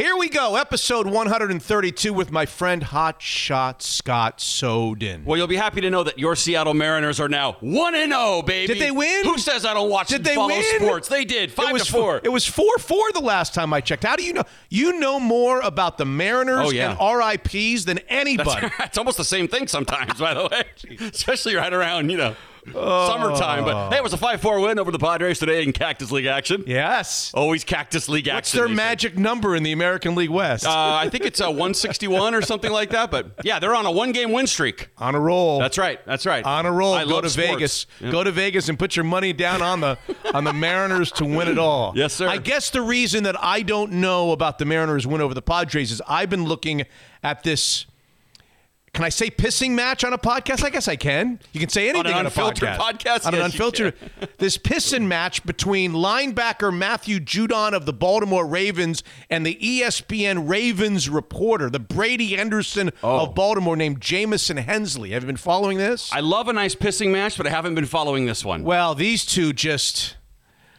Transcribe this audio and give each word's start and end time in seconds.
Here 0.00 0.16
we 0.16 0.30
go, 0.30 0.56
episode 0.56 1.06
132 1.06 2.14
with 2.14 2.32
my 2.32 2.46
friend 2.46 2.82
Hot 2.84 3.20
Shot 3.20 3.82
Scott 3.82 4.40
Soden. 4.40 5.26
Well, 5.26 5.36
you'll 5.36 5.46
be 5.46 5.56
happy 5.56 5.82
to 5.82 5.90
know 5.90 6.04
that 6.04 6.18
your 6.18 6.34
Seattle 6.36 6.72
Mariners 6.72 7.20
are 7.20 7.28
now 7.28 7.58
1 7.60 7.94
and 7.94 8.10
0, 8.10 8.40
baby. 8.40 8.72
Did 8.72 8.80
they 8.80 8.90
win? 8.90 9.26
Who 9.26 9.36
says 9.36 9.66
I 9.66 9.74
don't 9.74 9.90
watch 9.90 10.08
Did 10.08 10.24
they 10.24 10.36
follow 10.36 10.48
win? 10.48 10.80
sports? 10.80 11.08
They 11.08 11.26
did. 11.26 11.52
5 11.52 11.68
it 11.68 11.72
was 11.74 11.84
to 11.84 11.92
4. 11.92 12.20
It 12.24 12.30
was 12.30 12.46
4 12.46 12.78
4 12.78 13.12
the 13.12 13.20
last 13.20 13.52
time 13.52 13.74
I 13.74 13.82
checked. 13.82 14.04
How 14.04 14.16
do 14.16 14.22
you 14.24 14.32
know? 14.32 14.44
You 14.70 14.98
know 14.98 15.20
more 15.20 15.60
about 15.60 15.98
the 15.98 16.06
Mariners 16.06 16.68
Oh, 16.68 16.70
yeah. 16.70 16.96
and 16.98 17.18
RIPs 17.18 17.84
than 17.84 17.98
anybody. 18.08 18.68
it's 18.80 18.96
almost 18.96 19.18
the 19.18 19.24
same 19.26 19.48
thing 19.48 19.68
sometimes, 19.68 20.18
by 20.18 20.32
the 20.32 20.48
way. 20.50 20.96
Especially 21.12 21.56
right 21.56 21.74
around, 21.74 22.08
you 22.08 22.16
know, 22.16 22.34
summertime. 22.72 23.64
But 23.64 23.90
hey, 23.90 23.96
it 23.98 24.02
was 24.02 24.12
a 24.12 24.16
5 24.16 24.40
4 24.40 24.60
win 24.60 24.78
over 24.78 24.90
the 24.90 24.98
Padres 24.98 25.38
today 25.38 25.62
in 25.62 25.72
Cactus 25.72 26.10
League 26.12 26.26
action. 26.26 26.64
yes. 26.66 27.30
Always 27.34 27.64
Cactus 27.64 28.08
League 28.08 28.28
action. 28.28 28.36
What's 28.36 28.52
their 28.52 28.68
they 28.68 28.72
say. 28.72 28.76
magic 28.76 29.18
number 29.18 29.54
in 29.56 29.62
the 29.62 29.72
American 29.72 30.14
League 30.14 30.30
West? 30.30 30.66
Uh, 30.66 30.70
I 30.70 31.08
think 31.08 31.24
it's 31.24 31.40
a 31.40 31.48
161 31.50 32.34
or 32.34 32.42
something 32.42 32.72
like 32.72 32.90
that. 32.90 33.10
But 33.10 33.32
yeah, 33.44 33.58
they're 33.58 33.74
on 33.74 33.86
a 33.86 33.90
one 33.90 34.12
game 34.12 34.32
win 34.32 34.46
streak. 34.46 34.88
on 34.98 35.14
a 35.14 35.20
roll. 35.20 35.58
That's 35.58 35.78
right. 35.78 36.04
That's 36.06 36.26
right. 36.26 36.44
on 36.44 36.66
a 36.66 36.72
roll. 36.72 36.94
I 36.94 37.04
Go 37.04 37.20
to 37.20 37.28
sports. 37.28 37.34
Vegas. 37.52 37.86
Yeah. 38.00 38.10
Go 38.10 38.24
to 38.24 38.30
Vegas 38.32 38.68
and 38.68 38.78
put 38.78 38.96
your 38.96 39.04
money 39.04 39.32
down 39.32 39.62
on 39.62 39.80
the 39.80 39.98
on 40.34 40.44
the 40.44 40.52
Mariners 40.52 41.10
to 41.12 41.24
win 41.24 41.48
it 41.48 41.58
all. 41.58 41.92
Yes, 42.00 42.14
sir. 42.14 42.28
I 42.28 42.38
guess 42.38 42.70
the 42.70 42.80
reason 42.82 43.24
that 43.24 43.36
I 43.42 43.62
don't 43.62 43.92
know 43.92 44.32
about 44.32 44.58
the 44.58 44.64
Mariners 44.64 45.06
win 45.06 45.20
over 45.20 45.34
the 45.34 45.42
Padres 45.42 45.90
is 45.92 46.00
I've 46.08 46.30
been 46.30 46.44
looking 46.44 46.84
at 47.22 47.42
this. 47.42 47.86
Can 48.92 49.04
I 49.04 49.08
say 49.08 49.30
pissing 49.30 49.70
match 49.70 50.02
on 50.02 50.12
a 50.12 50.18
podcast? 50.18 50.64
I 50.64 50.70
guess 50.70 50.88
I 50.88 50.96
can. 50.96 51.38
You 51.52 51.60
can 51.60 51.68
say 51.68 51.88
anything 51.88 52.12
on, 52.12 52.26
a 52.26 52.30
podcast. 52.30 52.76
podcast? 52.76 53.24
On 53.24 53.34
an 53.34 53.40
Yes, 53.40 53.54
you 53.54 53.64
unfiltered. 53.86 53.94
this 54.38 54.58
pissing 54.58 55.06
match 55.06 55.46
between 55.46 55.92
linebacker 55.92 56.76
Matthew 56.76 57.20
Judon 57.20 57.72
of 57.72 57.86
the 57.86 57.92
Baltimore 57.92 58.44
Ravens 58.44 59.04
and 59.30 59.46
the 59.46 59.54
ESPN 59.62 60.48
Ravens 60.48 61.08
reporter, 61.08 61.70
the 61.70 61.78
Brady 61.78 62.36
Anderson 62.36 62.90
Oh. 63.02 63.20
of 63.26 63.34
Baltimore, 63.34 63.76
named 63.76 64.00
Jamison 64.00 64.56
Hensley. 64.56 65.10
Have 65.10 65.22
you 65.22 65.28
been 65.28 65.36
following 65.36 65.78
this? 65.78 66.12
I 66.12 66.20
love 66.20 66.48
a 66.48 66.52
nice 66.52 66.74
pissing 66.74 67.12
match, 67.12 67.36
but 67.36 67.46
I 67.46 67.50
haven't 67.50 67.76
been 67.76 67.86
following 67.86 68.26
this 68.26 68.44
one. 68.44 68.64
Well, 68.64 68.96
these 68.96 69.24
two 69.24 69.52
just. 69.52 70.16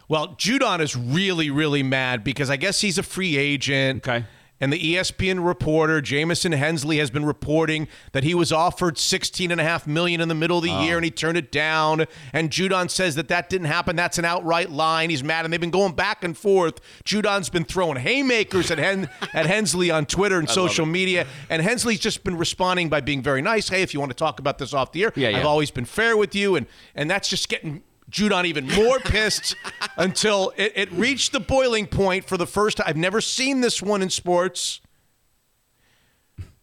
Well, 0.09 0.35
Judon 0.35 0.81
is 0.81 0.97
really, 0.97 1.49
really 1.49 1.81
mad 1.83 2.25
because 2.25 2.49
I 2.49 2.57
guess 2.57 2.81
he's 2.81 2.97
a 2.97 3.03
free 3.03 3.37
agent. 3.37 4.05
Okay. 4.05 4.25
And 4.61 4.71
the 4.71 4.95
ESPN 4.95 5.45
reporter, 5.45 5.99
Jamison 5.99 6.51
Hensley, 6.53 6.97
has 6.99 7.09
been 7.09 7.25
reporting 7.25 7.87
that 8.13 8.23
he 8.23 8.33
was 8.33 8.51
offered 8.51 8.95
16.5 8.95 9.87
million 9.87 10.21
in 10.21 10.27
the 10.29 10.35
middle 10.35 10.59
of 10.59 10.63
the 10.63 10.69
year 10.69 10.97
and 10.97 11.03
he 11.03 11.11
turned 11.11 11.37
it 11.37 11.51
down. 11.51 12.05
And 12.31 12.49
Judon 12.51 12.89
says 12.89 13.15
that 13.15 13.27
that 13.29 13.49
didn't 13.49 13.67
happen. 13.67 13.95
That's 13.95 14.17
an 14.19 14.25
outright 14.25 14.69
line. 14.69 15.09
He's 15.09 15.23
mad. 15.23 15.45
And 15.45 15.51
they've 15.51 15.59
been 15.59 15.71
going 15.71 15.93
back 15.93 16.23
and 16.23 16.37
forth. 16.37 16.79
Judon's 17.03 17.49
been 17.49 17.65
throwing 17.65 17.97
haymakers 17.97 18.69
at, 18.71 18.77
Hen- 18.77 19.09
at 19.33 19.47
Hensley 19.47 19.89
on 19.89 20.05
Twitter 20.05 20.37
and 20.39 20.49
social 20.49 20.85
media. 20.85 21.25
And 21.49 21.61
Hensley's 21.61 21.99
just 21.99 22.23
been 22.23 22.37
responding 22.37 22.87
by 22.87 23.01
being 23.01 23.21
very 23.23 23.41
nice. 23.41 23.67
Hey, 23.69 23.81
if 23.81 23.93
you 23.93 23.99
want 23.99 24.11
to 24.11 24.15
talk 24.17 24.39
about 24.39 24.59
this 24.59 24.73
off 24.73 24.91
the 24.91 25.03
air, 25.05 25.13
Yeah, 25.15 25.29
I've 25.29 25.45
always 25.45 25.71
been 25.71 25.85
fair 25.85 26.15
with 26.15 26.35
you. 26.35 26.55
And, 26.55 26.67
and 26.93 27.09
that's 27.09 27.27
just 27.27 27.49
getting 27.49 27.81
Judon 28.11 28.45
even 28.45 28.67
more 28.67 28.99
pissed 28.99 29.55
until 29.97 30.53
it, 30.57 30.73
it 30.75 30.91
reached 30.91 31.31
the 31.31 31.39
boiling 31.39 31.87
point 31.87 32.25
for 32.25 32.37
the 32.37 32.45
first 32.45 32.77
time. 32.77 32.85
I've 32.87 32.97
never 32.97 33.21
seen 33.21 33.61
this 33.61 33.81
one 33.81 34.01
in 34.01 34.09
sports. 34.09 34.81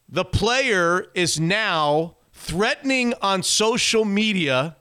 The 0.08 0.24
player 0.24 1.06
is 1.14 1.40
now 1.40 2.16
threatening 2.32 3.14
on 3.20 3.42
social 3.42 4.04
media 4.04 4.76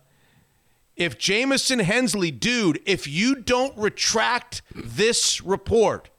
if 0.97 1.19
Jamison 1.19 1.79
Hensley, 1.79 2.31
dude, 2.31 2.81
if 2.85 3.07
you 3.07 3.35
don't 3.35 3.77
retract 3.77 4.63
this 4.73 5.41
report, 5.41 6.09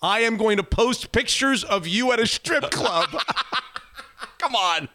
I 0.00 0.20
am 0.20 0.36
going 0.36 0.58
to 0.58 0.62
post 0.62 1.10
pictures 1.10 1.64
of 1.64 1.88
you 1.88 2.12
at 2.12 2.20
a 2.20 2.26
strip 2.26 2.70
club. 2.70 3.08
Come 4.38 4.54
on. 4.54 4.88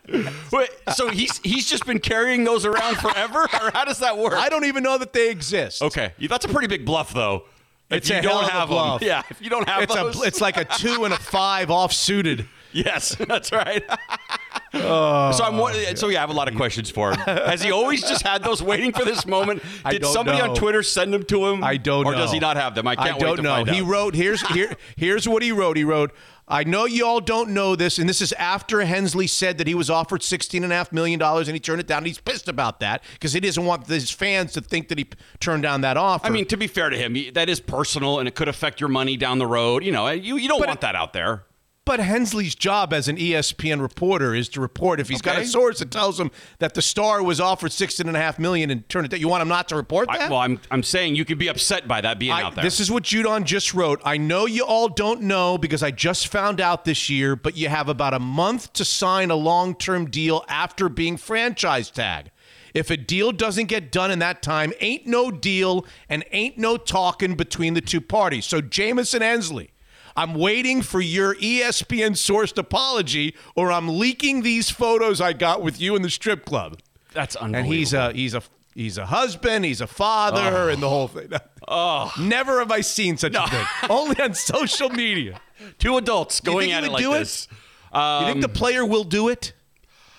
Wait, 0.51 0.69
so 0.95 1.09
he's 1.09 1.37
he's 1.39 1.69
just 1.69 1.85
been 1.85 1.99
carrying 1.99 2.43
those 2.43 2.65
around 2.65 2.95
forever, 2.95 3.41
or 3.61 3.71
how 3.73 3.83
does 3.85 3.99
that 3.99 4.17
work? 4.17 4.33
I 4.33 4.49
don't 4.49 4.65
even 4.65 4.83
know 4.83 4.97
that 4.97 5.13
they 5.13 5.29
exist. 5.29 5.81
Okay, 5.81 6.13
that's 6.29 6.45
a 6.45 6.49
pretty 6.49 6.67
big 6.67 6.85
bluff, 6.85 7.13
though. 7.13 7.43
If 7.89 7.97
It's 7.97 8.09
you 8.09 8.17
a 8.17 8.21
don't 8.21 8.31
hell 8.31 8.41
of 8.43 8.47
a 8.47 8.51
have 8.51 8.69
bluff. 8.69 8.99
them, 9.01 9.07
yeah. 9.07 9.23
If 9.29 9.41
you 9.41 9.49
don't 9.49 9.67
have 9.67 9.83
It's 9.83 9.93
those, 9.93 10.23
a 10.23 10.27
it's 10.27 10.41
like 10.41 10.57
a 10.57 10.63
two 10.65 11.03
and 11.05 11.13
a 11.13 11.17
five 11.17 11.69
off 11.69 11.91
suited. 11.93 12.47
yes, 12.71 13.15
that's 13.27 13.51
right. 13.51 13.83
Oh, 14.73 15.31
so 15.31 15.43
I'm 15.43 15.95
so 15.95 16.07
yeah, 16.09 16.19
I 16.19 16.21
have 16.21 16.31
a 16.31 16.33
lot 16.33 16.47
of 16.47 16.55
questions 16.55 16.89
for 16.89 17.11
him. 17.11 17.19
Has 17.19 17.61
he 17.61 17.71
always 17.71 18.01
just 18.01 18.23
had 18.23 18.43
those 18.43 18.63
waiting 18.63 18.91
for 18.91 19.05
this 19.05 19.27
moment? 19.27 19.61
Did 19.89 20.05
somebody 20.05 20.39
know. 20.39 20.49
on 20.49 20.55
Twitter 20.55 20.81
send 20.81 21.13
them 21.13 21.23
to 21.25 21.45
him? 21.45 21.63
I 21.63 21.77
don't 21.77 22.05
or 22.05 22.13
know. 22.13 22.17
does 22.17 22.31
he 22.31 22.39
not 22.39 22.57
have 22.57 22.73
them? 22.73 22.87
I 22.87 22.95
can't 22.95 23.15
I 23.15 23.19
don't 23.19 23.29
wait 23.29 23.35
to 23.37 23.41
know. 23.43 23.65
He 23.65 23.81
out. 23.81 23.87
wrote 23.87 24.15
here's 24.15 24.41
here 24.47 24.75
here's 24.95 25.27
what 25.27 25.43
he 25.43 25.51
wrote. 25.51 25.77
He 25.77 25.83
wrote, 25.83 26.11
I 26.47 26.63
know 26.65 26.85
you 26.85 27.05
all 27.05 27.21
don't 27.21 27.51
know 27.51 27.75
this, 27.75 27.97
and 27.97 28.07
this 28.07 28.21
is 28.21 28.33
after 28.33 28.81
Hensley 28.81 29.27
said 29.27 29.57
that 29.59 29.67
he 29.67 29.75
was 29.75 29.89
offered 29.89 30.21
$16.5 30.21 30.91
million 30.91 31.21
and 31.21 31.47
he 31.47 31.59
turned 31.59 31.79
it 31.79 31.87
down. 31.87 32.03
He's 32.03 32.19
pissed 32.19 32.49
about 32.49 32.81
that 32.81 33.01
because 33.13 33.33
he 33.33 33.39
doesn't 33.39 33.65
want 33.65 33.87
his 33.87 34.11
fans 34.11 34.51
to 34.53 34.61
think 34.61 34.89
that 34.89 34.97
he 34.97 35.07
turned 35.39 35.63
down 35.63 35.81
that 35.81 35.95
offer. 35.95 36.27
I 36.27 36.29
mean, 36.29 36.45
to 36.47 36.57
be 36.57 36.67
fair 36.67 36.89
to 36.89 36.97
him, 36.97 37.15
that 37.33 37.47
is 37.49 37.59
personal 37.59 38.19
and 38.19 38.27
it 38.27 38.35
could 38.35 38.49
affect 38.49 38.81
your 38.81 38.89
money 38.89 39.15
down 39.15 39.39
the 39.39 39.47
road. 39.47 39.83
You 39.83 39.93
know, 39.93 40.09
you, 40.09 40.35
you 40.37 40.49
don't 40.49 40.59
But 40.59 40.67
want 40.67 40.81
that 40.81 40.95
out 40.95 41.13
there. 41.13 41.45
But 41.85 41.99
Hensley's 41.99 42.55
job 42.55 42.93
as 42.93 43.09
an 43.09 43.17
ESPN 43.17 43.81
reporter 43.81 44.33
is 44.33 44.47
to 44.49 44.61
report 44.61 45.01
if 45.01 45.09
he's 45.09 45.21
got 45.21 45.37
a 45.37 45.45
source 45.45 45.79
that 45.79 45.91
tells 45.91 46.17
him 46.17 46.31
that 46.59 46.75
the 46.75 46.81
star 46.81 47.21
was 47.21 47.41
offered 47.41 47.73
sixteen 47.73 48.07
and 48.07 48.15
a 48.15 48.21
half 48.21 48.39
million 48.39 48.69
and 48.69 48.87
turned 48.87 49.05
it 49.05 49.09
down. 49.09 49.19
You 49.19 49.27
want 49.27 49.41
him 49.41 49.49
not 49.49 49.67
to 49.69 49.75
report 49.75 50.07
that? 50.07 50.21
I, 50.21 50.29
well, 50.29 50.39
I'm 50.39 50.61
I'm 50.71 50.81
saying 50.81 51.15
you 51.15 51.25
could 51.25 51.37
be 51.37 51.49
upset 51.49 51.85
by 51.85 51.99
that 51.99 52.19
being 52.19 52.31
I- 52.31 52.43
out 52.43 52.55
there. 52.55 52.63
This 52.63 52.79
is 52.79 52.89
what 52.89 53.03
Judon 53.03 53.43
just 53.43 53.73
wrote. 53.73 54.01
I 54.05 54.15
know 54.15 54.45
you 54.45 54.63
all 54.63 54.87
don't 54.87 55.23
know 55.23 55.57
because 55.57 55.83
I 55.83 55.91
just 55.91 56.27
found 56.29 56.61
out 56.61 56.85
this 56.85 57.09
year, 57.09 57.35
but 57.35 57.57
you 57.57 57.67
have 57.67 57.89
about 57.89 58.13
a 58.13 58.19
month 58.19 58.71
to 58.73 58.85
sign 58.85 59.29
a 59.29 59.35
long 59.35 59.75
term 59.75 60.09
deal 60.09 60.45
after 60.47 60.87
being 60.87 61.17
franchise 61.17 61.91
tag. 61.91 62.31
If 62.73 62.89
a 62.89 62.97
deal 62.97 63.31
doesn't 63.33 63.67
get 63.67 63.91
done 63.91 64.09
in 64.09 64.19
that 64.19 64.41
time, 64.41 64.73
ain't 64.79 65.05
no 65.05 65.31
deal 65.31 65.85
and 66.09 66.23
ain't 66.31 66.57
no 66.57 66.77
talking 66.77 67.35
between 67.35 67.73
the 67.75 67.81
two 67.81 68.01
parties. 68.01 68.45
So, 68.45 68.61
Jamison 68.61 69.21
Hensley, 69.21 69.72
I'm 70.15 70.35
waiting 70.35 70.81
for 70.81 71.01
your 71.01 71.35
ESPN 71.35 72.11
sourced 72.11 72.57
apology, 72.57 73.35
or 73.55 73.71
I'm 73.71 73.97
leaking 73.99 74.43
these 74.43 74.69
photos 74.69 75.19
I 75.21 75.33
got 75.33 75.61
with 75.61 75.79
you 75.81 75.95
in 75.95 76.01
the 76.01 76.09
strip 76.09 76.45
club. 76.45 76.79
That's 77.13 77.35
unbelievable. 77.35 77.65
And 77.71 77.73
he's 77.73 77.93
a 77.93 78.11
he's 78.13 78.33
a 78.35 78.43
he's 78.75 78.97
a 78.97 79.05
husband, 79.07 79.65
he's 79.65 79.81
a 79.81 79.87
father, 79.87 80.65
oh. 80.65 80.69
and 80.69 80.81
the 80.81 80.89
whole 80.89 81.07
thing. 81.07 81.29
Oh, 81.67 82.11
never 82.19 82.59
have 82.59 82.71
I 82.71 82.81
seen 82.81 83.17
such 83.17 83.35
a 83.35 83.47
thing. 83.47 83.65
Only 83.89 84.19
on 84.21 84.33
social 84.33 84.89
media. 84.89 85.39
two 85.79 85.97
adults 85.97 86.41
You 86.43 86.51
going 86.51 86.69
think 86.69 86.77
at 86.77 86.83
it 86.83 86.91
like 86.91 87.03
do 87.03 87.13
this. 87.13 87.47
it? 87.49 87.57
you 87.95 88.25
think 88.27 88.41
the 88.41 88.47
um, 88.49 88.53
player 88.53 88.85
will 88.85 89.03
do 89.03 89.29
it? 89.29 89.53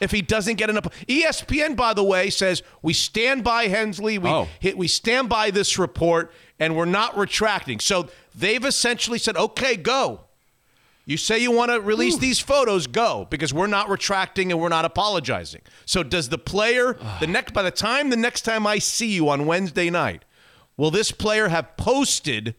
If 0.01 0.11
he 0.11 0.23
doesn't 0.23 0.57
get 0.57 0.71
enough, 0.71 0.85
ESPN, 1.07 1.77
by 1.77 1.95
the 1.95 2.03
way, 2.03 2.29
says 2.29 2.63
we 2.83 2.93
stand 2.93 3.45
by 3.45 3.69
Hensley. 3.69 4.19
We 4.19 4.29
Oh. 4.29 4.49
hit, 4.59 4.77
we 4.77 4.89
stand 4.89 5.29
by 5.29 5.51
this 5.51 5.79
report, 5.79 6.33
and 6.59 6.77
we're 6.77 6.85
not 6.85 7.17
retracting. 7.17 7.81
So 7.81 8.09
they've 8.35 8.65
essentially 8.65 9.19
said, 9.19 9.37
"Okay, 9.37 9.77
go. 9.77 10.21
You 11.07 11.17
say 11.19 11.39
you 11.39 11.51
want 11.51 11.71
to 11.71 11.81
release 11.81 12.17
these 12.17 12.41
photos, 12.41 12.87
go 12.87 13.27
because 13.29 13.53
we're 13.53 13.67
not 13.67 13.91
retracting 13.91 14.51
and 14.51 14.61
we're 14.61 14.69
not 14.69 14.85
apologizing." 14.85 15.61
So 15.85 16.03
does 16.03 16.29
the 16.29 16.39
player 16.39 16.97
ah. 17.01 17.19
the 17.21 17.27
next 17.27 17.53
by 17.53 17.63
the 17.63 17.71
time 17.71 18.11
the 18.11 18.17
next 18.17 18.43
time 18.43 18.67
I 18.67 18.79
see 18.79 19.13
you 19.13 19.29
on 19.29 19.47
Wednesday 19.47 19.91
night, 19.91 20.25
will 20.77 20.91
this 20.91 21.11
player 21.11 21.49
have 21.49 21.77
posted 21.77 22.55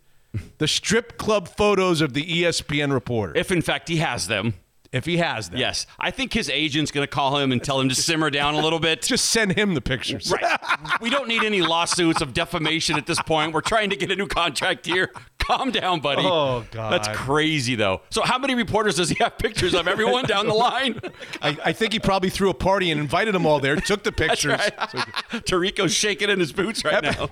the 0.57 0.67
strip 0.67 1.17
club 1.17 1.47
photos 1.47 2.01
of 2.01 2.13
the 2.13 2.23
ESPN 2.23 2.91
reporter 2.91 3.33
If 3.35 3.51
in 3.51 3.61
fact 3.61 3.89
he 3.89 3.97
has 3.97 4.27
them, 4.27 4.53
if 4.95 5.05
he 5.05 5.17
has 5.17 5.49
them? 5.49 5.59
yes, 5.59 5.85
I 5.99 6.11
think 6.11 6.33
his 6.33 6.49
agent's 6.49 6.91
going 6.91 7.03
to 7.03 7.11
call 7.11 7.37
him 7.37 7.51
and 7.51 7.63
tell 7.63 7.79
him 7.79 7.89
to 7.89 7.95
simmer 7.95 8.29
down 8.29 8.55
a 8.55 8.59
little 8.59 8.79
bit. 8.79 9.01
Just 9.15 9.25
send 9.25 9.53
him 9.53 9.73
the 9.73 9.81
pictures. 9.81 10.31
Right. 10.31 10.59
we 11.01 11.09
don't 11.09 11.27
need 11.27 11.43
any 11.43 11.61
lawsuits 11.61 12.21
of 12.21 12.33
defamation 12.33 12.97
at 12.97 13.05
this 13.05 13.21
point. 13.21 13.53
We're 13.53 13.61
trying 13.61 13.89
to 13.89 13.95
get 13.95 14.11
a 14.11 14.15
new 14.15 14.27
contract 14.27 14.85
here. 14.85 15.11
Calm 15.47 15.71
down, 15.71 15.99
buddy. 15.99 16.23
Oh, 16.25 16.65
God. 16.71 16.91
That's 16.91 17.07
crazy, 17.09 17.75
though. 17.75 18.01
So, 18.09 18.23
how 18.23 18.37
many 18.39 18.55
reporters 18.55 18.95
does 18.95 19.09
he 19.09 19.15
have 19.23 19.37
pictures 19.37 19.73
of 19.73 19.87
everyone 19.87 20.25
down 20.27 20.47
the 20.47 20.53
line? 20.53 20.99
I, 21.41 21.57
I 21.65 21.73
think 21.73 21.93
he 21.93 21.99
probably 21.99 22.29
threw 22.29 22.49
a 22.49 22.53
party 22.53 22.91
and 22.91 22.99
invited 22.99 23.33
them 23.35 23.45
all 23.45 23.59
there, 23.59 23.75
took 23.75 24.03
the 24.03 24.11
pictures. 24.25 24.59
Tarico's 25.45 25.93
shaking 25.93 26.29
in 26.29 26.39
his 26.39 26.51
boots 26.51 26.83
right 26.83 27.03
now. 27.03 27.29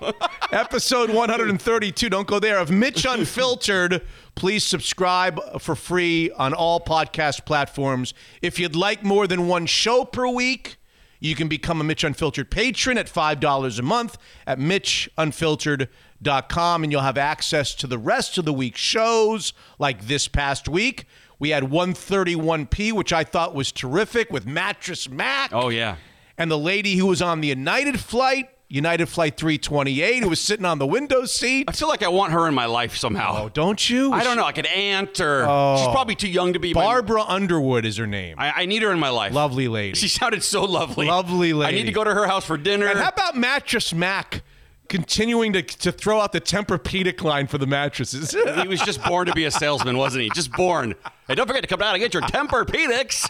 Episode 0.52 1.10
132, 1.10 2.08
don't 2.08 2.26
go 2.26 2.38
there, 2.38 2.58
of 2.58 2.70
Mitch 2.70 3.04
Unfiltered. 3.04 4.02
Please 4.34 4.64
subscribe 4.64 5.40
for 5.60 5.74
free 5.74 6.30
on 6.32 6.54
all 6.54 6.80
podcast 6.80 7.44
platforms. 7.44 8.14
If 8.42 8.58
you'd 8.58 8.76
like 8.76 9.02
more 9.04 9.26
than 9.26 9.46
one 9.48 9.66
show 9.66 10.04
per 10.04 10.26
week, 10.28 10.76
you 11.20 11.34
can 11.34 11.48
become 11.48 11.80
a 11.80 11.84
Mitch 11.84 12.04
Unfiltered 12.04 12.50
patron 12.50 12.98
at 12.98 13.06
$5 13.06 13.78
a 13.78 13.82
month 13.82 14.18
at 14.46 14.58
MitchUnfiltered.com, 14.58 15.88
and 16.26 16.92
you'll 16.92 17.00
have 17.02 17.18
access 17.18 17.74
to 17.76 17.86
the 17.86 17.98
rest 17.98 18.38
of 18.38 18.44
the 18.44 18.52
week's 18.52 18.80
shows, 18.80 19.52
like 19.78 20.06
this 20.06 20.28
past 20.28 20.68
week. 20.68 21.06
We 21.38 21.50
had 21.50 21.64
131p, 21.64 22.92
which 22.92 23.12
I 23.12 23.24
thought 23.24 23.54
was 23.54 23.72
terrific 23.72 24.30
with 24.30 24.46
Mattress 24.46 25.08
Mac. 25.08 25.52
oh, 25.52 25.68
yeah. 25.68 25.96
and 26.38 26.50
the 26.50 26.58
lady 26.58 26.96
who 26.96 27.06
was 27.06 27.20
on 27.20 27.40
the 27.40 27.48
United 27.48 28.00
flight 28.00 28.48
United 28.74 29.06
Flight 29.06 29.36
328, 29.36 30.22
who 30.24 30.28
was 30.28 30.40
sitting 30.40 30.64
on 30.64 30.78
the 30.78 30.86
window 30.86 31.26
seat. 31.26 31.66
I 31.68 31.72
feel 31.72 31.86
like 31.86 32.02
I 32.02 32.08
want 32.08 32.32
her 32.32 32.48
in 32.48 32.54
my 32.54 32.66
life 32.66 32.96
somehow. 32.96 33.44
Oh, 33.44 33.48
don't 33.48 33.88
you? 33.88 34.12
I 34.12 34.24
don't 34.24 34.36
know, 34.36 34.42
like 34.42 34.58
an 34.58 34.66
aunt 34.66 35.20
or 35.20 35.44
oh. 35.46 35.76
she's 35.76 35.86
probably 35.88 36.16
too 36.16 36.28
young 36.28 36.54
to 36.54 36.58
be. 36.58 36.74
my- 36.74 36.82
Barbara 36.82 37.22
Underwood 37.22 37.84
is 37.84 37.98
her 37.98 38.06
name. 38.06 38.36
I, 38.36 38.62
I 38.62 38.66
need 38.66 38.82
her 38.82 38.90
in 38.90 38.98
my 38.98 39.10
life. 39.10 39.32
Lovely 39.32 39.68
lady. 39.68 39.94
She 40.04 40.08
sounded 40.08 40.42
so 40.42 40.64
lovely. 40.64 41.06
Lovely 41.06 41.52
lady. 41.52 41.72
I 41.72 41.78
need 41.78 41.86
to 41.86 41.92
go 41.92 42.04
to 42.04 42.12
her 42.12 42.26
house 42.26 42.44
for 42.44 42.56
dinner. 42.56 42.86
and 42.86 42.98
how 42.98 43.08
about 43.08 43.36
Mattress 43.36 43.94
Mac 43.94 44.42
continuing 44.88 45.52
to, 45.54 45.62
to 45.62 45.92
throw 45.92 46.20
out 46.20 46.32
the 46.32 46.40
Tempur-Pedic 46.40 47.22
line 47.22 47.46
for 47.46 47.58
the 47.58 47.66
mattresses? 47.66 48.30
he 48.32 48.68
was 48.68 48.80
just 48.80 49.02
born 49.04 49.26
to 49.26 49.32
be 49.32 49.44
a 49.44 49.50
salesman, 49.50 49.96
wasn't 49.96 50.22
he? 50.24 50.30
Just 50.30 50.52
born. 50.52 50.94
Hey, 51.26 51.34
don't 51.34 51.46
forget 51.46 51.62
to 51.62 51.68
come 51.68 51.80
down 51.80 51.94
and 51.94 52.00
get 52.02 52.12
your 52.14 52.22
Tempur-Pedics. 52.22 53.28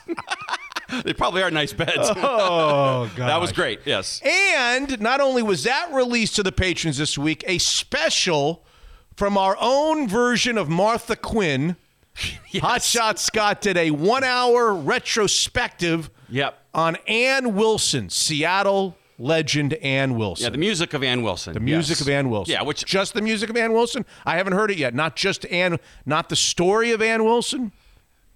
they 1.05 1.13
probably 1.13 1.43
are 1.43 1.51
nice 1.51 1.73
beds. 1.73 2.11
oh, 2.17 3.11
God. 3.17 3.29
that 3.29 3.41
was 3.41 3.53
great. 3.53 3.81
Yes. 3.85 4.21
And 4.25 5.01
not 5.01 5.21
only 5.21 5.43
was 5.43 5.65
that 5.65 5.93
released 5.93 6.37
to 6.37 6.43
the 6.43 6.53
patrons 6.53 6.99
this 6.99 7.17
week, 7.17 7.45
a 7.47 7.59
special 7.59 8.65
from 9.17 9.39
our 9.39 9.57
own 9.61 10.09
version 10.09 10.59
of 10.59 10.69
Martha 10.69 11.17
Quinn. 11.17 11.77
Hot 12.61 12.83
Shot 12.83 13.19
Scott 13.19 13.61
did 13.61 13.77
a 13.77 13.91
one 13.91 14.23
hour 14.25 14.73
retrospective 14.73 16.11
Yep. 16.29 16.59
on 16.73 16.97
Ann 17.09 17.55
Wilson, 17.55 18.09
Seattle 18.11 18.97
legend 19.19 19.75
Ann 19.75 20.17
Wilson. 20.17 20.45
Yeah, 20.45 20.51
the 20.51 20.59
music 20.59 20.95
of 20.95 21.03
Ann 21.03 21.23
Wilson. 21.23 21.55
The 21.55 21.61
music 21.61 22.01
of 22.01 22.09
Ann 22.09 22.31
Wilson. 22.31 22.53
Yeah, 22.53 22.63
which 22.63 22.85
just 22.85 23.15
the 23.15 23.23
music 23.23 23.51
of 23.51 23.57
Ann 23.57 23.73
Wilson. 23.73 24.05
I 24.27 24.37
haven't 24.37 24.55
heard 24.55 24.71
it 24.71 24.79
yet. 24.79 24.95
Not 24.95 25.17
just 25.17 25.47
Ann, 25.47 25.79
not 26.07 26.29
the 26.29 26.37
story 26.37 26.93
of 26.93 27.01
Ann 27.03 27.25
Wilson. 27.25 27.73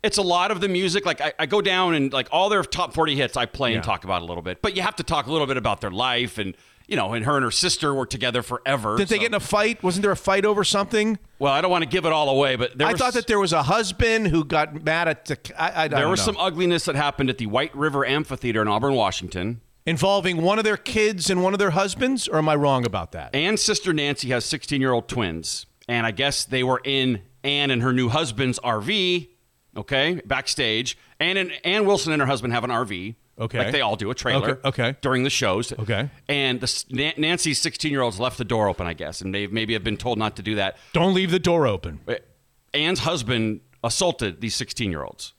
it's 0.03 0.19
a 0.19 0.23
lot 0.23 0.51
of 0.51 0.61
the 0.61 0.69
music. 0.69 1.05
Like 1.05 1.21
I, 1.21 1.33
I 1.39 1.47
go 1.47 1.61
down 1.61 1.95
and 1.95 2.13
like 2.13 2.29
all 2.31 2.49
their 2.49 2.63
top 2.63 2.95
forty 2.95 3.17
hits, 3.17 3.37
I 3.37 3.47
play 3.47 3.71
Yeah. 3.71 3.77
and 3.77 3.85
talk 3.85 4.05
about 4.05 4.23
a 4.23 4.25
little 4.25 4.43
bit. 4.43 4.63
But 4.63 4.77
you 4.77 4.83
have 4.83 4.97
to 4.97 5.03
talk 5.03 5.27
a 5.27 5.33
little 5.33 5.47
bit 5.47 5.57
about 5.57 5.81
their 5.81 5.91
life 5.91 6.39
and 6.39 6.55
you 6.87 6.97
know, 6.97 7.13
and 7.13 7.23
her 7.27 7.37
and 7.37 7.45
her 7.45 7.51
sister 7.51 7.93
were 7.93 8.07
together 8.07 8.41
forever. 8.43 8.97
Did 8.97 9.09
they 9.09 9.19
get 9.19 9.27
in 9.27 9.35
a 9.35 9.41
fight? 9.41 9.83
Wasn't 9.83 10.01
there 10.03 10.11
a 10.11 10.17
fight 10.17 10.47
over 10.47 10.65
something? 10.65 11.19
Well, 11.39 11.53
I 11.53 11.61
don't 11.61 11.71
want 11.71 11.85
to 11.85 11.89
give 11.91 12.07
it 12.07 12.13
all 12.15 12.31
away, 12.31 12.57
but 12.57 12.79
there 12.79 12.87
I 12.87 12.93
was, 12.93 12.99
thought 13.01 13.13
that 13.13 13.27
there 13.27 13.39
was 13.39 13.53
a 13.53 13.63
husband 13.63 14.29
who 14.29 14.43
got 14.43 14.85
mad 14.85 15.07
at. 15.07 15.27
The, 15.27 15.39
I, 15.59 15.85
I, 15.85 15.89
there 15.89 16.09
was 16.09 16.21
know. 16.21 16.33
some 16.33 16.37
ugliness 16.39 16.87
that 16.87 16.95
happened 16.95 17.29
at 17.29 17.37
the 17.37 17.45
White 17.45 17.77
River 17.77 18.07
Amphitheater 18.07 18.63
in 18.63 18.69
Auburn, 18.69 18.95
Washington. 18.95 19.61
Involving 19.89 20.43
one 20.43 20.59
of 20.59 20.65
their 20.65 20.77
kids 20.77 21.31
and 21.31 21.43
one 21.43 21.55
of 21.55 21.59
their 21.59 21.71
husbands, 21.71 22.29
or 22.29 22.37
am 22.37 22.49
I 22.49 22.55
wrong 22.57 22.85
about 22.85 23.13
that? 23.13 23.35
Ann's 23.35 23.63
sister 23.63 23.95
Nancy 23.95 24.29
has 24.29 24.45
16 24.45 24.81
year 24.81 24.93
old 24.93 25.09
twins. 25.09 25.65
And 25.89 26.05
I 26.07 26.11
guess 26.11 26.45
they 26.45 26.63
were 26.63 26.83
in 26.85 27.23
Ann 27.43 27.71
and 27.71 27.83
her 27.83 27.95
new 27.95 28.11
husband's 28.11 28.59
RV, 28.59 29.29
okay, 29.79 30.21
backstage. 30.27 30.99
Ann 31.19 31.39
and 31.39 31.53
Ann 31.65 31.87
Wilson 31.87 32.13
and 32.13 32.21
her 32.21 32.27
husband 32.27 32.53
have 32.53 32.65
an 32.65 32.71
RV. 32.71 33.15
Okay. 33.41 33.59
Like 33.59 33.73
they 33.73 33.81
all 33.81 33.97
do, 33.97 34.11
a 34.11 34.15
trailer. 34.15 34.51
Okay, 34.51 34.69
okay. 34.69 34.97
During 35.01 35.23
the 35.23 35.31
shows. 35.31 35.73
Okay. 35.73 36.11
And 36.29 36.61
the, 36.61 36.85
Nan- 36.91 37.15
Nancy's 37.17 37.59
16 37.59 37.91
year 37.91 38.03
olds 38.03 38.21
left 38.21 38.37
the 38.37 38.45
door 38.45 38.69
open, 38.69 38.87
I 38.87 38.93
guess. 38.93 39.23
And 39.23 39.35
they 39.35 39.47
maybe 39.47 39.73
have 39.73 39.85
been 39.85 39.97
told 39.97 40.19
not 40.19 40.37
to 40.37 40.43
do 40.43 40.57
that. 40.57 40.77
Don't 40.93 41.15
leave 41.15 41.31
the 41.31 41.39
door 41.39 41.67
open. 41.67 42.01
Ann's 42.75 43.01
husband 43.01 43.61
assaulted 43.83 44.43
these 44.43 44.55
16 44.55 44.91
year 44.91 45.03
olds 45.03 45.33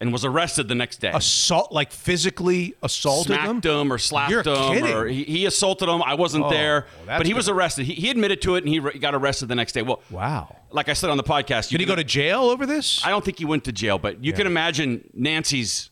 and 0.00 0.12
was 0.12 0.24
arrested 0.24 0.68
the 0.68 0.74
next 0.74 0.98
day. 1.00 1.10
Assault, 1.14 1.72
like 1.72 1.90
physically 1.90 2.74
assaulted 2.82 3.26
smacked 3.34 3.62
them. 3.62 3.80
him 3.86 3.92
or 3.92 3.98
slapped 3.98 4.30
You're 4.30 4.42
him 4.42 4.74
kidding. 4.74 4.92
or 4.94 5.06
he, 5.06 5.24
he 5.24 5.46
assaulted 5.46 5.88
him. 5.88 6.02
I 6.02 6.14
wasn't 6.14 6.44
Oh, 6.44 6.50
there, 6.50 6.86
well, 7.06 7.18
but 7.18 7.26
he 7.26 7.32
was 7.34 7.48
arrested. 7.48 7.86
He, 7.86 7.94
he 7.94 8.10
admitted 8.10 8.42
to 8.42 8.56
it 8.56 8.64
and 8.64 8.68
he 8.68 8.78
re- 8.80 8.98
got 8.98 9.14
arrested 9.14 9.46
the 9.48 9.54
next 9.54 9.72
day. 9.72 9.82
Well, 9.82 10.02
Wow. 10.10 10.54
like 10.70 10.88
I 10.90 10.92
said 10.92 11.08
on 11.10 11.16
the 11.16 11.22
podcast, 11.24 11.72
you 11.72 11.78
Did 11.78 11.84
he 11.84 11.86
go 11.86 11.96
to 11.96 12.04
jail 12.04 12.42
over 12.42 12.66
this? 12.66 13.04
I 13.06 13.10
don't 13.10 13.24
think 13.24 13.38
he 13.38 13.46
went 13.46 13.64
to 13.64 13.72
jail, 13.72 13.98
but 13.98 14.22
you 14.22 14.32
Yeah. 14.32 14.36
can 14.36 14.46
imagine 14.46 15.08
Nancy's 15.14 15.88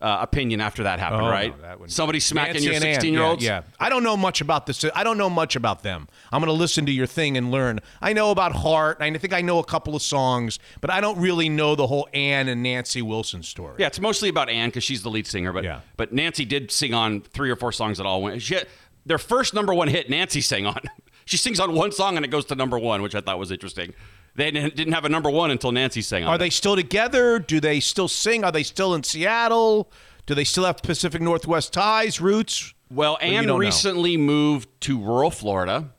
uh, 0.00 0.18
opinion 0.20 0.60
after 0.60 0.82
that 0.82 0.98
happened, 0.98 1.22
Oh, 1.22 1.30
right? 1.30 1.56
no, 1.56 1.62
that 1.78 1.90
Somebody 1.90 2.20
smacking 2.20 2.54
Nancy 2.54 2.66
your 2.70 2.80
16 2.80 3.12
year 3.14 3.22
olds. 3.22 3.42
Yeah, 3.42 3.58
yeah. 3.58 3.62
I 3.80 3.88
don't 3.88 4.02
know 4.02 4.16
much 4.16 4.40
about 4.42 4.66
this. 4.66 4.84
I 4.94 5.02
don't 5.04 5.16
know 5.16 5.30
much 5.30 5.56
about 5.56 5.82
them. 5.82 6.06
I'm 6.30 6.40
going 6.42 6.54
to 6.54 6.58
listen 6.58 6.84
to 6.86 6.92
your 6.92 7.06
thing 7.06 7.36
and 7.36 7.50
learn. 7.50 7.80
I 8.02 8.12
know 8.12 8.30
about 8.30 8.52
Heart. 8.52 8.98
I 9.00 9.10
think 9.16 9.32
I 9.32 9.40
know 9.40 9.58
a 9.58 9.64
couple 9.64 9.96
of 9.96 10.02
songs, 10.02 10.58
but 10.80 10.90
I 10.90 11.00
don't 11.00 11.18
really 11.18 11.48
know 11.48 11.74
the 11.74 11.86
whole 11.86 12.08
Ann 12.12 12.48
and 12.48 12.62
Nancy 12.62 13.00
Wilson 13.00 13.42
story. 13.42 13.76
Yeah, 13.78 13.86
it's 13.86 14.00
mostly 14.00 14.28
about 14.28 14.50
Ann 14.50 14.68
because 14.68 14.84
she's 14.84 15.02
the 15.02 15.10
lead 15.10 15.26
singer, 15.26 15.52
but 15.52 15.64
Yeah. 15.64 15.80
but 15.96 16.12
Nancy 16.12 16.44
did 16.44 16.70
sing 16.70 16.92
on 16.92 17.22
three 17.22 17.50
or 17.50 17.56
four 17.56 17.72
songs 17.72 17.96
that 17.98 18.04
all 18.06 18.22
went. 18.22 18.42
She 18.42 18.58
their 19.06 19.18
first 19.18 19.54
number 19.54 19.72
one 19.72 19.88
hit, 19.88 20.10
Nancy 20.10 20.40
sang 20.40 20.66
on. 20.66 20.80
she 21.24 21.36
sings 21.36 21.58
on 21.60 21.74
one 21.74 21.92
song 21.92 22.16
and 22.16 22.24
it 22.24 22.28
goes 22.28 22.44
to 22.46 22.54
number 22.54 22.78
one, 22.78 23.02
which 23.02 23.14
I 23.14 23.20
thought 23.20 23.38
was 23.38 23.50
interesting. 23.50 23.94
They 24.36 24.50
didn't 24.50 24.76
didn't 24.76 24.92
have 24.92 25.04
a 25.04 25.08
number 25.08 25.30
one 25.30 25.50
until 25.50 25.72
Nancy 25.72 26.02
sang 26.02 26.24
on. 26.24 26.28
Are 26.30 26.34
it. 26.36 26.38
they 26.38 26.50
still 26.50 26.76
together? 26.76 27.38
Do 27.38 27.58
they 27.60 27.80
still 27.80 28.08
sing? 28.08 28.44
Are 28.44 28.52
they 28.52 28.62
still 28.62 28.94
in 28.94 29.02
Seattle? 29.02 29.90
Do 30.26 30.34
they 30.34 30.44
still 30.44 30.64
have 30.64 30.82
Pacific 30.82 31.22
Northwest 31.22 31.72
ties, 31.72 32.20
roots? 32.20 32.74
Well, 32.90 33.18
Ann 33.20 33.32
don't 33.44 33.46
know. 33.46 33.56
recently 33.58 34.16
moved 34.16 34.68
to 34.82 34.98
rural 34.98 35.30
Florida 35.30 35.90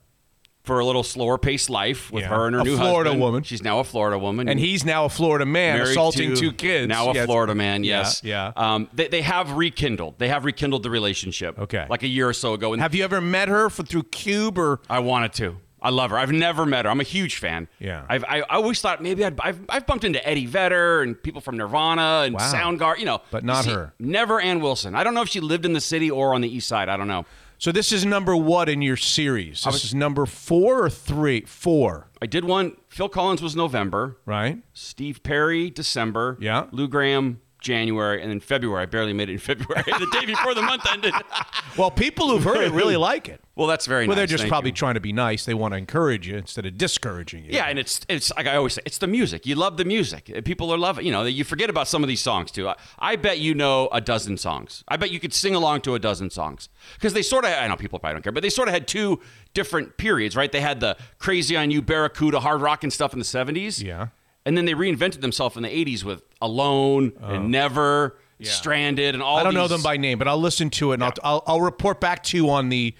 for 0.63 0.79
a 0.79 0.85
little 0.85 1.03
slower 1.03 1.37
paced 1.37 1.69
life 1.69 2.11
with 2.11 2.23
Yeah. 2.23 2.29
her 2.29 2.45
and 2.47 2.55
her 2.55 2.61
A 2.61 2.63
new 2.65 2.75
Florida 2.75 3.09
husband. 3.11 3.21
woman. 3.21 3.43
She's 3.43 3.63
now 3.63 3.79
a 3.79 3.85
Florida 3.85 4.19
woman. 4.19 4.49
And 4.49 4.59
he's 4.59 4.83
now 4.83 5.05
a 5.05 5.09
Florida 5.09 5.45
man 5.45 5.79
assaulting 5.79 6.35
two 6.35 6.51
kids. 6.51 6.89
Now 6.89 7.09
a 7.09 7.13
Yes. 7.13 7.25
Florida 7.25 7.55
man, 7.55 7.85
Yeah, 7.85 7.99
yes. 7.99 8.21
Yeah. 8.21 8.51
Um, 8.57 8.89
they, 8.93 9.07
they 9.07 9.21
have 9.21 9.53
rekindled. 9.53 10.15
They 10.19 10.27
have 10.27 10.43
rekindled 10.43 10.83
the 10.83 10.89
relationship. 10.89 11.57
Okay. 11.57 11.85
Like 11.89 12.03
a 12.03 12.07
year 12.07 12.27
or 12.27 12.33
so 12.33 12.53
ago. 12.53 12.73
And 12.73 12.81
have 12.81 12.93
you 12.93 13.05
ever 13.05 13.21
met 13.21 13.47
her 13.47 13.69
for, 13.69 13.83
through 13.83 14.03
KUBE 14.03 14.57
or? 14.57 14.81
I 14.89 14.99
wanted 14.99 15.31
to. 15.35 15.55
I 15.81 15.89
love 15.91 16.09
her. 16.11 16.17
I've 16.17 16.31
never 16.31 16.65
met 16.65 16.85
her. 16.85 16.91
I'm 16.91 16.99
a 16.99 17.03
huge 17.03 17.37
fan. 17.37 17.67
Yeah. 17.79 18.03
I've, 18.09 18.23
I, 18.23 18.39
I 18.41 18.55
always 18.55 18.81
thought 18.81 19.01
maybe 19.01 19.23
I'd, 19.23 19.39
I've, 19.39 19.59
I've 19.69 19.85
bumped 19.85 20.03
into 20.05 20.25
Eddie 20.27 20.47
Vedder 20.47 21.03
and 21.03 21.21
people 21.21 21.39
from 21.41 21.55
Nirvana 21.57 22.23
and 22.25 22.33
Wow. 22.33 22.51
Soundgarden, 22.53 22.99
you 22.99 23.05
know. 23.05 23.21
But 23.31 23.43
not 23.43 23.65
You 23.67 23.73
her. 23.73 23.93
Never 23.99 24.39
Ann 24.41 24.59
Wilson. 24.59 24.95
I 24.95 25.03
don't 25.03 25.13
know 25.13 25.21
if 25.21 25.29
she 25.29 25.39
lived 25.39 25.65
in 25.65 25.73
the 25.73 25.81
city 25.81 26.09
or 26.09 26.33
on 26.33 26.41
the 26.41 26.49
east 26.53 26.67
side. 26.67 26.89
I 26.89 26.97
don't 26.97 27.07
know. 27.07 27.25
So 27.59 27.71
this 27.71 27.91
is 27.91 28.05
number 28.05 28.35
what 28.35 28.69
in 28.69 28.81
your 28.83 28.97
series? 28.97 29.63
This 29.63 29.83
is 29.85 29.95
number 29.95 30.25
four 30.27 30.83
or 30.83 30.89
three? 30.91 31.41
Four, 31.41 32.07
I 32.21 32.27
did 32.27 32.45
one. 32.45 32.77
Phil 32.89 33.09
Collins 33.09 33.41
was 33.41 33.55
November. 33.55 34.17
right? 34.27 34.59
Steve 34.73 35.23
Perry, 35.23 35.71
December. 35.71 36.37
Yeah. 36.39 36.65
Lou 36.71 36.87
Gramm, 36.87 37.41
January. 37.59 38.21
And 38.21 38.29
then 38.31 38.39
February. 38.39 38.83
I 38.83 38.85
barely 38.85 39.13
made 39.13 39.29
it 39.29 39.33
in 39.33 39.39
February. 39.51 39.83
the 39.85 40.07
day 40.11 40.25
before 40.25 40.53
the 40.53 40.61
month 40.61 40.83
ended. 40.91 41.13
Well, 41.77 41.91
people 41.91 42.29
who've 42.29 42.43
heard 42.43 42.63
it 42.63 42.71
really 42.71 42.97
like 42.97 43.29
it. 43.29 43.39
Well, 43.55 43.67
that's 43.67 43.85
very 43.85 44.07
Well, 44.07 44.15
nice. 44.15 44.21
they're 44.21 44.25
just 44.27 44.41
Thank 44.43 44.51
probably 44.51 44.71
you. 44.71 44.75
trying 44.75 44.95
to 44.95 44.99
be 44.99 45.13
nice. 45.13 45.45
They 45.45 45.53
want 45.53 45.73
to 45.73 45.77
encourage 45.77 46.27
you 46.27 46.35
instead 46.37 46.65
of 46.65 46.75
discouraging 46.75 47.43
you. 47.45 47.51
Yeah, 47.51 47.65
and 47.65 47.77
it's 47.77 48.01
it's 48.09 48.31
like 48.35 48.47
I 48.47 48.55
always 48.55 48.73
say, 48.73 48.81
it's 48.83 48.97
the 48.97 49.05
music. 49.05 49.45
You 49.45 49.53
love 49.53 49.77
the 49.77 49.85
music. 49.85 50.31
Uh, 50.35 50.41
people 50.41 50.71
are 50.73 50.77
loving. 50.77 51.05
You 51.05 51.11
know, 51.11 51.21
you 51.23 51.43
forget 51.43 51.69
about 51.69 51.87
some 51.87 52.01
of 52.03 52.07
these 52.07 52.19
songs 52.21 52.49
too. 52.49 52.67
I, 52.67 52.75
I 52.97 53.15
bet 53.15 53.37
you 53.37 53.53
know 53.53 53.89
a 53.91 54.01
dozen 54.01 54.37
songs. 54.37 54.83
I 54.87 54.97
bet 54.97 55.11
you 55.11 55.19
could 55.19 55.35
sing 55.35 55.53
along 55.53 55.81
to 55.81 55.93
a 55.93 55.99
dozen 55.99 56.31
songs 56.31 56.69
because 56.95 57.13
they 57.13 57.21
sort 57.21 57.45
of. 57.45 57.51
I 57.51 57.67
know 57.67 57.75
people 57.75 57.99
probably 57.99 58.15
don't 58.15 58.23
care, 58.23 58.31
but 58.31 58.41
they 58.41 58.49
sort 58.49 58.69
of 58.69 58.73
had 58.73 58.87
two 58.87 59.19
different 59.53 59.97
periods, 59.97 60.35
right? 60.35 60.51
They 60.51 60.61
had 60.61 60.79
the 60.79 60.97
Crazy 61.19 61.55
on 61.55 61.69
You, 61.69 61.83
Barracuda, 61.83 62.39
hard 62.39 62.61
rock 62.61 62.83
and 62.83 62.91
stuff 62.91 63.13
in 63.13 63.19
the 63.19 63.25
seventies. 63.25 63.83
Yeah. 63.83 64.07
And 64.47 64.57
then 64.57 64.65
they 64.65 64.73
reinvented 64.73 65.21
themselves 65.21 65.57
in 65.57 65.63
the 65.63 65.69
eighties 65.75 66.05
with 66.05 66.23
Alone 66.41 67.11
and 67.21 67.37
oh. 67.37 67.47
Never, 67.47 68.17
Stranded, 68.41 69.13
and 69.13 69.21
all. 69.21 69.37
Oh. 69.37 69.39
I 69.39 69.43
don't 69.43 69.53
know 69.53 69.67
them 69.67 69.81
by 69.83 69.97
name, 69.97 70.17
but 70.19 70.27
I'll 70.27 70.39
listen 70.39 70.69
to 70.71 70.91
it 70.91 70.95
and 70.95 71.03
I'll, 71.03 71.13
I'll 71.23 71.43
I'll 71.47 71.61
report 71.61 71.99
back 71.99 72.23
to 72.25 72.37
you 72.37 72.49
on 72.49 72.69
the 72.69 72.95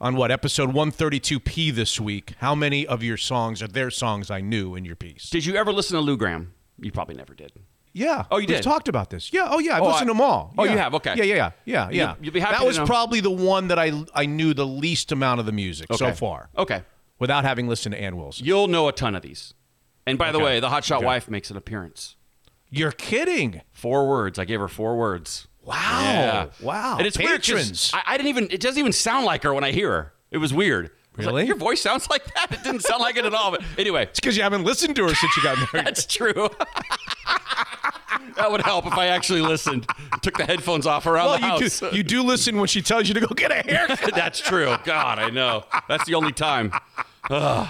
on 0.00 0.14
what 0.16 0.30
episode 0.30 0.72
132p 0.74 1.72
this 1.74 2.00
week. 2.00 2.34
How 2.38 2.54
many 2.54 2.86
of 2.86 3.02
your 3.02 3.16
songs 3.16 3.62
are 3.62 3.68
their 3.68 3.90
songs 3.90 4.30
I 4.30 4.40
knew 4.40 4.74
in 4.74 4.84
your 4.84 4.96
piece? 4.96 5.30
Did 5.30 5.44
you 5.46 5.56
ever 5.56 5.72
listen 5.72 5.94
to 5.96 6.00
Lou 6.00 6.16
Gramm? 6.16 6.52
You 6.78 6.90
probably 6.92 7.14
never 7.14 7.34
did. 7.34 7.52
Yeah. 7.92 8.24
Oh, 8.30 8.38
you 8.38 8.46
did. 8.46 8.54
We've 8.54 8.64
talked 8.64 8.88
about 8.88 9.10
this. 9.10 9.32
Yeah. 9.32 9.48
Oh, 9.50 9.58
yeah. 9.58 9.76
I've 9.76 9.82
Oh, 9.82 9.86
listened 9.88 10.02
I- 10.10 10.12
to 10.12 10.16
them 10.16 10.20
all. 10.20 10.54
Oh, 10.56 10.64
Yeah. 10.64 10.72
you 10.72 10.78
have? 10.78 10.94
Okay. 10.94 11.14
Yeah, 11.16 11.24
yeah, 11.24 11.34
yeah, 11.34 11.50
yeah, 11.64 11.88
yeah. 11.90 12.14
you'll 12.20 12.32
be 12.32 12.38
happy 12.40 12.56
that 12.58 12.64
was 12.66 12.78
know. 12.78 12.86
probably 12.86 13.20
the 13.20 13.30
one 13.30 13.68
that 13.68 13.78
I 13.78 13.92
I 14.14 14.26
knew 14.26 14.54
the 14.54 14.66
least 14.66 15.12
amount 15.12 15.40
of 15.40 15.46
the 15.46 15.52
music 15.52 15.88
so 15.94 16.12
far, 16.12 16.50
Okay. 16.56 16.82
without 17.18 17.44
having 17.44 17.68
listened 17.68 17.94
to 17.94 18.00
Ann 18.00 18.16
Wilson. 18.16 18.46
You'll 18.46 18.68
know 18.68 18.88
a 18.88 18.92
ton 18.92 19.14
of 19.14 19.22
these. 19.22 19.54
And 20.06 20.18
by 20.18 20.32
the 20.32 20.38
way, 20.40 20.60
the 20.60 20.68
hotshot 20.68 20.96
Okay. 20.98 21.06
wife 21.06 21.28
makes 21.30 21.50
an 21.50 21.56
appearance. 21.56 22.16
You're 22.70 22.92
kidding. 22.92 23.62
Four 23.72 24.08
words. 24.08 24.38
I 24.38 24.44
gave 24.44 24.60
her 24.60 24.68
four 24.68 24.96
words. 24.96 25.46
Wow. 25.62 25.74
Yeah. 26.02 26.46
Wow. 26.62 26.96
And 26.98 27.06
it's 27.06 27.18
weird 27.18 27.42
Patrons. 27.42 27.90
I, 27.92 28.02
I 28.06 28.16
didn't 28.16 28.28
even. 28.28 28.48
It 28.50 28.60
doesn't 28.60 28.78
even 28.78 28.92
sound 28.92 29.24
like 29.26 29.42
her 29.42 29.52
when 29.52 29.64
I 29.64 29.72
hear 29.72 29.90
her. 29.90 30.12
It 30.30 30.38
was 30.38 30.54
weird. 30.54 30.90
Was 31.16 31.26
like, 31.26 31.34
Really? 31.34 31.46
Your 31.48 31.56
voice 31.56 31.80
sounds 31.80 32.08
like 32.08 32.24
that. 32.34 32.52
It 32.52 32.62
didn't 32.62 32.80
sound 32.82 33.00
like 33.02 33.16
it 33.16 33.24
at 33.26 33.34
all. 33.34 33.50
But 33.50 33.62
anyway, 33.76 34.04
It's 34.04 34.20
because 34.20 34.36
you 34.36 34.42
haven't 34.42 34.64
listened 34.64 34.96
to 34.96 35.02
her 35.08 35.14
since 35.14 35.36
you 35.36 35.42
got 35.42 35.58
married. 35.72 35.86
that's 35.86 36.06
true. 36.06 36.48
that 38.36 38.50
would 38.50 38.62
help 38.62 38.86
if 38.86 38.94
I 38.94 39.06
actually 39.06 39.40
listened. 39.42 39.86
Took 40.22 40.38
the 40.38 40.44
headphones 40.46 40.86
off 40.86 41.06
around 41.06 41.26
well, 41.26 41.38
the 41.38 41.46
you 41.46 41.50
house. 41.64 41.80
do, 41.80 41.90
you 41.92 42.02
do 42.02 42.22
listen 42.22 42.56
when 42.58 42.68
she 42.68 42.80
tells 42.82 43.08
you 43.08 43.14
to 43.14 43.20
go 43.20 43.26
get 43.34 43.50
a 43.50 43.54
haircut. 43.70 44.14
that's 44.14 44.40
true. 44.40 44.74
God, 44.84 45.18
I 45.18 45.30
know. 45.30 45.64
That's 45.88 46.04
the 46.06 46.14
only 46.14 46.32
time. 46.32 46.72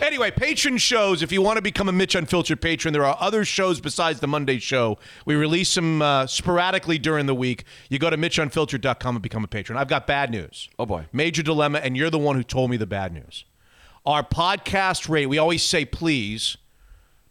Anyway, 0.03 0.31
patron 0.31 0.79
shows. 0.79 1.23
If 1.23 1.33
you 1.33 1.43
want 1.43 1.57
to 1.57 1.63
become 1.63 1.89
a 1.89 1.93
Mitch 1.93 2.15
Unfiltered 2.15 2.61
patron, 2.61 2.93
there 2.93 3.05
are 3.05 3.17
other 3.21 3.45
shows 3.45 3.81
besides 3.81 4.21
the 4.21 4.27
Monday 4.27 4.59
show. 4.59 4.99
We 5.27 5.35
release 5.35 5.75
them 5.75 6.01
uh, 6.01 6.27
sporadically 6.27 6.99
during 6.99 7.27
the 7.27 7.35
week. 7.35 7.65
You 7.89 7.99
go 7.99 8.11
to 8.11 8.17
MitchUnfiltered.com 8.17 9.17
and 9.17 9.23
become 9.23 9.45
a 9.45 9.49
patron. 9.49 9.79
I've 9.79 9.89
got 9.89 10.07
bad 10.07 10.31
news. 10.31 10.69
Oh, 10.79 10.87
boy. 10.87 11.07
Major 11.13 11.43
dilemma, 11.43 11.79
and 11.79 11.97
you're 11.97 12.11
the 12.11 12.19
one 12.19 12.37
who 12.37 12.43
told 12.43 12.71
me 12.71 12.77
the 12.77 12.87
bad 12.87 13.13
news. 13.13 13.45
Our 14.07 14.23
podcast 14.23 15.09
rate, 15.09 15.27
we 15.27 15.37
always 15.37 15.63
say 15.63 15.85
please, 15.85 16.57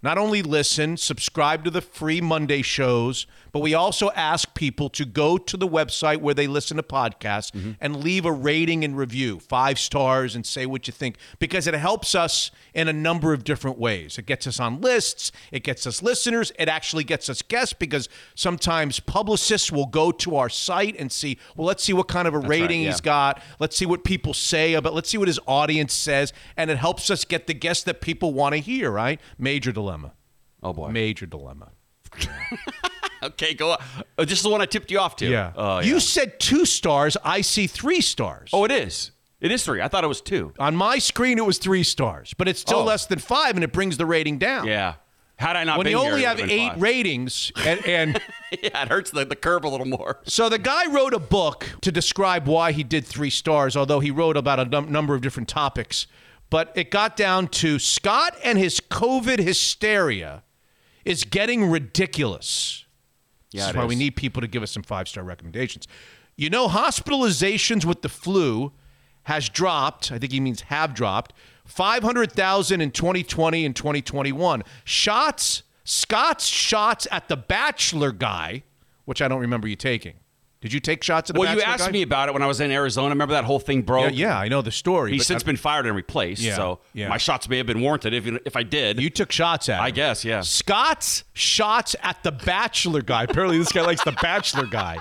not 0.01 0.17
only 0.17 0.41
listen, 0.41 0.95
subscribe 0.97 1.63
to 1.65 1.71
the 1.71 1.81
free 1.81 2.21
Monday 2.21 2.61
shows, 2.61 3.27
but 3.51 3.59
we 3.59 3.73
also 3.73 4.11
ask 4.11 4.53
people 4.53 4.89
to 4.89 5.05
go 5.05 5.37
to 5.37 5.57
the 5.57 5.67
website 5.67 6.17
where 6.21 6.33
they 6.33 6.47
listen 6.47 6.77
to 6.77 6.83
podcasts 6.83 7.49
Mm-hmm. 7.49 7.71
and 7.81 8.03
leave 8.03 8.25
a 8.25 8.31
rating 8.31 8.83
and 8.83 8.97
review, 8.97 9.39
five 9.39 9.79
stars, 9.79 10.35
and 10.35 10.45
say 10.45 10.65
what 10.65 10.87
you 10.87 10.93
think, 10.93 11.15
because 11.39 11.67
it 11.67 11.73
helps 11.73 12.13
us 12.15 12.51
in 12.73 12.87
a 12.87 12.93
number 12.93 13.33
of 13.33 13.43
different 13.43 13.79
ways. 13.79 14.17
It 14.17 14.25
gets 14.25 14.45
us 14.45 14.59
on 14.59 14.81
lists, 14.81 15.31
it 15.51 15.63
gets 15.63 15.87
us 15.87 16.03
listeners, 16.03 16.51
it 16.59 16.69
actually 16.69 17.03
gets 17.03 17.27
us 17.27 17.41
guests 17.41 17.73
because 17.73 18.07
sometimes 18.35 18.99
publicists 18.99 19.71
will 19.71 19.87
go 19.87 20.11
to 20.11 20.35
our 20.35 20.49
site 20.49 20.95
and 20.99 21.11
see, 21.11 21.37
well, 21.55 21.67
let's 21.67 21.83
see 21.83 21.93
what 21.93 22.07
kind 22.07 22.27
of 22.27 22.33
a 22.33 22.39
rating 22.39 22.81
yeah. 22.81 22.91
he's 22.91 23.01
got. 23.01 23.41
Let's 23.59 23.75
see 23.75 23.85
what 23.85 24.03
people 24.03 24.33
say 24.33 24.73
about, 24.75 24.93
let's 24.93 25.09
see 25.09 25.17
what 25.17 25.27
his 25.27 25.39
audience 25.47 25.93
says. 25.93 26.31
And 26.55 26.69
it 26.69 26.77
helps 26.77 27.09
us 27.09 27.25
get 27.25 27.47
the 27.47 27.53
guests 27.53 27.83
that 27.85 27.99
people 28.01 28.33
want 28.33 28.53
to 28.53 28.59
hear, 28.61 28.91
right? 28.91 29.19
Major 29.37 29.71
dilemma. 29.71 29.98
Oh 30.63 30.73
boy. 30.73 30.89
Major 30.89 31.25
dilemma. 31.25 31.69
Okay, 33.21 33.53
go. 33.53 33.71
On. 33.71 33.77
Oh, 34.17 34.23
this 34.23 34.37
is 34.37 34.43
the 34.43 34.49
one 34.49 34.61
I 34.61 34.65
tipped 34.65 34.89
you 34.91 34.97
off 34.99 35.17
to. 35.17 35.25
Oh, 35.27 35.79
yeah. 35.79 35.81
You 35.81 35.99
said 35.99 36.39
two 36.39 36.63
stars. 36.65 37.17
I 37.21 37.41
see 37.41 37.67
three 37.67 37.99
stars. 37.99 38.49
oh, 38.53 38.63
it 38.63 38.71
is. 38.71 39.11
It 39.41 39.51
is 39.51 39.65
three. 39.65 39.81
I 39.81 39.89
thought 39.89 40.05
it 40.05 40.07
was 40.07 40.21
two. 40.21 40.53
On 40.57 40.73
my 40.73 40.99
screen, 40.99 41.37
it 41.37 41.45
was 41.45 41.57
three 41.57 41.83
stars, 41.83 42.33
but 42.37 42.47
it's 42.47 42.61
still 42.61 42.79
Oh. 42.79 42.83
less 42.85 43.07
than 43.07 43.19
five, 43.19 43.55
and 43.55 43.63
it 43.65 43.73
brings 43.73 43.97
the 43.97 44.05
rating 44.05 44.37
down. 44.37 44.67
Yeah. 44.67 44.95
Had 45.35 45.57
I 45.57 45.65
not 45.65 45.77
When 45.79 45.83
been 45.85 45.91
you 45.91 45.99
here, 46.01 46.07
only 46.11 46.23
it 46.23 46.27
have 46.27 46.37
would've 46.37 46.49
been 46.49 46.59
eight 46.59 46.69
five. 46.69 46.81
ratings, 46.81 47.51
and, 47.65 47.85
and 47.85 48.21
yeah, 48.63 48.83
it 48.83 48.87
hurts 48.87 49.11
the, 49.11 49.25
the 49.25 49.35
curve 49.35 49.65
a 49.65 49.69
little 49.69 49.85
more. 49.85 50.19
so 50.23 50.47
the 50.47 50.57
guy 50.57 50.85
wrote 50.89 51.13
a 51.13 51.19
book 51.19 51.69
to 51.81 51.91
describe 51.91 52.47
why 52.47 52.71
he 52.71 52.83
did 52.83 53.05
three 53.05 53.29
stars, 53.29 53.75
although 53.75 53.99
he 53.99 54.11
wrote 54.11 54.37
about 54.37 54.61
a 54.61 54.65
num- 54.65 54.91
number 54.93 55.13
of 55.13 55.19
different 55.21 55.49
topics. 55.49 56.07
But 56.49 56.71
it 56.75 56.89
got 56.89 57.17
down 57.17 57.49
to 57.49 57.79
Scott 57.79 58.37
and 58.45 58.57
his 58.57 58.79
COVID 58.79 59.39
hysteria 59.39 60.43
is 61.09 61.23
getting 61.23 61.69
ridiculous. 61.69 62.85
Yeah, 63.51 63.61
this 63.61 63.69
is 63.71 63.75
why 63.75 63.85
we 63.85 63.95
need 63.95 64.15
people 64.15 64.41
to 64.41 64.47
give 64.47 64.61
us 64.61 64.71
some 64.71 64.83
five 64.83 65.07
star 65.07 65.23
recommendations. 65.23 65.87
You 66.35 66.51
know, 66.51 66.67
hospitalizations 66.67 67.83
with 67.83 68.03
the 68.03 68.09
flu 68.09 68.71
has 69.23 69.49
dropped. 69.49 70.11
I 70.11 70.19
think 70.19 70.31
he 70.31 70.39
means 70.39 70.61
have 70.61 70.93
dropped. 70.93 71.33
500,000 71.65 72.79
in 72.79 72.91
2020 72.91 73.65
and 73.65 73.75
2021. 73.75 74.63
Shots, 74.83 75.63
Scott's 75.83 76.45
shots 76.45 77.07
at 77.11 77.27
the 77.27 77.37
Bachelor 77.37 78.11
guy, 78.11 78.63
which 79.05 79.21
I 79.21 79.27
don't 79.27 79.41
remember 79.41 79.67
you 79.67 79.75
taking. 79.75 80.13
Did 80.61 80.73
you 80.73 80.81
take 80.81 81.01
shots 81.03 81.29
at 81.29 81.35
the 81.35 81.39
Well, 81.39 81.49
you 81.53 81.59
Bachelor 81.59 81.73
asked 81.73 81.85
guy? 81.85 81.91
me 81.91 82.01
about 82.01 82.27
it 82.27 82.33
when 82.33 82.41
I 82.43 82.45
was 82.45 82.59
in 82.59 82.69
Arizona. 82.69 83.09
Remember 83.09 83.33
that 83.33 83.45
whole 83.45 83.59
thing 83.61 83.81
broke? 83.81 84.11
Yeah, 84.11 84.27
yeah, 84.27 84.37
I 84.39 84.49
know 84.49 84.61
the 84.61 84.73
story. 84.73 85.11
He's 85.13 85.21
but 85.21 85.27
since 85.27 85.43
I- 85.43 85.45
been 85.45 85.55
fired 85.55 85.85
and 85.85 85.95
replaced. 85.95 86.41
Yeah, 86.41 86.57
so 86.57 86.79
yeah. 86.93 87.07
my 87.07 87.17
shots 87.17 87.47
may 87.47 87.55
have 87.57 87.65
been 87.65 87.79
warranted 87.79 88.13
if 88.13 88.27
if 88.45 88.55
I 88.57 88.63
did. 88.63 89.01
you 89.01 89.09
took 89.09 89.31
shots 89.31 89.69
at 89.69 89.79
I 89.79 89.87
him. 89.87 89.95
guess, 89.95 90.25
yeah. 90.25 90.41
Scott's 90.41 91.23
shots 91.33 91.95
at 92.03 92.21
the 92.23 92.33
Bachelor 92.33 93.01
guy. 93.01 93.23
Apparently, 93.23 93.57
this 93.57 93.71
guy 93.71 93.81
likes 93.85 94.03
the 94.03 94.11
Bachelor 94.21 94.65
guy. 94.65 94.97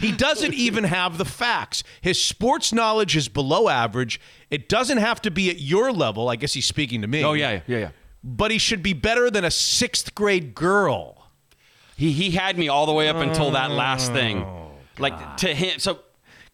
He 0.00 0.12
doesn't 0.12 0.54
even 0.54 0.84
have 0.84 1.18
the 1.18 1.26
facts. 1.26 1.84
His 2.00 2.20
sports 2.20 2.72
knowledge 2.72 3.14
is 3.14 3.28
below 3.28 3.68
average. 3.68 4.18
It 4.50 4.68
doesn't 4.68 4.98
have 4.98 5.20
to 5.22 5.30
be 5.30 5.50
at 5.50 5.60
your 5.60 5.92
level. 5.92 6.28
I 6.30 6.36
guess 6.36 6.54
he's 6.54 6.66
speaking 6.66 7.02
to 7.02 7.06
me. 7.06 7.22
oh 7.22 7.34
yeah, 7.34 7.60
yeah, 7.66 7.78
yeah. 7.78 7.90
But 8.24 8.50
he 8.50 8.56
should 8.56 8.82
be 8.82 8.94
better 8.94 9.30
than 9.30 9.44
a 9.44 9.50
sixth 9.50 10.14
grade 10.14 10.54
girl. 10.54 11.28
He 11.98 12.12
he 12.12 12.30
had 12.30 12.56
me 12.56 12.68
all 12.68 12.86
the 12.86 12.92
way 12.94 13.08
up 13.10 13.16
until 13.16 13.50
that 13.50 13.70
last 13.70 14.10
thing. 14.12 14.38
Oh. 14.42 14.61
Like 14.98 15.36
to 15.38 15.54
him. 15.54 15.78
So 15.78 16.00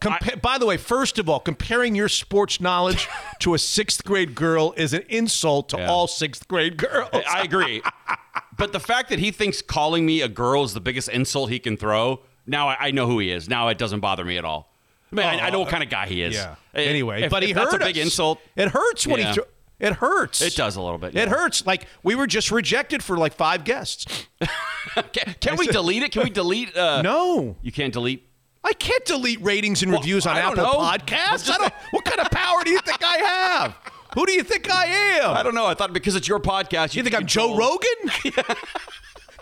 Compa- 0.01 0.41
By 0.41 0.59
the 0.59 0.67
way, 0.67 0.77
first 0.77 1.19
of 1.19 1.29
all, 1.29 1.41
comparing 1.41 1.97
your 1.97 2.09
sports 2.09 2.61
knowledge 2.61 3.09
to 3.41 3.55
a 3.55 3.59
sixth 3.59 4.05
grade 4.05 4.35
girl 4.37 4.73
is 4.77 4.93
an 4.93 5.03
insult 5.09 5.71
to 5.71 5.77
Yeah. 5.77 5.89
all 5.91 6.07
sixth 6.07 6.47
grade 6.47 6.77
girls. 6.77 7.11
I 7.29 7.43
agree. 7.43 7.83
but 8.57 8.73
the 8.73 8.79
fact 8.79 9.09
that 9.09 9.19
he 9.19 9.33
thinks 9.33 9.61
calling 9.61 10.07
me 10.07 10.21
a 10.23 10.29
girl 10.29 10.63
is 10.63 10.73
the 10.73 10.81
biggest 10.81 11.09
insult 11.09 11.51
he 11.51 11.59
can 11.59 11.77
throw, 11.77 12.21
now 12.47 12.69
I, 12.69 12.77
I 12.79 12.91
know 12.93 13.07
who 13.09 13.19
he 13.19 13.33
is. 13.33 13.49
Now 13.49 13.67
it 13.69 13.77
doesn't 13.79 13.99
bother 14.01 14.25
me 14.25 14.39
at 14.39 14.45
all. 14.45 14.73
I 15.11 15.15
mean, 15.17 15.27
I, 15.27 15.47
I 15.47 15.51
know 15.51 15.59
what 15.61 15.69
kind 15.71 15.83
of 15.83 15.91
guy 15.91 16.07
he 16.07 16.23
is. 16.23 16.35
Yeah. 16.35 16.55
Anyway, 16.75 17.23
if- 17.25 17.31
but 17.33 17.43
he 17.43 17.51
if 17.51 17.57
that's 17.57 17.75
a 17.75 17.79
big 17.79 17.97
insult. 17.97 18.39
It 18.55 18.69
hurts 18.69 19.05
when 19.05 19.19
Yeah. 19.19 19.29
he. 19.29 19.35
Thro- 19.35 19.45
it 19.81 19.93
hurts. 19.95 20.43
It 20.43 20.55
does 20.57 20.75
a 20.77 20.83
little 20.83 20.99
bit. 20.99 21.17
It 21.17 21.29
hurts. 21.29 21.65
Like 21.67 21.87
we 22.05 22.15
were 22.17 22.27
just 22.27 22.51
rejected 22.53 23.03
for 23.03 23.17
like 23.17 23.33
five 23.33 23.65
guests. 23.65 24.27
Can, 25.13 25.35
can 25.41 25.57
we 25.57 25.67
delete 25.67 26.03
it? 26.03 26.13
Can 26.13 26.23
we 26.25 26.31
delete? 26.31 26.77
Uh, 26.77 27.03
No, 27.03 27.57
You 27.63 27.71
can't 27.73 27.93
delete. 27.93 28.28
I 28.65 28.73
can't 28.75 29.05
delete 29.05 29.41
ratings 29.43 29.83
and 29.83 29.93
Well, 29.93 30.01
reviews 30.01 30.27
on 30.27 30.37
Apple 30.37 30.57
know. 30.57 30.75
Podcasts. 30.75 31.51
I 31.51 31.57
don't. 31.59 31.73
What 31.93 32.05
kind 32.05 32.21
of 32.21 32.31
power 32.31 32.63
do 32.65 32.71
you 32.71 32.81
think 32.81 32.99
I 33.03 33.17
have? 33.19 33.75
Who 34.15 34.27
do 34.27 34.33
you 34.33 34.43
think 34.43 34.71
I 34.71 34.87
am? 34.87 35.37
I 35.37 35.43
don't 35.43 35.55
know. 35.55 35.67
I 35.67 35.75
thought 35.75 35.93
because 35.93 36.17
it's 36.17 36.29
your 36.29 36.41
podcast, 36.41 36.95
you 36.95 36.99
you 36.99 37.03
think 37.05 37.15
I'm 37.15 37.27
Joe 37.27 37.57
Rogan? 37.57 37.89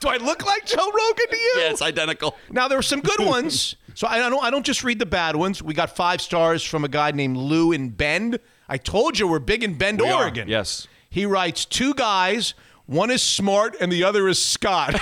do 0.01 0.09
I 0.09 0.17
look 0.19 0.45
like 0.45 0.67
Joe 0.67 0.77
Rogan 0.87 1.27
to 1.31 1.37
you? 1.37 1.55
Yeah, 1.59 1.71
it's 1.71 1.83
identical. 1.83 2.37
Now 2.51 2.69
there 2.69 2.77
were 2.79 2.83
some 2.83 3.01
good 3.01 3.21
ones. 3.21 3.77
So 3.97 4.07
I 4.07 4.19
don't 4.19 4.45
I 4.45 4.51
don't 4.51 4.67
just 4.67 4.85
read 4.85 4.99
the 4.99 5.07
bad 5.07 5.37
ones. 5.37 5.63
We 5.63 5.73
got 5.73 5.97
five 5.97 6.21
stars 6.21 6.63
from 6.63 6.85
a 6.85 6.89
guy 6.89 7.13
named 7.13 7.39
Lou 7.39 7.73
in 7.73 7.89
Bend. 7.89 8.39
I 8.69 8.77
told 8.77 9.19
you 9.19 9.27
we're 9.27 9.39
big 9.39 9.65
in 9.65 9.73
Bend, 9.79 10.03
We 10.03 10.11
are, 10.11 10.25
Oregon. 10.25 10.49
yes. 10.49 10.87
He 11.09 11.25
writes 11.25 11.65
two 11.65 11.95
guys, 11.95 12.53
one 12.85 13.11
is 13.11 13.23
smart 13.23 13.75
and 13.81 13.91
the 13.91 14.05
other 14.05 14.29
is 14.29 14.45
Scott. 14.45 15.01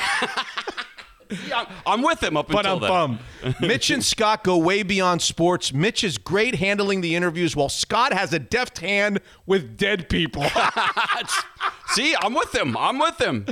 Yeah, 1.49 1.65
I'm, 1.87 2.03
with 2.03 2.23
him 2.23 2.37
up 2.37 2.49
but 2.49 2.67
until 2.67 2.75
I'm 2.75 2.81
then. 2.81 3.19
bummed. 3.43 3.61
Mitch 3.61 3.91
and 3.91 4.05
Scott 4.05 4.45
go 4.45 4.57
way 4.57 4.83
beyond 4.83 5.23
sports. 5.23 5.73
Mitch 5.73 6.05
is 6.05 6.19
great 6.19 6.57
handling 6.57 7.01
the 7.01 7.15
interviews 7.15 7.55
while 7.57 7.69
Scott 7.69 8.13
has 8.13 8.33
a 8.33 8.39
deft 8.39 8.79
hand 8.79 9.21
with 9.47 9.77
dead 9.77 10.09
people. 10.09 10.45
See, 11.89 12.15
I'm 12.21 12.35
with 12.35 12.55
him. 12.55 12.77
I'm 12.77 12.99
with 12.99 13.21
him. 13.21 13.47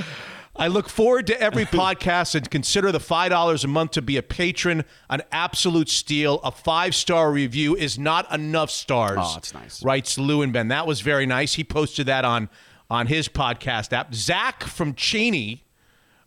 I 0.55 0.67
look 0.67 0.87
forward 0.87 1.25
to 1.27 1.41
every 1.41 1.65
podcast 1.65 2.35
and 2.35 2.47
consider 2.49 2.91
the 2.91 2.99
$5 2.99 3.63
a 3.63 3.67
month 3.67 3.91
to 3.91 4.03
be 4.03 4.17
a 4.17 4.23
patron 4.23 4.83
an 5.09 5.23
absolute 5.31 5.89
steal. 5.89 6.39
A 6.43 6.51
five 6.51 6.93
star 6.93 7.31
review 7.31 7.75
is 7.75 7.97
not 7.97 8.31
enough 8.31 8.69
stars. 8.69 9.17
Oh, 9.19 9.31
that's 9.33 9.53
nice. 9.53 9.83
Writes 9.83 10.17
Lou 10.19 10.43
and 10.43 10.53
Ben. 10.53 10.67
That 10.67 10.85
was 10.85 11.01
very 11.01 11.25
nice. 11.25 11.55
He 11.55 11.63
posted 11.63 12.05
that 12.05 12.23
on, 12.23 12.49
on 12.87 13.07
his 13.07 13.27
podcast 13.27 13.93
app. 13.93 14.13
Zach 14.13 14.63
from 14.63 14.93
Cheney, 14.93 15.62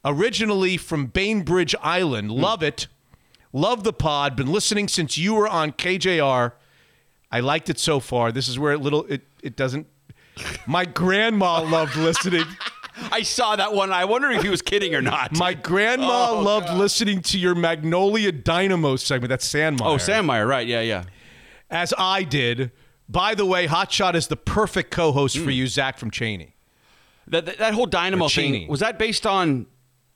originally 0.07 0.77
from 0.79 1.07
Bainbridge 1.07 1.75
Island. 1.83 2.31
Hmm. 2.31 2.39
Love 2.41 2.63
it. 2.63 2.87
Love 3.53 3.85
the 3.85 3.93
pod. 3.93 4.37
Been 4.37 4.53
listening 4.53 4.89
since 4.89 5.19
you 5.19 5.35
were 5.35 5.49
on 5.49 5.73
KJR. 5.73 6.53
I 7.31 7.41
liked 7.41 7.69
it 7.69 7.79
so 7.79 8.01
far. 8.01 8.31
This 8.33 8.49
is 8.49 8.59
where 8.59 8.73
it 8.73 8.81
little 8.81 9.05
it, 9.07 9.23
it 9.43 9.57
doesn't. 9.57 9.87
My 10.67 10.85
grandma 10.85 11.61
loved 11.69 11.97
listening. 11.97 12.45
I 13.13 13.23
saw 13.23 13.57
that 13.57 13.75
one. 13.75 13.93
I 13.93 14.05
wonder 14.07 14.31
if 14.31 14.43
he 14.43 14.49
was 14.49 14.63
kidding 14.63 14.95
or 14.95 15.03
not. 15.03 15.37
My 15.37 15.53
grandma 15.55 16.31
Oh, 16.31 16.41
loved 16.41 16.71
listening 16.71 17.21
to 17.23 17.39
your 17.39 17.55
Magnolia 17.55 18.33
Dynamo 18.33 18.97
segment. 18.97 19.29
That's 19.29 19.47
Sandmeyer. 19.53 19.83
oh, 19.87 19.99
Sam 19.99 20.25
Meyer, 20.27 20.47
right? 20.47 20.67
Yeah, 20.67 20.81
yeah. 20.81 21.05
As 21.71 21.93
I 21.99 22.23
did. 22.23 22.71
By 23.09 23.35
the 23.35 23.45
way, 23.47 23.67
Hotshot 23.69 24.15
is 24.15 24.27
the 24.29 24.37
perfect 24.37 24.91
co-host 24.91 25.37
Hmm. 25.37 25.45
for 25.45 25.51
you, 25.51 25.67
Zach 25.67 25.99
from 25.99 26.11
Cheney. 26.11 26.55
That, 27.29 27.45
that, 27.47 27.59
that 27.59 27.75
whole 27.75 27.87
Dynamo 27.87 28.29
Cheney. 28.29 28.61
thing 28.61 28.69
was 28.69 28.81
that 28.81 28.99
based 28.99 29.27
on 29.27 29.67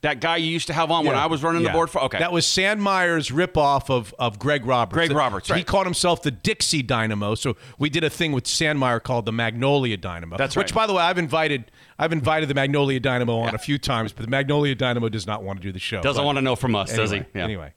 that 0.03 0.21
guy 0.21 0.37
you 0.39 0.51
used 0.51 0.67
to 0.69 0.73
have 0.73 0.91
on 0.91 1.05
when 1.05 1.15
I 1.15 1.27
was 1.27 1.43
running 1.43 1.61
Yeah. 1.63 1.69
the 1.69 1.73
board 1.75 1.91
for? 1.91 2.03
Okay, 2.05 2.19
That 2.19 2.33
was 2.33 2.47
Sandmeyer's 2.47 3.29
ripoff 3.31 3.91
of, 3.91 4.15
of 4.19 4.39
Greg 4.39 4.65
Roberts. 4.65 4.95
Greg 4.95 5.13
Roberts, 5.13 5.49
He 5.49 5.53
right. 5.55 5.67
called 5.67 5.87
himself 5.87 6.23
the 6.23 6.31
Dixie 6.31 6.83
Dynamo. 6.83 7.35
So 7.35 7.57
we 7.79 7.91
did 7.91 8.03
a 8.03 8.09
thing 8.11 8.33
with 8.33 8.45
Sandmeyer 8.45 9.03
called 9.03 9.27
the 9.27 9.33
Magnolia 9.33 9.97
Dynamo. 9.99 10.37
That's 10.39 10.57
right. 10.57 10.65
Which, 10.65 10.75
by 10.75 10.87
the 10.87 10.95
way, 10.95 11.03
I've 11.03 11.19
invited 11.19 11.71
I've 11.99 12.13
invited 12.13 12.49
the 12.49 12.55
Magnolia 12.55 12.99
Dynamo 12.99 13.41
on 13.41 13.55
a 13.55 13.59
few 13.59 13.77
times, 13.77 14.13
but 14.13 14.25
the 14.25 14.31
Magnolia 14.31 14.75
Dynamo 14.75 15.11
does 15.11 15.27
not 15.27 15.43
want 15.43 15.61
to 15.61 15.63
do 15.63 15.71
the 15.73 15.79
show. 15.79 16.01
doesn't 16.01 16.21
But 16.23 16.25
want 16.27 16.37
to 16.39 16.43
know 16.43 16.57
from 16.57 16.75
us, 16.75 16.95
does 16.95 17.11
he? 17.11 17.23
Yeah. 17.35 17.45
Anyway. 17.45 17.75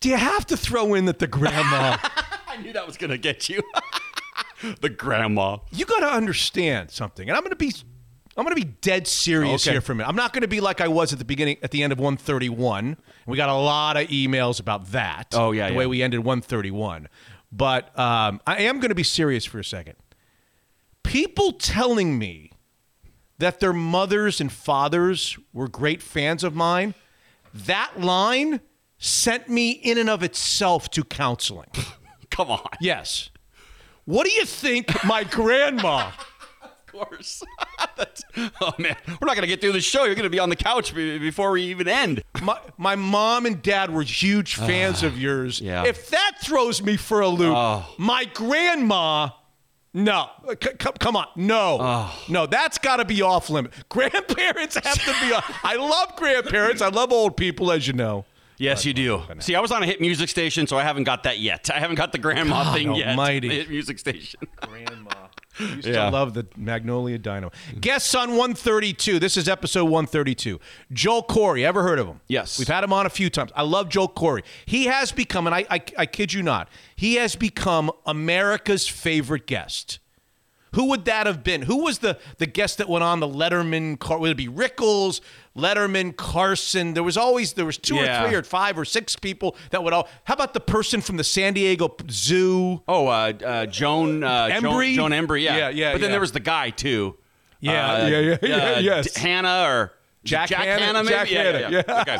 Do 0.00 0.08
you 0.10 0.16
have 0.16 0.46
to 0.46 0.56
throw 0.56 0.94
in 0.94 1.06
that 1.06 1.18
the 1.18 1.26
grandma 1.26 1.96
I 2.46 2.56
knew 2.62 2.72
that 2.72 2.86
was 2.86 2.96
gonna 2.96 3.18
get 3.18 3.48
you. 3.48 3.62
the 4.80 4.88
grandma. 4.90 5.58
you 5.72 5.84
got 5.86 6.00
to 6.00 6.06
understand 6.08 6.90
something, 6.90 7.28
and 7.28 7.36
I'm 7.36 7.42
going 7.42 7.50
to 7.50 7.56
be, 7.56 7.72
I'm 8.36 8.44
going 8.44 8.56
to 8.56 8.64
be 8.64 8.72
dead 8.80 9.06
serious 9.06 9.66
Okay. 9.66 9.74
here 9.74 9.80
for 9.80 9.92
a 9.92 9.94
minute. 9.94 10.08
I'm 10.08 10.16
not 10.16 10.32
going 10.32 10.42
to 10.42 10.48
be 10.48 10.60
like 10.60 10.80
I 10.80 10.88
was 10.88 11.12
at 11.12 11.18
the 11.18 11.24
beginning, 11.24 11.58
at 11.62 11.72
the 11.72 11.82
end 11.82 11.92
of 11.92 11.98
131. 11.98 12.96
We 13.26 13.36
got 13.36 13.48
a 13.48 13.54
lot 13.54 13.96
of 13.96 14.06
emails 14.08 14.60
about 14.60 14.92
that. 14.92 15.28
Oh, 15.34 15.50
yeah, 15.52 15.66
the 15.66 15.72
yeah. 15.72 15.78
way 15.78 15.86
we 15.86 16.02
ended 16.02 16.20
131. 16.20 17.08
But 17.52 17.98
um, 17.98 18.40
I 18.46 18.62
am 18.62 18.78
going 18.78 18.90
to 18.90 18.94
be 18.94 19.02
serious 19.02 19.44
for 19.44 19.58
a 19.58 19.64
second. 19.64 19.96
People 21.02 21.52
telling 21.52 22.18
me 22.18 22.52
that 23.38 23.58
their 23.58 23.72
mothers 23.72 24.40
and 24.40 24.52
fathers 24.52 25.36
were 25.52 25.66
great 25.68 26.00
fans 26.02 26.44
of 26.44 26.54
mine, 26.54 26.94
that 27.52 27.98
line 27.98 28.60
sent 28.98 29.48
me 29.48 29.70
in 29.72 29.98
and 29.98 30.08
of 30.08 30.22
itself 30.22 30.88
to 30.90 31.02
counseling. 31.02 31.70
Come 32.30 32.50
on. 32.50 32.68
Yes. 32.80 33.30
What 34.04 34.26
do 34.26 34.32
you 34.32 34.44
think 34.44 34.88
my 35.04 35.24
grandma? 35.24 36.10
Of 36.92 37.08
course. 37.08 37.42
Oh 38.62 38.72
man, 38.78 38.96
we're 39.06 39.26
not 39.26 39.34
gonna 39.34 39.46
get 39.46 39.60
through 39.60 39.72
the 39.72 39.80
show. 39.80 40.04
You're 40.04 40.14
gonna 40.14 40.30
be 40.30 40.38
on 40.38 40.48
the 40.48 40.56
couch 40.56 40.94
be- 40.94 41.18
before 41.18 41.50
we 41.50 41.62
even 41.64 41.86
end. 41.88 42.22
My, 42.40 42.58
my 42.78 42.94
mom 42.96 43.44
and 43.44 43.60
dad 43.60 43.90
were 43.92 44.02
huge 44.02 44.58
ah, 44.58 44.66
fans 44.66 45.02
of 45.02 45.18
yours. 45.18 45.60
yeah. 45.60 45.84
If 45.84 46.08
that 46.10 46.36
throws 46.42 46.80
me 46.82 46.96
for 46.96 47.20
a 47.20 47.28
loop, 47.28 47.54
Oh. 47.54 47.84
my 47.98 48.24
grandma 48.32 49.30
No, 49.92 50.30
C- 50.62 50.70
c- 50.80 50.90
come 50.98 51.16
on, 51.16 51.26
no, 51.36 51.78
oh. 51.80 52.18
no, 52.28 52.46
that's 52.46 52.78
got 52.78 52.96
to 52.96 53.04
be 53.04 53.20
off 53.22 53.50
limit. 53.50 53.72
Grandparents 53.88 54.76
have 54.76 54.94
to 55.04 55.14
be. 55.26 55.32
off. 55.34 55.60
I 55.64 55.76
love 55.76 56.16
grandparents. 56.16 56.80
I 56.80 56.88
love 56.88 57.12
old 57.12 57.36
people, 57.36 57.72
as 57.72 57.86
you 57.86 57.92
know. 57.92 58.24
Yes, 58.56 58.84
you 58.84 58.92
do. 58.92 59.22
See, 59.40 59.54
I 59.54 59.60
was 59.60 59.72
on 59.72 59.82
a 59.82 59.86
hit 59.86 60.00
music 60.02 60.28
station, 60.28 60.66
so 60.66 60.76
I 60.78 60.82
haven't 60.82 61.04
got 61.04 61.22
that 61.24 61.38
yet. 61.38 61.70
I 61.74 61.78
haven't 61.78 61.96
got 61.96 62.12
the 62.12 62.18
grandma 62.18 62.64
God 62.64 62.74
thing 62.76 62.94
yet. 62.94 63.08
almighty. 63.08 63.48
Hit 63.56 63.70
music 63.70 63.98
station. 63.98 64.38
Grandma. 64.56 65.10
Used 65.58 65.86
Yeah. 65.88 66.04
to 66.04 66.10
love 66.10 66.34
the 66.34 66.46
Magnolia 66.56 67.18
Dynamo. 67.18 67.50
Guests 67.80 68.14
on 68.14 68.30
132. 68.30 69.18
This 69.18 69.36
is 69.36 69.48
episode 69.48 69.84
132. 69.84 70.60
Joel 70.92 71.22
Corry. 71.24 71.64
Ever 71.64 71.82
heard 71.82 71.98
of 71.98 72.06
him? 72.06 72.20
Yes. 72.28 72.58
We've 72.58 72.68
had 72.68 72.84
him 72.84 72.92
on 72.92 73.06
a 73.06 73.10
few 73.10 73.30
times. 73.30 73.50
I 73.56 73.62
love 73.62 73.88
Joel 73.88 74.08
Corry. 74.08 74.42
He 74.66 74.84
has 74.84 75.10
become, 75.12 75.46
and 75.46 75.54
I, 75.54 75.66
I, 75.70 75.82
I 75.98 76.06
kid 76.06 76.32
you 76.32 76.42
not, 76.42 76.68
he 76.94 77.14
has 77.16 77.34
become 77.36 77.90
America's 78.06 78.86
favorite 78.86 79.46
guest. 79.46 79.98
Who 80.76 80.84
would 80.90 81.04
that 81.06 81.26
have 81.26 81.42
been? 81.42 81.62
Who 81.62 81.82
was 81.82 81.98
the 81.98 82.16
the 82.38 82.46
guest 82.46 82.78
that 82.78 82.88
went 82.88 83.02
on 83.02 83.18
the 83.18 83.26
Letterman? 83.26 83.98
Car- 83.98 84.20
would 84.20 84.30
it 84.30 84.36
be 84.36 84.46
Rickles, 84.46 85.20
Letterman, 85.56 86.16
Carson? 86.16 86.94
There 86.94 87.02
was 87.02 87.16
always 87.16 87.54
there 87.54 87.64
was 87.66 87.76
two 87.78 87.96
Yeah. 87.96 88.22
or 88.24 88.28
three 88.28 88.36
or 88.36 88.42
five 88.42 88.78
or 88.78 88.84
six 88.84 89.16
people 89.16 89.56
that 89.70 89.82
would 89.82 89.92
all. 89.92 90.08
How 90.24 90.34
about 90.34 90.54
the 90.54 90.60
person 90.60 91.00
from 91.00 91.16
the 91.16 91.24
San 91.24 91.54
Diego 91.54 91.94
Zoo? 92.10 92.82
Oh, 92.86 93.08
uh, 93.08 93.32
uh, 93.44 93.66
Joan, 93.66 94.22
uh, 94.22 94.48
Embery? 94.48 94.94
Joan, 94.94 95.10
Joan 95.10 95.26
Embery, 95.26 95.42
yeah. 95.42 95.56
Yeah, 95.56 95.68
yeah, 95.70 95.92
But 95.92 96.00
then 96.00 96.08
yeah. 96.10 96.12
there 96.12 96.20
was 96.20 96.32
the 96.32 96.40
guy, 96.40 96.70
too. 96.70 97.16
Yeah, 97.60 97.92
Uh, 97.92 98.06
yeah, 98.06 98.18
yeah, 98.20 98.36
yeah, 98.42 98.56
uh, 98.76 98.78
yes. 98.80 99.16
Hanna 99.16 99.64
or 99.66 99.92
Jack 100.24 100.48
Jack 100.50 100.60
Hanna? 100.64 100.82
Hanna, 100.84 101.02
maybe? 101.04 101.14
Jack 101.14 101.30
yeah, 101.30 101.42
Hanna, 101.42 101.70
yeah, 101.70 101.82
yeah. 101.86 102.00
Okay. 102.00 102.18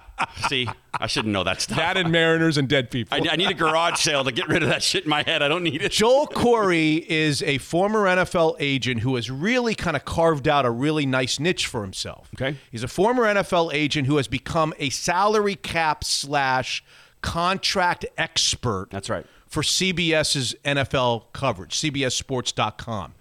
See, 0.48 0.68
I 0.98 1.06
shouldn't 1.06 1.32
know 1.32 1.44
that 1.44 1.60
stuff. 1.60 1.78
That 1.78 1.96
and 1.96 2.10
Mariners 2.10 2.56
and 2.56 2.68
dead 2.68 2.90
people. 2.90 3.16
I, 3.16 3.32
I 3.32 3.36
need 3.36 3.50
a 3.50 3.54
garage 3.54 4.00
sale 4.00 4.24
to 4.24 4.32
get 4.32 4.48
rid 4.48 4.62
of 4.62 4.68
that 4.68 4.82
shit 4.82 5.04
in 5.04 5.10
my 5.10 5.22
head. 5.22 5.42
I 5.42 5.48
don't 5.48 5.62
need 5.62 5.82
it. 5.82 5.92
Joel 5.92 6.26
Corry 6.26 7.04
is 7.06 7.42
a 7.42 7.58
former 7.58 8.04
NFL 8.04 8.56
agent 8.60 9.00
who 9.00 9.16
has 9.16 9.30
really 9.30 9.74
kind 9.74 9.96
of 9.96 10.04
carved 10.04 10.48
out 10.48 10.64
a 10.64 10.70
really 10.70 11.06
nice 11.06 11.38
niche 11.38 11.66
for 11.66 11.82
himself. 11.82 12.30
Okay. 12.34 12.56
He's 12.70 12.82
a 12.82 12.88
former 12.88 13.24
NFL 13.24 13.72
agent 13.72 14.06
who 14.06 14.16
has 14.16 14.28
become 14.28 14.74
a 14.78 14.90
salary 14.90 15.56
cap 15.56 16.04
slash 16.04 16.84
contract 17.20 18.04
expert. 18.18 18.88
That's 18.90 19.08
right. 19.08 19.26
For 19.46 19.62
CBS's 19.62 20.54
NFL 20.64 21.32
coverage, 21.32 21.80
CBSSports.com. 21.80 23.14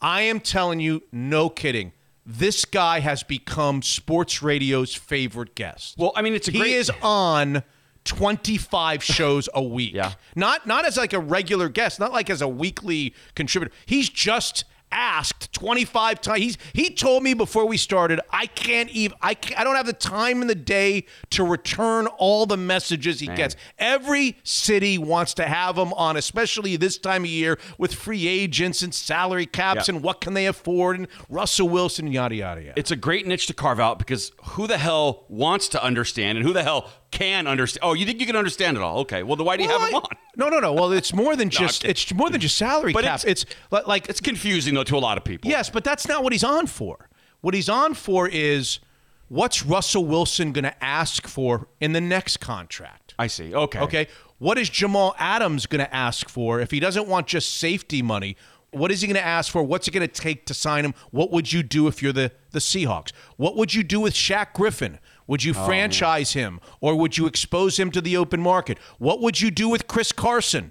I 0.00 0.22
am 0.22 0.40
telling 0.40 0.80
you, 0.80 1.02
no 1.10 1.48
kidding. 1.48 1.92
This 2.26 2.64
guy 2.64 3.00
has 3.00 3.22
become 3.22 3.82
sports 3.82 4.42
radio's 4.42 4.94
favorite 4.94 5.54
guest. 5.54 5.96
Well, 5.98 6.12
I 6.16 6.22
mean, 6.22 6.34
it's 6.34 6.48
a 6.48 6.52
he 6.52 6.58
great- 6.58 6.72
is 6.72 6.90
on 7.02 7.62
25 8.04 9.02
shows 9.04 9.48
a 9.54 9.62
week. 9.62 9.94
Yeah. 9.94 10.12
Not 10.34 10.66
not 10.66 10.84
as 10.86 10.96
like 10.96 11.12
a 11.12 11.18
regular 11.18 11.68
guest, 11.68 12.00
not 12.00 12.12
like 12.12 12.30
as 12.30 12.40
a 12.42 12.48
weekly 12.48 13.14
contributor. 13.34 13.74
He's 13.86 14.08
just 14.08 14.64
asked 14.94 15.52
25 15.52 16.20
times. 16.20 16.38
He's 16.40 16.58
he 16.72 16.90
told 16.90 17.22
me 17.22 17.34
before 17.34 17.66
we 17.66 17.76
started, 17.76 18.20
I 18.30 18.46
can't 18.46 18.88
even 18.90 19.16
I 19.20 19.34
can't, 19.34 19.60
I 19.60 19.64
don't 19.64 19.74
have 19.76 19.86
the 19.86 19.92
time 19.92 20.40
in 20.40 20.46
the 20.48 20.54
day 20.54 21.04
to 21.30 21.44
return 21.44 22.06
all 22.06 22.46
the 22.46 22.56
messages 22.56 23.20
he 23.20 23.26
gets. 23.26 23.56
Every 23.78 24.38
city 24.44 24.96
wants 24.96 25.34
to 25.34 25.44
have 25.44 25.76
him 25.76 25.92
on, 25.94 26.16
especially 26.16 26.76
this 26.76 26.96
time 26.96 27.24
of 27.24 27.30
year 27.30 27.58
with 27.76 27.92
free 27.94 28.26
agents 28.28 28.82
and 28.82 28.94
salary 28.94 29.46
caps 29.46 29.88
Yeah. 29.88 29.96
and 29.96 30.04
what 30.04 30.20
can 30.20 30.34
they 30.34 30.46
afford 30.46 30.98
and 30.98 31.08
Russell 31.28 31.68
Wilson 31.68 32.06
yada 32.12 32.34
yada 32.36 32.60
yada. 32.62 32.72
It's 32.78 32.90
a 32.92 32.96
great 32.96 33.26
niche 33.26 33.46
to 33.48 33.54
carve 33.54 33.80
out 33.80 33.98
because 33.98 34.32
who 34.52 34.66
the 34.66 34.78
hell 34.78 35.24
wants 35.28 35.68
to 35.68 35.82
understand 35.82 36.38
and 36.38 36.46
who 36.46 36.52
the 36.52 36.62
hell 36.62 36.88
can 37.14 37.46
understand? 37.46 37.80
Oh, 37.82 37.94
you 37.94 38.04
think 38.04 38.20
you 38.20 38.26
can 38.26 38.36
understand 38.36 38.76
it 38.76 38.82
all? 38.82 38.98
Okay. 39.00 39.22
Well, 39.22 39.36
then 39.36 39.46
why 39.46 39.56
do 39.56 39.62
you 39.62 39.68
Well, 39.70 39.78
have 39.80 39.88
him 39.88 39.94
I- 39.94 39.98
on? 39.98 40.04
No, 40.36 40.48
no, 40.48 40.58
no. 40.58 40.72
Well, 40.72 40.90
it's 40.92 41.14
more 41.14 41.36
than 41.36 41.48
just 41.48 41.84
it's 41.84 42.12
more 42.12 42.28
than 42.28 42.40
just 42.40 42.56
salary 42.56 42.92
But 42.92 43.04
cap. 43.04 43.20
It's, 43.24 43.46
li- 43.70 43.82
like 43.86 44.08
It's 44.08 44.20
confusing, 44.20 44.74
though, 44.74 44.82
to 44.84 44.96
a 44.96 44.98
lot 44.98 45.16
of 45.16 45.22
people. 45.24 45.48
yes, 45.50 45.70
but 45.70 45.84
that's 45.84 46.08
not 46.08 46.24
what 46.24 46.32
he's 46.32 46.42
on 46.42 46.66
for. 46.66 47.08
What 47.40 47.54
he's 47.54 47.68
on 47.68 47.94
for 47.94 48.28
is 48.28 48.80
what's 49.28 49.64
Russell 49.64 50.04
Wilson 50.04 50.50
going 50.52 50.64
to 50.64 50.84
ask 50.84 51.26
for 51.28 51.68
in 51.80 51.92
the 51.92 52.00
next 52.00 52.38
contract. 52.38 53.14
I 53.18 53.28
see. 53.28 53.54
Okay. 53.54 53.78
Okay, 53.80 54.06
what 54.38 54.58
is 54.58 54.68
Jamal 54.68 55.14
Adams 55.20 55.66
going 55.66 55.84
to 55.84 55.94
ask 55.94 56.28
for 56.28 56.58
if 56.60 56.72
he 56.72 56.80
doesn't 56.80 57.06
want 57.06 57.28
just 57.28 57.54
safety 57.58 58.02
money? 58.02 58.36
What 58.72 58.90
is 58.90 59.02
he 59.02 59.06
going 59.06 59.14
to 59.14 59.24
ask 59.24 59.52
for? 59.52 59.62
What's 59.62 59.86
it 59.86 59.92
going 59.92 60.06
to 60.08 60.12
take 60.12 60.46
to 60.46 60.54
sign 60.54 60.84
him? 60.84 60.94
What 61.12 61.30
would 61.30 61.52
you 61.52 61.62
do 61.62 61.86
if 61.86 62.02
you're 62.02 62.12
the 62.12 62.32
the 62.50 62.58
Seahawks? 62.58 63.12
What 63.36 63.54
would 63.56 63.72
you 63.72 63.84
do 63.84 64.00
with 64.00 64.14
Shaq 64.14 64.52
Griffin? 64.52 64.98
Would 65.26 65.42
you 65.42 65.54
Oh, 65.56 65.64
franchise 65.66 66.32
him 66.34 66.60
or 66.80 66.94
would 66.96 67.16
you 67.16 67.26
expose 67.26 67.78
him 67.78 67.90
to 67.92 68.00
the 68.00 68.16
open 68.16 68.40
market? 68.40 68.78
What 68.98 69.20
would 69.20 69.40
you 69.40 69.50
do 69.50 69.68
with 69.68 69.86
Chris 69.88 70.12
Carson? 70.12 70.70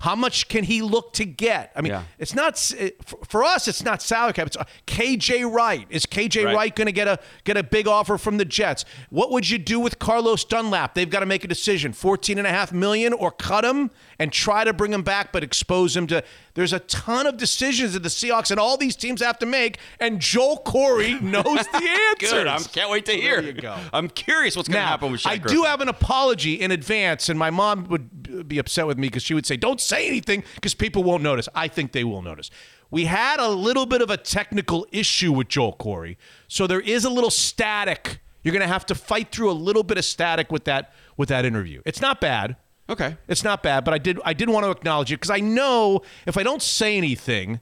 How 0.00 0.14
much 0.14 0.48
can 0.48 0.64
he 0.64 0.82
look 0.82 1.14
to 1.14 1.24
get? 1.24 1.72
I 1.74 1.80
mean, 1.80 1.92
Yeah. 1.92 2.02
it's 2.18 2.34
not 2.34 2.58
for- 2.58 3.24
for 3.26 3.42
us. 3.42 3.66
It's 3.68 3.82
not 3.82 4.02
salary 4.02 4.34
cap. 4.34 4.48
It's 4.48 4.56
uh, 4.56 4.64
KJ 4.86 5.44
Wright. 5.50 5.86
Is 5.88 6.04
KJ 6.04 6.44
Right. 6.44 6.54
Wright 6.54 6.76
going 6.76 6.86
to 6.86 6.92
get 6.92 7.08
a 7.08 7.18
get 7.44 7.56
a 7.56 7.62
big 7.62 7.88
offer 7.88 8.18
from 8.18 8.36
the 8.36 8.44
Jets? 8.44 8.84
What 9.08 9.30
would 9.30 9.48
you 9.48 9.56
do 9.56 9.80
with 9.80 9.98
Carlos 9.98 10.44
Dunlap? 10.44 10.94
They've 10.94 11.08
got 11.08 11.20
to 11.20 11.26
make 11.26 11.42
a 11.42 11.48
decision: 11.48 11.94
fourteen 11.94 12.36
and 12.36 12.46
a 12.46 12.50
half 12.50 12.70
million, 12.70 13.14
or 13.14 13.30
cut 13.30 13.64
him 13.64 13.90
and 14.18 14.30
try 14.30 14.62
to 14.64 14.74
bring 14.74 14.92
him 14.92 15.02
back, 15.02 15.32
but 15.32 15.42
expose 15.42 15.96
him 15.96 16.06
to. 16.08 16.22
There's 16.54 16.72
a 16.72 16.78
ton 16.78 17.26
of 17.26 17.36
decisions 17.36 17.94
that 17.94 18.04
the 18.04 18.08
Seahawks 18.08 18.52
and 18.52 18.60
all 18.60 18.76
these 18.76 18.94
teams 18.94 19.20
have 19.20 19.38
to 19.40 19.46
make, 19.46 19.78
and 19.98 20.20
Joel 20.20 20.62
Corry 20.64 21.20
knows 21.20 21.44
the 21.44 21.88
answer. 22.10 22.16
Good. 22.36 22.46
I 22.46 22.58
can't 22.60 22.90
wait 22.90 23.06
to 23.06 23.12
hear. 23.12 23.42
There 23.42 23.50
you 23.50 23.60
go. 23.60 23.76
I'm 23.92 24.08
curious 24.08 24.56
what's 24.56 24.68
going 24.68 24.80
to 24.80 24.86
happen 24.86 25.10
with 25.10 25.22
Shaq 25.22 25.30
I 25.30 25.36
Griffin. 25.38 25.56
do 25.58 25.64
have 25.64 25.80
an 25.80 25.88
apology 25.88 26.54
in 26.54 26.70
advance, 26.70 27.28
and 27.28 27.36
my 27.38 27.50
mom 27.50 27.84
would 27.88 28.48
be 28.48 28.58
upset 28.58 28.86
with 28.86 28.98
me 28.98 29.08
because 29.08 29.24
she 29.24 29.34
would 29.34 29.46
say, 29.46 29.56
"Don't 29.56 29.80
say 29.80 30.06
anything 30.06 30.44
because 30.54 30.74
people 30.74 31.02
won't 31.02 31.22
notice." 31.24 31.48
I 31.56 31.66
think 31.66 31.90
they 31.92 32.04
will 32.04 32.22
notice. 32.22 32.50
We 32.90 33.06
had 33.06 33.40
a 33.40 33.48
little 33.48 33.86
bit 33.86 34.00
of 34.02 34.10
a 34.10 34.16
technical 34.16 34.86
issue 34.92 35.32
with 35.32 35.48
Joel 35.48 35.74
Corry, 35.76 36.16
so 36.46 36.68
there 36.68 36.80
is 36.80 37.04
a 37.04 37.10
little 37.10 37.30
static. 37.30 38.20
You're 38.44 38.52
going 38.52 38.60
to 38.62 38.68
have 38.72 38.86
to 38.86 38.94
fight 38.94 39.32
through 39.32 39.50
a 39.50 39.52
little 39.52 39.82
bit 39.82 39.98
of 39.98 40.04
static 40.04 40.52
with 40.52 40.64
that 40.64 40.92
with 41.16 41.30
that 41.30 41.44
interview. 41.44 41.82
It's 41.84 42.00
not 42.00 42.20
bad. 42.20 42.56
Okay. 42.88 43.16
It's 43.28 43.42
not 43.42 43.62
bad, 43.62 43.84
but 43.84 43.94
I 43.94 43.98
did 43.98 44.20
I 44.24 44.32
did 44.34 44.48
want 44.50 44.64
to 44.64 44.70
acknowledge 44.70 45.10
it 45.10 45.16
because 45.16 45.30
I 45.30 45.40
know 45.40 46.02
if 46.26 46.36
I 46.36 46.42
don't 46.42 46.62
say 46.62 46.96
anything. 46.96 47.60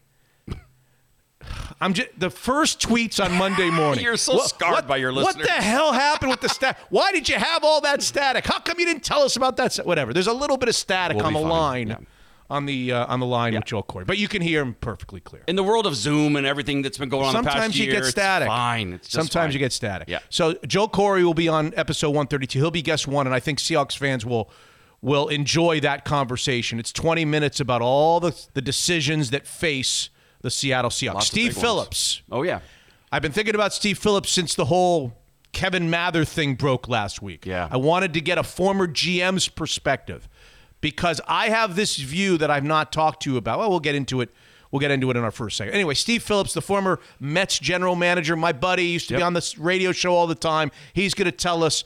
I'm 1.80 1.92
just 1.94 2.08
the 2.16 2.30
first 2.30 2.80
tweets 2.80 3.22
on 3.24 3.32
Monday 3.36 3.68
morning. 3.70 4.04
You're 4.04 4.16
so 4.16 4.38
scarred 4.38 4.86
by 4.86 4.96
your 4.98 5.12
listeners. 5.12 5.36
What 5.36 5.44
the 5.46 5.50
hell 5.52 5.92
happened 5.92 6.30
with 6.30 6.40
the 6.40 6.48
static? 6.48 6.80
Why 6.90 7.10
did 7.10 7.28
you 7.28 7.34
have 7.36 7.64
all 7.64 7.80
that 7.80 8.00
static? 8.02 8.46
How 8.46 8.60
come 8.60 8.78
you 8.78 8.86
didn't 8.86 9.02
tell 9.02 9.22
us 9.22 9.34
about 9.34 9.56
that? 9.56 9.72
sta- 9.72 9.82
Whatever. 9.82 10.12
There's 10.12 10.28
a 10.28 10.32
little 10.32 10.56
bit 10.56 10.68
of 10.68 10.76
static 10.76 11.16
We'll 11.16 11.26
on 11.26 11.32
the 11.32 11.40
line, 11.40 11.88
Yeah. 11.88 11.96
on 12.48 12.66
the 12.66 12.92
uh, 12.92 13.06
on 13.06 13.18
the 13.18 13.26
line 13.26 13.54
with 13.54 13.64
Joel 13.64 13.82
Corry, 13.82 14.06
but 14.06 14.18
you 14.18 14.28
can 14.28 14.40
hear 14.42 14.62
him 14.62 14.74
perfectly 14.80 15.18
clear. 15.20 15.42
In 15.48 15.56
the 15.56 15.64
world 15.64 15.84
of 15.86 15.96
Zoom 15.96 16.36
and 16.36 16.46
everything 16.46 16.82
that's 16.82 16.98
been 16.98 17.08
going 17.08 17.24
on 17.26 17.32
the 17.34 17.42
past 17.42 17.54
Sometimes 17.54 17.78
you 17.78 17.84
year, 17.86 17.94
get 17.94 18.00
it's 18.02 18.10
static. 18.10 18.46
fine. 18.46 18.92
It's 18.92 19.08
just 19.08 19.14
Sometimes 19.14 19.48
fine. 19.48 19.52
you 19.54 19.58
get 19.58 19.72
static. 19.72 20.08
Yeah. 20.08 20.20
So 20.28 20.54
Joe 20.68 20.86
Corry 20.86 21.24
will 21.24 21.34
be 21.34 21.48
on 21.48 21.72
episode 21.76 22.10
132. 22.10 22.58
He'll 22.60 22.70
be 22.70 22.82
guest 22.82 23.08
one, 23.08 23.26
and 23.26 23.34
I 23.34 23.40
think 23.40 23.58
Seahawks 23.58 23.96
fans 23.96 24.24
will 24.24 24.48
will 25.02 25.28
enjoy 25.28 25.80
that 25.80 26.04
conversation. 26.04 26.78
It's 26.78 26.92
20 26.92 27.24
minutes 27.24 27.60
about 27.60 27.82
all 27.82 28.20
the 28.20 28.46
the 28.54 28.62
decisions 28.62 29.30
that 29.30 29.46
face 29.46 30.08
the 30.40 30.50
Seattle 30.50 30.90
Seahawks. 30.90 31.14
Lots 31.14 31.26
Steve 31.26 31.48
big 31.50 31.56
ones. 31.56 31.62
Phillips. 31.62 32.22
Oh 32.30 32.42
yeah. 32.42 32.60
I've 33.10 33.22
been 33.22 33.32
thinking 33.32 33.54
about 33.54 33.74
Steve 33.74 33.98
Phillips 33.98 34.30
since 34.30 34.54
the 34.54 34.64
whole 34.66 35.12
Kevin 35.52 35.90
Mather 35.90 36.24
thing 36.24 36.54
broke 36.54 36.88
last 36.88 37.20
week. 37.20 37.44
Yeah. 37.44 37.68
I 37.70 37.76
wanted 37.76 38.14
to 38.14 38.20
get 38.20 38.38
a 38.38 38.42
former 38.42 38.86
GM's 38.86 39.48
perspective 39.48 40.28
because 40.80 41.20
I 41.28 41.50
have 41.50 41.76
this 41.76 41.96
view 41.96 42.38
that 42.38 42.50
I've 42.50 42.64
not 42.64 42.90
talked 42.90 43.22
to 43.24 43.32
you 43.32 43.36
about. 43.36 43.58
Well, 43.58 43.70
we'll 43.70 43.80
get 43.80 43.94
into 43.94 44.20
it. 44.20 44.30
We'll 44.70 44.80
get 44.80 44.90
into 44.90 45.10
it 45.10 45.18
in 45.18 45.22
our 45.22 45.30
first 45.30 45.58
segment. 45.58 45.74
Anyway, 45.74 45.92
Steve 45.92 46.22
Phillips, 46.22 46.54
the 46.54 46.62
former 46.62 46.98
Mets 47.20 47.58
general 47.58 47.94
manager, 47.94 48.34
my 48.36 48.52
buddy, 48.52 48.86
used 48.86 49.08
to 49.10 49.16
be 49.16 49.22
on 49.22 49.34
this 49.34 49.58
radio 49.58 49.92
show 49.92 50.14
all 50.14 50.26
the 50.26 50.34
time. 50.34 50.70
He's 50.94 51.12
going 51.12 51.26
to 51.26 51.36
tell 51.36 51.62
us 51.62 51.84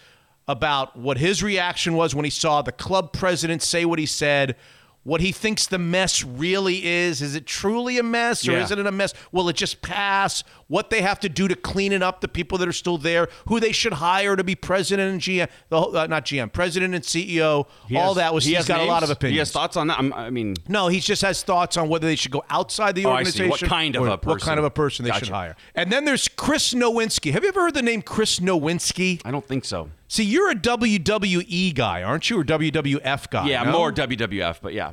about 0.49 0.97
what 0.97 1.19
his 1.19 1.43
reaction 1.43 1.95
was 1.95 2.15
when 2.15 2.25
he 2.25 2.31
saw 2.31 2.63
the 2.63 2.73
club 2.73 3.13
president 3.13 3.63
say 3.63 3.85
what 3.85 3.99
he 3.99 4.07
said, 4.07 4.57
what 5.03 5.21
he 5.21 5.31
thinks 5.33 5.67
the 5.67 5.79
mess 5.79 6.25
really 6.25 6.85
is. 6.85 7.23
Is 7.23 7.35
it 7.35 7.47
truly 7.47 7.99
a 7.99 8.03
mess 8.03 8.47
or 8.49 8.53
Yeah. 8.53 8.63
is 8.65 8.71
it 8.71 8.79
a 8.79 8.91
mess? 8.93 9.15
Will 9.33 9.49
it 9.49 9.57
just 9.57 9.81
pass? 9.83 10.43
What 10.69 10.91
they 10.91 11.01
have 11.03 11.21
to 11.21 11.29
do 11.29 11.47
to 11.47 11.55
clean 11.55 11.93
it 11.93 12.03
up, 12.03 12.21
the 12.21 12.27
people 12.29 12.59
that 12.59 12.67
are 12.67 12.73
still 12.73 12.99
there, 12.99 13.29
who 13.47 13.61
they 13.61 13.71
should 13.71 13.93
hire 13.93 14.35
to 14.35 14.43
be 14.43 14.57
president 14.57 15.13
and 15.13 15.21
GM, 15.21 15.49
the 15.69 15.81
whole, 15.81 15.97
uh, 15.97 16.09
not 16.09 16.25
GM, 16.25 16.53
president 16.53 16.93
and 16.93 17.05
CEO. 17.05 17.67
He 17.89 17.97
all 17.97 18.09
has- 18.09 18.17
that 18.17 18.35
was, 18.35 18.45
he 18.45 18.51
he's 18.51 18.59
has 18.59 18.67
got 18.69 18.81
a 18.81 18.85
lot 18.85 19.05
of 19.05 19.11
opinions. 19.11 19.35
He 19.35 19.39
has 19.39 19.53
thoughts 19.53 19.77
on 19.77 19.87
that. 19.87 19.99
I'm, 20.01 20.13
I 20.13 20.31
mean, 20.31 20.55
No, 20.69 20.89
he 20.89 20.99
just 20.99 21.23
has 21.23 21.45
thoughts 21.45 21.77
on 21.77 21.89
whether 21.89 22.09
they 22.09 22.17
should 22.17 22.33
go 22.33 22.43
outside 22.51 22.97
the 22.97 23.05
Oh, 23.07 23.11
organization. 23.11 23.49
What 23.49 23.61
kind 23.61 23.95
of 23.95 24.03
or 24.03 24.07
a 24.07 24.11
What 24.11 24.23
person? 24.23 24.41
kind 24.41 24.59
of 24.59 24.65
a 24.65 24.71
person 24.71 25.05
they 25.05 25.13
should 25.13 25.29
hire. 25.29 25.55
And 25.77 25.93
then 25.93 26.05
there's 26.05 26.27
Chris 26.27 26.75
Nowinski. 26.75 27.31
Have 27.31 27.45
you 27.45 27.49
ever 27.51 27.61
heard 27.61 27.75
the 27.75 27.83
name 27.83 28.03
Chris 28.03 28.41
Nowinski? 28.41 29.21
I 29.25 29.31
don't 29.31 29.47
think 29.47 29.65
so. 29.65 29.91
See, 30.09 30.25
you're 30.25 30.51
a 30.51 30.55
WWE 30.57 31.75
guy, 31.77 32.03
aren't 32.03 32.29
you, 32.29 32.41
or 32.41 32.45
WWF 32.45 33.31
guy? 33.31 33.47
Yeah, 33.49 33.63
no? 33.63 33.71
more 33.73 33.93
WWF, 33.93 34.59
but 34.63 34.73
yeah. 34.73 34.93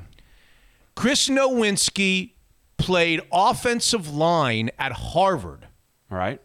Chris 0.95 1.29
Nowinski 1.29 2.31
played 2.83 3.21
offensive 3.31 4.13
line 4.13 4.69
at 4.77 4.91
Harvard. 4.91 5.67
All 6.11 6.17
right. 6.17 6.39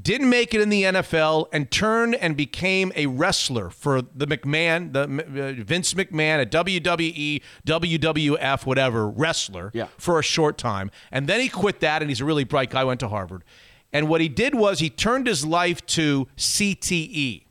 didn't 0.00 0.28
make 0.28 0.52
it 0.52 0.60
in 0.60 0.68
the 0.70 0.82
NFL, 0.82 1.46
and 1.52 1.70
turned 1.70 2.16
and 2.16 2.36
became 2.36 2.90
a 2.96 3.06
wrestler 3.06 3.70
for 3.70 4.02
the 4.02 4.26
McMahon, 4.26 4.92
the 4.92 5.02
uh, 5.02 5.62
Vince 5.64 5.94
McMahon, 5.94 6.42
a 6.42 6.46
WWE, 6.46 7.40
WWF, 7.64 8.66
whatever 8.66 9.08
wrestler 9.08 9.70
Yeah. 9.72 9.86
for 9.96 10.18
a 10.18 10.22
short 10.22 10.58
time. 10.58 10.90
And 11.12 11.28
then 11.28 11.38
he 11.40 11.48
quit 11.48 11.78
that, 11.80 12.02
and 12.02 12.10
he's 12.10 12.20
a 12.20 12.24
really 12.24 12.42
bright 12.44 12.70
guy, 12.70 12.82
went 12.82 12.98
to 13.00 13.08
Harvard. 13.08 13.44
And 13.92 14.08
what 14.08 14.20
he 14.20 14.28
did 14.28 14.56
was 14.56 14.80
he 14.80 14.90
turned 14.90 15.28
his 15.28 15.46
life 15.46 15.84
to 15.86 16.26
CTE. 16.36 17.44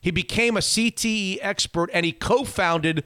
He 0.00 0.10
became 0.10 0.56
a 0.56 0.60
CTE 0.60 1.38
expert 1.40 1.88
and 1.94 2.04
he 2.04 2.10
co 2.10 2.42
founded 2.44 3.04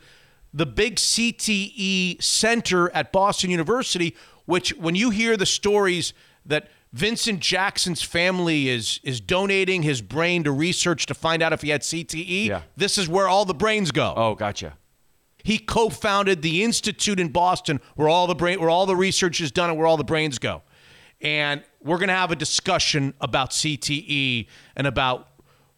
the 0.56 0.66
big 0.66 0.96
CTE 0.96 2.22
center 2.22 2.90
at 2.92 3.12
Boston 3.12 3.50
University, 3.50 4.16
which, 4.46 4.70
when 4.78 4.94
you 4.94 5.10
hear 5.10 5.36
the 5.36 5.44
stories 5.44 6.14
that 6.46 6.70
Vincent 6.94 7.40
Jackson's 7.40 8.00
family 8.00 8.68
is 8.70 8.98
is 9.02 9.20
donating 9.20 9.82
his 9.82 10.00
brain 10.00 10.44
to 10.44 10.52
research 10.52 11.04
to 11.06 11.14
find 11.14 11.42
out 11.42 11.52
if 11.52 11.60
he 11.60 11.68
had 11.68 11.82
CTE. 11.82 12.46
Yeah. 12.46 12.62
This 12.74 12.96
is 12.96 13.06
where 13.06 13.28
all 13.28 13.44
the 13.44 13.54
brains 13.54 13.90
go. 13.90 14.14
Oh, 14.16 14.34
gotcha. 14.34 14.78
He 15.44 15.58
co-founded 15.58 16.40
the 16.40 16.64
institute 16.64 17.20
in 17.20 17.28
Boston 17.28 17.80
where 17.96 18.08
all 18.08 18.26
the 18.26 18.34
brain 18.34 18.58
where 18.58 18.70
all 18.70 18.86
the 18.86 18.96
research 18.96 19.42
is 19.42 19.52
done 19.52 19.68
and 19.68 19.78
where 19.78 19.86
all 19.86 19.98
the 19.98 20.04
brains 20.04 20.38
go. 20.38 20.62
And 21.20 21.62
we're 21.82 21.98
going 21.98 22.08
to 22.08 22.14
have 22.14 22.30
a 22.30 22.36
discussion 22.36 23.12
about 23.20 23.50
CTE 23.50 24.46
and 24.74 24.86
about 24.86 25.28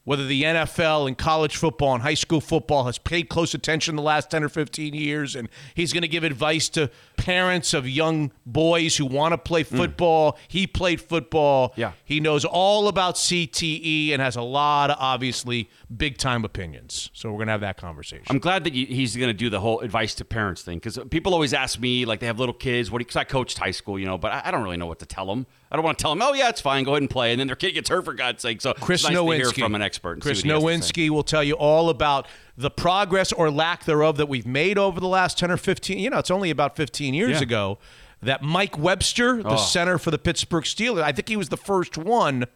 whether 0.08 0.24
the 0.24 0.42
NFL 0.42 1.06
and 1.06 1.18
college 1.18 1.54
football 1.54 1.92
and 1.92 2.02
high 2.02 2.14
school 2.14 2.40
football 2.40 2.84
has 2.84 2.96
paid 2.96 3.28
close 3.28 3.52
attention 3.52 3.94
the 3.94 4.00
last 4.00 4.30
10 4.30 4.42
or 4.42 4.48
15 4.48 4.94
years 4.94 5.36
and 5.36 5.50
he's 5.74 5.92
going 5.92 6.00
to 6.00 6.08
give 6.08 6.24
advice 6.24 6.70
to 6.70 6.90
parents 7.18 7.74
of 7.74 7.86
young 7.86 8.32
boys 8.46 8.96
who 8.96 9.04
want 9.04 9.34
to 9.34 9.36
play 9.36 9.62
mm. 9.62 9.76
football. 9.76 10.38
He 10.48 10.66
played 10.66 11.02
football. 11.02 11.74
Yeah. 11.76 11.92
He 12.06 12.20
knows 12.20 12.46
all 12.46 12.88
about 12.88 13.16
CTE 13.16 14.12
and 14.12 14.22
has 14.22 14.34
a 14.34 14.40
lot 14.40 14.88
of 14.88 14.96
obviously 14.98 15.68
big 15.96 16.18
time 16.18 16.44
opinions. 16.44 17.10
So 17.14 17.30
we're 17.30 17.38
going 17.38 17.46
to 17.46 17.52
have 17.52 17.62
that 17.62 17.78
conversation. 17.78 18.26
I'm 18.28 18.38
glad 18.38 18.64
that 18.64 18.74
you, 18.74 18.84
he's 18.86 19.16
going 19.16 19.28
to 19.28 19.34
do 19.34 19.48
the 19.48 19.60
whole 19.60 19.80
advice 19.80 20.14
to 20.16 20.24
parents 20.24 20.62
thing 20.62 20.78
because 20.78 20.98
people 21.10 21.32
always 21.32 21.54
ask 21.54 21.80
me, 21.80 22.04
like, 22.04 22.20
they 22.20 22.26
have 22.26 22.38
little 22.38 22.54
kids. 22.54 22.90
What? 22.90 22.98
Because 22.98 23.16
I 23.16 23.24
coached 23.24 23.56
high 23.58 23.70
school, 23.70 23.98
you 23.98 24.04
know, 24.04 24.18
but 24.18 24.30
I, 24.32 24.42
I 24.46 24.50
don't 24.50 24.62
really 24.62 24.76
know 24.76 24.86
what 24.86 24.98
to 24.98 25.06
tell 25.06 25.24
them. 25.26 25.46
I 25.70 25.76
don't 25.76 25.84
want 25.84 25.96
to 25.98 26.02
tell 26.02 26.12
them, 26.14 26.20
oh 26.22 26.32
yeah, 26.34 26.48
it's 26.50 26.60
fine, 26.60 26.84
go 26.84 26.92
ahead 26.92 27.02
and 27.02 27.10
play, 27.10 27.30
and 27.32 27.40
then 27.40 27.46
their 27.46 27.56
kid 27.56 27.72
gets 27.72 27.88
hurt 27.88 28.04
for 28.04 28.12
God's 28.14 28.42
sake. 28.42 28.60
So 28.60 28.74
Chris 28.74 29.04
nice 29.04 29.12
Nowinski. 29.16 29.30
to 29.30 29.36
hear 29.36 29.64
from 29.66 29.74
an 29.74 29.82
expert. 29.82 30.20
Chris 30.20 30.38
what 30.38 30.44
he 30.44 30.50
has 30.50 30.62
to 30.62 30.82
say. 30.82 30.92
Nowinski 31.06 31.10
will 31.10 31.22
tell 31.22 31.42
you 31.44 31.54
all 31.54 31.88
about 31.90 32.26
the 32.56 32.70
progress 32.70 33.32
or 33.32 33.50
lack 33.50 33.84
thereof 33.84 34.16
that 34.18 34.28
we've 34.28 34.46
made 34.46 34.76
over 34.78 34.98
the 35.00 35.08
last 35.08 35.38
10 35.38 35.50
or 35.50 35.56
15. 35.56 35.98
You 35.98 36.10
know, 36.10 36.18
it's 36.18 36.30
only 36.30 36.50
about 36.50 36.76
15 36.76 37.14
years 37.14 37.32
Yeah. 37.36 37.42
ago 37.42 37.78
that 38.22 38.42
Mike 38.42 38.76
Webster, 38.78 39.42
the 39.42 39.50
Oh. 39.50 39.56
center 39.56 39.96
for 39.96 40.10
the 40.10 40.18
Pittsburgh 40.18 40.64
Steelers, 40.64 41.02
I 41.02 41.12
think 41.12 41.28
he 41.28 41.36
was 41.36 41.50
the 41.50 41.56
first 41.56 41.96
one 41.96 42.46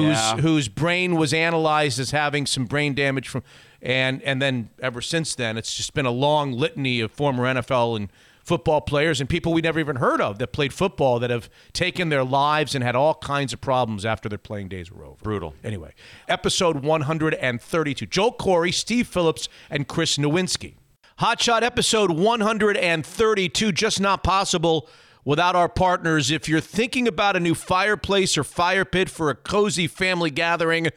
Yeah. 0.00 0.36
whose 0.38 0.68
brain 0.68 1.16
was 1.16 1.34
analyzed 1.34 2.00
as 2.00 2.10
having 2.12 2.46
some 2.46 2.64
brain 2.64 2.94
damage 2.94 3.28
from 3.28 3.42
and 3.82 4.22
and 4.22 4.40
then 4.40 4.70
ever 4.80 5.00
since 5.02 5.34
then 5.34 5.58
it's 5.58 5.74
just 5.74 5.92
been 5.92 6.06
a 6.06 6.10
long 6.10 6.52
litany 6.52 7.00
of 7.00 7.12
former 7.12 7.44
NFL 7.44 7.96
and 7.96 8.08
football 8.42 8.80
players 8.80 9.20
and 9.20 9.28
people 9.28 9.52
we 9.52 9.60
never 9.60 9.78
even 9.78 9.96
heard 9.96 10.20
of 10.20 10.38
that 10.38 10.48
played 10.48 10.72
football 10.72 11.18
that 11.18 11.30
have 11.30 11.48
taken 11.72 12.08
their 12.08 12.24
lives 12.24 12.74
and 12.74 12.82
had 12.82 12.96
all 12.96 13.14
kinds 13.14 13.52
of 13.52 13.60
problems 13.60 14.04
after 14.04 14.28
their 14.28 14.38
playing 14.38 14.68
days 14.68 14.90
were 14.90 15.04
over. 15.04 15.22
Brutal. 15.22 15.54
Anyway, 15.62 15.92
episode 16.28 16.82
132. 16.82 18.06
Joe 18.06 18.32
Corry, 18.32 18.74
Steve 18.74 19.06
Phillips, 19.06 19.48
and 19.70 19.86
Chris 19.86 20.16
Nowinski. 20.18 20.74
Hotshot 21.20 21.62
episode 21.62 22.10
132, 22.10 23.70
just 23.72 24.00
not 24.00 24.24
possible 24.24 24.88
without 25.24 25.56
our 25.56 25.68
partners. 25.68 26.30
If 26.30 26.48
you're 26.48 26.60
thinking 26.60 27.08
about 27.08 27.36
a 27.36 27.40
new 27.40 27.54
fireplace 27.54 28.38
or 28.38 28.44
fire 28.44 28.84
pit 28.84 29.08
for 29.08 29.30
a 29.30 29.34
cozy 29.34 29.86
family 29.86 30.30
gathering, 30.30 30.88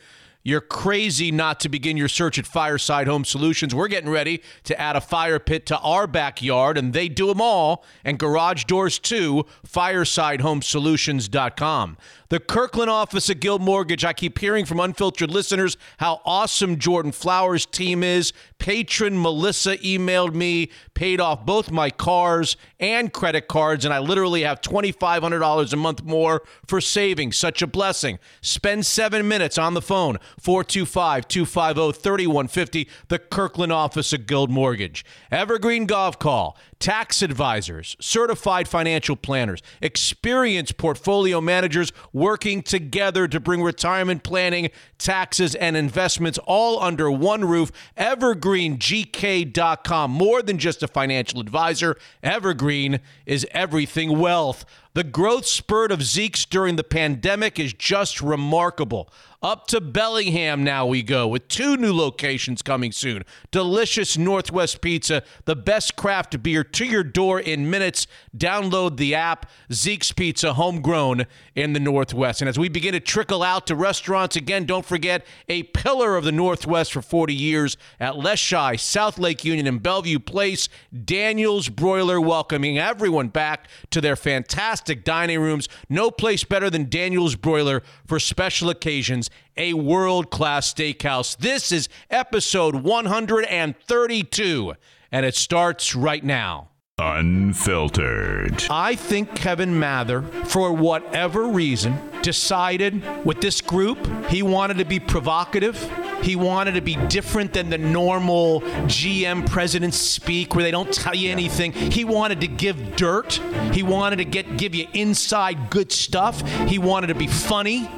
you're 0.46 0.62
crazy 0.62 1.30
not 1.32 1.60
to 1.62 1.70
begin 1.70 1.98
your 1.98 2.08
search 2.08 2.38
at 2.38 2.46
Fireside 2.46 3.08
Home 3.08 3.26
Solutions. 3.26 3.74
We're 3.74 3.88
getting 3.88 4.12
ready 4.12 4.44
to 4.66 4.80
add 4.80 4.96
a 4.96 5.02
fire 5.02 5.40
pit 5.40 5.66
to 5.66 5.80
our 5.80 6.06
backyard, 6.06 6.78
and 6.78 6.94
they 6.94 7.10
do 7.10 7.26
them 7.26 7.42
all. 7.42 7.84
And 8.04 8.20
garage 8.20 8.66
doors 8.66 9.00
too. 9.00 9.48
FiresideHomeSolutions.com. 9.68 11.98
The 12.30 12.40
Kirkland 12.40 12.90
office 12.90 13.30
at 13.30 13.40
Guild 13.40 13.62
Mortgage. 13.62 14.04
I 14.04 14.14
keep 14.14 14.40
hearing 14.40 14.66
from 14.66 14.80
unfiltered 14.80 15.30
listeners 15.30 15.78
how 15.98 16.22
awesome 16.26 16.80
Jordan 16.80 17.12
Flowers' 17.12 17.66
team 17.66 18.04
is. 18.04 18.34
Patron 18.58 19.22
Melissa 19.22 19.78
emailed 19.78 20.34
me, 20.34 20.72
paid 20.96 21.22
off 21.22 21.46
both 21.46 21.70
my 21.70 21.90
cars 21.90 22.58
and 22.80 23.14
credit 23.14 23.48
cards, 23.48 23.86
and 23.86 23.94
I 23.94 24.00
literally 24.00 24.42
have 24.42 24.62
$2,500 24.62 25.74
a 25.74 25.76
month 25.76 26.04
more 26.04 26.42
for 26.66 26.82
savings. 26.82 27.38
Such 27.38 27.62
a 27.62 27.68
blessing. 27.68 28.18
Spend 28.42 28.86
seven 28.86 29.28
minutes 29.28 29.58
on 29.58 29.74
the 29.76 29.82
phone, 29.82 30.18
425 30.40 31.28
250 31.28 32.02
3150, 32.02 32.90
the 33.10 33.20
Kirkland 33.20 33.72
office 33.72 34.14
of 34.14 34.26
Guild 34.26 34.50
Mortgage. 34.50 35.06
Evergreen 35.32 35.86
Gavekal, 35.86 36.56
tax 36.80 37.22
advisors, 37.22 37.96
certified 38.00 38.68
financial 38.68 39.16
planners, 39.16 39.62
experienced 39.82 40.78
portfolio 40.78 41.40
managers 41.40 41.92
working 42.26 42.64
together 42.64 43.28
to 43.28 43.40
bring 43.40 43.62
retirement 43.62 44.24
planning, 44.24 44.72
taxes, 44.98 45.54
and 45.54 45.78
investments 45.78 46.40
all 46.46 46.82
under 46.82 47.12
one 47.12 47.46
roof. 47.46 47.72
EvergreenGK.com. 48.00 50.10
More 50.10 50.42
than 50.42 50.58
just 50.58 50.82
a 50.82 50.88
financial 50.88 51.40
advisor, 51.40 51.96
Evergreen 52.24 53.00
is 53.28 53.46
everything 53.52 54.18
wealth. 54.18 54.66
The 54.96 55.04
growth 55.04 55.46
spurt 55.46 55.92
of 55.92 56.02
Zeke's 56.02 56.46
during 56.46 56.78
the 56.78 56.84
pandemic 56.84 57.60
is 57.60 57.74
just 57.74 58.22
remarkable. 58.22 59.10
Up 59.44 59.68
to 59.68 59.82
Bellingham 59.82 60.64
now 60.64 60.88
we 60.88 61.04
go 61.04 61.28
with 61.28 61.50
two 61.50 61.76
new 61.76 61.94
locations 61.94 62.62
coming 62.62 62.94
soon. 62.94 63.26
Delicious 63.52 64.18
Northwest 64.18 64.80
Pizza, 64.80 65.22
the 65.44 65.56
best 65.56 65.98
craft 65.98 66.42
beer 66.42 66.64
to 66.64 66.86
your 66.86 67.04
door 67.04 67.42
in 67.42 67.70
minutes. 67.70 68.08
Download 68.36 68.96
the 68.96 69.14
app 69.14 69.52
Zeke's 69.72 70.14
Pizza, 70.14 70.54
homegrown 70.54 71.26
in 71.56 71.74
the 71.74 71.80
Northwest. 71.82 72.42
And 72.42 72.48
as 72.48 72.58
we 72.58 72.70
begin 72.70 72.94
to 72.94 73.02
trickle 73.02 73.44
out 73.44 73.68
to 73.68 73.76
restaurants 73.76 74.38
again, 74.38 74.66
don't 74.66 74.86
forget 74.86 75.26
a 75.50 75.64
pillar 75.64 76.16
of 76.16 76.24
the 76.24 76.32
Northwest 76.32 76.94
for 76.94 77.02
40 77.02 77.36
years 77.36 77.76
at 78.00 78.14
Leschi, 78.14 78.80
South 78.80 79.20
Lake 79.20 79.44
Union, 79.44 79.68
and 79.68 79.84
Bellevue 79.84 80.20
Place. 80.20 80.70
Daniel's 81.04 81.68
Broiler 81.68 82.22
welcoming 82.22 82.80
everyone 82.80 83.28
back 83.28 83.68
to 83.92 84.00
their 84.00 84.16
fantastic 84.16 84.85
dining 84.94 85.40
rooms. 85.40 85.68
No 85.90 86.12
place 86.12 86.44
better 86.44 86.70
than 86.70 86.88
Daniel's 86.90 87.34
Broiler 87.34 87.82
for 88.06 88.20
special 88.20 88.70
occasions. 88.70 89.32
A 89.58 89.74
world 89.74 90.30
class 90.30 90.72
steakhouse. 90.72 91.36
This 91.38 91.72
is 91.72 91.90
episode 92.12 92.76
132, 92.76 94.74
and 95.12 95.26
it 95.26 95.34
starts 95.36 95.96
right 95.96 96.24
now. 96.24 96.70
Unfiltered. 96.98 98.68
I 98.70 98.96
think 98.96 99.36
Kevin 99.36 99.78
Mather, 99.78 100.22
for 100.46 100.72
whatever 100.72 101.46
reason, 101.46 102.00
decided 102.22 103.26
with 103.26 103.42
this 103.42 103.60
group 103.60 103.98
he 104.30 104.42
wanted 104.42 104.78
to 104.78 104.86
be 104.86 105.02
provocative. 105.02 105.78
He 106.22 106.38
wanted 106.38 106.76
to 106.76 106.82
be 106.82 106.96
different 107.08 107.52
than 107.52 107.70
the 107.70 107.78
normal 107.78 108.62
GM 108.88 109.46
presidents 109.50 109.98
speak, 109.98 110.56
where 110.56 110.64
they 110.64 110.72
don't 110.72 110.92
tell 110.94 111.14
you 111.14 111.30
anything. 111.32 111.74
He 111.74 112.06
wanted 112.06 112.40
to 112.40 112.48
give 112.48 112.96
dirt. 112.96 113.34
He 113.74 113.84
wanted 113.84 114.16
to 114.16 114.26
get 114.26 114.56
give 114.56 114.74
you 114.74 114.88
inside 114.94 115.70
good 115.70 115.92
stuff. 115.92 116.48
He 116.70 116.80
wanted 116.80 117.08
to 117.08 117.16
be 117.16 117.28
funny. 117.28 117.90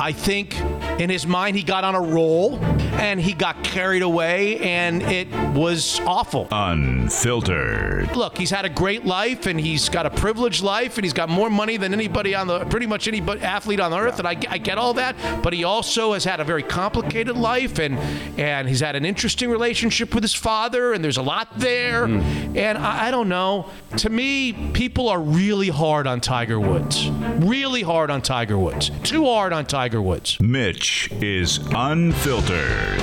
I 0.00 0.12
think 0.12 0.58
in 1.00 1.10
his 1.10 1.26
mind 1.26 1.56
he 1.56 1.62
got 1.62 1.84
on 1.84 1.94
a 1.94 2.00
roll 2.00 2.58
and 2.94 3.20
he 3.20 3.32
got 3.32 3.62
carried 3.64 4.02
away 4.02 4.58
and 4.58 5.02
it 5.02 5.28
was 5.54 6.00
awful. 6.00 6.48
Unfiltered. 6.50 8.14
Look, 8.16 8.36
he's 8.36 8.50
had 8.50 8.64
a 8.64 8.68
great 8.68 9.04
life 9.04 9.46
and 9.46 9.58
he's 9.58 9.88
got 9.88 10.06
a 10.06 10.10
privileged 10.10 10.62
life 10.62 10.96
and 10.98 11.04
he's 11.04 11.12
got 11.12 11.28
more 11.28 11.50
money 11.50 11.76
than 11.76 11.92
anybody 11.92 12.34
on 12.34 12.46
the 12.46 12.64
pretty 12.66 12.86
much 12.86 13.08
any 13.08 13.20
athlete 13.42 13.80
on 13.80 13.92
earth 13.92 14.18
and 14.18 14.28
I, 14.28 14.36
I 14.48 14.58
get 14.58 14.78
all 14.78 14.94
that 14.94 15.16
but 15.42 15.52
he 15.52 15.64
also 15.64 16.12
has 16.12 16.24
had 16.24 16.40
a 16.40 16.44
very 16.44 16.62
complicated 16.62 17.36
life 17.36 17.78
and 17.78 17.98
and 18.38 18.68
he's 18.68 18.80
had 18.80 18.96
an 18.96 19.04
interesting 19.04 19.50
relationship 19.50 20.14
with 20.14 20.22
his 20.22 20.34
father 20.34 20.92
and 20.92 21.04
there's 21.04 21.18
a 21.18 21.22
lot 21.22 21.48
there. 21.58 22.06
Hmm. 22.06 22.56
And 22.56 22.78
I, 22.78 23.08
I 23.08 23.10
don't 23.10 23.28
know. 23.28 23.70
To 23.98 24.10
me 24.10 24.70
people 24.72 25.08
are 25.08 25.20
really 25.20 25.68
hard 25.68 26.06
on 26.06 26.20
Tiger 26.20 26.60
Woods. 26.60 27.08
Really 27.10 27.82
hard 27.82 28.10
on 28.10 28.22
Tiger 28.22 28.58
Woods. 28.58 28.90
Too 29.02 29.24
hard 29.24 29.52
on 29.52 29.66
Tiger 29.66 29.83
Woods 29.92 30.40
Mitch 30.40 31.10
is 31.20 31.58
unfiltered. 31.74 33.00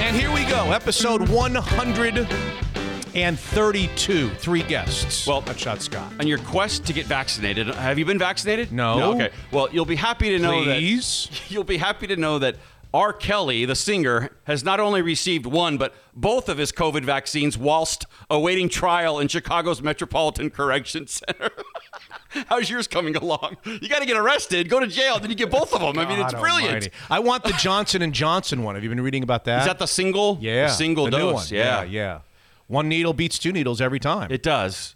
And 0.00 0.16
here 0.16 0.32
we 0.32 0.44
go, 0.44 0.70
episode 0.72 1.28
132. 1.28 4.28
Three 4.30 4.62
guests. 4.62 5.26
Well- 5.26 5.42
at 5.46 5.58
Shot 5.58 5.80
Scott. 5.82 6.12
On 6.20 6.26
your 6.26 6.38
quest 6.38 6.84
to 6.86 6.92
get 6.92 7.06
vaccinated, 7.06 7.66
have 7.68 7.98
you 7.98 8.04
been 8.04 8.18
vaccinated? 8.18 8.70
No. 8.72 9.14
Okay. 9.14 9.30
Well, 9.50 9.68
you'll 9.72 9.84
be 9.86 9.96
happy 9.96 10.28
to 10.30 10.38
know 10.38 10.62
Please. 10.62 11.28
that 11.30 11.40
you'll 11.50 11.64
be 11.64 11.76
happy 11.78 12.06
to 12.08 12.16
know 12.16 12.38
that 12.38 12.56
R. 12.94 13.12
Kelly, 13.12 13.64
the 13.64 13.74
singer, 13.74 14.30
has 14.44 14.62
not 14.62 14.78
only 14.78 15.02
received 15.02 15.46
one, 15.46 15.76
but 15.78 15.92
both 16.14 16.48
of 16.48 16.58
his 16.58 16.70
COVID 16.70 17.04
vaccines 17.04 17.58
whilst 17.58 18.06
awaiting 18.30 18.68
trial 18.68 19.18
in 19.18 19.26
Chicago's 19.26 19.82
Metropolitan 19.82 20.48
Correction 20.48 21.08
Center. 21.08 21.50
How's 22.48 22.70
yours 22.70 22.86
coming 22.86 23.16
along? 23.16 23.56
You 23.64 23.88
got 23.88 23.98
to 23.98 24.06
get 24.06 24.16
arrested, 24.16 24.68
go 24.68 24.78
to 24.78 24.86
jail, 24.86 25.18
then 25.18 25.28
you 25.28 25.34
get 25.34 25.50
both 25.50 25.74
of 25.74 25.80
them. 25.80 25.98
I 25.98 26.08
mean, 26.08 26.20
it's 26.20 26.34
brilliant. 26.34 26.68
almighty. 26.68 26.90
I 27.10 27.18
want 27.18 27.42
the 27.42 27.52
Johnson 27.54 28.00
and 28.00 28.12
Johnson 28.12 28.62
one. 28.62 28.76
Have 28.76 28.84
you 28.84 28.90
been 28.90 29.00
reading 29.00 29.24
about 29.24 29.44
that? 29.46 29.62
Is 29.62 29.66
that 29.66 29.80
the 29.80 29.86
single? 29.86 30.38
yeah, 30.40 30.68
The 30.68 30.72
single 30.74 31.06
the 31.06 31.10
dose. 31.10 31.50
Yeah. 31.50 31.82
yeah, 31.82 31.84
yeah. 31.84 32.20
One 32.68 32.88
needle 32.88 33.12
beats 33.12 33.40
two 33.40 33.50
needles 33.50 33.80
every 33.80 33.98
time. 33.98 34.30
It 34.30 34.44
does. 34.44 34.94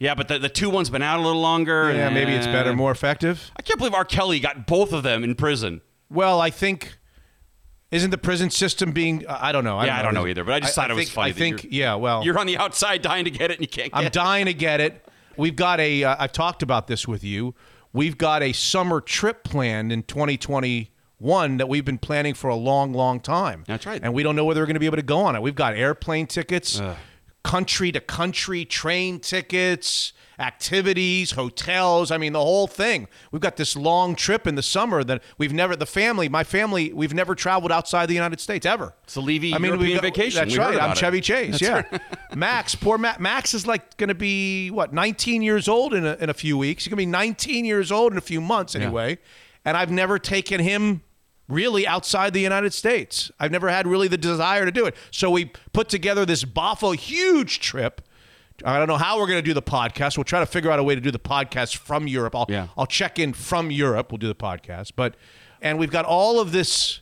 Yeah, 0.00 0.16
but 0.16 0.26
the, 0.26 0.40
the 0.40 0.48
two 0.48 0.68
one's 0.68 0.90
been 0.90 1.02
out 1.02 1.20
a 1.20 1.22
little 1.22 1.40
longer. 1.40 1.92
yeah, 1.92 2.08
maybe 2.10 2.32
it's 2.32 2.46
better, 2.46 2.74
more 2.74 2.90
effective. 2.90 3.52
I 3.56 3.62
can't 3.62 3.78
believe 3.78 3.94
R. 3.94 4.04
Kelly 4.04 4.40
got 4.40 4.66
both 4.66 4.92
of 4.92 5.04
them 5.04 5.22
in 5.22 5.36
prison. 5.36 5.80
Well, 6.10 6.40
I 6.40 6.50
think 6.50 6.98
isn't 7.90 8.10
the 8.10 8.18
prison 8.18 8.50
system 8.50 8.92
being? 8.92 9.24
I 9.28 9.52
don't 9.52 9.64
know. 9.64 9.82
yeah, 9.82 9.98
I 9.98 10.02
don't 10.02 10.14
know 10.14 10.26
either, 10.26 10.44
but 10.44 10.54
I 10.54 10.60
just 10.60 10.74
thought 10.74 10.90
it 10.90 10.94
was 10.94 11.10
funny. 11.10 11.30
I 11.30 11.32
think, 11.32 11.66
yeah. 11.70 11.94
Well, 11.96 12.24
you're 12.24 12.38
on 12.38 12.46
the 12.46 12.56
outside 12.56 13.02
dying 13.02 13.24
to 13.24 13.30
get 13.30 13.50
it 13.50 13.54
and 13.54 13.60
you 13.62 13.68
can't 13.68 13.92
get 13.92 13.98
it. 13.98 14.00
I'm 14.00 14.06
it. 14.06 14.12
dying 14.12 14.46
to 14.46 14.54
get 14.54 14.80
it. 14.80 15.04
We've 15.36 15.56
got 15.56 15.80
a. 15.80 16.04
Uh, 16.04 16.16
I've 16.18 16.32
talked 16.32 16.62
about 16.62 16.86
this 16.86 17.08
with 17.08 17.24
you. 17.24 17.54
We've 17.92 18.16
got 18.16 18.42
a 18.42 18.52
summer 18.52 19.00
trip 19.00 19.42
planned 19.42 19.90
in 19.90 20.04
2021 20.04 21.56
that 21.56 21.68
we've 21.68 21.84
been 21.84 21.98
planning 21.98 22.34
for 22.34 22.48
a 22.48 22.54
long, 22.54 22.92
long 22.92 23.18
time. 23.18 23.64
That's 23.66 23.84
right. 23.84 24.00
And 24.02 24.14
we 24.14 24.22
don't 24.22 24.36
know 24.36 24.44
whether 24.44 24.60
we're 24.60 24.66
going 24.66 24.74
to 24.74 24.80
be 24.80 24.86
able 24.86 24.96
to 24.96 25.02
go 25.02 25.18
on 25.18 25.34
it. 25.34 25.42
We've 25.42 25.56
got 25.56 25.74
airplane 25.74 26.28
tickets, 26.28 26.80
country 27.42 27.90
to 27.90 28.00
country 28.00 28.64
train 28.64 29.18
tickets, 29.18 30.12
activities, 30.40 31.32
hotels. 31.32 32.10
I 32.10 32.18
mean, 32.18 32.32
the 32.32 32.40
whole 32.40 32.66
thing. 32.66 33.06
We've 33.30 33.40
got 33.42 33.56
this 33.56 33.76
long 33.76 34.14
trip 34.16 34.46
in 34.46 34.54
the 34.54 34.62
summer 34.62 35.04
that 35.04 35.22
we've 35.38 35.52
never. 35.52 35.76
The 35.76 35.86
family, 35.86 36.28
my 36.28 36.44
family, 36.44 36.92
we've 36.92 37.14
never 37.14 37.34
traveled 37.34 37.70
outside 37.70 38.06
the 38.06 38.14
United 38.14 38.40
States 38.40 38.66
ever. 38.66 38.94
It's 39.04 39.16
a 39.16 39.20
Levy 39.20 39.54
I 39.54 39.58
mean, 39.58 39.66
European 39.72 39.88
we've 39.92 39.96
got- 39.96 40.02
vacation. 40.02 40.38
That's 40.40 40.52
We 40.56 40.58
heard 40.62 40.74
right. 40.74 40.82
I'm 40.82 40.84
about 40.90 40.96
it. 40.96 41.00
Chevy 41.00 41.20
Chase. 41.20 41.60
yeah. 41.60 41.82
Max, 42.34 42.74
poor 42.74 42.98
Ma- 42.98 43.16
Max 43.18 43.54
is 43.54 43.66
like 43.66 43.96
going 43.96 44.08
to 44.08 44.14
be 44.14 44.70
what 44.70 44.92
19 44.92 45.42
years 45.42 45.68
old 45.68 45.94
in 45.94 46.04
a, 46.06 46.14
in 46.20 46.30
a 46.30 46.34
few 46.34 46.56
weeks. 46.58 46.84
He's 46.84 46.90
going 46.90 46.96
to 46.98 47.02
be 47.02 47.06
19 47.06 47.64
years 47.64 47.92
old 47.92 48.12
in 48.12 48.18
a 48.18 48.22
few 48.22 48.40
months 48.40 48.74
anyway. 48.74 49.18
And 49.64 49.76
I've 49.76 49.90
never 49.90 50.18
taken 50.18 50.60
him 50.60 51.02
really 51.48 51.86
outside 51.86 52.32
the 52.32 52.40
United 52.40 52.72
States. 52.72 53.30
I've 53.38 53.50
never 53.50 53.68
had 53.68 53.86
really 53.86 54.08
the 54.08 54.16
desire 54.16 54.64
to 54.64 54.70
do 54.72 54.86
it. 54.86 54.94
So 55.10 55.30
we 55.30 55.50
put 55.72 55.88
together 55.88 56.24
this 56.24 56.44
Boffo 56.44 56.94
huge 56.96 57.60
trip. 57.60 58.00
I 58.64 58.78
don't 58.78 58.88
know 58.88 58.96
how 58.96 59.18
we're 59.18 59.26
going 59.26 59.38
to 59.38 59.42
do 59.42 59.54
the 59.54 59.62
podcast. 59.62 60.16
We'll 60.16 60.24
try 60.24 60.40
to 60.40 60.46
figure 60.46 60.70
out 60.70 60.78
a 60.78 60.82
way 60.82 60.94
to 60.94 61.00
do 61.00 61.10
the 61.10 61.18
podcast 61.18 61.76
from 61.76 62.06
Europe. 62.06 62.34
I'll 62.36 62.46
Yeah. 62.48 62.68
I'll 62.76 62.86
check 62.86 63.18
in 63.18 63.32
from 63.32 63.70
Europe. 63.70 64.10
We'll 64.12 64.18
do 64.18 64.28
the 64.28 64.34
podcast. 64.34 64.92
But 64.96 65.16
and 65.62 65.78
we've 65.78 65.90
got 65.90 66.04
all 66.04 66.40
of 66.40 66.52
this 66.52 67.00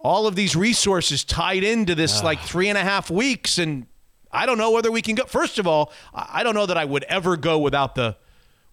all 0.00 0.26
of 0.26 0.36
these 0.36 0.54
resources 0.54 1.24
tied 1.24 1.64
into 1.64 1.94
this 1.94 2.22
like 2.22 2.40
three 2.40 2.68
and 2.68 2.78
a 2.78 2.82
half 2.82 3.10
weeks 3.10 3.58
and 3.58 3.86
i 4.30 4.46
don't 4.46 4.58
know 4.58 4.70
whether 4.70 4.92
we 4.92 5.02
can 5.02 5.16
go 5.16 5.24
first 5.24 5.58
of 5.58 5.66
all 5.66 5.92
i 6.14 6.42
don't 6.44 6.54
know 6.54 6.66
that 6.66 6.76
i 6.76 6.84
would 6.84 7.02
ever 7.04 7.36
go 7.36 7.58
without 7.58 7.96
the 7.96 8.16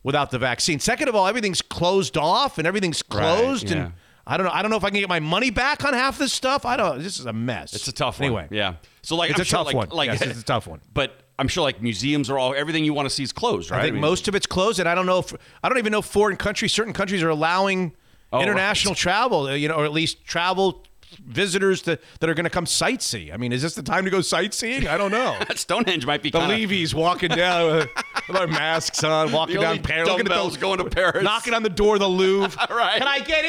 without 0.03 0.29
the 0.29 0.37
vaccine 0.37 0.79
second 0.79 1.07
of 1.09 1.15
all 1.15 1.25
everything's 1.27 1.63
closed 1.63 2.15
off 2.15 2.59
and 2.59 2.67
everything's 2.67 3.01
closed 3.01 3.71
yeah. 3.71 3.77
and 3.85 3.93
i 4.27 4.37
don't 4.37 4.45
know 4.45 4.51
i 4.51 4.61
don't 4.61 4.69
know 4.69 4.77
if 4.77 4.83
i 4.83 4.89
can 4.91 4.99
get 4.99 5.09
my 5.09 5.19
money 5.19 5.49
back 5.49 5.83
on 5.83 5.93
half 5.93 6.19
this 6.19 6.31
stuff 6.31 6.63
i 6.63 6.77
don't 6.77 7.01
this 7.01 7.19
is 7.19 7.25
a 7.25 7.33
mess 7.33 7.73
It's 7.73 7.87
a 7.87 7.91
tough 7.91 8.19
one. 8.19 8.27
anyway 8.27 8.47
Yeah. 8.51 8.75
So 9.01 9.15
like 9.15 9.31
It's 9.31 9.39
I'm 9.39 9.41
a 9.41 9.45
sure, 9.45 9.57
tough 9.57 9.65
like, 9.67 9.75
one. 9.75 9.89
Like 9.89 10.07
Yes, 10.09 10.21
it's 10.21 10.41
a 10.41 10.45
tough 10.45 10.67
one. 10.67 10.81
But 10.93 11.24
I'm 11.37 11.47
sure 11.47 11.63
like 11.63 11.81
museums 11.81 12.29
are 12.29 12.37
all 12.37 12.53
everything 12.55 12.85
you 12.85 12.93
want 12.93 13.07
to 13.07 13.13
see 13.13 13.23
is 13.23 13.33
closed, 13.33 13.71
right? 13.71 13.79
I 13.79 13.83
think 13.83 13.93
mean, 13.95 14.01
most 14.01 14.27
of 14.27 14.35
it's 14.35 14.45
closed, 14.47 14.79
and 14.79 14.87
I 14.87 14.95
don't 14.95 15.05
know 15.05 15.19
if 15.19 15.33
I 15.63 15.69
don't 15.69 15.77
even 15.77 15.91
know 15.91 15.99
if 15.99 16.05
foreign 16.05 16.37
countries, 16.37 16.71
certain 16.71 16.93
countries 16.93 17.21
are 17.23 17.29
allowing 17.29 17.93
Oh, 18.33 18.41
international 18.41 18.95
travel, 18.95 19.47
uh, 19.47 19.53
you 19.53 19.67
know, 19.67 19.75
or 19.75 19.85
at 19.85 19.93
least 19.93 20.25
travel 20.25 20.83
visitors 21.25 21.83
that, 21.83 22.01
that 22.19 22.29
are 22.29 22.33
going 22.33 22.43
to 22.45 22.49
come 22.49 22.65
sightsee. 22.65 23.33
I 23.33 23.37
mean, 23.37 23.53
is 23.53 23.61
this 23.61 23.75
the 23.75 23.83
time 23.83 24.03
to 24.05 24.11
go 24.11 24.19
sightseeing? 24.19 24.87
I 24.87 24.97
don't 24.97 25.11
know. 25.11 25.37
Stonehenge 25.55 26.05
might 26.05 26.21
be 26.21 26.31
the 26.31 26.39
kinda, 26.39 26.53
Levy's 26.55 26.93
walking 26.93 27.29
down 27.29 27.75
with, 27.77 27.89
with 28.27 28.35
our 28.35 28.47
masks 28.47 29.03
on, 29.03 29.31
walking 29.31 29.61
down 29.61 29.81
Paris, 29.81 30.09
looking 30.09 30.25
at 30.25 30.33
those, 30.33 30.57
going 30.57 30.79
to 30.79 30.85
Paris. 30.85 31.23
knocking 31.23 31.53
on 31.53 31.63
the 31.63 31.69
door 31.69 31.95
of 31.95 32.01
the 32.01 32.09
Louvre. 32.09 32.59
Right. 32.69 32.97
Can 32.97 33.07
I 33.07 33.19
get 33.19 33.45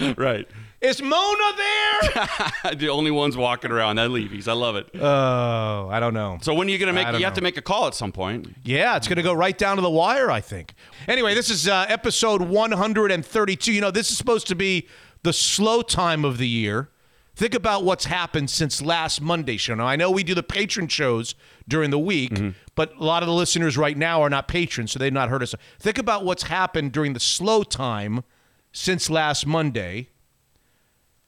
in? 0.00 0.14
right. 0.16 0.48
Is 0.80 1.00
Mona 1.00 1.52
there? 1.56 2.74
the 2.74 2.88
only 2.90 3.10
ones 3.10 3.36
walking 3.36 3.70
around 3.70 3.96
that 3.96 4.10
Levy's. 4.10 4.46
I 4.46 4.52
love 4.52 4.76
it. 4.76 4.88
Oh, 4.94 5.88
I 5.90 5.98
don't 6.00 6.14
know. 6.14 6.38
so 6.42 6.52
when 6.54 6.68
are 6.68 6.70
you 6.70 6.78
gonna 6.78 6.92
make? 6.92 7.06
You 7.06 7.12
don't 7.12 7.22
have 7.22 7.34
to 7.34 7.40
make 7.40 7.56
a 7.56 7.62
call 7.62 7.86
at 7.86 7.94
some 7.94 8.12
point. 8.12 8.54
Yeah, 8.62 8.96
it's 8.96 9.08
going 9.08 9.16
to 9.16 9.22
go 9.22 9.32
right 9.32 9.56
down 9.56 9.76
to 9.76 9.82
the 9.82 9.90
wire, 9.90 10.30
I 10.30 10.40
think. 10.40 10.74
Anyway, 11.08 11.34
this 11.34 11.48
is 11.50 11.66
uh, 11.66 11.86
episode 11.88 12.42
132. 12.42 13.72
You 13.72 13.80
know, 13.80 13.90
this 13.90 14.10
is 14.10 14.18
supposed 14.18 14.46
to 14.48 14.54
be 14.54 14.86
the 15.22 15.32
slow 15.32 15.82
time 15.82 16.24
of 16.24 16.38
the 16.38 16.48
year. 16.48 16.90
Think 17.34 17.54
about 17.54 17.84
what's 17.84 18.06
happened 18.06 18.48
since 18.48 18.80
last 18.80 19.20
Monday 19.20 19.58
show. 19.58 19.74
Now, 19.74 19.86
I 19.86 19.96
know 19.96 20.10
we 20.10 20.24
do 20.24 20.34
the 20.34 20.42
patron 20.42 20.88
shows 20.88 21.34
during 21.68 21.90
the 21.90 21.98
week, 21.98 22.32
but 22.74 22.94
a 22.96 23.04
lot 23.04 23.22
of 23.22 23.26
the 23.26 23.34
listeners 23.34 23.76
right 23.76 23.96
now 23.96 24.22
are 24.22 24.30
not 24.30 24.48
patrons, 24.48 24.92
so 24.92 24.98
they've 24.98 25.12
not 25.12 25.28
heard 25.28 25.42
us. 25.42 25.54
Think 25.78 25.98
about 25.98 26.24
what's 26.24 26.44
happened 26.44 26.92
during 26.92 27.12
the 27.12 27.20
slow 27.20 27.62
time 27.62 28.24
since 28.72 29.10
last 29.10 29.46
Monday. 29.46 30.08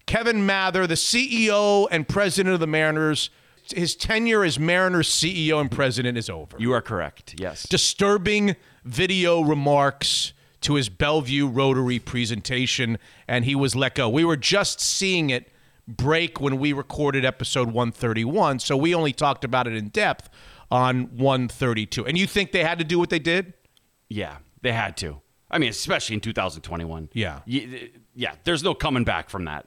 Kevin 0.09 0.47
Mather, 0.47 0.87
the 0.87 0.95
CEO 0.95 1.87
and 1.91 2.09
president 2.09 2.55
of 2.55 2.61
the 2.61 2.67
Mariners, 2.67 3.29
his 3.75 3.95
tenure 3.95 4.43
as 4.43 4.59
Mariners 4.59 5.07
CEO 5.09 5.61
and 5.61 5.71
president 5.71 6.17
is 6.17 6.31
over 6.31 6.57
You 6.59 6.73
are 6.73 6.81
correct. 6.81 7.35
Yes. 7.39 7.65
disturbing 7.65 8.57
video 8.85 9.43
remarks 9.43 10.33
to 10.63 10.75
his 10.77 10.89
Bellevue 10.89 11.47
Rotary 11.47 11.99
presentation, 11.99 12.99
and 13.29 13.45
he 13.45 13.55
was 13.55 13.77
let 13.77 13.97
go. 13.97 14.09
We 14.09 14.25
were 14.25 14.39
just 14.39 14.81
seeing 14.81 15.29
it 15.29 15.53
break 15.87 16.41
when 16.41 16.59
we 16.59 16.73
recorded 16.73 17.27
episode 17.27 17.69
131, 17.69 18.61
so 18.61 18.79
we 18.79 18.95
only 18.95 19.13
talked 19.13 19.45
about 19.45 19.67
it 19.67 19.75
in 19.75 19.89
depth 19.89 20.31
on 20.71 21.17
132. 21.19 22.07
And 22.07 22.17
you 22.17 22.27
think 22.27 22.53
they 22.53 22.65
had 22.65 22.79
to 22.79 22.85
do 22.85 22.99
what 22.99 23.11
they 23.11 23.19
did? 23.19 23.53
yeah, 24.09 24.39
they 24.63 24.73
had 24.73 24.97
to. 24.97 25.21
I 25.51 25.59
mean, 25.59 25.71
especially 25.71 26.15
in 26.15 26.21
2021. 26.21 27.11
Yeah. 27.13 27.41
Yeah. 27.47 28.35
There's 28.45 28.63
no 28.63 28.75
coming 28.75 29.05
back 29.05 29.31
from 29.31 29.45
that. 29.45 29.67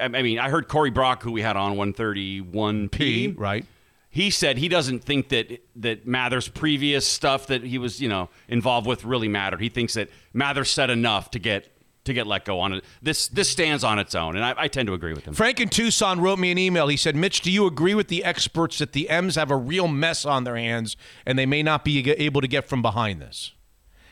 I 0.00 0.08
mean, 0.08 0.38
I 0.38 0.48
heard 0.48 0.68
Corey 0.68 0.90
Brock, 0.90 1.22
who 1.22 1.32
we 1.32 1.42
had 1.42 1.56
on 1.56 1.76
131p, 1.76 2.90
P, 2.90 3.28
right? 3.36 3.64
he 4.10 4.30
said 4.30 4.58
he 4.58 4.68
doesn't 4.68 5.04
think 5.04 5.28
that 5.30 5.60
that 5.76 6.06
Mather's 6.06 6.48
previous 6.48 7.06
stuff 7.06 7.48
that 7.48 7.64
he 7.64 7.78
was, 7.78 8.00
you 8.00 8.08
know, 8.08 8.28
involved 8.48 8.86
with 8.86 9.04
really 9.04 9.28
mattered. 9.28 9.60
He 9.60 9.68
thinks 9.68 9.94
that 9.94 10.08
Mather 10.32 10.64
said 10.64 10.90
enough 10.90 11.30
to 11.32 11.38
get 11.38 11.68
to 12.04 12.12
get 12.12 12.26
let 12.26 12.44
go 12.44 12.60
on 12.60 12.74
it. 12.74 12.84
This 13.02 13.28
this 13.28 13.50
stands 13.50 13.82
on 13.82 13.98
its 13.98 14.14
own, 14.14 14.36
and 14.36 14.44
I, 14.44 14.54
I 14.56 14.68
tend 14.68 14.86
to 14.88 14.94
agree 14.94 15.14
with 15.14 15.24
him. 15.24 15.34
Frank 15.34 15.60
in 15.60 15.68
Tucson 15.68 16.20
wrote 16.20 16.38
me 16.38 16.50
an 16.52 16.58
email. 16.58 16.88
He 16.88 16.96
said, 16.96 17.16
Mitch, 17.16 17.40
do 17.40 17.50
you 17.50 17.66
agree 17.66 17.94
with 17.94 18.08
the 18.08 18.24
experts 18.24 18.78
that 18.78 18.92
the 18.92 19.08
M's 19.10 19.36
have 19.36 19.50
a 19.50 19.56
real 19.56 19.88
mess 19.88 20.24
on 20.24 20.44
their 20.44 20.56
hands 20.56 20.96
and 21.26 21.38
they 21.38 21.46
may 21.46 21.62
not 21.62 21.84
be 21.84 22.10
able 22.10 22.40
to 22.40 22.48
get 22.48 22.68
from 22.68 22.82
behind 22.82 23.20
this? 23.20 23.52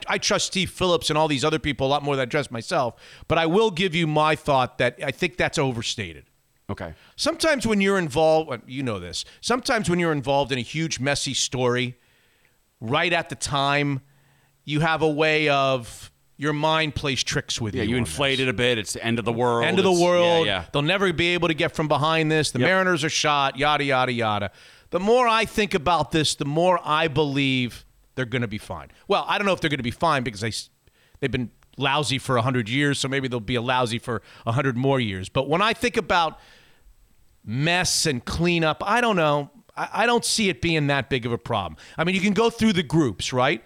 I 0.08 0.18
trust 0.18 0.46
Steve 0.46 0.70
Phillips 0.70 1.10
and 1.10 1.18
all 1.18 1.28
these 1.28 1.44
other 1.44 1.58
people 1.58 1.86
a 1.86 1.90
lot 1.90 2.02
more 2.02 2.16
than 2.16 2.22
I 2.22 2.30
trust 2.30 2.50
myself, 2.50 2.94
but 3.28 3.38
I 3.38 3.46
will 3.46 3.70
give 3.70 3.94
you 3.94 4.06
my 4.06 4.34
thought 4.36 4.78
that 4.78 4.98
I 5.02 5.10
think 5.10 5.36
that's 5.36 5.58
overstated. 5.58 6.24
Okay. 6.70 6.94
Sometimes 7.16 7.66
when 7.66 7.80
you're 7.80 7.98
involved, 7.98 8.62
you 8.66 8.82
know 8.82 8.98
this, 8.98 9.24
sometimes 9.40 9.90
when 9.90 9.98
you're 9.98 10.12
involved 10.12 10.52
in 10.52 10.58
a 10.58 10.62
huge, 10.62 11.00
messy 11.00 11.34
story, 11.34 11.96
right 12.80 13.12
at 13.12 13.28
the 13.28 13.34
time, 13.34 14.00
you 14.64 14.80
have 14.80 15.02
a 15.02 15.08
way 15.08 15.48
of 15.48 16.10
your 16.38 16.52
mind 16.52 16.94
plays 16.94 17.22
tricks 17.22 17.60
with 17.60 17.74
Yeah, 17.74 17.82
you. 17.82 17.88
Yeah, 17.88 17.92
you 17.92 17.98
inflate 17.98 18.38
this. 18.38 18.46
it 18.46 18.48
a 18.48 18.52
bit. 18.52 18.78
It's 18.78 18.94
the 18.94 19.04
end 19.04 19.18
of 19.18 19.24
the 19.24 19.32
world. 19.32 19.64
End 19.64 19.78
of 19.78 19.84
the 19.84 19.90
It's- 19.90 20.02
world. 20.02 20.46
Yeah, 20.46 20.60
yeah. 20.60 20.64
They'll 20.72 20.82
never 20.82 21.12
be 21.12 21.28
able 21.34 21.48
to 21.48 21.54
get 21.54 21.74
from 21.74 21.88
behind 21.88 22.30
this. 22.32 22.50
The 22.50 22.58
Yep. 22.60 22.66
Mariners 22.68 23.04
are 23.04 23.10
shot, 23.10 23.58
yada, 23.58 23.84
yada, 23.84 24.12
yada. 24.12 24.50
The 24.90 25.00
more 25.00 25.28
I 25.28 25.44
think 25.44 25.74
about 25.74 26.10
this, 26.10 26.34
the 26.34 26.44
more 26.44 26.80
I 26.84 27.08
believe 27.08 27.84
they're 28.14 28.24
going 28.24 28.42
to 28.42 28.48
be 28.48 28.58
fine. 28.58 28.88
Well, 29.08 29.24
I 29.26 29.38
don't 29.38 29.46
know 29.46 29.52
if 29.52 29.60
they're 29.60 29.70
going 29.70 29.78
to 29.78 29.82
be 29.82 29.90
fine 29.90 30.22
because 30.22 30.40
they 30.40 30.52
they've 31.20 31.30
been 31.30 31.50
lousy 31.76 32.18
for 32.18 32.34
100 32.36 32.68
years, 32.68 32.98
so 32.98 33.08
maybe 33.08 33.28
they'll 33.28 33.40
be 33.40 33.54
a 33.54 33.62
lousy 33.62 33.98
for 33.98 34.22
100 34.44 34.76
more 34.76 35.00
years. 35.00 35.28
But 35.28 35.48
when 35.48 35.62
I 35.62 35.72
think 35.72 35.96
about 35.96 36.38
mess 37.44 38.06
and 38.06 38.24
cleanup, 38.24 38.82
I 38.86 39.00
don't 39.00 39.16
know. 39.16 39.50
I, 39.76 39.88
I 39.92 40.06
don't 40.06 40.24
see 40.24 40.48
it 40.48 40.60
being 40.60 40.86
that 40.88 41.08
big 41.08 41.26
of 41.26 41.32
a 41.32 41.38
problem. 41.38 41.76
I 41.96 42.04
mean, 42.04 42.14
you 42.14 42.20
can 42.20 42.34
go 42.34 42.50
through 42.50 42.74
the 42.74 42.82
groups, 42.82 43.32
right? 43.32 43.62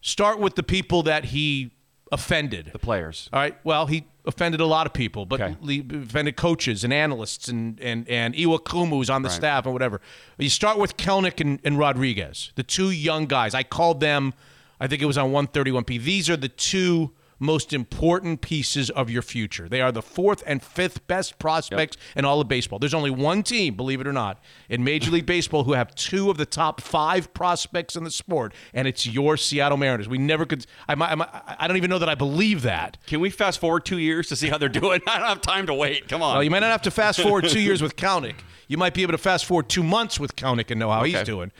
Start 0.00 0.38
with 0.38 0.54
the 0.54 0.62
people 0.62 1.02
that 1.04 1.26
he 1.26 1.72
offended. 2.12 2.70
The 2.72 2.78
players. 2.78 3.28
All 3.32 3.40
right. 3.40 3.56
Well, 3.64 3.86
he 3.86 4.06
offended 4.26 4.60
a 4.60 4.66
lot 4.66 4.86
of 4.86 4.92
people, 4.92 5.24
but 5.26 5.40
Okay. 5.40 5.56
offended 6.02 6.36
coaches 6.36 6.84
and 6.84 6.92
analysts 6.92 7.48
and 7.48 7.80
and 7.80 8.08
and 8.08 8.34
Iwakuma 8.34 8.90
who's 8.90 9.10
on 9.10 9.22
the 9.22 9.30
staff 9.30 9.64
and 9.64 9.72
whatever. 9.72 10.00
You 10.38 10.50
start 10.50 10.78
with 10.78 10.96
Kelenic 10.96 11.40
and, 11.40 11.60
and 11.64 11.78
Rodriguez, 11.78 12.50
the 12.56 12.62
two 12.62 12.90
young 12.90 13.26
guys. 13.26 13.54
I 13.54 13.62
called 13.62 14.00
them. 14.00 14.34
I 14.80 14.86
think 14.88 15.00
it 15.00 15.06
was 15.06 15.16
on 15.16 15.30
131p. 15.32 16.02
These 16.02 16.28
are 16.28 16.36
the 16.36 16.48
two 16.50 17.12
most 17.38 17.72
important 17.72 18.40
pieces 18.40 18.88
of 18.90 19.10
your 19.10 19.22
future. 19.22 19.68
They 19.68 19.80
are 19.80 19.92
the 19.92 20.02
fourth 20.02 20.42
and 20.46 20.62
fifth 20.62 21.06
best 21.06 21.38
prospects 21.38 21.96
in 22.14 22.24
all 22.24 22.40
of 22.40 22.48
baseball. 22.48 22.78
There's 22.78 22.94
only 22.94 23.10
one 23.10 23.42
team, 23.42 23.74
believe 23.74 24.00
it 24.00 24.06
or 24.06 24.12
not, 24.12 24.40
in 24.68 24.82
Major 24.84 25.10
League 25.10 25.26
Baseball 25.26 25.64
who 25.64 25.74
have 25.74 25.94
two 25.94 26.30
of 26.30 26.38
the 26.38 26.46
top 26.46 26.80
five 26.80 27.32
prospects 27.34 27.96
in 27.96 28.04
the 28.04 28.10
sport, 28.10 28.54
and 28.72 28.88
it's 28.88 29.06
your 29.06 29.36
Seattle 29.36 29.76
Mariners. 29.78 30.08
We 30.08 30.18
never 30.18 30.46
could. 30.46 30.66
I, 30.88 30.94
might- 30.94 31.12
I, 31.20 31.56
I 31.60 31.68
don't 31.68 31.76
even 31.76 31.90
know 31.90 31.98
that 31.98 32.08
I 32.08 32.14
believe 32.14 32.62
that. 32.62 32.96
Can 33.06 33.20
we 33.20 33.30
fast 33.30 33.58
forward 33.58 33.84
two 33.84 33.98
years 33.98 34.28
to 34.28 34.36
see 34.36 34.48
how 34.48 34.58
they're 34.58 34.68
doing? 34.68 35.00
I 35.06 35.18
don't 35.18 35.28
have 35.28 35.40
time 35.42 35.66
to 35.66 35.74
wait. 35.74 36.08
Come 36.08 36.22
on. 36.22 36.34
Well, 36.36 36.42
you 36.44 36.50
might 36.50 36.60
not 36.60 36.70
have 36.70 36.82
to 36.82 36.90
fast 36.90 37.20
forward 37.20 37.48
two 37.48 37.60
years 37.60 37.82
with 37.82 37.96
Kelenic. 37.96 38.36
You 38.68 38.76
might 38.78 38.94
be 38.94 39.02
able 39.02 39.12
to 39.12 39.18
fast 39.18 39.44
forward 39.44 39.68
two 39.68 39.82
months 39.82 40.18
with 40.18 40.34
Kelenic 40.36 40.70
and 40.70 40.80
know 40.80 40.90
how 40.90 41.04
he's 41.04 41.14
doing. 41.24 41.52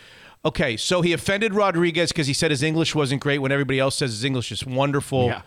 Okay, 0.45 0.77
so 0.77 1.03
he 1.03 1.13
offended 1.13 1.55
Rodriguez 1.55 2.13
because 2.13 2.29
he 2.29 2.33
said 2.33 2.51
his 2.53 2.63
English 2.63 2.95
wasn't 2.95 3.21
great 3.21 3.39
when 3.39 3.51
everybody 3.51 3.81
else 3.81 3.97
says 3.97 4.13
his 4.13 4.25
English 4.25 4.53
is 4.53 4.65
wonderful. 4.65 5.27
Yeah. 5.27 5.43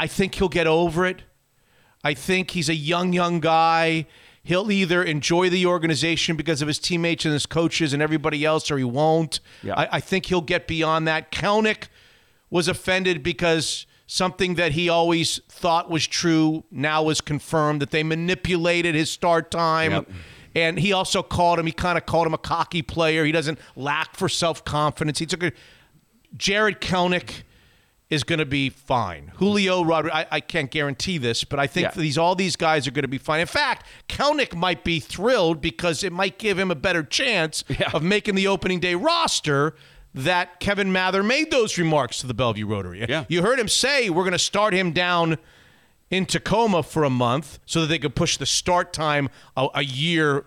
I 0.00 0.06
think 0.06 0.36
he'll 0.36 0.48
get 0.48 0.66
over 0.66 1.04
it. 1.04 1.24
I 2.02 2.14
think 2.14 2.52
he's 2.52 2.70
a 2.70 2.74
young, 2.74 3.12
young 3.12 3.38
guy. 3.38 4.06
He'll 4.42 4.72
either 4.72 5.02
enjoy 5.02 5.50
the 5.50 5.66
organization 5.66 6.36
because 6.36 6.62
of 6.62 6.68
his 6.68 6.78
teammates 6.78 7.26
and 7.26 7.34
his 7.34 7.44
coaches 7.44 7.92
and 7.92 8.02
everybody 8.02 8.42
else, 8.42 8.70
or 8.70 8.78
he 8.78 8.84
won't. 8.84 9.40
Yeah. 9.62 9.74
I, 9.76 9.88
I 9.92 10.00
think 10.00 10.24
he'll 10.24 10.40
get 10.40 10.66
beyond 10.66 11.06
that. 11.06 11.30
Kelenic 11.30 11.88
was 12.48 12.66
offended 12.66 13.22
because 13.22 13.84
something 14.06 14.54
that 14.54 14.72
he 14.72 14.88
always 14.88 15.38
thought 15.50 15.90
was 15.90 16.06
true 16.06 16.64
now 16.70 17.02
was 17.02 17.20
confirmed 17.20 17.82
that 17.82 17.90
they 17.90 18.02
manipulated 18.02 18.94
his 18.94 19.10
start 19.10 19.50
time. 19.50 19.92
Yep. 19.92 20.08
And 20.54 20.78
he 20.78 20.94
also 20.94 21.22
called 21.22 21.58
him, 21.58 21.66
he 21.66 21.72
kind 21.72 21.98
of 21.98 22.06
called 22.06 22.26
him 22.26 22.32
a 22.32 22.38
cocky 22.38 22.80
player. 22.80 23.26
He 23.26 23.32
doesn't 23.32 23.58
lack 23.76 24.16
for 24.16 24.30
self 24.30 24.64
confidence. 24.64 25.18
He 25.18 25.26
took 25.26 25.42
a 25.42 25.52
Jarred 26.38 26.80
Kelenic 26.80 27.42
is 28.10 28.24
going 28.24 28.40
to 28.40 28.44
be 28.46 28.68
fine. 28.68 29.30
Julio 29.36 29.84
Rodriguez, 29.84 30.26
I, 30.30 30.36
I 30.36 30.40
can't 30.40 30.70
guarantee 30.70 31.16
this, 31.16 31.44
but 31.44 31.58
I 31.60 31.66
think 31.68 31.84
Yeah. 31.86 31.92
these 32.02 32.18
all 32.18 32.34
these 32.34 32.56
guys 32.56 32.86
are 32.86 32.90
going 32.90 33.02
to 33.04 33.08
be 33.08 33.18
fine. 33.18 33.40
In 33.40 33.46
fact, 33.46 33.86
Kelenic 34.08 34.54
might 34.54 34.82
be 34.84 34.98
thrilled 35.00 35.60
because 35.60 36.02
it 36.02 36.12
might 36.12 36.38
give 36.38 36.58
him 36.58 36.70
a 36.70 36.74
better 36.74 37.02
chance 37.04 37.62
Yeah. 37.68 37.90
of 37.94 38.02
making 38.02 38.34
the 38.34 38.46
opening 38.48 38.80
day 38.80 38.94
roster. 38.96 39.74
That 40.12 40.58
Kevin 40.58 40.90
Mather 40.90 41.22
made 41.22 41.52
those 41.52 41.78
remarks 41.78 42.18
to 42.18 42.26
the 42.26 42.34
Bellevue 42.34 42.66
Rotary. 42.66 43.06
Yeah. 43.08 43.26
You 43.28 43.42
heard 43.42 43.60
him 43.60 43.68
say 43.68 44.10
we're 44.10 44.24
going 44.24 44.32
to 44.32 44.40
start 44.40 44.74
him 44.74 44.90
down 44.90 45.38
in 46.10 46.26
Tacoma 46.26 46.82
for 46.82 47.04
a 47.04 47.10
month 47.10 47.60
so 47.64 47.82
that 47.82 47.86
they 47.86 47.98
could 48.00 48.16
push 48.16 48.36
the 48.36 48.44
start 48.44 48.92
time 48.92 49.28
a, 49.56 49.68
a 49.76 49.82
year. 49.84 50.46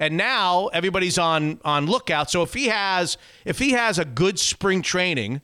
And 0.00 0.16
now 0.16 0.68
everybody's 0.68 1.18
on 1.18 1.60
on 1.62 1.84
lookout. 1.84 2.30
So 2.30 2.40
if 2.42 2.54
he 2.54 2.68
has 2.68 3.18
if 3.44 3.58
he 3.58 3.72
has 3.72 3.98
a 3.98 4.06
good 4.06 4.38
spring 4.38 4.80
training, 4.80 5.42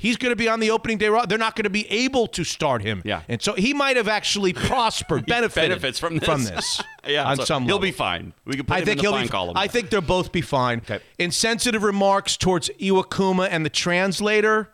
he's 0.00 0.16
going 0.16 0.32
to 0.32 0.36
be 0.36 0.48
on 0.48 0.60
the 0.60 0.70
opening 0.70 0.96
day. 0.98 1.08
They're 1.28 1.36
not 1.38 1.54
going 1.56 1.64
to 1.64 1.70
be 1.70 1.86
able 1.90 2.26
to 2.28 2.42
start 2.42 2.80
him. 2.82 3.02
Yeah. 3.04 3.22
and 3.28 3.40
so 3.42 3.52
he 3.52 3.74
might 3.74 3.96
have 3.96 4.08
actually 4.08 4.52
prospered, 4.54 5.26
benefited 5.26 5.68
benefits 5.70 5.98
from 5.98 6.16
this. 6.18 6.24
From 6.26 6.44
this, 6.44 6.82
yeah, 7.06 7.24
on 7.28 7.36
so 7.36 7.44
some 7.44 7.62
he'll 7.64 7.76
level. 7.76 7.86
be 7.88 7.92
fine. 7.92 8.32
We 8.46 8.56
can 8.56 8.64
put 8.64 8.74
I 8.76 8.78
him 8.80 8.84
think 8.86 8.90
in 8.92 8.96
the 8.96 9.02
he'll 9.02 9.12
fine 9.12 9.26
be. 9.26 9.28
column. 9.28 9.56
I 9.56 9.66
think 9.66 9.90
they'll 9.90 10.00
both 10.00 10.32
be 10.32 10.40
fine. 10.40 10.78
Okay. 10.78 11.00
Insensitive 11.18 11.82
remarks 11.82 12.36
towards 12.36 12.70
Iwakuma 12.80 13.48
and 13.50 13.64
the 13.64 13.70
translator. 13.70 14.70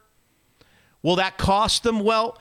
Will 1.03 1.17
that 1.17 1.39
cost 1.39 1.83
them? 1.83 2.01
Well, 2.01 2.39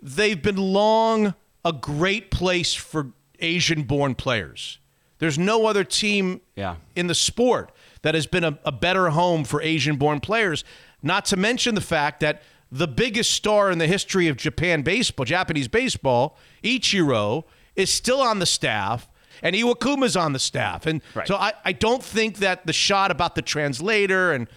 they've 0.00 0.40
been 0.40 0.56
long 0.56 1.34
a 1.64 1.72
great 1.72 2.30
place 2.30 2.72
for 2.74 3.08
Asian-born 3.40 4.14
players. 4.14 4.78
There's 5.18 5.38
no 5.38 5.66
other 5.66 5.82
team 5.84 6.40
Yeah. 6.56 6.76
in 6.94 7.08
the 7.08 7.14
sport 7.14 7.72
that 8.02 8.14
has 8.14 8.26
been 8.26 8.44
a, 8.44 8.58
a 8.64 8.70
better 8.72 9.10
home 9.10 9.44
for 9.44 9.60
Asian-born 9.60 10.20
players. 10.20 10.64
Not 11.02 11.24
to 11.26 11.36
mention 11.36 11.74
the 11.74 11.80
fact 11.80 12.20
that 12.20 12.42
the 12.70 12.88
biggest 12.88 13.32
star 13.32 13.70
in 13.70 13.78
the 13.78 13.86
history 13.86 14.28
of 14.28 14.36
Japan 14.36 14.82
baseball, 14.82 15.24
Japanese 15.24 15.68
baseball, 15.68 16.36
Ichiro, 16.62 17.44
is 17.76 17.92
still 17.92 18.20
on 18.20 18.40
the 18.40 18.46
staff, 18.46 19.08
and 19.42 19.54
Iwakuma's 19.54 20.16
on 20.16 20.32
the 20.32 20.38
staff. 20.38 20.84
And 20.84 21.00
Right. 21.14 21.26
so 21.26 21.36
I, 21.36 21.52
I 21.64 21.72
don't 21.72 22.02
think 22.02 22.38
that 22.38 22.66
the 22.66 22.72
shot 22.72 23.10
about 23.10 23.36
the 23.36 23.42
translator 23.42 24.32
and 24.32 24.48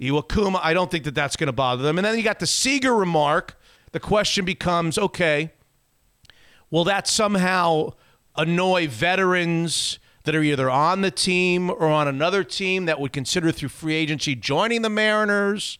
Iwakuma, 0.00 0.58
I 0.62 0.72
don't 0.72 0.90
think 0.90 1.04
that 1.04 1.14
that's 1.14 1.36
going 1.36 1.48
to 1.48 1.52
bother 1.52 1.82
them. 1.82 1.98
And 1.98 2.04
then 2.06 2.16
you 2.16 2.22
got 2.24 2.38
the 2.38 2.46
Seager 2.46 2.94
remark. 2.94 3.60
The 3.92 4.00
question 4.00 4.44
becomes 4.44 4.96
okay, 4.96 5.52
will 6.70 6.84
that 6.84 7.06
somehow 7.06 7.90
annoy 8.36 8.88
veterans 8.88 9.98
that 10.24 10.34
are 10.34 10.42
either 10.42 10.70
on 10.70 11.02
the 11.02 11.10
team 11.10 11.70
or 11.70 11.86
on 11.86 12.08
another 12.08 12.44
team 12.44 12.86
that 12.86 12.98
would 13.00 13.12
consider 13.12 13.52
through 13.52 13.68
free 13.68 13.94
agency 13.94 14.34
joining 14.34 14.82
the 14.82 14.88
Mariners? 14.90 15.78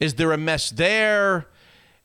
Is 0.00 0.14
there 0.14 0.32
a 0.32 0.38
mess 0.38 0.70
there? 0.70 1.46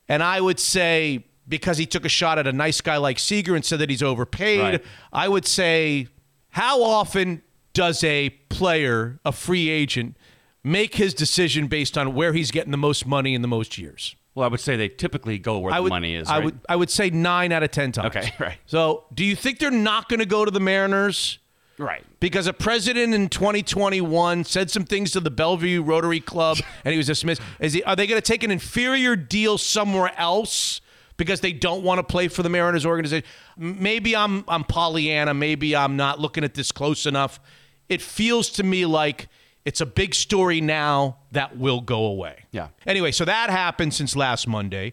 And 0.08 0.22
I 0.22 0.40
would 0.40 0.58
say 0.60 1.24
because 1.48 1.78
he 1.78 1.86
took 1.86 2.04
a 2.04 2.08
shot 2.08 2.38
at 2.38 2.46
a 2.46 2.52
nice 2.52 2.80
guy 2.80 2.96
like 2.96 3.18
Seager 3.18 3.54
and 3.56 3.64
said 3.64 3.80
that 3.80 3.90
he's 3.90 4.02
overpaid, 4.02 4.60
Right. 4.60 4.84
I 5.12 5.28
would 5.28 5.46
say 5.46 6.08
how 6.50 6.82
often 6.82 7.42
does 7.72 8.02
a 8.04 8.30
player, 8.48 9.18
a 9.24 9.32
free 9.32 9.68
agent, 9.68 10.16
make 10.62 10.94
his 10.96 11.14
decision 11.14 11.66
based 11.66 11.96
on 11.98 12.14
where 12.14 12.32
he's 12.32 12.50
getting 12.50 12.70
the 12.70 12.76
most 12.76 13.06
money 13.06 13.34
in 13.34 13.42
the 13.42 13.48
most 13.48 13.78
years? 13.78 14.14
Well, 14.34 14.44
I 14.44 14.48
would 14.48 14.60
say 14.60 14.76
they 14.76 14.88
typically 14.88 15.38
go 15.38 15.58
where 15.58 15.72
I 15.74 15.80
the 15.80 15.88
money 15.88 16.14
is. 16.14 16.28
I 16.28 16.38
would 16.38 16.60
I 16.68 16.76
would 16.76 16.90
say 16.90 17.10
nine 17.10 17.50
out 17.50 17.62
of 17.64 17.72
ten 17.72 17.90
times. 17.90 18.14
Okay, 18.14 18.32
right. 18.38 18.58
So, 18.66 19.04
do 19.12 19.24
you 19.24 19.34
think 19.34 19.58
they're 19.58 19.70
not 19.72 20.08
going 20.08 20.20
to 20.20 20.26
go 20.26 20.44
to 20.44 20.50
the 20.50 20.60
Mariners? 20.60 21.38
Right. 21.80 22.04
Because 22.20 22.46
a 22.46 22.52
president 22.52 23.14
in 23.14 23.28
2021 23.30 24.44
said 24.44 24.70
some 24.70 24.84
things 24.84 25.12
to 25.12 25.20
the 25.20 25.30
Bellevue 25.30 25.82
Rotary 25.82 26.20
Club, 26.20 26.58
and 26.84 26.92
he 26.92 26.98
was 26.98 27.06
dismissed. 27.06 27.40
Is 27.58 27.72
he, 27.72 27.82
are 27.84 27.96
they 27.96 28.06
going 28.06 28.20
to 28.20 28.26
take 28.26 28.42
an 28.42 28.50
inferior 28.50 29.16
deal 29.16 29.56
somewhere 29.56 30.12
else 30.18 30.82
because 31.16 31.40
they 31.40 31.52
don't 31.52 31.82
want 31.82 31.98
to 31.98 32.02
play 32.02 32.28
for 32.28 32.42
the 32.42 32.50
Mariners 32.50 32.84
organization? 32.84 33.26
Maybe 33.56 34.14
I'm 34.14 34.44
I'm 34.46 34.64
Pollyanna. 34.64 35.32
Maybe 35.32 35.74
I'm 35.74 35.96
not 35.96 36.20
looking 36.20 36.44
at 36.44 36.52
this 36.54 36.70
close 36.70 37.06
enough. 37.06 37.40
It 37.88 38.02
feels 38.02 38.50
to 38.50 38.62
me 38.62 38.84
like 38.84 39.28
it's 39.64 39.80
a 39.80 39.86
big 39.86 40.14
story 40.14 40.60
now 40.60 41.16
that 41.32 41.56
will 41.56 41.80
go 41.80 42.04
away. 42.04 42.44
Yeah. 42.52 42.68
Anyway, 42.86 43.10
so 43.12 43.24
that 43.24 43.48
happened 43.50 43.94
since 43.94 44.14
last 44.14 44.46
Monday. 44.46 44.88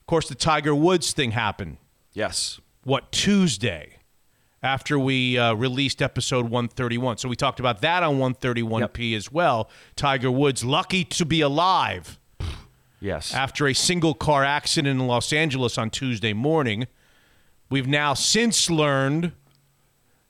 Of 0.00 0.06
course, 0.06 0.28
the 0.28 0.34
Tiger 0.36 0.74
Woods 0.74 1.12
thing 1.12 1.32
happened 1.32 1.76
Yes. 2.12 2.60
what 2.84 3.12
Tuesday 3.12 3.96
after 4.62 4.98
we 4.98 5.38
uh, 5.38 5.54
released 5.54 6.02
episode 6.02 6.44
131. 6.44 7.18
So 7.18 7.28
we 7.28 7.36
talked 7.36 7.60
about 7.60 7.80
that 7.80 8.02
on 8.02 8.18
131p 8.18 9.16
as 9.16 9.32
well. 9.32 9.70
Tiger 9.96 10.30
Woods 10.30 10.64
lucky 10.64 11.04
to 11.04 11.24
be 11.24 11.40
alive 11.40 12.18
Yes. 13.00 13.32
after 13.32 13.66
a 13.66 13.72
single 13.74 14.12
car 14.12 14.44
accident 14.44 15.00
in 15.00 15.06
Los 15.06 15.32
Angeles 15.32 15.78
on 15.78 15.88
Tuesday 15.90 16.34
morning. 16.34 16.86
We've 17.70 17.88
now 17.88 18.12
since 18.14 18.68
learned 18.68 19.32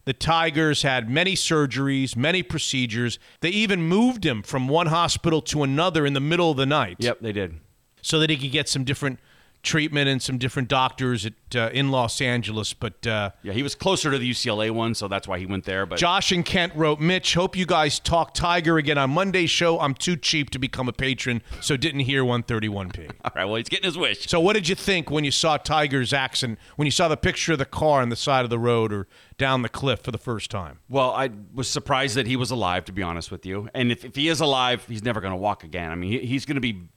the 0.04 0.12
Tigers 0.12 0.82
had 0.82 1.10
many 1.10 1.34
surgeries, 1.34 2.14
many 2.16 2.42
procedures. 2.42 3.18
They 3.40 3.50
even 3.50 3.82
moved 3.82 4.24
him 4.24 4.42
from 4.42 4.68
one 4.68 4.86
hospital 4.86 5.42
to 5.42 5.62
another 5.62 6.06
in 6.06 6.12
the 6.14 6.20
middle 6.20 6.50
of 6.52 6.56
the 6.56 6.66
night 6.66 6.96
Yep, 7.00 7.18
they 7.20 7.32
did. 7.32 7.56
so 8.02 8.18
that 8.20 8.30
he 8.30 8.36
could 8.36 8.52
get 8.52 8.68
some 8.68 8.84
different 8.84 9.18
treatment 9.62 10.08
and 10.08 10.22
some 10.22 10.38
different 10.38 10.68
doctors 10.68 11.26
at, 11.26 11.32
uh, 11.54 11.70
in 11.72 11.90
Los 11.90 12.20
Angeles. 12.20 12.72
But 12.72 13.06
uh, 13.06 13.30
Yeah, 13.42 13.52
he 13.52 13.62
was 13.62 13.74
closer 13.74 14.10
to 14.10 14.18
the 14.18 14.30
UCLA 14.30 14.70
one, 14.70 14.94
so 14.94 15.08
that's 15.08 15.28
why 15.28 15.38
he 15.38 15.46
went 15.46 15.64
there. 15.64 15.86
But 15.86 15.98
Josh 15.98 16.32
and 16.32 16.44
Kent 16.44 16.74
wrote, 16.74 17.00
Mitch, 17.00 17.34
hope 17.34 17.56
you 17.56 17.66
guys 17.66 17.98
talk 17.98 18.34
Tiger 18.34 18.78
again 18.78 18.98
on 18.98 19.10
Monday's 19.10 19.50
show. 19.50 19.78
I'm 19.80 19.94
too 19.94 20.16
cheap 20.16 20.50
to 20.50 20.58
become 20.58 20.88
a 20.88 20.92
patron, 20.92 21.42
so 21.60 21.76
didn't 21.76 22.00
hear 22.00 22.22
131p. 22.22 23.10
all 23.24 23.32
right, 23.34 23.44
well, 23.44 23.56
he's 23.56 23.68
getting 23.68 23.86
his 23.86 23.98
wish. 23.98 24.26
So 24.26 24.40
what 24.40 24.54
did 24.54 24.68
you 24.68 24.74
think 24.74 25.10
when 25.10 25.24
you 25.24 25.30
saw 25.30 25.56
Tiger's 25.56 26.12
accident, 26.12 26.58
when 26.76 26.86
you 26.86 26.92
saw 26.92 27.08
the 27.08 27.16
picture 27.16 27.52
of 27.52 27.58
the 27.58 27.66
car 27.66 28.02
on 28.02 28.08
the 28.08 28.16
side 28.16 28.44
of 28.44 28.50
the 28.50 28.58
road 28.58 28.92
or 28.92 29.06
down 29.38 29.62
the 29.62 29.68
cliff 29.68 30.00
for 30.00 30.10
the 30.10 30.18
first 30.18 30.50
time? 30.50 30.78
Well, 30.88 31.10
I 31.10 31.30
was 31.54 31.68
surprised 31.68 32.14
that 32.16 32.26
he 32.26 32.36
was 32.36 32.50
alive, 32.50 32.84
to 32.86 32.92
be 32.92 33.02
honest 33.02 33.30
with 33.30 33.44
you. 33.44 33.68
And 33.74 33.92
if, 33.92 34.04
if 34.04 34.16
he 34.16 34.28
is 34.28 34.40
alive, 34.40 34.84
he's 34.86 35.02
never 35.02 35.20
going 35.20 35.32
to 35.32 35.36
walk 35.36 35.64
again. 35.64 35.90
I 35.90 35.94
mean, 35.94 36.10
he, 36.12 36.26
he's 36.26 36.44
going 36.44 36.56
to 36.56 36.60
be 36.60 36.88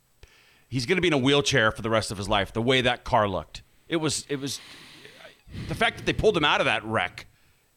he's 0.74 0.88
going 0.88 0.98
to 0.98 1.02
be 1.02 1.08
in 1.08 1.14
a 1.14 1.18
wheelchair 1.18 1.72
for 1.72 1.84
the 1.84 1.90
rest 1.90 2.12
of 2.12 2.18
his 2.18 2.28
life. 2.28 2.52
The 2.52 2.62
way 2.62 2.82
that 2.82 3.04
car 3.04 3.30
looked, 3.30 3.62
it 3.88 3.98
was 3.98 4.26
it 4.28 4.40
was 4.40 4.60
the 5.68 5.76
fact 5.76 5.98
that 5.98 6.06
they 6.06 6.14
pulled 6.14 6.36
him 6.36 6.44
out 6.44 6.62
of 6.62 6.66
that 6.66 6.84
wreck 6.84 7.28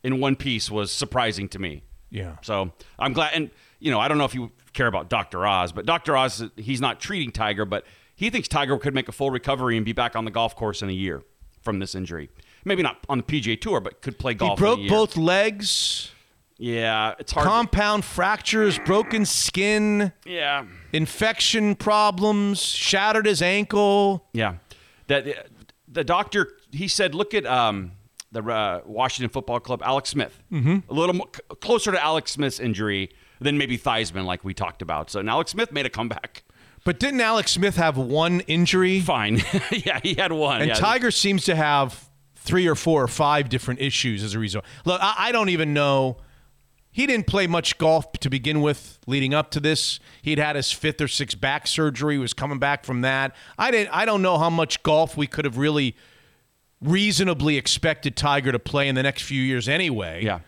in 0.03 0.19
one 0.19 0.35
piece 0.35 0.71
was 0.71 0.91
surprising 0.91 1.49
to 1.51 1.59
me. 1.59 1.83
Yeah. 2.11 2.37
So 2.41 2.73
I'm 2.99 3.13
glad, 3.13 3.35
and 3.35 3.51
you 3.81 3.91
know, 3.91 4.01
I 4.01 4.09
don't 4.09 4.17
know 4.17 4.25
if 4.25 4.35
you 4.35 4.51
care 4.73 4.87
about 4.87 5.11
Dr. 5.11 5.47
Oz, 5.47 5.73
but 5.73 5.85
Dr. 5.85 6.17
Oz, 6.17 6.45
he's 6.57 6.81
not 6.81 6.99
treating 6.99 7.31
Tiger, 7.31 7.67
but 7.67 7.85
he 8.15 8.31
thinks 8.31 8.49
Tiger 8.49 8.79
could 8.79 8.95
make 8.95 9.09
a 9.09 9.13
full 9.13 9.31
recovery 9.31 9.77
and 9.77 9.85
be 9.85 9.93
back 9.93 10.17
on 10.17 10.25
the 10.25 10.31
golf 10.31 10.57
course 10.57 10.81
in 10.81 10.89
a 10.89 10.93
year 10.93 11.23
from 11.61 11.81
this 11.81 11.95
injury. 11.95 12.31
Maybe 12.65 12.83
not 12.83 13.05
on 13.11 13.19
the 13.19 13.25
PGA 13.25 13.61
Tour, 13.61 13.81
but 13.81 14.01
could 14.01 14.19
play 14.19 14.33
golf. 14.33 14.59
He 14.59 14.63
broke 14.63 14.79
in 14.79 14.81
a 14.81 14.83
year. 14.85 14.91
both 14.91 15.17
legs, 15.19 16.13
Yeah, 16.59 17.15
it's 17.19 17.33
hard. 17.33 17.47
compound 17.47 18.05
fractures, 18.05 18.79
broken 18.79 19.27
skin, 19.27 20.13
yeah, 20.25 20.65
infection 20.93 21.75
problems, 21.75 22.63
shattered 22.63 23.27
his 23.27 23.43
ankle. 23.43 24.27
yeah. 24.33 24.57
That 25.09 25.49
the 25.87 26.03
doctor 26.03 26.57
he 26.73 26.89
said, 26.89 27.15
look 27.15 27.35
at 27.35 27.47
um, 27.47 27.93
the 28.33 28.43
uh, 28.43 28.81
Washington 28.85 29.31
Football 29.31 29.61
Club, 29.61 29.83
Alex 29.85 30.11
Smith, 30.11 30.43
mm-hmm. 30.53 30.79
a 30.89 30.95
little 30.95 31.15
mo- 31.15 31.29
c- 31.35 31.43
closer 31.61 31.93
to 31.93 32.03
Alex 32.03 32.33
Smith's 32.33 32.61
injury 32.61 33.11
than 33.41 33.59
maybe 33.59 33.79
Theismann, 33.79 34.25
like 34.25 34.45
we 34.45 34.55
talked 34.55 34.83
about. 34.83 35.11
So 35.11 35.21
and 35.21 35.31
Alex 35.31 35.53
Smith 35.53 35.73
made 35.73 35.87
a 35.87 35.91
comeback. 35.91 36.43
But 36.85 37.01
didn't 37.01 37.21
Alex 37.21 37.53
Smith 37.53 37.77
have 37.77 37.97
one 37.97 38.41
injury? 38.41 39.01
Fine. 39.01 39.43
yeah, 39.73 40.01
he 40.03 40.15
had 40.15 40.33
one. 40.33 40.61
And 40.61 40.69
yeah. 40.69 40.75
Tiger 40.75 41.11
seems 41.11 41.45
to 41.47 41.57
have 41.57 42.09
three 42.37 42.69
or 42.69 42.77
four 42.77 43.03
or 43.03 43.09
five 43.09 43.49
different 43.49 43.81
issues 43.81 44.23
as 44.23 44.35
a 44.35 44.39
result. 44.39 44.65
Look, 44.85 45.01
I, 45.03 45.15
I 45.19 45.33
don't 45.33 45.49
even 45.49 45.75
know. 45.75 46.19
He 46.97 47.07
didn't 47.07 47.27
play 47.27 47.47
much 47.47 47.77
golf 47.77 48.11
to 48.21 48.31
begin 48.31 48.63
with 48.63 48.99
leading 49.07 49.35
up 49.35 49.51
to 49.51 49.61
this. 49.61 50.01
He'd 50.23 50.39
had 50.39 50.57
his 50.57 50.73
fifth 50.73 50.99
or 51.03 51.09
sixth 51.09 51.39
back 51.39 51.67
surgery, 51.67 52.15
he 52.15 52.19
was 52.19 52.33
coming 52.33 52.59
back 52.59 52.87
from 52.87 53.03
that. 53.03 53.37
I 53.59 53.71
didn't 53.71 53.91
I 53.95 54.07
don't 54.07 54.23
know 54.23 54.39
how 54.39 54.49
much 54.49 54.83
golf 54.83 55.15
we 55.15 55.27
could 55.27 55.45
have 55.45 55.59
really 55.59 55.95
reasonably 56.81 57.59
expected 57.59 58.17
Tiger 58.17 58.51
to 58.51 58.59
play 58.59 58.89
in 58.89 58.95
the 58.95 59.03
next 59.03 59.25
few 59.25 59.43
years 59.43 59.69
anyway. 59.69 60.25
Yeah. 60.25 60.39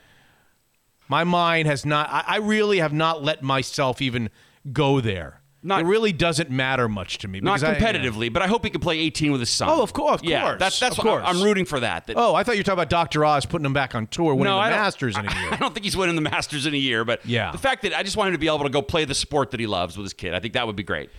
My 1.06 1.22
mind 1.22 1.68
has 1.68 1.84
not 1.84 2.08
I, 2.10 2.24
I 2.26 2.36
really 2.38 2.78
have 2.78 2.94
not 2.94 3.22
let 3.22 3.42
myself 3.42 4.00
even 4.00 4.30
go 4.72 5.02
there. 5.02 5.37
Not- 5.68 5.82
it 5.82 5.84
really 5.84 6.12
doesn't 6.12 6.50
matter 6.50 6.88
much 6.88 7.18
to 7.18 7.28
me. 7.28 7.38
Not 7.40 7.60
because 7.60 7.76
I- 7.76 7.78
competitively, 7.80 8.32
but 8.32 8.42
I 8.42 8.46
hope 8.48 8.64
he 8.64 8.70
can 8.70 8.80
play 8.80 8.98
18 8.98 9.30
with 9.30 9.40
his 9.40 9.50
son. 9.50 9.68
Oh, 9.68 9.82
of 9.82 9.92
course, 9.92 10.20
of 10.22 10.24
yeah, 10.28 10.42
course, 10.42 10.58
That's 10.58 10.80
that's 10.80 10.98
of 10.98 11.06
I'm- 11.06 11.08
course. 11.20 11.24
I'm 11.26 11.42
rooting 11.42 11.64
for 11.64 11.78
that. 11.80 12.06
that 12.08 12.16
Oh, 12.16 12.34
I 12.34 12.42
thought 12.42 12.56
you 12.56 12.60
were 12.60 12.64
talking 12.64 12.78
about 12.80 12.90
Dr. 12.90 13.24
Oz 13.24 13.46
putting 13.46 13.64
him 13.66 13.72
back 13.72 13.94
on 13.94 14.06
tour, 14.08 14.34
winning 14.34 14.52
the 14.52 14.58
I 14.58 14.70
Masters 14.70 15.16
in 15.16 15.26
a 15.26 15.32
year. 15.40 15.52
I 15.52 15.56
don't 15.56 15.72
think 15.74 15.84
he's 15.84 15.96
winning 15.96 16.16
the 16.16 16.22
Masters 16.22 16.66
in 16.66 16.74
a 16.74 16.78
year, 16.78 17.04
but 17.04 17.24
Yeah. 17.24 17.52
the 17.52 17.58
fact 17.58 17.82
that 17.82 17.94
I 17.94 18.02
just 18.02 18.16
want 18.16 18.28
him 18.28 18.34
to 18.34 18.38
be 18.38 18.46
able 18.48 18.64
to 18.64 18.70
go 18.70 18.82
play 18.82 19.04
the 19.04 19.14
sport 19.14 19.50
that 19.52 19.60
he 19.60 19.66
loves 19.66 19.96
with 19.96 20.04
his 20.06 20.12
kid, 20.14 20.34
I 20.34 20.40
think 20.40 20.54
that 20.54 20.66
would 20.66 20.76
be 20.76 20.82
great. 20.82 21.10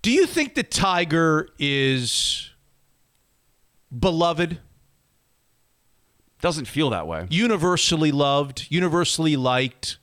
Do 0.00 0.10
you 0.12 0.26
think 0.26 0.54
that 0.54 0.70
Tiger 0.70 1.48
is 1.58 2.50
beloved, 3.98 4.58
Doesn't 6.40 6.66
feel 6.66 6.90
that 6.90 7.06
way. 7.08 7.26
universally 7.30 8.12
loved, 8.12 8.66
universally 8.70 9.36
liked? 9.36 9.98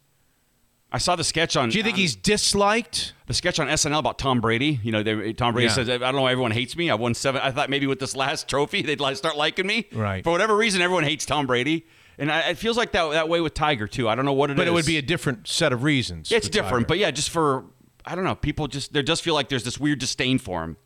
I 0.95 0.97
saw 0.97 1.15
the 1.17 1.23
sketch 1.25 1.57
on. 1.57 1.69
Do 1.69 1.77
you 1.77 1.83
think 1.83 1.95
on- 1.95 1.99
he's 1.99 2.15
disliked? 2.15 3.13
the 3.27 3.33
sketch 3.33 3.59
on 3.59 3.67
SNL 3.67 3.99
about 3.99 4.17
Tom 4.17 4.39
Brady? 4.39 4.79
You 4.83 4.91
know, 4.91 5.03
they, 5.03 5.33
Tom 5.33 5.53
Brady 5.53 5.67
Yeah. 5.67 5.73
says, 5.73 5.89
"I 5.89 5.97
don't 5.97 6.15
know, 6.15 6.21
why 6.21 6.31
everyone 6.31 6.51
hates 6.51 6.75
me. 6.77 6.89
I 6.89 6.95
won 6.95 7.13
seven. 7.13 7.41
I 7.43 7.51
thought 7.51 7.69
maybe 7.69 7.85
with 7.87 7.99
this 7.99 8.15
last 8.15 8.47
trophy 8.47 8.81
they'd 8.81 8.99
like 9.01 9.17
start 9.17 9.35
liking 9.35 9.67
me. 9.67 9.87
Right. 9.91 10.23
For 10.23 10.31
whatever 10.31 10.55
reason, 10.55 10.81
everyone 10.81 11.03
hates 11.03 11.25
Tom 11.25 11.47
Brady, 11.47 11.85
and 12.17 12.31
I, 12.31 12.51
it 12.51 12.57
feels 12.57 12.77
like 12.77 12.91
that 12.93 13.11
that 13.11 13.27
way 13.29 13.41
with 13.41 13.53
Tiger 13.53 13.87
too. 13.87 14.07
I 14.07 14.15
don't 14.15 14.25
know 14.25 14.33
what 14.33 14.49
it 14.49 14.53
is. 14.53 14.57
But 14.57 14.67
it 14.67 14.73
would 14.73 14.85
be 14.85 14.97
a 14.97 15.01
different 15.01 15.47
set 15.47 15.73
of 15.73 15.83
reasons. 15.83 16.31
It's 16.31 16.47
different, 16.47 16.83
Tiger. 16.83 16.87
but 16.87 16.97
yeah, 16.99 17.11
just 17.11 17.29
for 17.29 17.65
I 18.05 18.15
don't 18.15 18.23
know, 18.23 18.35
people 18.35 18.67
just 18.67 18.93
there 18.93 19.03
does 19.03 19.19
feel 19.19 19.33
like 19.33 19.49
there's 19.49 19.63
this 19.63 19.77
weird 19.79 19.99
disdain 19.99 20.37
for 20.39 20.63
him. 20.63 20.77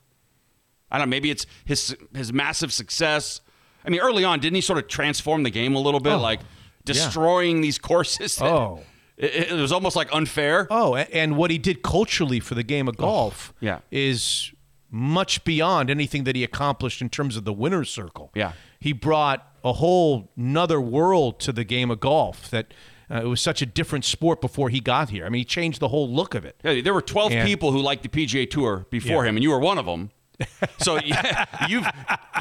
I 0.89 0.97
don't 0.97 1.07
know, 1.07 1.11
maybe 1.11 1.29
it's 1.29 1.45
his 1.65 1.95
his 2.15 2.33
massive 2.33 2.73
success. 2.73 3.41
I 3.85 3.89
mean, 3.89 3.99
early 4.01 4.23
on, 4.23 4.39
didn't 4.39 4.55
he 4.55 4.61
sort 4.61 4.79
of 4.79 4.87
transform 4.87 5.43
the 5.43 5.49
game 5.51 5.75
a 5.75 5.79
little 5.79 5.99
bit, 5.99 6.13
Oh, 6.13 6.19
like 6.19 6.39
destroying 6.85 7.61
these 7.61 7.77
courses? 7.77 8.37
that- 8.37 8.45
Oh. 8.45 8.83
It, 9.19 9.51
it 9.51 9.53
was 9.53 9.71
almost 9.71 9.95
like 9.95 10.09
unfair. 10.13 10.67
Oh, 10.71 10.95
and 10.95 11.37
what 11.37 11.51
he 11.51 11.57
did 11.57 11.83
culturally 11.83 12.39
for 12.39 12.55
the 12.55 12.63
game 12.63 12.87
of 12.87 12.97
golf 12.97 13.53
yeah. 13.59 13.79
is 13.91 14.51
much 14.89 15.43
beyond 15.43 15.89
anything 15.89 16.23
that 16.23 16.35
he 16.35 16.43
accomplished 16.43 17.01
in 17.01 17.09
terms 17.09 17.35
of 17.35 17.45
the 17.45 17.53
winner's 17.53 17.89
circle. 17.91 18.31
Yeah. 18.33 18.53
He 18.79 18.93
brought 18.93 19.45
a 19.63 19.73
whole 19.73 20.31
nother 20.35 20.79
world 20.81 21.39
to 21.41 21.51
the 21.51 21.63
game 21.63 21.91
of 21.91 21.99
golf 21.99 22.49
that 22.49 22.73
uh, 23.11 23.21
it 23.23 23.25
was 23.25 23.41
such 23.41 23.61
a 23.61 23.65
different 23.65 24.05
sport 24.05 24.39
before 24.39 24.69
he 24.69 24.79
got 24.79 25.09
here. 25.09 25.25
I 25.25 25.29
mean, 25.29 25.39
he 25.39 25.45
changed 25.45 25.79
the 25.79 25.89
whole 25.89 26.09
look 26.09 26.33
of 26.33 26.45
it. 26.45 26.55
Yeah, 26.63 26.81
there 26.81 26.93
were 26.93 27.01
12 27.01 27.31
And- 27.33 27.47
people 27.47 27.71
who 27.71 27.81
liked 27.81 28.03
the 28.03 28.09
PGA 28.09 28.49
Tour 28.49 28.85
before 28.89 29.23
Yeah. 29.23 29.29
him, 29.29 29.35
and 29.37 29.43
you 29.43 29.49
were 29.51 29.59
one 29.59 29.77
of 29.77 29.85
them. 29.85 30.11
So 30.79 30.97
yeah, 31.03 31.45
you've 31.67 31.85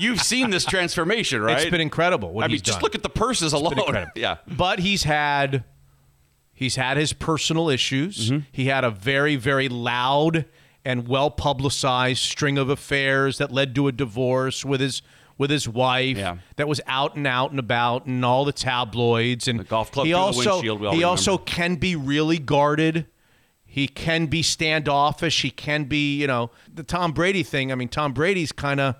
you've 0.00 0.20
seen 0.22 0.50
this 0.50 0.64
transformation, 0.64 1.42
right? 1.42 1.60
It's 1.60 1.70
been 1.70 1.80
incredible 1.80 2.32
what 2.32 2.44
I 2.44 2.46
mean, 2.46 2.52
he's 2.52 2.62
just 2.62 2.80
look 2.80 2.94
at 2.94 3.02
the 3.02 3.08
purses 3.08 3.52
alone. 3.52 4.06
Yeah, 4.14 4.36
But 4.46 4.78
he's 4.78 5.02
had 5.02 5.64
he's 6.58 6.76
had 6.76 6.96
his 6.96 7.12
personal 7.12 7.68
issues. 7.70 8.30
Mm-hmm. 8.30 8.40
He 8.50 8.64
had 8.66 8.84
a 8.84 8.90
very 8.90 9.36
very 9.36 9.68
loud 9.68 10.44
and 10.84 11.06
well 11.06 11.30
publicized 11.30 12.22
string 12.22 12.58
of 12.58 12.68
affairs 12.68 13.38
that 13.38 13.52
led 13.52 13.74
to 13.76 13.88
a 13.88 13.92
divorce 13.92 14.64
with 14.64 14.80
his 14.80 15.02
with 15.36 15.50
his 15.50 15.68
wife 15.68 16.16
Yeah. 16.16 16.38
that 16.56 16.66
was 16.66 16.80
out 16.88 17.14
and 17.14 17.24
out 17.26 17.50
and 17.52 17.60
about 17.60 18.06
in 18.06 18.24
all 18.24 18.44
the 18.44 18.52
tabloids 18.52 19.46
and 19.46 19.60
The 19.60 19.64
golf 19.64 19.92
club 19.92 20.06
he 20.06 20.12
also 20.12 20.54
windshield, 20.54 20.80
we 20.80 20.86
all 20.86 20.92
he 20.94 20.98
remember. 20.98 21.10
also 21.10 21.38
can 21.38 21.76
be 21.76 21.94
really 21.94 22.38
guarded. 22.38 23.06
He 23.64 23.86
can 23.86 24.26
be 24.26 24.42
standoffish. 24.42 25.42
He 25.42 25.50
can 25.50 25.84
be, 25.84 26.16
you 26.20 26.26
know, 26.26 26.50
the 26.72 26.82
Tom 26.82 27.12
Brady 27.12 27.42
thing. 27.44 27.70
I 27.70 27.76
mean, 27.76 27.88
Tom 27.88 28.12
Brady's 28.12 28.50
kind 28.50 28.80
of 28.80 28.96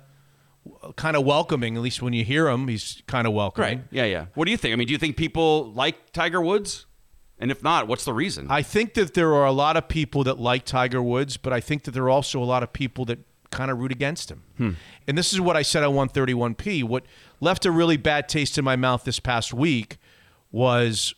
kind 0.95 1.17
of 1.17 1.25
welcoming. 1.25 1.75
At 1.75 1.81
least 1.81 2.01
when 2.01 2.13
you 2.13 2.23
hear 2.23 2.47
him, 2.47 2.67
he's 2.67 3.01
kind 3.07 3.25
of 3.27 3.33
welcoming. 3.33 3.79
right. 3.79 3.87
Yeah, 3.91 4.05
yeah. 4.05 4.25
What 4.35 4.45
do 4.45 4.51
you 4.51 4.57
think? 4.57 4.71
I 4.71 4.75
mean, 4.75 4.87
do 4.87 4.93
you 4.93 4.99
think 4.99 5.17
people 5.17 5.73
like 5.73 6.13
Tiger 6.13 6.39
Woods? 6.41 6.85
And 7.39 7.51
if 7.51 7.63
not, 7.63 7.87
what's 7.87 8.03
the 8.05 8.13
reason? 8.13 8.47
I 8.49 8.61
think 8.61 8.95
that 8.95 9.13
there 9.13 9.33
are 9.33 9.45
a 9.45 9.51
lot 9.51 9.77
of 9.77 9.87
people 9.87 10.23
that 10.25 10.39
like 10.39 10.65
Tiger 10.65 11.01
Woods, 11.01 11.37
but 11.37 11.53
I 11.53 11.61
think 11.61 11.83
that 11.83 11.91
there 11.91 12.03
are 12.03 12.09
also 12.09 12.41
a 12.41 12.45
lot 12.45 12.63
of 12.63 12.73
people 12.73 13.05
that 13.05 13.19
kind 13.49 13.71
of 13.71 13.79
root 13.79 13.91
against 13.91 14.29
him. 14.29 14.43
Hmm. 14.57 14.71
And 15.07 15.17
this 15.17 15.33
is 15.33 15.39
what 15.39 15.55
I 15.55 15.61
said 15.61 15.83
on 15.83 15.93
131P. 15.95 16.83
What 16.83 17.05
left 17.39 17.65
a 17.65 17.71
really 17.71 17.97
bad 17.97 18.27
taste 18.27 18.57
in 18.57 18.65
my 18.65 18.75
mouth 18.75 19.05
this 19.05 19.19
past 19.19 19.53
week 19.53 19.97
was 20.51 21.13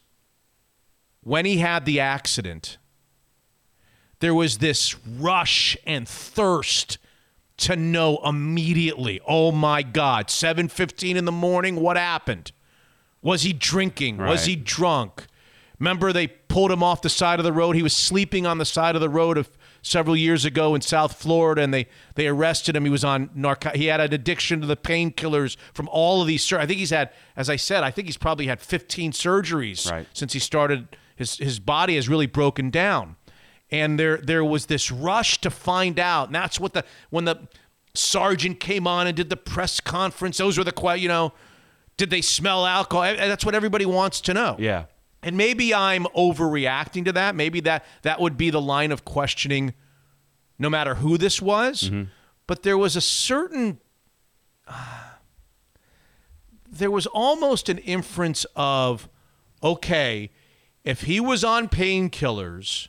when 1.23 1.45
he 1.45 1.57
had 1.57 1.85
the 1.85 1.99
accident, 1.99 2.77
there 4.19 4.33
was 4.33 4.59
this 4.59 4.95
rush 5.05 5.75
and 5.85 6.07
thirst 6.07 6.99
to 7.57 7.75
know 7.75 8.19
immediately. 8.23 9.19
Oh 9.27 9.51
my 9.51 9.81
God, 9.83 10.27
7:15 10.27 11.15
in 11.15 11.25
the 11.25 11.31
morning, 11.31 11.75
what 11.75 11.97
happened? 11.97 12.51
Was 13.21 13.43
he 13.43 13.53
drinking? 13.53 14.17
Was 14.17 14.45
he 14.45 14.55
drunk? 14.55 15.27
Remember 15.81 16.13
they 16.13 16.27
pulled 16.27 16.71
him 16.71 16.83
off 16.83 17.01
the 17.01 17.09
side 17.09 17.39
of 17.39 17.43
the 17.43 17.51
road. 17.51 17.75
He 17.75 17.81
was 17.81 17.97
sleeping 17.97 18.45
on 18.45 18.59
the 18.59 18.65
side 18.65 18.93
of 18.93 19.01
the 19.01 19.09
road 19.09 19.35
of 19.35 19.49
several 19.81 20.15
years 20.15 20.45
ago 20.45 20.75
in 20.75 20.81
South 20.81 21.15
Florida, 21.19 21.63
and 21.63 21.73
they 21.73 21.87
they 22.13 22.27
arrested 22.27 22.75
him. 22.75 22.83
He 22.85 22.91
was 22.91 23.03
on 23.03 23.31
narco. 23.33 23.71
He 23.71 23.87
had 23.87 23.99
an 23.99 24.13
addiction 24.13 24.61
to 24.61 24.67
the 24.67 24.77
painkillers 24.77 25.57
from 25.73 25.89
all 25.91 26.21
of 26.21 26.27
these. 26.27 26.43
Sur- 26.43 26.59
I 26.59 26.67
think 26.67 26.77
he's 26.77 26.91
had, 26.91 27.09
as 27.35 27.49
I 27.49 27.55
said, 27.55 27.83
I 27.83 27.89
think 27.89 28.07
he's 28.07 28.15
probably 28.15 28.45
had 28.45 28.61
15 28.61 29.11
surgeries 29.11 29.91
Right. 29.91 30.05
since 30.13 30.33
he 30.33 30.39
started. 30.39 30.95
His 31.15 31.37
his 31.37 31.59
body 31.59 31.95
has 31.95 32.07
really 32.07 32.27
broken 32.27 32.69
down, 32.69 33.15
and 33.71 33.99
there 33.99 34.17
there 34.17 34.45
was 34.45 34.67
this 34.67 34.91
rush 34.91 35.41
to 35.41 35.49
find 35.49 35.99
out. 35.99 36.27
And 36.27 36.35
that's 36.35 36.59
what 36.59 36.73
the 36.73 36.85
when 37.09 37.25
the 37.25 37.47
sergeant 37.95 38.59
came 38.59 38.85
on 38.85 39.07
and 39.07 39.17
did 39.17 39.31
the 39.31 39.37
press 39.37 39.79
conference. 39.79 40.37
Those 40.37 40.59
were 40.59 40.63
the 40.63 40.95
you 40.99 41.07
know, 41.07 41.33
did 41.97 42.11
they 42.11 42.21
smell 42.21 42.67
alcohol? 42.67 43.15
That's 43.17 43.43
what 43.45 43.55
everybody 43.55 43.87
wants 43.87 44.21
to 44.21 44.33
know. 44.35 44.57
yeah. 44.59 44.85
And 45.23 45.37
maybe 45.37 45.73
I'm 45.73 46.05
overreacting 46.17 47.05
to 47.05 47.11
that. 47.13 47.35
Maybe 47.35 47.59
that 47.61 47.85
that 48.01 48.19
would 48.19 48.37
be 48.37 48.49
the 48.49 48.61
line 48.61 48.91
of 48.91 49.05
questioning 49.05 49.73
no 50.57 50.69
matter 50.69 50.95
who 50.95 51.17
this 51.17 51.41
was. 51.41 51.83
Mm-hmm. 51.83 52.03
But 52.47 52.63
there 52.63 52.77
was 52.77 52.95
a 52.95 53.01
certain 53.01 53.79
uh, 54.67 54.97
there 56.69 56.91
was 56.91 57.05
almost 57.07 57.69
an 57.69 57.77
inference 57.79 58.45
of 58.55 59.09
okay, 59.63 60.31
if 60.83 61.01
he 61.01 61.19
was 61.19 61.43
on 61.43 61.69
painkillers 61.69 62.87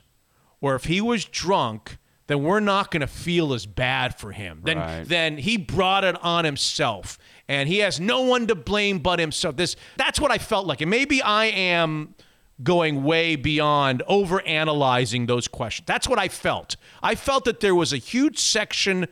or 0.61 0.73
if 0.75 0.85
he 0.85 0.99
was 1.01 1.25
drunk, 1.25 1.97
then 2.27 2.41
we're 2.41 2.59
not 2.61 2.89
going 2.89 3.01
to 3.01 3.07
feel 3.07 3.53
as 3.53 3.65
bad 3.67 4.17
for 4.17 4.31
him. 4.31 4.61
Then 4.63 4.77
Right. 4.77 5.07
then 5.07 5.37
he 5.37 5.57
brought 5.57 6.03
it 6.03 6.15
on 6.23 6.45
himself 6.45 7.19
and 7.47 7.67
he 7.67 7.79
has 7.79 7.99
no 7.99 8.21
one 8.21 8.47
to 8.47 8.55
blame 8.55 8.99
but 8.99 9.19
himself. 9.19 9.55
This 9.55 9.75
that's 9.97 10.19
what 10.19 10.31
I 10.31 10.37
felt 10.37 10.65
like. 10.65 10.81
And 10.81 10.89
maybe 10.89 11.21
I 11.21 11.45
am 11.45 12.15
going 12.61 13.03
way 13.03 13.35
beyond 13.35 14.03
over 14.07 14.41
analyzing 14.41 15.25
those 15.25 15.47
questions. 15.47 15.85
That's 15.87 16.07
what 16.07 16.19
I 16.19 16.27
felt. 16.27 16.75
I 17.01 17.15
felt 17.15 17.45
that 17.45 17.59
there 17.59 17.75
was 17.75 17.91
a 17.91 17.97
huge 17.97 18.39
section 18.39 19.07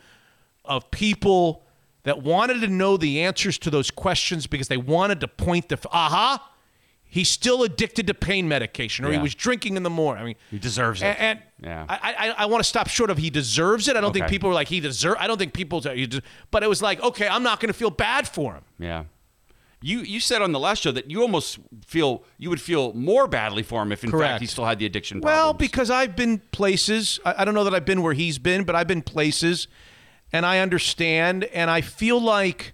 of 0.64 0.90
people 0.92 1.64
that 2.04 2.22
wanted 2.22 2.62
to 2.62 2.68
know 2.68 2.98
the 2.98 3.22
answers 3.22 3.58
to 3.60 3.70
those 3.70 3.92
questions 3.92 4.48
because 4.48 4.68
they 4.68 4.78
wanted 4.78 5.20
to 5.22 5.28
point 5.28 5.70
the 5.70 5.80
aha 5.92 6.48
he's 7.14 7.30
still 7.30 7.62
addicted 7.62 8.08
to 8.08 8.14
pain 8.16 8.48
medication 8.48 9.06
or 9.06 9.12
he 9.12 9.20
was 9.20 9.36
drinking 9.36 9.76
in 9.78 9.84
the 9.84 9.90
morning. 9.90 10.24
I 10.24 10.26
mean, 10.26 10.36
He 10.50 10.58
deserves 10.58 11.02
it. 11.02 11.06
and, 11.06 11.20
and 11.20 11.40
Yeah. 11.62 11.86
I, 11.88 12.16
I, 12.18 12.30
I 12.44 12.46
want 12.48 12.64
to 12.64 12.68
stop 12.68 12.88
short 12.88 13.10
of 13.12 13.18
he 13.20 13.30
deserves 13.30 13.88
it. 13.88 13.96
I 13.98 14.02
don't 14.02 14.14
think 14.14 14.28
people 14.28 14.50
are 14.50 14.54
like 14.54 14.70
he 14.70 14.80
deserve. 14.80 15.18
I 15.20 15.28
don't 15.28 15.38
think 15.38 15.54
people. 15.54 15.82
But 16.52 16.64
it 16.64 16.70
was 16.70 16.82
like 16.82 17.00
okay, 17.04 17.28
I'm 17.28 17.44
not 17.44 17.60
going 17.60 17.68
to 17.68 17.78
feel 17.78 17.92
bad 17.92 18.28
for 18.28 18.54
him. 18.56 18.64
Yeah. 18.80 19.04
You 19.84 20.00
you 20.02 20.20
said 20.20 20.42
on 20.42 20.52
the 20.52 20.60
last 20.60 20.84
show 20.84 20.92
that 20.92 21.10
you 21.10 21.22
almost 21.22 21.58
feel 21.86 22.24
you 22.38 22.50
would 22.52 22.62
feel 22.62 22.94
more 22.94 23.28
badly 23.28 23.64
for 23.64 23.82
him 23.82 23.92
if 23.92 24.04
in 24.04 24.12
Correct. 24.12 24.34
fact 24.34 24.42
he 24.42 24.48
still 24.48 24.66
had 24.66 24.78
the 24.80 24.86
addiction 24.86 25.20
Well, 25.22 25.54
because 25.54 25.90
I've 25.90 26.16
been 26.16 26.38
places. 26.52 27.20
I, 27.26 27.36
I 27.40 27.46
don't 27.46 27.56
know 27.56 27.64
that 27.64 27.74
I've 27.74 27.86
been 27.86 28.02
where 28.04 28.14
he's 28.14 28.38
been, 28.38 28.64
but 28.64 28.76
I've 28.76 28.88
been 28.88 29.02
places, 29.02 29.68
and 30.32 30.46
I 30.46 30.60
understand, 30.60 31.46
and 31.46 31.70
I 31.72 31.82
feel 31.82 32.22
like 32.22 32.74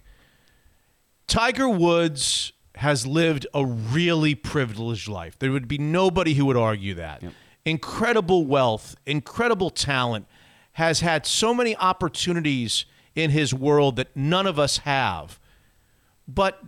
Tiger 1.26 1.68
Woods 1.68 2.52
has 2.78 3.06
lived 3.06 3.46
a 3.52 3.64
really 3.64 4.34
privileged 4.34 5.08
life. 5.08 5.38
There 5.38 5.50
would 5.52 5.66
be 5.68 5.78
nobody 5.78 6.34
who 6.34 6.46
would 6.46 6.56
argue 6.56 6.94
that. 6.94 7.22
Incredible 7.64 8.46
wealth, 8.46 8.94
incredible 9.04 9.70
talent, 9.70 10.26
has 10.74 11.00
had 11.00 11.26
so 11.26 11.52
many 11.52 11.76
opportunities 11.76 12.84
in 13.16 13.30
his 13.30 13.52
world 13.52 13.96
that 13.96 14.16
none 14.16 14.46
of 14.46 14.58
us 14.60 14.78
have. 14.78 15.40
But 16.28 16.62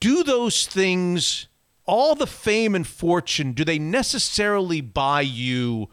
do 0.00 0.24
those 0.24 0.66
things, 0.66 1.46
all 1.86 2.14
the 2.16 2.26
fame 2.26 2.74
and 2.74 2.84
fortune, 2.86 3.52
do 3.52 3.64
they 3.64 3.78
necessarily 3.78 4.80
buy 4.80 5.20
you 5.20 5.88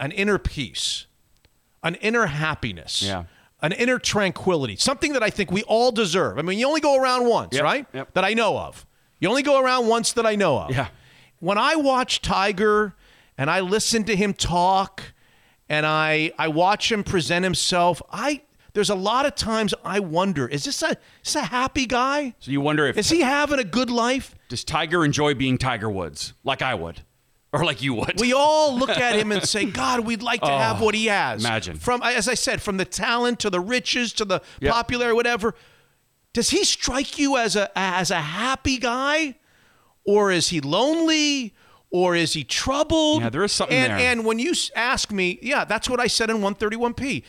an 0.00 0.12
inner 0.12 0.38
peace? 0.38 1.06
an 1.84 1.96
inner 1.96 2.24
happiness, 2.24 3.02
Yeah. 3.02 3.24
an 3.60 3.72
inner 3.72 3.98
tranquility, 3.98 4.74
something 4.76 5.12
that 5.12 5.22
I 5.22 5.28
think 5.28 5.50
we 5.52 5.62
all 5.64 5.92
deserve. 5.92 6.38
I 6.38 6.42
mean, 6.42 6.58
you 6.58 6.66
only 6.66 6.80
go 6.80 6.96
around 6.96 7.26
once, 7.26 7.54
Yep, 7.54 7.62
right? 7.62 7.86
yep. 7.92 8.14
That 8.14 8.24
I 8.24 8.32
know 8.32 8.56
of. 8.58 8.86
You 9.24 9.30
only 9.30 9.42
go 9.42 9.58
around 9.58 9.86
once 9.86 10.12
that 10.12 10.26
I 10.26 10.34
know 10.36 10.58
of. 10.58 10.70
Yeah. 10.70 10.88
When 11.40 11.56
I 11.56 11.76
watch 11.76 12.20
Tiger 12.20 12.94
and 13.38 13.50
I 13.50 13.60
listen 13.60 14.04
to 14.04 14.14
him 14.14 14.34
talk 14.34 15.02
and 15.66 15.86
I 15.86 16.32
I 16.38 16.48
watch 16.48 16.92
him 16.92 17.02
present 17.02 17.42
himself, 17.42 18.02
I 18.12 18.42
there's 18.74 18.90
a 18.90 18.94
lot 18.94 19.24
of 19.24 19.34
times 19.34 19.72
I 19.82 20.00
wonder, 20.00 20.46
is 20.46 20.64
this 20.64 20.82
a 20.82 20.90
is 20.90 20.96
this 21.22 21.36
a 21.36 21.42
happy 21.44 21.86
guy? 21.86 22.34
So 22.38 22.50
you 22.50 22.60
wonder 22.60 22.86
if 22.86 22.98
Is 22.98 23.08
he 23.08 23.22
having 23.22 23.58
a 23.58 23.64
good 23.64 23.88
life? 23.88 24.34
does 24.50 24.62
Tiger 24.62 25.06
enjoy 25.06 25.32
being 25.32 25.56
Tiger 25.56 25.88
Woods 25.88 26.34
like 26.44 26.60
I 26.60 26.74
would, 26.74 27.00
or 27.50 27.64
like 27.64 27.80
you 27.80 27.94
would? 27.94 28.20
We 28.20 28.34
all 28.34 28.76
look 28.76 28.90
at 28.90 29.16
him 29.16 29.32
and 29.32 29.42
say, 29.48 29.64
God, 29.64 30.00
we'd 30.00 30.22
like 30.22 30.42
to 30.42 30.50
have 30.50 30.82
oh, 30.82 30.84
what 30.84 30.94
he 30.94 31.06
has. 31.06 31.42
Oh, 31.42 31.48
imagine. 31.48 31.78
From, 31.78 32.02
as 32.02 32.28
I 32.28 32.34
said, 32.34 32.60
from 32.60 32.76
the 32.76 32.84
talent 32.84 33.40
to 33.40 33.48
the 33.48 33.58
riches 33.60 34.12
to 34.14 34.26
the 34.26 34.42
Yep. 34.60 34.70
popularity, 34.70 35.16
whatever. 35.16 35.54
Does 36.34 36.50
he 36.50 36.64
strike 36.64 37.18
you 37.18 37.38
as 37.38 37.56
a 37.56 37.70
as 37.74 38.10
a 38.10 38.20
happy 38.20 38.76
guy, 38.76 39.36
or 40.04 40.30
is 40.30 40.48
he 40.48 40.60
lonely, 40.60 41.54
or 41.90 42.14
is 42.14 42.32
he 42.34 42.44
troubled? 42.44 43.22
Yeah, 43.22 43.30
there 43.30 43.44
is 43.44 43.52
something 43.52 43.76
and, 43.76 43.92
there. 43.92 43.98
And 43.98 44.26
when 44.26 44.38
you 44.38 44.52
ask 44.74 45.10
me, 45.10 45.38
yeah, 45.40 45.64
that's 45.64 45.88
what 45.88 46.00
I 46.00 46.08
said 46.08 46.28
in 46.28 46.38
131p. 46.38 47.22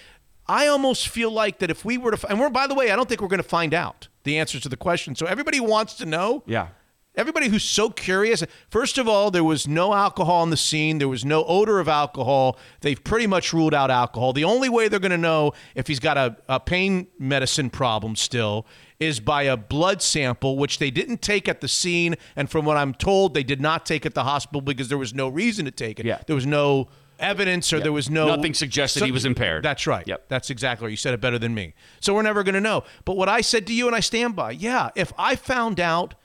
I 0.47 0.67
almost 0.67 1.07
feel 1.07 1.31
like 1.31 1.59
that 1.59 1.69
if 1.69 1.85
we 1.85 1.97
were 1.97 2.11
to, 2.11 2.27
and 2.27 2.39
we're 2.39 2.49
by 2.49 2.67
the 2.67 2.75
way, 2.75 2.91
I 2.91 2.95
don't 2.95 3.07
think 3.07 3.21
we're 3.21 3.27
going 3.27 3.41
to 3.41 3.47
find 3.47 3.73
out 3.73 4.07
the 4.23 4.37
answers 4.39 4.61
to 4.61 4.69
the 4.69 4.77
question. 4.77 5.15
So 5.15 5.27
everybody 5.27 5.59
wants 5.59 5.93
to 5.95 6.05
know. 6.05 6.43
Yeah. 6.45 6.69
Everybody 7.17 7.49
who's 7.49 7.63
so 7.63 7.89
curious. 7.89 8.43
First 8.69 8.97
of 8.97 9.07
all, 9.07 9.31
there 9.31 9.43
was 9.43 9.67
no 9.67 9.93
alcohol 9.93 10.41
on 10.41 10.49
the 10.49 10.57
scene. 10.57 10.97
There 10.97 11.07
was 11.07 11.23
no 11.23 11.43
odor 11.45 11.79
of 11.79 11.87
alcohol. 11.87 12.57
They've 12.81 13.01
pretty 13.01 13.27
much 13.27 13.53
ruled 13.53 13.73
out 13.73 13.89
alcohol. 13.89 14.33
The 14.33 14.43
only 14.43 14.69
way 14.69 14.87
they're 14.87 14.99
going 14.99 15.11
to 15.11 15.17
know 15.17 15.53
if 15.75 15.87
he's 15.87 15.99
got 15.99 16.17
a, 16.17 16.37
a 16.49 16.59
pain 16.59 17.07
medicine 17.17 17.69
problem 17.69 18.15
still 18.15 18.65
is 18.99 19.19
by 19.19 19.43
a 19.43 19.57
blood 19.57 20.01
sample, 20.01 20.57
which 20.57 20.79
they 20.79 20.91
didn't 20.91 21.21
take 21.21 21.47
at 21.47 21.61
the 21.61 21.67
scene. 21.67 22.15
And 22.35 22.49
from 22.49 22.65
what 22.65 22.77
I'm 22.77 22.93
told, 22.93 23.33
they 23.33 23.43
did 23.43 23.61
not 23.61 23.85
take 23.85 24.05
at 24.05 24.13
the 24.13 24.23
hospital 24.23 24.61
because 24.61 24.89
there 24.89 24.97
was 24.97 25.13
no 25.13 25.27
reason 25.27 25.65
to 25.65 25.71
take 25.71 25.99
it. 25.99 26.05
Yeah. 26.05 26.21
There 26.27 26.35
was 26.35 26.45
no 26.45 26.87
evidence 27.19 27.71
or 27.71 27.79
there 27.79 27.93
was 27.93 28.09
no. 28.09 28.27
Nothing 28.27 28.53
suggested 28.53 29.03
he 29.03 29.11
was 29.11 29.25
impaired. 29.25 29.63
That's 29.63 29.87
right. 29.87 30.07
Yep. 30.07 30.25
That's 30.27 30.49
exactly 30.49 30.85
right. 30.85 30.91
You 30.91 30.97
said 30.97 31.13
it 31.13 31.21
better 31.21 31.39
than 31.39 31.53
me. 31.53 31.73
So 31.99 32.13
we're 32.13 32.21
never 32.21 32.43
going 32.43 32.55
to 32.55 32.61
know. 32.61 32.83
But 33.05 33.17
what 33.17 33.29
I 33.29 33.41
said 33.41 33.67
to 33.67 33.73
you 33.73 33.87
and 33.87 33.95
I 33.95 33.99
stand 34.01 34.35
by, 34.35 34.51
yeah, 34.51 34.89
if 34.95 35.13
I 35.17 35.35
found 35.35 35.79
out 35.79 36.15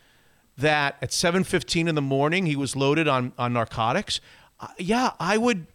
that 0.60 0.96
at 1.02 1.10
7:15 1.10 1.88
in 1.88 1.94
the 1.94 2.02
morning 2.02 2.46
he 2.46 2.56
was 2.56 2.74
loaded 2.76 3.08
on 3.08 3.32
on 3.38 3.52
narcotics, 3.52 4.20
uh, 4.60 4.68
yeah, 4.78 5.12
I 5.18 5.36
would 5.36 5.66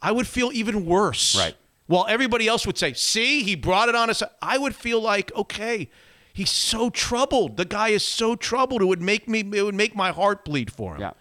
I 0.00 0.12
would 0.12 0.26
feel 0.26 0.50
even 0.52 0.86
worse. 0.86 1.36
Right. 1.36 1.56
While 1.86 2.06
everybody 2.08 2.46
else 2.46 2.66
would 2.66 2.76
say, 2.78 2.92
"See, 2.92 3.42
he 3.42 3.54
brought 3.54 3.88
it 3.88 3.94
on 3.94 4.10
us." 4.10 4.22
I 4.42 4.58
would 4.58 4.74
feel 4.74 5.00
like, 5.00 5.34
"Okay, 5.34 5.88
he's 6.32 6.50
so 6.50 6.90
troubled. 6.90 7.56
The 7.56 7.64
guy 7.64 7.88
is 7.88 8.04
so 8.04 8.36
troubled. 8.36 8.82
It 8.82 8.86
would 8.86 9.02
make 9.02 9.28
me 9.28 9.40
it 9.40 9.62
would 9.62 9.74
make 9.74 9.96
my 9.96 10.10
heart 10.12 10.44
bleed 10.44 10.72
for 10.72 10.94
him." 10.94 11.00
Yeah. 11.00 11.12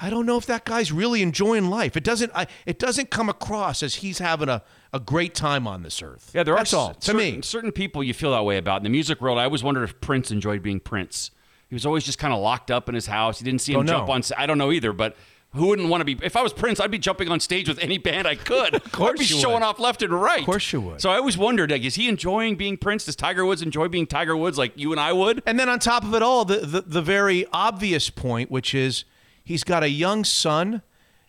I 0.00 0.10
don't 0.10 0.26
know 0.26 0.36
if 0.36 0.46
that 0.46 0.64
guy's 0.64 0.90
really 0.90 1.22
enjoying 1.22 1.68
life. 1.68 1.96
It 1.96 2.02
doesn't. 2.02 2.32
I, 2.34 2.48
it 2.66 2.78
doesn't 2.80 3.10
come 3.10 3.28
across 3.28 3.84
as 3.84 3.96
he's 3.96 4.18
having 4.18 4.48
a, 4.48 4.62
a 4.92 4.98
great 4.98 5.32
time 5.34 5.68
on 5.68 5.82
this 5.84 6.02
earth. 6.02 6.32
Yeah, 6.34 6.42
there 6.42 6.56
That's 6.56 6.74
are 6.74 6.76
all 6.78 6.90
s- 6.90 6.96
to 6.96 7.04
certain, 7.12 7.18
me. 7.36 7.42
certain 7.42 7.70
people 7.70 8.02
you 8.02 8.12
feel 8.12 8.32
that 8.32 8.44
way 8.44 8.56
about 8.56 8.78
in 8.78 8.82
the 8.84 8.88
music 8.90 9.20
world. 9.20 9.38
I 9.38 9.44
always 9.44 9.62
wondered 9.62 9.84
if 9.84 10.00
Prince 10.00 10.32
enjoyed 10.32 10.60
being 10.60 10.80
Prince. 10.80 11.30
He 11.72 11.74
was 11.74 11.86
always 11.86 12.04
just 12.04 12.18
kind 12.18 12.34
of 12.34 12.40
locked 12.40 12.70
up 12.70 12.90
in 12.90 12.94
his 12.94 13.06
house. 13.06 13.40
You 13.40 13.46
didn't 13.46 13.62
see 13.62 13.74
oh, 13.74 13.80
him 13.80 13.86
Don't 13.86 13.94
know. 13.94 14.06
jump 14.06 14.30
on. 14.30 14.38
I 14.38 14.44
don't 14.44 14.58
know 14.58 14.72
either, 14.72 14.92
but 14.92 15.16
who 15.54 15.68
wouldn't 15.68 15.88
want 15.88 16.02
to 16.02 16.04
be? 16.04 16.18
If 16.22 16.36
I 16.36 16.42
was 16.42 16.52
Prince, 16.52 16.80
I'd 16.80 16.90
be 16.90 16.98
jumping 16.98 17.30
on 17.30 17.40
stage 17.40 17.66
with 17.66 17.78
any 17.78 17.96
band 17.96 18.28
I 18.28 18.34
could. 18.34 18.74
of 18.84 18.92
course 18.92 19.12
I'd 19.12 19.18
be 19.20 19.24
showing 19.24 19.54
would. 19.54 19.62
off 19.62 19.80
left 19.80 20.02
and 20.02 20.12
right. 20.12 20.40
Of 20.40 20.44
course 20.44 20.70
you 20.70 20.82
would. 20.82 21.00
So 21.00 21.08
I 21.10 21.16
always 21.16 21.38
wondered, 21.38 21.70
like, 21.70 21.82
is 21.82 21.94
he 21.94 22.10
enjoying 22.10 22.56
being 22.56 22.76
Prince? 22.76 23.06
Does 23.06 23.16
Tiger 23.16 23.46
Woods 23.46 23.62
enjoy 23.62 23.88
being 23.88 24.06
Tiger 24.06 24.36
Woods 24.36 24.58
like 24.58 24.74
you 24.76 24.92
and 24.92 25.00
I 25.00 25.14
would? 25.14 25.42
And 25.46 25.58
then 25.58 25.70
on 25.70 25.78
top 25.78 26.04
of 26.04 26.12
it 26.12 26.20
all, 26.20 26.44
the, 26.44 26.58
the 26.58 26.82
the 26.82 27.00
very 27.00 27.46
obvious 27.54 28.10
point, 28.10 28.50
which 28.50 28.74
is 28.74 29.06
he's 29.42 29.64
got 29.64 29.82
a 29.82 29.88
young 29.88 30.24
son 30.24 30.82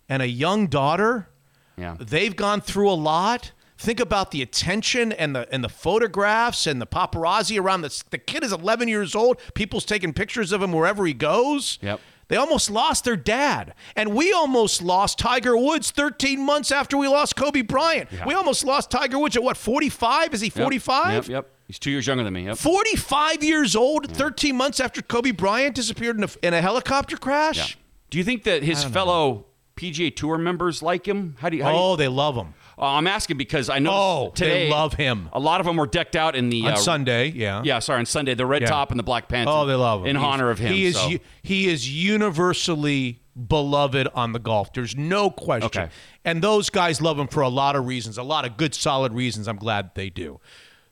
and 0.10 0.22
a 0.22 0.28
young 0.28 0.68
daughter. 0.68 1.30
Yeah. 1.78 1.96
They've 2.02 2.36
gone 2.36 2.60
through 2.60 2.90
a 2.90 3.00
lot. 3.00 3.54
Think 3.84 4.00
about 4.00 4.32
the 4.32 4.42
attention 4.42 5.12
and 5.12 5.36
the 5.36 5.46
and 5.54 5.62
the 5.62 5.68
photographs 5.70 6.66
and 6.68 6.82
the 6.82 6.88
paparazzi 6.88 7.60
around 7.60 7.82
this. 7.82 8.02
The 8.10 8.18
kid 8.18 8.44
is 8.44 8.54
11 8.54 8.88
years 8.88 9.14
old. 9.14 9.42
People's 9.56 9.84
taking 9.84 10.14
pictures 10.14 10.54
of 10.54 10.62
him 10.62 10.72
wherever 10.72 11.06
he 11.06 11.14
goes. 11.14 11.80
Yep. 11.82 12.00
They 12.30 12.38
almost 12.38 12.72
lost 12.72 13.04
their 13.04 13.18
dad. 13.18 13.74
And 13.98 14.16
we 14.16 14.32
almost 14.32 14.82
lost 14.82 15.20
Tiger 15.20 15.58
Woods 15.58 15.92
13 15.92 16.40
months 16.40 16.72
after 16.72 16.96
we 16.98 17.10
lost 17.10 17.36
Kobe 17.36 17.62
Bryant. 17.62 18.10
Yeah. 18.12 18.26
We 18.26 18.34
almost 18.34 18.64
lost 18.64 18.90
Tiger 18.90 19.20
Woods 19.20 19.36
at 19.36 19.44
what, 19.44 19.58
45? 19.58 20.34
Is 20.34 20.40
he 20.40 20.50
45? 20.50 21.14
Yep, 21.14 21.28
yep. 21.28 21.50
He's 21.68 21.78
two 21.78 21.92
years 21.92 22.08
younger 22.08 22.24
than 22.24 22.34
me. 22.34 22.46
Yep. 22.46 22.58
45 22.58 23.44
years 23.44 23.76
old, 23.76 24.10
13 24.16 24.56
months 24.56 24.80
after 24.80 25.02
Kobe 25.02 25.32
Bryant 25.32 25.76
disappeared 25.76 26.18
in 26.18 26.24
a, 26.24 26.30
in 26.42 26.54
a 26.54 26.62
helicopter 26.62 27.18
crash? 27.18 27.58
Yeah. 27.58 27.82
Do 28.10 28.18
you 28.18 28.24
think 28.24 28.44
that 28.44 28.64
his 28.64 28.84
fellow 28.86 29.46
PGA 29.76 30.16
Tour 30.16 30.38
members 30.38 30.82
like 30.82 31.06
him? 31.06 31.36
How 31.40 31.50
do 31.50 31.58
you? 31.58 31.64
How 31.64 31.72
do 31.72 31.76
you- 31.78 31.84
Oh, 31.84 31.96
they 31.98 32.08
love 32.08 32.36
him. 32.36 32.54
Uh, 32.84 32.96
I'm 32.98 33.08
asking 33.08 33.38
because 33.38 33.70
I 33.70 33.80
know 33.80 33.92
Oh, 33.94 34.32
today 34.36 34.66
they 34.66 34.70
love 34.70 34.94
him. 34.94 35.30
A 35.32 35.40
lot 35.40 35.62
of 35.62 35.66
them 35.66 35.78
were 35.78 35.88
decked 35.88 36.16
out 36.18 36.36
in 36.36 36.50
the 36.50 36.66
On 36.66 36.74
uh, 36.74 36.76
Sunday, 36.76 37.30
yeah. 37.30 37.62
Yeah, 37.64 37.80
sorry, 37.80 38.00
on 38.00 38.06
Sunday, 38.06 38.34
the 38.34 38.46
red 38.46 38.62
Yeah. 38.64 38.68
top 38.68 38.92
and 38.92 39.00
the 39.00 39.04
black 39.04 39.30
pants. 39.30 39.50
Oh, 39.54 39.66
they 39.66 39.74
love 39.76 40.02
him. 40.02 40.08
in 40.08 40.16
He's- 40.18 40.26
honor 40.28 40.50
of 40.50 40.60
him. 40.60 40.74
He 40.74 40.84
is 40.86 40.96
so. 40.96 41.12
he 41.42 41.68
is 41.70 41.90
universally 41.90 43.22
beloved 43.48 44.08
on 44.14 44.34
the 44.34 44.40
golf. 44.40 44.74
There's 44.74 44.96
no 44.96 45.30
question. 45.30 45.66
Okay. 45.66 45.90
And 46.26 46.42
those 46.44 46.70
guys 46.70 47.02
love 47.02 47.18
him 47.18 47.28
for 47.28 47.42
a 47.42 47.50
lot 47.50 47.76
of 47.76 47.88
reasons, 47.88 48.18
a 48.18 48.24
lot 48.24 48.46
of 48.46 48.58
good, 48.58 48.76
solid 48.76 49.14
reasons. 49.14 49.48
I'm 49.48 49.56
glad 49.58 49.92
they 49.96 50.10
do. 50.10 50.40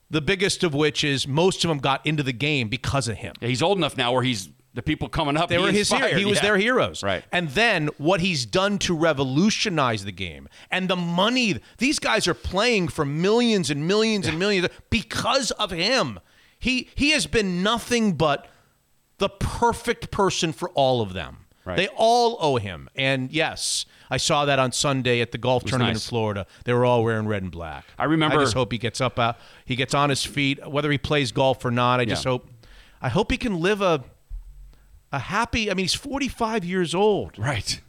The 0.10 0.22
biggest 0.22 0.64
of 0.64 0.74
which 0.74 1.04
is 1.04 1.28
most 1.28 1.64
of 1.64 1.70
them 1.70 1.78
got 1.78 2.06
into 2.06 2.24
the 2.24 2.34
game 2.34 2.68
because 2.68 3.08
of 3.08 3.18
him. 3.18 3.34
He's 3.42 3.62
old 3.62 3.78
enough 3.78 3.96
now 3.96 4.12
where 4.12 4.24
he's 4.24 4.50
the 4.74 4.82
people 4.82 5.10
coming 5.10 5.36
up. 5.38 5.50
They 5.50 5.56
he 5.58 5.62
were 5.62 5.72
his 5.72 5.92
inspired. 5.92 6.10
hero. 6.10 6.20
He 6.20 6.26
was 6.26 6.38
Yeah. 6.38 6.42
their 6.44 6.58
heroes. 6.58 7.04
Right. 7.04 7.24
And 7.32 7.50
then 7.50 7.90
what 7.98 8.22
he's 8.22 8.46
done 8.46 8.78
to 8.80 8.96
revolutionize 8.96 10.06
the 10.06 10.12
game 10.12 10.48
and 10.70 10.88
the 10.90 10.96
money 10.96 11.60
these 11.78 12.00
guys 12.00 12.28
are 12.28 12.34
playing 12.34 12.88
for 12.90 13.04
millions 13.06 13.70
and 13.70 13.88
millions 13.88 14.28
and 14.28 14.40
millions 14.40 14.68
because 14.90 15.52
of 15.52 15.72
him. 15.72 16.20
He 16.60 16.90
he 16.96 17.10
has 17.12 17.28
been 17.28 17.64
nothing 17.64 18.14
but 18.14 18.48
the 19.18 19.30
perfect 19.30 20.12
person 20.12 20.54
for 20.54 20.70
all 20.70 21.02
of 21.02 21.14
them. 21.14 21.38
Right. 21.64 21.78
They 21.78 21.88
all 21.90 22.38
owe 22.40 22.56
him. 22.58 22.90
And 22.96 23.32
yes, 23.32 23.86
I 24.10 24.18
saw 24.18 24.46
that 24.46 24.58
on 24.58 24.72
Sunday 24.72 25.22
at 25.22 25.32
the 25.32 25.38
golf 25.38 25.64
tournament 25.64 25.94
nice. 25.96 26.06
in 26.06 26.10
Florida. 26.10 26.48
They 26.66 26.74
were 26.74 26.86
all 26.86 27.04
wearing 27.04 27.28
red 27.28 27.44
and 27.44 27.52
black. 27.52 27.86
I 28.00 28.06
remember- 28.06 28.38
I 28.40 28.44
just 28.44 28.56
hope 28.56 28.72
he 28.72 28.78
gets 28.80 29.00
up 29.00 29.20
uh, 29.20 29.34
he 29.66 29.76
gets 29.76 29.94
on 29.94 30.10
his 30.10 30.24
feet 30.26 30.66
whether 30.68 30.90
he 30.92 30.98
plays 30.98 31.32
golf 31.32 31.64
or 31.66 31.70
not. 31.72 32.00
I 32.00 32.06
just 32.06 32.24
hope 32.24 32.50
I 33.02 33.10
hope 33.10 33.32
he 33.32 33.38
can 33.38 33.60
live 33.60 33.82
a 33.82 34.04
a 35.12 35.20
happy 35.20 35.70
I 35.70 35.74
mean 35.74 35.84
he's 35.84 35.94
45 35.94 36.66
years 36.66 36.96
old. 36.96 37.38
Right. 37.38 37.82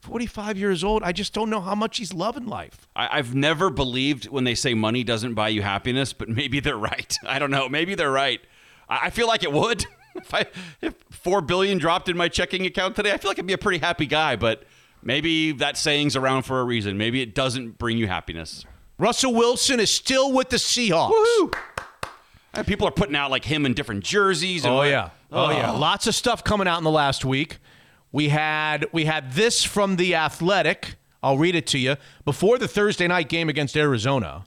45 0.00 0.58
years 0.58 0.84
old. 0.84 1.02
I 1.02 1.12
just 1.12 1.32
don't 1.32 1.48
know 1.48 1.62
how 1.62 1.74
much 1.74 1.96
he's 1.96 2.12
loving 2.12 2.46
life. 2.46 2.86
I, 2.94 3.18
I've 3.18 3.34
never 3.34 3.70
believed 3.70 4.26
when 4.28 4.44
they 4.44 4.54
say 4.54 4.74
money 4.74 5.02
doesn't 5.02 5.32
buy 5.32 5.48
you 5.48 5.62
happiness, 5.62 6.12
but 6.12 6.28
maybe 6.28 6.60
they're 6.60 6.76
right. 6.76 7.16
I 7.26 7.38
don't 7.38 7.50
know. 7.50 7.68
Maybe 7.68 7.94
they're 7.94 8.12
right. 8.12 8.40
I, 8.88 9.06
I 9.06 9.10
feel 9.10 9.26
like 9.26 9.42
it 9.42 9.52
would. 9.52 9.86
if 10.14 10.32
I 10.34 10.46
if 10.80 10.94
four 11.10 11.40
billion 11.40 11.78
dropped 11.78 12.08
in 12.08 12.16
my 12.16 12.28
checking 12.28 12.66
account 12.66 12.96
today, 12.96 13.12
I 13.12 13.16
feel 13.16 13.30
like 13.30 13.38
I'd 13.38 13.46
be 13.46 13.54
a 13.54 13.58
pretty 13.58 13.78
happy 13.78 14.06
guy. 14.06 14.36
But 14.36 14.64
maybe 15.02 15.52
that 15.52 15.76
saying's 15.76 16.16
around 16.16 16.42
for 16.42 16.60
a 16.60 16.64
reason. 16.64 16.98
Maybe 16.98 17.22
it 17.22 17.34
doesn't 17.34 17.78
bring 17.78 17.96
you 17.96 18.06
happiness. 18.06 18.64
Russell 18.98 19.34
Wilson 19.34 19.80
is 19.80 19.90
still 19.90 20.32
with 20.32 20.50
the 20.50 20.56
Seahawks. 20.56 21.10
And 22.56 22.66
people 22.66 22.86
are 22.86 22.92
putting 22.92 23.16
out 23.16 23.30
like 23.30 23.44
him 23.44 23.66
in 23.66 23.74
different 23.74 24.04
jerseys. 24.04 24.64
And 24.64 24.74
Oh 24.74 24.82
yeah. 24.82 25.10
Oh, 25.32 25.46
oh 25.46 25.50
yeah. 25.50 25.70
Lots 25.70 26.06
of 26.06 26.14
stuff 26.14 26.44
coming 26.44 26.68
out 26.68 26.78
in 26.78 26.84
the 26.84 26.90
last 26.90 27.24
week. 27.24 27.58
We 28.12 28.28
had 28.28 28.86
we 28.92 29.06
had 29.06 29.32
this 29.32 29.64
from 29.64 29.96
the 29.96 30.14
Athletic. 30.14 30.94
I'll 31.22 31.38
read 31.38 31.54
it 31.54 31.66
to 31.68 31.78
you. 31.78 31.96
Before 32.24 32.58
the 32.58 32.68
Thursday 32.68 33.08
night 33.08 33.28
game 33.28 33.48
against 33.48 33.76
Arizona, 33.76 34.44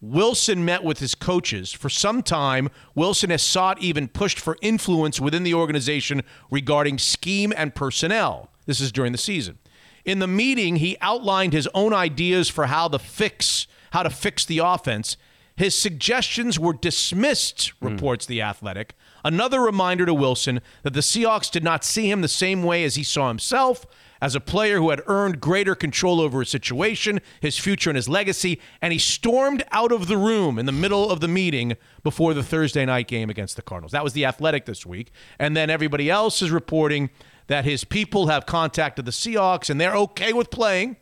Wilson 0.00 0.64
met 0.64 0.82
with 0.84 1.00
his 1.00 1.14
coaches. 1.14 1.72
For 1.72 1.88
some 1.88 2.22
time, 2.22 2.70
Wilson 2.94 3.30
has 3.30 3.42
sought, 3.42 3.80
even 3.80 4.08
pushed 4.08 4.40
for 4.40 4.56
influence 4.62 5.20
within 5.20 5.42
the 5.42 5.54
organization 5.54 6.22
regarding 6.50 6.98
scheme 6.98 7.52
and 7.56 7.74
personnel. 7.74 8.50
This 8.66 8.80
is 8.80 8.92
during 8.92 9.12
the 9.12 9.18
season. 9.18 9.58
In 10.04 10.20
the 10.20 10.26
meeting, 10.26 10.76
he 10.76 10.96
outlined 11.00 11.52
his 11.52 11.68
own 11.74 11.92
ideas 11.92 12.48
for 12.48 12.66
how 12.66 12.88
the 12.88 12.98
fix, 12.98 13.66
how 13.90 14.02
to 14.02 14.10
fix 14.10 14.44
the 14.44 14.58
offense. 14.58 15.16
His 15.58 15.74
suggestions 15.74 16.56
were 16.56 16.72
dismissed, 16.72 17.72
reports 17.80 18.24
The 18.24 18.40
Athletic. 18.40 18.94
Another 19.24 19.60
reminder 19.60 20.06
to 20.06 20.14
Wilson 20.14 20.60
that 20.84 20.92
the 20.92 21.00
Seahawks 21.00 21.50
did 21.50 21.64
not 21.64 21.82
see 21.82 22.08
him 22.08 22.20
the 22.20 22.28
same 22.28 22.62
way 22.62 22.84
as 22.84 22.94
he 22.94 23.02
saw 23.02 23.26
himself 23.26 23.84
as 24.20 24.36
a 24.36 24.40
player 24.40 24.78
who 24.78 24.90
had 24.90 25.02
earned 25.08 25.40
greater 25.40 25.74
control 25.74 26.20
over 26.20 26.38
his 26.38 26.48
situation, 26.48 27.20
his 27.40 27.58
future, 27.58 27.90
and 27.90 27.96
his 27.96 28.08
legacy, 28.08 28.60
and 28.80 28.92
he 28.92 29.00
stormed 29.00 29.64
out 29.72 29.90
of 29.90 30.06
the 30.06 30.16
room 30.16 30.60
in 30.60 30.66
the 30.66 30.70
middle 30.70 31.10
of 31.10 31.18
the 31.18 31.26
meeting 31.26 31.76
before 32.04 32.34
the 32.34 32.42
Thursday 32.44 32.86
night 32.86 33.08
game 33.08 33.28
against 33.28 33.56
the 33.56 33.62
Cardinals. 33.62 33.90
That 33.90 34.04
was 34.04 34.12
the 34.12 34.26
Athletic 34.26 34.64
this 34.64 34.86
week. 34.86 35.10
And 35.40 35.56
then 35.56 35.70
everybody 35.70 36.08
else 36.08 36.40
is 36.40 36.52
reporting 36.52 37.10
that 37.48 37.64
his 37.64 37.82
people 37.82 38.28
have 38.28 38.46
contacted 38.46 39.06
the 39.06 39.10
Seahawks 39.10 39.70
and 39.70 39.80
they're 39.80 39.96
okay 39.96 40.32
with 40.32 40.50
playing. 40.50 40.98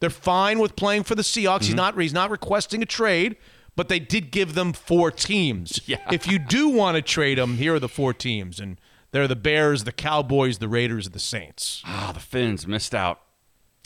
They're 0.00 0.10
fine 0.10 0.58
with 0.58 0.76
playing 0.76 1.04
for 1.04 1.14
the 1.14 1.22
Seahawks. 1.22 1.60
He's 1.60 1.68
mm-hmm. 1.70 1.76
not 1.76 1.98
he's 1.98 2.12
not 2.12 2.30
requesting 2.30 2.82
a 2.82 2.86
trade, 2.86 3.36
but 3.76 3.88
they 3.88 3.98
did 3.98 4.30
give 4.30 4.54
them 4.54 4.72
four 4.72 5.10
teams. 5.10 5.80
Yeah. 5.86 5.98
If 6.10 6.26
you 6.26 6.38
do 6.38 6.68
want 6.68 6.96
to 6.96 7.02
trade 7.02 7.38
them, 7.38 7.56
here 7.56 7.74
are 7.74 7.80
the 7.80 7.88
four 7.88 8.14
teams, 8.14 8.58
and 8.58 8.80
they're 9.10 9.28
the 9.28 9.36
Bears, 9.36 9.84
the 9.84 9.92
Cowboys, 9.92 10.58
the 10.58 10.68
Raiders, 10.68 11.06
and 11.06 11.14
the 11.14 11.18
Saints. 11.20 11.82
Ah, 11.84 12.10
the 12.14 12.20
Fins 12.20 12.66
missed 12.66 12.94
out. 12.94 13.20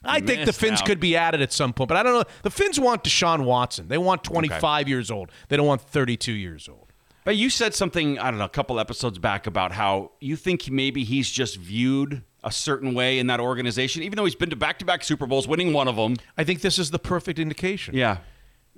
I 0.05 0.21
think 0.21 0.47
the 0.47 0.53
Fins 0.53 0.81
out. 0.81 0.87
could 0.87 1.01
be 1.01 1.17
added 1.17 1.43
at 1.43 1.53
some 1.53 1.73
point, 1.73 1.89
but 1.89 1.97
I 1.97 2.03
don't 2.03 2.15
know. 2.15 2.25
The 2.43 2.51
Fins 2.51 2.79
want 2.79 3.03
Deshaun 3.03 3.45
Watson. 3.45 3.89
They 3.89 3.99
want 3.99 4.23
25 4.23 4.89
years 4.89 5.11
old. 5.11 5.31
They 5.49 5.57
don't 5.57 5.67
want 5.67 5.81
32 5.81 6.33
years 6.33 6.69
old. 6.69 6.93
But 7.25 7.37
you 7.37 7.51
said 7.51 7.75
something, 7.75 8.19
I 8.19 8.31
don't 8.31 8.39
know, 8.39 8.47
a 8.47 8.49
couple 8.49 8.79
episodes 8.81 9.19
back 9.19 9.47
about 9.47 9.73
how 9.73 10.13
you 10.21 10.37
think 10.37 10.71
maybe 10.71 11.05
he's 11.05 11.29
just 11.29 11.57
viewed 11.57 12.23
a 12.45 12.53
certain 12.53 12.95
way 12.95 13.19
in 13.19 13.27
that 13.27 13.41
organization, 13.41 14.03
even 14.03 14.17
though 14.17 14.25
he's 14.25 14.35
been 14.37 14.51
to 14.51 14.57
back 14.57 14.79
to 14.79 14.85
back 14.85 15.03
Super 15.05 15.27
Bowls, 15.27 15.47
winning 15.49 15.73
one 15.73 15.89
of 15.89 15.97
them. 15.97 16.15
I 16.39 16.45
think 16.45 16.61
this 16.61 16.79
is 16.79 16.91
the 16.91 16.99
perfect 16.99 17.39
indication. 17.39 17.95
Yeah. 17.95 18.19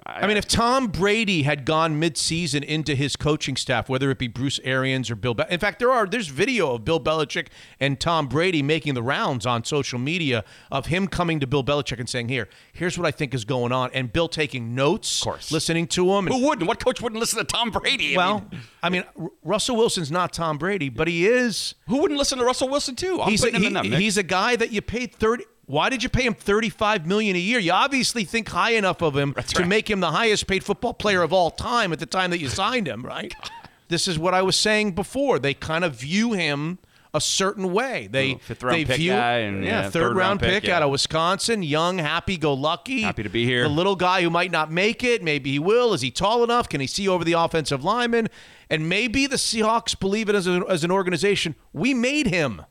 I 0.06 0.26
mean, 0.26 0.36
if 0.36 0.48
Tom 0.48 0.88
Brady 0.88 1.42
had 1.42 1.64
gone 1.64 1.98
mid-season 1.98 2.62
into 2.62 2.94
his 2.94 3.16
coaching 3.16 3.54
staff, 3.56 3.88
whether 3.88 4.10
it 4.10 4.18
be 4.18 4.28
Bruce 4.28 4.58
Arians 4.64 5.10
or 5.10 5.14
Bill, 5.14 5.34
Be- 5.34 5.44
in 5.50 5.60
fact, 5.60 5.78
there 5.78 5.90
are 5.92 6.06
there's 6.06 6.28
video 6.28 6.74
of 6.74 6.84
Bill 6.84 6.98
Belichick 6.98 7.48
and 7.78 8.00
Tom 8.00 8.26
Brady 8.26 8.62
making 8.62 8.94
the 8.94 9.02
rounds 9.02 9.46
on 9.46 9.62
social 9.64 9.98
media 9.98 10.44
of 10.72 10.86
him 10.86 11.06
coming 11.06 11.38
to 11.40 11.46
Bill 11.46 11.62
Belichick 11.62 11.98
and 12.00 12.08
saying, 12.08 12.28
"Here, 12.28 12.48
here's 12.72 12.96
what 12.98 13.06
I 13.06 13.10
think 13.10 13.34
is 13.34 13.44
going 13.44 13.72
on," 13.72 13.90
and 13.92 14.12
Bill 14.12 14.28
taking 14.28 14.74
notes, 14.74 15.20
Of 15.20 15.24
course. 15.24 15.52
listening 15.52 15.86
to 15.88 16.10
him. 16.14 16.26
And, 16.26 16.34
who 16.34 16.46
wouldn't? 16.48 16.66
What 16.66 16.82
coach 16.82 17.00
wouldn't 17.00 17.20
listen 17.20 17.38
to 17.38 17.44
Tom 17.44 17.70
Brady? 17.70 18.14
I 18.14 18.16
well, 18.16 18.46
mean, 18.50 18.60
I 18.82 18.88
mean, 18.90 19.04
R- 19.20 19.30
Russell 19.44 19.76
Wilson's 19.76 20.10
not 20.10 20.32
Tom 20.32 20.58
Brady, 20.58 20.88
but 20.88 21.08
he 21.08 21.26
is. 21.26 21.74
who 21.88 21.98
wouldn't 21.98 22.18
listen 22.18 22.38
to 22.38 22.44
Russell 22.44 22.68
Wilson 22.68 22.96
too? 22.96 23.20
I'm 23.20 23.30
He's 23.30 23.42
a, 23.44 23.46
putting 23.50 23.64
in 23.64 23.72
that 23.74 23.84
he- 23.84 23.94
he's 23.96 24.16
a 24.16 24.22
guy 24.22 24.56
that 24.56 24.72
you 24.72 24.80
paid 24.82 25.14
thirty. 25.14 25.44
Why 25.70 25.88
did 25.88 26.02
you 26.02 26.08
pay 26.08 26.24
him 26.26 26.34
thirty-five 26.34 27.06
million 27.06 27.36
a 27.36 27.38
year? 27.38 27.60
You 27.60 27.70
obviously 27.70 28.24
think 28.24 28.48
high 28.48 28.72
enough 28.72 29.02
of 29.02 29.16
him 29.16 29.34
to 29.34 29.60
right. 29.60 29.68
make 29.68 29.88
him 29.88 30.00
the 30.00 30.10
highest-paid 30.10 30.64
football 30.64 30.92
player 30.92 31.22
of 31.22 31.32
all 31.32 31.52
time 31.52 31.92
at 31.92 32.00
the 32.00 32.06
time 32.06 32.30
that 32.32 32.40
you 32.40 32.48
signed 32.48 32.88
him, 32.88 33.06
right? 33.06 33.32
this 33.88 34.08
is 34.08 34.18
what 34.18 34.34
I 34.34 34.42
was 34.42 34.56
saying 34.56 34.96
before. 34.96 35.38
They 35.38 35.54
kind 35.54 35.84
of 35.84 35.94
view 35.94 36.32
him 36.32 36.80
a 37.14 37.20
certain 37.20 37.72
way. 37.72 38.08
They 38.10 38.34
fifth-round 38.34 38.78
they 38.78 38.84
pick 38.84 38.96
view 38.96 39.12
guy 39.12 39.38
and, 39.38 39.64
yeah, 39.64 39.70
yeah, 39.70 39.82
third, 39.84 39.92
third-round 39.92 40.16
round 40.16 40.40
pick, 40.40 40.50
pick, 40.50 40.64
yeah. 40.64 40.78
out 40.78 40.82
of 40.82 40.90
Wisconsin, 40.90 41.62
young, 41.62 41.98
happy-go-lucky, 41.98 43.02
Happy 43.02 43.22
to 43.22 43.28
be 43.28 43.44
here. 43.44 43.62
The 43.62 43.68
little 43.68 43.96
guy 43.96 44.22
who 44.22 44.30
might 44.30 44.50
not 44.50 44.72
make 44.72 45.04
it, 45.04 45.22
maybe 45.22 45.52
he 45.52 45.60
will. 45.60 45.94
Is 45.94 46.00
he 46.00 46.10
tall 46.10 46.42
enough? 46.42 46.68
Can 46.68 46.80
he 46.80 46.88
see 46.88 47.06
over 47.06 47.22
the 47.22 47.34
offensive 47.34 47.84
lineman? 47.84 48.28
And 48.68 48.88
maybe 48.88 49.28
the 49.28 49.36
Seahawks 49.36 49.98
believe 49.98 50.28
it 50.28 50.34
as, 50.34 50.48
a, 50.48 50.64
as 50.68 50.82
an 50.82 50.90
organization. 50.90 51.54
We 51.72 51.94
made 51.94 52.26
him. 52.26 52.62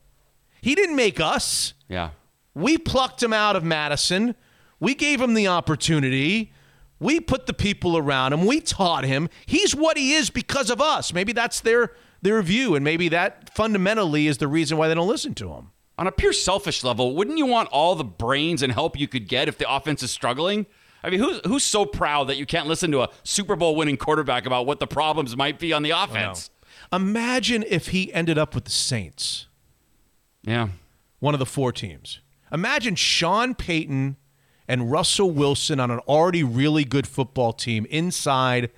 He 0.62 0.76
didn't 0.76 0.98
make 0.98 1.22
us. 1.22 1.74
yeah. 1.88 2.10
We 2.54 2.78
plucked 2.78 3.22
him 3.24 3.34
out 3.34 3.56
of 3.56 3.64
Madison. 3.64 4.36
We 4.80 4.96
gave 4.96 5.22
him 5.22 5.34
the 5.34 5.48
opportunity. 5.48 6.52
We 7.00 7.20
put 7.20 7.46
the 7.46 7.54
people 7.54 7.98
around 7.98 8.34
him. 8.34 8.46
We 8.46 8.60
taught 8.60 9.06
him. 9.06 9.30
He's 9.46 9.74
what 9.76 9.98
he 9.98 10.14
is 10.14 10.30
because 10.30 10.70
of 10.70 10.82
us. 10.82 11.14
Maybe 11.14 11.32
that's 11.32 11.62
their 11.62 11.94
their 12.22 12.42
view, 12.42 12.76
and 12.76 12.84
maybe 12.84 13.08
that 13.10 13.56
fundamentally 13.56 14.28
is 14.28 14.40
the 14.40 14.48
reason 14.50 14.78
why 14.78 14.90
they 14.90 14.94
don't 14.96 15.08
listen 15.08 15.34
to 15.36 15.54
him. 15.54 15.72
On 15.98 16.06
a 16.08 16.12
pure 16.12 16.34
selfish 16.34 16.84
level, 16.84 17.16
wouldn't 17.16 17.38
you 17.38 17.46
want 17.46 17.70
all 17.70 17.96
the 17.96 18.04
brains 18.04 18.62
and 18.62 18.74
help 18.74 19.00
you 19.00 19.08
could 19.08 19.28
get 19.30 19.48
if 19.48 19.58
the 19.58 19.74
offense 19.74 20.04
is 20.04 20.12
struggling? 20.12 20.66
I 21.02 21.10
mean, 21.10 21.22
who's 21.22 21.40
who's 21.46 21.64
so 21.64 21.86
proud 21.86 22.28
that 22.28 22.36
you 22.36 22.46
can't 22.46 22.68
listen 22.68 22.92
to 22.92 23.04
a 23.04 23.10
Super 23.24 23.56
Bowl 23.56 23.76
winning 23.78 23.96
quarterback 23.96 24.46
about 24.46 24.66
what 24.66 24.80
the 24.80 24.88
problems 24.88 25.38
might 25.38 25.60
be 25.60 25.72
on 25.72 25.82
the 25.84 25.92
offense? 25.92 26.50
Imagine 26.92 27.64
if 27.70 27.90
he 27.90 28.12
ended 28.14 28.38
up 28.38 28.54
with 28.54 28.66
the 28.66 28.72
Saints, 28.72 29.48
Yeah. 30.44 30.70
one 31.20 31.34
of 31.34 31.40
the 31.40 31.46
four 31.46 31.72
teams. 31.72 32.20
Imagine 32.52 32.96
Sean 32.96 33.56
Payton 33.56 34.18
and 34.68 34.92
Russell 34.92 35.32
Wilson 35.32 35.80
on 35.80 35.92
an 35.92 36.00
already 36.00 36.44
really 36.44 36.84
good 36.84 37.08
football 37.08 37.54
team 37.54 37.86
inside 37.90 38.70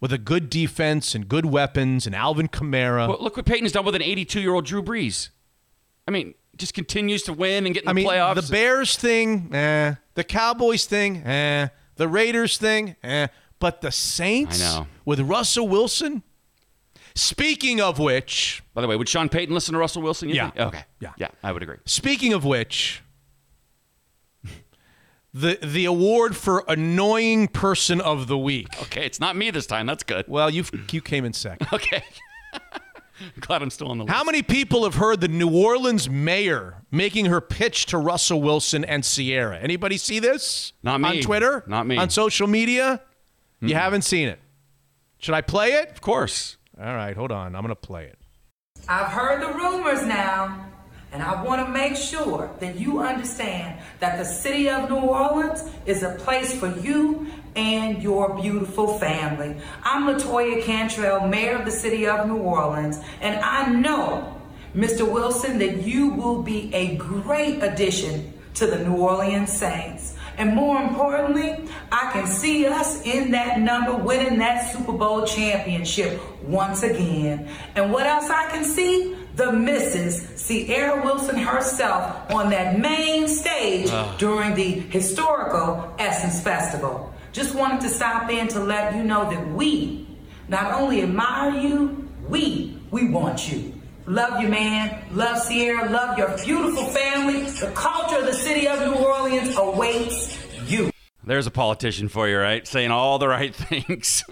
with 0.00 0.12
a 0.12 0.18
good 0.18 0.48
defense 0.48 1.14
and 1.14 1.28
good 1.28 1.46
weapons 1.46 2.06
and 2.06 2.14
Alvin 2.14 2.48
Kamara. 2.48 3.06
Well, 3.08 3.18
look 3.20 3.36
what 3.36 3.46
Payton's 3.46 3.72
done 3.72 3.84
with 3.84 3.94
an 3.94 4.02
82 4.02 4.40
year 4.40 4.54
old 4.54 4.64
Drew 4.64 4.82
Brees. 4.82 5.28
I 6.08 6.10
mean, 6.10 6.34
just 6.56 6.74
continues 6.74 7.22
to 7.24 7.32
win 7.32 7.66
and 7.66 7.74
get 7.74 7.84
in 7.84 7.86
the 7.86 7.90
I 7.90 7.94
mean, 7.94 8.06
playoffs. 8.08 8.46
the 8.46 8.52
Bears 8.52 8.96
thing, 8.96 9.54
eh. 9.54 9.94
The 10.14 10.24
Cowboys 10.24 10.84
thing, 10.86 11.18
eh. 11.18 11.68
The 11.96 12.08
Raiders 12.08 12.56
thing, 12.56 12.96
eh. 13.02 13.28
But 13.58 13.82
the 13.82 13.92
Saints 13.92 14.78
with 15.04 15.20
Russell 15.20 15.68
Wilson. 15.68 16.22
Speaking 17.14 17.80
of 17.80 17.98
which, 17.98 18.62
By 18.74 18.80
the 18.82 18.88
way, 18.88 18.96
would 18.96 19.08
Sean 19.08 19.28
Payton 19.28 19.54
listen 19.54 19.72
to 19.74 19.78
Russell 19.78 20.02
Wilson? 20.02 20.28
Yeah. 20.28 20.50
think? 20.50 20.66
Okay. 20.68 20.84
Yeah. 21.00 21.12
Yeah, 21.16 21.28
I 21.42 21.52
would 21.52 21.62
agree. 21.62 21.76
speaking 21.84 22.32
of 22.32 22.44
which, 22.44 23.02
the 25.32 25.58
the 25.62 25.84
award 25.84 26.36
for 26.36 26.64
annoying 26.66 27.48
person 27.48 28.00
of 28.00 28.26
the 28.26 28.38
week. 28.38 28.68
Okay, 28.82 29.04
it's 29.06 29.20
not 29.20 29.36
me 29.36 29.50
this 29.50 29.66
time. 29.66 29.86
That's 29.86 30.02
good. 30.02 30.24
Well, 30.28 30.50
you 30.50 30.64
you 30.90 31.00
came 31.00 31.24
in 31.24 31.32
second. 31.32 31.68
Okay. 31.72 32.02
Glad 33.40 33.60
I'm 33.60 33.68
still 33.68 33.88
on 33.88 33.98
the 33.98 34.04
list. 34.04 34.16
How 34.16 34.24
many 34.24 34.42
people 34.42 34.84
have 34.84 34.94
heard 34.94 35.20
the 35.20 35.28
New 35.28 35.50
Orleans 35.54 36.08
mayor 36.08 36.76
making 36.90 37.26
her 37.26 37.42
pitch 37.42 37.84
to 37.86 37.98
Russell 37.98 38.40
Wilson 38.40 38.82
and 38.82 39.04
Ciara? 39.04 39.58
Anybody 39.58 39.98
see 39.98 40.20
this? 40.20 40.72
Not 40.82 41.02
me. 41.02 41.08
On 41.08 41.20
Twitter? 41.20 41.62
Not 41.66 41.86
me. 41.86 41.98
On 41.98 42.08
social 42.08 42.46
media? 42.46 43.02
You 43.60 43.74
haven't 43.74 44.02
seen 44.02 44.26
it. 44.28 44.38
Should 45.18 45.34
I 45.34 45.42
play 45.42 45.72
it? 45.72 45.90
Of 45.90 46.00
course. 46.00 46.56
All 46.80 46.94
right, 46.94 47.14
hold 47.14 47.30
on. 47.30 47.54
I'm 47.54 47.62
going 47.62 47.68
to 47.68 47.74
play 47.74 48.06
it. 48.06 48.18
I've 48.88 49.08
heard 49.08 49.42
the 49.42 49.52
rumors 49.52 50.02
now, 50.06 50.66
and 51.12 51.22
I 51.22 51.42
want 51.42 51.66
to 51.66 51.70
make 51.70 51.94
sure 51.94 52.50
that 52.60 52.76
you 52.76 53.00
understand 53.00 53.80
that 53.98 54.16
the 54.16 54.24
city 54.24 54.70
of 54.70 54.88
New 54.88 54.96
Orleans 54.96 55.62
is 55.84 56.02
a 56.02 56.14
place 56.14 56.58
for 56.58 56.74
you 56.78 57.26
and 57.54 58.02
your 58.02 58.40
beautiful 58.40 58.98
family. 58.98 59.60
I'm 59.82 60.06
Latoya 60.06 60.62
Cantrell, 60.62 61.28
mayor 61.28 61.56
of 61.56 61.66
the 61.66 61.70
city 61.70 62.06
of 62.06 62.26
New 62.26 62.38
Orleans, 62.38 62.98
and 63.20 63.38
I 63.40 63.68
know, 63.68 64.40
Mr. 64.74 65.06
Wilson, 65.06 65.58
that 65.58 65.82
you 65.82 66.08
will 66.08 66.42
be 66.42 66.74
a 66.74 66.96
great 66.96 67.62
addition 67.62 68.32
to 68.54 68.66
the 68.66 68.78
New 68.78 68.96
Orleans 68.96 69.52
Saints. 69.52 70.16
And 70.38 70.54
more 70.54 70.80
importantly, 70.80 71.68
I 71.92 72.10
can 72.12 72.26
see 72.26 72.64
us 72.64 73.04
in 73.04 73.32
that 73.32 73.60
number 73.60 73.94
winning 73.94 74.38
that 74.38 74.72
Super 74.72 74.92
Bowl 74.92 75.26
championship 75.26 76.18
once 76.42 76.82
again. 76.82 77.48
And 77.74 77.92
what 77.92 78.06
else 78.06 78.28
I 78.30 78.48
can 78.50 78.64
see? 78.64 79.16
The 79.36 79.46
Mrs. 79.46 80.46
Ciara 80.46 81.04
Wilson 81.04 81.36
herself 81.36 82.30
on 82.30 82.50
that 82.50 82.78
main 82.78 83.28
stage 83.28 83.88
ah. 83.90 84.14
during 84.18 84.54
the 84.54 84.64
historical 84.64 85.94
Essence 85.98 86.40
Festival. 86.42 87.12
Just 87.32 87.54
wanted 87.54 87.80
to 87.82 87.88
stop 87.88 88.30
in 88.30 88.48
to 88.48 88.60
let 88.60 88.94
you 88.96 89.04
know 89.04 89.30
that 89.30 89.48
we 89.52 90.06
not 90.48 90.72
only 90.72 91.02
admire 91.02 91.58
you, 91.58 92.08
we, 92.28 92.76
we 92.90 93.08
want 93.08 93.50
you. 93.50 93.72
Love 94.06 94.42
you, 94.42 94.48
man. 94.48 95.04
Love 95.12 95.46
Ciara. 95.48 95.88
Love 95.88 96.18
your 96.18 96.36
beautiful 96.44 96.84
family. 96.86 97.42
The 97.42 97.70
culture 97.74 98.18
of 98.18 98.26
the 98.26 98.32
city 98.32 98.66
of 98.66 98.80
New 98.80 98.94
Orleans 98.94 99.56
awaits 99.56 100.36
you. 100.68 100.90
There's 101.24 101.46
a 101.46 101.50
politician 101.52 102.08
for 102.08 102.28
you, 102.28 102.38
right? 102.38 102.66
Saying 102.66 102.90
all 102.90 103.18
the 103.18 103.28
right 103.28 103.54
things. 103.70 104.24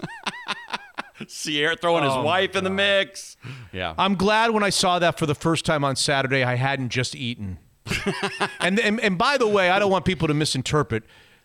Ciara 1.27 1.75
throwing 1.75 2.03
his 2.03 2.13
Oh, 2.13 2.23
wife 2.23 2.55
in 2.55 2.63
the 2.63 2.69
mix. 2.69 3.37
Yeah. 3.71 3.93
I'm 3.97 4.15
glad 4.15 4.51
when 4.51 4.63
I 4.63 4.69
saw 4.69 4.99
that 4.99 5.17
for 5.19 5.25
the 5.25 5.35
first 5.35 5.65
time 5.65 5.83
on 5.83 5.95
Saturday, 5.95 6.43
I 6.43 6.55
hadn't 6.55 6.89
just 6.89 7.15
eaten. 7.15 7.57
and, 8.59 8.79
and 8.79 8.99
and 8.99 9.17
by 9.17 9.37
the 9.37 9.47
way, 9.47 9.69
I 9.69 9.79
don't 9.79 9.91
want 9.91 10.05
people 10.05 10.27
to 10.27 10.33
misinterpret. 10.33 11.03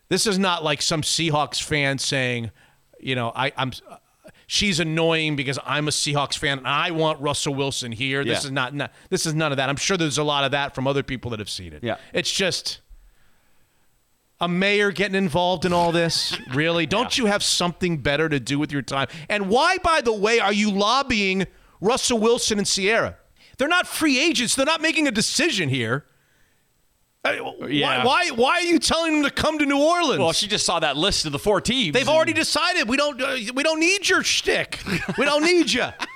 This 0.09 0.27
is 0.27 0.37
not 0.37 0.63
like 0.63 0.81
some 0.81 1.01
Seahawks 1.01 1.61
fan 1.61 1.97
saying, 1.97 2.51
you 2.99 3.15
know, 3.15 3.31
I, 3.35 3.51
I'm. 3.57 3.71
She's 4.47 4.79
annoying 4.79 5.35
because 5.35 5.57
I'm 5.65 5.87
a 5.87 5.91
Seahawks 5.91 6.37
fan 6.37 6.59
and 6.59 6.67
I 6.67 6.91
want 6.91 7.19
Russell 7.19 7.55
Wilson 7.55 7.91
here. 7.91 8.23
This 8.23 8.43
Yeah. 8.43 8.47
is 8.47 8.51
not, 8.51 8.75
not. 8.75 8.91
This 9.09 9.25
is 9.25 9.33
none 9.33 9.51
of 9.51 9.57
that. 9.57 9.69
I'm 9.69 9.75
sure 9.75 9.97
there's 9.97 10.19
a 10.19 10.23
lot 10.23 10.43
of 10.43 10.51
that 10.51 10.75
from 10.75 10.85
other 10.85 11.01
people 11.01 11.31
that 11.31 11.39
have 11.39 11.49
seen 11.49 11.73
it. 11.73 11.83
Yeah. 11.83 11.97
It's 12.13 12.31
just 12.31 12.81
a 14.41 14.47
mayor 14.47 14.91
getting 14.91 15.15
involved 15.15 15.65
in 15.65 15.73
all 15.73 15.91
this? 15.91 16.37
Really? 16.53 16.85
Don't 16.97 17.17
you 17.17 17.25
have 17.27 17.43
something 17.43 17.97
better 17.97 18.27
to 18.29 18.39
do 18.39 18.59
with 18.59 18.71
your 18.71 18.81
time? 18.81 19.07
And 19.29 19.49
why, 19.49 19.77
by 19.77 20.01
the 20.01 20.13
way, 20.13 20.39
are 20.39 20.53
you 20.53 20.71
lobbying 20.71 21.45
Russell 21.81 22.17
Wilson 22.19 22.57
and 22.57 22.67
Ciara? 22.67 23.17
They're 23.57 23.67
not 23.69 23.87
free 23.87 24.19
agents. 24.19 24.55
They're 24.55 24.65
not 24.65 24.81
making 24.81 25.07
a 25.07 25.11
decision 25.11 25.69
here. 25.69 26.05
Uh, 27.23 27.53
Yeah. 27.67 28.03
Why, 28.03 28.29
why, 28.29 28.35
why 28.35 28.51
are 28.57 28.61
you 28.61 28.77
telling 28.77 29.13
them 29.13 29.23
to 29.23 29.31
come 29.31 29.57
to 29.57 29.65
New 29.65 29.81
Orleans? 29.81 30.19
well, 30.19 30.31
she 30.33 30.47
just 30.47 30.65
saw 30.65 30.79
that 30.81 30.95
list 30.97 31.25
of 31.25 31.31
the 31.31 31.39
four 31.39 31.59
teams. 31.61 31.93
They've 31.93 32.01
and- 32.07 32.15
already 32.15 32.33
decided 32.33 32.87
we 32.87 32.97
don't 32.97 33.19
uh, 33.21 33.37
we 33.53 33.63
don't 33.63 33.79
need 33.79 34.07
your 34.07 34.21
shtick. 34.23 34.79
We 35.17 35.25
don't 35.25 35.43
need 35.43 35.71
you. 35.71 35.85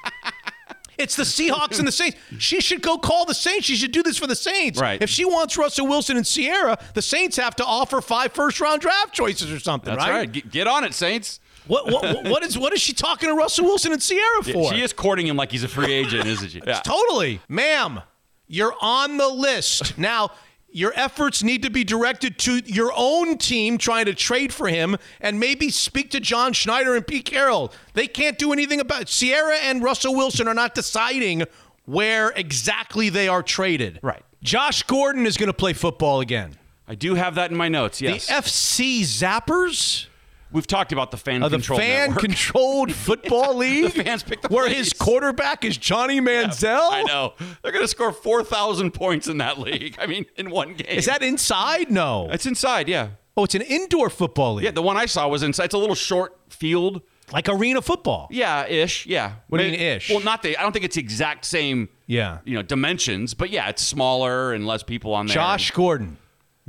It's 1.00 1.16
the 1.16 1.24
Seahawks 1.24 1.80
and 1.80 1.88
the 1.88 1.92
Saints. 1.92 2.18
She 2.38 2.60
should 2.62 2.82
go 2.82 2.98
call 2.98 3.26
the 3.26 3.34
Saints. 3.34 3.66
She 3.66 3.76
should 3.76 3.92
do 3.92 4.04
this 4.04 4.18
for 4.18 4.28
the 4.28 4.36
Saints. 4.36 4.80
Right. 4.80 5.02
If 5.02 5.10
she 5.10 5.26
wants 5.26 5.58
Russell 5.58 5.88
Wilson 5.88 6.18
and 6.18 6.26
Ciara, 6.26 6.78
the 6.94 7.02
Saints 7.02 7.38
have 7.38 7.56
to 7.56 7.66
offer 7.66 8.02
five 8.02 8.34
first 8.34 8.60
round 8.60 8.82
draft 8.82 9.14
choices 9.14 9.52
or 9.52 9.60
something, 9.60 9.96
That's 9.96 10.06
right? 10.06 10.12
right. 10.20 10.32
Get, 10.32 10.52
get 10.52 10.68
on 10.68 10.84
it, 10.84 10.94
Saints. 10.94 11.40
What, 11.68 11.86
what 11.92 12.24
what 12.28 12.44
is 12.44 12.58
what 12.58 12.74
is 12.74 12.82
she 12.82 12.94
talking 12.94 13.30
to 13.30 13.36
Russell 13.36 13.66
Wilson 13.66 13.92
and 13.94 14.02
Ciara 14.02 14.44
for? 14.44 14.74
She 14.74 14.82
is 14.82 14.92
courting 14.92 15.28
him 15.28 15.38
like 15.38 15.52
he's 15.52 15.64
a 15.64 15.68
free 15.68 15.94
agent, 15.94 16.26
isn't 16.26 16.50
she? 16.50 16.62
Yeah. 16.66 16.80
Totally. 16.84 17.42
Ma'am, 17.48 18.02
you're 18.48 18.74
on 18.82 19.18
the 19.18 19.28
list. 19.28 19.96
Now, 19.98 20.32
your 20.72 20.94
efforts 20.96 21.44
need 21.44 21.64
to 21.64 21.70
be 21.70 21.84
directed 21.84 22.38
to 22.40 22.60
your 22.66 22.92
own 22.96 23.38
team 23.38 23.78
trying 23.78 24.06
to 24.06 24.14
trade 24.14 24.54
for 24.54 24.68
him 24.68 24.98
and 25.20 25.40
maybe 25.40 25.70
speak 25.70 26.12
to 26.12 26.20
John 26.20 26.54
Schneider 26.54 26.96
and 26.96 27.06
Pete 27.06 27.26
Carroll. 27.26 27.74
They 27.94 28.08
can't 28.08 28.38
do 28.38 28.54
anything 28.54 28.80
about 28.80 29.04
it. 29.04 29.08
Ciara 29.08 29.58
and 29.58 29.84
Russell 29.84 30.16
Wilson 30.16 30.48
are 30.48 30.54
not 30.54 30.76
deciding 30.76 31.44
where 31.86 32.30
exactly 32.36 33.10
they 33.10 33.28
are 33.28 33.42
traded. 33.42 34.00
Right. 34.04 34.24
Josh 34.44 34.84
Gordon 34.84 35.26
is 35.26 35.38
going 35.38 35.48
to 35.48 35.54
play 35.54 35.74
football 35.74 36.22
again. 36.22 36.56
I 36.88 36.96
do 36.96 37.16
have 37.16 37.36
that 37.36 37.52
in 37.52 37.58
my 37.58 37.68
notes. 37.68 38.02
Yes. 38.02 38.28
The 38.28 38.34
FC 38.34 39.02
Zappers? 39.02 40.08
We've 40.52 40.66
talked 40.66 40.92
about 40.92 41.12
the 41.12 41.18
fan 41.18 41.44
Uh, 41.44 41.50
the 41.50 41.58
controlled 41.58 41.82
fan 41.82 42.00
network. 42.10 42.20
controlled 42.26 42.92
football 43.08 43.56
league 43.56 43.94
the 43.94 44.04
fans 44.04 44.24
pick 44.24 44.42
the 44.42 44.48
where 44.48 44.66
plays. 44.66 44.78
his 44.78 44.94
quarterback 44.94 45.64
is 45.64 45.78
Johnny 45.78 46.20
Manziel. 46.20 46.80
I 46.92 47.04
know. 47.04 47.34
They're 47.62 47.72
going 47.72 47.84
to 47.84 47.88
score 47.88 48.12
4,000 48.12 48.92
points 48.92 49.28
in 49.28 49.38
that 49.38 49.60
league. 49.60 49.96
I 50.00 50.08
mean, 50.08 50.26
in 50.38 50.50
one 50.50 50.74
game. 50.74 50.98
Is 50.98 51.06
that 51.06 51.22
inside? 51.22 51.92
No. 51.92 52.30
It's 52.32 52.46
inside, 52.46 52.88
yeah. 52.90 53.10
Oh, 53.38 53.44
it's 53.44 53.56
an 53.56 53.62
indoor 53.62 54.10
football 54.10 54.56
league. 54.56 54.66
Yeah, 54.66 54.72
the 54.72 54.82
one 54.82 54.98
I 54.98 55.06
saw 55.06 55.28
was 55.28 55.44
inside. 55.44 55.66
It's 55.66 55.74
a 55.74 55.78
little 55.78 55.96
short 55.96 56.36
field. 56.50 57.02
like 57.32 57.48
arena 57.48 57.82
football. 57.82 58.28
Yeah, 58.32 58.66
ish. 58.66 59.06
Yeah. 59.06 59.34
What 59.50 59.60
do 59.60 59.66
you 59.66 59.72
mean, 59.72 59.80
ish? 59.80 60.10
Well, 60.10 60.20
not 60.22 60.42
the. 60.42 60.58
I 60.58 60.64
don't 60.64 60.72
think 60.72 60.84
it's 60.84 60.96
the 60.96 61.02
exact 61.02 61.46
same. 61.46 61.90
Yeah. 62.08 62.40
You 62.44 62.56
know, 62.56 62.64
dimensions, 62.64 63.36
but 63.36 63.52
yeah, 63.52 63.70
it's 63.70 63.84
smaller 63.84 64.52
and 64.52 64.66
less 64.66 64.82
people 64.82 65.14
on 65.14 65.28
there. 65.28 65.36
Josh 65.36 65.70
Gordon 65.72 66.18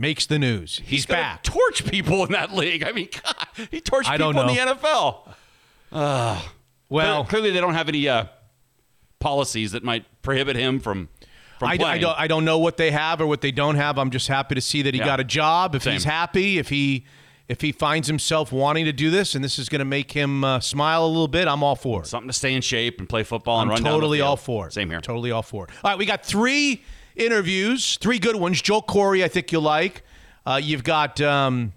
makes 0.00 0.26
the 0.26 0.38
news. 0.38 0.80
He's, 0.84 1.06
gonna 1.06 1.20
back. 1.20 1.42
Torch 1.42 1.84
people 1.88 2.24
in 2.24 2.32
that 2.32 2.52
league. 2.54 2.82
I 2.88 2.92
mean, 2.92 3.08
God, 3.12 3.68
he 3.70 3.80
torched 3.80 4.06
I 4.06 4.16
people 4.16 4.40
in 4.40 4.46
the 4.48 4.74
NFL. 4.74 5.34
well, 6.88 7.24
Clearly- 7.24 7.50
they 7.50 7.60
don't 7.60 7.74
have 7.74 7.88
any 7.88 8.08
uh, 8.08 8.24
policies 9.18 9.72
that 9.72 9.84
might 9.84 10.04
prohibit 10.22 10.56
him 10.56 10.80
from 10.80 11.08
from 11.58 11.68
I, 11.68 11.72
I 11.74 11.98
don't 11.98 12.18
I 12.18 12.26
don't 12.26 12.46
know 12.46 12.58
what 12.58 12.78
they 12.78 12.90
have 12.90 13.20
or 13.20 13.26
what 13.26 13.42
they 13.42 13.52
don't 13.52 13.74
have. 13.74 13.98
I'm 13.98 14.10
just 14.10 14.28
happy 14.28 14.54
to 14.54 14.62
see 14.62 14.80
that 14.82 14.94
he 14.94 15.00
Yeah. 15.00 15.06
got 15.06 15.20
a 15.20 15.24
job. 15.24 15.74
If 15.74 15.84
he's 15.84 16.04
happy, 16.04 16.56
if 16.58 16.70
he 16.70 17.04
if 17.48 17.60
he 17.60 17.70
finds 17.72 18.08
himself 18.08 18.50
wanting 18.50 18.86
to 18.86 18.92
do 18.92 19.10
this 19.10 19.34
and 19.34 19.44
this 19.44 19.58
is 19.58 19.68
going 19.68 19.80
to 19.80 19.84
make 19.84 20.12
him 20.12 20.44
uh, 20.44 20.60
smile 20.60 21.04
a 21.04 21.08
little 21.08 21.26
bit, 21.28 21.48
I'm 21.48 21.62
all 21.64 21.74
for 21.76 22.02
it. 22.02 22.06
Something 22.06 22.28
to 22.28 22.32
stay 22.32 22.54
in 22.54 22.62
shape 22.62 22.98
and 23.00 23.08
play 23.08 23.24
football 23.24 23.56
I'm 23.58 23.62
and 23.68 23.70
run 23.72 23.82
totally 23.92 24.20
all 24.20 24.36
for 24.36 24.68
it. 24.68 24.72
Same 24.72 24.88
here. 24.88 25.00
Totally 25.00 25.32
all 25.32 25.42
for 25.42 25.64
it. 25.64 25.70
All 25.84 25.90
right, 25.90 25.98
we 25.98 26.06
got 26.06 26.24
three 26.24 26.82
interviews, 27.20 27.96
three 28.00 28.18
good 28.18 28.36
ones. 28.36 28.60
Joel 28.62 28.82
Corry, 28.82 29.22
I 29.22 29.28
think 29.28 29.52
you'll 29.52 29.62
like. 29.62 30.02
Uh, 30.46 30.58
you've 30.62 30.84
got 30.84 31.20
um, 31.20 31.72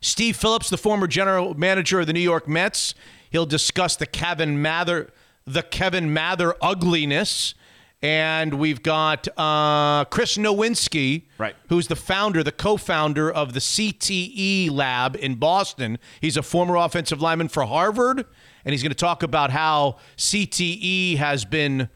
Steve 0.00 0.36
Phillips, 0.36 0.70
the 0.70 0.78
former 0.78 1.06
general 1.06 1.54
manager 1.54 2.00
of 2.00 2.06
the 2.06 2.12
New 2.12 2.20
York 2.20 2.48
Mets. 2.48 2.94
He'll 3.30 3.46
discuss 3.46 3.94
the 3.96 4.06
Kevin 4.06 4.60
Mather, 4.62 5.10
the 5.46 5.62
Kevin 5.62 6.12
Mather 6.12 6.54
ugliness. 6.62 7.54
And 8.00 8.54
we've 8.54 8.82
got 8.82 9.26
uh, 9.36 10.04
Chris 10.06 10.36
Nowinski, 10.38 11.24
Right. 11.36 11.56
who's 11.68 11.88
the 11.88 11.96
founder, 11.96 12.44
the 12.44 12.52
co-founder 12.52 13.28
of 13.30 13.54
the 13.54 13.60
CTE 13.60 14.70
lab 14.70 15.16
in 15.16 15.34
Boston. 15.34 15.98
He's 16.20 16.36
a 16.36 16.42
former 16.44 16.76
offensive 16.76 17.20
lineman 17.20 17.48
for 17.48 17.64
Harvard, 17.64 18.24
and 18.64 18.72
he's 18.72 18.84
going 18.84 18.92
to 18.92 18.96
talk 18.96 19.24
about 19.24 19.50
how 19.50 19.96
CTE 20.16 21.16
has 21.16 21.44
been 21.44 21.88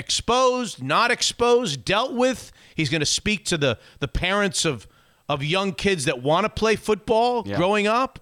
exposed, 0.00 0.82
not 0.82 1.10
exposed, 1.12 1.84
dealt 1.84 2.12
with. 2.14 2.50
He's 2.74 2.88
going 2.90 3.00
to 3.00 3.06
speak 3.06 3.44
to 3.46 3.56
the 3.56 3.78
the 4.00 4.08
parents 4.08 4.64
of 4.64 4.88
of 5.28 5.44
young 5.44 5.72
kids 5.72 6.06
that 6.06 6.20
want 6.22 6.44
to 6.44 6.48
play 6.50 6.74
football 6.74 7.44
Yeah. 7.46 7.56
growing 7.56 7.86
up. 7.86 8.18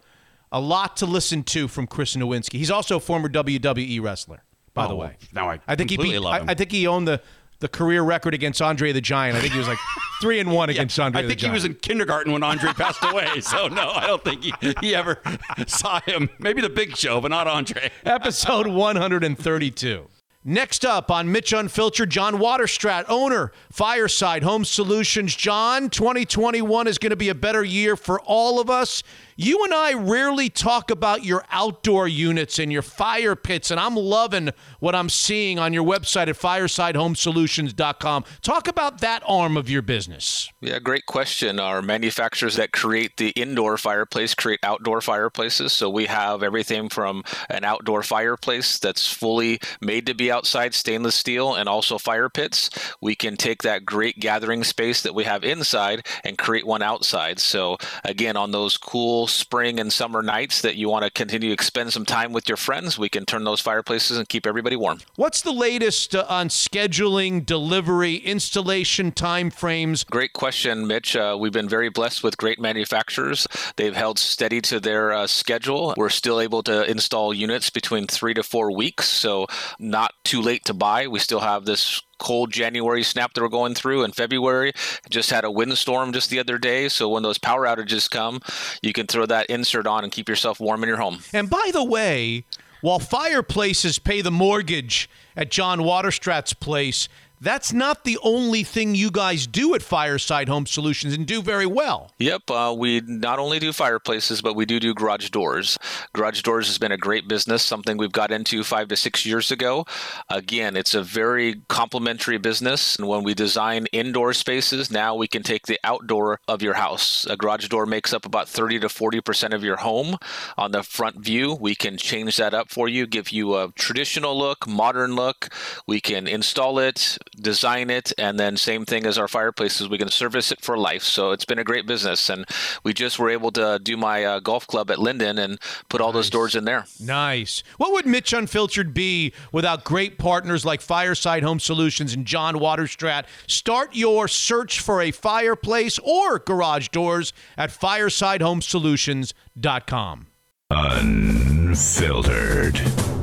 A 0.53 0.61
lot 0.61 0.97
to 0.99 1.07
listen 1.07 1.43
to 1.45 1.69
from 1.69 1.87
Chris 1.87 2.17
Nowinski. 2.17 2.55
He's 2.59 2.71
also 2.71 2.97
a 2.97 3.01
former 3.01 3.29
WWE 3.29 4.01
wrestler, 4.03 4.43
by 4.75 4.87
the 4.87 4.95
Oh, 4.95 4.97
way. 4.97 5.17
now 5.33 5.49
I 5.51 5.59
I 5.67 5.75
think 5.77 5.91
he 5.91 5.97
beat, 5.99 6.19
love 6.19 6.33
I, 6.35 6.41
him. 6.41 6.51
I 6.51 6.55
think 6.55 6.73
he 6.73 6.87
owned 6.87 7.07
the 7.09 7.21
the 7.61 7.69
career 7.69 8.03
record 8.03 8.35
against 8.35 8.63
Andre 8.63 8.93
the 8.93 9.01
Giant. 9.01 9.37
I 9.37 9.41
think 9.41 9.53
he 9.53 9.59
was 9.59 9.67
like 9.69 9.79
three 10.23 10.39
and 10.41 10.51
one 10.53 10.71
against 10.71 10.99
Andre 11.01 11.23
I 11.25 11.27
think 11.27 11.41
the 11.41 11.47
he 11.49 11.53
was 11.53 11.65
in 11.65 11.75
kindergarten 11.75 12.33
when 12.33 12.43
Andre 12.45 12.73
passed 12.73 13.03
away. 13.03 13.41
So 13.41 13.69
no, 13.69 13.91
I 13.91 14.07
don't 14.07 14.23
think 14.25 14.45
he, 14.45 14.53
he 14.81 14.95
ever 14.95 15.21
saw 15.67 16.01
him. 16.03 16.31
Maybe 16.39 16.61
the 16.63 16.71
Big 16.71 16.97
Show, 16.97 17.21
but 17.21 17.31
not 17.31 17.47
Andre. 17.49 17.91
episode 18.05 18.69
132. 18.69 20.07
Next 20.49 20.87
up 20.87 21.11
on 21.11 21.31
Mitch 21.31 21.53
Unfiltered, 21.53 22.09
John 22.09 22.37
Waterstrat, 22.37 23.05
owner, 23.07 23.53
Fireside 23.71 24.43
Home 24.43 24.65
Solutions. 24.65 25.37
John, 25.37 25.91
2021 25.91 26.87
is 26.87 26.97
going 26.97 27.11
to 27.11 27.17
be 27.17 27.29
a 27.29 27.35
better 27.35 27.63
year 27.63 27.97
for 27.97 28.19
all 28.21 28.59
of 28.59 28.71
us. 28.71 29.03
You 29.41 29.63
and 29.63 29.73
I 29.73 29.95
rarely 29.95 30.51
talk 30.51 30.91
about 30.91 31.25
your 31.25 31.45
outdoor 31.53 32.09
units 32.09 32.59
and 32.59 32.73
your 32.73 32.83
fire 32.83 33.37
pits, 33.37 33.71
and 33.71 33.79
I'm 33.79 33.95
loving 33.95 34.51
what 34.81 34.97
I'm 34.97 35.09
seeing 35.09 35.61
on 35.61 35.73
your 35.73 35.85
website 35.85 36.27
at 36.27 36.35
firesidehomesolutions.com. 36.35 38.25
Talk 38.43 38.67
about 38.67 39.01
that 39.01 39.23
arm 39.25 39.57
of 39.57 39.71
your 39.71 39.81
business. 39.81 40.51
Yeah, 40.61 40.81
great 40.81 41.07
question. 41.07 41.61
Our 41.61 41.83
manufacturers 41.83 42.57
that 42.57 42.73
create 42.73 43.17
the 43.17 43.29
indoor 43.31 43.79
fireplace 43.79 44.35
create 44.35 44.59
outdoor 44.65 45.01
fireplaces. 45.01 45.73
So 45.73 45.89
we 45.89 46.07
have 46.07 46.43
everything 46.43 46.89
from 46.89 47.23
an 47.49 47.63
outdoor 47.63 48.03
fireplace 48.03 48.81
that's 48.81 49.07
fully 49.07 49.61
made 49.81 50.07
to 50.07 50.15
be 50.15 50.33
outside, 50.33 50.75
stainless 50.75 51.15
steel, 51.15 51.55
and 51.55 51.69
also 51.69 51.97
fire 51.97 52.29
pits. 52.29 52.71
We 53.01 53.15
can 53.15 53.37
take 53.37 53.63
that 53.63 53.85
great 53.85 54.19
gathering 54.19 54.65
space 54.65 55.01
that 55.03 55.15
we 55.15 55.23
have 55.23 55.45
inside 55.45 56.05
and 56.25 56.37
create 56.37 56.67
one 56.67 56.83
outside. 56.83 57.39
So 57.39 57.77
again, 58.03 58.37
on 58.37 58.51
those 58.51 58.77
cool 58.77 59.28
spring 59.29 59.79
and 59.79 59.93
summer 59.93 60.23
nights 60.23 60.63
that 60.63 60.77
you 60.77 60.89
want 60.89 61.05
to 61.05 61.11
continue 61.11 61.55
to 61.55 61.65
spend 61.65 61.93
some 61.93 62.05
time 62.05 62.33
with 62.33 62.49
your 62.49 62.57
friends, 62.57 62.99
we 62.99 63.09
can 63.09 63.25
turn 63.25 63.45
those 63.45 63.61
fireplaces 63.61 64.19
and 64.19 64.29
keep 64.29 64.47
everybody 64.47 64.77
warm. 64.77 65.01
What's 65.17 65.43
the 65.43 65.53
latest 65.53 66.15
uh, 66.15 66.25
on 66.29 66.49
scheduling, 66.49 67.45
delivery, 67.45 68.17
installation 68.17 69.13
timeframes? 69.13 70.07
Great 70.09 70.33
question, 70.33 70.87
Mitch. 70.87 71.15
Uh, 71.15 71.37
we've 71.39 71.53
been 71.53 71.69
very 71.69 71.89
blessed 71.89 72.23
with 72.23 72.37
great 72.37 72.59
manufacturers. 72.59 73.47
They've 73.77 73.95
held 73.95 74.19
steady 74.19 74.61
to 74.63 74.81
their 74.81 75.13
uh, 75.13 75.27
schedule. 75.27 75.95
We're 75.97 76.09
still 76.09 76.41
able 76.41 76.63
to 76.65 76.89
install 76.91 77.33
units 77.35 77.71
between 77.71 78.07
three 78.07 78.35
to 78.35 78.43
four 78.43 78.75
weeks, 78.75 79.09
so 79.09 79.47
not 79.79 80.13
too 80.25 80.41
late 80.41 80.65
to 80.67 80.75
buy. 80.75 81.07
We 81.07 81.19
still 81.19 81.41
have 81.41 81.65
this 81.65 82.03
cold 82.19 82.53
January 82.53 83.03
snap 83.03 83.35
that 83.35 83.41
we're 83.41 83.49
going 83.49 83.75
through 83.75 84.05
in 84.05 84.13
February. 84.13 84.73
Just 85.09 85.31
had 85.31 85.45
a 85.45 85.51
windstorm 85.51 86.13
just 86.13 86.31
the 86.31 86.39
other 86.39 86.59
day, 86.59 86.89
so 86.89 87.09
when 87.09 87.23
those 87.23 87.39
power 87.39 87.65
outages 87.65 88.11
come, 88.11 88.41
you 88.83 88.93
can 88.93 89.07
throw 89.07 89.27
that 89.27 89.47
insert 89.47 89.87
on 89.87 90.05
and 90.05 90.13
keep 90.13 90.29
yourself 90.29 90.61
warm 90.61 90.83
in 90.83 90.89
your 90.89 90.99
home. 90.99 91.21
And 91.33 91.49
by 91.49 91.71
the 91.73 91.85
way, 91.85 92.45
while 92.81 92.99
fireplaces 92.99 93.99
pay 93.99 94.21
the 94.21 94.31
mortgage 94.31 95.11
at 95.37 95.51
John 95.51 95.83
Waterstrat's 95.83 96.53
place, 96.53 97.09
that's 97.41 97.73
not 97.73 98.05
the 98.05 98.19
only 98.23 98.63
thing 98.65 98.95
you 98.95 99.11
guys 99.11 99.47
do 99.47 99.75
at 99.75 99.83
Fireside 99.83 100.49
Home 100.49 100.67
Solutions 100.67 101.15
and 101.15 101.27
do 101.27 101.43
very 101.43 101.67
well. 101.67 102.13
Yep, 102.19 102.51
uh, 102.51 102.75
we 102.77 103.01
not 103.01 103.39
only 103.39 103.59
do 103.59 103.73
fireplaces, 103.73 104.43
but 104.43 104.55
we 104.55 104.67
do 104.67 104.81
do 104.81 104.95
garage 104.95 105.31
doors. 105.31 105.79
Garage 106.13 106.43
doors 106.43 106.67
has 106.67 106.79
been 106.79 106.93
a 106.93 106.97
great 106.97 107.29
business, 107.29 107.63
something 107.63 107.97
we've 107.97 108.13
got 108.13 108.31
into 108.31 108.65
five 108.65 108.89
to 108.89 108.97
six 108.97 109.25
years 109.25 109.51
ago. 109.51 109.87
Again, 110.29 110.77
it's 110.77 110.95
a 110.95 111.03
very 111.03 111.63
complementary 111.69 112.39
business. 112.39 112.97
And 112.97 113.09
when 113.09 113.23
we 113.23 113.35
design 113.35 113.87
indoor 113.93 114.33
spaces, 114.33 114.91
now 114.91 115.15
we 115.15 115.29
can 115.29 115.43
take 115.43 115.67
the 115.67 115.79
outdoor 115.85 116.41
of 116.49 116.63
your 116.63 116.75
house. 116.75 117.27
A 117.27 117.37
garage 117.37 117.69
door 117.69 117.87
makes 117.87 118.13
up 118.13 118.27
about 118.27 118.49
30 118.49 118.81
to 118.81 118.89
40% 118.89 119.55
of 119.55 119.63
your 119.63 119.77
home. 119.77 120.17
On 120.57 120.73
the 120.73 120.83
front 120.83 121.25
view, 121.25 121.57
we 121.61 121.75
can 121.75 121.97
change 121.97 122.37
that 122.37 122.55
up 122.55 122.71
for 122.71 122.89
you, 122.89 123.07
give 123.07 123.31
you 123.31 123.57
a 123.57 123.73
traditional 123.77 124.37
look, 124.37 124.67
modern 124.67 125.15
look. 125.15 125.49
We 125.87 126.01
can 126.01 126.27
install 126.27 126.79
it, 126.79 127.19
design 127.41 127.91
it, 127.91 128.13
and 128.19 128.39
then 128.39 128.57
same 128.57 128.85
thing 128.85 129.07
as 129.07 129.19
our 129.19 129.29
fireplaces, 129.29 129.89
we 129.89 129.99
can 129.99 130.09
service 130.09 130.53
it 130.53 130.61
for 130.61 130.77
life. 130.77 131.03
So 131.03 131.33
it's 131.33 131.45
been 131.45 131.59
a 131.59 131.65
great 131.65 131.87
business, 131.87 132.29
and 132.29 132.45
we 132.85 132.93
just 132.93 133.19
were 133.19 133.31
able 133.31 133.51
to 133.53 133.81
do 133.83 133.97
my 133.97 134.25
uh, 134.25 134.41
golf 134.41 134.67
club 134.67 134.91
at 134.91 134.99
Linden 134.99 135.39
and 135.39 135.59
put 135.89 136.01
all 136.01 136.13
those 136.13 136.31
doors 136.31 136.55
in 136.55 136.65
there. 136.65 136.87
Nice. 137.01 137.63
What 137.77 137.93
would 137.93 138.07
Mitch 138.07 138.33
Unfiltered 138.33 138.95
be 138.95 139.33
without 139.53 139.85
great 139.85 140.19
partners 140.19 140.65
like 140.65 140.81
Fireside 140.81 141.43
Home 141.43 141.61
Solutions 141.61 142.15
and 142.15 142.27
John 142.27 142.57
Waterstrat? 142.57 143.25
Start 143.47 143.95
your 143.95 144.29
search 144.29 144.81
for 144.81 145.03
a 145.03 145.11
fireplace 145.11 145.99
or 146.01 146.39
garage 146.39 146.89
doors 146.89 147.33
at 147.57 147.71
firesidehomesolutions.com. 147.71 150.27
Unfiltered. 150.71 153.18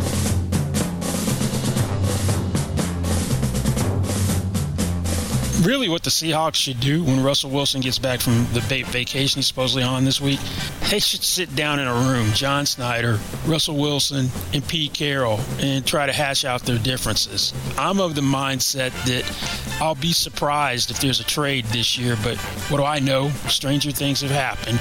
Really 5.66 5.90
what 5.90 6.04
the 6.04 6.12
Seahawks 6.12 6.58
should 6.58 6.80
do 6.80 7.04
when 7.04 7.24
Russell 7.24 7.50
Wilson 7.50 7.82
gets 7.82 7.98
back 7.98 8.22
from 8.22 8.46
the 8.54 8.60
vacation 8.60 9.40
he's 9.40 9.48
supposedly 9.48 9.82
on 9.82 10.06
this 10.06 10.22
week, 10.22 10.40
they 10.92 11.00
should 11.00 11.24
sit 11.24 11.56
down 11.56 11.80
in 11.80 11.88
a 11.88 11.94
room, 11.94 12.32
John 12.34 12.66
Schneider, 12.66 13.20
Russell 13.48 13.76
Wilson, 13.76 14.28
and 14.54 14.68
Pete 14.68 14.94
Carroll, 14.94 15.40
and 15.58 15.84
try 15.84 16.06
to 16.06 16.14
hash 16.14 16.46
out 16.46 16.62
their 16.62 16.78
differences. 16.78 17.52
I'm 17.80 18.00
of 18.00 18.14
the 18.14 18.22
mindset 18.22 18.92
that 19.06 19.82
I'll 19.82 19.96
be 19.96 20.14
surprised 20.14 20.92
if 20.92 21.00
there's 21.00 21.20
a 21.20 21.24
trade 21.26 21.66
this 21.66 21.98
year, 21.98 22.16
but 22.22 22.38
what 22.70 22.78
do 22.78 22.84
I 22.84 23.00
know? 23.00 23.30
Stranger 23.48 23.90
things 23.90 24.22
have 24.22 24.30
happened. 24.30 24.78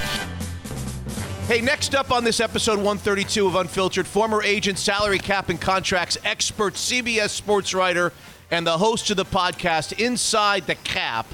Hey, 1.47 1.61
next 1.61 1.95
up 1.95 2.11
on 2.11 2.23
this 2.23 2.39
episode 2.39 2.77
132 2.77 3.47
of 3.47 3.55
Unfiltered, 3.55 4.05
former 4.05 4.43
agent, 4.43 4.77
salary 4.77 5.19
cap 5.19 5.49
and 5.49 5.59
contracts 5.59 6.15
expert, 6.23 6.75
CBS 6.75 7.29
sports 7.29 7.73
writer, 7.73 8.13
and 8.51 8.65
the 8.65 8.77
host 8.77 9.09
of 9.09 9.17
the 9.17 9.25
podcast 9.25 9.99
Inside 9.99 10.67
the 10.67 10.75
Cap, 10.75 11.25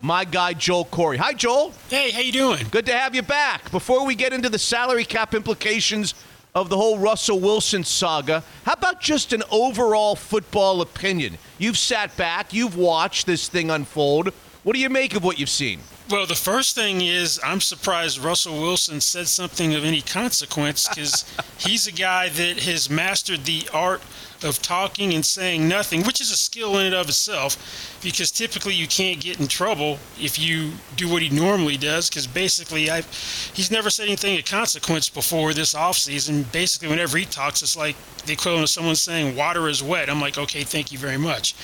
my 0.00 0.24
guy 0.24 0.52
Joel 0.52 0.84
Corry. 0.86 1.16
Hi, 1.16 1.32
Joel. 1.32 1.72
Hey, 1.88 2.10
how 2.10 2.20
you 2.20 2.32
doing? 2.32 2.66
Good 2.70 2.86
to 2.86 2.92
have 2.92 3.14
you 3.14 3.22
back. 3.22 3.70
Before 3.70 4.04
we 4.04 4.14
get 4.14 4.32
into 4.32 4.48
the 4.48 4.58
salary 4.58 5.04
cap 5.04 5.34
implications 5.34 6.14
of 6.54 6.68
the 6.68 6.76
whole 6.76 6.98
Russell 6.98 7.38
Wilson 7.38 7.84
saga, 7.84 8.42
how 8.64 8.72
about 8.72 9.00
just 9.00 9.32
an 9.32 9.42
overall 9.50 10.16
football 10.16 10.80
opinion? 10.80 11.38
You've 11.58 11.78
sat 11.78 12.16
back, 12.16 12.52
you've 12.52 12.76
watched 12.76 13.26
this 13.26 13.48
thing 13.48 13.70
unfold. 13.70 14.32
What 14.64 14.74
do 14.74 14.80
you 14.80 14.90
make 14.90 15.14
of 15.14 15.24
what 15.24 15.38
you've 15.38 15.48
seen? 15.48 15.80
Well, 16.12 16.26
the 16.26 16.34
first 16.34 16.74
thing 16.74 17.00
is 17.00 17.40
I'm 17.42 17.62
surprised 17.62 18.18
Russell 18.18 18.60
Wilson 18.60 19.00
said 19.00 19.28
something 19.28 19.72
of 19.72 19.82
any 19.82 20.02
consequence 20.02 20.86
because 20.86 21.24
he's 21.56 21.86
a 21.86 21.90
guy 21.90 22.28
that 22.28 22.58
has 22.64 22.90
mastered 22.90 23.46
the 23.46 23.66
art 23.72 24.02
of 24.44 24.60
talking 24.60 25.14
and 25.14 25.24
saying 25.24 25.66
nothing, 25.66 26.02
which 26.02 26.20
is 26.20 26.30
a 26.30 26.36
skill 26.36 26.78
in 26.78 26.84
and 26.84 26.94
of 26.94 27.08
itself 27.08 27.56
because 28.02 28.30
typically 28.30 28.74
you 28.74 28.86
can't 28.86 29.20
get 29.20 29.40
in 29.40 29.46
trouble 29.46 29.98
if 30.20 30.38
you 30.38 30.72
do 30.96 31.08
what 31.08 31.22
he 31.22 31.30
normally 31.30 31.78
does 31.78 32.10
because 32.10 32.26
basically 32.26 32.90
I've, 32.90 33.06
he's 33.54 33.70
never 33.70 33.88
said 33.88 34.06
anything 34.06 34.38
of 34.38 34.44
consequence 34.44 35.08
before 35.08 35.54
this 35.54 35.72
offseason. 35.72 36.44
Basically, 36.52 36.88
whenever 36.88 37.16
he 37.16 37.24
talks, 37.24 37.62
it's 37.62 37.74
like 37.74 37.96
the 38.26 38.34
equivalent 38.34 38.64
of 38.64 38.68
someone 38.68 38.96
saying 38.96 39.34
water 39.34 39.66
is 39.66 39.82
wet. 39.82 40.10
I'm 40.10 40.20
like, 40.20 40.36
okay, 40.36 40.62
thank 40.62 40.92
you 40.92 40.98
very 40.98 41.16
much. 41.16 41.54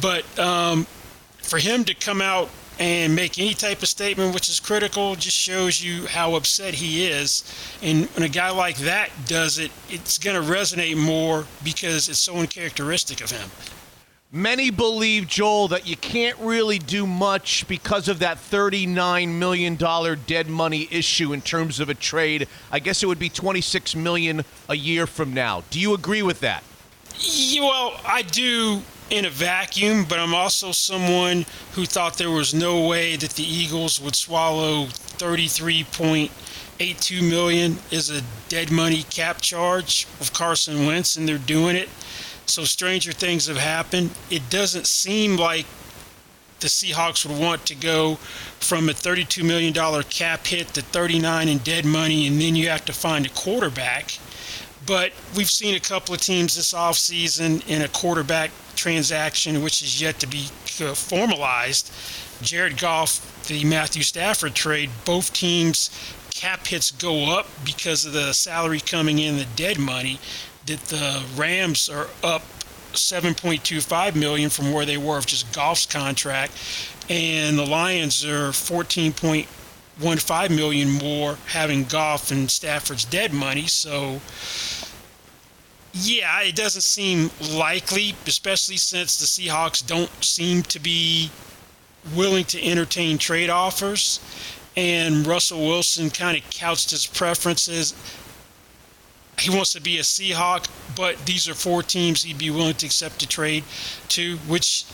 But 0.00 0.38
um, 0.38 0.86
for 1.38 1.58
him 1.58 1.82
to 1.82 1.94
come 1.94 2.22
out 2.22 2.50
and 2.78 3.14
make 3.14 3.38
any 3.38 3.54
type 3.54 3.82
of 3.82 3.88
statement 3.88 4.34
which 4.34 4.48
is 4.48 4.60
critical 4.60 5.14
just 5.14 5.36
shows 5.36 5.82
you 5.82 6.06
how 6.06 6.34
upset 6.34 6.74
he 6.74 7.06
is. 7.06 7.44
And 7.82 8.06
when 8.10 8.22
a 8.24 8.28
guy 8.28 8.50
like 8.50 8.76
that 8.78 9.10
does 9.26 9.58
it, 9.58 9.70
it's 9.88 10.18
going 10.18 10.40
to 10.40 10.52
resonate 10.52 10.96
more 10.96 11.46
because 11.64 12.08
it's 12.08 12.18
so 12.18 12.36
uncharacteristic 12.36 13.22
of 13.22 13.30
him. 13.30 13.50
Many 14.32 14.70
believe, 14.70 15.28
Joel, 15.28 15.68
that 15.68 15.86
you 15.86 15.96
can't 15.96 16.38
really 16.40 16.78
do 16.78 17.06
much 17.06 17.66
because 17.68 18.08
of 18.08 18.18
that 18.18 18.36
$39 18.36 19.28
million 19.28 19.76
dead 20.26 20.48
money 20.48 20.88
issue 20.90 21.32
in 21.32 21.40
terms 21.40 21.80
of 21.80 21.88
a 21.88 21.94
trade. 21.94 22.48
I 22.70 22.80
guess 22.80 23.02
it 23.02 23.06
would 23.06 23.20
be 23.20 23.28
26 23.28 23.94
million 23.94 24.44
a 24.68 24.74
year 24.74 25.06
from 25.06 25.32
now. 25.32 25.62
Do 25.70 25.80
you 25.80 25.94
agree 25.94 26.22
with 26.22 26.40
that? 26.40 26.64
Yeah, 27.18 27.62
well, 27.62 28.00
I 28.04 28.22
do 28.22 28.82
in 29.10 29.24
a 29.24 29.30
vacuum, 29.30 30.04
but 30.08 30.18
I'm 30.18 30.34
also 30.34 30.72
someone 30.72 31.46
who 31.72 31.86
thought 31.86 32.18
there 32.18 32.30
was 32.30 32.52
no 32.52 32.86
way 32.86 33.16
that 33.16 33.30
the 33.32 33.44
Eagles 33.44 34.00
would 34.00 34.16
swallow 34.16 34.86
33.82 34.86 37.28
million 37.28 37.78
is 37.90 38.10
a 38.10 38.22
dead 38.48 38.70
money 38.70 39.02
cap 39.04 39.40
charge 39.40 40.06
of 40.20 40.32
Carson 40.32 40.86
Wentz, 40.86 41.16
and 41.16 41.28
they're 41.28 41.38
doing 41.38 41.76
it. 41.76 41.88
So 42.46 42.64
stranger 42.64 43.12
things 43.12 43.46
have 43.46 43.56
happened. 43.56 44.10
It 44.30 44.50
doesn't 44.50 44.86
seem 44.86 45.36
like 45.36 45.66
the 46.60 46.68
Seahawks 46.68 47.26
would 47.26 47.38
want 47.38 47.66
to 47.66 47.74
go 47.74 48.14
from 48.60 48.88
a 48.88 48.92
$32 48.92 49.44
million 49.44 49.74
cap 50.04 50.46
hit 50.46 50.68
to 50.68 50.80
39 50.82 51.48
in 51.48 51.58
dead 51.58 51.84
money, 51.84 52.26
and 52.26 52.40
then 52.40 52.56
you 52.56 52.70
have 52.70 52.84
to 52.86 52.92
find 52.92 53.26
a 53.26 53.30
quarterback. 53.30 54.18
But 54.86 55.12
we've 55.36 55.50
seen 55.50 55.74
a 55.74 55.80
couple 55.80 56.14
of 56.14 56.20
teams 56.20 56.54
this 56.54 56.72
offseason 56.72 57.68
in 57.68 57.82
a 57.82 57.88
quarterback 57.88 58.50
transaction, 58.76 59.62
which 59.62 59.82
is 59.82 60.00
yet 60.00 60.20
to 60.20 60.26
be 60.26 60.48
uh, 60.80 60.94
formalized. 60.94 61.92
Jared 62.40 62.78
Goff, 62.78 63.44
the 63.48 63.64
Matthew 63.64 64.02
Stafford 64.02 64.54
trade, 64.54 64.90
both 65.04 65.32
teams 65.32 65.90
cap 66.36 66.66
hits 66.66 66.90
go 66.90 67.36
up 67.38 67.46
because 67.64 68.04
of 68.04 68.12
the 68.12 68.32
salary 68.34 68.78
coming 68.78 69.18
in, 69.18 69.38
the 69.38 69.46
dead 69.56 69.78
money. 69.78 70.20
That 70.66 70.80
the 70.86 71.24
Rams 71.36 71.88
are 71.88 72.08
up 72.22 72.42
7.25 72.92 74.16
million 74.16 74.50
from 74.50 74.72
where 74.72 74.84
they 74.84 74.96
were 74.96 75.18
of 75.18 75.26
just 75.26 75.52
Goff's 75.52 75.86
contract, 75.86 76.52
and 77.08 77.58
the 77.58 77.64
Lions 77.64 78.24
are 78.24 78.52
14.15 80.00 80.54
million 80.54 80.90
more 80.90 81.38
having 81.46 81.84
Goff 81.84 82.30
and 82.30 82.50
Stafford's 82.50 83.04
dead 83.04 83.32
money. 83.32 83.66
So 83.66 84.20
yeah, 85.94 86.42
it 86.42 86.54
doesn't 86.54 86.82
seem 86.82 87.30
likely, 87.54 88.14
especially 88.26 88.76
since 88.76 89.18
the 89.18 89.26
Seahawks 89.26 89.86
don't 89.86 90.10
seem 90.22 90.62
to 90.64 90.78
be 90.78 91.30
willing 92.14 92.44
to 92.44 92.62
entertain 92.62 93.18
trade 93.18 93.50
offers. 93.50 94.20
And 94.76 95.26
Russell 95.26 95.66
Wilson 95.66 96.10
kind 96.10 96.36
of 96.36 96.48
couched 96.50 96.90
his 96.90 97.06
preferences. 97.06 97.94
He 99.38 99.50
wants 99.50 99.72
to 99.72 99.80
be 99.80 99.98
a 99.98 100.02
Seahawk, 100.02 100.68
but 100.94 101.24
these 101.24 101.48
are 101.48 101.54
four 101.54 101.82
teams 101.82 102.22
he'd 102.22 102.38
be 102.38 102.50
willing 102.50 102.74
to 102.74 102.86
accept 102.86 103.22
a 103.22 103.28
trade 103.28 103.64
to, 104.08 104.36
which 104.48 104.84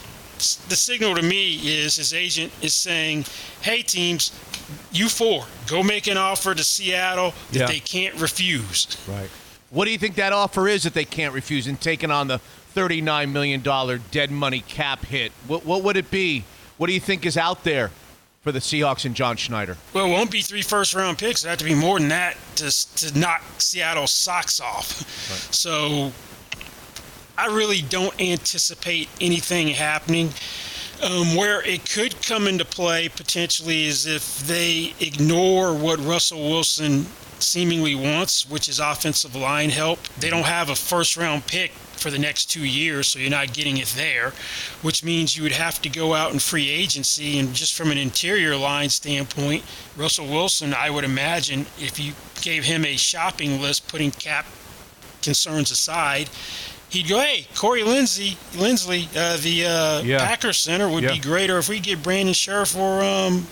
the 0.69 0.77
signal 0.77 1.15
to 1.15 1.23
me 1.23 1.55
is 1.83 1.97
his 1.97 2.15
agent 2.15 2.53
is 2.61 2.75
saying, 2.75 3.25
hey, 3.61 3.83
teams, 3.83 4.33
you 4.93 5.09
four, 5.09 5.45
go 5.67 5.83
make 5.83 6.07
an 6.07 6.17
offer 6.17 6.55
to 6.55 6.65
Seattle 6.65 7.35
that 7.53 7.59
Yeah. 7.61 7.67
they 7.67 7.81
can't 7.81 8.15
refuse. 8.21 8.87
Right. 9.09 9.29
What 9.71 9.87
do 9.87 9.91
you 9.91 9.99
think 9.99 10.17
that 10.17 10.33
offer 10.33 10.69
is 10.69 10.83
that 10.83 10.95
they 10.95 11.05
can't 11.05 11.33
refuse 11.35 11.67
in 11.67 11.77
taking 11.77 12.11
on 12.11 12.29
the 12.29 12.41
$39 12.75 13.33
million 13.33 13.63
dead 14.11 14.31
money 14.31 14.61
cap 14.61 15.05
hit? 15.07 15.33
What, 15.47 15.65
what 15.65 15.83
would 15.83 15.97
it 15.97 16.11
be? 16.11 16.45
What 16.79 16.89
do 16.89 16.93
you 16.93 17.01
think 17.01 17.25
is 17.25 17.37
out 17.37 17.65
there 17.65 17.91
for 18.43 18.53
the 18.53 18.59
Seahawks 18.59 19.05
and 19.05 19.15
John 19.15 19.37
Schneider? 19.37 19.77
Well, 19.95 20.07
it 20.07 20.11
won't 20.11 20.31
be 20.31 20.41
three 20.43 20.63
first 20.63 20.95
round 20.95 21.17
picks. 21.19 21.45
It 21.45 21.49
have 21.49 21.59
to 21.59 21.65
be 21.65 21.75
more 21.75 21.99
than 21.99 22.09
that 22.09 22.37
to, 22.57 22.97
to 22.97 23.19
knock 23.19 23.43
Seattle's 23.59 24.11
socks 24.11 24.61
off. 24.61 25.53
So 25.55 26.13
I 27.39 27.47
really 27.47 27.81
don't 27.83 28.19
anticipate 28.21 29.09
anything 29.21 29.69
happening. 29.69 30.31
Um, 31.03 31.35
where 31.35 31.61
it 31.67 31.91
could 31.91 32.23
come 32.23 32.47
into 32.47 32.65
play 32.65 33.09
potentially 33.09 33.87
is 33.87 34.07
if 34.07 34.39
they 34.47 34.95
ignore 35.01 35.75
what 35.75 35.99
Russell 35.99 36.49
Wilson 36.49 37.07
seemingly 37.41 37.97
wants, 37.97 38.49
which 38.49 38.69
is 38.69 38.79
offensive 38.79 39.35
line 39.35 39.71
help. 39.71 39.99
They 40.21 40.31
don't 40.31 40.45
have 40.45 40.71
a 40.71 40.77
first 40.77 41.17
round 41.17 41.49
pick 41.49 41.73
for 41.73 42.11
the 42.11 42.21
next 42.21 42.53
two 42.53 42.65
years, 42.65 43.09
so 43.09 43.19
you're 43.19 43.31
not 43.31 43.53
getting 43.53 43.79
it 43.79 43.89
there, 43.97 44.33
which 44.83 45.03
means 45.03 45.37
you 45.37 45.43
would 45.43 45.51
have 45.51 45.83
to 45.83 45.89
go 45.89 46.15
out 46.15 46.33
in 46.33 46.39
free 46.39 46.71
agency. 46.71 47.39
And 47.41 47.53
just 47.53 47.75
from 47.75 47.91
an 47.91 47.99
interior 47.99 48.57
line 48.57 48.89
standpoint, 48.89 49.65
Russell 49.97 50.27
Wilson, 50.27 50.73
I 50.73 50.89
would 50.89 51.05
imagine, 51.05 51.67
if 51.81 51.99
you 51.99 52.13
gave 52.43 52.65
him 52.65 52.85
a 52.85 52.97
shopping 52.97 53.61
list, 53.61 53.89
putting 53.89 54.13
cap 54.13 54.47
concerns 55.21 55.73
aside, 55.73 56.31
he'd 56.93 57.09
go, 57.09 57.19
"Hey, 57.21 57.47
Corey 57.57 57.83
Lindsey, 57.83 58.37
Linsley, 58.53 59.09
uh, 59.17 59.37
the 59.39 59.67
uh, 59.67 60.03
Yeah. 60.03 60.19
Packers 60.19 60.59
center 60.59 60.89
would 60.89 61.03
Yeah. 61.05 61.13
be 61.13 61.19
great, 61.19 61.51
or 61.51 61.59
if 61.59 61.69
we 61.69 61.81
get 61.81 62.03
Brandon 62.03 62.35
Scherff 62.35 62.77
or 62.77 63.03
um, 63.03 63.47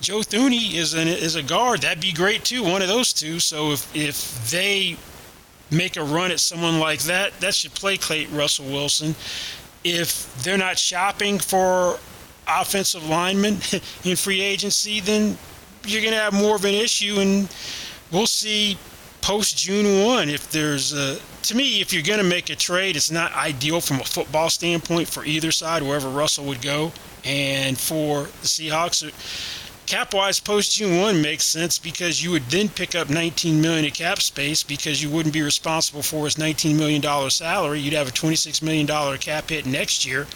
Joe 0.00 0.20
Thuney 0.20 0.74
is 0.74 0.94
an 0.94 1.06
is 1.08 1.34
a 1.36 1.42
guard, 1.42 1.82
that'd 1.82 2.00
be 2.00 2.12
great 2.12 2.44
too. 2.44 2.62
One 2.62 2.82
of 2.82 2.88
those 2.88 3.12
two. 3.12 3.40
So 3.40 3.72
if 3.72 3.86
if 3.94 4.50
they 4.50 4.96
make 5.70 5.96
a 5.96 6.02
run 6.02 6.30
at 6.30 6.40
someone 6.40 6.78
like 6.80 7.00
that, 7.02 7.38
that 7.40 7.54
should 7.54 7.74
placate 7.74 8.28
Russell 8.32 8.64
Wilson. 8.66 9.14
If 9.84 10.34
they're 10.42 10.56
not 10.58 10.78
shopping 10.78 11.38
for 11.38 11.98
offensive 12.46 13.06
linemen 13.06 13.58
in 14.04 14.16
free 14.16 14.40
agency, 14.40 15.00
then 15.00 15.36
you're 15.86 16.00
going 16.02 16.14
to 16.14 16.20
have 16.20 16.32
more 16.32 16.56
of 16.56 16.64
an 16.64 16.74
issue, 16.74 17.16
and 17.20 17.48
we'll 18.10 18.26
see 18.26 18.78
post 19.20 19.56
June 19.58 20.04
one 20.06 20.28
if 20.28 20.50
there's 20.50 20.92
a. 20.92 21.18
To 21.42 21.54
me, 21.54 21.80
if 21.80 21.92
you're 21.92 22.02
going 22.02 22.18
to 22.18 22.24
make 22.24 22.50
a 22.50 22.56
trade, 22.56 22.96
it's 22.96 23.10
not 23.10 23.32
ideal 23.34 23.80
from 23.80 24.00
a 24.00 24.04
football 24.04 24.50
standpoint 24.50 25.08
for 25.08 25.24
either 25.24 25.50
side, 25.50 25.82
wherever 25.82 26.08
Russell 26.08 26.44
would 26.46 26.60
go, 26.60 26.92
and 27.24 27.78
for 27.78 28.24
the 28.24 28.46
Seahawks. 28.46 29.10
Cap 29.86 30.12
wise, 30.12 30.38
post 30.38 30.76
June 30.76 31.00
one 31.00 31.22
makes 31.22 31.44
sense 31.44 31.78
because 31.78 32.22
you 32.22 32.30
would 32.30 32.44
then 32.50 32.68
pick 32.68 32.94
up 32.94 33.08
19 33.08 33.58
million 33.58 33.86
in 33.86 33.90
cap 33.90 34.20
space 34.20 34.62
because 34.62 35.02
you 35.02 35.08
wouldn't 35.08 35.32
be 35.32 35.40
responsible 35.40 36.02
for 36.02 36.26
his 36.26 36.36
19 36.36 36.76
million 36.76 37.00
dollar 37.00 37.30
salary. 37.30 37.80
You'd 37.80 37.94
have 37.94 38.08
a 38.08 38.12
26 38.12 38.60
million 38.60 38.84
dollar 38.84 39.16
cap 39.16 39.48
hit 39.48 39.64
next 39.64 40.04
year. 40.04 40.26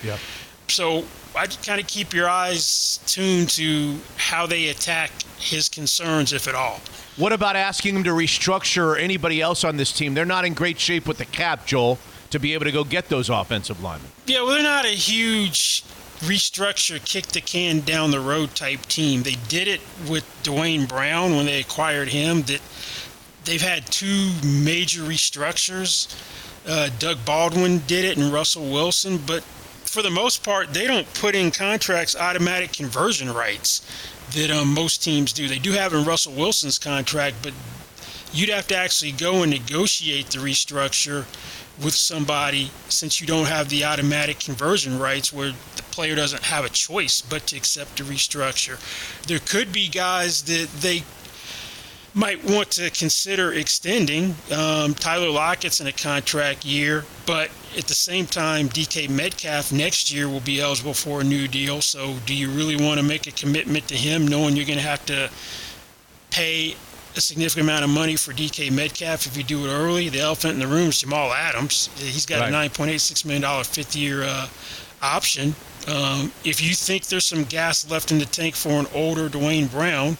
So 0.72 1.04
I'd 1.36 1.56
kind 1.62 1.80
of 1.80 1.86
keep 1.86 2.12
your 2.12 2.28
eyes 2.28 2.98
tuned 3.06 3.50
to 3.50 3.98
how 4.16 4.46
they 4.46 4.68
attack 4.68 5.10
his 5.38 5.68
concerns, 5.68 6.32
if 6.32 6.48
at 6.48 6.54
all. 6.54 6.80
What 7.16 7.32
about 7.32 7.56
asking 7.56 7.96
him 7.96 8.04
to 8.04 8.10
restructure 8.10 8.84
or 8.84 8.96
anybody 8.96 9.40
else 9.40 9.64
on 9.64 9.76
this 9.76 9.92
team? 9.92 10.14
They're 10.14 10.24
not 10.24 10.44
in 10.44 10.54
great 10.54 10.80
shape 10.80 11.06
with 11.06 11.18
the 11.18 11.26
cap, 11.26 11.66
Joel, 11.66 11.98
to 12.30 12.38
be 12.38 12.54
able 12.54 12.64
to 12.64 12.72
go 12.72 12.84
get 12.84 13.08
those 13.08 13.28
offensive 13.28 13.82
linemen. 13.82 14.10
Yeah, 14.26 14.42
well, 14.42 14.54
they're 14.54 14.62
not 14.62 14.86
a 14.86 14.88
huge 14.88 15.84
restructure, 16.20 17.04
kick 17.04 17.26
the 17.26 17.40
can 17.40 17.80
down 17.80 18.10
the 18.10 18.20
road 18.20 18.54
type 18.54 18.80
team. 18.86 19.24
They 19.24 19.36
did 19.48 19.68
it 19.68 19.80
with 20.08 20.24
Duane 20.42 20.86
Brown 20.86 21.36
when 21.36 21.46
they 21.46 21.60
acquired 21.60 22.08
him. 22.08 22.42
That 22.42 22.62
they've 23.44 23.60
had 23.60 23.84
two 23.86 24.30
major 24.42 25.02
restructures. 25.02 26.14
Uh, 26.66 26.90
Doug 26.98 27.24
Baldwin 27.24 27.82
did 27.86 28.04
it, 28.04 28.16
and 28.16 28.32
Russell 28.32 28.70
Wilson. 28.70 29.18
But 29.18 29.42
for 29.92 30.00
the 30.00 30.10
most 30.10 30.42
part, 30.42 30.72
they 30.72 30.86
don't 30.86 31.12
put 31.12 31.34
in 31.34 31.50
contracts 31.50 32.16
automatic 32.16 32.72
conversion 32.72 33.30
rights 33.30 33.86
that 34.30 34.50
um, 34.50 34.72
most 34.72 35.04
teams 35.04 35.34
do. 35.34 35.46
They 35.46 35.58
do 35.58 35.72
have 35.72 35.92
in 35.92 36.06
Russell 36.06 36.32
Wilson's 36.32 36.78
contract, 36.78 37.36
but 37.42 37.52
you'd 38.32 38.48
have 38.48 38.66
to 38.68 38.74
actually 38.74 39.12
go 39.12 39.42
and 39.42 39.52
negotiate 39.52 40.28
the 40.28 40.38
restructure 40.38 41.26
with 41.84 41.92
somebody 41.92 42.70
since 42.88 43.20
you 43.20 43.26
don't 43.26 43.48
have 43.48 43.68
the 43.68 43.84
automatic 43.84 44.40
conversion 44.40 44.98
rights 44.98 45.30
where 45.30 45.52
the 45.76 45.82
player 45.90 46.14
doesn't 46.14 46.44
have 46.44 46.64
a 46.64 46.70
choice 46.70 47.20
but 47.20 47.46
to 47.48 47.56
accept 47.58 47.98
the 47.98 48.04
restructure. 48.04 48.80
There 49.26 49.40
could 49.40 49.74
be 49.74 49.88
guys 49.88 50.40
that 50.44 50.70
they 50.80 51.02
might 52.14 52.44
want 52.44 52.70
to 52.72 52.90
consider 52.90 53.52
extending. 53.54 54.34
Um, 54.54 54.94
Tyler 54.94 55.30
Lockett's 55.30 55.80
in 55.80 55.86
a 55.86 55.92
contract 55.92 56.64
year, 56.64 57.04
but 57.26 57.50
at 57.76 57.84
the 57.86 57.94
same 57.94 58.26
time, 58.26 58.68
DK 58.68 59.08
Metcalf 59.08 59.72
next 59.72 60.12
year 60.12 60.28
will 60.28 60.40
be 60.40 60.60
eligible 60.60 60.92
for 60.94 61.22
a 61.22 61.24
new 61.24 61.48
deal. 61.48 61.80
So, 61.80 62.14
do 62.26 62.34
you 62.34 62.50
really 62.50 62.76
want 62.76 62.98
to 63.00 63.02
make 63.06 63.26
a 63.26 63.30
commitment 63.32 63.88
to 63.88 63.94
him, 63.96 64.26
knowing 64.28 64.56
you're 64.56 64.66
going 64.66 64.78
to 64.78 64.84
have 64.84 65.04
to 65.06 65.30
pay 66.30 66.74
a 67.16 67.20
significant 67.20 67.64
amount 67.66 67.84
of 67.84 67.90
money 67.90 68.16
for 68.16 68.32
DK 68.32 68.70
Metcalf 68.70 69.26
if 69.26 69.36
you 69.36 69.42
do 69.44 69.64
it 69.66 69.70
early? 69.70 70.10
The 70.10 70.20
elephant 70.20 70.54
in 70.54 70.60
the 70.60 70.66
room 70.66 70.88
is 70.90 71.00
Jamal 71.00 71.32
Adams. 71.32 71.88
He's 71.96 72.26
got 72.26 72.40
Right. 72.40 72.50
a 72.52 72.68
$9.86 72.68 73.24
million 73.24 73.64
fifth 73.64 73.96
year 73.96 74.24
uh, 74.24 74.48
option. 75.00 75.54
Um, 75.88 76.30
if 76.44 76.62
you 76.62 76.74
think 76.74 77.06
there's 77.06 77.24
some 77.26 77.44
gas 77.44 77.90
left 77.90 78.12
in 78.12 78.18
the 78.18 78.26
tank 78.26 78.54
for 78.54 78.70
an 78.72 78.86
older 78.94 79.28
Duane 79.30 79.66
Brown, 79.66 80.16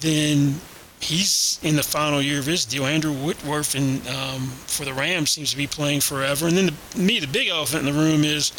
then 0.00 0.60
he's 1.00 1.58
in 1.62 1.76
the 1.76 1.82
final 1.82 2.20
year 2.22 2.38
of 2.38 2.46
his 2.46 2.64
deal. 2.64 2.86
Andrew 2.86 3.12
Whitworth 3.12 3.74
and 3.74 4.06
um, 4.08 4.46
for 4.66 4.84
the 4.84 4.92
Rams 4.94 5.30
seems 5.30 5.50
to 5.50 5.56
be 5.56 5.66
playing 5.66 6.00
forever. 6.00 6.46
And 6.46 6.56
then 6.56 6.66
the, 6.66 6.98
me, 6.98 7.20
the 7.20 7.26
big 7.26 7.48
elephant 7.48 7.86
in 7.86 7.94
the 7.94 8.00
room 8.00 8.24
is 8.24 8.52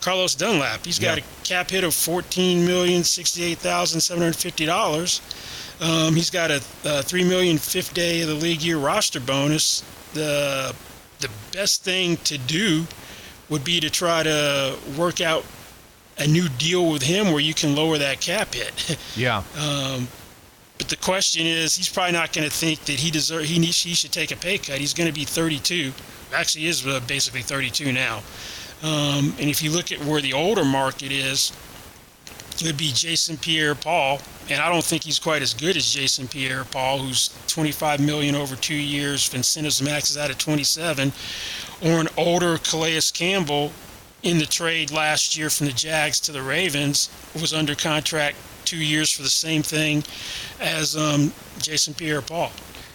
Carlos 0.00 0.34
Dunlap. 0.34 0.84
He's 0.84 0.98
got 0.98 1.18
Yeah. 1.18 1.24
a 1.24 1.44
cap 1.44 1.70
hit 1.70 1.84
of 1.84 1.94
fourteen 1.94 2.64
million 2.66 3.04
sixty-eight 3.04 3.58
thousand 3.58 4.00
seven 4.00 4.22
hundred 4.22 4.36
fifty 4.36 4.66
dollars. 4.66 5.20
Um, 5.80 6.14
he's 6.14 6.30
got 6.30 6.50
a, 6.50 6.62
a 6.84 7.02
three 7.02 7.24
million 7.24 7.58
fifth 7.58 7.92
day 7.94 8.22
of 8.22 8.28
the 8.28 8.34
league 8.34 8.62
year 8.62 8.78
roster 8.78 9.20
bonus. 9.20 9.82
The 10.14 10.74
the 11.20 11.28
best 11.52 11.84
thing 11.84 12.16
to 12.24 12.36
do 12.38 12.86
would 13.48 13.64
be 13.64 13.80
to 13.80 13.90
try 13.90 14.22
to 14.22 14.76
work 14.96 15.20
out 15.20 15.44
a 16.18 16.26
new 16.26 16.48
deal 16.58 16.90
with 16.90 17.02
him 17.02 17.26
where 17.32 17.40
you 17.40 17.54
can 17.54 17.74
lower 17.76 17.96
that 17.98 18.20
cap 18.20 18.54
hit. 18.54 18.98
Yeah. 19.16 19.42
But 20.82 20.88
the 20.88 20.96
question 20.96 21.46
is, 21.46 21.76
he's 21.76 21.88
probably 21.88 22.10
not 22.10 22.32
going 22.32 22.44
to 22.44 22.52
think 22.52 22.86
that 22.86 22.98
he 22.98 23.12
deserve 23.12 23.44
he 23.44 23.60
needs 23.60 23.80
he 23.80 23.94
should 23.94 24.10
take 24.10 24.32
a 24.32 24.36
pay 24.36 24.58
cut. 24.58 24.78
He's 24.78 24.92
going 24.92 25.06
to 25.06 25.14
be 25.14 25.24
32. 25.24 25.92
Actually, 26.34 26.66
is 26.66 26.84
uh, 26.84 26.98
basically 27.06 27.42
32 27.42 27.92
now. 27.92 28.16
Um, 28.82 29.32
and 29.38 29.48
if 29.48 29.62
you 29.62 29.70
look 29.70 29.92
at 29.92 30.04
where 30.04 30.20
the 30.20 30.32
older 30.32 30.64
market 30.64 31.12
is, 31.12 31.52
it 32.58 32.64
would 32.64 32.76
be 32.76 32.90
Jason 32.92 33.36
Pierre-Paul, 33.36 34.22
and 34.50 34.60
I 34.60 34.68
don't 34.68 34.82
think 34.82 35.04
he's 35.04 35.20
quite 35.20 35.40
as 35.40 35.54
good 35.54 35.76
as 35.76 35.88
Jason 35.88 36.26
Pierre-Paul, 36.26 36.98
who's 36.98 37.30
25 37.46 38.00
million 38.00 38.34
over 38.34 38.56
two 38.56 38.74
years. 38.74 39.32
Incentives 39.32 39.80
maxes 39.80 40.18
out 40.18 40.32
at 40.32 40.40
27, 40.40 41.12
or 41.82 42.00
an 42.00 42.08
older 42.16 42.58
Calais 42.58 42.98
Campbell 43.14 43.70
in 44.22 44.38
the 44.38 44.46
trade 44.46 44.90
last 44.90 45.36
year 45.36 45.50
from 45.50 45.66
the 45.66 45.72
Jags 45.72 46.20
to 46.20 46.32
the 46.32 46.42
Ravens 46.42 47.10
was 47.40 47.52
under 47.52 47.74
contract 47.74 48.36
two 48.64 48.76
years 48.76 49.10
for 49.10 49.22
the 49.22 49.28
same 49.28 49.62
thing 49.62 50.04
as 50.60 50.96
um, 50.96 51.32
Jason 51.58 51.92
Pierre-Paul. 51.94 52.52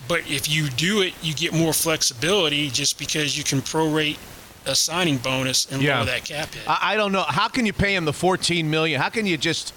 But 0.08 0.22
if 0.30 0.50
you 0.50 0.70
do 0.70 1.02
it, 1.02 1.14
you 1.22 1.34
get 1.34 1.54
more 1.54 1.74
flexibility 1.74 2.70
just 2.70 2.98
because 2.98 3.38
you 3.38 3.44
can 3.44 3.60
prorate 3.60 4.18
a 4.66 4.74
signing 4.76 5.18
bonus 5.18 5.70
and 5.72 5.82
Yeah. 5.82 5.98
lower 5.98 6.06
that 6.06 6.24
cap 6.24 6.54
hit. 6.54 6.64
I, 6.68 6.94
I 6.94 6.96
don't 6.96 7.12
know. 7.12 7.24
How 7.24 7.50
can 7.50 7.66
you 7.66 7.74
pay 7.74 7.94
him 7.96 8.06
the 8.06 8.14
14 8.14 8.70
million? 8.70 9.02
How 9.02 9.10
can 9.10 9.26
you 9.26 9.38
just 9.38 9.74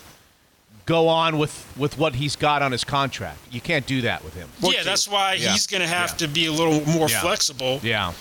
go 0.87 1.09
on 1.09 1.39
with 1.39 1.67
with 1.77 1.99
what 1.99 2.15
he's 2.15 2.37
got 2.37 2.63
on 2.63 2.71
his 2.73 2.85
contract? 2.85 3.39
You 3.51 3.61
can't 3.61 3.87
do 3.87 4.03
that 4.03 4.25
with 4.25 4.35
him. 4.35 4.49
yeah, 4.61 4.83
that's 4.85 5.07
why 5.09 5.35
Yeah. 5.35 5.53
he's 5.53 5.67
going 5.67 5.83
to 5.83 5.87
have 5.89 6.11
Yeah. 6.11 6.17
to 6.19 6.29
be 6.29 6.47
a 6.47 6.53
little 6.53 6.81
more 6.87 7.09
Yeah. 7.09 7.21
flexible. 7.21 7.81
Yeah. 7.83 8.13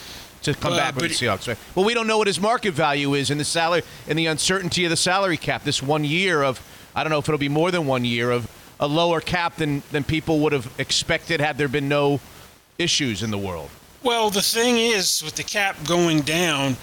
To 0.43 0.53
come 0.53 0.73
Uh, 0.73 0.77
back 0.77 0.95
with 0.95 1.09
the 1.19 1.25
Seahawks, 1.25 1.47
right? 1.47 1.57
Well, 1.75 1.85
we 1.85 1.93
don't 1.93 2.07
know 2.07 2.17
what 2.17 2.27
his 2.27 2.39
market 2.39 2.73
value 2.73 3.13
is 3.13 3.29
in 3.29 3.37
the 3.37 3.43
salary 3.45 3.83
and 4.07 4.17
the 4.17 4.27
uncertainty 4.27 4.85
of 4.85 4.89
the 4.89 4.95
salary 4.97 5.35
cap. 5.37 5.63
This 5.65 5.83
one 5.83 6.05
year 6.05 6.43
of, 6.43 6.61
I 6.95 7.03
don't 7.03 7.11
know 7.11 7.19
if 7.19 7.27
it'll 7.27 7.37
be 7.37 7.49
more 7.49 7.71
than 7.71 7.85
one 7.85 8.05
year 8.05 8.31
of 8.31 8.47
a 8.79 8.87
lower 8.87 9.19
cap 9.19 9.57
than 9.57 9.83
than 9.91 10.03
people 10.05 10.39
would 10.39 10.53
have 10.53 10.71
expected 10.77 11.41
had 11.41 11.57
there 11.57 11.67
been 11.67 11.89
no 11.89 12.21
issues 12.77 13.21
in 13.21 13.31
the 13.31 13.37
world. 13.37 13.69
Well, 14.01 14.29
the 14.29 14.41
thing 14.41 14.77
is, 14.77 15.21
with 15.21 15.35
the 15.35 15.43
cap 15.43 15.75
going 15.85 16.21
down, 16.21 16.77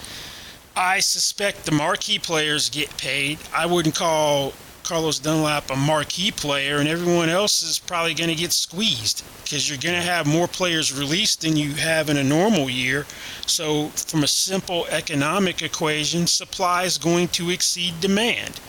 I 0.77 1.01
suspect 1.01 1.65
the 1.65 1.73
marquee 1.73 2.19
players 2.19 2.69
get 2.69 2.95
paid. 2.99 3.39
I 3.55 3.65
wouldn't 3.65 3.95
call 3.95 4.53
Carlos 4.87 5.19
Dunlap 5.19 5.69
a 5.69 5.75
marquee 5.75 6.31
player, 6.31 6.77
and 6.77 6.89
everyone 6.89 7.29
else 7.29 7.65
is 7.65 7.77
probably 7.77 8.15
going 8.15 8.31
to 8.31 8.37
get 8.37 8.53
squeezed 8.53 9.25
because 9.43 9.69
you're 9.69 9.79
going 9.79 10.01
to 10.01 10.01
have 10.01 10.29
more 10.29 10.47
players 10.47 10.97
released 10.97 11.41
than 11.41 11.57
you 11.57 11.73
have 11.73 12.09
in 12.09 12.17
a 12.17 12.23
normal 12.23 12.71
year. 12.71 13.05
So, 13.49 13.89
from 13.89 14.23
a 14.23 14.29
simple 14.29 14.87
economic 14.87 15.61
equation, 15.61 16.29
supply 16.29 16.85
is 16.85 16.99
going 16.99 17.29
to 17.29 17.51
exceed 17.51 17.99
demand. 17.99 18.61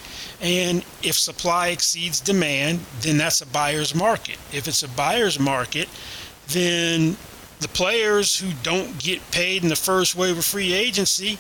And 0.42 0.84
if 1.04 1.20
supply 1.20 1.68
exceeds 1.68 2.20
demand, 2.20 2.80
then 3.02 3.20
that's 3.20 3.42
a 3.42 3.46
buyer's 3.46 3.94
market. 3.94 4.38
If 4.52 4.68
it's 4.68 4.82
a 4.82 4.90
buyer's 4.90 5.40
market, 5.40 5.88
then 6.48 7.16
the 7.60 7.68
players 7.68 8.40
who 8.40 8.54
don't 8.64 8.98
get 8.98 9.20
paid 9.30 9.62
in 9.62 9.70
the 9.70 9.76
first 9.76 10.16
wave 10.16 10.40
of 10.40 10.46
free 10.46 10.74
agency 10.74 11.38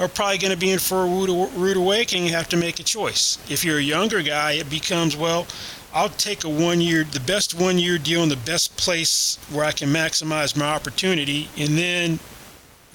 are 0.00 0.08
probably 0.08 0.38
going 0.38 0.52
to 0.52 0.56
be 0.58 0.70
in 0.70 0.78
for 0.78 1.02
a 1.02 1.06
rude, 1.06 1.50
rude 1.54 1.76
awakening 1.76 2.24
and 2.24 2.34
have 2.34 2.48
to 2.48 2.56
make 2.56 2.80
a 2.80 2.82
choice. 2.82 3.38
If 3.50 3.64
you're 3.64 3.78
a 3.78 3.82
younger 3.82 4.22
guy, 4.22 4.52
it 4.52 4.70
becomes, 4.70 5.14
well, 5.14 5.46
I'll 5.92 6.08
take 6.08 6.44
a 6.44 6.48
one 6.48 6.80
year, 6.80 7.04
the 7.04 7.20
best 7.20 7.54
one 7.54 7.78
year 7.78 7.98
deal 7.98 8.22
in 8.22 8.30
the 8.30 8.36
best 8.36 8.76
place 8.78 9.38
where 9.50 9.64
I 9.64 9.72
can 9.72 9.90
maximize 9.90 10.56
my 10.56 10.66
opportunity 10.66 11.48
and 11.58 11.76
then 11.76 12.18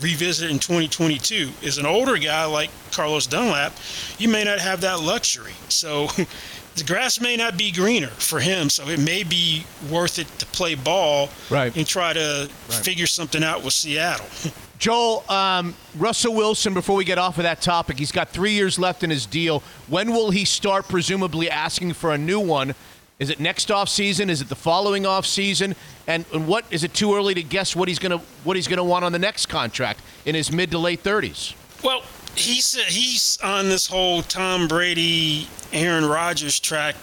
revisit 0.01 0.49
it 0.49 0.51
in 0.51 0.59
2022. 0.59 1.51
As 1.63 1.77
an 1.77 1.85
older 1.85 2.17
guy 2.17 2.45
like 2.45 2.71
Carlos 2.91 3.27
Dunlap, 3.27 3.73
you 4.17 4.27
may 4.27 4.43
not 4.43 4.59
have 4.59 4.81
that 4.81 4.99
luxury. 4.99 5.53
So 5.69 6.07
the 6.75 6.83
grass 6.83 7.19
may 7.21 7.35
not 7.37 7.57
be 7.57 7.71
greener 7.71 8.07
for 8.07 8.39
him. 8.39 8.69
So 8.69 8.87
it 8.89 8.99
may 8.99 9.23
be 9.23 9.65
worth 9.89 10.19
it 10.19 10.27
to 10.39 10.45
play 10.47 10.75
ball 10.75 11.29
Right. 11.49 11.75
and 11.75 11.85
try 11.87 12.13
to 12.13 12.49
figure 12.67 13.07
something 13.07 13.43
out 13.43 13.63
with 13.63 13.73
Seattle. 13.73 14.25
Joel, 14.77 15.23
um, 15.31 15.73
Russell 15.97 16.33
Wilson, 16.35 16.73
before 16.73 16.97
we 16.97 17.05
get 17.05 17.17
off 17.17 17.37
of 17.37 17.43
that 17.43 17.61
topic, 17.61 17.97
he's 17.97 18.11
got 18.11 18.29
three 18.29 18.51
years 18.51 18.77
left 18.77 19.03
in 19.03 19.09
his 19.09 19.25
deal. 19.25 19.63
When 19.87 20.11
will 20.11 20.31
he 20.31 20.43
start 20.43 20.87
presumably 20.89 21.49
asking 21.49 21.93
for 21.93 22.13
a 22.13 22.17
new 22.17 22.41
one? 22.41 22.75
Is 23.17 23.29
it 23.29 23.39
next 23.39 23.71
off 23.71 23.87
season? 23.87 24.29
Is 24.29 24.41
it 24.41 24.49
the 24.49 24.55
following 24.55 25.05
off 25.05 25.25
season? 25.25 25.75
And, 26.07 26.25
and 26.33 26.45
what 26.45 26.65
is 26.71 26.83
it 26.83 26.93
too 26.93 27.15
early 27.15 27.33
to 27.35 27.41
guess 27.41 27.73
what 27.73 27.87
he's 27.87 27.99
gonna 27.99 28.17
what 28.43 28.57
he's 28.57 28.67
gonna 28.67 28.83
want 28.83 29.05
on 29.05 29.13
the 29.13 29.19
next 29.19 29.45
contract 29.45 30.01
in 30.25 30.35
his 30.35 30.51
mid 30.51 30.71
to 30.71 30.77
late 30.77 30.99
thirties? 30.99 31.53
Well, 31.81 32.03
he's 32.35 32.75
he's 32.85 33.37
on 33.43 33.69
this 33.69 33.87
whole 33.87 34.21
Tom 34.21 34.67
Brady, 34.67 35.47
Aaron 35.73 36.05
Rodgers 36.05 36.59
track. 36.59 36.95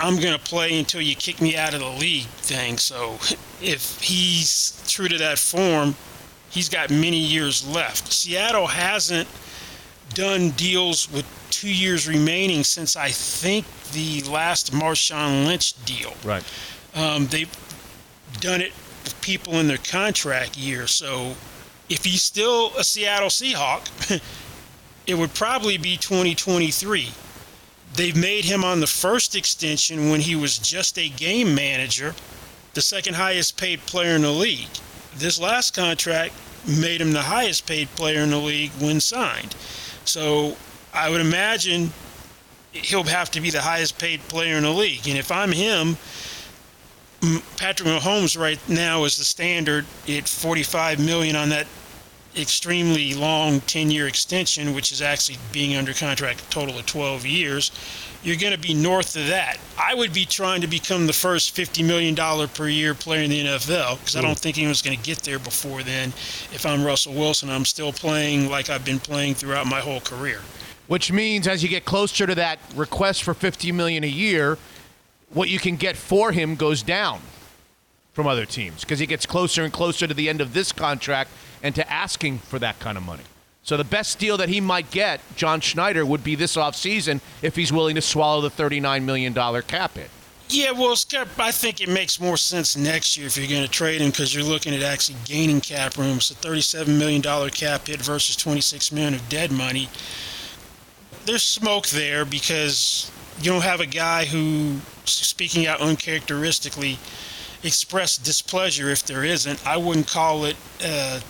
I'm 0.00 0.16
gonna 0.16 0.38
play 0.38 0.78
until 0.78 1.00
you 1.00 1.14
kick 1.14 1.40
me 1.40 1.56
out 1.56 1.74
of 1.74 1.80
the 1.80 1.90
league 1.90 2.26
thing. 2.26 2.78
So 2.78 3.18
if 3.60 4.00
he's 4.00 4.82
true 4.86 5.08
to 5.08 5.18
that 5.18 5.38
form, 5.38 5.96
he's 6.50 6.68
got 6.68 6.90
many 6.90 7.18
years 7.18 7.66
left. 7.66 8.12
Seattle 8.12 8.66
hasn't 8.66 9.28
done 10.14 10.50
deals 10.50 11.10
with 11.10 11.26
two 11.50 11.72
years 11.72 12.08
remaining 12.08 12.64
since 12.64 12.96
I 12.96 13.10
think 13.10 13.66
the 13.92 14.22
last 14.22 14.72
Marshawn 14.72 15.46
Lynch 15.46 15.82
deal. 15.84 16.14
Right. 16.24 16.44
Um, 16.94 17.26
they've 17.26 17.52
done 18.40 18.60
it 18.60 18.72
with 19.04 19.20
people 19.20 19.54
in 19.54 19.66
their 19.68 19.78
contract 19.78 20.56
year. 20.56 20.86
So 20.86 21.34
if 21.88 22.04
he's 22.04 22.22
still 22.22 22.72
a 22.76 22.84
Seattle 22.84 23.28
Seahawk, 23.28 24.20
it 25.08 25.16
would 25.16 25.32
probably 25.32 25.78
be 25.78 25.96
2023. 25.96 27.08
They've 27.94 28.14
made 28.14 28.44
him 28.44 28.62
on 28.62 28.80
the 28.80 28.86
first 28.86 29.34
extension 29.34 30.10
when 30.10 30.20
he 30.20 30.36
was 30.36 30.58
just 30.58 30.98
a 30.98 31.08
game 31.08 31.54
manager, 31.54 32.14
the 32.74 32.82
second 32.82 33.14
highest 33.14 33.56
paid 33.56 33.80
player 33.86 34.14
in 34.14 34.22
the 34.22 34.30
league. 34.30 34.68
This 35.16 35.40
last 35.40 35.74
contract 35.74 36.34
made 36.66 37.00
him 37.00 37.12
the 37.12 37.22
highest 37.22 37.66
paid 37.66 37.88
player 37.96 38.20
in 38.20 38.30
the 38.30 38.38
league 38.38 38.70
when 38.78 39.00
signed. 39.00 39.56
So 40.04 40.58
I 40.92 41.08
would 41.08 41.22
imagine 41.22 41.90
he'll 42.72 43.02
have 43.04 43.30
to 43.30 43.40
be 43.40 43.48
the 43.48 43.62
highest 43.62 43.98
paid 43.98 44.20
player 44.28 44.56
in 44.56 44.64
the 44.64 44.70
league. 44.70 45.08
And 45.08 45.16
if 45.16 45.32
I'm 45.32 45.52
him, 45.52 45.96
Patrick 47.56 47.88
Mahomes 47.88 48.38
right 48.38 48.60
now 48.68 49.04
is 49.04 49.16
the 49.16 49.24
standard 49.24 49.86
at 50.06 50.28
45 50.28 51.00
million 51.00 51.34
on 51.34 51.48
that 51.48 51.66
extremely 52.38 53.14
long 53.14 53.60
10-year 53.60 54.06
extension, 54.06 54.74
which 54.74 54.92
is 54.92 55.02
actually 55.02 55.38
being 55.52 55.76
under 55.76 55.92
contract 55.92 56.40
a 56.40 56.50
total 56.50 56.78
of 56.78 56.86
12 56.86 57.26
years. 57.26 57.70
You're 58.22 58.36
going 58.36 58.52
to 58.52 58.58
be 58.58 58.74
north 58.74 59.16
of 59.16 59.28
that. 59.28 59.58
I 59.78 59.94
would 59.94 60.12
be 60.12 60.24
trying 60.24 60.60
to 60.62 60.66
become 60.66 61.06
the 61.06 61.12
first 61.12 61.54
50 61.54 61.82
million 61.82 62.14
dollar 62.14 62.48
per 62.48 62.68
year 62.68 62.94
player 62.94 63.22
in 63.22 63.30
the 63.30 63.44
NFL 63.44 63.98
because 63.98 64.16
I 64.16 64.22
don't 64.22 64.32
mm. 64.32 64.38
think 64.38 64.58
anyone's 64.58 64.82
going 64.82 64.96
to 64.96 65.02
get 65.02 65.18
there 65.20 65.38
before 65.38 65.82
then. 65.82 66.08
If 66.52 66.66
I'm 66.66 66.84
Russell 66.84 67.14
Wilson, 67.14 67.48
I'm 67.48 67.64
still 67.64 67.92
playing 67.92 68.50
like 68.50 68.70
I've 68.70 68.84
been 68.84 68.98
playing 68.98 69.34
throughout 69.34 69.66
my 69.66 69.80
whole 69.80 70.00
career. 70.00 70.40
Which 70.88 71.12
means 71.12 71.46
as 71.46 71.62
you 71.62 71.68
get 71.68 71.84
closer 71.84 72.26
to 72.26 72.34
that 72.34 72.58
request 72.74 73.22
for 73.22 73.34
fifty 73.34 73.70
million 73.70 74.02
a 74.02 74.08
year, 74.08 74.58
what 75.30 75.48
you 75.48 75.58
can 75.58 75.76
get 75.76 75.96
for 75.96 76.32
him 76.32 76.56
goes 76.56 76.82
down 76.82 77.20
from 78.18 78.26
other 78.26 78.44
teams 78.44 78.80
because 78.80 78.98
he 78.98 79.06
gets 79.06 79.26
closer 79.26 79.62
and 79.62 79.72
closer 79.72 80.04
to 80.04 80.12
the 80.12 80.28
end 80.28 80.40
of 80.40 80.52
this 80.52 80.72
contract 80.72 81.30
and 81.62 81.72
to 81.72 81.88
asking 81.88 82.36
for 82.38 82.58
that 82.58 82.76
kind 82.80 82.98
of 82.98 83.06
money. 83.06 83.22
So 83.62 83.76
the 83.76 83.84
best 83.84 84.18
deal 84.18 84.36
that 84.38 84.48
he 84.48 84.60
might 84.60 84.90
get, 84.90 85.20
John 85.36 85.60
Schneider, 85.60 86.04
would 86.04 86.24
be 86.24 86.34
this 86.34 86.56
offseason 86.56 87.20
if 87.42 87.54
he's 87.54 87.72
willing 87.72 87.94
to 87.94 88.00
swallow 88.00 88.40
the 88.40 88.50
$39 88.50 89.04
million 89.04 89.32
cap 89.62 89.94
hit. 89.94 90.10
Yeah, 90.48 90.72
well, 90.72 90.96
Scott, 90.96 91.28
I 91.38 91.52
think 91.52 91.80
it 91.80 91.88
makes 91.88 92.20
more 92.20 92.36
sense 92.36 92.76
next 92.76 93.16
year 93.16 93.28
if 93.28 93.36
you're 93.36 93.46
going 93.46 93.62
to 93.62 93.70
trade 93.70 94.00
him 94.00 94.10
because 94.10 94.34
you're 94.34 94.42
looking 94.42 94.74
at 94.74 94.82
actually 94.82 95.18
gaining 95.24 95.60
cap 95.60 95.96
room. 95.96 96.16
It's 96.16 96.32
a 96.32 96.34
$37 96.34 96.98
million 96.98 97.22
cap 97.50 97.86
hit 97.86 98.02
versus 98.02 98.34
26 98.34 98.90
million 98.90 99.14
of 99.14 99.28
dead 99.28 99.52
money. 99.52 99.88
There's 101.24 101.44
smoke 101.44 101.86
there 101.90 102.24
because 102.24 103.12
you 103.40 103.52
don't 103.52 103.62
have 103.62 103.78
a 103.78 103.86
guy 103.86 104.24
who, 104.24 104.78
speaking 105.04 105.68
out 105.68 105.80
uncharacteristically, 105.80 106.98
expressed 107.62 108.24
displeasure 108.24 108.90
if 108.90 109.04
there 109.04 109.24
isn't. 109.24 109.66
I 109.66 109.76
wouldn't 109.76 110.08
call 110.08 110.44
it 110.44 110.56
a 110.82 111.20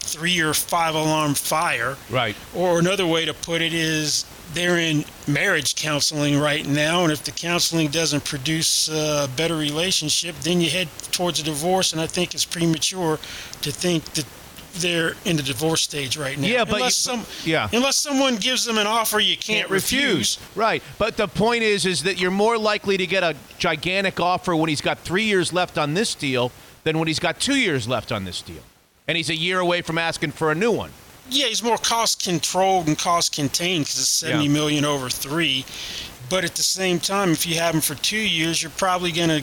three 0.00 0.40
or 0.40 0.52
five 0.52 0.94
alarm 0.94 1.34
fire. 1.34 1.96
Right. 2.10 2.36
Or 2.54 2.78
another 2.78 3.06
way 3.06 3.24
to 3.24 3.34
put 3.34 3.62
it 3.62 3.72
is 3.72 4.24
they're 4.52 4.78
in 4.78 5.04
marriage 5.26 5.74
counseling 5.76 6.38
right 6.38 6.66
now, 6.66 7.02
and 7.04 7.12
if 7.12 7.24
the 7.24 7.30
counseling 7.30 7.88
doesn't 7.88 8.24
produce 8.24 8.88
a 8.88 9.28
better 9.36 9.56
relationship, 9.56 10.36
then 10.40 10.60
you 10.60 10.70
head 10.70 10.88
towards 11.10 11.40
a 11.40 11.42
divorce. 11.42 11.92
And 11.92 12.00
I 12.00 12.06
think 12.06 12.34
it's 12.34 12.44
premature 12.44 13.18
to 13.62 13.72
think 13.72 14.04
that 14.14 14.26
they're 14.74 15.14
in 15.24 15.36
the 15.36 15.42
divorce 15.42 15.82
stage 15.82 16.16
right 16.16 16.38
now. 16.38 16.46
Yeah, 16.46 16.64
but 16.64 16.76
unless 16.76 17.06
you- 17.06 17.12
some, 17.12 17.26
yeah. 17.44 17.68
unless 17.72 17.96
someone 17.96 18.36
gives 18.36 18.64
them 18.64 18.78
an 18.78 18.86
offer 18.86 19.20
you 19.20 19.36
can't, 19.36 19.68
refuse. 19.70 20.38
Right. 20.54 20.82
But 20.98 21.16
the 21.16 21.28
point 21.28 21.62
is 21.62 21.84
is 21.86 22.02
that 22.04 22.18
you're 22.18 22.30
more 22.30 22.56
likely 22.58 22.96
to 22.96 23.06
get 23.06 23.22
a 23.22 23.34
gigantic 23.58 24.18
offer 24.20 24.56
when 24.56 24.68
he's 24.68 24.80
got 24.80 24.98
3 25.00 25.24
years 25.24 25.52
left 25.52 25.78
on 25.78 25.94
this 25.94 26.14
deal 26.14 26.50
than 26.84 26.98
when 26.98 27.06
he's 27.08 27.18
got 27.20 27.38
2 27.40 27.56
years 27.56 27.86
left 27.86 28.10
on 28.12 28.24
this 28.24 28.40
deal. 28.42 28.62
And 29.08 29.16
he's 29.16 29.30
a 29.30 29.36
year 29.36 29.58
away 29.60 29.82
from 29.82 29.98
asking 29.98 30.32
for 30.32 30.50
a 30.52 30.54
new 30.54 30.70
one. 30.70 30.90
Yeah, 31.28 31.46
he's 31.46 31.62
more 31.62 31.78
cost 31.78 32.24
controlled 32.24 32.88
and 32.88 32.98
cost 32.98 33.32
contained 33.34 33.84
because 33.84 33.98
it's 34.00 34.08
seventy 34.08 34.46
Yeah. 34.46 34.50
million 34.52 34.84
over 34.84 35.08
three. 35.08 35.64
But 36.28 36.44
at 36.44 36.54
the 36.56 36.62
same 36.62 36.98
time, 36.98 37.30
if 37.30 37.46
you 37.46 37.56
have 37.56 37.74
him 37.74 37.80
for 37.80 37.94
two 37.96 38.16
years, 38.16 38.62
you're 38.62 38.70
probably 38.72 39.12
going 39.12 39.28
to. 39.28 39.42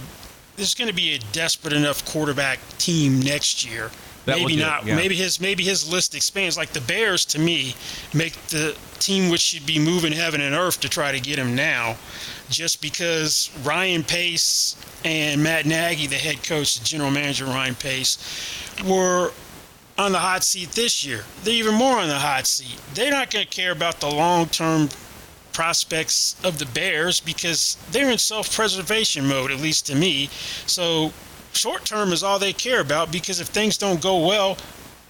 There's 0.57 0.73
going 0.75 0.89
to 0.89 0.93
be 0.93 1.13
a 1.13 1.19
desperate 1.31 1.71
enough 1.73 2.03
quarterback 2.05 2.59
team 2.79 3.21
next 3.21 3.65
year. 3.65 3.91
That 4.29 4.39
maybe 4.39 4.55
not. 4.55 4.85
yeah. 4.85 4.95
Maybe 4.95 5.15
his 5.15 5.39
maybe 5.39 5.63
his 5.63 5.91
list 5.91 6.15
expands. 6.15 6.57
Like 6.57 6.69
the 6.69 6.81
Bears, 6.81 7.25
to 7.25 7.39
me, 7.39 7.75
make 8.13 8.33
the 8.47 8.75
team 8.99 9.29
which 9.29 9.41
should 9.41 9.65
be 9.65 9.79
moving 9.79 10.11
heaven 10.11 10.41
and 10.41 10.55
earth 10.55 10.79
to 10.81 10.89
try 10.89 11.11
to 11.11 11.19
get 11.19 11.37
him 11.37 11.55
now, 11.55 11.97
just 12.49 12.81
because 12.81 13.49
Ryan 13.63 14.03
Pace 14.03 14.75
and 15.03 15.41
Matt 15.43 15.65
Nagy, 15.65 16.07
the 16.07 16.15
head 16.15 16.43
coach, 16.43 16.79
the 16.79 16.85
general 16.85 17.11
manager 17.11 17.45
Ryan 17.45 17.75
Pace, 17.75 18.17
were 18.85 19.31
on 19.97 20.11
the 20.13 20.19
hot 20.19 20.43
seat 20.43 20.69
this 20.71 21.05
year. 21.05 21.23
They're 21.43 21.53
even 21.53 21.75
more 21.75 21.97
on 21.97 22.07
the 22.07 22.17
hot 22.17 22.47
seat. 22.47 22.79
They're 22.93 23.11
not 23.11 23.31
going 23.31 23.45
to 23.45 23.51
care 23.51 23.71
about 23.71 23.99
the 23.99 24.09
long 24.09 24.47
term 24.47 24.89
prospects 25.53 26.35
of 26.43 26.57
the 26.57 26.65
Bears 26.67 27.19
because 27.19 27.75
they're 27.91 28.09
in 28.09 28.17
self 28.17 28.55
preservation 28.55 29.27
mode, 29.27 29.51
at 29.51 29.59
least 29.59 29.87
to 29.87 29.95
me. 29.95 30.29
So, 30.65 31.11
short 31.53 31.85
term 31.85 32.11
is 32.13 32.23
all 32.23 32.39
they 32.39 32.53
care 32.53 32.79
about 32.79 33.11
because 33.11 33.39
if 33.39 33.47
things 33.47 33.77
don't 33.77 34.01
go 34.01 34.25
well, 34.27 34.57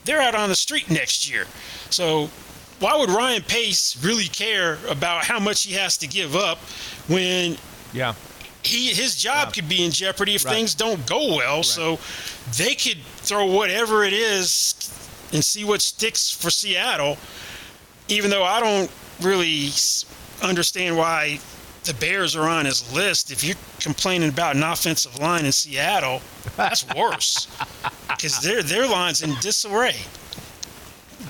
they're 0.06 0.22
out 0.22 0.36
on 0.36 0.50
the 0.50 0.56
street 0.56 0.90
next 0.90 1.30
year. 1.30 1.46
So, 1.90 2.30
why 2.80 2.96
would 2.96 3.10
Ryan 3.10 3.42
Pace 3.44 4.02
really 4.04 4.28
care 4.28 4.78
about 4.88 5.26
how 5.26 5.40
much 5.40 5.64
he 5.64 5.74
has 5.74 5.98
to 5.98 6.08
give 6.08 6.36
up 6.36 6.58
when 7.08 7.58
Yeah. 7.94 8.14
he 8.64 8.94
his 8.94 9.16
job 9.16 9.54
could 9.54 9.68
be 9.68 9.84
in 9.84 9.92
jeopardy 9.92 10.36
if 10.36 10.46
Right. 10.46 10.56
things 10.56 10.74
don't 10.74 11.06
go 11.06 11.36
well. 11.36 11.64
So 11.64 12.00
they 12.58 12.76
could 12.76 13.00
throw 13.18 13.46
whatever 13.46 14.04
it 14.06 14.14
is 14.14 14.74
and 15.34 15.44
see 15.44 15.64
what 15.66 15.82
sticks 15.82 16.32
for 16.32 16.50
Seattle. 16.50 17.18
Even 18.08 18.30
though 18.32 18.44
I 18.46 18.60
don't 18.62 18.90
really 19.22 19.72
understand 20.42 20.98
why 20.98 21.40
the 21.90 21.96
Bears 21.96 22.36
are 22.36 22.48
on 22.48 22.66
his 22.66 22.94
list. 22.94 23.32
If 23.32 23.44
you're 23.44 23.58
complaining 23.80 24.30
about 24.30 24.56
an 24.56 24.62
offensive 24.62 25.18
line 25.20 25.44
in 25.44 25.52
Seattle, 25.52 26.22
that's 26.56 26.86
worse 26.94 27.48
because 28.08 28.40
their 28.42 28.62
their 28.62 28.88
line's 28.88 29.24
in 29.24 29.34
disarray. 29.42 29.96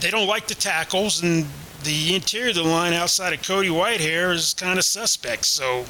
They 0.01 0.11
don't 0.11 0.27
like 0.27 0.47
the 0.47 0.55
tackles 0.55 1.23
and. 1.23 1.45
The 1.81 2.13
interior 2.13 2.49
of 2.49 2.55
the 2.55 2.63
line 2.63 2.91
outside 2.91 3.31
of 3.31 3.41
Cody 3.41 3.69
Whitehair 3.69 4.33
is 4.33 4.53
kind 4.53 4.77
of 4.77 4.83
suspect. 4.83 5.45
So 5.45 5.85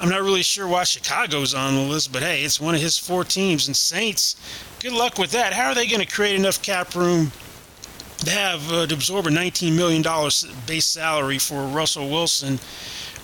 I'm 0.00 0.08
not 0.08 0.22
really 0.22 0.42
sure 0.42 0.66
why 0.66 0.84
Chicago's 0.84 1.54
on 1.54 1.74
the 1.74 1.82
list, 1.82 2.10
but 2.10 2.22
hey, 2.22 2.42
it's 2.42 2.58
one 2.58 2.74
of 2.74 2.80
his 2.80 2.98
four 2.98 3.22
teams. 3.22 3.66
And 3.66 3.76
Saints, 3.76 4.34
good 4.80 4.94
luck 4.94 5.18
with 5.18 5.30
that. 5.32 5.52
How 5.52 5.68
are 5.68 5.74
they 5.74 5.86
going 5.86 6.00
to 6.00 6.10
create 6.10 6.36
enough 6.36 6.62
cap 6.62 6.94
room 6.94 7.32
to 8.20 8.30
have 8.30 8.72
uh, 8.72 8.86
to 8.86 8.94
absorb 8.94 9.26
a 9.26 9.28
$19 9.28 9.76
million 9.76 10.02
base 10.66 10.86
salary 10.86 11.36
for 11.36 11.66
Russell 11.66 12.08
Wilson 12.08 12.58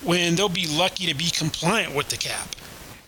when 0.03 0.35
they'll 0.35 0.49
be 0.49 0.67
lucky 0.67 1.07
to 1.07 1.15
be 1.15 1.31
compliant 1.31 1.95
with 1.95 2.09
the 2.09 2.17
cap? 2.17 2.49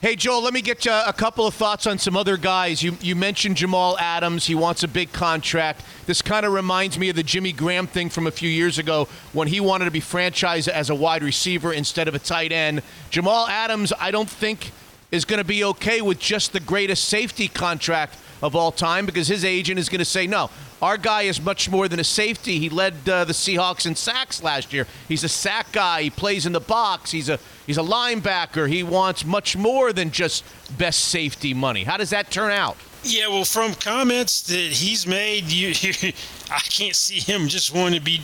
Hey, 0.00 0.14
Joel, 0.14 0.42
let 0.42 0.54
me 0.54 0.62
get 0.62 0.84
you 0.84 0.92
a 0.92 1.12
couple 1.12 1.44
of 1.44 1.54
thoughts 1.54 1.84
on 1.84 1.98
some 1.98 2.16
other 2.16 2.36
guys. 2.36 2.84
You, 2.84 2.96
you 3.00 3.16
mentioned 3.16 3.56
Jamal 3.56 3.98
Adams. 3.98 4.46
He 4.46 4.54
wants 4.54 4.84
a 4.84 4.88
big 4.88 5.12
contract. 5.12 5.82
This 6.06 6.22
kind 6.22 6.46
of 6.46 6.52
reminds 6.52 6.96
me 6.96 7.08
of 7.08 7.16
the 7.16 7.24
Jimmy 7.24 7.50
Graham 7.50 7.88
thing 7.88 8.08
from 8.08 8.28
a 8.28 8.30
few 8.30 8.48
years 8.48 8.78
ago 8.78 9.08
when 9.32 9.48
he 9.48 9.58
wanted 9.58 9.86
to 9.86 9.90
be 9.90 10.00
franchised 10.00 10.68
as 10.68 10.88
a 10.88 10.94
wide 10.94 11.24
receiver 11.24 11.72
instead 11.72 12.06
of 12.06 12.14
a 12.14 12.20
tight 12.20 12.52
end. 12.52 12.82
Jamal 13.10 13.48
Adams, 13.48 13.92
I 13.98 14.12
don't 14.12 14.30
think, 14.30 14.70
is 15.10 15.24
going 15.24 15.38
to 15.38 15.44
be 15.44 15.64
okay 15.64 16.00
with 16.00 16.20
just 16.20 16.52
the 16.52 16.60
greatest 16.60 17.08
safety 17.08 17.48
contract 17.48 18.16
of 18.40 18.54
all 18.54 18.70
time 18.70 19.04
because 19.04 19.26
his 19.26 19.44
agent 19.44 19.80
is 19.80 19.88
going 19.88 19.98
to 19.98 20.04
say, 20.04 20.28
no, 20.28 20.48
our 20.80 20.96
guy 20.96 21.22
is 21.22 21.40
much 21.40 21.68
more 21.68 21.88
than 21.88 21.98
a 21.98 22.04
safety. 22.04 22.58
He 22.58 22.68
led 22.68 23.08
uh, 23.08 23.24
the 23.24 23.32
Seahawks 23.32 23.86
in 23.86 23.96
sacks 23.96 24.42
last 24.42 24.72
year. 24.72 24.86
He's 25.08 25.24
a 25.24 25.28
sack 25.28 25.72
guy. 25.72 26.02
He 26.02 26.10
plays 26.10 26.46
in 26.46 26.52
the 26.52 26.60
box. 26.60 27.10
He's 27.10 27.28
a 27.28 27.38
he's 27.66 27.78
a 27.78 27.82
linebacker. 27.82 28.68
He 28.68 28.82
wants 28.82 29.24
much 29.24 29.56
more 29.56 29.92
than 29.92 30.10
just 30.10 30.44
best 30.78 31.08
safety 31.08 31.54
money. 31.54 31.84
How 31.84 31.96
does 31.96 32.10
that 32.10 32.30
turn 32.30 32.52
out? 32.52 32.76
Yeah, 33.04 33.28
well, 33.28 33.44
from 33.44 33.74
comments 33.74 34.42
that 34.42 34.56
he's 34.72 35.06
made, 35.06 35.44
you, 35.44 35.68
I 36.50 36.58
can't 36.58 36.96
see 36.96 37.20
him 37.20 37.48
just 37.48 37.72
wanting 37.72 38.00
to 38.00 38.04
be 38.04 38.20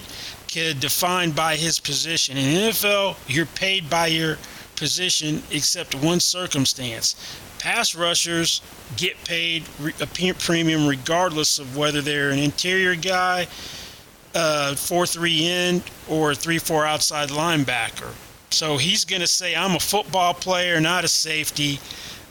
uh, 0.57 0.73
defined 0.79 1.37
by 1.37 1.57
his 1.57 1.79
position. 1.79 2.37
In 2.37 2.55
the 2.55 2.61
NFL, 2.71 3.17
you're 3.29 3.47
paid 3.47 3.89
by 3.89 4.09
your 4.09 4.37
position 4.77 5.43
except 5.51 5.95
one 5.95 6.21
circumstance. 6.21 7.15
Pass 7.65 7.95
rushers 7.95 8.61
get 8.99 9.17
paid 9.25 9.65
a 9.99 10.07
premium 10.35 10.87
regardless 10.87 11.59
of 11.59 11.79
whether 11.79 12.03
they're 12.03 12.29
an 12.29 12.39
interior 12.39 12.95
guy, 12.95 13.47
uh, 14.35 14.75
4 14.75 15.07
3 15.07 15.47
end, 15.47 15.83
or 16.07 16.35
3 16.35 16.59
4 16.59 16.85
outside 16.85 17.31
linebacker. 17.31 18.13
So 18.51 18.77
he's 18.77 19.07
going 19.07 19.23
to 19.23 19.27
say, 19.27 19.57
I'm 19.57 19.77
a 19.77 19.81
football 19.81 20.35
player, 20.35 20.79
not 20.79 21.05
a 21.05 21.09
safety. 21.09 21.81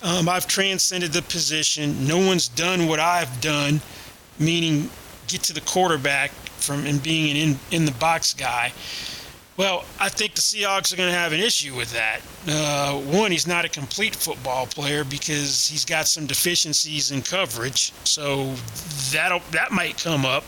Um, 0.03 0.29
I've 0.29 0.45
transcended 0.45 1.13
the 1.13 1.23
position. 1.23 2.05
No 2.05 2.19
one's 2.19 2.47
done 2.47 2.87
what 2.87 2.99
I've 2.99 3.41
done, 3.41 3.81
meaning 4.37 4.91
get 5.25 5.41
to 5.45 5.53
the 5.53 5.61
quarterback 5.61 6.29
from 6.59 6.85
and 6.85 7.01
being 7.01 7.31
an 7.31 7.37
in, 7.37 7.59
in 7.71 7.85
the 7.85 7.91
box 7.93 8.35
guy. 8.35 8.71
Well, 9.55 9.85
I 9.99 10.09
think 10.09 10.33
the 10.33 10.41
Seahawks 10.41 10.91
are 10.91 10.97
going 10.97 11.11
to 11.11 11.17
have 11.17 11.31
an 11.31 11.39
issue 11.39 11.75
with 11.75 11.93
that. 11.93 12.21
Uh, 12.47 12.99
one, 12.99 13.31
he's 13.31 13.45
not 13.45 13.65
a 13.65 13.69
complete 13.69 14.15
football 14.15 14.65
player 14.65 15.03
because 15.03 15.67
he's 15.67 15.85
got 15.85 16.07
some 16.07 16.25
deficiencies 16.25 17.11
in 17.11 17.21
coverage, 17.21 17.93
so 18.03 18.55
that 19.11 19.39
that 19.51 19.71
might 19.71 19.97
come 19.97 20.25
up. 20.25 20.43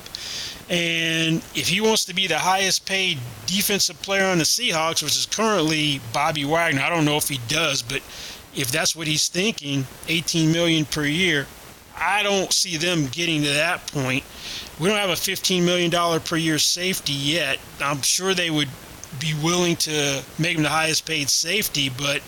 And 0.72 1.38
if 1.54 1.68
he 1.68 1.82
wants 1.82 2.06
to 2.06 2.16
be 2.16 2.26
the 2.26 2.40
highest 2.40 2.88
paid 2.88 3.20
defensive 3.46 4.02
player 4.02 4.26
on 4.26 4.40
the 4.40 4.44
Seahawks, 4.44 5.04
which 5.04 5.16
is 5.16 5.28
currently 5.28 6.02
Bobby 6.12 6.44
Wagner, 6.44 6.82
I 6.82 6.90
don't 6.90 7.06
know 7.06 7.18
if 7.18 7.30
he 7.30 7.40
does, 7.48 7.84
but 7.84 8.02
if 8.56 8.72
that's 8.72 8.96
what 8.96 9.06
he's 9.06 9.28
thinking, 9.28 9.86
18 10.08 10.52
million 10.52 10.84
per 10.84 11.06
year, 11.06 11.46
I 11.96 12.24
don't 12.24 12.52
see 12.52 12.78
them 12.78 13.06
getting 13.08 13.44
to 13.44 13.50
that 13.50 13.86
point. 13.92 14.24
We 14.80 14.90
don't 14.90 14.98
have 14.98 15.12
a 15.12 15.16
15 15.16 15.64
million 15.64 15.92
dollar 15.92 16.20
per 16.20 16.38
year 16.38 16.58
safety 16.58 17.14
yet. 17.14 17.60
I'm 17.80 18.02
sure 18.02 18.34
they 18.34 18.50
would 18.50 18.70
be 19.20 19.34
willing 19.44 19.76
to 19.78 20.24
make 20.40 20.58
him 20.58 20.64
the 20.64 20.70
highest 20.70 21.06
paid 21.06 21.30
safety, 21.30 21.90
but 21.90 22.22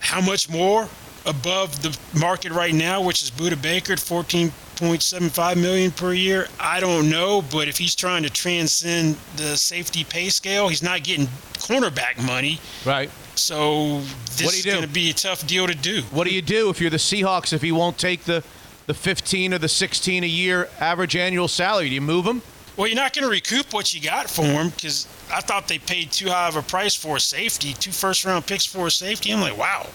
how 0.00 0.20
much 0.20 0.48
more 0.48 0.88
above 1.26 1.82
the 1.82 1.96
market 2.18 2.52
right 2.52 2.74
now, 2.74 3.02
which 3.02 3.22
is 3.22 3.30
Budda 3.30 3.60
Baker 3.60 3.92
at 3.92 3.98
14.75 3.98 5.56
million 5.60 5.90
per 5.90 6.12
year? 6.12 6.48
I 6.58 6.80
don't 6.80 7.10
know, 7.10 7.42
but 7.42 7.68
if 7.68 7.76
he's 7.76 7.94
trying 7.94 8.22
to 8.22 8.30
transcend 8.30 9.16
the 9.36 9.56
safety 9.56 10.04
pay 10.04 10.28
scale, 10.30 10.68
he's 10.68 10.82
not 10.82 11.04
getting 11.04 11.26
cornerback 11.54 12.24
money. 12.24 12.60
Right. 12.84 13.10
So 13.34 14.00
this 14.36 14.42
What 14.42 14.50
do 14.50 14.56
you 14.56 14.60
is 14.60 14.66
going 14.66 14.82
to 14.82 14.88
be 14.88 15.10
a 15.10 15.14
tough 15.14 15.46
deal 15.46 15.66
to 15.66 15.74
do. 15.74 16.02
What 16.10 16.26
do 16.26 16.34
you 16.34 16.42
do 16.42 16.70
if 16.70 16.80
you're 16.80 16.90
the 16.90 16.96
Seahawks 16.96 17.52
if 17.52 17.62
he 17.62 17.72
won't 17.72 17.98
take 17.98 18.24
the 18.24 18.42
the 18.88 18.94
15 18.94 19.52
or 19.52 19.58
the 19.58 19.68
16 19.68 20.24
a 20.24 20.26
year 20.26 20.68
average 20.80 21.14
annual 21.14 21.46
salary? 21.46 21.90
Do 21.90 21.94
you 21.94 22.00
move 22.00 22.24
him? 22.24 22.42
Well, 22.78 22.86
you're 22.86 22.94
not 22.94 23.12
going 23.12 23.24
to 23.24 23.30
recoup 23.30 23.72
what 23.72 23.92
you 23.92 24.00
got 24.00 24.30
for 24.30 24.44
him 24.44 24.68
because 24.68 25.08
I 25.32 25.40
thought 25.40 25.66
they 25.66 25.80
paid 25.80 26.12
too 26.12 26.28
high 26.28 26.46
of 26.46 26.54
a 26.54 26.62
price 26.62 26.94
for 26.94 27.16
a 27.16 27.20
safety, 27.20 27.72
two 27.72 27.90
first 27.90 28.24
round 28.24 28.46
picks 28.46 28.64
for 28.64 28.86
a 28.86 28.90
safety. 28.90 29.32
I'm 29.32 29.40
like, 29.40 29.58
wow. 29.58 29.88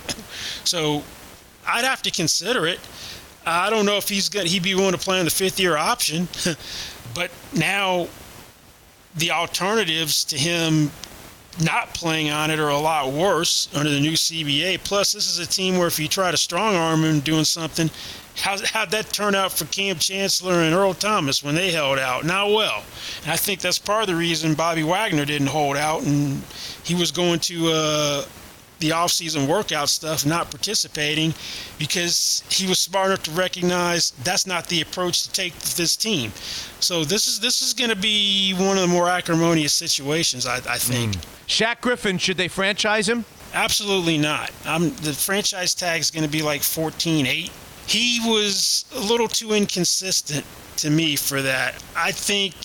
So 0.66 1.02
I'd 1.66 1.86
have 1.86 2.02
to 2.02 2.12
consider 2.12 2.68
it. 2.68 2.82
I 3.46 3.70
don't 3.70 3.86
know 3.86 3.96
if 3.96 4.10
he's 4.10 4.28
got 4.28 4.48
he'd 4.48 4.64
be 4.64 4.76
willing 4.76 4.92
to 4.92 4.98
play 4.98 5.18
on 5.18 5.24
the 5.24 5.32
fifth 5.32 5.62
year 5.62 5.78
option, 5.78 6.28
but 7.16 7.32
now 7.56 8.10
the 9.16 9.32
alternatives 9.32 10.26
to 10.26 10.38
him 10.38 10.92
not 11.64 11.94
playing 11.94 12.32
on 12.32 12.52
it 12.52 12.60
are 12.60 12.70
a 12.70 12.78
lot 12.78 13.14
worse 13.14 13.70
under 13.74 13.90
the 13.90 14.00
new 14.00 14.14
CBA. 14.14 14.84
Plus, 14.84 15.14
this 15.14 15.30
is 15.30 15.40
a 15.40 15.50
team 15.50 15.78
where 15.78 15.88
if 15.88 16.00
you 16.00 16.10
try 16.10 16.32
to 16.32 16.38
strong 16.38 16.76
arm 16.76 17.06
him 17.06 17.22
doing 17.22 17.46
something, 17.46 17.90
how, 18.36 18.58
how'd 18.66 18.92
that 18.92 19.12
turn 19.12 19.36
out 19.36 19.52
for 19.52 19.66
Kam 19.66 19.98
Chancellor 19.98 20.54
and 20.54 20.74
Earl 20.74 20.94
Thomas 20.94 21.44
when 21.44 21.56
they 21.56 21.72
held 21.72 22.00
out? 22.00 22.26
Not 22.26 22.50
well. 22.50 22.84
And 23.24 23.32
I 23.32 23.38
think 23.38 23.60
that's 23.60 23.80
part 23.80 24.02
of 24.02 24.08
the 24.08 24.16
reason 24.16 24.54
Bobby 24.56 24.84
Wagner 24.84 25.26
didn't 25.26 25.48
hold 25.48 25.78
out 25.78 26.04
and 26.04 26.42
he 26.84 26.96
was 26.96 27.12
going 27.12 27.40
to 27.42 27.72
uh, 27.72 28.26
the 28.80 28.92
off-season 28.92 29.48
workout 29.48 29.88
stuff, 29.88 30.26
not 30.26 30.52
participating, 30.52 31.34
because 31.80 32.44
he 32.50 32.68
was 32.68 32.80
smart 32.80 33.08
enough 33.08 33.24
to 33.24 33.32
recognize 33.32 34.12
that's 34.24 34.46
not 34.46 34.68
the 34.68 34.82
approach 34.82 35.24
to 35.24 35.32
take 35.32 35.54
with 35.56 35.78
this 35.78 35.96
team. 35.96 36.32
So 36.82 37.06
this 37.06 37.28
is 37.28 37.40
this 37.40 37.62
is 37.62 37.74
going 37.74 37.92
to 37.92 37.96
be 37.96 38.54
one 38.54 38.78
of 38.78 38.82
the 38.82 38.88
more 38.88 39.08
acrimonious 39.08 39.74
situations, 39.74 40.46
I, 40.46 40.58
I 40.58 40.78
think. 40.78 41.16
Shaq 41.48 41.82
Griffin, 41.82 42.18
should 42.18 42.38
they 42.38 42.50
franchise 42.50 43.08
him? 43.08 43.26
Absolutely 43.54 44.18
not. 44.18 44.52
I'm, 44.66 44.90
the 44.96 45.14
franchise 45.14 45.76
tag 45.76 46.02
is 46.02 46.10
going 46.12 46.26
to 46.26 46.30
be 46.30 46.42
like 46.42 46.62
14-8. 46.62 47.52
He 47.88 48.20
was 48.26 48.86
a 48.96 49.00
little 49.00 49.28
too 49.28 49.54
inconsistent 49.54 50.46
to 50.78 50.90
me 50.90 51.16
for 51.16 51.42
that. 51.42 51.84
I 51.96 52.12
think 52.12 52.56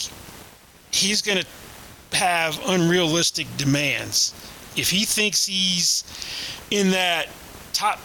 he's 0.91 1.23
going 1.23 1.39
to 1.39 2.17
have 2.17 2.59
unrealistic 2.67 3.47
demands. 3.57 4.35
If 4.77 4.91
he 4.91 5.05
thinks 5.05 5.45
he's 5.45 6.05
in 6.71 6.91
that 6.91 7.29
top 7.73 8.01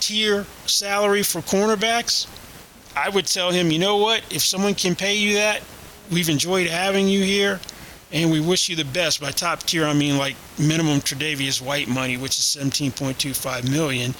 tier 0.00 0.44
salary 0.66 1.22
for 1.22 1.40
cornerbacks, 1.42 2.26
I 2.96 3.08
would 3.08 3.26
tell 3.26 3.50
him, 3.50 3.70
you 3.70 3.78
know 3.78 3.96
what? 3.96 4.22
If 4.30 4.42
someone 4.42 4.74
can 4.74 4.94
pay 4.94 5.14
you 5.14 5.34
that, 5.34 5.62
we've 6.10 6.28
enjoyed 6.28 6.66
having 6.66 7.08
you 7.08 7.22
here, 7.22 7.60
and 8.12 8.30
we 8.30 8.40
wish 8.40 8.68
you 8.68 8.76
the 8.76 8.84
best. 8.84 9.20
By 9.20 9.30
top 9.30 9.60
tier, 9.60 9.86
I 9.86 9.94
mean 9.94 10.18
like 10.18 10.36
minimum 10.58 11.00
Tre'Davious 11.00 11.62
White 11.62 11.88
money, 11.88 12.16
which 12.16 12.38
is 12.38 12.44
17.25 12.58 13.70
million. 13.70 14.14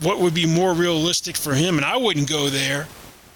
What 0.00 0.18
would 0.20 0.34
be 0.34 0.46
more 0.46 0.74
realistic 0.74 1.36
for 1.36 1.54
him, 1.54 1.76
and 1.76 1.84
I 1.84 1.96
wouldn't 1.96 2.28
go 2.28 2.48
there, 2.48 2.86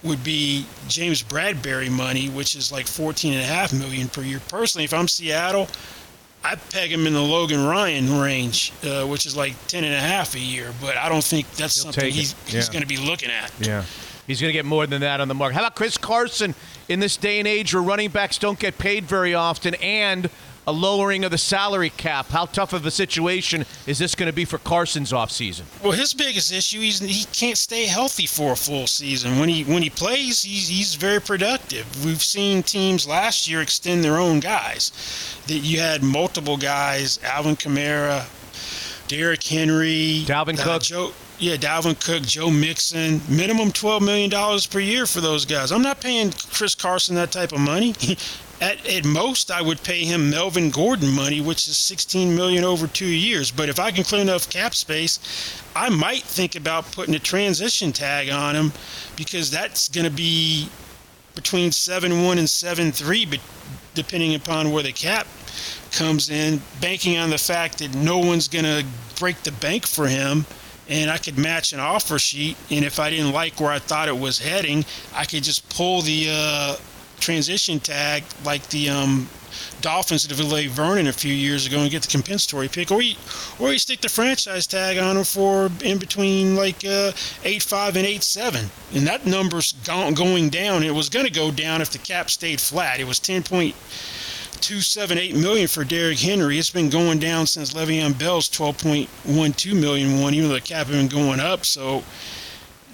would 0.03 0.23
be 0.25 0.67
James 0.89 1.23
Bradberry 1.23 1.91
money, 1.91 2.29
which 2.29 2.57
is 2.57 2.71
like 2.73 2.87
14.5 2.87 3.79
million 3.79 4.09
per 4.09 4.23
year. 4.23 4.41
Personally, 4.49 4.85
if 4.85 4.95
I'm 4.95 5.09
Seattle, 5.09 5.69
I 6.43 6.55
peg 6.55 6.91
him 6.91 7.07
in 7.07 7.13
the 7.13 7.23
Logan 7.23 7.67
Ryan 7.67 8.19
range, 8.19 8.73
uh, 8.83 9.07
which 9.07 9.27
is 9.27 9.37
like 9.37 9.53
10.5 9.69 10.35
a 10.35 10.39
year. 10.39 10.73
But 10.81 10.97
I 10.97 11.09
don't 11.09 11.25
think 11.25 11.51
that's 11.53 11.83
He'll 11.83 11.93
something 11.93 12.13
he's, 12.13 12.35
he's 12.47 12.69
going 12.69 12.83
to 12.83 12.89
be 12.89 12.97
looking 12.97 13.31
at. 13.31 13.53
Yeah. 13.61 13.85
He's 14.27 14.41
going 14.41 14.51
to 14.51 14.55
get 14.55 14.65
more 14.65 14.87
than 14.87 15.01
that 15.01 15.21
on 15.21 15.29
the 15.29 15.35
market. 15.35 15.55
How 15.55 15.63
about 15.63 15.75
Chris 15.75 15.99
Carson 15.99 16.55
in 16.89 17.01
this 17.01 17.17
day 17.17 17.39
and 17.41 17.49
age 17.49 17.75
where 17.75 17.83
running 17.83 18.11
backs 18.11 18.39
don't 18.39 18.59
get 18.59 18.79
paid 18.79 19.05
very 19.05 19.35
often 19.35 19.75
and 19.77 20.31
a 20.71 20.73
lowering 20.73 21.25
of 21.25 21.33
the 21.33 21.39
salary 21.39 21.91
cap? 21.91 22.29
How 22.29 22.47
tough 22.47 22.73
of 22.73 22.87
a 22.87 22.93
situation 22.93 23.67
is 23.89 23.99
this 23.99 24.15
going 24.15 24.29
to 24.29 24.33
be 24.33 24.45
for 24.45 24.59
Carson's 24.59 25.11
offseason? 25.11 25.63
Well, 25.83 25.93
his 25.93 26.15
biggest 26.15 26.53
issue 26.53 26.79
is 26.79 27.01
he 27.01 27.25
can't 27.33 27.59
stay 27.59 27.87
healthy 27.87 28.27
for 28.27 28.53
a 28.53 28.57
full 28.57 28.87
season. 28.87 29.41
When 29.41 29.49
he 29.49 29.65
when 29.65 29.83
he 29.83 29.91
plays, 29.91 30.43
he's, 30.43 30.69
he's 30.69 30.95
very 30.95 31.21
productive. 31.21 32.05
We've 32.05 32.23
seen 32.23 32.63
teams 32.63 33.07
last 33.07 33.49
year 33.49 33.61
extend 33.61 34.05
their 34.05 34.17
own 34.17 34.39
guys. 34.39 34.93
That 35.49 35.59
you 35.59 35.81
had 35.81 36.05
multiple 36.05 36.57
guys: 36.57 37.19
Alvin 37.25 37.57
Kamara, 37.57 38.27
Derrick 39.09 39.43
Henry, 39.43 40.23
Dalvin 40.25 40.59
uh, 40.59 40.63
Cook. 40.63 40.83
Joe. 40.83 41.13
Yeah, 41.41 41.57
Dalvin 41.57 41.99
Cook, 42.05 42.23
Joe 42.23 42.51
Mixon, 42.51 43.21
minimum 43.29 43.73
twelve 43.73 44.05
million 44.05 44.31
dollars 44.31 44.69
per 44.69 44.79
year 44.79 45.05
for 45.07 45.21
those 45.21 45.45
guys. 45.45 45.73
I'm 45.73 45.83
not 45.83 46.01
paying 46.01 46.31
Chris 46.53 46.77
Carson 46.77 47.17
that 47.17 47.33
type 47.33 47.53
of 47.53 47.59
money. 47.61 47.95
At, 48.61 48.87
at 48.87 49.07
most, 49.07 49.51
I 49.51 49.63
would 49.63 49.83
pay 49.83 50.05
him 50.05 50.29
Melvin 50.29 50.71
Gordon 50.71 51.11
money, 51.11 51.41
which 51.41 51.67
is 51.67 51.79
16 51.79 52.37
million 52.37 52.63
over 52.63 52.87
two 52.87 53.07
years. 53.07 53.51
But 53.51 53.71
if 53.71 53.79
I 53.79 53.91
can 53.91 54.05
clear 54.05 54.21
enough 54.21 54.51
cap 54.51 54.75
space, 54.75 55.19
I 55.75 55.89
might 55.89 56.23
think 56.23 56.57
about 56.57 56.93
putting 56.93 57.15
a 57.15 57.19
transition 57.19 57.91
tag 57.91 58.29
on 58.29 58.55
him 58.55 58.73
because 59.17 59.51
that's 59.51 59.89
going 59.89 60.05
to 60.05 60.11
be 60.11 60.69
between 61.35 61.73
seven 61.73 62.23
one 62.25 62.37
and 62.39 62.51
seven 62.51 62.93
three, 62.93 63.27
depending 63.95 64.35
upon 64.35 64.73
where 64.73 64.83
the 64.83 64.93
cap 64.93 65.27
comes 65.93 66.29
in, 66.29 66.61
banking 66.83 67.17
on 67.17 67.31
the 67.31 67.39
fact 67.39 67.79
that 67.79 67.95
no 67.95 68.19
one's 68.19 68.47
going 68.47 68.65
to 68.65 68.85
break 69.19 69.43
the 69.43 69.53
bank 69.53 69.87
for 69.87 70.07
him. 70.07 70.45
And 70.89 71.09
I 71.09 71.19
could 71.19 71.39
match 71.39 71.73
an 71.73 71.79
offer 71.79 72.19
sheet, 72.19 72.57
and 72.69 72.85
if 72.85 72.99
I 72.99 73.11
didn't 73.11 73.33
like 73.33 73.61
where 73.61 73.71
I 73.71 73.79
thought 73.79 74.09
it 74.09 74.19
was 74.19 74.41
heading, 74.41 74.85
I 75.15 75.25
could 75.25 75.45
just 75.45 75.69
pull 75.69 76.03
the 76.03 76.27
uh, 76.29 76.77
transition 77.21 77.79
tag 77.79 78.25
like 78.45 78.67
the 78.69 78.89
um, 78.89 79.29
Dolphins 79.81 80.27
did 80.27 80.39
with 80.39 80.71
Vernon 80.71 81.07
a 81.07 81.13
few 81.13 81.33
years 81.33 81.67
ago 81.67 81.81
and 81.81 81.91
get 81.91 82.03
the 82.03 82.09
compensatory 82.09 82.69
pick, 82.69 82.91
or 82.91 83.03
you, 83.03 83.17
or 83.59 83.73
you 83.73 83.79
stick 83.79 84.01
the 84.01 84.09
franchise 84.09 84.67
tag 84.67 84.99
on 84.99 85.17
him 85.17 85.25
for 85.25 85.71
in 85.83 85.99
between 85.99 86.57
like 86.57 86.85
uh, 86.85 87.13
eight 87.45 87.63
five 87.63 87.97
and 87.97 88.07
eight 88.07 88.23
seven, 88.23 88.67
and 88.95 89.07
that 89.07 89.27
number's 89.27 89.73
gone, 89.85 90.15
going 90.15 90.49
down. 90.49 90.83
It 90.83 90.95
was 90.95 91.09
going 91.09 91.27
to 91.27 91.33
go 91.33 91.51
down 91.51 91.81
if 91.81 91.91
the 91.91 91.99
cap 91.99 92.31
stayed 92.31 92.61
flat. 92.61 93.01
It 93.01 93.07
was 93.07 93.19
ten 93.19 93.43
point 93.43 93.75
two 94.61 94.81
seven 94.81 95.19
eight 95.19 95.35
million 95.35 95.67
for 95.67 95.85
Derrick 95.85 96.19
Henry. 96.19 96.59
It's 96.59 96.71
been 96.71 96.91
going 96.91 97.19
down 97.19 97.47
since 97.47 97.75
Le'Veon 97.75 98.19
Bell's 98.19 98.49
twelve 98.49 98.79
point 98.79 99.09
one 99.25 99.53
two 99.53 99.75
million 99.75 100.21
one, 100.21 100.35
even 100.35 100.49
though 100.49 100.55
the 100.55 100.61
cap 100.61 100.87
has 100.87 100.97
been 100.97 101.09
going 101.09 101.41
up. 101.41 101.65
So 101.65 102.05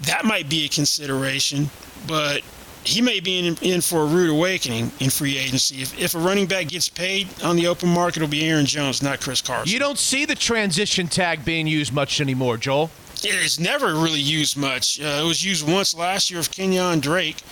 that 0.03 0.25
might 0.25 0.49
be 0.49 0.65
a 0.65 0.69
consideration, 0.69 1.71
but 2.07 2.43
he 2.87 3.03
may 3.03 3.21
be 3.21 3.47
in, 3.47 3.57
in 3.63 3.81
for 3.81 4.03
a 4.03 4.07
rude 4.07 4.31
awakening 4.31 4.93
in 5.01 5.11
free 5.11 5.37
agency. 5.37 5.83
If, 5.83 5.99
if 5.99 6.15
a 6.15 6.19
running 6.19 6.47
back 6.47 6.69
gets 6.69 6.89
paid 6.89 7.29
on 7.43 7.57
the 7.57 7.67
open 7.67 7.89
market, 7.89 8.19
it'll 8.19 8.29
be 8.29 8.49
Aaron 8.49 8.67
Jones, 8.67 9.03
not 9.03 9.21
Chris 9.21 9.43
Carson. 9.43 9.73
You 9.73 9.79
don't 9.79 9.99
see 9.99 10.25
the 10.25 10.37
transition 10.37 11.09
tag 11.09 11.45
being 11.45 11.67
used 11.67 11.93
much 11.93 12.21
anymore, 12.21 12.57
Joel. 12.57 12.91
It's 13.23 13.59
never 13.59 13.87
really 13.95 14.21
used 14.21 14.57
much. 14.57 15.01
Uh, 15.01 15.23
it 15.23 15.27
was 15.27 15.45
used 15.45 15.69
once 15.69 15.95
last 15.95 16.31
year 16.31 16.39
of 16.39 16.51
Kenyon 16.51 17.01
Drake, 17.01 17.43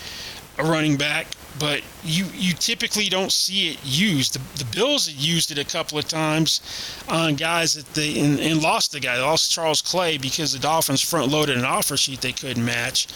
a 0.59 0.62
running 0.62 0.97
back, 0.97 1.27
but 1.59 1.82
you 2.05 2.27
you 2.35 2.52
typically 2.52 3.09
don't 3.09 3.32
see 3.32 3.73
it 3.73 3.78
used. 3.82 4.35
The, 4.35 4.65
the 4.65 4.77
Bills 4.77 5.06
had 5.06 5.16
used 5.16 5.51
it 5.51 5.59
a 5.59 5.65
couple 5.65 5.98
of 5.98 6.06
times 6.06 6.61
on 7.09 7.35
guys 7.35 7.74
that 7.74 7.86
they 7.94 8.20
and, 8.20 8.39
and 8.39 8.62
lost 8.62 8.93
the 8.93 9.01
guy. 9.01 9.16
They 9.16 9.23
lost 9.23 9.51
Charles 9.51 9.82
Clay 9.82 10.19
because 10.19 10.52
the 10.52 10.59
Dolphins 10.59 11.01
front 11.01 11.32
loaded 11.32 11.56
an 11.56 11.65
offer 11.65 11.97
sheet 11.97 12.20
they 12.20 12.32
couldn't 12.32 12.65
match. 12.65 13.09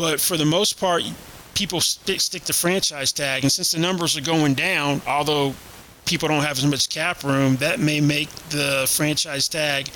But 0.00 0.18
for 0.18 0.38
the 0.38 0.46
most 0.46 0.80
part, 0.80 1.02
people 1.52 1.82
stick 1.82 2.22
stick 2.22 2.44
the 2.44 2.54
franchise 2.54 3.12
tag, 3.12 3.42
and 3.42 3.52
since 3.52 3.72
the 3.72 3.78
numbers 3.78 4.16
are 4.16 4.22
going 4.22 4.54
down, 4.54 5.02
although 5.06 5.54
people 6.06 6.26
don't 6.26 6.42
have 6.42 6.56
as 6.56 6.64
much 6.64 6.88
cap 6.88 7.22
room, 7.22 7.56
that 7.56 7.80
may 7.80 8.00
make 8.00 8.30
the 8.48 8.86
franchise 8.88 9.46
tag 9.46 9.88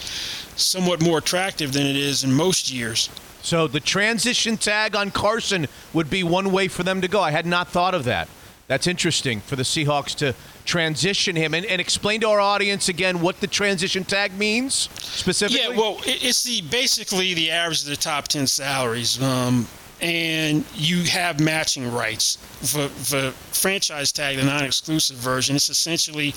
somewhat 0.56 1.02
more 1.02 1.18
attractive 1.18 1.72
than 1.72 1.86
it 1.86 1.96
is 1.96 2.22
in 2.22 2.32
most 2.32 2.70
years. 2.70 3.08
So 3.42 3.66
the 3.66 3.80
transition 3.80 4.58
tag 4.58 4.94
on 4.94 5.10
Carson 5.10 5.66
would 5.94 6.10
be 6.10 6.22
one 6.22 6.52
way 6.52 6.68
for 6.68 6.82
them 6.82 7.00
to 7.00 7.08
go. 7.08 7.22
I 7.22 7.30
had 7.30 7.46
not 7.46 7.68
thought 7.68 7.94
of 7.94 8.04
that. 8.04 8.28
That's 8.66 8.86
interesting 8.86 9.40
for 9.40 9.56
the 9.56 9.62
Seahawks 9.62 10.14
to 10.16 10.34
transition 10.66 11.34
him 11.36 11.54
and, 11.54 11.64
and 11.66 11.80
explain 11.80 12.20
to 12.20 12.28
our 12.28 12.40
audience 12.40 12.88
again 12.90 13.20
what 13.20 13.40
the 13.40 13.46
transition 13.46 14.04
tag 14.04 14.32
means 14.38 14.88
specifically. 15.00 15.74
Yeah, 15.74 15.80
well, 15.80 15.98
it's 16.04 16.42
the 16.42 16.62
basically 16.62 17.34
the 17.34 17.50
average 17.50 17.82
of 17.82 17.88
the 17.88 17.96
top 17.96 18.28
ten 18.28 18.46
salaries, 18.46 19.22
um, 19.22 19.66
and 20.00 20.64
you 20.74 21.02
have 21.04 21.40
matching 21.40 21.90
rights 21.92 22.36
for, 22.60 22.88
for 22.88 23.30
franchise 23.52 24.12
tag, 24.12 24.36
the 24.36 24.44
non-exclusive 24.44 25.16
version. 25.16 25.56
It's 25.56 25.68
essentially 25.68 26.34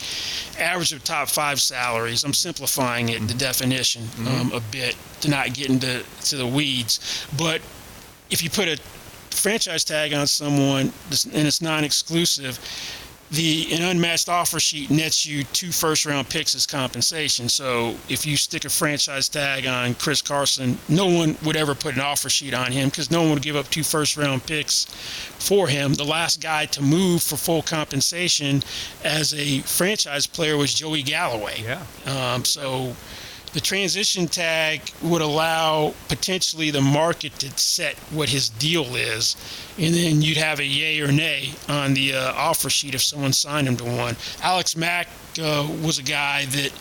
average 0.59 0.93
of 0.93 1.03
top 1.03 1.27
five 1.27 1.59
salaries. 1.59 2.23
I'm 2.23 2.33
simplifying 2.33 3.09
it, 3.09 3.27
the 3.27 3.33
definition, 3.33 4.03
um, 4.27 4.51
a 4.53 4.61
bit 4.71 4.95
to 5.21 5.29
not 5.29 5.53
get 5.53 5.69
into 5.69 6.03
to 6.25 6.35
the 6.37 6.47
weeds, 6.47 7.25
but 7.37 7.61
if 8.29 8.43
you 8.43 8.49
put 8.49 8.67
a 8.67 8.77
franchise 9.31 9.83
tag 9.83 10.13
on 10.13 10.27
someone 10.27 10.91
and 11.09 11.47
it's 11.47 11.61
non-exclusive, 11.61 12.59
the 13.31 13.67
an 13.73 13.81
unmatched 13.83 14.29
offer 14.29 14.59
sheet 14.59 14.89
nets 14.89 15.25
you 15.25 15.43
two 15.45 15.71
first 15.71 16.05
round 16.05 16.29
picks 16.29 16.55
as 16.55 16.65
compensation. 16.65 17.49
So 17.49 17.95
if 18.07 18.25
you 18.25 18.37
stick 18.37 18.65
a 18.65 18.69
franchise 18.69 19.27
tag 19.27 19.65
on 19.67 19.95
Chris 19.95 20.21
Carson, 20.21 20.77
no 20.87 21.07
one 21.07 21.37
would 21.43 21.57
ever 21.57 21.75
put 21.75 21.95
an 21.95 22.01
offer 22.01 22.29
sheet 22.29 22.53
on 22.53 22.71
him 22.71 22.89
because 22.89 23.11
no 23.11 23.21
one 23.21 23.31
would 23.31 23.43
give 23.43 23.55
up 23.55 23.67
two 23.69 23.83
first 23.83 24.15
round 24.15 24.45
picks 24.45 24.85
for 25.39 25.67
him. 25.67 25.93
The 25.93 26.05
last 26.05 26.41
guy 26.41 26.65
to 26.67 26.81
move 26.81 27.21
for 27.21 27.35
full 27.35 27.61
compensation 27.61 28.63
as 29.03 29.33
a 29.33 29.59
franchise 29.59 30.25
player 30.25 30.55
was 30.55 30.73
Joey 30.73 31.03
Galloway. 31.03 31.63
Yeah. 31.63 31.83
Um, 32.05 32.45
so 32.45 32.95
the 33.53 33.61
transition 33.61 34.27
tag 34.27 34.81
would 35.01 35.21
allow 35.21 35.93
potentially 36.09 36.69
the 36.69 36.81
market 36.81 37.33
to 37.39 37.49
set 37.57 37.95
what 38.11 38.29
his 38.29 38.49
deal 38.49 38.95
is, 38.95 39.35
and 39.77 39.93
then 39.93 40.21
you'd 40.21 40.37
have 40.37 40.59
a 40.59 40.65
yay 40.65 40.99
or 40.99 41.11
nay 41.11 41.51
on 41.67 41.93
the 41.93 42.13
uh, 42.13 42.33
offer 42.33 42.69
sheet 42.69 42.93
if 42.93 43.01
someone 43.01 43.33
signed 43.33 43.67
him 43.67 43.77
to 43.77 43.83
one. 43.83 44.15
Alex 44.41 44.75
Mack 44.75 45.07
uh, 45.41 45.67
was 45.81 45.97
a 45.97 46.03
guy 46.03 46.45
that 46.45 46.71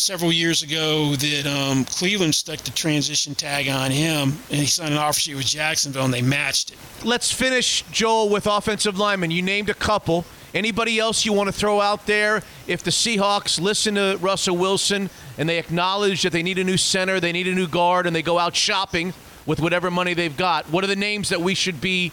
several 0.00 0.32
years 0.32 0.62
ago 0.62 1.14
that 1.14 1.46
um, 1.46 1.84
Cleveland 1.84 2.34
stuck 2.34 2.58
the 2.58 2.70
transition 2.70 3.34
tag 3.34 3.68
on 3.68 3.90
him, 3.90 4.38
and 4.50 4.58
he 4.60 4.66
signed 4.66 4.94
an 4.94 4.98
offer 4.98 5.20
sheet 5.20 5.36
with 5.36 5.46
Jacksonville, 5.46 6.04
and 6.04 6.14
they 6.14 6.22
matched 6.22 6.70
it. 6.70 6.78
Let's 7.04 7.30
finish, 7.30 7.82
Joel, 7.90 8.28
with 8.28 8.46
offensive 8.46 8.98
linemen. 8.98 9.30
You 9.30 9.42
named 9.42 9.70
a 9.70 9.74
couple. 9.74 10.24
Anybody 10.52 10.98
else 10.98 11.24
you 11.24 11.32
want 11.32 11.46
to 11.48 11.52
throw 11.52 11.80
out 11.80 12.06
there? 12.06 12.42
If 12.66 12.82
the 12.82 12.90
Seahawks 12.90 13.60
listen 13.60 13.94
to 13.94 14.18
Russell 14.20 14.56
Wilson 14.56 15.08
and 15.38 15.48
they 15.48 15.58
acknowledge 15.58 16.22
that 16.22 16.32
they 16.32 16.42
need 16.42 16.58
a 16.58 16.64
new 16.64 16.76
center, 16.76 17.20
they 17.20 17.32
need 17.32 17.46
a 17.46 17.54
new 17.54 17.68
guard, 17.68 18.06
and 18.06 18.16
they 18.16 18.22
go 18.22 18.38
out 18.38 18.56
shopping 18.56 19.14
with 19.46 19.60
whatever 19.60 19.90
money 19.90 20.14
they've 20.14 20.36
got, 20.36 20.68
what 20.70 20.84
are 20.84 20.86
the 20.86 20.96
names 20.96 21.28
that 21.30 21.40
we 21.40 21.54
should 21.54 21.80
be 21.80 22.12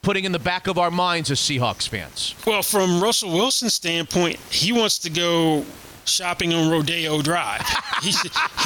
putting 0.00 0.24
in 0.24 0.32
the 0.32 0.38
back 0.38 0.66
of 0.66 0.78
our 0.78 0.90
minds 0.90 1.30
as 1.30 1.38
Seahawks 1.38 1.88
fans? 1.88 2.34
Well, 2.46 2.62
from 2.62 3.02
Russell 3.02 3.32
Wilson's 3.32 3.74
standpoint, 3.74 4.36
he 4.50 4.72
wants 4.72 4.98
to 5.00 5.10
go 5.10 5.64
shopping 6.04 6.52
on 6.52 6.70
Rodeo 6.70 7.22
Drive. 7.22 7.62
he, 8.02 8.12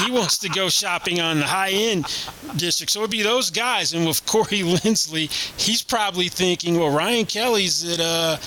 he 0.03 0.11
wants 0.11 0.37
to 0.39 0.49
go 0.49 0.69
shopping 0.69 1.19
on 1.19 1.39
the 1.39 1.45
high 1.45 1.71
end 1.71 2.05
district. 2.55 2.91
So 2.91 2.99
it'd 2.99 3.11
be 3.11 3.21
those 3.21 3.49
guys. 3.49 3.93
And 3.93 4.05
with 4.05 4.25
Corey 4.25 4.45
Linsley, 4.63 5.29
he's 5.59 5.81
probably 5.83 6.27
thinking, 6.29 6.79
well, 6.79 6.89
Ryan 6.89 7.25
Kelly's 7.25 7.83
at 7.85 7.99
uh, 7.99 8.37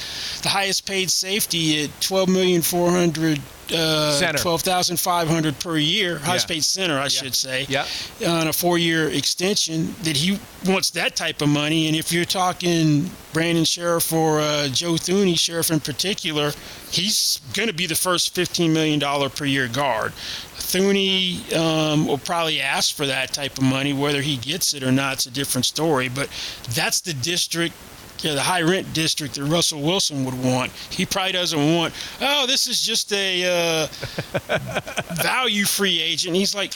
the 0.43 0.49
highest 0.49 0.87
paid 0.87 1.11
safety 1.11 1.85
at 1.85 2.01
twelve 2.01 2.29
million 2.29 2.63
four 2.63 2.91
hundred 2.91 3.41
uh, 3.73 4.33
twelve 4.37 4.63
thousand 4.63 4.99
five 4.99 5.29
hundred 5.29 5.59
per 5.61 5.77
year, 5.77 6.19
highest 6.19 6.49
yeah. 6.49 6.55
paid 6.55 6.65
center, 6.65 6.99
I 6.99 7.05
yeah. 7.05 7.09
should 7.09 7.35
say, 7.35 7.67
yeah. 7.69 7.87
on 8.27 8.49
a 8.49 8.53
four-year 8.53 9.09
extension. 9.11 9.95
That 10.03 10.17
he 10.17 10.39
wants 10.67 10.91
that 10.91 11.17
type 11.17 11.43
of 11.43 11.49
money, 11.49 11.87
and 11.87 11.97
if 11.97 12.13
you're 12.13 12.25
talking 12.25 13.11
Brandon 13.33 13.65
Scherff 13.65 14.13
or 14.13 14.41
uh, 14.41 14.69
Joe 14.69 14.93
Thuney, 14.93 15.35
Scherff 15.35 15.71
in 15.71 15.81
particular, 15.81 16.53
he's 16.91 17.41
going 17.55 17.69
to 17.69 17.75
be 17.75 17.87
the 17.87 17.95
first 17.95 18.35
fifteen 18.35 18.73
million 18.73 18.99
dollar 18.99 19.29
per 19.29 19.45
year 19.45 19.69
guard. 19.69 20.13
Thuney 20.57 21.53
um, 21.57 22.07
will 22.07 22.19
probably 22.19 22.61
ask 22.61 22.95
for 22.95 23.07
that 23.07 23.33
type 23.33 23.59
of 23.59 23.65
money. 23.65 23.93
Whether 23.93 24.23
he 24.23 24.37
gets 24.37 24.75
it 24.75 24.83
or 24.83 24.93
not, 24.93 25.15
it's 25.15 25.27
a 25.27 25.31
different 25.31 25.65
story. 25.65 26.09
But 26.09 26.29
that's 26.71 27.01
the 27.01 27.13
district 27.13 27.75
yeah, 28.23 28.35
the 28.35 28.41
high 28.41 28.63
rent 28.63 28.93
district 28.93 29.35
that 29.35 29.45
Russell 29.45 29.81
Wilson 29.81 30.25
would 30.25 30.43
want. 30.43 30.73
He 30.91 31.07
probably 31.07 31.33
doesn't 31.33 31.75
want, 31.75 31.95
oh, 32.21 32.47
this 32.47 32.67
is 32.67 32.85
just 32.85 33.13
a 33.13 33.45
uh, 33.45 33.87
value 35.23 35.65
free 35.65 36.01
agent. 36.01 36.37
He's 36.37 36.55
like, 36.55 36.73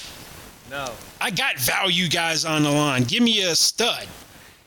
no. 0.70 0.90
I 1.20 1.30
got 1.30 1.58
value 1.58 2.08
guys 2.08 2.44
on 2.44 2.62
the 2.62 2.70
line. 2.70 3.04
Give 3.04 3.22
me 3.22 3.42
a 3.42 3.54
stud. 3.54 4.06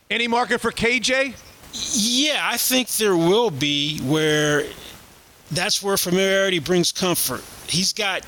Any 0.09 0.27
market 0.27 0.61
for 0.61 0.71
KJ? 0.71 1.35
Yeah, 1.93 2.39
I 2.43 2.57
think 2.57 2.87
there 2.89 3.17
will 3.17 3.51
be 3.51 3.99
where 3.99 4.63
that's 5.51 5.81
where 5.81 5.97
familiarity 5.97 6.59
brings 6.59 6.91
comfort. 6.91 7.43
He's 7.67 7.93
got 7.93 8.25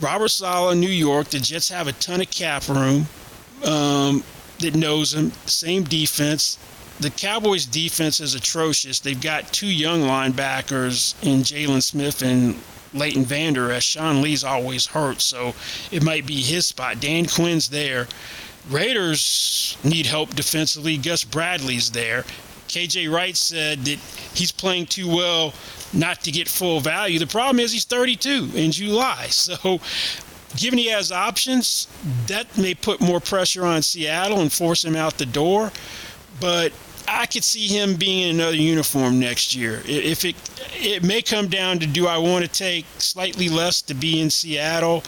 Robert 0.00 0.28
Saleh, 0.28 0.76
New 0.76 0.88
York. 0.88 1.28
The 1.28 1.38
Jets 1.38 1.68
have 1.68 1.88
a 1.88 1.92
ton 1.92 2.20
of 2.20 2.30
cap 2.30 2.68
room 2.68 3.06
um, 3.64 4.24
that 4.58 4.74
knows 4.74 5.14
him. 5.14 5.30
Same 5.46 5.84
defense 5.84 6.58
the 7.00 7.10
Cowboys' 7.10 7.66
defense 7.66 8.20
is 8.20 8.34
atrocious. 8.34 9.00
They've 9.00 9.20
got 9.20 9.52
two 9.52 9.66
young 9.66 10.02
linebackers 10.02 11.14
in 11.22 11.40
Jaylon 11.40 11.82
Smith 11.82 12.22
and 12.22 12.60
Leighton 12.92 13.24
Vander 13.24 13.72
Esch 13.72 13.84
Sean 13.84 14.22
Lee's 14.22 14.44
always 14.44 14.86
hurt, 14.86 15.20
so 15.20 15.54
it 15.90 16.02
might 16.02 16.26
be 16.26 16.40
his 16.40 16.66
spot. 16.66 17.00
Dan 17.00 17.26
Quinn's 17.26 17.68
there. 17.68 18.06
Raiders 18.70 19.76
need 19.84 20.06
help 20.06 20.34
defensively. 20.34 20.96
Gus 20.96 21.24
Bradley's 21.24 21.90
there. 21.90 22.24
KJ 22.68 23.12
Wright 23.12 23.36
said 23.36 23.80
that 23.80 23.98
he's 24.34 24.52
playing 24.52 24.86
too 24.86 25.08
well 25.08 25.52
not 25.92 26.22
to 26.22 26.32
get 26.32 26.48
full 26.48 26.80
value. 26.80 27.18
The 27.18 27.26
problem 27.26 27.60
is 27.60 27.72
he's 27.72 27.84
32 27.84 28.50
in 28.54 28.72
July. 28.72 29.28
So, 29.30 29.80
given 30.56 30.78
he 30.78 30.86
has 30.86 31.12
options, 31.12 31.88
that 32.26 32.56
may 32.56 32.74
put 32.74 33.00
more 33.00 33.20
pressure 33.20 33.66
on 33.66 33.82
Seattle 33.82 34.40
and 34.40 34.52
force 34.52 34.84
him 34.84 34.96
out 34.96 35.18
the 35.18 35.26
door. 35.26 35.70
But 36.40 36.72
I 37.08 37.26
could 37.26 37.44
see 37.44 37.68
him 37.68 37.96
being 37.96 38.30
in 38.30 38.40
another 38.40 38.56
uniform 38.56 39.20
next 39.20 39.54
year. 39.54 39.82
If 39.86 40.24
it 40.24 40.36
it 40.74 41.02
may 41.02 41.22
come 41.22 41.48
down 41.48 41.78
to 41.80 41.86
do 41.86 42.06
I 42.06 42.18
want 42.18 42.44
to 42.44 42.50
take 42.50 42.86
slightly 42.98 43.48
less 43.48 43.82
to 43.82 43.94
be 43.94 44.20
in 44.20 44.30
Seattle, 44.30 45.04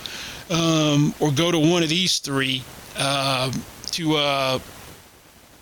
um, 0.50 1.14
or 1.20 1.30
go 1.30 1.50
to 1.50 1.58
one 1.58 1.82
of 1.82 1.88
these 1.88 2.18
three 2.18 2.62
uh, 2.96 3.52
to 3.92 4.16
uh, 4.16 4.58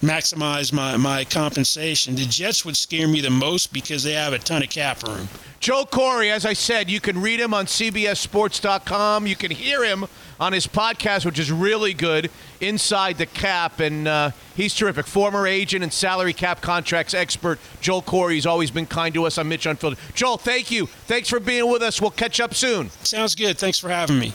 maximize 0.05 0.73
my, 0.73 0.97
my 0.97 1.25
compensation. 1.25 2.15
The 2.15 2.27
Jets 2.27 2.65
would 2.65 2.77
scare 2.77 3.09
me 3.09 3.21
the 3.21 3.31
most 3.31 3.73
because 3.73 4.03
they 4.03 4.13
have 4.13 4.33
a 4.33 4.39
ton 4.39 4.63
of 4.63 4.71
cap 4.71 5.03
room. 5.03 5.29
Joe 5.61 5.87
Corry, 5.87 6.31
as 6.31 6.45
I 6.45 6.53
said, 6.53 6.91
you 6.91 7.01
can 7.01 7.23
read 7.23 7.41
him 7.41 7.55
on 7.55 7.65
CBSSports.com. 7.65 9.27
You 9.27 9.35
can 9.35 9.51
hear 9.51 9.83
him 9.83 10.05
on 10.39 10.53
his 10.53 10.67
podcast, 10.67 11.25
which 11.25 11.39
is 11.39 11.51
really 11.51 11.95
good, 11.95 12.31
Inside 12.61 13.17
the 13.17 13.25
Cap. 13.25 13.81
And 13.81 14.07
uh, 14.07 14.31
he's 14.55 14.75
terrific. 14.75 15.07
Former 15.07 15.47
agent 15.47 15.83
and 15.83 15.93
salary 15.93 16.35
cap 16.35 16.61
contracts 16.61 17.15
expert, 17.15 17.59
Joel 17.81 18.03
Corry. 18.03 18.35
He's 18.35 18.47
always 18.47 18.71
been 18.71 18.87
kind 18.87 19.15
to 19.15 19.25
us. 19.25 19.39
I'm 19.39 19.49
Mitch 19.49 19.65
Unfiltered. 19.65 19.99
Joel, 20.15 20.37
thank 20.37 20.71
you. 20.71 20.87
Thanks 20.87 21.31
for 21.31 21.41
being 21.41 21.71
with 21.71 21.83
us. 21.83 21.99
We'll 22.01 22.11
catch 22.11 22.41
up 22.41 22.55
soon. 22.55 22.91
Sounds 23.03 23.35
good. 23.35 23.57
Thanks 23.57 23.79
for 23.79 23.89
having 23.89 24.19
me. 24.19 24.35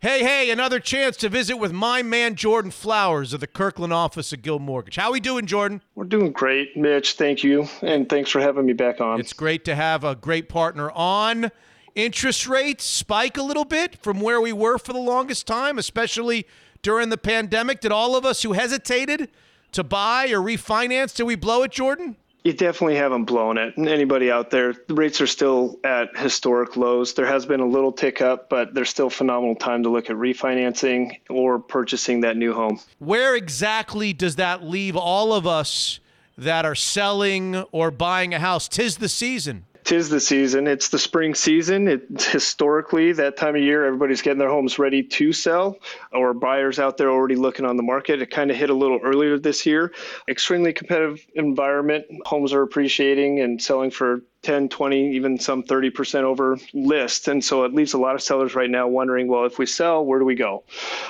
Hey, 0.00 0.22
hey, 0.22 0.52
another 0.52 0.78
chance 0.78 1.16
to 1.16 1.28
visit 1.28 1.56
with 1.56 1.72
my 1.72 2.04
man 2.04 2.36
Jordan 2.36 2.70
Flowers 2.70 3.32
of 3.32 3.40
the 3.40 3.48
Kirkland 3.48 3.92
office 3.92 4.32
of 4.32 4.42
Guild 4.42 4.62
Mortgage. 4.62 4.94
How 4.94 5.10
we 5.10 5.18
doing, 5.18 5.44
Jordan? 5.44 5.82
We're 5.96 6.04
doing 6.04 6.30
great, 6.30 6.76
Mitch. 6.76 7.14
Thank 7.14 7.42
you, 7.42 7.66
and 7.82 8.08
thanks 8.08 8.30
for 8.30 8.38
having 8.38 8.64
me 8.64 8.74
back 8.74 9.00
on. 9.00 9.18
It's 9.18 9.32
great 9.32 9.64
to 9.64 9.74
have 9.74 10.04
a 10.04 10.14
great 10.14 10.48
partner 10.48 10.92
on. 10.92 11.50
Interest 11.96 12.46
rates 12.46 12.84
spike 12.84 13.36
a 13.36 13.42
little 13.42 13.64
bit 13.64 14.00
from 14.00 14.20
where 14.20 14.40
we 14.40 14.52
were 14.52 14.78
for 14.78 14.92
the 14.92 15.00
longest 15.00 15.48
time, 15.48 15.78
especially 15.78 16.46
during 16.82 17.08
the 17.08 17.18
pandemic. 17.18 17.80
Did 17.80 17.90
all 17.90 18.14
of 18.14 18.24
us 18.24 18.44
who 18.44 18.52
hesitated 18.52 19.28
to 19.72 19.82
buy 19.82 20.28
or 20.28 20.38
refinance, 20.38 21.12
did 21.12 21.24
we 21.24 21.34
blow 21.34 21.64
it, 21.64 21.72
Jordan? 21.72 22.14
You 22.48 22.54
definitely 22.54 22.96
haven't 22.96 23.26
blown 23.26 23.58
it. 23.58 23.74
Anybody 23.76 24.30
out 24.30 24.48
there, 24.48 24.72
the 24.72 24.94
rates 24.94 25.20
are 25.20 25.26
still 25.26 25.78
at 25.84 26.16
historic 26.16 26.78
lows. 26.78 27.12
There 27.12 27.26
has 27.26 27.44
been 27.44 27.60
a 27.60 27.66
little 27.66 27.92
tick 27.92 28.22
up, 28.22 28.48
but 28.48 28.72
there's 28.72 28.88
still 28.88 29.10
phenomenal 29.10 29.54
time 29.54 29.82
to 29.82 29.90
look 29.90 30.08
at 30.08 30.16
refinancing 30.16 31.20
or 31.28 31.58
purchasing 31.58 32.22
that 32.22 32.38
new 32.38 32.54
home. 32.54 32.80
Where 33.00 33.36
exactly 33.36 34.14
does 34.14 34.36
that 34.36 34.64
leave 34.64 34.96
all 34.96 35.34
of 35.34 35.46
us 35.46 36.00
that 36.38 36.64
are 36.64 36.74
selling 36.74 37.56
or 37.70 37.90
buying 37.90 38.32
a 38.32 38.38
house? 38.38 38.66
Tis 38.66 38.96
the 38.96 39.10
season 39.10 39.66
tis 39.88 40.10
the 40.10 40.20
season. 40.20 40.66
It's 40.66 40.90
the 40.90 40.98
spring 40.98 41.34
season. 41.34 41.88
It's 41.88 42.26
historically 42.26 43.12
that 43.12 43.38
time 43.38 43.56
of 43.56 43.62
year. 43.62 43.86
Everybody's 43.86 44.20
getting 44.20 44.38
their 44.38 44.50
homes 44.50 44.78
ready 44.78 45.02
to 45.02 45.32
sell, 45.32 45.78
or 46.12 46.34
buyers 46.34 46.78
out 46.78 46.98
there 46.98 47.10
already 47.10 47.36
looking 47.36 47.64
on 47.64 47.78
the 47.78 47.82
market. 47.82 48.20
It 48.20 48.30
kind 48.30 48.50
of 48.50 48.58
hit 48.58 48.68
a 48.68 48.74
little 48.74 49.00
earlier 49.02 49.38
this 49.38 49.64
year. 49.64 49.94
Extremely 50.28 50.74
competitive 50.74 51.26
environment. 51.36 52.04
Homes 52.26 52.52
are 52.52 52.60
appreciating 52.60 53.40
and 53.40 53.62
selling 53.62 53.90
for 53.90 54.20
10, 54.48 54.70
20, 54.70 55.14
even 55.14 55.38
some 55.38 55.62
30% 55.62 56.22
over 56.22 56.56
list. 56.72 57.28
And 57.28 57.44
so 57.44 57.64
it 57.64 57.74
leaves 57.74 57.92
a 57.92 57.98
lot 57.98 58.14
of 58.14 58.22
sellers 58.22 58.54
right 58.54 58.70
now 58.70 58.88
wondering, 58.88 59.28
well, 59.28 59.44
if 59.44 59.58
we 59.58 59.66
sell, 59.66 60.02
where 60.02 60.18
do 60.18 60.24
we 60.24 60.36
go? 60.36 60.64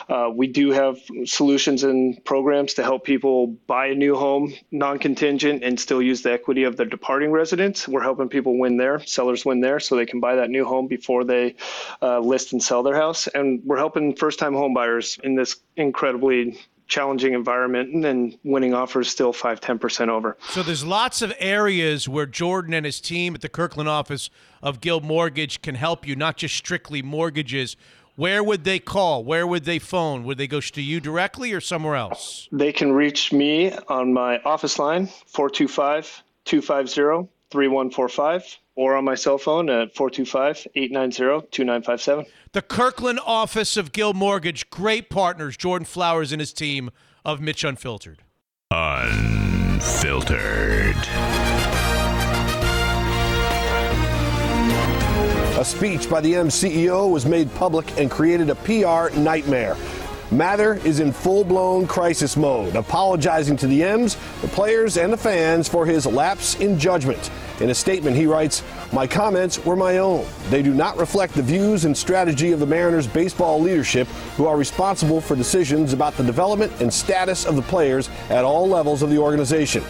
Uh, 0.08 0.28
we 0.34 0.48
do 0.48 0.72
have 0.72 0.98
solutions 1.24 1.84
and 1.84 2.24
programs 2.24 2.74
to 2.74 2.82
help 2.82 3.04
people 3.04 3.46
buy 3.68 3.86
a 3.86 3.94
new 3.94 4.16
home 4.16 4.52
non 4.72 4.98
contingent 4.98 5.62
and 5.62 5.78
still 5.78 6.02
use 6.02 6.22
the 6.22 6.32
equity 6.32 6.64
of 6.64 6.76
their 6.76 6.86
departing 6.86 7.30
residence. 7.30 7.86
We're 7.86 8.02
helping 8.02 8.28
people 8.28 8.58
win 8.58 8.76
there, 8.76 8.98
sellers 9.06 9.44
win 9.44 9.60
there, 9.60 9.78
so 9.78 9.94
they 9.94 10.06
can 10.06 10.18
buy 10.18 10.34
that 10.34 10.50
new 10.50 10.64
home 10.64 10.88
before 10.88 11.22
they 11.22 11.54
uh, 12.02 12.18
list 12.18 12.52
and 12.52 12.60
sell 12.60 12.82
their 12.82 12.96
house. 12.96 13.28
And 13.28 13.62
we're 13.64 13.78
helping 13.78 14.16
first 14.16 14.40
time 14.40 14.54
home 14.54 14.74
buyers 14.74 15.16
in 15.22 15.36
this 15.36 15.60
incredibly 15.76 16.58
challenging 16.88 17.34
environment 17.34 17.92
and 17.94 18.02
then 18.02 18.36
winning 18.42 18.74
offers 18.74 19.08
still 19.08 19.32
5 19.32 19.60
10% 19.60 20.08
over. 20.08 20.36
So 20.48 20.62
there's 20.62 20.84
lots 20.84 21.22
of 21.22 21.32
areas 21.38 22.08
where 22.08 22.26
jordan 22.26 22.74
and 22.74 22.84
his 22.84 23.00
team 23.00 23.34
at 23.34 23.42
the 23.42 23.48
kirkland 23.48 23.88
office 23.88 24.30
of 24.62 24.80
guild 24.80 25.04
mortgage 25.04 25.62
can 25.62 25.74
help 25.74 26.06
you 26.06 26.16
not 26.16 26.36
just 26.36 26.56
strictly 26.56 27.02
mortgages. 27.02 27.76
Where 28.16 28.42
would 28.42 28.64
they 28.64 28.80
call? 28.80 29.22
Where 29.22 29.46
would 29.46 29.64
they 29.64 29.78
phone? 29.78 30.24
Would 30.24 30.38
they 30.38 30.48
go 30.48 30.60
to 30.60 30.82
you 30.82 30.98
directly 30.98 31.52
or 31.52 31.60
somewhere 31.60 31.94
else? 31.94 32.48
They 32.50 32.72
can 32.72 32.90
reach 32.90 33.32
me 33.32 33.72
on 33.88 34.12
my 34.12 34.40
office 34.40 34.78
line 34.78 35.06
425 35.26 36.24
250 36.44 37.28
3145 37.50 38.58
or 38.76 38.94
on 38.96 39.04
my 39.04 39.14
cell 39.14 39.38
phone 39.38 39.68
at 39.68 39.94
425 39.94 40.68
890 40.74 41.48
2957. 41.50 42.26
The 42.52 42.62
Kirkland 42.62 43.20
office 43.24 43.76
of 43.76 43.92
Guild 43.92 44.16
Mortgage, 44.16 44.70
great 44.70 45.10
partners, 45.10 45.56
Jordan 45.56 45.86
Flowers 45.86 46.32
and 46.32 46.40
his 46.40 46.52
team 46.52 46.90
of 47.24 47.40
Mitch 47.40 47.64
Unfiltered. 47.64 48.22
Unfiltered. 48.70 50.28
A 55.58 55.64
speech 55.64 56.08
by 56.08 56.20
the 56.20 56.36
M 56.36 56.48
CEO 56.48 57.10
was 57.10 57.26
made 57.26 57.52
public 57.56 57.98
and 57.98 58.08
created 58.08 58.48
a 58.48 58.54
PR 58.54 59.08
nightmare. 59.18 59.76
Mather 60.30 60.74
is 60.84 61.00
in 61.00 61.12
full 61.12 61.42
blown 61.42 61.86
crisis 61.86 62.36
mode, 62.36 62.76
apologizing 62.76 63.56
to 63.58 63.66
the 63.66 63.82
M's, 63.82 64.16
the 64.42 64.48
players, 64.48 64.98
and 64.98 65.10
the 65.10 65.16
fans 65.16 65.68
for 65.68 65.86
his 65.86 66.04
lapse 66.04 66.56
in 66.56 66.78
judgment. 66.78 67.30
In 67.60 67.70
a 67.70 67.74
statement, 67.74 68.14
he 68.14 68.26
writes, 68.26 68.62
My 68.92 69.06
comments 69.06 69.64
were 69.64 69.74
my 69.74 69.98
own. 69.98 70.26
They 70.50 70.62
do 70.62 70.74
not 70.74 70.98
reflect 70.98 71.32
the 71.32 71.42
views 71.42 71.86
and 71.86 71.96
strategy 71.96 72.52
of 72.52 72.60
the 72.60 72.66
Mariners 72.66 73.06
baseball 73.06 73.58
leadership, 73.60 74.06
who 74.36 74.46
are 74.46 74.56
responsible 74.56 75.20
for 75.20 75.34
decisions 75.34 75.94
about 75.94 76.14
the 76.16 76.24
development 76.24 76.72
and 76.80 76.92
status 76.92 77.46
of 77.46 77.56
the 77.56 77.62
players 77.62 78.10
at 78.28 78.44
all 78.44 78.68
levels 78.68 79.02
of 79.02 79.08
the 79.08 79.18
organization. 79.18 79.82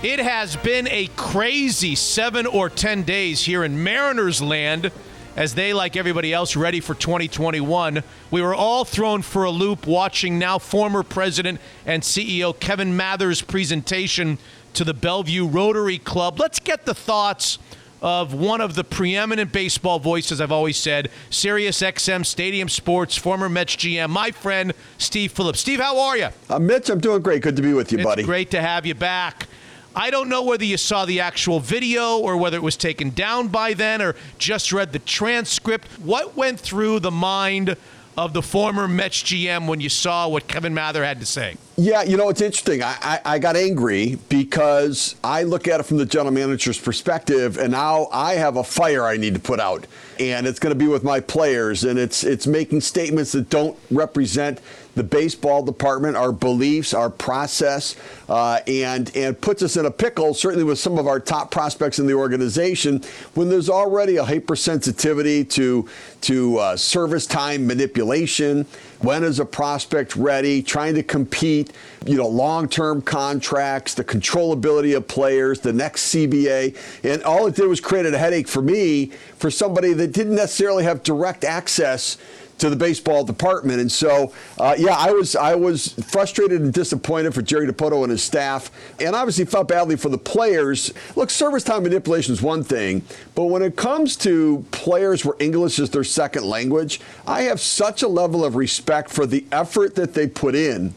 It 0.00 0.20
has 0.20 0.54
been 0.54 0.86
a 0.86 1.08
crazy 1.16 1.96
seven 1.96 2.46
or 2.46 2.70
10 2.70 3.02
days 3.02 3.44
here 3.44 3.64
in 3.64 3.82
Mariners 3.82 4.40
land 4.40 4.92
as 5.38 5.54
they, 5.54 5.72
like 5.72 5.96
everybody 5.96 6.32
else, 6.32 6.56
ready 6.56 6.80
for 6.80 6.94
2021. 6.96 8.02
We 8.32 8.42
were 8.42 8.56
all 8.56 8.84
thrown 8.84 9.22
for 9.22 9.44
a 9.44 9.52
loop 9.52 9.86
watching 9.86 10.36
now 10.36 10.58
former 10.58 11.04
president 11.04 11.60
and 11.86 12.02
CEO 12.02 12.58
Kevin 12.58 12.96
Mather's 12.96 13.40
presentation 13.40 14.38
to 14.74 14.82
the 14.82 14.92
Bellevue 14.92 15.46
Rotary 15.46 15.98
Club. 15.98 16.40
Let's 16.40 16.58
get 16.58 16.86
the 16.86 16.94
thoughts 16.94 17.60
of 18.02 18.34
one 18.34 18.60
of 18.60 18.74
the 18.74 18.82
preeminent 18.82 19.52
baseball 19.52 20.00
voices, 20.00 20.40
I've 20.40 20.50
always 20.50 20.76
said, 20.76 21.08
Sirius 21.30 21.82
XM 21.82 22.26
Stadium 22.26 22.68
Sports, 22.68 23.16
former 23.16 23.48
Mets 23.48 23.76
GM, 23.76 24.10
my 24.10 24.32
friend 24.32 24.72
Steve 24.98 25.30
Phillips. 25.30 25.60
Steve, 25.60 25.78
how 25.78 26.00
are 26.00 26.16
you? 26.16 26.30
Uh, 26.50 26.58
Mitch, 26.58 26.90
I'm 26.90 26.98
doing 26.98 27.22
great. 27.22 27.42
Good 27.42 27.54
to 27.54 27.62
be 27.62 27.74
with 27.74 27.92
you, 27.92 27.98
it's 27.98 28.04
buddy. 28.04 28.24
Great 28.24 28.50
to 28.50 28.60
have 28.60 28.84
you 28.84 28.96
back. 28.96 29.46
I 29.94 30.10
don't 30.10 30.28
know 30.28 30.42
whether 30.42 30.64
you 30.64 30.76
saw 30.76 31.04
the 31.04 31.20
actual 31.20 31.60
video 31.60 32.18
or 32.18 32.36
whether 32.36 32.56
it 32.56 32.62
was 32.62 32.76
taken 32.76 33.10
down 33.10 33.48
by 33.48 33.74
then 33.74 34.00
or 34.00 34.14
just 34.38 34.72
read 34.72 34.92
the 34.92 34.98
transcript. 35.00 35.88
What 35.98 36.36
went 36.36 36.60
through 36.60 37.00
the 37.00 37.10
mind 37.10 37.76
of 38.18 38.32
the 38.32 38.42
former 38.42 38.88
Mets 38.88 39.22
GM 39.22 39.68
when 39.68 39.78
you 39.80 39.88
saw 39.88 40.26
what 40.26 40.48
Kevin 40.48 40.74
Mather 40.74 41.04
had 41.04 41.20
to 41.20 41.26
say? 41.26 41.56
Yeah, 41.76 42.02
you 42.02 42.16
know, 42.16 42.28
it's 42.28 42.40
interesting. 42.40 42.82
I, 42.82 42.96
I, 43.00 43.20
I, 43.24 43.38
got 43.38 43.54
angry 43.54 44.18
because 44.28 45.14
I 45.22 45.44
look 45.44 45.68
at 45.68 45.78
it 45.78 45.84
from 45.84 45.98
the 45.98 46.04
general 46.04 46.32
manager's 46.32 46.80
perspective, 46.80 47.58
and 47.58 47.70
now 47.70 48.08
I 48.10 48.34
have 48.34 48.56
a 48.56 48.64
fire 48.64 49.04
I 49.04 49.18
need 49.18 49.34
to 49.34 49.40
put 49.40 49.60
out. 49.60 49.86
And 50.18 50.48
it's 50.48 50.58
going 50.58 50.72
to 50.72 50.78
be 50.78 50.88
with 50.88 51.04
my 51.04 51.20
players, 51.20 51.84
and 51.84 51.96
it's 51.96 52.24
it's 52.24 52.48
making 52.48 52.80
statements 52.80 53.30
that 53.32 53.50
don't 53.50 53.78
represent 53.88 54.60
the 54.98 55.04
baseball 55.04 55.62
department, 55.62 56.16
our 56.16 56.32
beliefs, 56.32 56.92
our 56.92 57.08
process, 57.08 57.94
uh, 58.28 58.60
and 58.66 59.14
and 59.16 59.40
puts 59.40 59.62
us 59.62 59.76
in 59.76 59.86
a 59.86 59.90
pickle. 59.90 60.34
Certainly 60.34 60.64
with 60.64 60.78
some 60.78 60.98
of 60.98 61.06
our 61.06 61.20
top 61.20 61.50
prospects 61.50 62.00
in 62.00 62.06
the 62.06 62.14
organization, 62.14 63.00
when 63.34 63.48
there's 63.48 63.70
already 63.70 64.16
a 64.16 64.24
hypersensitivity 64.24 65.48
to 65.50 65.88
to 66.22 66.58
uh, 66.58 66.76
service 66.76 67.26
time 67.26 67.66
manipulation. 67.66 68.66
When 69.00 69.22
is 69.22 69.38
a 69.38 69.44
prospect 69.44 70.16
ready? 70.16 70.60
Trying 70.60 70.96
to 70.96 71.04
compete, 71.04 71.72
you 72.04 72.16
know, 72.16 72.26
long-term 72.26 73.02
contracts, 73.02 73.94
the 73.94 74.02
controllability 74.02 74.96
of 74.96 75.06
players, 75.06 75.60
the 75.60 75.72
next 75.72 76.12
CBA, 76.12 76.76
and 77.04 77.22
all 77.22 77.46
it 77.46 77.54
did 77.54 77.68
was 77.68 77.80
created 77.80 78.12
a 78.14 78.18
headache 78.18 78.48
for 78.48 78.60
me 78.60 79.12
for 79.36 79.52
somebody 79.52 79.92
that 79.92 80.08
didn't 80.08 80.34
necessarily 80.34 80.82
have 80.82 81.04
direct 81.04 81.44
access 81.44 82.18
to 82.58 82.70
the 82.70 82.76
baseball 82.76 83.24
department. 83.24 83.80
And 83.80 83.90
so, 83.90 84.32
uh, 84.58 84.74
yeah, 84.78 84.96
I 84.96 85.10
was 85.10 85.34
I 85.36 85.54
was 85.54 85.94
frustrated 86.10 86.60
and 86.60 86.72
disappointed 86.72 87.34
for 87.34 87.42
Jerry 87.42 87.66
Dipoto 87.66 88.02
and 88.02 88.10
his 88.10 88.22
staff, 88.22 88.70
and 89.00 89.14
obviously 89.14 89.44
felt 89.44 89.68
badly 89.68 89.96
for 89.96 90.08
the 90.08 90.18
players. 90.18 90.92
Look, 91.16 91.30
service 91.30 91.64
time 91.64 91.82
manipulation 91.84 92.32
is 92.32 92.42
one 92.42 92.64
thing, 92.64 93.02
but 93.34 93.44
when 93.44 93.62
it 93.62 93.76
comes 93.76 94.16
to 94.18 94.64
players 94.70 95.24
where 95.24 95.36
English 95.38 95.78
is 95.78 95.90
their 95.90 96.04
second 96.04 96.44
language, 96.44 97.00
I 97.26 97.42
have 97.42 97.60
such 97.60 98.02
a 98.02 98.08
level 98.08 98.44
of 98.44 98.56
respect 98.56 99.10
for 99.10 99.26
the 99.26 99.44
effort 99.52 99.94
that 99.94 100.14
they 100.14 100.26
put 100.26 100.54
in 100.54 100.94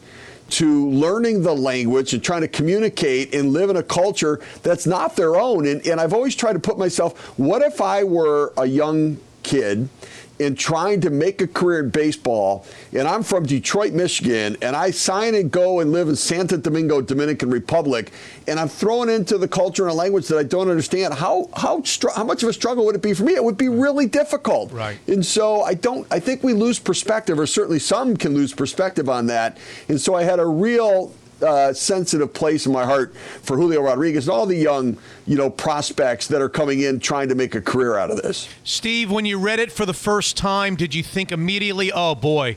to 0.50 0.90
learning 0.90 1.42
the 1.42 1.54
language 1.54 2.12
and 2.12 2.22
trying 2.22 2.42
to 2.42 2.48
communicate 2.48 3.34
and 3.34 3.54
live 3.54 3.70
in 3.70 3.76
a 3.76 3.82
culture 3.82 4.38
that's 4.62 4.86
not 4.86 5.16
their 5.16 5.36
own. 5.36 5.66
And, 5.66 5.86
and 5.86 5.98
I've 5.98 6.12
always 6.12 6.36
tried 6.36 6.52
to 6.52 6.58
put 6.58 6.78
myself, 6.78 7.18
what 7.38 7.62
if 7.62 7.80
I 7.80 8.04
were 8.04 8.52
a 8.58 8.66
young 8.66 9.16
kid 9.42 9.88
in 10.42 10.54
trying 10.54 11.00
to 11.00 11.10
make 11.10 11.40
a 11.40 11.46
career 11.46 11.80
in 11.80 11.90
baseball, 11.90 12.66
and 12.92 13.08
I'm 13.08 13.22
from 13.22 13.46
Detroit, 13.46 13.92
Michigan, 13.92 14.56
and 14.60 14.76
I 14.76 14.90
sign 14.90 15.34
and 15.34 15.50
go 15.50 15.80
and 15.80 15.92
live 15.92 16.08
in 16.08 16.16
Santo 16.16 16.56
Domingo, 16.56 17.00
Dominican 17.00 17.50
Republic, 17.50 18.12
and 18.46 18.58
I'm 18.60 18.68
thrown 18.68 19.08
into 19.08 19.38
the 19.38 19.48
culture 19.48 19.84
and 19.84 19.92
a 19.92 19.94
language 19.94 20.28
that 20.28 20.38
I 20.38 20.42
don't 20.42 20.68
understand, 20.68 21.14
how 21.14 21.48
how 21.56 21.82
how 22.14 22.24
much 22.24 22.42
of 22.42 22.48
a 22.48 22.52
struggle 22.52 22.84
would 22.86 22.94
it 22.94 23.02
be 23.02 23.14
for 23.14 23.24
me? 23.24 23.34
It 23.34 23.44
would 23.44 23.58
be 23.58 23.68
really 23.68 24.06
difficult. 24.06 24.72
Right. 24.72 24.98
And 25.06 25.24
so 25.24 25.62
I 25.62 25.74
don't. 25.74 26.06
I 26.10 26.20
think 26.20 26.42
we 26.42 26.52
lose 26.52 26.78
perspective, 26.78 27.38
or 27.38 27.46
certainly 27.46 27.78
some 27.78 28.16
can 28.16 28.34
lose 28.34 28.52
perspective 28.52 29.08
on 29.08 29.26
that. 29.26 29.58
And 29.88 30.00
so 30.00 30.14
I 30.14 30.24
had 30.24 30.40
a 30.40 30.46
real 30.46 31.12
uh, 31.42 31.72
sensitive 31.72 32.32
place 32.32 32.66
in 32.66 32.72
my 32.72 32.84
heart 32.84 33.14
for 33.42 33.56
Julio 33.56 33.82
Rodriguez 33.82 34.28
and 34.28 34.34
all 34.34 34.46
the 34.46 34.56
young, 34.56 34.96
you 35.26 35.36
know, 35.36 35.50
prospects 35.50 36.28
that 36.28 36.40
are 36.40 36.48
coming 36.48 36.80
in 36.80 37.00
trying 37.00 37.28
to 37.28 37.34
make 37.34 37.54
a 37.54 37.60
career 37.60 37.96
out 37.96 38.10
of 38.10 38.22
this. 38.22 38.48
Steve, 38.64 39.10
when 39.10 39.24
you 39.24 39.38
read 39.38 39.58
it 39.58 39.72
for 39.72 39.86
the 39.86 39.94
first 39.94 40.36
time, 40.36 40.76
did 40.76 40.94
you 40.94 41.02
think 41.02 41.32
immediately, 41.32 41.92
"Oh 41.92 42.14
boy, 42.14 42.56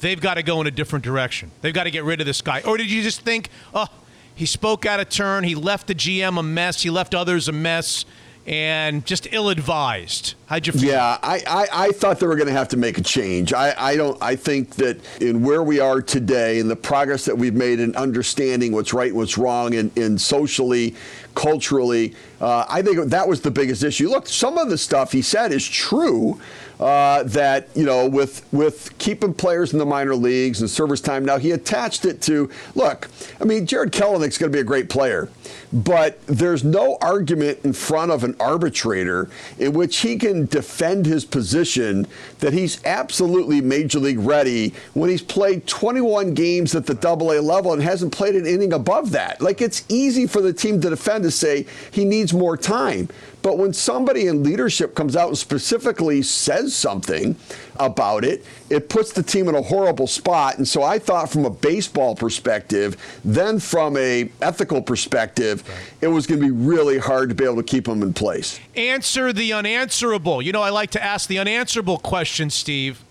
they've 0.00 0.20
got 0.20 0.34
to 0.34 0.42
go 0.42 0.60
in 0.60 0.66
a 0.66 0.70
different 0.70 1.04
direction. 1.04 1.50
They've 1.62 1.74
got 1.74 1.84
to 1.84 1.90
get 1.90 2.04
rid 2.04 2.20
of 2.20 2.26
this 2.26 2.40
guy," 2.42 2.60
or 2.60 2.76
did 2.76 2.90
you 2.90 3.02
just 3.02 3.20
think, 3.22 3.48
"Oh, 3.74 3.86
he 4.34 4.46
spoke 4.46 4.86
out 4.86 5.00
of 5.00 5.08
turn. 5.08 5.44
He 5.44 5.54
left 5.54 5.86
the 5.86 5.94
GM 5.94 6.38
a 6.38 6.42
mess. 6.42 6.82
He 6.82 6.90
left 6.90 7.14
others 7.14 7.48
a 7.48 7.52
mess." 7.52 8.04
And 8.46 9.04
just 9.06 9.28
ill-advised. 9.32 10.34
How'd 10.46 10.66
you 10.66 10.72
feel? 10.72 10.90
Yeah, 10.90 11.18
I, 11.22 11.42
I, 11.46 11.68
I 11.72 11.90
thought 11.92 12.18
they 12.18 12.26
were 12.26 12.36
going 12.36 12.48
to 12.48 12.52
have 12.52 12.68
to 12.68 12.76
make 12.76 12.98
a 12.98 13.02
change. 13.02 13.52
I, 13.52 13.74
I 13.78 13.96
don't. 13.96 14.20
I 14.20 14.34
think 14.34 14.76
that 14.76 14.98
in 15.20 15.42
where 15.44 15.62
we 15.62 15.78
are 15.78 16.02
today 16.02 16.58
and 16.58 16.68
the 16.68 16.76
progress 16.76 17.24
that 17.26 17.36
we've 17.36 17.54
made 17.54 17.78
in 17.78 17.94
understanding 17.96 18.72
what's 18.72 18.92
right, 18.92 19.14
what's 19.14 19.38
wrong, 19.38 19.74
and, 19.74 19.96
and 19.96 20.20
socially, 20.20 20.96
culturally, 21.34 22.14
uh, 22.40 22.64
I 22.68 22.82
think 22.82 23.10
that 23.10 23.28
was 23.28 23.42
the 23.42 23.50
biggest 23.50 23.84
issue. 23.84 24.08
Look, 24.08 24.26
some 24.26 24.58
of 24.58 24.70
the 24.70 24.78
stuff 24.78 25.12
he 25.12 25.22
said 25.22 25.52
is 25.52 25.66
true. 25.68 26.40
Uh, 26.80 27.24
that 27.24 27.68
you 27.74 27.84
know, 27.84 28.08
with 28.08 28.42
with 28.54 28.96
keeping 28.96 29.34
players 29.34 29.74
in 29.74 29.78
the 29.78 29.84
minor 29.84 30.14
leagues 30.14 30.62
and 30.62 30.70
service 30.70 31.02
time. 31.02 31.26
Now 31.26 31.36
he 31.36 31.50
attached 31.50 32.06
it 32.06 32.22
to 32.22 32.48
look. 32.74 33.10
I 33.38 33.44
mean, 33.44 33.66
Jarred 33.66 33.92
Kelenic's 33.92 34.38
going 34.38 34.50
to 34.50 34.56
be 34.56 34.60
a 34.60 34.64
great 34.64 34.88
player, 34.88 35.28
but 35.74 36.26
there's 36.26 36.64
no 36.64 36.96
argument 37.02 37.58
in 37.64 37.74
front 37.74 38.12
of 38.12 38.24
an 38.24 38.34
arbitrator 38.40 39.28
in 39.58 39.74
which 39.74 39.98
he 39.98 40.16
can 40.16 40.46
defend 40.46 41.04
his 41.04 41.26
position 41.26 42.06
that 42.38 42.54
he's 42.54 42.82
absolutely 42.86 43.60
major 43.60 43.98
league 43.98 44.18
ready 44.18 44.72
when 44.94 45.10
he's 45.10 45.20
played 45.20 45.66
21 45.66 46.32
games 46.32 46.74
at 46.74 46.86
the 46.86 46.94
Double 46.94 47.32
A 47.32 47.40
level 47.40 47.74
and 47.74 47.82
hasn't 47.82 48.12
played 48.12 48.34
an 48.34 48.46
inning 48.46 48.72
above 48.72 49.10
that. 49.10 49.42
Like 49.42 49.60
it's 49.60 49.84
easy 49.90 50.26
for 50.26 50.40
the 50.40 50.54
team 50.54 50.80
to 50.80 50.88
defend 50.88 51.24
to 51.24 51.30
say 51.30 51.66
he 51.90 52.06
needs 52.06 52.32
more 52.32 52.56
time. 52.56 53.10
But 53.42 53.56
when 53.56 53.72
somebody 53.72 54.26
in 54.26 54.42
leadership 54.42 54.94
comes 54.94 55.16
out 55.16 55.28
and 55.28 55.38
specifically 55.38 56.22
says 56.22 56.74
something 56.74 57.36
about 57.76 58.24
it, 58.24 58.44
it 58.68 58.88
puts 58.88 59.12
the 59.12 59.22
team 59.22 59.48
in 59.48 59.54
a 59.54 59.62
horrible 59.62 60.06
spot. 60.06 60.58
And 60.58 60.68
so 60.68 60.82
I 60.82 60.98
thought 60.98 61.30
from 61.30 61.46
a 61.46 61.50
baseball 61.50 62.14
perspective, 62.14 62.96
then 63.24 63.58
from 63.58 63.96
a 63.96 64.30
ethical 64.42 64.82
perspective, 64.82 65.64
it 66.00 66.08
was 66.08 66.26
going 66.26 66.40
to 66.40 66.46
be 66.46 66.52
really 66.52 66.98
hard 66.98 67.30
to 67.30 67.34
be 67.34 67.44
able 67.44 67.56
to 67.56 67.62
keep 67.62 67.84
them 67.84 68.02
in 68.02 68.12
place. 68.12 68.60
Answer 68.76 69.32
the 69.32 69.52
unanswerable. 69.52 70.42
You 70.42 70.52
know, 70.52 70.62
I 70.62 70.70
like 70.70 70.90
to 70.90 71.02
ask 71.02 71.28
the 71.28 71.38
unanswerable 71.38 71.98
question, 71.98 72.50
Steve. 72.50 73.02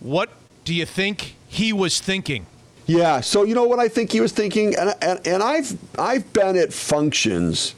What 0.00 0.30
do 0.64 0.74
you 0.74 0.84
think 0.84 1.36
he 1.48 1.72
was 1.72 2.00
thinking? 2.00 2.46
Yeah, 2.86 3.20
so 3.20 3.42
you 3.42 3.54
know 3.54 3.64
what 3.64 3.80
I 3.80 3.88
think 3.88 4.12
he 4.12 4.20
was 4.20 4.30
thinking, 4.30 4.76
and, 4.76 4.94
and, 5.02 5.26
and 5.26 5.42
I've 5.42 5.76
I've 5.98 6.32
been 6.32 6.56
at 6.56 6.72
functions 6.72 7.74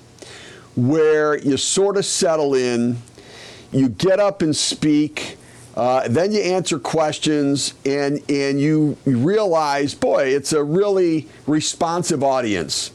where 0.79 1.37
you 1.37 1.57
sort 1.57 1.97
of 1.97 2.07
settle 2.07 2.55
in, 2.55 2.97
you 3.73 3.89
get 3.89 4.21
up 4.21 4.43
and 4.43 4.55
speak, 4.55 5.37
uh, 5.77 6.07
then 6.07 6.31
you 6.31 6.41
answer 6.41 6.79
questions, 6.79 7.75
and 7.85 8.21
and 8.31 8.61
you, 8.61 8.97
you 9.05 9.19
realize, 9.19 9.95
boy, 9.95 10.25
it's 10.25 10.53
a 10.53 10.63
really 10.63 11.29
responsive 11.47 12.23
audience. 12.23 12.93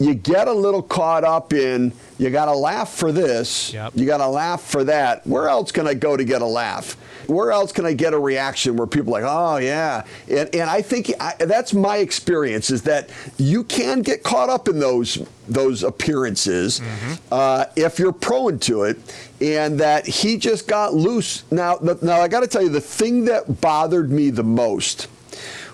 You 0.00 0.14
get 0.14 0.48
a 0.48 0.52
little 0.52 0.82
caught 0.82 1.24
up 1.24 1.52
in 1.52 1.92
you 2.18 2.30
got 2.30 2.46
to 2.46 2.54
laugh 2.54 2.90
for 2.90 3.12
this, 3.12 3.72
yep. 3.72 3.92
you 3.94 4.06
got 4.06 4.18
to 4.18 4.26
laugh 4.26 4.62
for 4.62 4.84
that. 4.84 5.26
Where 5.26 5.48
else 5.48 5.72
can 5.72 5.86
I 5.86 5.94
go 5.94 6.16
to 6.16 6.24
get 6.24 6.42
a 6.42 6.46
laugh? 6.46 6.96
Where 7.30 7.52
else 7.52 7.72
can 7.72 7.86
I 7.86 7.92
get 7.92 8.12
a 8.12 8.18
reaction 8.18 8.76
where 8.76 8.86
people 8.86 9.16
are 9.16 9.22
like, 9.22 9.30
oh 9.32 9.56
yeah, 9.58 10.04
and 10.28 10.54
and 10.54 10.68
I 10.68 10.82
think 10.82 11.12
I, 11.20 11.34
that's 11.38 11.72
my 11.72 11.98
experience 11.98 12.70
is 12.70 12.82
that 12.82 13.10
you 13.38 13.64
can 13.64 14.02
get 14.02 14.22
caught 14.22 14.50
up 14.50 14.68
in 14.68 14.78
those 14.78 15.26
those 15.48 15.82
appearances 15.82 16.80
mm-hmm. 16.80 17.14
uh, 17.32 17.66
if 17.76 17.98
you're 17.98 18.12
prone 18.12 18.58
to 18.60 18.82
it, 18.84 18.98
and 19.40 19.78
that 19.80 20.06
he 20.06 20.36
just 20.36 20.66
got 20.66 20.94
loose. 20.94 21.44
Now, 21.50 21.76
the, 21.76 21.98
now 22.02 22.20
I 22.20 22.28
got 22.28 22.40
to 22.40 22.48
tell 22.48 22.62
you, 22.62 22.68
the 22.68 22.80
thing 22.80 23.24
that 23.26 23.60
bothered 23.60 24.10
me 24.10 24.30
the 24.30 24.44
most 24.44 25.08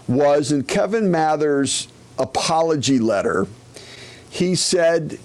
was 0.07 0.53
in 0.53 0.63
Kevin 0.65 1.11
Mather's 1.11 1.89
apology 2.19 2.99
letter. 2.99 3.47
He 4.31 4.55
said 4.55 5.19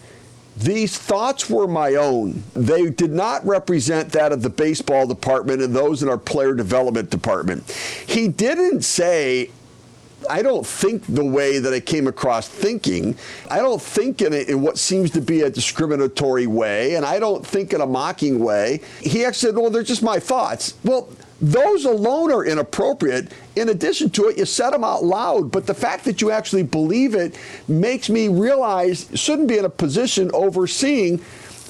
these 0.62 0.98
thoughts 0.98 1.50
were 1.50 1.68
my 1.68 1.96
own. 1.96 2.44
They 2.54 2.90
did 2.90 3.12
not 3.12 3.46
represent 3.46 4.12
that 4.12 4.32
of 4.32 4.42
the 4.42 4.50
baseball 4.50 5.08
department 5.08 5.62
and 5.62 5.76
those 5.76 6.04
in 6.04 6.10
our 6.10 6.18
player 6.18 6.54
development 6.54 7.10
department. 7.10 7.70
He 8.06 8.28
didn't 8.28 8.84
say, 8.84 9.50
I 10.30 10.44
don't 10.44 10.66
think 10.66 11.04
the 11.08 11.26
way 11.26 11.58
that 11.58 11.74
I 11.74 11.80
came 11.80 12.06
across 12.06 12.48
thinking. 12.48 13.18
I 13.50 13.58
don't 13.58 13.82
think 13.82 14.22
in, 14.22 14.34
in 14.34 14.62
what 14.62 14.78
seems 14.78 15.10
to 15.12 15.22
be 15.22 15.42
a 15.42 15.50
discriminatory 15.50 16.46
way, 16.46 16.96
and 16.96 17.06
I 17.06 17.20
don't 17.20 17.46
think 17.46 17.74
in 17.74 17.82
a 17.82 17.88
mocking 17.88 18.40
way. 18.40 18.82
He 19.00 19.26
actually 19.26 19.50
said, 19.50 19.56
Well, 19.58 19.72
they're 19.72 19.84
just 19.84 20.04
my 20.04 20.20
thoughts. 20.20 20.76
Well, 20.84 21.10
those 21.42 21.86
alone 21.86 22.32
are 22.32 22.46
inappropriate. 22.46 23.32
In 23.56 23.70
addition 23.70 24.12
to 24.12 24.28
it, 24.28 24.38
you 24.38 24.46
said 24.46 24.72
them 24.72 24.84
out 24.84 25.04
loud, 25.04 25.52
but 25.52 25.66
the 25.66 25.74
fact 25.74 26.06
that 26.06 26.22
you 26.22 26.30
actually 26.30 26.64
believe 26.64 27.16
it 27.16 27.36
makes 27.68 28.10
me 28.10 28.28
realize 28.28 29.10
shouldn't 29.16 29.48
be 29.48 29.58
in 29.58 29.66
a 29.66 29.70
position 29.70 30.30
overseeing 30.34 31.20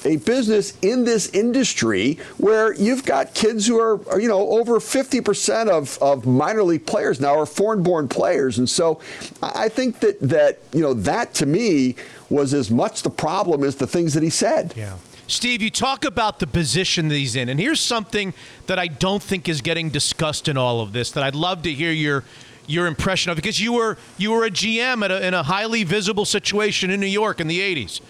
a 0.04 0.16
business 0.16 0.76
in 0.82 1.04
this 1.04 1.30
industry 1.30 2.18
where 2.38 2.74
you've 2.74 3.04
got 3.04 3.34
kids 3.34 3.66
who 3.66 3.78
are, 3.78 4.00
are, 4.08 4.20
you 4.20 4.28
know, 4.28 4.48
over 4.50 4.78
50% 4.78 5.68
of, 5.68 5.98
of 6.02 6.26
minor 6.26 6.62
league 6.62 6.86
players 6.86 7.20
now 7.20 7.38
are 7.38 7.46
foreign 7.46 7.82
born 7.82 8.08
players. 8.08 8.58
And 8.58 8.68
so 8.68 9.00
I 9.42 9.68
think 9.68 10.00
that, 10.00 10.20
that, 10.20 10.58
you 10.72 10.80
know, 10.80 10.94
that 10.94 11.34
to 11.34 11.46
me 11.46 11.96
was 12.30 12.52
as 12.52 12.70
much 12.70 13.02
the 13.02 13.10
problem 13.10 13.62
as 13.62 13.76
the 13.76 13.86
things 13.86 14.14
that 14.14 14.22
he 14.22 14.30
said. 14.30 14.74
Yeah. 14.76 14.96
Steve, 15.26 15.62
you 15.62 15.70
talk 15.70 16.04
about 16.04 16.40
the 16.40 16.46
position 16.46 17.08
that 17.08 17.14
he's 17.14 17.36
in, 17.36 17.48
and 17.48 17.58
here's 17.58 17.80
something 17.80 18.34
that 18.66 18.78
I 18.78 18.88
don't 18.88 19.22
think 19.22 19.48
is 19.48 19.60
getting 19.60 19.88
discussed 19.88 20.48
in 20.48 20.56
all 20.56 20.80
of 20.80 20.92
this 20.92 21.10
that 21.12 21.22
I'd 21.22 21.34
love 21.34 21.62
to 21.62 21.72
hear 21.72 21.92
your 21.92 22.24
your 22.66 22.86
impression 22.86 23.30
of 23.30 23.36
because 23.36 23.60
you 23.60 23.72
were 23.72 23.98
you 24.18 24.30
were 24.30 24.44
a 24.44 24.50
GM 24.50 25.04
a, 25.08 25.26
in 25.26 25.34
a 25.34 25.42
highly 25.42 25.84
visible 25.84 26.24
situation 26.24 26.90
in 26.90 27.00
New 27.00 27.06
York 27.06 27.40
in 27.40 27.48
the 27.48 27.60
80s. 27.60 28.00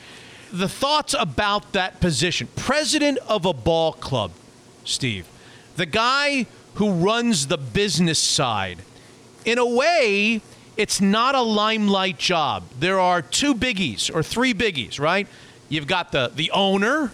The 0.52 0.68
thoughts 0.68 1.14
about 1.18 1.72
that 1.72 2.00
position, 2.00 2.48
president 2.56 3.18
of 3.26 3.46
a 3.46 3.54
ball 3.54 3.94
club, 3.94 4.32
Steve, 4.84 5.26
the 5.76 5.86
guy 5.86 6.46
who 6.74 6.92
runs 6.92 7.46
the 7.46 7.58
business 7.58 8.18
side. 8.18 8.78
In 9.44 9.58
a 9.58 9.66
way, 9.66 10.40
it's 10.76 11.00
not 11.00 11.34
a 11.34 11.42
limelight 11.42 12.18
job. 12.18 12.64
There 12.78 13.00
are 13.00 13.20
two 13.22 13.54
biggies 13.54 14.14
or 14.14 14.22
three 14.22 14.54
biggies, 14.54 15.00
right? 15.00 15.26
You've 15.72 15.86
got 15.86 16.12
the 16.12 16.30
the 16.34 16.50
owner, 16.50 17.10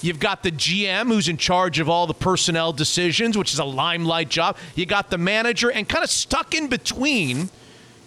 you've 0.00 0.18
got 0.18 0.42
the 0.42 0.50
GM 0.50 1.08
who's 1.08 1.28
in 1.28 1.36
charge 1.36 1.80
of 1.80 1.88
all 1.90 2.06
the 2.06 2.14
personnel 2.14 2.72
decisions, 2.72 3.36
which 3.36 3.52
is 3.52 3.58
a 3.58 3.64
limelight 3.66 4.30
job. 4.30 4.56
You 4.74 4.86
got 4.86 5.10
the 5.10 5.18
manager, 5.18 5.70
and 5.70 5.86
kind 5.86 6.02
of 6.02 6.08
stuck 6.08 6.54
in 6.54 6.68
between. 6.68 7.50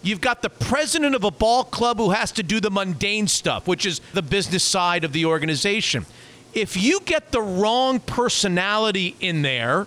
You've 0.02 0.20
got 0.20 0.42
the 0.42 0.50
president 0.50 1.14
of 1.14 1.24
a 1.24 1.30
ball 1.30 1.64
club 1.64 1.98
who 2.00 2.10
has 2.10 2.32
to 2.32 2.44
do 2.44 2.60
the 2.60 2.72
mundane 2.72 3.28
stuff, 3.28 3.68
which 3.68 3.86
is 3.86 4.02
the 4.14 4.24
business 4.24 4.64
side 4.64 5.04
of 5.04 5.14
the 5.14 5.26
organization. 5.26 6.08
If 6.56 6.76
you 6.76 7.00
get 7.06 7.32
the 7.32 7.44
wrong 7.44 8.00
personality 8.00 9.16
in 9.20 9.44
there, 9.44 9.86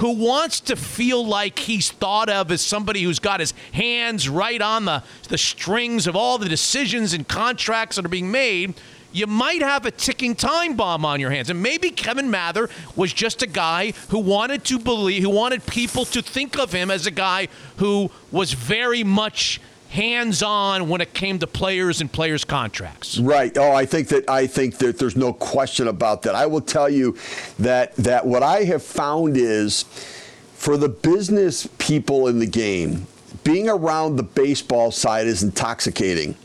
who 0.00 0.12
wants 0.12 0.60
to 0.60 0.76
feel 0.76 1.24
like 1.24 1.58
he's 1.58 1.90
thought 1.90 2.30
of 2.30 2.50
as 2.50 2.62
somebody 2.62 3.02
who's 3.02 3.18
got 3.18 3.38
his 3.38 3.52
hands 3.72 4.30
right 4.30 4.62
on 4.62 4.86
the, 4.86 5.02
the 5.28 5.36
strings 5.36 6.06
of 6.06 6.16
all 6.16 6.38
the 6.38 6.48
decisions 6.48 7.12
and 7.12 7.28
contracts 7.28 7.96
that 7.96 8.04
are 8.06 8.08
being 8.08 8.30
made, 8.30 8.72
you 9.12 9.26
might 9.26 9.60
have 9.60 9.84
a 9.84 9.90
ticking 9.90 10.34
time 10.34 10.74
bomb 10.74 11.04
on 11.04 11.20
your 11.20 11.30
hands. 11.30 11.50
And 11.50 11.62
maybe 11.62 11.90
Kevin 11.90 12.30
Mather 12.30 12.70
was 12.96 13.12
just 13.12 13.42
a 13.42 13.46
guy 13.46 13.92
who 14.08 14.20
wanted 14.20 14.64
to 14.64 14.78
believe, 14.78 15.22
who 15.22 15.28
wanted 15.28 15.66
people 15.66 16.06
to 16.06 16.22
think 16.22 16.58
of 16.58 16.72
him 16.72 16.90
as 16.90 17.06
a 17.06 17.10
guy 17.10 17.48
who 17.76 18.10
was 18.32 18.54
very 18.54 19.04
much 19.04 19.60
hands 19.90 20.42
on 20.42 20.88
when 20.88 21.00
it 21.00 21.12
came 21.14 21.38
to 21.40 21.46
players 21.46 22.00
and 22.00 22.10
players 22.10 22.44
contracts. 22.44 23.18
Right. 23.18 23.56
Oh, 23.58 23.72
I 23.72 23.84
think 23.84 24.08
that 24.08 24.28
I 24.30 24.46
think 24.46 24.78
that 24.78 24.98
there's 24.98 25.16
no 25.16 25.32
question 25.32 25.88
about 25.88 26.22
that. 26.22 26.34
I 26.34 26.46
will 26.46 26.60
tell 26.60 26.88
you 26.88 27.16
that 27.58 27.94
that 27.96 28.24
what 28.24 28.42
I 28.42 28.64
have 28.64 28.82
found 28.82 29.36
is 29.36 29.84
for 30.54 30.76
the 30.76 30.88
business 30.88 31.66
people 31.78 32.28
in 32.28 32.38
the 32.38 32.46
game, 32.46 33.06
being 33.50 33.68
around 33.68 34.14
the 34.14 34.22
baseball 34.22 34.92
side 34.92 35.26
is 35.26 35.42
intoxicating. 35.42 36.36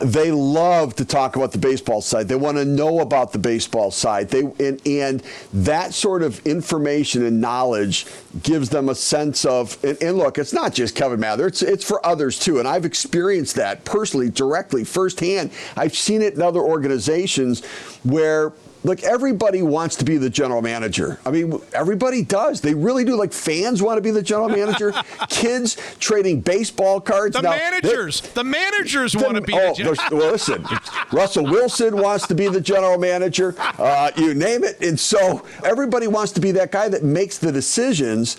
They 0.00 0.30
love 0.30 0.94
to 0.96 1.04
talk 1.04 1.34
about 1.34 1.50
the 1.50 1.58
baseball 1.58 2.00
side. 2.00 2.28
They 2.28 2.36
want 2.36 2.56
to 2.56 2.64
know 2.64 3.00
about 3.00 3.32
the 3.32 3.38
baseball 3.38 3.90
side. 3.90 4.28
They 4.28 4.42
and, 4.64 4.80
and 4.86 5.22
that 5.52 5.92
sort 5.92 6.22
of 6.22 6.44
information 6.46 7.24
and 7.24 7.40
knowledge 7.40 8.06
gives 8.44 8.68
them 8.68 8.88
a 8.88 8.94
sense 8.94 9.44
of. 9.44 9.82
And, 9.82 10.00
and 10.00 10.18
look, 10.18 10.38
it's 10.38 10.52
not 10.52 10.72
just 10.72 10.94
Kevin 10.94 11.18
Mather. 11.18 11.48
It's 11.48 11.62
it's 11.62 11.84
for 11.84 12.04
others 12.06 12.38
too. 12.38 12.60
And 12.60 12.68
I've 12.68 12.84
experienced 12.84 13.56
that 13.56 13.84
personally, 13.84 14.30
directly, 14.30 14.84
firsthand. 14.84 15.50
I've 15.76 15.96
seen 15.96 16.22
it 16.22 16.34
in 16.34 16.42
other 16.42 16.60
organizations 16.60 17.64
where 18.04 18.52
Look, 18.84 19.02
everybody 19.04 19.62
wants 19.62 19.96
to 19.96 20.04
be 20.04 20.16
the 20.16 20.30
general 20.30 20.60
manager. 20.60 21.20
I 21.24 21.30
mean, 21.30 21.60
everybody 21.72 22.22
does. 22.24 22.60
They 22.60 22.74
really 22.74 23.04
do. 23.04 23.16
Like 23.16 23.32
fans 23.32 23.80
want 23.80 23.98
to 23.98 24.02
be 24.02 24.10
the 24.10 24.22
general 24.22 24.48
manager. 24.48 24.92
Kids 25.28 25.76
trading 26.00 26.40
baseball 26.40 27.00
cards. 27.00 27.36
The 27.36 27.42
now, 27.42 27.50
managers. 27.50 28.20
The 28.20 28.42
managers 28.42 29.14
want 29.14 29.36
to 29.36 29.40
be 29.40 29.54
oh, 29.54 29.68
the 29.68 29.74
general. 29.74 29.96
Well, 30.10 30.32
listen, 30.32 30.66
Russell 31.12 31.44
Wilson 31.44 31.96
wants 31.96 32.26
to 32.26 32.34
be 32.34 32.48
the 32.48 32.60
general 32.60 32.98
manager. 32.98 33.54
Uh, 33.58 34.10
you 34.16 34.34
name 34.34 34.64
it. 34.64 34.80
And 34.82 34.98
so 34.98 35.46
everybody 35.64 36.08
wants 36.08 36.32
to 36.32 36.40
be 36.40 36.50
that 36.52 36.72
guy 36.72 36.88
that 36.88 37.04
makes 37.04 37.38
the 37.38 37.52
decisions 37.52 38.36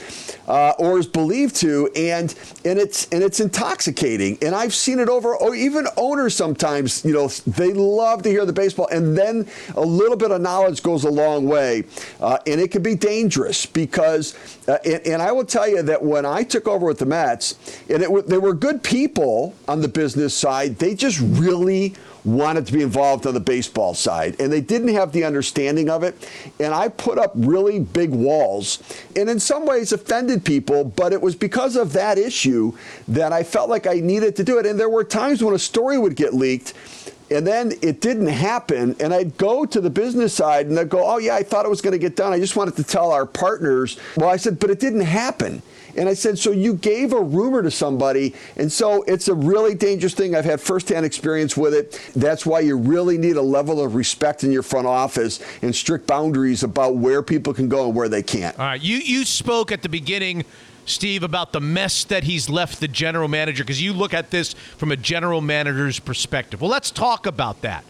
uh, 0.48 0.72
or 0.78 1.00
is 1.00 1.08
believed 1.08 1.56
to, 1.58 1.90
and 1.96 2.36
and 2.66 2.78
it's 2.80 3.08
and 3.12 3.24
it's 3.24 3.40
intoxicating. 3.40 4.38
And 4.42 4.54
I've 4.54 4.74
seen 4.74 5.00
it 5.00 5.08
over. 5.08 5.38
Oh, 5.40 5.54
even 5.54 5.88
owners 5.96 6.36
sometimes, 6.36 7.06
you 7.06 7.14
know, 7.14 7.28
they 7.28 7.72
love 7.72 8.24
to 8.24 8.30
hear 8.30 8.46
the 8.46 8.54
baseball, 8.54 8.88
and 8.92 9.18
then 9.18 9.48
a 9.76 9.82
little 9.82 10.18
bit 10.18 10.33
of 10.34 10.42
knowledge 10.42 10.84
goes 10.84 11.04
a 11.04 11.10
long 11.10 11.48
way, 11.48 11.84
uh, 12.20 12.38
and 12.46 12.60
it 12.60 12.72
can 12.72 12.84
be 12.84 12.96
dangerous 12.96 13.66
because. 13.66 14.36
Uh, 14.66 14.78
and, 14.86 15.06
and, 15.08 15.22
I 15.22 15.34
will 15.34 15.44
tell 15.44 15.68
you 15.68 15.82
that 15.82 16.02
when 16.02 16.26
I 16.26 16.44
took 16.44 16.70
over 16.70 16.86
with 16.86 17.00
the 17.00 17.06
Mets, 17.06 17.56
and 17.90 18.02
it, 18.02 18.28
they 18.28 18.38
were 18.38 18.54
good 18.54 18.82
people 18.82 19.54
on 19.68 19.82
the 19.82 19.90
business 19.90 20.34
side, 20.34 20.78
they 20.78 20.96
just 20.96 21.20
really 21.20 21.96
wanted 22.26 22.66
to 22.66 22.74
be 22.74 22.82
involved 22.82 23.28
on 23.28 23.34
the 23.34 23.40
baseball 23.40 23.94
side, 23.94 24.40
and 24.40 24.52
they 24.52 24.62
didn't 24.62 24.90
have 24.90 25.12
the 25.12 25.24
understanding 25.24 25.90
of 25.90 26.04
it. 26.04 26.30
And 26.60 26.74
I 26.74 26.88
put 26.88 27.18
up 27.18 27.32
really 27.36 27.80
big 27.80 28.12
walls, 28.12 28.82
and 29.16 29.30
in 29.30 29.40
some 29.40 29.66
ways 29.66 29.92
offended 29.92 30.46
people, 30.46 30.86
but 30.86 31.12
it 31.14 31.22
was 31.22 31.36
because 31.36 31.76
of 31.76 31.94
that 31.94 32.18
issue 32.18 32.74
that 33.08 33.34
I 33.34 33.44
felt 33.44 33.70
like 33.70 33.88
I 33.88 33.96
needed 33.96 34.36
to 34.38 34.44
do 34.44 34.60
it. 34.60 34.66
And 34.66 34.80
there 34.80 34.90
were 34.90 35.04
times 35.04 35.44
when 35.44 35.54
a 35.54 35.60
story 35.60 35.98
would 35.98 36.16
get 36.16 36.34
leaked 36.34 36.74
and 37.34 37.46
then 37.46 37.74
it 37.82 38.02
didn't 38.02 38.28
happen. 38.28 38.96
And 39.00 39.14
I'd 39.14 39.38
go 39.38 39.66
to 39.66 39.82
the 39.82 39.90
business 39.90 40.34
side 40.34 40.68
and 40.68 40.78
they'd 40.78 40.90
go, 40.90 41.04
Oh, 41.06 41.18
yeah, 41.18 41.36
I 41.36 41.44
thought 41.44 41.66
it 41.66 41.70
was 41.70 41.82
going 41.82 41.94
to 41.94 42.00
get 42.00 42.16
done. 42.16 42.34
I 42.34 42.40
just 42.40 42.56
wanted 42.56 42.76
to 42.78 42.84
tell 42.84 43.12
our 43.12 43.26
partners. 43.26 44.00
Well, 44.16 44.30
I 44.30 44.38
said, 44.38 44.60
But 44.60 44.70
it 44.70 44.80
didn't 44.80 45.02
happen. 45.02 45.62
And 45.96 46.10
I 46.10 46.14
said, 46.14 46.40
So 46.40 46.52
you 46.52 46.76
gave 46.76 47.14
a 47.14 47.22
rumor 47.22 47.62
to 47.62 47.72
somebody. 47.72 48.34
And 48.56 48.72
so 48.72 49.04
it's 49.04 49.28
a 49.28 49.34
really 49.34 49.76
dangerous 49.76 50.14
thing. 50.14 50.36
I've 50.36 50.46
had 50.46 50.62
firsthand 50.62 51.06
experience 51.06 51.56
with 51.58 51.74
it. 51.74 52.00
That's 52.16 52.46
why 52.46 52.62
you 52.62 52.78
really 52.78 53.18
need 53.18 53.36
a 53.36 53.42
level 53.42 53.82
of 53.84 53.96
respect 53.96 54.44
in 54.44 54.52
your 54.52 54.64
front 54.64 54.88
office 54.88 55.40
and 55.62 55.76
strict 55.76 56.08
boundaries 56.08 56.64
about 56.64 56.96
where 56.96 57.22
people 57.22 57.54
can 57.54 57.70
go 57.70 57.88
and 57.88 57.96
where 57.96 58.10
they 58.10 58.24
can't. 58.24 58.58
All 58.60 58.66
right. 58.66 58.82
You, 58.82 58.98
you 58.98 59.26
spoke 59.26 59.72
at 59.72 59.82
the 59.82 59.90
beginning 59.90 60.46
Steve, 60.86 61.24
about 61.24 61.54
the 61.54 61.62
mess 61.62 62.04
that 62.06 62.24
he's 62.26 62.50
left 62.50 62.80
the 62.80 62.88
general 62.88 63.28
manager? 63.28 63.64
Because 63.64 63.82
you 63.82 63.94
look 63.94 64.14
at 64.14 64.32
this 64.32 64.54
from 64.54 64.92
a 64.92 64.98
general 64.98 65.42
manager's 65.42 66.00
perspective. 66.00 66.62
Well, 66.62 66.70
let's 66.70 66.92
talk 66.92 67.26
about 67.26 67.62
that. 67.62 67.86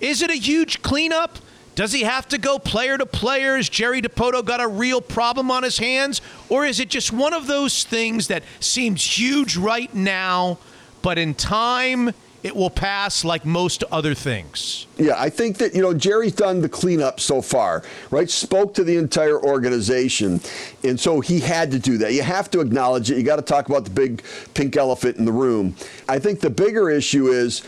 Is 0.00 0.22
it 0.22 0.30
a 0.30 0.36
huge 0.36 0.82
cleanup? 0.82 1.38
Does 1.74 1.92
he 1.92 2.02
have 2.02 2.28
to 2.28 2.38
go 2.38 2.58
player 2.58 2.98
to 2.98 3.06
player? 3.06 3.56
Has 3.56 3.68
Jerry 3.68 4.02
Dipoto 4.02 4.44
got 4.44 4.60
a 4.60 4.68
real 4.68 5.00
problem 5.00 5.50
on 5.50 5.62
his 5.62 5.78
hands? 5.78 6.20
Or 6.48 6.64
is 6.64 6.80
it 6.80 6.88
just 6.88 7.12
one 7.12 7.32
of 7.32 7.46
those 7.46 7.84
things 7.84 8.28
that 8.28 8.42
seems 8.60 9.18
huge 9.18 9.56
right 9.56 9.92
now, 9.94 10.58
but 11.02 11.18
in 11.18 11.34
time 11.34 12.12
it 12.42 12.56
will 12.56 12.70
pass 12.70 13.24
like 13.24 13.44
most 13.44 13.84
other 13.90 14.14
things. 14.14 14.86
Yeah, 14.96 15.14
I 15.18 15.30
think 15.30 15.58
that, 15.58 15.74
you 15.74 15.82
know, 15.82 15.92
Jerry's 15.92 16.34
done 16.34 16.60
the 16.60 16.68
cleanup 16.68 17.20
so 17.20 17.42
far, 17.42 17.82
right? 18.10 18.30
Spoke 18.30 18.74
to 18.74 18.84
the 18.84 18.96
entire 18.96 19.38
organization. 19.38 20.40
And 20.82 20.98
so 20.98 21.20
he 21.20 21.40
had 21.40 21.70
to 21.72 21.78
do 21.78 21.98
that. 21.98 22.12
You 22.12 22.22
have 22.22 22.50
to 22.52 22.60
acknowledge 22.60 23.10
it. 23.10 23.18
You 23.18 23.22
got 23.24 23.36
to 23.36 23.42
talk 23.42 23.68
about 23.68 23.84
the 23.84 23.90
big 23.90 24.22
pink 24.54 24.76
elephant 24.76 25.18
in 25.18 25.24
the 25.24 25.32
room. 25.32 25.76
I 26.08 26.18
think 26.18 26.40
the 26.40 26.50
bigger 26.50 26.90
issue 26.90 27.28
is 27.28 27.62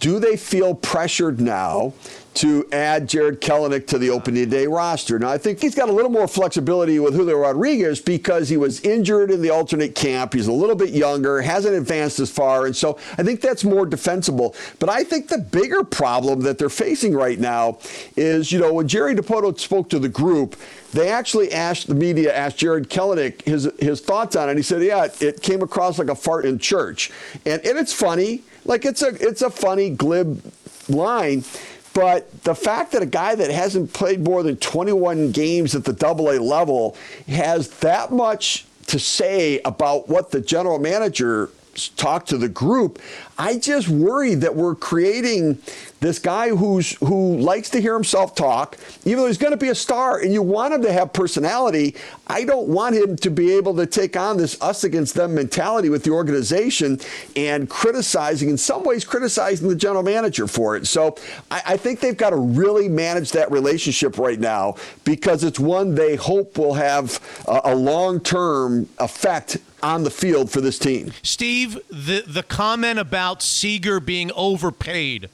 do 0.00 0.18
they 0.18 0.36
feel 0.36 0.74
pressured 0.74 1.40
now 1.40 1.92
to 2.34 2.66
add 2.72 3.08
Jarred 3.08 3.40
Kelenic 3.40 3.86
to 3.88 3.98
the 3.98 4.10
opening 4.10 4.48
day 4.48 4.66
roster. 4.66 5.18
Now, 5.18 5.30
I 5.30 5.38
think 5.38 5.60
he's 5.60 5.74
got 5.74 5.88
a 5.88 5.92
little 5.92 6.10
more 6.10 6.26
flexibility 6.26 6.98
with 6.98 7.14
Julio 7.14 7.38
Rodriguez 7.38 8.00
because 8.00 8.48
he 8.48 8.56
was 8.56 8.80
injured 8.80 9.30
in 9.30 9.42
the 9.42 9.50
alternate 9.50 9.94
camp. 9.94 10.32
He's 10.32 10.46
a 10.46 10.52
little 10.52 10.76
bit 10.76 10.90
younger, 10.90 11.42
hasn't 11.42 11.74
advanced 11.74 12.20
as 12.20 12.30
far, 12.30 12.66
and 12.66 12.74
so 12.74 12.98
I 13.18 13.22
think 13.22 13.40
that's 13.40 13.64
more 13.64 13.84
defensible. 13.84 14.54
But 14.78 14.88
I 14.88 15.04
think 15.04 15.28
the 15.28 15.38
bigger 15.38 15.84
problem 15.84 16.40
that 16.40 16.58
they're 16.58 16.70
facing 16.70 17.14
right 17.14 17.38
now 17.38 17.78
is, 18.16 18.50
you 18.50 18.58
know, 18.58 18.72
when 18.72 18.88
Jerry 18.88 19.14
Dipoto 19.14 19.58
spoke 19.58 19.90
to 19.90 19.98
the 19.98 20.08
group, 20.08 20.56
they 20.92 21.08
actually 21.10 21.52
asked 21.52 21.86
the 21.86 21.94
media, 21.94 22.34
asked 22.34 22.58
Jarred 22.58 22.88
Kelenic 22.88 23.42
his 23.42 23.70
his 23.78 24.00
thoughts 24.00 24.36
on 24.36 24.48
it. 24.48 24.56
He 24.56 24.62
said, 24.62 24.82
"Yeah, 24.82 25.08
it 25.20 25.42
came 25.42 25.62
across 25.62 25.98
like 25.98 26.08
a 26.08 26.14
fart 26.14 26.44
in 26.44 26.58
church," 26.58 27.10
and 27.46 27.64
and 27.64 27.78
it's 27.78 27.92
funny, 27.92 28.42
like 28.64 28.84
it's 28.84 29.02
a 29.02 29.08
it's 29.20 29.42
a 29.42 29.50
funny 29.50 29.90
glib 29.90 30.42
line. 30.88 31.44
But 31.94 32.44
the 32.44 32.54
fact 32.54 32.92
that 32.92 33.02
a 33.02 33.06
guy 33.06 33.34
that 33.34 33.50
hasn't 33.50 33.92
played 33.92 34.20
more 34.20 34.42
than 34.42 34.56
21 34.56 35.32
games 35.32 35.74
at 35.74 35.84
the 35.84 35.92
double 35.92 36.30
A 36.30 36.38
level 36.40 36.96
has 37.28 37.68
that 37.80 38.10
much 38.12 38.64
to 38.86 38.98
say 38.98 39.60
about 39.64 40.08
what 40.08 40.30
the 40.30 40.40
general 40.40 40.78
manager 40.78 41.50
talked 41.96 42.28
to 42.28 42.38
the 42.38 42.48
group, 42.48 43.00
I 43.38 43.58
just 43.58 43.88
worry 43.88 44.34
that 44.36 44.54
we're 44.54 44.74
creating 44.74 45.58
this 46.00 46.18
guy 46.18 46.48
who's 46.48 46.92
who 46.98 47.38
likes 47.38 47.70
to 47.70 47.80
hear 47.80 47.94
himself 47.94 48.34
talk, 48.34 48.76
even 49.04 49.18
though 49.20 49.28
he's 49.28 49.38
going 49.38 49.52
to 49.52 49.56
be 49.56 49.68
a 49.68 49.74
star, 49.74 50.18
and 50.18 50.32
you 50.32 50.42
want 50.42 50.74
him 50.74 50.82
to 50.82 50.92
have 50.92 51.12
personality. 51.12 51.94
I 52.26 52.44
don't 52.44 52.68
want 52.68 52.96
him 52.96 53.16
to 53.16 53.30
be 53.30 53.52
able 53.52 53.74
to 53.76 53.86
take 53.86 54.16
on 54.16 54.36
this 54.36 54.60
us 54.60 54.84
against 54.84 55.14
them 55.14 55.34
mentality 55.34 55.88
with 55.88 56.02
the 56.02 56.10
organization 56.10 56.98
and 57.36 57.70
criticizing, 57.70 58.50
in 58.50 58.58
some 58.58 58.82
ways, 58.82 59.04
criticizing 59.04 59.68
the 59.68 59.76
general 59.76 60.02
manager 60.02 60.46
for 60.46 60.76
it. 60.76 60.86
So 60.86 61.16
I, 61.50 61.62
I 61.68 61.76
think 61.76 62.00
they've 62.00 62.16
got 62.16 62.30
to 62.30 62.36
really 62.36 62.88
manage 62.88 63.32
that 63.32 63.50
relationship 63.50 64.18
right 64.18 64.40
now 64.40 64.74
because 65.04 65.44
it's 65.44 65.60
one 65.60 65.94
they 65.94 66.16
hope 66.16 66.58
will 66.58 66.74
have 66.74 67.20
a, 67.46 67.60
a 67.66 67.74
long 67.74 68.20
term 68.20 68.88
effect 68.98 69.58
on 69.82 70.04
the 70.04 70.10
field 70.10 70.50
for 70.50 70.60
this 70.60 70.78
team. 70.78 71.12
Steve, 71.22 71.78
the 71.90 72.22
the 72.26 72.42
comment 72.42 72.98
about 72.98 73.21
Seager 73.42 74.00
being 74.00 74.30
overpaid 74.34 75.28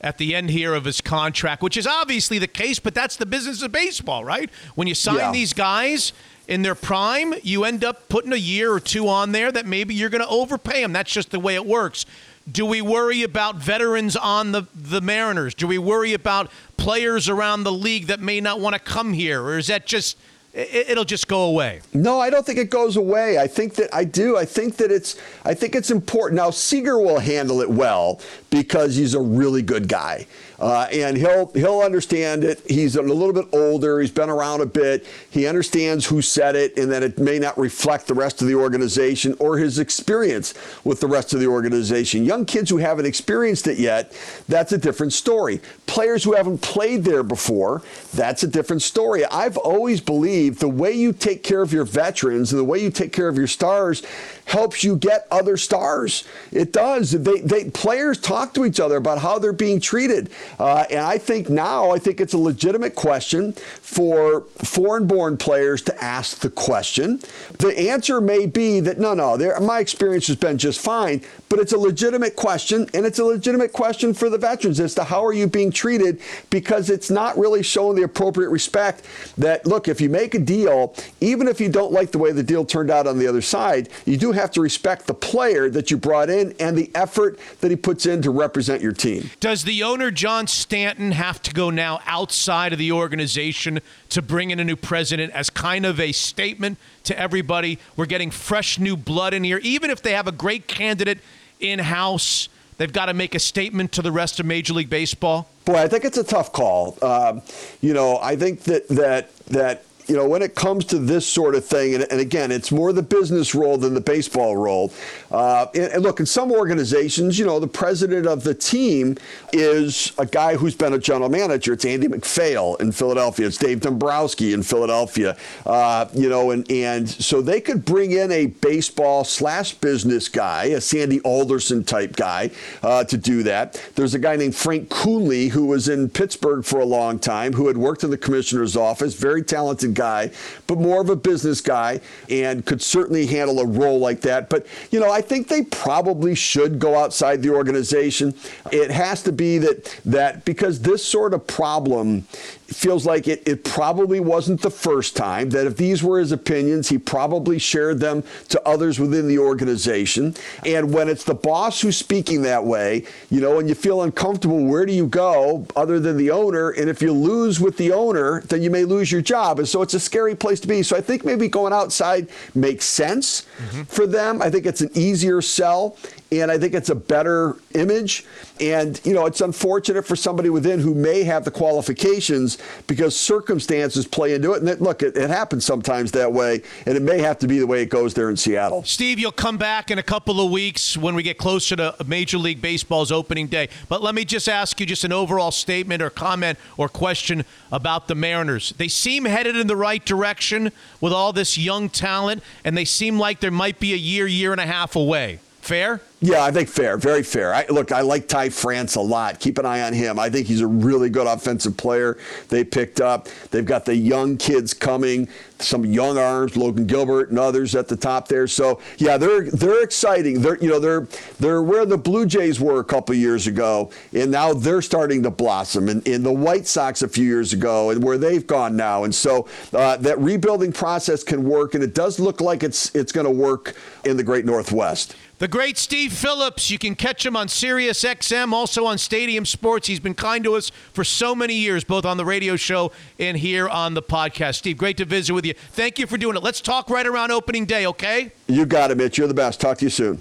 at 0.00 0.18
the 0.18 0.34
end 0.34 0.50
here 0.50 0.74
of 0.74 0.84
his 0.84 1.00
contract, 1.00 1.62
which 1.62 1.76
is 1.76 1.86
obviously 1.86 2.38
the 2.38 2.46
case, 2.46 2.78
but 2.78 2.94
that's 2.94 3.16
the 3.16 3.26
business 3.26 3.62
of 3.62 3.72
baseball, 3.72 4.24
right? 4.24 4.48
When 4.76 4.86
you 4.86 4.94
sign 4.94 5.16
Yeah. 5.16 5.32
these 5.32 5.52
guys 5.52 6.12
in 6.46 6.62
their 6.62 6.76
prime, 6.76 7.34
you 7.42 7.64
end 7.64 7.82
up 7.84 8.08
putting 8.08 8.32
a 8.32 8.36
year 8.36 8.72
or 8.72 8.78
two 8.80 9.08
on 9.08 9.32
there 9.32 9.50
that 9.50 9.66
maybe 9.66 9.94
you're 9.94 10.08
going 10.08 10.22
to 10.22 10.28
overpay 10.28 10.82
them. 10.82 10.92
That's 10.92 11.12
just 11.12 11.30
the 11.30 11.40
way 11.40 11.54
it 11.56 11.66
works. 11.66 12.06
Do 12.50 12.64
we 12.64 12.80
worry 12.80 13.22
about 13.24 13.56
veterans 13.56 14.14
on 14.16 14.52
the, 14.52 14.62
the 14.74 15.00
Mariners? 15.00 15.54
Do 15.54 15.66
we 15.66 15.78
worry 15.78 16.14
about 16.14 16.50
players 16.76 17.28
around 17.28 17.64
the 17.64 17.72
league 17.72 18.06
that 18.06 18.20
may 18.20 18.40
not 18.40 18.60
want 18.60 18.74
to 18.74 18.78
come 18.78 19.12
here? 19.12 19.42
Or 19.42 19.58
is 19.58 19.66
that 19.66 19.84
just, 19.84 20.16
it'll 20.58 21.04
just 21.04 21.28
go 21.28 21.42
away? 21.42 21.80
No, 21.94 22.20
I 22.20 22.30
don't 22.30 22.44
think 22.44 22.58
it 22.58 22.70
goes 22.70 22.96
away. 22.96 23.38
I 23.38 23.46
think 23.46 23.74
that 23.76 23.94
I 23.94 24.04
do. 24.04 24.36
I 24.36 24.44
think 24.44 24.76
that 24.76 24.90
it's 24.90 25.16
I 25.44 25.54
think 25.54 25.74
it's 25.74 25.90
important. 25.90 26.36
Now 26.36 26.50
Seager 26.50 26.98
will 26.98 27.20
handle 27.20 27.60
it 27.60 27.70
well 27.70 28.20
because 28.50 28.96
he's 28.96 29.14
a 29.14 29.20
really 29.20 29.62
good 29.62 29.88
guy. 29.88 30.26
Uh, 30.58 30.88
and 30.90 31.16
he'll 31.16 31.46
he'll 31.52 31.80
understand 31.80 32.42
it. 32.42 32.60
He's 32.68 32.96
a 32.96 33.02
little 33.02 33.32
bit 33.32 33.46
older. 33.52 34.00
He's 34.00 34.10
been 34.10 34.28
around 34.28 34.60
a 34.60 34.66
bit. 34.66 35.06
He 35.30 35.46
understands 35.46 36.04
who 36.06 36.20
said 36.20 36.56
it, 36.56 36.76
and 36.76 36.90
that 36.90 37.04
it 37.04 37.18
may 37.18 37.38
not 37.38 37.56
reflect 37.56 38.08
the 38.08 38.14
rest 38.14 38.42
of 38.42 38.48
the 38.48 38.56
organization 38.56 39.36
or 39.38 39.58
his 39.58 39.78
experience 39.78 40.54
with 40.82 40.98
the 41.00 41.06
rest 41.06 41.32
of 41.32 41.38
the 41.38 41.46
organization. 41.46 42.24
Young 42.24 42.44
kids 42.44 42.70
who 42.70 42.78
haven't 42.78 43.06
experienced 43.06 43.68
it 43.68 43.78
yet, 43.78 44.12
that's 44.48 44.72
a 44.72 44.78
different 44.78 45.12
story. 45.12 45.60
Players 45.86 46.24
who 46.24 46.34
haven't 46.34 46.60
played 46.60 47.04
there 47.04 47.22
before, 47.22 47.82
that's 48.12 48.42
a 48.42 48.48
different 48.48 48.82
story. 48.82 49.24
I've 49.26 49.56
always 49.56 50.00
believed 50.00 50.58
the 50.58 50.68
way 50.68 50.92
you 50.92 51.12
take 51.12 51.44
care 51.44 51.62
of 51.62 51.72
your 51.72 51.84
veterans 51.84 52.52
and 52.52 52.58
the 52.58 52.64
way 52.64 52.82
you 52.82 52.90
take 52.90 53.12
care 53.12 53.28
of 53.28 53.36
your 53.36 53.46
stars 53.46 54.02
helps 54.44 54.82
you 54.82 54.96
get 54.96 55.26
other 55.30 55.56
stars. 55.56 56.24
It 56.50 56.72
does. 56.72 57.10
They, 57.12 57.40
they 57.40 57.70
players 57.70 58.18
talk 58.18 58.54
to 58.54 58.64
each 58.64 58.80
other 58.80 58.96
about 58.96 59.18
how 59.18 59.38
they're 59.38 59.52
being 59.52 59.78
treated, 59.78 60.30
uh, 60.58 60.84
and 60.90 61.00
I 61.00 61.18
think 61.18 61.48
now 61.48 61.90
I 61.90 61.98
think 61.98 62.20
it's 62.20 62.34
a 62.34 62.38
legitimate 62.38 62.94
question 62.94 63.52
for 63.52 64.42
foreign-born 64.58 65.36
players 65.36 65.82
to 65.82 66.02
ask 66.02 66.38
the 66.38 66.50
question. 66.50 67.20
The 67.58 67.78
answer 67.90 68.20
may 68.20 68.46
be 68.46 68.80
that 68.80 68.98
no, 68.98 69.14
no, 69.14 69.36
my 69.60 69.80
experience 69.80 70.26
has 70.28 70.36
been 70.36 70.58
just 70.58 70.80
fine, 70.80 71.22
but 71.48 71.58
it's 71.58 71.72
a 71.72 71.78
legitimate 71.78 72.36
question, 72.36 72.88
and 72.94 73.06
it's 73.06 73.18
a 73.18 73.24
legitimate 73.24 73.72
question 73.72 74.14
for 74.14 74.28
the 74.30 74.38
veterans 74.38 74.80
as 74.80 74.94
to 74.94 75.04
how 75.04 75.24
are 75.24 75.32
you 75.32 75.46
being 75.46 75.70
treated 75.70 76.20
because 76.50 76.90
it's 76.90 77.10
not 77.10 77.36
really 77.38 77.62
showing 77.62 77.96
the 77.96 78.02
appropriate 78.02 78.50
respect. 78.50 79.04
That 79.36 79.66
look, 79.66 79.88
if 79.88 80.00
you 80.00 80.08
make 80.08 80.34
a 80.34 80.38
deal, 80.38 80.94
even 81.20 81.48
if 81.48 81.60
you 81.60 81.68
don't 81.68 81.92
like 81.92 82.10
the 82.10 82.18
way 82.18 82.32
the 82.32 82.42
deal 82.42 82.64
turned 82.64 82.90
out 82.90 83.06
on 83.06 83.18
the 83.18 83.26
other 83.26 83.42
side, 83.42 83.88
you 84.04 84.16
do 84.16 84.32
have 84.32 84.50
to 84.52 84.60
respect 84.60 85.06
the 85.06 85.14
player 85.14 85.70
that 85.70 85.90
you 85.90 85.96
brought 85.96 86.30
in 86.30 86.54
and 86.60 86.76
the 86.76 86.90
effort 86.94 87.38
that 87.60 87.70
he 87.70 87.76
puts 87.76 88.06
in 88.06 88.22
to 88.22 88.30
represent 88.30 88.82
your 88.82 88.92
team. 88.92 89.30
Does 89.40 89.64
the 89.64 89.82
owner, 89.82 90.10
John 90.10 90.37
Stanton, 90.46 91.12
have 91.12 91.42
to 91.42 91.52
go 91.52 91.70
now 91.70 92.00
outside 92.06 92.72
of 92.72 92.78
the 92.78 92.92
organization 92.92 93.80
to 94.10 94.22
bring 94.22 94.50
in 94.50 94.60
a 94.60 94.64
new 94.64 94.76
president 94.76 95.32
as 95.32 95.50
kind 95.50 95.84
of 95.84 95.98
a 95.98 96.12
statement 96.12 96.78
to 97.04 97.18
everybody? 97.18 97.78
We're 97.96 98.06
getting 98.06 98.30
fresh 98.30 98.78
new 98.78 98.96
blood 98.96 99.34
in 99.34 99.44
here. 99.44 99.58
Even 99.58 99.90
if 99.90 100.02
they 100.02 100.12
have 100.12 100.28
a 100.28 100.32
great 100.32 100.68
candidate 100.68 101.18
in 101.60 101.78
house, 101.78 102.48
they've 102.76 102.92
got 102.92 103.06
to 103.06 103.14
make 103.14 103.34
a 103.34 103.38
statement 103.38 103.92
to 103.92 104.02
the 104.02 104.12
rest 104.12 104.38
of 104.38 104.46
Major 104.46 104.74
League 104.74 104.90
Baseball. 104.90 105.48
Boy, 105.64 105.76
I 105.76 105.88
think 105.88 106.04
it's 106.04 106.18
a 106.18 106.24
tough 106.24 106.52
call. 106.52 106.96
Um, 107.02 107.42
you 107.80 107.92
know, 107.92 108.18
I 108.22 108.36
think 108.36 108.62
that 108.64 108.88
that 108.88 109.36
that 109.46 109.84
you 110.08 110.16
know 110.16 110.26
when 110.26 110.42
it 110.42 110.54
comes 110.54 110.84
to 110.86 110.98
this 110.98 111.26
sort 111.26 111.54
of 111.54 111.64
thing, 111.64 111.94
and, 111.94 112.06
and 112.10 112.20
again, 112.20 112.50
it's 112.50 112.72
more 112.72 112.92
the 112.92 113.02
business 113.02 113.54
role 113.54 113.76
than 113.76 113.94
the 113.94 114.00
baseball 114.00 114.56
role. 114.56 114.92
Uh, 115.30 115.66
and, 115.74 115.92
and 115.92 116.02
look, 116.02 116.18
in 116.18 116.26
some 116.26 116.50
organizations, 116.50 117.38
you 117.38 117.44
know, 117.44 117.60
the 117.60 117.66
president 117.66 118.26
of 118.26 118.42
the 118.42 118.54
team 118.54 119.16
is 119.52 120.12
a 120.18 120.24
guy 120.24 120.56
who's 120.56 120.74
been 120.74 120.94
a 120.94 120.98
general 120.98 121.28
manager. 121.28 121.74
It's 121.74 121.84
Andy 121.84 122.08
MacPhail 122.08 122.76
in 122.76 122.90
Philadelphia. 122.92 123.46
It's 123.46 123.58
Dave 123.58 123.80
Dombrowski 123.80 124.54
in 124.54 124.62
Philadelphia. 124.62 125.36
Uh, 125.66 126.06
you 126.14 126.28
know, 126.28 126.50
and 126.52 126.68
and 126.70 127.08
so 127.08 127.42
they 127.42 127.60
could 127.60 127.84
bring 127.84 128.12
in 128.12 128.32
a 128.32 128.46
baseball 128.46 129.24
slash 129.24 129.74
business 129.74 130.28
guy, 130.28 130.64
a 130.64 130.80
Sandy 130.80 131.20
Alderson 131.20 131.84
type 131.84 132.16
guy, 132.16 132.50
uh, 132.82 133.04
to 133.04 133.18
do 133.18 133.42
that. 133.42 133.82
There's 133.94 134.14
a 134.14 134.18
guy 134.18 134.36
named 134.36 134.54
Frank 134.54 134.88
Coonelly 134.88 135.50
who 135.50 135.66
was 135.66 135.88
in 135.88 136.08
Pittsburgh 136.08 136.64
for 136.64 136.80
a 136.80 136.86
long 136.86 137.18
time, 137.18 137.52
who 137.52 137.66
had 137.66 137.76
worked 137.76 138.04
in 138.04 138.10
the 138.10 138.16
commissioner's 138.16 138.74
office, 138.74 139.14
very 139.14 139.42
talented 139.42 139.94
guy, 139.98 140.30
but 140.68 140.78
more 140.78 141.00
of 141.00 141.10
a 141.10 141.16
business 141.16 141.60
guy, 141.60 142.00
and 142.30 142.64
could 142.64 142.80
certainly 142.80 143.26
handle 143.26 143.58
a 143.58 143.66
role 143.66 143.98
like 143.98 144.20
that. 144.22 144.48
But 144.48 144.66
you 144.90 145.00
know, 145.00 145.10
I 145.10 145.20
think 145.20 145.48
they 145.48 145.62
probably 145.62 146.34
should 146.34 146.78
go 146.78 146.96
outside 146.96 147.42
the 147.42 147.50
organization. 147.50 148.34
It 148.70 148.90
has 148.90 149.22
to 149.24 149.32
be 149.32 149.58
that 149.58 150.00
that 150.06 150.44
because 150.44 150.80
this 150.80 151.04
sort 151.04 151.34
of 151.34 151.46
problem 151.46 152.26
feels 152.68 153.06
like 153.06 153.26
it, 153.26 153.42
it 153.48 153.64
probably 153.64 154.20
wasn't 154.20 154.60
the 154.60 154.70
first 154.70 155.16
time 155.16 155.48
that 155.50 155.66
if 155.66 155.76
these 155.76 156.02
were 156.02 156.18
his 156.18 156.32
opinions, 156.32 156.88
he 156.88 156.98
probably 156.98 157.58
shared 157.58 157.98
them 157.98 158.22
to 158.48 158.68
others 158.68 159.00
within 159.00 159.26
the 159.26 159.38
organization. 159.38 160.34
And 160.66 160.92
when 160.92 161.08
it's 161.08 161.24
the 161.24 161.34
boss 161.34 161.80
who's 161.80 161.96
speaking 161.96 162.42
that 162.42 162.62
way, 162.62 163.06
you 163.30 163.40
know, 163.40 163.58
and 163.58 163.68
you 163.68 163.74
feel 163.74 164.02
uncomfortable, 164.02 164.64
where 164.66 164.84
do 164.84 164.92
you 164.92 165.06
go 165.06 165.66
other 165.76 165.98
than 165.98 166.18
the 166.18 166.30
owner? 166.30 166.70
And 166.70 166.90
if 166.90 167.00
you 167.00 167.12
lose 167.12 167.58
with 167.58 167.78
the 167.78 167.92
owner, 167.92 168.42
then 168.42 168.60
you 168.60 168.70
may 168.70 168.84
lose 168.84 169.10
your 169.10 169.22
job. 169.22 169.58
And 169.58 169.66
so 169.66 169.80
it's 169.80 169.94
a 169.94 170.00
scary 170.00 170.34
place 170.34 170.60
to 170.60 170.68
be. 170.68 170.82
So 170.82 170.94
I 170.94 171.00
think 171.00 171.24
maybe 171.24 171.48
going 171.48 171.72
outside 171.72 172.28
makes 172.54 172.84
sense 172.84 173.46
mm-hmm. 173.56 173.82
for 173.84 174.06
them. 174.06 174.42
I 174.42 174.50
think 174.50 174.66
it's 174.66 174.82
an 174.82 174.90
easier 174.94 175.40
sell. 175.40 175.96
And 176.30 176.50
I 176.50 176.58
think 176.58 176.74
it's 176.74 176.90
a 176.90 176.94
better 176.94 177.56
image. 177.74 178.26
And, 178.60 179.00
you 179.04 179.14
know, 179.14 179.24
it's 179.24 179.40
unfortunate 179.40 180.06
for 180.06 180.16
somebody 180.16 180.50
within 180.50 180.78
who 180.78 180.94
may 180.94 181.22
have 181.22 181.44
the 181.44 181.50
qualifications 181.50 182.57
because 182.86 183.18
circumstances 183.18 184.06
play 184.06 184.34
into 184.34 184.52
it. 184.52 184.60
And 184.60 184.68
it, 184.68 184.80
look, 184.80 185.02
it, 185.02 185.16
it 185.16 185.30
happens 185.30 185.64
sometimes 185.64 186.12
that 186.12 186.32
way. 186.32 186.62
And 186.86 186.96
it 186.96 187.02
may 187.02 187.20
have 187.20 187.38
to 187.40 187.46
be 187.46 187.58
the 187.58 187.66
way 187.66 187.82
it 187.82 187.90
goes 187.90 188.14
there 188.14 188.30
in 188.30 188.36
Seattle. 188.36 188.84
Steve, 188.84 189.18
you'll 189.18 189.32
come 189.32 189.58
back 189.58 189.90
in 189.90 189.98
a 189.98 190.02
couple 190.02 190.40
of 190.40 190.50
weeks 190.50 190.96
when 190.96 191.14
we 191.14 191.22
get 191.22 191.38
closer 191.38 191.76
to 191.76 191.94
Major 192.06 192.38
League 192.38 192.60
Baseball's 192.60 193.12
opening 193.12 193.46
day. 193.46 193.68
But 193.88 194.02
let 194.02 194.14
me 194.14 194.24
just 194.24 194.48
ask 194.48 194.80
you 194.80 194.86
just 194.86 195.04
an 195.04 195.12
overall 195.12 195.50
statement 195.50 196.02
or 196.02 196.10
comment 196.10 196.58
or 196.76 196.88
question 196.88 197.44
about 197.70 198.08
the 198.08 198.14
Mariners. 198.14 198.74
They 198.78 198.88
seem 198.88 199.24
headed 199.24 199.56
in 199.56 199.66
the 199.66 199.76
right 199.76 200.04
direction 200.04 200.72
with 201.00 201.12
all 201.12 201.32
this 201.32 201.58
young 201.58 201.88
talent, 201.88 202.42
and 202.64 202.76
they 202.76 202.84
seem 202.84 203.18
like 203.18 203.40
there 203.40 203.50
might 203.50 203.78
be 203.78 203.92
a 203.92 203.96
year, 203.96 204.26
year 204.26 204.52
and 204.52 204.60
a 204.60 204.66
half 204.66 204.96
away. 204.96 205.40
Fair? 205.60 206.00
Yeah, 206.20 206.42
I 206.42 206.50
think 206.50 206.68
fair, 206.68 206.96
very 206.96 207.22
fair. 207.22 207.54
I, 207.54 207.64
look, 207.68 207.92
I 207.92 208.00
like 208.00 208.26
Ty 208.26 208.48
France 208.48 208.96
a 208.96 209.00
lot. 209.00 209.38
Keep 209.38 209.58
an 209.58 209.66
eye 209.66 209.82
on 209.82 209.92
him. 209.92 210.18
I 210.18 210.28
think 210.28 210.48
he's 210.48 210.60
a 210.60 210.66
really 210.66 211.10
good 211.10 211.28
offensive 211.28 211.76
player. 211.76 212.18
They 212.48 212.64
picked 212.64 213.00
up. 213.00 213.28
They've 213.52 213.64
got 213.64 213.84
the 213.84 213.94
young 213.94 214.36
kids 214.36 214.74
coming, 214.74 215.28
some 215.60 215.84
young 215.84 216.18
arms, 216.18 216.56
Logan 216.56 216.86
Gilbert 216.88 217.30
and 217.30 217.38
others 217.38 217.76
at 217.76 217.86
the 217.86 217.96
top 217.96 218.26
there. 218.26 218.48
So 218.48 218.80
yeah, 218.96 219.16
they're 219.16 219.42
they're 219.42 219.84
exciting. 219.84 220.42
They're 220.42 220.56
you 220.56 220.68
know 220.68 220.80
they're 220.80 221.06
they're 221.38 221.62
where 221.62 221.86
the 221.86 221.98
Blue 221.98 222.26
Jays 222.26 222.58
were 222.58 222.80
a 222.80 222.84
couple 222.84 223.14
years 223.14 223.46
ago, 223.46 223.92
and 224.12 224.32
now 224.32 224.52
they're 224.52 224.82
starting 224.82 225.22
to 225.22 225.30
blossom. 225.30 225.88
And, 225.88 226.06
and 226.08 226.26
the 226.26 226.32
White 226.32 226.66
Sox 226.66 227.02
a 227.02 227.08
few 227.08 227.26
years 227.26 227.52
ago, 227.52 227.90
and 227.90 228.02
where 228.02 228.18
they've 228.18 228.46
gone 228.46 228.74
now. 228.74 229.04
And 229.04 229.14
so 229.14 229.46
uh, 229.72 229.96
that 229.98 230.18
rebuilding 230.18 230.72
process 230.72 231.22
can 231.22 231.44
work, 231.44 231.74
and 231.74 231.84
it 231.84 231.94
does 231.94 232.18
look 232.18 232.40
like 232.40 232.64
it's 232.64 232.92
it's 232.92 233.12
going 233.12 233.26
to 233.26 233.30
work 233.30 233.76
in 234.04 234.16
the 234.16 234.24
Great 234.24 234.44
Northwest. 234.44 235.14
The 235.38 235.46
great 235.46 235.78
Steve 235.78 236.12
Phillips. 236.12 236.68
You 236.68 236.78
can 236.78 236.96
catch 236.96 237.24
him 237.24 237.36
on 237.36 237.46
Sirius 237.46 238.02
XM, 238.02 238.52
also 238.52 238.86
on 238.86 238.98
Stadium 238.98 239.46
Sports. 239.46 239.86
He's 239.86 240.00
been 240.00 240.14
kind 240.16 240.42
to 240.42 240.56
us 240.56 240.70
for 240.92 241.04
so 241.04 241.32
many 241.32 241.54
years, 241.54 241.84
both 241.84 242.04
on 242.04 242.16
the 242.16 242.24
radio 242.24 242.56
show 242.56 242.90
and 243.20 243.36
here 243.36 243.68
on 243.68 243.94
the 243.94 244.02
podcast. 244.02 244.56
Steve, 244.56 244.78
great 244.78 244.96
to 244.96 245.04
visit 245.04 245.32
with 245.32 245.46
you. 245.46 245.54
Thank 245.54 246.00
you 246.00 246.08
for 246.08 246.18
doing 246.18 246.36
it. 246.36 246.42
Let's 246.42 246.60
talk 246.60 246.90
right 246.90 247.06
around 247.06 247.30
opening 247.30 247.66
day, 247.66 247.86
okay? 247.86 248.32
You 248.48 248.66
got 248.66 248.90
it, 248.90 248.96
Mitch. 248.96 249.16
You're 249.16 249.28
the 249.28 249.34
best. 249.34 249.60
Talk 249.60 249.78
to 249.78 249.84
you 249.84 249.90
soon. 249.90 250.20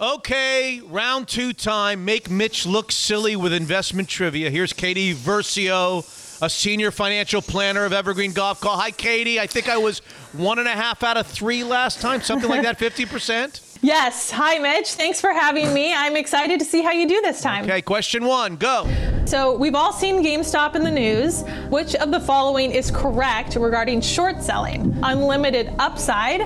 Okay, 0.00 0.82
round 0.86 1.28
two 1.28 1.52
time. 1.52 2.04
Make 2.04 2.28
Mitch 2.28 2.66
look 2.66 2.90
silly 2.90 3.36
with 3.36 3.52
investment 3.52 4.08
trivia. 4.08 4.50
Here's 4.50 4.72
Katie 4.72 5.14
Versio, 5.14 6.00
a 6.42 6.50
senior 6.50 6.90
financial 6.90 7.40
planner 7.40 7.84
of 7.84 7.92
Evergreen 7.92 8.32
Gavekal. 8.32 8.74
Hi, 8.80 8.90
Katie. 8.90 9.38
I 9.38 9.46
think 9.46 9.68
I 9.68 9.76
was 9.76 10.00
one 10.32 10.58
and 10.58 10.66
a 10.66 10.72
half 10.72 11.04
out 11.04 11.16
of 11.16 11.28
three 11.28 11.62
last 11.62 12.00
time, 12.00 12.20
something 12.20 12.50
like 12.50 12.62
that, 12.62 12.78
50%. 12.80 13.60
Yes. 13.86 14.32
Hi, 14.32 14.58
Mitch. 14.58 14.94
Thanks 14.94 15.20
for 15.20 15.32
having 15.32 15.72
me. 15.72 15.94
I'm 15.94 16.16
excited 16.16 16.58
to 16.58 16.64
see 16.64 16.82
how 16.82 16.90
you 16.90 17.06
do 17.06 17.20
this 17.22 17.40
time. 17.40 17.62
Okay, 17.62 17.82
question 17.82 18.24
one, 18.24 18.56
go. 18.56 18.92
So, 19.26 19.56
we've 19.56 19.76
all 19.76 19.92
seen 19.92 20.24
GameStop 20.24 20.74
in 20.74 20.82
the 20.82 20.90
news. 20.90 21.44
Which 21.68 21.94
of 21.94 22.10
the 22.10 22.18
following 22.18 22.72
is 22.72 22.90
correct 22.90 23.54
regarding 23.54 24.00
short 24.00 24.42
selling? 24.42 24.98
Unlimited 25.04 25.72
upside. 25.78 26.40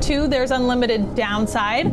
Two, 0.00 0.28
there's 0.28 0.52
unlimited 0.52 1.16
downside. 1.16 1.92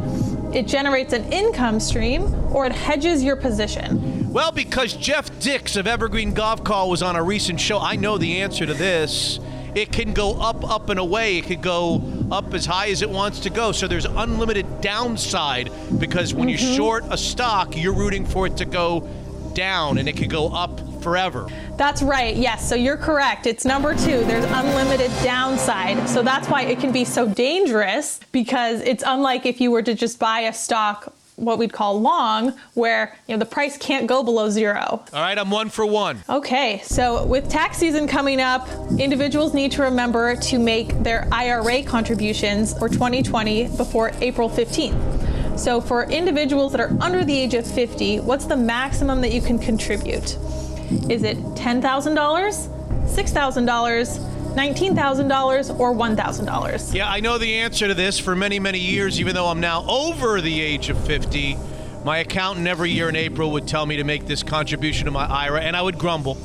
It 0.53 0.68
generates 0.68 1.11
an 1.14 1.24
income 1.34 1.80
stream, 1.80 2.32
or 2.53 2.68
it 2.68 2.72
hedges 2.72 3.24
your 3.24 3.36
position. 3.36 4.32
Well, 4.32 4.52
because 4.52 4.94
Jeff 4.94 5.40
Dix 5.40 5.76
of 5.76 5.88
Evergreen 5.88 6.36
Gavekal 6.36 6.88
was 6.88 7.02
on 7.02 7.15
a 7.15 7.24
recent 7.24 7.60
show, 7.60 7.80
I 7.80 7.95
know 7.95 8.20
the 8.20 8.41
answer 8.44 8.68
to 8.68 8.76
this. 8.76 9.40
It 9.76 9.91
can 9.91 10.14
go 10.14 10.40
up, 10.40 10.64
up, 10.70 10.90
and 10.90 11.00
away. 11.00 11.38
It 11.38 11.45
could 11.45 11.62
go 11.62 12.04
up 12.32 12.54
as 12.54 12.66
high 12.66 12.90
as 12.90 13.02
it 13.02 13.10
wants 13.10 13.40
to 13.41 13.50
go. 13.50 13.72
So 13.72 13.88
there's 13.88 14.06
unlimited 14.06 14.82
downside 14.82 15.72
because 16.00 16.34
when 16.34 16.50
you 16.50 16.58
mm-hmm. 16.58 16.76
short 16.76 17.04
a 17.10 17.18
stock, 17.18 17.76
you're 17.76 17.94
rooting 17.94 18.26
for 18.26 18.45
it 18.45 18.58
to 18.58 18.66
go 18.66 19.08
down 19.54 19.98
and 19.98 20.08
it 20.08 20.18
could 20.18 20.30
go 20.30 20.48
up 20.48 20.80
forever. 21.02 21.48
That's 21.78 22.02
right. 22.02 22.36
Yes. 22.36 22.68
So 22.68 22.76
you're 22.76 22.98
correct. 22.98 23.45
It's 23.45 23.66
number 23.66 23.94
two. 23.94 24.24
There's 24.26 24.45
unlimited 24.45 25.12
downside. 25.24 26.08
So 26.08 26.24
that's 26.24 26.48
why 26.48 26.64
it 26.64 26.80
can 26.80 26.91
be 26.91 27.06
so 27.06 27.28
dangerous 27.28 28.20
because 28.32 28.82
it's 28.82 29.04
unlike 29.06 29.45
if 29.45 29.60
you 29.60 29.72
were 29.72 29.84
to 29.84 29.94
just 29.94 30.20
buy 30.20 30.41
a 30.41 30.54
stock, 30.54 31.14
what 31.36 31.58
we'd 31.58 31.74
call 31.74 32.00
long, 32.00 32.54
where 32.74 33.18
you 33.28 33.36
know 33.36 33.40
the 33.40 33.46
price 33.46 33.78
can't 33.78 34.08
go 34.08 34.24
below 34.24 34.50
zero. 34.50 35.04
All 35.14 35.14
right, 35.14 35.38
I'm 35.38 35.50
one 35.50 35.70
for 35.70 35.86
one. 35.86 36.24
Okay, 36.30 36.82
so 36.84 37.26
with 37.26 37.50
tax 37.50 37.78
season 37.78 38.08
coming 38.08 38.40
up, 38.40 38.68
individuals 39.00 39.54
need 39.54 39.72
to 39.74 39.84
remember 39.84 40.36
to 40.36 40.60
make 40.60 41.04
their 41.04 41.28
IRA 41.32 41.84
contributions 41.84 42.78
for 42.78 42.90
2020 42.90 43.76
before 43.78 44.12
April 44.22 44.50
15th. 44.50 45.60
So 45.60 45.80
for 45.80 46.10
individuals 46.10 46.72
that 46.72 46.82
are 46.82 46.98
under 47.00 47.24
the 47.24 47.38
age 47.38 47.54
of 47.54 47.66
50, 47.66 48.22
what's 48.22 48.46
the 48.46 48.58
maximum 48.58 49.22
that 49.22 49.32
you 49.32 49.42
can 49.42 49.60
contribute? 49.60 50.38
Is 51.10 51.24
it 51.24 51.38
$10,000, 51.38 51.82
$6,000, 51.82 54.33
$19,000, 54.54 55.80
or 55.80 55.94
$1,000? 55.94 56.94
Yeah, 56.94 57.10
I 57.10 57.20
know 57.20 57.38
the 57.38 57.56
answer 57.56 57.88
to 57.88 57.94
this 57.94 58.20
for 58.20 58.36
many, 58.36 58.60
many 58.60 58.80
years, 58.80 59.20
even 59.20 59.34
though 59.34 59.48
I'm 59.48 59.60
now 59.60 59.84
over 59.88 60.42
the 60.42 60.62
age 60.62 60.90
of 60.90 61.08
50. 61.08 61.58
My 62.06 62.20
accountant 62.20 62.68
every 62.68 62.92
year 62.92 63.10
in 63.10 63.16
April 63.16 63.52
would 63.52 63.68
tell 63.68 63.86
me 63.86 63.98
to 63.98 64.04
make 64.04 64.28
this 64.28 64.44
contribution 64.44 65.06
to 65.06 65.12
my 65.12 65.26
IRA, 65.26 65.62
and 65.62 65.76
I 65.76 65.82
would 65.82 65.98
grumble, 65.98 66.38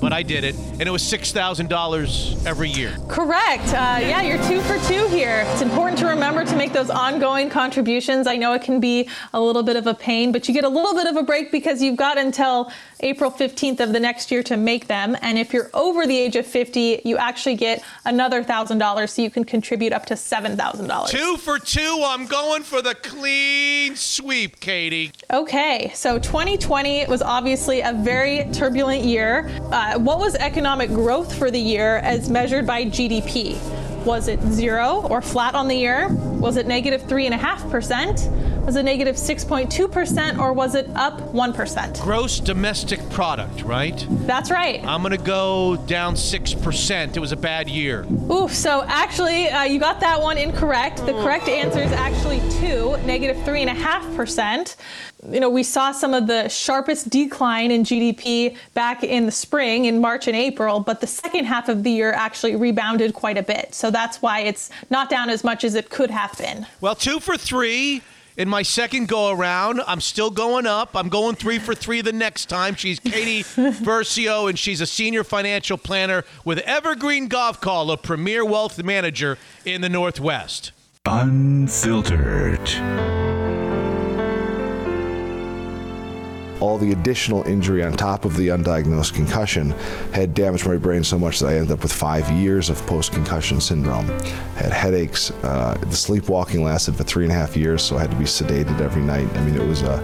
but 0.00 0.12
I 0.12 0.22
did 0.22 0.44
it. 0.44 0.54
And 0.54 0.82
it 0.82 0.90
was 0.90 1.02
$6,000 1.02 2.46
every 2.46 2.68
year. 2.68 2.94
Correct. 3.08 3.66
Uh, 3.68 3.98
yeah, 4.00 4.22
you're 4.22 4.42
two 4.46 4.60
for 4.60 4.78
two 4.88 5.08
here. 5.08 5.44
It's 5.48 5.62
important 5.62 5.98
to 6.00 6.06
remember 6.06 6.44
to 6.44 6.54
make 6.54 6.72
those 6.72 6.90
ongoing 6.90 7.48
contributions. 7.48 8.26
I 8.26 8.36
know 8.36 8.52
it 8.52 8.62
can 8.62 8.78
be 8.78 9.08
a 9.32 9.40
little 9.40 9.62
bit 9.62 9.76
of 9.76 9.86
a 9.86 9.94
pain, 9.94 10.32
but 10.32 10.46
you 10.46 10.54
get 10.54 10.64
a 10.64 10.68
little 10.68 10.94
bit 10.94 11.06
of 11.06 11.16
a 11.16 11.22
break 11.22 11.50
because 11.50 11.82
you've 11.82 11.96
got 11.96 12.18
until 12.18 12.70
April 13.00 13.30
15th 13.30 13.80
of 13.80 13.92
the 13.92 14.00
next 14.00 14.30
year 14.30 14.42
to 14.44 14.56
make 14.56 14.86
them. 14.86 15.16
And 15.20 15.38
if 15.38 15.52
you're 15.52 15.70
over 15.74 16.06
the 16.06 16.16
age 16.16 16.36
of 16.36 16.46
50, 16.46 17.02
you 17.04 17.16
actually 17.16 17.56
get 17.56 17.82
another 18.04 18.42
$1,000 18.42 19.08
so 19.08 19.22
you 19.22 19.30
can 19.30 19.44
contribute 19.44 19.92
up 19.92 20.06
to 20.06 20.14
$7,000. 20.14 21.08
Two 21.08 21.36
for 21.36 21.58
two. 21.58 22.02
I'm 22.04 22.26
going 22.26 22.62
for 22.62 22.80
the 22.80 22.94
clean 22.94 23.96
sweep, 23.96 24.60
Katie. 24.60 25.12
Okay, 25.32 25.90
so 25.94 26.18
2020 26.18 27.06
was 27.06 27.20
obviously 27.22 27.80
a 27.80 27.92
very 27.92 28.48
turbulent 28.52 29.04
year. 29.04 29.48
Uh, 29.70 29.98
what 29.98 30.18
was 30.18 30.34
economic 30.36 30.90
growth 30.90 31.36
for 31.36 31.50
the 31.50 31.60
year 31.60 31.98
as 31.98 32.30
measured 32.30 32.66
by 32.66 32.84
GDP? 32.84 33.58
Was 34.06 34.28
it 34.28 34.40
zero 34.42 35.06
or 35.10 35.20
flat 35.20 35.54
on 35.54 35.66
the 35.68 35.74
year? 35.74 36.08
Was 36.08 36.56
it 36.56 36.66
3.5%? 36.66 38.55
Was 38.66 38.74
it 38.74 38.82
negative 38.82 39.14
6.2%? 39.14 40.40
Or 40.40 40.52
was 40.52 40.74
it 40.74 40.88
up 40.96 41.20
1%? 41.32 42.00
Gross 42.02 42.40
domestic 42.40 42.98
product, 43.10 43.62
right? 43.62 44.04
That's 44.26 44.50
right. 44.50 44.84
I'm 44.84 45.02
going 45.02 45.16
to 45.16 45.22
go 45.24 45.76
down 45.86 46.16
6%. 46.16 47.16
It 47.16 47.20
was 47.20 47.30
a 47.30 47.36
bad 47.36 47.70
year. 47.70 48.04
Oof, 48.28 48.52
so 48.52 48.82
actually, 48.88 49.48
uh, 49.50 49.62
you 49.62 49.78
got 49.78 50.00
that 50.00 50.20
one 50.20 50.36
incorrect. 50.36 51.06
The 51.06 51.12
correct 51.12 51.48
answer 51.48 51.78
is 51.78 51.92
actually 51.92 52.40
two, 52.58 52.96
negative 53.06 53.36
3.5%. 53.44 54.74
You 55.30 55.38
know, 55.38 55.48
we 55.48 55.62
saw 55.62 55.92
some 55.92 56.12
of 56.12 56.26
the 56.26 56.48
sharpest 56.48 57.08
decline 57.08 57.70
in 57.70 57.84
GDP 57.84 58.56
back 58.74 59.04
in 59.04 59.26
the 59.26 59.32
spring, 59.32 59.84
in 59.84 60.00
March 60.00 60.26
and 60.26 60.36
April, 60.36 60.80
but 60.80 61.00
the 61.00 61.06
second 61.06 61.44
half 61.44 61.68
of 61.68 61.84
the 61.84 61.90
year 61.92 62.12
actually 62.12 62.56
rebounded 62.56 63.14
quite 63.14 63.38
a 63.38 63.44
bit. 63.44 63.76
So 63.76 63.92
that's 63.92 64.20
why 64.20 64.40
it's 64.40 64.70
not 64.90 65.08
down 65.08 65.30
as 65.30 65.44
much 65.44 65.62
as 65.62 65.76
it 65.76 65.88
could 65.88 66.10
have 66.10 66.36
been. 66.36 66.66
Well, 66.80 66.96
two 66.96 67.20
for 67.20 67.36
three. 67.36 68.02
In 68.36 68.50
my 68.50 68.62
second 68.62 69.08
go 69.08 69.30
around, 69.30 69.80
I'm 69.86 70.00
still 70.00 70.30
going 70.30 70.66
up. 70.66 70.94
I'm 70.94 71.08
going 71.08 71.36
three 71.36 71.58
for 71.58 71.74
three 71.74 72.02
the 72.02 72.12
next 72.12 72.50
time. 72.50 72.74
She's 72.74 73.00
Katie 73.00 73.42
Versio, 73.42 74.48
and 74.48 74.58
she's 74.58 74.82
a 74.82 74.86
senior 74.86 75.24
financial 75.24 75.78
planner 75.78 76.22
with 76.44 76.58
Evergreen 76.58 77.30
Gavekal, 77.30 77.90
a 77.92 77.96
premier 77.96 78.44
wealth 78.44 78.82
manager 78.82 79.38
in 79.64 79.80
the 79.80 79.88
Northwest. 79.88 80.72
Unfiltered. 81.06 83.25
All 86.60 86.78
the 86.78 86.92
additional 86.92 87.42
injury 87.44 87.82
on 87.82 87.92
top 87.92 88.24
of 88.24 88.36
the 88.36 88.48
undiagnosed 88.48 89.14
concussion 89.14 89.70
had 90.12 90.34
damaged 90.34 90.66
my 90.66 90.76
brain 90.76 91.04
so 91.04 91.18
much 91.18 91.40
that 91.40 91.48
I 91.48 91.56
ended 91.56 91.72
up 91.72 91.82
with 91.82 91.92
five 91.92 92.30
years 92.30 92.70
of 92.70 92.84
post 92.86 93.12
concussion 93.12 93.60
syndrome. 93.60 94.06
Had 94.56 94.72
headaches. 94.72 95.30
Uh, 95.42 95.76
the 95.80 95.96
sleepwalking 95.96 96.62
lasted 96.62 96.96
for 96.96 97.04
three 97.04 97.24
and 97.24 97.32
a 97.32 97.36
half 97.36 97.56
years, 97.56 97.82
so 97.82 97.96
I 97.96 98.00
had 98.00 98.10
to 98.10 98.16
be 98.16 98.24
sedated 98.24 98.80
every 98.80 99.02
night. 99.02 99.28
I 99.36 99.44
mean, 99.44 99.54
it 99.54 99.66
was 99.66 99.82
uh, 99.82 100.00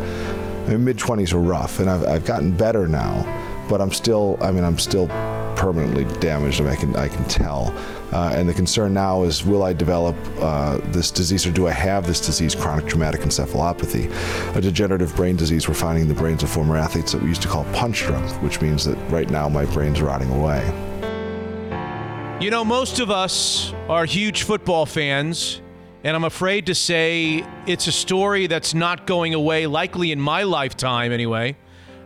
my 0.69 0.77
mid 0.77 0.99
20s 0.99 1.33
were 1.33 1.41
rough, 1.41 1.81
and 1.81 1.91
I've, 1.91 2.05
I've 2.05 2.25
gotten 2.25 2.57
better 2.57 2.87
now, 2.87 3.27
but 3.69 3.81
I'm 3.81 3.93
still, 3.93 4.39
I 4.41 4.51
mean, 4.53 4.65
I'm 4.65 4.79
still 4.79 5.09
permanently 5.57 6.05
damaged. 6.21 6.61
I, 6.61 6.65
mean, 6.65 6.73
I 6.73 6.77
can, 6.77 6.97
I 6.97 7.09
can 7.09 7.25
tell. 7.25 7.75
Uh, 8.13 8.31
and 8.35 8.47
the 8.47 8.53
concern 8.53 8.93
now 8.93 9.23
is 9.23 9.45
will 9.45 9.63
I 9.63 9.73
develop 9.73 10.15
uh, 10.39 10.79
this 10.89 11.11
disease 11.11 11.47
or 11.47 11.51
do 11.51 11.67
I 11.67 11.71
have 11.71 12.07
this 12.07 12.21
disease, 12.21 12.55
chronic 12.55 12.87
traumatic 12.87 13.23
encephalopathy, 13.23 14.55
a 14.55 14.61
degenerative 14.61 15.17
brain 15.17 15.37
disease 15.37 15.67
we're 15.67 15.75
finding 15.75 16.03
in 16.03 16.09
the 16.09 16.15
brains 16.15 16.43
of 16.43 16.51
former 16.51 16.77
athletes 16.77 17.13
that 17.13 17.23
we 17.23 17.29
used 17.29 17.43
to 17.43 17.49
call 17.49 17.65
punch 17.73 18.03
drunk, 18.03 18.31
which 18.43 18.61
means 18.61 18.85
that 18.85 18.97
right 19.11 19.31
now 19.31 19.49
my 19.49 19.65
brain's 19.67 20.03
rotting 20.03 20.31
away. 20.31 20.63
You 22.43 22.51
know, 22.51 22.65
most 22.65 22.99
of 22.99 23.11
us 23.11 23.73
are 23.89 24.05
huge 24.05 24.43
football 24.43 24.85
fans, 24.85 25.63
and 26.05 26.15
I'm 26.15 26.25
afraid 26.25 26.67
to 26.67 26.75
say 26.75 27.47
it's 27.67 27.87
a 27.87 27.93
story 27.93 28.47
that's 28.47 28.75
not 28.75 29.07
going 29.07 29.33
away, 29.33 29.67
likely 29.67 30.13
in 30.13 30.21
my 30.21 30.43
lifetime 30.43 31.13
anyway. 31.13 31.57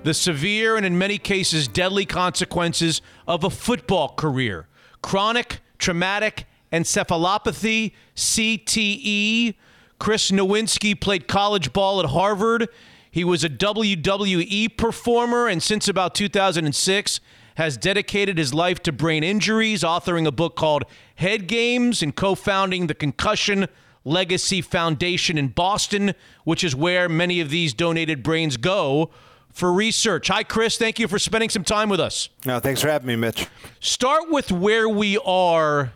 The 0.04 0.14
severe 0.14 0.76
and 0.76 0.86
in 0.86 0.98
many 0.98 1.18
cases 1.18 1.66
deadly 1.66 2.04
consequences 2.06 3.02
of 3.26 3.42
a 3.42 3.50
football 3.50 4.10
career. 4.10 4.68
Chronic 5.02 5.62
traumatic 5.78 6.46
encephalopathy, 6.72 7.92
CTE. 8.14 9.54
Chris 9.98 10.30
Nowinski 10.30 10.98
played 11.00 11.26
college 11.26 11.72
ball 11.72 12.00
at 12.00 12.06
Harvard. 12.06 12.68
He 13.10 13.24
was 13.24 13.44
a 13.44 13.48
WWE 13.48 14.76
performer, 14.76 15.48
and 15.48 15.62
since 15.62 15.88
about 15.88 16.14
2006, 16.14 17.20
has 17.56 17.78
dedicated 17.78 18.36
his 18.36 18.52
life 18.52 18.82
to 18.82 18.92
brain 18.92 19.24
injuries, 19.24 19.82
authoring 19.82 20.26
a 20.26 20.32
book 20.32 20.56
called 20.56 20.84
Head 21.14 21.46
Games 21.46 22.02
and 22.02 22.14
co 22.14 22.34
founding 22.34 22.86
the 22.86 22.94
Concussion 22.94 23.66
Legacy 24.04 24.60
Foundation 24.60 25.38
in 25.38 25.48
Boston, 25.48 26.14
which 26.44 26.62
is 26.62 26.76
where 26.76 27.08
many 27.08 27.40
of 27.40 27.48
these 27.48 27.72
donated 27.72 28.22
brains 28.22 28.58
go 28.58 29.10
for 29.56 29.72
research. 29.72 30.28
Hi, 30.28 30.42
Chris. 30.42 30.76
Thank 30.76 30.98
you 30.98 31.08
for 31.08 31.18
spending 31.18 31.48
some 31.48 31.64
time 31.64 31.88
with 31.88 31.98
us. 31.98 32.28
No, 32.44 32.60
thanks 32.60 32.82
for 32.82 32.88
having 32.88 33.06
me, 33.08 33.16
Mitch. 33.16 33.46
Start 33.80 34.30
with 34.30 34.52
where 34.52 34.86
we 34.86 35.16
are 35.24 35.92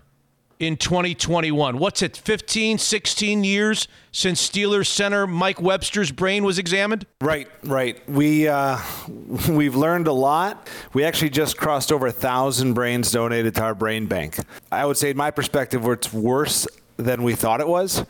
in 0.59 0.79
2021. 0.79 1.77
What's 1.79 2.01
it, 2.01 2.17
15, 2.17 2.79
16 2.79 3.45
years 3.45 3.87
since 4.13 4.49
Steelers 4.49 4.87
center 4.87 5.27
Mike 5.27 5.61
Webster's 5.61 6.11
brain 6.11 6.43
was 6.43 6.59
examined? 6.59 7.05
Right, 7.21 7.49
right. 7.63 8.07
We 8.09 8.49
uh, 8.49 8.79
we've 9.49 9.77
learned 9.77 10.07
a 10.07 10.13
lot. 10.13 10.67
We 10.95 11.05
actually 11.05 11.31
just 11.31 11.59
crossed 11.59 11.93
over 11.93 12.07
a 12.07 12.13
thousand 12.13 12.73
brains 12.73 13.13
donated 13.13 13.55
to 13.57 13.63
our 13.63 13.75
brain 13.75 14.07
bank. 14.07 14.39
I 14.73 14.87
would 14.87 14.97
say, 14.97 15.11
in 15.11 15.19
my 15.19 15.31
perspective, 15.31 15.85
it's 15.85 16.13
worse 16.13 16.67
than 17.01 17.23
we 17.23 17.35
thought 17.35 17.61
it 17.61 17.69
was. 17.69 18.05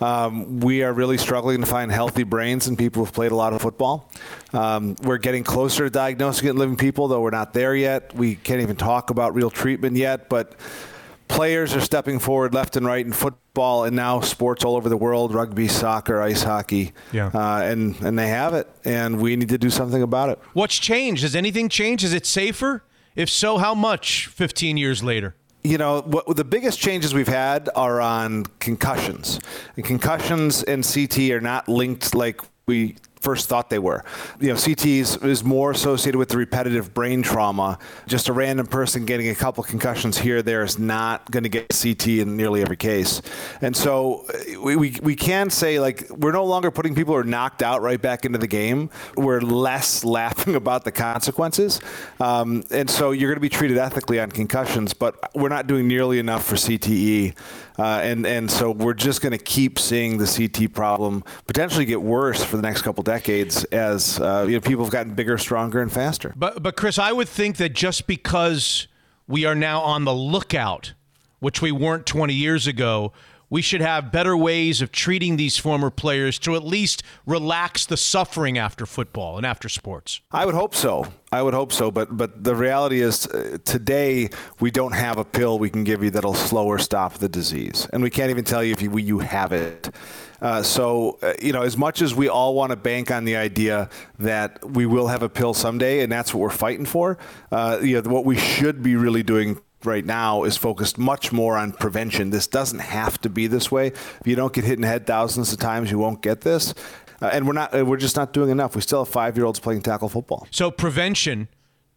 Um, 0.00 0.60
we 0.60 0.82
are 0.82 0.92
really 0.92 1.18
struggling 1.18 1.60
to 1.60 1.66
find 1.66 1.90
healthy 1.90 2.24
brains 2.24 2.66
in 2.68 2.76
people 2.76 3.04
who've 3.04 3.12
played 3.14 3.32
a 3.32 3.36
lot 3.36 3.52
of 3.52 3.62
football. 3.62 4.10
Um, 4.52 4.96
we're 5.02 5.18
getting 5.18 5.44
closer 5.44 5.84
to 5.84 5.90
diagnosing 5.90 6.48
it 6.48 6.50
in 6.50 6.56
living 6.56 6.76
people, 6.76 7.08
though 7.08 7.20
we're 7.20 7.30
not 7.30 7.52
there 7.54 7.74
yet. 7.74 8.14
We 8.14 8.34
can't 8.36 8.60
even 8.60 8.76
talk 8.76 9.10
about 9.10 9.34
real 9.34 9.50
treatment 9.50 9.96
yet, 9.96 10.28
but 10.28 10.54
players 11.28 11.74
are 11.74 11.80
stepping 11.80 12.18
forward 12.18 12.52
left 12.54 12.76
and 12.76 12.84
right 12.84 13.04
in 13.04 13.12
football 13.12 13.84
and 13.84 13.96
now 13.96 14.20
sports 14.20 14.62
all 14.64 14.76
over 14.76 14.88
the 14.90 14.96
world 14.96 15.32
rugby 15.32 15.66
soccer 15.68 16.20
ice 16.20 16.42
hockey 16.42 16.92
Yeah. 17.12 17.30
uh, 17.32 17.62
and 17.62 17.98
and 18.02 18.18
they 18.18 18.28
have 18.28 18.52
it 18.52 18.68
and 18.84 19.18
we 19.20 19.34
need 19.34 19.48
to 19.48 19.56
do 19.56 19.70
something 19.70 20.02
about 20.02 20.28
it 20.28 20.38
What's 20.52 20.76
changed? 20.78 21.22
Has 21.22 21.34
anything 21.34 21.70
changed? 21.70 22.04
Is 22.04 22.12
it 22.12 22.26
safer? 22.26 22.84
If 23.16 23.30
so, 23.30 23.56
how 23.56 23.74
much 23.74 24.26
15 24.26 24.76
years 24.76 25.02
later? 25.02 25.34
You 25.66 25.78
know, 25.78 26.02
what 26.02 26.36
the 26.36 26.44
biggest 26.44 26.78
changes 26.78 27.14
we've 27.14 27.26
had 27.26 27.70
are 27.74 27.98
on 28.00 28.44
concussions. 28.58 29.40
And 29.76 29.84
concussions 29.84 30.62
and 30.62 30.84
CT 30.84 31.30
are 31.30 31.40
not 31.40 31.68
linked 31.68 32.14
like 32.14 32.42
we 32.66 32.96
first 33.24 33.48
thought 33.48 33.70
they 33.70 33.78
were. 33.78 34.04
You 34.38 34.48
know, 34.48 34.54
CTs 34.54 35.24
is 35.24 35.42
more 35.42 35.70
associated 35.70 36.18
with 36.18 36.28
the 36.28 36.36
repetitive 36.36 36.92
brain 36.92 37.22
trauma. 37.22 37.78
Just 38.06 38.28
a 38.28 38.34
random 38.34 38.66
person 38.66 39.06
getting 39.06 39.30
a 39.30 39.34
couple 39.34 39.64
concussions 39.64 40.18
here 40.18 40.42
there 40.42 40.62
is 40.62 40.78
not 40.78 41.30
going 41.30 41.42
to 41.42 41.48
get 41.48 41.68
CT 41.68 42.06
in 42.06 42.36
nearly 42.36 42.60
every 42.60 42.76
case. 42.76 43.22
And 43.62 43.74
so 43.74 44.26
we, 44.62 44.76
we, 44.76 44.96
we 45.02 45.16
can 45.16 45.48
say, 45.48 45.80
like, 45.80 46.06
we're 46.10 46.32
no 46.32 46.44
longer 46.44 46.70
putting 46.70 46.94
people 46.94 47.14
who 47.14 47.20
are 47.20 47.24
knocked 47.24 47.62
out 47.62 47.80
right 47.80 48.00
back 48.00 48.26
into 48.26 48.38
the 48.38 48.46
game. 48.46 48.90
We're 49.16 49.40
less 49.40 50.04
laughing 50.18 50.54
about 50.54 50.84
the 50.84 50.92
consequences. 50.92 51.80
Um, 52.20 52.62
and 52.70 52.90
so 52.90 53.12
you're 53.12 53.30
going 53.30 53.36
to 53.36 53.40
be 53.40 53.48
treated 53.48 53.78
ethically 53.78 54.20
on 54.20 54.30
concussions, 54.30 54.92
but 54.92 55.34
we're 55.34 55.48
not 55.48 55.66
doing 55.66 55.88
nearly 55.88 56.18
enough 56.18 56.44
for 56.44 56.56
CTE. 56.56 57.34
Uh, 57.78 58.00
and 58.02 58.24
and 58.26 58.50
so 58.50 58.70
we're 58.70 58.94
just 58.94 59.20
going 59.20 59.32
to 59.32 59.38
keep 59.38 59.78
seeing 59.78 60.18
the 60.18 60.26
CT 60.26 60.72
problem 60.72 61.24
potentially 61.46 61.84
get 61.84 62.00
worse 62.00 62.42
for 62.44 62.56
the 62.56 62.62
next 62.62 62.82
couple 62.82 63.02
decades 63.02 63.64
as 63.64 64.20
uh, 64.20 64.44
you 64.46 64.54
know 64.54 64.60
people 64.60 64.84
have 64.84 64.92
gotten 64.92 65.14
bigger, 65.14 65.36
stronger, 65.38 65.82
and 65.82 65.92
faster. 65.92 66.32
But 66.36 66.62
but 66.62 66.76
Chris, 66.76 66.98
I 66.98 67.12
would 67.12 67.28
think 67.28 67.56
that 67.56 67.74
just 67.74 68.06
because 68.06 68.86
we 69.26 69.44
are 69.44 69.54
now 69.56 69.80
on 69.80 70.04
the 70.04 70.14
lookout, 70.14 70.94
which 71.40 71.60
we 71.60 71.72
weren't 71.72 72.06
20 72.06 72.32
years 72.32 72.66
ago, 72.66 73.12
we 73.54 73.62
should 73.62 73.80
have 73.80 74.10
better 74.10 74.36
ways 74.36 74.82
of 74.82 74.90
treating 74.90 75.36
these 75.36 75.56
former 75.56 75.88
players 75.88 76.40
to 76.40 76.56
at 76.56 76.64
least 76.64 77.04
relax 77.24 77.86
the 77.86 77.96
suffering 77.96 78.58
after 78.58 78.84
football 78.84 79.36
and 79.36 79.46
after 79.46 79.68
sports. 79.68 80.20
I 80.32 80.44
would 80.44 80.56
hope 80.56 80.74
so. 80.74 81.06
I 81.30 81.40
would 81.40 81.54
hope 81.54 81.72
so, 81.72 81.92
but 81.92 82.16
but 82.16 82.42
the 82.42 82.56
reality 82.56 83.00
is 83.00 83.28
uh, 83.28 83.58
today 83.64 84.30
we 84.58 84.72
don't 84.72 84.94
have 84.94 85.18
a 85.18 85.24
pill 85.24 85.60
we 85.60 85.70
can 85.70 85.84
give 85.84 86.02
you 86.02 86.10
that'll 86.10 86.34
slow 86.34 86.66
or 86.66 86.80
stop 86.80 87.14
the 87.14 87.28
disease, 87.28 87.86
and 87.92 88.02
we 88.02 88.10
can't 88.10 88.30
even 88.30 88.42
tell 88.42 88.64
you 88.64 88.72
if 88.72 88.82
you, 88.82 88.90
you 88.98 89.20
have 89.20 89.52
it. 89.52 89.88
Uh, 90.42 90.62
so, 90.62 91.18
uh, 91.22 91.32
you 91.40 91.52
know, 91.52 91.62
as 91.62 91.76
much 91.76 92.02
as 92.02 92.12
we 92.12 92.28
all 92.28 92.54
want 92.54 92.70
to 92.70 92.76
bank 92.76 93.12
on 93.12 93.24
the 93.24 93.36
idea 93.36 93.88
that 94.18 94.68
we 94.68 94.84
will 94.84 95.06
have 95.06 95.22
a 95.22 95.28
pill 95.28 95.54
someday, 95.54 96.02
and 96.02 96.10
that's 96.10 96.34
what 96.34 96.40
we're 96.40 96.50
fighting 96.50 96.86
for, 96.86 97.18
uh, 97.52 97.78
you 97.80 98.02
know, 98.02 98.10
what 98.10 98.24
we 98.24 98.36
should 98.36 98.82
be 98.82 98.96
really 98.96 99.22
doing 99.22 99.60
right 99.86 100.04
now 100.04 100.44
is 100.44 100.56
focused 100.56 100.98
much 100.98 101.32
more 101.32 101.56
on 101.56 101.72
prevention. 101.72 102.30
This 102.30 102.46
doesn't 102.46 102.80
have 102.80 103.20
to 103.22 103.28
be 103.28 103.46
this 103.46 103.70
way. 103.70 103.88
If 103.88 104.22
you 104.24 104.36
don't 104.36 104.52
get 104.52 104.64
hit 104.64 104.74
in 104.74 104.82
the 104.82 104.88
head 104.88 105.06
thousands 105.06 105.52
of 105.52 105.58
times, 105.58 105.90
you 105.90 105.98
won't 105.98 106.22
get 106.22 106.40
this. 106.40 106.74
Uh, 107.22 107.30
and 107.32 107.46
we're 107.46 107.52
not. 107.52 107.78
Uh, 107.78 107.84
we're 107.84 107.96
just 107.96 108.16
not 108.16 108.32
doing 108.32 108.50
enough. 108.50 108.74
We 108.74 108.82
still 108.82 109.04
have 109.04 109.12
five-year-olds 109.12 109.60
playing 109.60 109.82
tackle 109.82 110.08
football. 110.08 110.46
So 110.50 110.70
prevention. 110.70 111.48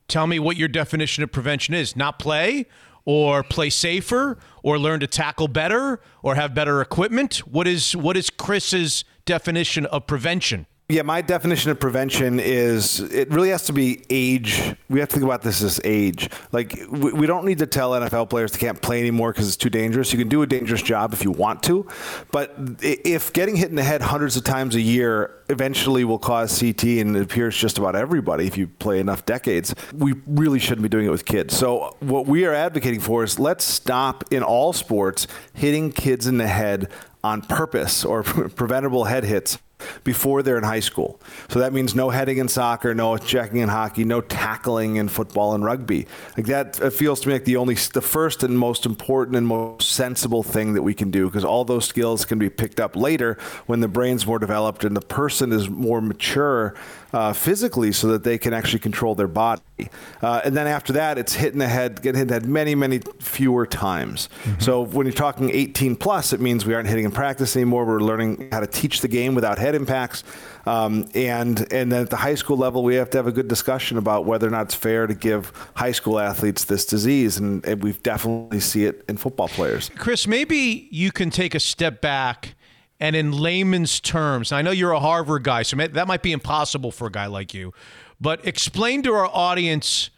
Tell 0.08 0.28
me 0.28 0.40
what 0.40 0.56
your 0.56 0.70
definition 0.70 1.24
of 1.24 1.32
prevention 1.32 1.74
is. 1.74 1.96
Not 1.96 2.18
play, 2.18 2.68
or 3.04 3.44
play 3.44 3.70
safer, 3.70 4.38
or 4.64 4.80
learn 4.80 5.02
to 5.02 5.08
tackle 5.08 5.48
better, 5.48 6.00
or 6.22 6.36
have 6.36 6.54
better 6.54 6.82
equipment. 6.82 7.40
What 7.40 7.68
is 7.68 7.96
what 7.96 8.16
is 8.16 8.30
Chris's 8.30 9.04
definition 9.26 9.86
of 9.88 10.08
prevention? 10.08 10.66
Yeah, 10.90 11.02
my 11.02 11.20
definition 11.20 11.70
of 11.70 11.82
prevention 11.82 12.40
is 12.40 13.02
it 13.02 13.30
really 13.30 13.50
has 13.50 13.66
to 13.66 13.74
be 13.74 14.06
age. 14.10 14.74
We 14.88 15.02
have 15.02 15.10
to 15.10 15.16
think 15.16 15.26
about 15.26 15.42
this 15.42 15.62
as 15.62 15.82
age. 15.84 16.30
Like, 16.54 16.82
we, 16.90 17.12
we 17.12 17.28
don't 17.28 17.44
need 17.44 17.58
to 17.58 17.68
tell 17.68 17.92
NFL 17.92 18.30
players 18.30 18.54
they 18.54 18.60
can't 18.60 18.82
play 18.82 19.02
anymore 19.02 19.34
because 19.34 19.50
it's 19.50 19.58
too 19.58 19.70
dangerous. 19.70 20.14
You 20.14 20.18
can 20.18 20.30
do 20.30 20.44
a 20.44 20.48
dangerous 20.48 20.82
job 20.82 21.12
if 21.12 21.26
you 21.26 21.32
want 21.32 21.62
to. 21.64 21.86
But 22.32 22.56
if 22.82 23.34
getting 23.34 23.58
hit 23.58 23.70
in 23.70 23.76
the 23.76 23.84
head 23.84 24.02
hundreds 24.02 24.38
of 24.38 24.46
times 24.46 24.76
a 24.76 24.82
year 24.82 25.36
eventually 25.50 26.06
will 26.06 26.20
cause 26.20 26.58
CT, 26.58 26.84
and 26.84 27.18
it 27.18 27.22
appears 27.22 27.58
just 27.58 27.78
about 27.78 27.98
everybody 27.98 28.48
if 28.48 28.58
you 28.58 28.70
play 28.70 29.02
enough 29.02 29.26
decades, 29.26 29.76
we 29.94 30.14
really 30.26 30.58
shouldn't 30.58 30.84
be 30.84 30.90
doing 30.90 31.06
it 31.06 31.12
with 31.12 31.26
kids. 31.26 31.54
So, 31.54 31.98
what 32.00 32.28
we 32.28 32.46
are 32.46 32.54
advocating 32.54 33.02
for 33.02 33.26
is 33.26 33.38
let's 33.38 33.66
stop 33.66 34.24
in 34.32 34.42
all 34.42 34.72
sports 34.72 35.28
hitting 35.52 35.92
kids 35.92 36.28
in 36.28 36.38
the 36.38 36.48
head 36.48 36.90
on 37.26 37.42
purpose 37.42 38.06
or 38.06 38.24
preventable 38.24 39.04
head 39.04 39.26
hits 39.26 39.58
before 40.04 40.44
they're 40.44 40.58
in 40.58 40.64
high 40.64 40.80
school. 40.80 41.20
So 41.49 41.60
that 41.60 41.74
means 41.74 41.95
no 41.95 42.10
heading 42.10 42.38
in 42.38 42.48
soccer, 42.48 42.94
no 42.94 43.18
checking 43.18 43.58
in 43.58 43.70
hockey, 43.70 44.04
no 44.04 44.22
tackling 44.22 44.95
in 44.95 45.08
football 45.08 45.54
and 45.54 45.64
rugby. 45.64 46.08
Like 46.36 46.48
that 46.48 46.80
it 46.82 46.91
feels 46.91 47.22
to 47.22 47.28
me 47.28 47.36
like 47.36 47.45
the 47.45 47.58
only 47.58 47.76
the 47.76 48.02
first 48.02 48.44
and 48.44 48.58
most 48.58 48.86
important 48.86 49.38
and 49.38 49.48
most 49.48 49.91
sensible 49.91 50.44
thing 50.44 50.74
that 50.74 50.82
we 50.82 50.94
can 50.94 51.12
do 51.12 51.28
because 51.28 51.45
all 51.45 51.66
those 51.66 51.86
skills 51.86 52.26
can 52.26 52.40
be 52.40 52.49
picked 52.49 52.80
up 52.80 52.95
later 52.95 53.38
when 53.66 53.80
the 53.80 53.88
brain's 53.88 54.26
more 54.26 54.40
developed 54.40 54.84
and 54.84 54.95
the 54.95 55.02
person 55.02 55.52
is 55.52 55.70
more 55.70 56.02
mature 56.02 56.76
uh, 57.14 57.34
physically 57.34 57.92
so 57.92 58.08
that 58.08 58.24
they 58.24 58.38
can 58.38 58.54
actually 58.54 58.80
control 58.80 59.16
their 59.16 59.28
body. 59.28 59.62
Uh, 60.22 60.42
and 60.44 60.56
then 60.56 60.68
after 60.68 60.94
that, 60.94 61.18
it's 61.18 61.34
hitting 61.34 61.60
the 61.60 61.68
head, 61.68 62.02
getting 62.02 62.18
hit 62.18 62.24
in 62.24 62.28
the 62.28 62.34
head 62.36 62.46
many, 62.46 62.76
many 62.76 63.00
fewer 63.20 63.66
times. 63.66 64.30
Mm-hmm. 64.44 64.60
So 64.60 64.82
when 64.82 65.06
you're 65.06 65.14
talking 65.14 65.50
18 65.52 65.96
plus, 65.96 66.34
it 66.34 66.42
means 66.42 66.66
we 66.66 66.74
aren't 66.74 66.90
hitting 66.90 67.06
in 67.06 67.12
practice 67.12 67.56
anymore. 67.56 67.86
We're 67.86 68.00
learning 68.00 68.50
how 68.52 68.60
to 68.60 68.68
teach 68.68 69.02
the 69.02 69.08
game 69.08 69.36
without 69.36 69.58
head 69.58 69.76
impacts. 69.76 70.24
Um, 70.66 71.08
and 71.16 71.72
and 71.72 71.90
then 71.90 72.02
at 72.02 72.10
the 72.10 72.18
high 72.18 72.36
school 72.36 72.58
level, 72.58 72.84
we 72.84 72.96
have 72.96 73.10
to 73.12 73.18
have 73.18 73.28
a 73.28 73.32
good 73.32 73.48
discussion 73.48 73.98
about 73.98 74.26
whether 74.26 74.46
or 74.46 74.50
not 74.50 74.66
it's 74.66 74.76
fair 74.76 75.08
to 75.08 75.14
give 75.14 75.54
high 75.76 75.94
school 75.94 76.20
athletes 76.20 76.66
this 76.66 76.86
disease, 76.86 77.38
and, 77.38 77.66
and 77.66 77.82
we 77.82 77.94
definitely 77.94 78.60
see 78.60 78.84
it 78.84 79.06
in 79.08 79.16
football 79.16 79.48
players. 79.48 79.90
Chris, 79.98 80.28
maybe 80.28 80.90
you 80.92 81.14
can 81.14 81.30
take 81.30 81.56
a 81.56 81.60
step 81.62 82.02
back 82.02 82.56
and 82.99 83.15
in 83.15 83.32
layman's 83.32 83.99
terms, 83.99 84.52
I 84.52 84.61
know 84.61 84.72
you're 84.72 84.91
a 84.91 84.99
Harvard 84.99 85.44
guy, 85.44 85.64
so 85.64 85.76
that 85.76 86.07
might 86.07 86.24
be 86.24 86.32
impossible 86.32 86.91
for 86.91 87.07
a 87.07 87.11
guy 87.11 87.28
like 87.28 87.53
you, 87.53 87.74
but 88.19 88.45
explain 88.45 89.03
to 89.03 89.14
our 89.14 89.28
audience 89.28 90.10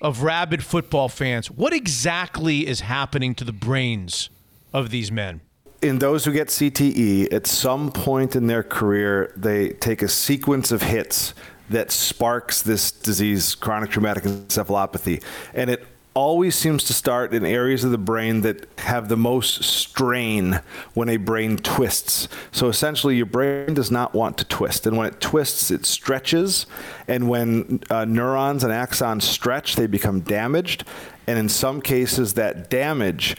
of 0.00 0.22
rabid 0.22 0.62
football 0.64 1.08
fans 1.08 1.50
what 1.50 1.72
exactly 1.72 2.66
is 2.66 2.80
happening 2.80 3.34
to 3.36 3.44
the 3.44 3.52
brains 3.52 4.30
of 4.72 4.90
these 4.90 5.12
men. 5.12 5.40
In 5.80 5.98
those 5.98 6.24
who 6.24 6.32
get 6.32 6.48
CTE, 6.48 7.32
at 7.32 7.46
some 7.46 7.90
point 7.90 8.36
in 8.36 8.46
their 8.46 8.62
career, 8.62 9.32
they 9.36 9.70
take 9.70 10.02
a 10.02 10.08
sequence 10.08 10.70
of 10.70 10.82
hits 10.82 11.34
that 11.70 11.90
sparks 11.90 12.62
this 12.62 12.90
disease, 12.90 13.54
chronic 13.54 13.90
traumatic 13.90 14.24
encephalopathy, 14.24 15.22
and 15.54 15.70
it 15.70 15.86
always 16.14 16.54
seems 16.54 16.84
to 16.84 16.92
start 16.92 17.32
in 17.32 17.44
areas 17.44 17.84
of 17.84 17.90
the 17.90 17.98
brain 17.98 18.42
that 18.42 18.68
have 18.80 19.08
the 19.08 19.16
most 19.16 19.62
strain 19.64 20.60
when 20.94 21.08
a 21.08 21.16
brain 21.16 21.56
twists. 21.56 22.28
So 22.50 22.68
essentially, 22.68 23.16
your 23.16 23.26
brain 23.26 23.74
does 23.74 23.90
not 23.90 24.14
want 24.14 24.38
to 24.38 24.44
twist. 24.44 24.86
And 24.86 24.96
when 24.96 25.06
it 25.06 25.20
twists, 25.20 25.70
it 25.70 25.86
stretches. 25.86 26.66
And 27.08 27.28
when 27.28 27.82
uh, 27.90 28.04
neurons 28.04 28.64
and 28.64 28.72
axons 28.72 29.22
stretch, 29.22 29.76
they 29.76 29.86
become 29.86 30.20
damaged. 30.20 30.84
And 31.26 31.38
in 31.38 31.48
some 31.48 31.80
cases, 31.80 32.34
that 32.34 32.68
damage 32.68 33.36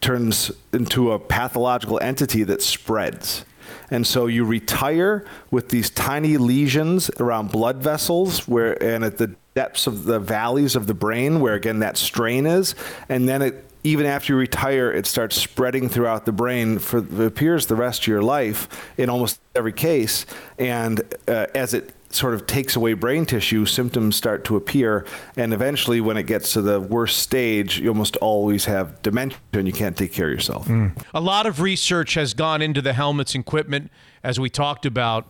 turns 0.00 0.50
into 0.72 1.12
a 1.12 1.18
pathological 1.18 2.00
entity 2.00 2.42
that 2.42 2.62
spreads. 2.62 3.44
And 3.90 4.06
so 4.06 4.26
you 4.26 4.44
retire 4.44 5.24
with 5.50 5.68
these 5.68 5.90
tiny 5.90 6.36
lesions 6.36 7.10
around 7.20 7.52
blood 7.52 7.82
vessels 7.82 8.48
where 8.48 8.82
and 8.82 9.04
at 9.04 9.18
the 9.18 9.36
depths 9.54 9.86
of 9.86 10.04
the 10.04 10.18
valleys 10.18 10.76
of 10.76 10.86
the 10.86 10.94
brain 10.94 11.40
where 11.40 11.54
again 11.54 11.80
that 11.80 11.96
strain 11.96 12.46
is 12.46 12.74
and 13.08 13.28
then 13.28 13.42
it 13.42 13.64
even 13.84 14.06
after 14.06 14.32
you 14.32 14.38
retire 14.38 14.92
it 14.92 15.06
starts 15.06 15.36
spreading 15.36 15.88
throughout 15.88 16.24
the 16.24 16.32
brain 16.32 16.78
for 16.78 16.98
it 16.98 17.20
appears 17.20 17.66
the 17.66 17.76
rest 17.76 18.02
of 18.02 18.06
your 18.06 18.22
life 18.22 18.68
in 18.96 19.10
almost 19.10 19.40
every 19.54 19.72
case 19.72 20.24
and 20.58 21.00
uh, 21.28 21.46
as 21.54 21.74
it 21.74 21.92
sort 22.14 22.34
of 22.34 22.46
takes 22.46 22.76
away 22.76 22.92
brain 22.92 23.26
tissue, 23.26 23.64
symptoms 23.64 24.16
start 24.16 24.44
to 24.44 24.56
appear. 24.56 25.06
And 25.36 25.52
eventually, 25.52 26.00
when 26.00 26.16
it 26.16 26.24
gets 26.24 26.52
to 26.52 26.62
the 26.62 26.80
worst 26.80 27.18
stage, 27.18 27.80
you 27.80 27.88
almost 27.88 28.16
always 28.16 28.66
have 28.66 29.00
dementia 29.02 29.38
and 29.52 29.66
you 29.66 29.72
can't 29.72 29.96
take 29.96 30.12
care 30.12 30.26
of 30.26 30.32
yourself. 30.32 30.68
Mm. 30.68 31.02
A 31.14 31.20
lot 31.20 31.46
of 31.46 31.60
research 31.60 32.14
has 32.14 32.34
gone 32.34 32.62
into 32.62 32.82
the 32.82 32.92
helmets 32.92 33.34
and 33.34 33.42
equipment, 33.42 33.90
as 34.22 34.38
we 34.38 34.50
talked 34.50 34.86
about, 34.86 35.26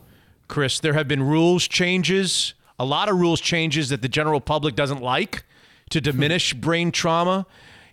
Chris. 0.49 0.81
There 0.81 0.95
have 0.95 1.09
been 1.09 1.23
rules 1.23 1.69
changes 1.69 2.55
a 2.79 2.85
lot 2.85 3.09
of 3.09 3.17
rules 3.17 3.41
changes 3.41 3.89
that 3.91 4.03
the 4.03 4.09
general 4.09 4.41
public 4.41 4.75
doesn't 4.75 5.01
like 5.01 5.45
to 5.91 5.99
hmm. 5.99 6.05
diminish 6.05 6.55
brain 6.55 6.91
trauma. 6.93 7.47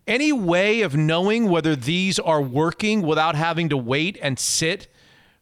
Any 0.07 0.31
way 0.31 0.81
of 0.81 0.95
knowing 0.95 1.49
whether 1.49 1.75
these 1.75 2.17
are 2.17 2.41
working 2.41 3.03
without 3.03 3.35
having 3.35 3.69
to 3.69 3.77
wait 3.77 4.17
and 4.21 4.39
sit 4.39 4.87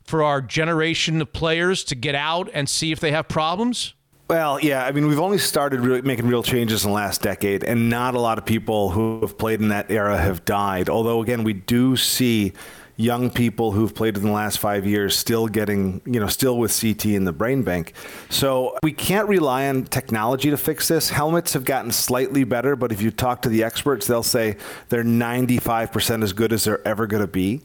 for 0.03 0.23
our 0.23 0.41
generation 0.41 1.21
of 1.21 1.31
players 1.31 1.83
to 1.85 1.95
get 1.95 2.15
out 2.15 2.49
and 2.53 2.67
see 2.67 2.91
if 2.91 2.99
they 2.99 3.11
have 3.11 3.27
problems? 3.27 3.93
Well, 4.29 4.59
yeah. 4.59 4.85
I 4.85 4.91
mean, 4.91 5.07
we've 5.07 5.19
only 5.19 5.37
started 5.37 5.79
really 5.79 6.01
making 6.01 6.27
real 6.27 6.43
changes 6.43 6.83
in 6.83 6.89
the 6.89 6.95
last 6.95 7.21
decade, 7.21 7.63
and 7.63 7.89
not 7.89 8.13
a 8.13 8.19
lot 8.19 8.37
of 8.37 8.45
people 8.45 8.89
who 8.89 9.21
have 9.21 9.37
played 9.37 9.61
in 9.61 9.69
that 9.69 9.89
era 9.89 10.17
have 10.17 10.43
died. 10.43 10.89
Although, 10.89 11.21
again, 11.21 11.45
we 11.45 11.53
do 11.53 11.95
see 11.95 12.51
young 12.97 13.29
people 13.29 13.71
who've 13.71 13.93
played 13.93 14.17
in 14.17 14.23
the 14.23 14.31
last 14.31 14.57
five 14.57 14.85
years 14.85 15.15
still 15.15 15.47
getting, 15.47 16.01
you 16.05 16.19
know, 16.19 16.27
still 16.27 16.57
with 16.57 16.77
CT 16.77 17.05
in 17.05 17.25
the 17.25 17.31
brain 17.31 17.61
bank. 17.61 17.93
So 18.29 18.77
we 18.81 18.91
can't 18.91 19.29
rely 19.29 19.69
on 19.69 19.85
technology 19.85 20.49
to 20.49 20.57
fix 20.57 20.87
this. 20.87 21.09
Helmets 21.11 21.53
have 21.53 21.63
gotten 21.63 21.91
slightly 21.91 22.43
better, 22.43 22.75
but 22.75 22.91
if 22.91 23.01
you 23.01 23.11
talk 23.11 23.43
to 23.43 23.49
the 23.49 23.63
experts, 23.63 24.07
they'll 24.07 24.23
say 24.23 24.57
they're 24.89 25.03
95% 25.03 26.23
as 26.23 26.33
good 26.33 26.51
as 26.51 26.63
they're 26.63 26.85
ever 26.87 27.05
going 27.05 27.21
to 27.21 27.27
be 27.27 27.61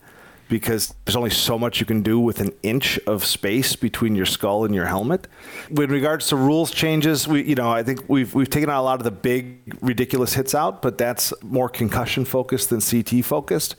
because 0.52 0.94
there's 1.06 1.16
only 1.16 1.30
so 1.30 1.58
much 1.58 1.80
you 1.80 1.86
can 1.86 2.02
do 2.02 2.20
with 2.20 2.38
an 2.38 2.52
inch 2.62 2.98
of 3.06 3.24
space 3.24 3.74
between 3.74 4.14
your 4.14 4.26
skull 4.26 4.66
and 4.66 4.74
your 4.74 4.84
helmet. 4.84 5.26
With 5.70 5.90
regards 5.90 6.26
to 6.26 6.36
rules 6.36 6.70
changes, 6.70 7.26
we 7.26 7.42
you 7.42 7.54
know 7.54 7.70
I 7.70 7.82
think 7.82 8.04
we've 8.06 8.34
we've 8.34 8.50
taken 8.50 8.68
out 8.68 8.82
a 8.82 8.84
lot 8.84 9.00
of 9.00 9.04
the 9.04 9.10
big 9.10 9.78
ridiculous 9.80 10.34
hits 10.34 10.54
out, 10.54 10.82
but 10.82 10.98
that's 10.98 11.32
more 11.42 11.70
concussion 11.70 12.26
focused 12.26 12.68
than 12.68 12.82
CT 12.82 13.24
focused. 13.24 13.76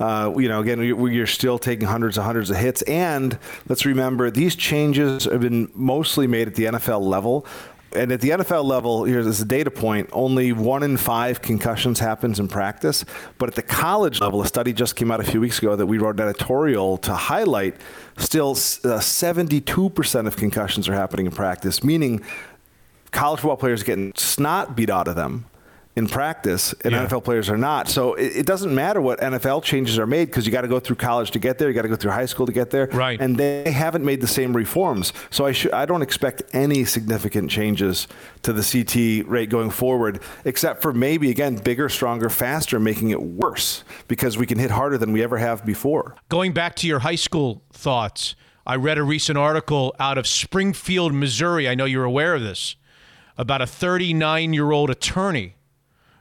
Uh, 0.00 0.32
you 0.36 0.48
know, 0.48 0.60
again, 0.60 0.80
you're 0.82 1.26
still 1.26 1.58
taking 1.58 1.86
hundreds 1.86 2.18
and 2.18 2.26
hundreds 2.26 2.50
of 2.50 2.56
hits, 2.56 2.82
and 2.82 3.38
let's 3.68 3.86
remember 3.86 4.28
these 4.28 4.56
changes 4.56 5.24
have 5.24 5.40
been 5.40 5.70
mostly 5.72 6.26
made 6.26 6.48
at 6.48 6.56
the 6.56 6.64
NFL 6.64 7.00
level. 7.00 7.46
And 7.92 8.12
at 8.12 8.20
the 8.20 8.30
NFL 8.30 8.64
level, 8.64 9.04
here's 9.04 9.40
a 9.40 9.44
data 9.44 9.70
point: 9.70 10.10
only 10.12 10.52
one 10.52 10.82
in 10.82 10.96
five 10.96 11.40
concussions 11.40 11.98
happens 11.98 12.38
in 12.38 12.48
practice. 12.48 13.04
But 13.38 13.48
at 13.48 13.54
the 13.54 13.62
college 13.62 14.20
level, 14.20 14.42
a 14.42 14.46
study 14.46 14.72
just 14.72 14.96
came 14.96 15.10
out 15.10 15.20
a 15.20 15.24
few 15.24 15.40
weeks 15.40 15.58
ago 15.58 15.74
that 15.74 15.86
we 15.86 15.98
wrote 15.98 16.16
an 16.16 16.28
editorial 16.28 16.98
to 16.98 17.14
highlight. 17.14 17.76
Still, 18.18 18.50
uh, 18.50 19.00
72% 19.00 20.26
of 20.26 20.36
concussions 20.36 20.88
are 20.88 20.94
happening 20.94 21.26
in 21.26 21.32
practice, 21.32 21.82
meaning 21.82 22.22
college 23.10 23.40
football 23.40 23.56
players 23.56 23.82
getting 23.82 24.12
snot 24.14 24.76
beat 24.76 24.90
out 24.90 25.08
of 25.08 25.16
them 25.16 25.46
in 25.98 26.06
practice, 26.06 26.72
and 26.84 26.92
Yeah. 26.92 27.04
NFL 27.06 27.24
players 27.24 27.50
are 27.50 27.58
not. 27.58 27.88
So 27.88 28.14
it, 28.14 28.36
it 28.36 28.46
doesn't 28.46 28.74
matter 28.74 29.00
what 29.00 29.20
NFL 29.20 29.62
changes 29.64 29.98
are 29.98 30.06
made 30.06 30.26
because 30.26 30.46
you 30.46 30.52
got 30.52 30.62
to 30.62 30.68
go 30.68 30.78
through 30.80 30.96
college 30.96 31.32
to 31.32 31.38
get 31.38 31.58
there. 31.58 31.68
You 31.68 31.74
got 31.74 31.82
to 31.82 31.88
go 31.88 31.96
through 31.96 32.12
high 32.12 32.26
school 32.26 32.46
to 32.46 32.52
get 32.52 32.70
there. 32.70 32.86
Right. 32.92 33.20
And 33.20 33.36
they 33.36 33.70
haven't 33.70 34.04
made 34.04 34.20
the 34.20 34.26
same 34.28 34.56
reforms. 34.56 35.12
So 35.30 35.44
I 35.44 35.52
should 35.52 35.72
I 35.72 35.84
don't 35.84 36.02
expect 36.02 36.42
any 36.52 36.84
significant 36.84 37.50
changes 37.50 38.06
to 38.42 38.52
the 38.52 38.62
CT 38.62 39.28
rate 39.28 39.50
going 39.50 39.70
forward, 39.70 40.20
except 40.44 40.80
for 40.80 40.92
maybe 40.92 41.30
again 41.30 41.56
bigger, 41.56 41.88
stronger, 41.88 42.30
faster, 42.30 42.78
making 42.80 43.10
it 43.10 43.20
worse 43.20 43.82
because 44.06 44.38
we 44.38 44.46
can 44.46 44.58
hit 44.58 44.70
harder 44.70 44.96
than 44.98 45.12
we 45.12 45.22
ever 45.22 45.36
have 45.38 45.66
before. 45.66 46.14
Going 46.28 46.52
back 46.52 46.76
to 46.76 46.86
your 46.86 47.00
high 47.00 47.16
school 47.16 47.62
thoughts, 47.72 48.36
I 48.66 48.76
read 48.76 48.98
a 48.98 49.02
recent 49.02 49.36
article 49.36 49.94
out 49.98 50.16
of 50.18 50.26
Springfield, 50.26 51.12
Missouri. 51.12 51.68
I 51.68 51.74
know 51.74 51.86
you're 51.86 52.04
aware 52.04 52.34
of 52.36 52.42
this 52.42 52.76
about 53.36 53.62
a 53.62 53.66
39 53.66 54.52
year 54.52 54.70
old 54.72 54.90
attorney 54.90 55.54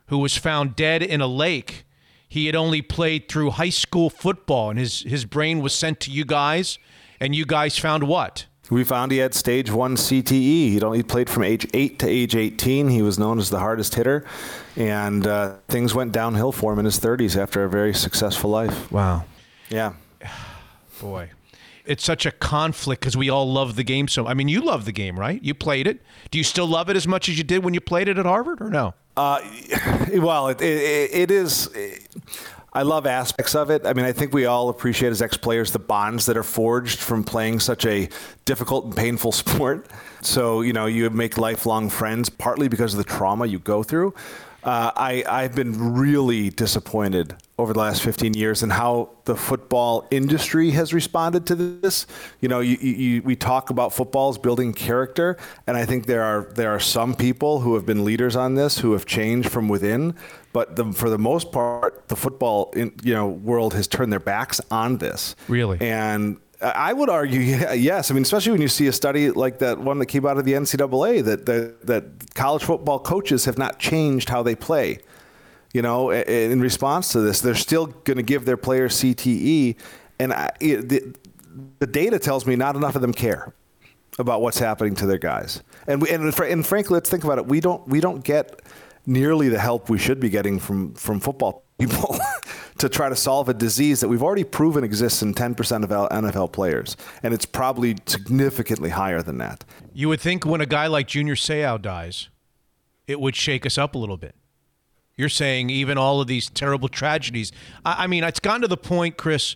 who 0.07 0.17
was 0.17 0.37
found 0.37 0.75
dead 0.75 1.03
in 1.03 1.21
a 1.21 1.27
lake. 1.27 1.85
He 2.29 2.45
had 2.45 2.55
only 2.55 2.81
played 2.81 3.29
through 3.29 3.51
high 3.51 3.69
school 3.69 4.09
football, 4.09 4.69
and 4.69 4.79
his, 4.79 5.01
his 5.03 5.25
brain 5.25 5.61
was 5.61 5.73
sent 5.73 5.99
to 6.01 6.11
you 6.11 6.25
guys, 6.25 6.77
and 7.19 7.33
you 7.33 7.45
guys 7.45 7.77
found 7.77 8.03
what? 8.03 8.45
We 8.69 8.83
found 8.83 9.13
he 9.13 9.19
had 9.19 9.33
stage 9.33 9.71
one 9.71 9.95
CTE. 9.95 10.71
He'd 10.71 10.83
only 10.83 11.03
played 11.03 11.29
from 11.29 11.43
age 11.43 11.65
eight 11.73 11.99
to 11.99 12.07
age 12.07 12.35
18. 12.35 12.89
He 12.89 13.01
was 13.01 13.17
known 13.17 13.39
as 13.39 13.49
the 13.49 13.59
hardest 13.59 13.95
hitter, 13.95 14.25
and 14.75 15.25
uh, 15.25 15.55
things 15.69 15.95
went 15.95 16.11
downhill 16.11 16.51
for 16.51 16.73
him 16.73 16.79
in 16.79 16.85
his 16.85 16.99
30s 16.99 17.37
after 17.41 17.63
a 17.63 17.69
very 17.69 17.93
successful 17.93 18.49
life. 18.49 18.91
Wow. 18.91 19.23
Yeah. 19.69 19.93
Boy. 21.01 21.31
It's 21.85 22.03
such 22.03 22.25
a 22.25 22.31
conflict 22.31 22.99
because 22.99 23.15
we 23.15 23.29
all 23.29 23.49
love 23.49 23.77
the 23.77 23.83
game 23.83 24.09
so 24.09 24.27
I 24.27 24.33
mean, 24.33 24.49
you 24.49 24.59
love 24.59 24.83
the 24.83 24.91
game, 24.91 25.17
right? 25.17 25.41
You 25.41 25.53
played 25.53 25.87
it. 25.87 26.01
Do 26.31 26.37
you 26.37 26.43
still 26.43 26.67
love 26.67 26.89
it 26.89 26.97
as 26.97 27.07
much 27.07 27.29
as 27.29 27.37
you 27.37 27.45
did 27.45 27.63
when 27.63 27.73
you 27.73 27.79
played 27.79 28.09
it 28.09 28.17
at 28.17 28.25
Harvard 28.25 28.61
or 28.61 28.69
no? 28.69 28.93
Uh, 29.17 29.41
well, 30.13 30.47
it, 30.49 30.61
it, 30.61 31.13
it 31.13 31.31
is. 31.31 31.69
I 32.71 32.83
love 32.83 33.07
aspects 33.07 33.55
of 33.55 33.71
it. 33.71 33.85
I 33.87 33.93
mean, 33.93 34.05
I 34.05 34.11
think 34.11 34.33
we 34.33 34.45
all 34.45 34.69
appreciate 34.69 35.09
as 35.09 35.21
ex-players 35.21 35.71
the 35.71 35.79
bonds 35.79 36.27
that 36.27 36.37
are 36.37 36.43
forged 36.43 36.99
from 36.99 37.23
playing 37.23 37.59
such 37.59 37.85
a 37.87 38.07
difficult 38.45 38.85
and 38.85 38.95
painful 38.95 39.31
sport. 39.43 39.87
So 40.21 40.61
you 40.61 40.73
know, 40.73 40.85
you 40.85 41.09
make 41.09 41.37
lifelong 41.37 41.89
friends 41.89 42.29
partly 42.29 42.67
because 42.67 42.93
of 42.93 42.99
the 42.99 43.03
trauma 43.03 43.47
you 43.47 43.59
go 43.59 43.81
through. 43.81 44.13
Uh, 44.63 44.91
I, 44.95 45.23
I've 45.27 45.55
been 45.55 45.93
really 45.93 46.49
disappointed 46.49 47.35
over 47.59 47.73
the 47.73 47.79
last 47.79 48.03
15 48.03 48.33
years 48.33 48.61
in 48.61 48.69
how 48.69 49.09
the 49.25 49.35
football 49.35 50.07
industry 50.11 50.71
has 50.71 50.93
responded 50.93 51.45
to 51.47 51.55
this. 51.55 52.05
You 52.41 52.49
know, 52.49 52.59
you, 52.59 52.77
you, 52.77 53.21
we 53.23 53.35
talk 53.35 53.69
about 53.69 53.93
football 53.93 54.29
as 54.29 54.37
building 54.37 54.73
character, 54.73 55.37
and 55.65 55.77
I 55.77 55.85
think 55.85 56.05
there 56.05 56.23
are 56.23 56.51
there 56.53 56.71
are 56.71 56.79
some 56.79 57.15
people 57.15 57.61
who 57.61 57.75
have 57.75 57.85
been 57.85 58.03
leaders 58.05 58.35
on 58.35 58.55
this 58.55 58.79
who 58.79 58.91
have 58.93 59.05
changed 59.05 59.49
from 59.49 59.69
within. 59.69 60.15
But 60.53 60.75
the, 60.75 60.91
for 60.91 61.09
the 61.09 61.19
most 61.19 61.51
part, 61.51 62.07
the 62.07 62.15
football 62.15 62.71
in, 62.75 62.93
you 63.03 63.13
know 63.13 63.27
world 63.27 63.73
has 63.73 63.87
turned 63.87 64.11
their 64.11 64.19
backs 64.19 64.61
on 64.69 64.97
this. 64.97 65.35
Really? 65.47 65.77
And 65.81 66.37
I 66.61 66.93
would 66.93 67.09
argue, 67.09 67.39
yes. 67.75 68.09
I 68.09 68.13
mean, 68.13 68.23
especially 68.23 68.51
when 68.51 68.61
you 68.61 68.67
see 68.67 68.87
a 68.87 68.93
study 68.93 69.31
like 69.31 69.59
that 69.59 69.79
one 69.79 69.99
that 69.99 70.07
came 70.07 70.25
out 70.25 70.37
of 70.37 70.45
the 70.45 70.53
NCAA 70.53 71.23
that 71.23 71.45
that, 71.45 71.85
that 71.85 72.35
college 72.35 72.63
football 72.63 72.99
coaches 72.99 73.45
have 73.45 73.57
not 73.57 73.79
changed 73.79 74.29
how 74.29 74.43
they 74.43 74.55
play. 74.55 74.99
You 75.73 75.81
know, 75.81 76.11
in 76.11 76.59
response 76.61 77.09
to 77.09 77.19
this, 77.19 77.41
they're 77.41 77.53
still 77.53 77.87
going 77.87 78.17
to 78.17 78.23
give 78.23 78.45
their 78.45 78.57
players 78.57 78.95
CTE, 78.95 79.75
and 80.17 80.33
I, 80.33 80.49
the, 80.59 81.13
the 81.79 81.85
data 81.85 82.17
tells 82.19 82.45
me 82.47 82.55
not 82.55 82.75
enough 82.75 82.95
of 82.95 83.01
them 83.01 83.13
care 83.13 83.53
about 84.17 84.41
what's 84.41 84.57
happening 84.57 84.95
to 84.95 85.05
their 85.05 85.17
guys. 85.17 85.61
And 85.85 86.01
we, 86.01 86.09
and, 86.09 86.23
and 86.23 86.65
frankly, 86.65 86.95
let's 86.95 87.09
think 87.09 87.23
about 87.23 87.37
it. 87.37 87.45
We 87.45 87.59
don't 87.59 87.87
we 87.87 87.99
don't 87.99 88.23
get 88.23 88.61
nearly 89.05 89.49
the 89.49 89.59
help 89.59 89.89
we 89.89 89.97
should 89.97 90.19
be 90.19 90.29
getting 90.29 90.59
from 90.59 90.93
from 90.93 91.19
football 91.19 91.66
people 91.79 92.17
to 92.77 92.89
try 92.89 93.09
to 93.09 93.15
solve 93.15 93.49
a 93.49 93.53
disease 93.53 93.99
that 94.01 94.07
we've 94.07 94.23
already 94.23 94.43
proven 94.43 94.83
exists 94.83 95.21
in 95.21 95.33
10% 95.33 95.83
of 95.83 95.89
NFL 95.89 96.51
players, 96.51 96.97
and 97.23 97.33
it's 97.33 97.45
probably 97.45 97.95
significantly 98.05 98.89
higher 98.89 99.21
than 99.21 99.37
that. 99.37 99.63
You 99.93 100.09
would 100.09 100.21
think 100.21 100.45
when 100.45 100.61
a 100.61 100.65
guy 100.65 100.87
like 100.87 101.07
Junior 101.07 101.35
Seau 101.35 101.81
dies, 101.81 102.29
it 103.07 103.19
would 103.19 103.35
shake 103.35 103.65
us 103.65 103.77
up 103.77 103.95
a 103.95 103.97
little 103.97 104.17
bit. 104.17 104.35
You're 105.15 105.29
saying 105.29 105.69
even 105.69 105.97
all 105.97 106.21
of 106.21 106.27
these 106.27 106.49
terrible 106.49 106.89
tragedies. 106.89 107.51
I, 107.83 108.03
I 108.03 108.07
mean, 108.07 108.23
it's 108.23 108.39
gotten 108.39 108.61
to 108.61 108.67
the 108.67 108.77
point, 108.77 109.17
Chris, 109.17 109.55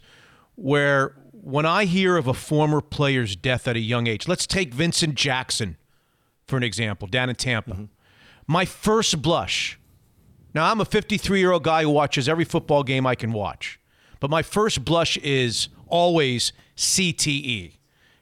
where 0.56 1.16
when 1.32 1.66
I 1.66 1.86
hear 1.86 2.18
of 2.18 2.28
a 2.28 2.34
former 2.34 2.82
player's 2.82 3.36
death 3.36 3.68
at 3.68 3.76
a 3.76 3.80
young 3.80 4.08
age, 4.08 4.28
let's 4.28 4.48
take 4.48 4.74
Vincent 4.74 5.16
Jackson 5.16 5.78
for 6.52 6.58
an 6.58 6.64
example, 6.64 7.08
down 7.08 7.30
in 7.30 7.36
Tampa. 7.36 7.72
Mm-hmm. 7.72 7.86
My 8.46 8.66
first 8.66 9.22
blush. 9.22 9.80
Now, 10.54 10.70
I'm 10.70 10.82
a 10.82 10.86
53 10.86 11.40
year 11.40 11.52
old 11.52 11.64
guy 11.64 11.84
who 11.84 11.90
watches 11.90 12.28
every 12.28 12.46
football 12.46 12.84
game 12.84 13.08
I 13.08 13.16
can 13.16 13.32
watch, 13.32 13.80
but 14.20 14.30
my 14.30 14.42
first 14.42 14.84
blush 14.84 15.18
is 15.18 15.70
always 15.88 16.54
CTE. 16.76 17.74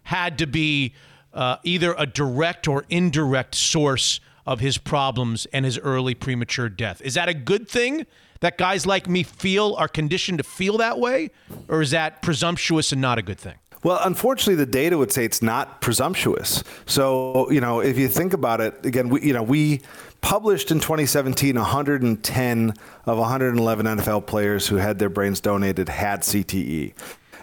Had 0.03 0.37
to 0.39 0.47
be 0.47 0.93
uh, 1.33 1.57
either 1.63 1.95
a 1.97 2.05
direct 2.05 2.67
or 2.67 2.85
indirect 2.89 3.55
source 3.55 4.19
of 4.45 4.59
his 4.59 4.77
problems 4.77 5.45
and 5.53 5.65
his 5.65 5.77
early 5.79 6.15
premature 6.15 6.69
death. 6.69 7.01
Is 7.01 7.13
that 7.13 7.29
a 7.29 7.33
good 7.33 7.69
thing 7.69 8.05
that 8.39 8.57
guys 8.57 8.85
like 8.85 9.07
me 9.07 9.23
feel 9.23 9.75
are 9.77 9.87
conditioned 9.87 10.39
to 10.39 10.43
feel 10.43 10.77
that 10.77 10.99
way, 10.99 11.29
or 11.67 11.81
is 11.81 11.91
that 11.91 12.21
presumptuous 12.21 12.91
and 12.91 13.01
not 13.01 13.17
a 13.17 13.21
good 13.21 13.39
thing? 13.39 13.55
Well, 13.83 13.99
unfortunately, 14.03 14.55
the 14.55 14.69
data 14.69 14.97
would 14.97 15.11
say 15.11 15.23
it's 15.23 15.41
not 15.41 15.81
presumptuous. 15.81 16.63
So, 16.85 17.49
you 17.49 17.61
know, 17.61 17.79
if 17.79 17.97
you 17.97 18.09
think 18.09 18.33
about 18.33 18.59
it, 18.59 18.85
again, 18.85 19.07
we, 19.07 19.21
you 19.21 19.33
know, 19.33 19.43
we 19.43 19.81
published 20.21 20.71
in 20.71 20.79
2017 20.79 21.55
110 21.55 22.73
of 23.05 23.17
111 23.17 23.85
NFL 23.85 24.25
players 24.25 24.67
who 24.67 24.75
had 24.75 24.99
their 24.99 25.09
brains 25.09 25.39
donated 25.39 25.89
had 25.89 26.21
CTE. 26.21 26.93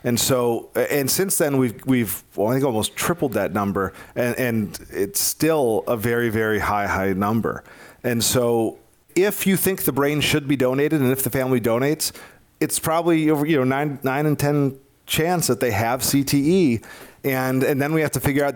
And 0.05 0.21
so, 0.21 0.71
and 0.77 1.11
since 1.11 1.37
then, 1.37 1.57
we've 1.57 1.85
we've 1.85 2.23
well, 2.37 2.49
I 2.49 2.53
think 2.53 2.65
almost 2.65 2.95
tripled 2.95 3.33
that 3.33 3.53
number, 3.53 3.93
and, 4.15 4.39
and 4.39 4.79
it's 4.91 5.19
still 5.19 5.83
a 5.89 5.97
very 5.97 6.29
very 6.29 6.61
high 6.61 6.87
high 6.87 7.13
number. 7.13 7.65
And 8.05 8.23
so, 8.23 8.79
if 9.17 9.49
you 9.49 9.57
think 9.57 9.83
the 9.83 9.93
brain 9.93 10.21
should 10.21 10.47
be 10.47 10.55
donated, 10.55 11.01
and 11.01 11.11
if 11.11 11.25
the 11.25 11.31
family 11.31 11.61
donates, 11.61 12.13
it's 12.61 12.79
probably 12.79 13.31
over 13.31 13.45
you 13.47 13.57
know 13.57 13.65
nine 13.65 13.99
nine 14.05 14.27
and 14.27 14.39
ten 14.39 14.79
chance 15.07 15.47
that 15.49 15.59
they 15.59 15.73
have 15.73 16.03
CTE, 16.03 16.85
and 17.25 17.65
and 17.65 17.83
then 17.83 17.93
we 17.93 18.01
have 18.03 18.13
to 18.13 18.21
figure 18.21 18.45
out 18.45 18.55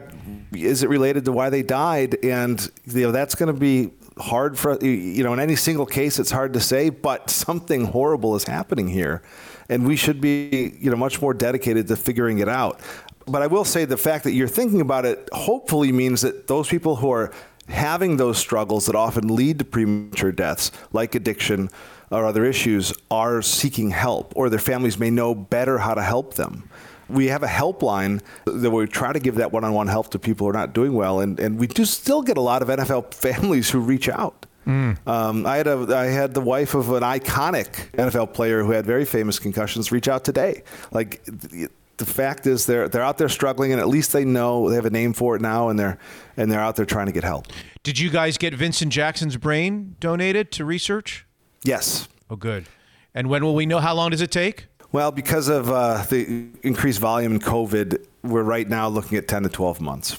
is 0.52 0.82
it 0.82 0.88
related 0.88 1.24
to 1.24 1.32
why 1.32 1.50
they 1.50 1.62
died, 1.62 2.16
and 2.24 2.70
you 2.86 3.02
know 3.02 3.12
that's 3.12 3.34
going 3.34 3.52
to 3.52 3.58
be 3.58 3.90
hard 4.20 4.58
for 4.58 4.78
you 4.84 5.24
know 5.24 5.32
in 5.32 5.40
any 5.40 5.56
single 5.56 5.86
case 5.86 6.18
it's 6.18 6.30
hard 6.30 6.52
to 6.54 6.60
say, 6.60 6.90
but 6.90 7.30
something 7.30 7.86
horrible 7.86 8.36
is 8.36 8.44
happening 8.44 8.88
here, 8.88 9.22
and 9.68 9.86
we 9.86 9.96
should 9.96 10.20
be 10.20 10.76
you 10.78 10.90
know 10.90 10.96
much 10.96 11.20
more 11.20 11.34
dedicated 11.34 11.88
to 11.88 11.96
figuring 11.96 12.38
it 12.38 12.48
out. 12.48 12.80
But 13.26 13.42
I 13.42 13.46
will 13.46 13.64
say 13.64 13.84
the 13.84 13.96
fact 13.96 14.24
that 14.24 14.32
you're 14.32 14.48
thinking 14.48 14.80
about 14.80 15.04
it 15.04 15.28
hopefully 15.32 15.92
means 15.92 16.22
that 16.22 16.46
those 16.46 16.68
people 16.68 16.96
who 16.96 17.10
are 17.12 17.32
having 17.68 18.16
those 18.16 18.38
struggles 18.38 18.86
that 18.86 18.94
often 18.94 19.28
lead 19.28 19.58
to 19.60 19.64
premature 19.64 20.32
deaths, 20.32 20.72
like 20.92 21.14
addiction 21.14 21.70
or 22.10 22.24
other 22.24 22.44
issues, 22.44 22.92
are 23.10 23.40
seeking 23.40 23.90
help, 23.90 24.32
or 24.34 24.50
their 24.50 24.58
families 24.58 24.98
may 24.98 25.10
know 25.10 25.34
better 25.34 25.78
how 25.78 25.94
to 25.94 26.02
help 26.02 26.34
them. 26.34 26.68
We 27.10 27.26
have 27.28 27.42
a 27.42 27.48
helpline 27.48 28.22
that 28.46 28.70
we 28.70 28.86
try 28.86 29.12
to 29.12 29.20
give 29.20 29.36
that 29.36 29.52
one 29.52 29.64
on 29.64 29.72
one 29.72 29.88
help 29.88 30.10
to 30.10 30.18
people 30.18 30.46
who 30.46 30.50
are 30.50 30.58
not 30.58 30.72
doing 30.72 30.94
well, 30.94 31.20
and, 31.20 31.38
and 31.40 31.58
we 31.58 31.66
do 31.66 31.84
still 31.84 32.22
get 32.22 32.36
a 32.36 32.40
lot 32.40 32.62
of 32.62 32.68
NFL 32.68 33.14
families 33.26 33.70
who 33.70 33.80
reach 33.80 34.08
out. 34.08 34.46
Um, 34.66 35.46
I 35.46 35.56
had 35.56 35.66
a 35.66 35.96
I 35.96 36.04
had 36.06 36.32
the 36.32 36.40
wife 36.40 36.74
of 36.74 36.92
an 36.92 37.02
iconic 37.02 37.90
NFL 37.92 38.34
player 38.34 38.62
who 38.62 38.70
had 38.70 38.86
very 38.86 39.04
famous 39.04 39.40
concussions 39.40 39.90
reach 39.90 40.06
out 40.06 40.24
today. 40.24 40.62
Like 40.92 41.24
the, 41.24 41.68
the 41.96 42.06
fact 42.06 42.46
is 42.46 42.66
they're 42.66 42.88
they're 42.88 43.02
out 43.02 43.18
there 43.18 43.28
struggling 43.28 43.72
and 43.72 43.80
at 43.80 43.88
least 43.88 44.12
they 44.12 44.24
know 44.24 44.68
they 44.68 44.76
have 44.76 44.86
a 44.86 44.90
name 44.90 45.12
for 45.12 45.34
it 45.34 45.42
now 45.42 45.70
and 45.70 45.78
they're 45.78 45.98
and 46.36 46.52
they're 46.52 46.60
out 46.60 46.76
there 46.76 46.86
trying 46.86 47.06
to 47.06 47.12
get 47.12 47.24
help. 47.24 47.46
Did 47.82 47.98
you 47.98 48.10
guys 48.10 48.38
get 48.38 48.54
Vincent 48.54 48.92
Jackson's 48.92 49.36
brain 49.36 49.96
donated 49.98 50.52
to 50.52 50.64
research? 50.64 51.26
Yes. 51.64 52.08
Oh, 52.28 52.36
good. 52.36 52.66
And 53.14 53.28
when 53.28 53.44
will 53.44 53.54
we 53.54 53.66
know? 53.66 53.80
How 53.80 53.94
long 53.94 54.10
does 54.10 54.20
it 54.20 54.30
take? 54.30 54.66
Well, 54.92 55.12
because 55.12 55.48
of 55.48 55.70
uh, 55.70 56.04
the 56.10 56.48
increased 56.62 56.98
volume 56.98 57.32
in 57.32 57.38
COVID, 57.38 58.04
we're 58.24 58.42
right 58.42 58.68
now 58.68 58.88
looking 58.88 59.18
at 59.18 59.28
10 59.28 59.44
to 59.44 59.48
12 59.48 59.80
months. 59.80 60.18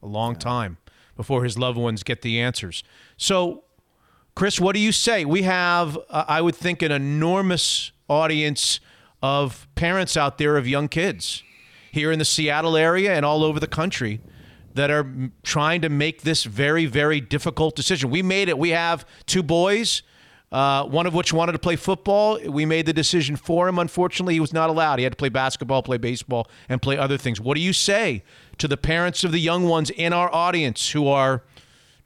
A 0.00 0.06
long 0.06 0.36
time 0.36 0.76
before 1.16 1.42
his 1.42 1.58
loved 1.58 1.76
ones 1.76 2.04
get 2.04 2.22
the 2.22 2.40
answers. 2.40 2.84
So, 3.16 3.64
Chris, 4.36 4.60
what 4.60 4.74
do 4.76 4.80
you 4.80 4.92
say? 4.92 5.24
We 5.24 5.42
have, 5.42 5.98
uh, 6.08 6.24
I 6.28 6.40
would 6.40 6.54
think, 6.54 6.82
an 6.82 6.92
enormous 6.92 7.90
audience 8.08 8.78
of 9.22 9.66
parents 9.74 10.16
out 10.16 10.38
there 10.38 10.56
of 10.56 10.68
young 10.68 10.86
kids 10.86 11.42
here 11.90 12.12
in 12.12 12.20
the 12.20 12.24
Seattle 12.24 12.76
area 12.76 13.12
and 13.12 13.24
all 13.24 13.42
over 13.42 13.58
the 13.58 13.66
country 13.66 14.20
that 14.74 14.88
are 14.88 15.10
trying 15.42 15.80
to 15.80 15.88
make 15.88 16.22
this 16.22 16.44
very, 16.44 16.86
very 16.86 17.20
difficult 17.20 17.74
decision. 17.74 18.10
We 18.10 18.22
made 18.22 18.48
it. 18.48 18.56
We 18.56 18.70
have 18.70 19.04
two 19.24 19.42
boys, 19.42 20.02
uh, 20.52 20.84
one 20.84 21.06
of 21.06 21.14
which 21.14 21.32
wanted 21.32 21.52
to 21.52 21.58
play 21.58 21.76
football. 21.76 22.38
We 22.48 22.64
made 22.64 22.86
the 22.86 22.92
decision 22.92 23.36
for 23.36 23.68
him. 23.68 23.78
Unfortunately, 23.78 24.34
he 24.34 24.40
was 24.40 24.52
not 24.52 24.70
allowed. 24.70 24.98
He 24.98 25.02
had 25.02 25.12
to 25.12 25.16
play 25.16 25.28
basketball, 25.28 25.82
play 25.82 25.96
baseball, 25.96 26.48
and 26.68 26.80
play 26.80 26.96
other 26.96 27.18
things. 27.18 27.40
What 27.40 27.56
do 27.56 27.60
you 27.60 27.72
say 27.72 28.22
to 28.58 28.68
the 28.68 28.76
parents 28.76 29.24
of 29.24 29.32
the 29.32 29.40
young 29.40 29.64
ones 29.64 29.90
in 29.90 30.12
our 30.12 30.32
audience 30.32 30.90
who 30.90 31.08
are 31.08 31.42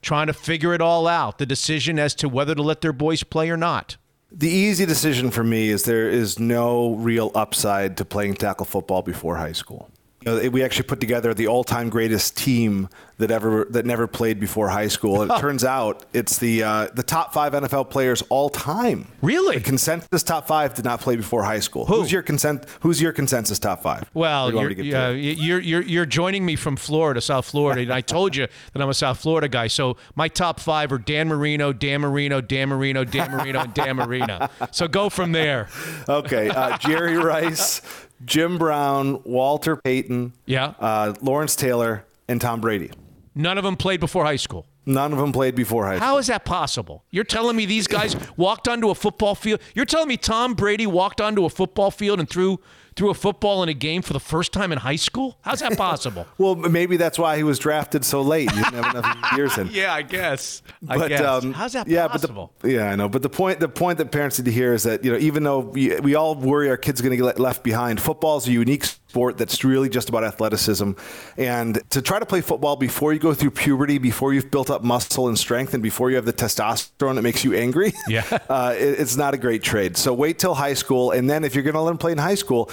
trying 0.01 0.27
to 0.27 0.33
figure 0.33 0.73
it 0.73 0.81
all 0.81 1.07
out, 1.07 1.37
the 1.37 1.45
decision 1.45 1.99
as 1.99 2.15
to 2.15 2.27
whether 2.27 2.55
to 2.55 2.61
let 2.61 2.81
their 2.81 2.93
boys 2.93 3.23
play 3.23 3.49
or 3.49 3.57
not? 3.57 3.97
The 4.31 4.49
easy 4.49 4.85
decision 4.85 5.29
for 5.29 5.43
me 5.43 5.69
is 5.69 5.83
there 5.83 6.09
is 6.09 6.39
no 6.39 6.93
real 6.95 7.31
upside 7.35 7.97
to 7.97 8.05
playing 8.05 8.35
tackle 8.35 8.65
football 8.65 9.01
before 9.01 9.35
high 9.35 9.51
school. 9.51 9.90
You 10.25 10.31
know, 10.31 10.49
we 10.49 10.63
actually 10.63 10.87
put 10.87 10.99
together 10.99 11.33
the 11.33 11.47
all-time 11.47 11.89
greatest 11.89 12.37
team 12.37 12.89
that 13.21 13.31
ever 13.31 13.65
that 13.69 13.85
never 13.85 14.07
played 14.07 14.39
before 14.39 14.69
high 14.69 14.87
school. 14.87 15.21
And 15.21 15.31
it 15.31 15.37
turns 15.39 15.63
out 15.63 16.03
it's 16.11 16.37
the 16.37 16.63
uh, 16.63 16.87
the 16.93 17.03
top 17.03 17.33
five 17.33 17.53
NFL 17.53 17.89
players 17.89 18.21
all 18.29 18.49
time. 18.49 19.07
Really? 19.21 19.57
The 19.57 19.63
consensus 19.63 20.23
top 20.23 20.47
five 20.47 20.73
did 20.73 20.85
not 20.85 20.99
play 20.99 21.15
before 21.15 21.43
high 21.43 21.59
school. 21.59 21.85
Who's 21.85 22.11
your 22.11 22.21
consent? 22.21 22.65
Who's 22.81 23.01
your 23.01 23.13
consensus 23.13 23.59
top 23.59 23.81
five? 23.81 24.09
Well, 24.13 24.51
you 24.51 24.59
you're, 24.59 24.69
to 24.69 24.75
get 24.75 24.85
yeah, 24.85 25.09
you're, 25.09 25.59
you're, 25.59 25.81
you're 25.81 26.05
joining 26.05 26.45
me 26.45 26.55
from 26.55 26.75
Florida, 26.75 27.21
South 27.21 27.45
Florida, 27.45 27.81
and 27.81 27.93
I 27.93 28.01
told 28.01 28.35
you 28.35 28.47
that 28.73 28.81
I'm 28.81 28.89
a 28.89 28.93
South 28.93 29.19
Florida 29.19 29.47
guy. 29.47 29.67
So 29.67 29.97
my 30.15 30.27
top 30.27 30.59
five 30.59 30.91
are 30.91 30.97
Dan 30.97 31.27
Marino, 31.27 31.71
Dan 31.71 32.01
Marino, 32.01 32.41
Dan 32.41 32.69
Marino, 32.69 33.03
Dan 33.03 33.31
Marino, 33.31 33.61
and 33.61 33.73
Dan 33.73 33.95
Marino. 33.95 34.49
So 34.71 34.87
go 34.87 35.09
from 35.09 35.31
there. 35.31 35.67
Okay, 36.07 36.49
uh, 36.49 36.77
Jerry 36.77 37.17
Rice, 37.17 37.81
Jim 38.25 38.57
Brown, 38.57 39.21
Walter 39.23 39.75
Payton, 39.75 40.33
Yeah. 40.45 40.73
uh, 40.79 41.13
Lawrence 41.21 41.55
Taylor, 41.55 42.05
and 42.27 42.39
Tom 42.41 42.61
Brady. 42.61 42.91
None 43.35 43.57
of 43.57 43.63
them 43.63 43.75
played 43.77 43.99
before 43.99 44.25
high 44.25 44.35
school. 44.35 44.65
None 44.85 45.13
of 45.13 45.19
them 45.19 45.31
played 45.31 45.55
before 45.55 45.85
high 45.85 45.97
school. 45.97 46.07
How 46.07 46.17
is 46.17 46.27
that 46.27 46.43
possible? 46.43 47.03
You're 47.11 47.23
telling 47.23 47.55
me 47.55 47.65
these 47.65 47.87
guys 47.87 48.15
walked 48.35 48.67
onto 48.67 48.89
a 48.89 48.95
football 48.95 49.35
field? 49.35 49.61
You're 49.75 49.85
telling 49.85 50.07
me 50.07 50.17
Tom 50.17 50.53
Brady 50.55 50.87
walked 50.87 51.21
onto 51.21 51.45
a 51.45 51.49
football 51.49 51.91
field 51.91 52.19
and 52.19 52.27
threw 52.29 52.59
threw 53.01 53.09
a 53.09 53.13
football 53.15 53.63
in 53.63 53.69
a 53.69 53.73
game 53.73 54.03
for 54.03 54.13
the 54.13 54.19
first 54.19 54.53
time 54.53 54.71
in 54.71 54.77
high 54.77 54.95
school? 54.95 55.35
How's 55.41 55.61
that 55.61 55.75
possible? 55.75 56.27
Well, 56.37 56.55
maybe 56.55 56.97
that's 56.97 57.17
why 57.17 57.37
he 57.37 57.43
was 57.43 57.57
drafted 57.57 58.05
so 58.05 58.21
late. 58.21 58.51
He 58.51 58.61
didn't 58.61 58.73
have 58.83 58.95
enough 58.95 59.31
years 59.35 59.57
in. 59.57 59.67
yeah, 59.71 59.91
I 59.93 60.03
guess. 60.03 60.61
I 60.87 60.97
But 60.97 61.07
guess. 61.09 61.21
um, 61.21 61.53
How's 61.53 61.73
that 61.73 61.87
yeah, 61.87 62.07
possible? 62.07 62.53
But 62.59 62.67
the, 62.67 62.73
yeah, 62.75 62.91
I 62.91 62.95
know. 62.95 63.09
But 63.09 63.23
the 63.23 63.29
point, 63.29 63.59
the 63.59 63.67
point 63.69 63.97
that 63.97 64.11
parents 64.11 64.37
need 64.37 64.45
to 64.45 64.51
hear 64.51 64.73
is 64.73 64.83
that 64.83 65.03
you 65.03 65.11
know, 65.11 65.17
even 65.17 65.43
though 65.43 65.59
we, 65.59 65.99
we 65.99 66.13
all 66.15 66.35
worry 66.35 66.69
our 66.69 66.77
kids 66.77 66.99
are 66.99 67.03
going 67.03 67.17
to 67.17 67.23
get 67.23 67.39
left 67.39 67.63
behind, 67.63 67.99
football 68.01 68.37
is 68.37 68.47
a 68.47 68.51
unique 68.51 68.85
sport 69.11 69.37
that's 69.37 69.65
really 69.65 69.89
just 69.89 70.07
about 70.07 70.23
athleticism. 70.23 70.91
And 71.37 71.81
to 71.89 72.01
try 72.01 72.19
to 72.19 72.25
play 72.25 72.39
football 72.39 72.77
before 72.77 73.11
you 73.11 73.19
go 73.19 73.33
through 73.33 73.51
puberty, 73.51 73.97
before 73.97 74.33
you've 74.33 74.49
built 74.49 74.69
up 74.69 74.83
muscle 74.83 75.27
and 75.27 75.37
strength, 75.37 75.73
and 75.73 75.83
before 75.83 76.09
you 76.09 76.15
have 76.15 76.23
the 76.23 76.31
testosterone 76.31 77.15
that 77.15 77.23
makes 77.23 77.43
you 77.43 77.53
angry, 77.53 77.91
Yeah. 78.07 78.23
uh, 78.49 78.73
it, 78.77 78.99
it's 79.01 79.17
not 79.17 79.33
a 79.33 79.37
great 79.37 79.63
trade. 79.63 79.97
So 79.97 80.13
wait 80.13 80.39
till 80.39 80.53
high 80.53 80.75
school, 80.75 81.11
and 81.11 81.29
then 81.29 81.43
if 81.43 81.53
you're 81.55 81.63
going 81.63 81.73
to 81.73 81.81
let 81.81 81.91
them 81.91 81.97
play 81.97 82.13
in 82.13 82.17
high 82.17 82.35
school, 82.35 82.69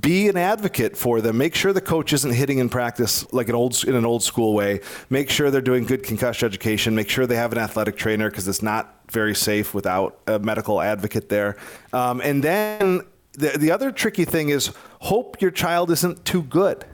be 0.00 0.28
an 0.28 0.36
advocate 0.36 0.96
for 0.96 1.20
them. 1.20 1.36
Make 1.38 1.56
sure 1.56 1.72
the 1.72 1.80
coach 1.80 2.12
isn't 2.12 2.32
hitting 2.32 2.58
in 2.58 2.68
practice 2.68 3.30
like 3.32 3.48
an 3.48 3.56
old 3.56 3.82
in 3.84 3.96
an 3.96 4.06
old 4.06 4.22
school 4.22 4.54
way. 4.54 4.80
Make 5.08 5.28
sure 5.28 5.50
they're 5.50 5.60
doing 5.60 5.84
good 5.84 6.04
concussion 6.04 6.46
education. 6.46 6.94
Make 6.94 7.08
sure 7.08 7.26
they 7.26 7.36
have 7.36 7.52
an 7.52 7.58
athletic 7.58 7.96
trainer 7.96 8.30
because 8.30 8.46
it's 8.46 8.62
not 8.62 8.96
very 9.10 9.34
safe 9.34 9.74
without 9.74 10.18
a 10.26 10.38
medical 10.38 10.80
advocate 10.80 11.28
there. 11.28 11.56
Um, 11.92 12.20
and 12.20 12.44
then 12.44 13.02
the 13.32 13.58
the 13.58 13.70
other 13.70 13.90
tricky 13.90 14.24
thing 14.24 14.48
is 14.48 14.72
hope 15.00 15.40
your 15.40 15.50
child 15.50 15.90
isn't 15.90 16.24
too 16.24 16.42
good. 16.42 16.84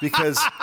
because 0.00 0.38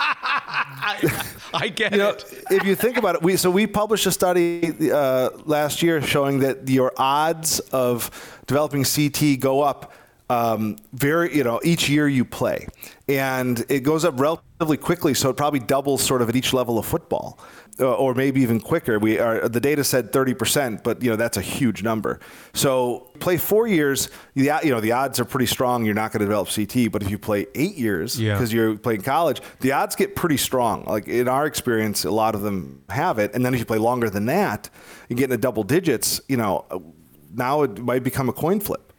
I 1.54 1.72
get 1.74 1.92
you 1.92 1.98
know, 1.98 2.10
it. 2.10 2.44
if 2.50 2.64
you 2.64 2.76
think 2.76 2.96
about 2.96 3.16
it, 3.16 3.22
we 3.22 3.36
so 3.36 3.50
we 3.50 3.66
published 3.66 4.06
a 4.06 4.12
study 4.12 4.90
uh, 4.92 5.30
last 5.44 5.82
year 5.82 6.00
showing 6.00 6.38
that 6.40 6.68
your 6.68 6.92
odds 6.96 7.58
of 7.72 8.10
developing 8.46 8.84
CT 8.84 9.40
go 9.40 9.62
up 9.62 9.92
um, 10.30 10.76
very, 10.92 11.36
you 11.36 11.44
know, 11.44 11.60
each 11.62 11.88
year 11.88 12.08
you 12.08 12.24
play, 12.24 12.66
and 13.08 13.64
it 13.68 13.80
goes 13.80 14.04
up 14.04 14.18
relatively 14.18 14.76
quickly. 14.76 15.14
So 15.14 15.30
it 15.30 15.36
probably 15.36 15.60
doubles 15.60 16.02
sort 16.02 16.22
of 16.22 16.28
at 16.28 16.36
each 16.36 16.52
level 16.52 16.78
of 16.78 16.86
football, 16.86 17.38
or 17.80 18.14
maybe 18.14 18.42
even 18.42 18.60
quicker. 18.60 18.98
We 18.98 19.18
are 19.18 19.48
the 19.48 19.60
data 19.60 19.82
said 19.84 20.12
30 20.12 20.34
percent, 20.34 20.84
but 20.84 21.02
you 21.02 21.10
know 21.10 21.16
that's 21.16 21.36
a 21.36 21.40
huge 21.40 21.82
number. 21.82 22.20
So 22.52 23.10
play 23.18 23.36
four 23.38 23.66
years, 23.66 24.08
the 24.34 24.50
you 24.62 24.70
know 24.70 24.80
the 24.80 24.92
odds 24.92 25.18
are 25.20 25.24
pretty 25.24 25.46
strong. 25.46 25.84
You're 25.84 25.94
not 25.94 26.12
going 26.12 26.20
to 26.20 26.26
develop 26.26 26.48
CT, 26.54 26.92
but 26.92 27.02
if 27.02 27.10
you 27.10 27.18
play 27.18 27.46
eight 27.54 27.76
years, 27.76 28.20
Yeah. 28.20 28.34
because 28.34 28.52
you're 28.52 28.76
playing 28.76 29.02
college, 29.02 29.40
the 29.60 29.72
odds 29.72 29.96
get 29.96 30.14
pretty 30.14 30.36
strong. 30.36 30.84
Like 30.84 31.08
in 31.08 31.28
our 31.28 31.46
experience, 31.46 32.04
a 32.04 32.10
lot 32.10 32.34
of 32.34 32.42
them 32.42 32.82
have 32.90 33.18
it. 33.18 33.34
And 33.34 33.44
then 33.44 33.54
if 33.54 33.60
you 33.60 33.66
play 33.66 33.78
longer 33.78 34.10
than 34.10 34.26
that, 34.26 34.68
you 35.08 35.16
get 35.16 35.24
into 35.24 35.38
double 35.38 35.62
digits, 35.62 36.20
you 36.28 36.36
know, 36.36 36.64
now 37.34 37.62
it 37.62 37.78
might 37.78 38.02
become 38.02 38.28
a 38.28 38.32
coin 38.34 38.60
flip. 38.60 38.92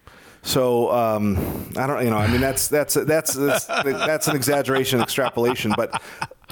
So 0.46 0.92
um, 0.92 1.38
I 1.78 1.88
don't, 1.88 2.04
you 2.04 2.10
know, 2.10 2.18
I 2.18 2.28
mean 2.28 2.42
that's 2.42 2.68
that's 2.68 2.96
that's 2.96 3.34
that's, 3.34 3.66
that's 3.66 4.28
an 4.28 4.36
exaggeration, 4.36 5.00
extrapolation, 5.00 5.72
but 5.78 6.02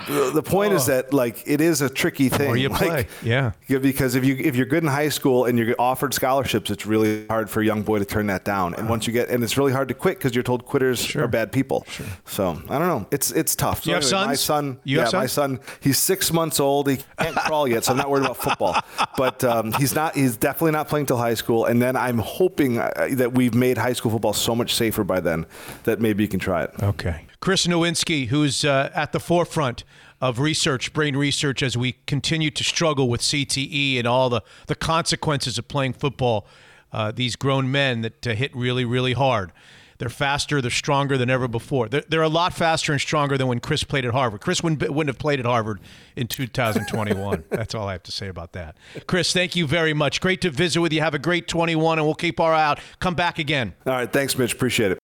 the, 0.07 0.43
point 0.43 0.73
is 0.73 0.85
that 0.87 1.13
like 1.13 1.43
it 1.45 1.61
is 1.61 1.81
a 1.81 1.89
tricky 1.89 2.29
thing. 2.29 2.47
more 2.47 2.57
you 2.57 2.69
Like, 2.69 2.79
play, 2.79 3.07
yeah. 3.23 3.51
yeah, 3.67 3.77
because 3.79 4.15
if 4.15 4.23
you 4.25 4.35
if 4.39 4.55
you're 4.55 4.65
good 4.65 4.83
in 4.83 4.89
high 4.89 5.09
school 5.09 5.45
and 5.45 5.57
you're 5.57 5.75
offered 5.79 6.13
scholarships, 6.13 6.69
it's 6.69 6.85
really 6.85 7.25
hard 7.27 7.49
for 7.49 7.61
a 7.61 7.65
young 7.65 7.81
boy 7.83 7.99
to 7.99 8.05
turn 8.05 8.27
that 8.27 8.43
down. 8.45 8.73
And 8.75 8.89
once 8.89 9.07
you 9.07 9.13
get, 9.13 9.29
and 9.29 9.43
it's 9.43 9.57
really 9.57 9.71
hard 9.73 9.87
to 9.89 9.93
quit 9.93 10.17
because 10.17 10.33
you're 10.35 10.43
told 10.43 10.65
quitters 10.65 11.15
are 11.15 11.27
bad 11.27 11.51
people. 11.51 11.85
Sure. 11.89 12.05
So 12.25 12.61
I 12.69 12.77
don't 12.79 12.87
know. 12.87 13.07
It's 13.11 13.31
it's 13.31 13.55
tough. 13.55 13.83
So 13.83 13.89
You 13.91 13.95
have 13.95 14.03
anyway, 14.03 14.25
My 14.25 14.35
sons? 14.35 14.39
son, 14.41 14.79
You 14.83 14.97
yeah, 14.97 15.03
have 15.05 15.13
my 15.13 15.25
son. 15.27 15.59
He's 15.79 15.97
six 15.97 16.31
months 16.31 16.59
old. 16.59 16.89
He 16.89 16.99
can't 17.19 17.35
crawl 17.35 17.67
yet, 17.67 17.83
so 17.85 17.91
I'm 17.91 17.97
not 17.97 18.09
worried 18.09 18.25
about 18.25 18.37
football. 18.37 18.75
But 19.17 19.43
um, 19.43 19.73
he's 19.73 19.93
not. 19.93 20.15
He's 20.15 20.37
definitely 20.37 20.71
not 20.71 20.87
playing 20.87 21.05
till 21.07 21.17
high 21.17 21.33
school. 21.35 21.65
And 21.65 21.81
then 21.81 21.95
I'm 21.95 22.17
hoping 22.17 22.79
uh, 22.79 23.09
that 23.13 23.33
we've 23.33 23.53
made 23.53 23.77
high 23.77 23.93
school 23.93 24.09
football 24.11 24.33
so 24.33 24.55
much 24.55 24.73
safer 24.73 25.03
by 25.03 25.19
then 25.19 25.45
that 25.83 25.99
maybe 25.99 26.23
you 26.23 26.29
can 26.29 26.39
try 26.39 26.63
it. 26.63 26.71
Okay. 26.81 27.25
Chris 27.41 27.65
Nowinski, 27.65 28.27
who's 28.27 28.63
uh, 28.63 28.91
at 28.93 29.13
the 29.13 29.19
forefront 29.19 29.83
of 30.21 30.37
research, 30.39 30.93
brain 30.93 31.17
research, 31.17 31.63
as 31.63 31.75
we 31.75 31.93
continue 32.05 32.51
to 32.51 32.63
struggle 32.63 33.09
with 33.09 33.21
CTE 33.21 33.97
and 33.97 34.07
all 34.07 34.29
the, 34.29 34.41
the 34.67 34.75
consequences 34.75 35.57
of 35.57 35.67
playing 35.67 35.93
football. 35.93 36.45
Uh, 36.93 37.11
these 37.11 37.35
grown 37.35 37.71
men 37.71 38.01
that 38.01 38.27
uh, 38.27 38.33
hit 38.35 38.55
really, 38.55 38.85
really 38.85 39.13
hard. 39.13 39.51
They're 39.97 40.09
faster, 40.09 40.61
they're 40.61 40.69
stronger 40.69 41.17
than 41.17 41.31
ever 41.31 41.47
before. 41.47 41.89
They're, 41.89 42.03
they're 42.07 42.21
a 42.21 42.29
lot 42.29 42.53
faster 42.53 42.91
and 42.91 43.01
stronger 43.01 43.39
than 43.39 43.47
when 43.47 43.59
Chris 43.59 43.83
played 43.83 44.05
at 44.05 44.13
Harvard. 44.13 44.41
Chris 44.41 44.61
wouldn't, 44.61 44.81
wouldn't 44.81 45.09
have 45.09 45.19
played 45.19 45.39
at 45.39 45.45
Harvard 45.47 45.79
in 46.15 46.27
2021. 46.27 47.43
That's 47.49 47.73
all 47.73 47.87
I 47.87 47.93
have 47.93 48.03
to 48.03 48.11
say 48.11 48.27
about 48.27 48.51
that. 48.53 48.77
Chris, 49.07 49.33
thank 49.33 49.55
you 49.55 49.65
very 49.65 49.95
much. 49.95 50.21
Great 50.21 50.41
to 50.41 50.51
visit 50.51 50.79
with 50.79 50.93
you. 50.93 51.01
Have 51.01 51.15
a 51.15 51.19
great 51.19 51.47
21, 51.47 51.97
and 51.97 52.05
we'll 52.05 52.13
keep 52.13 52.39
our 52.39 52.53
eye 52.53 52.65
out. 52.65 52.79
Come 52.99 53.15
back 53.15 53.39
again. 53.39 53.73
All 53.87 53.93
right, 53.93 54.11
thanks, 54.11 54.37
Mitch. 54.37 54.53
Appreciate 54.53 54.91
it. 54.91 55.00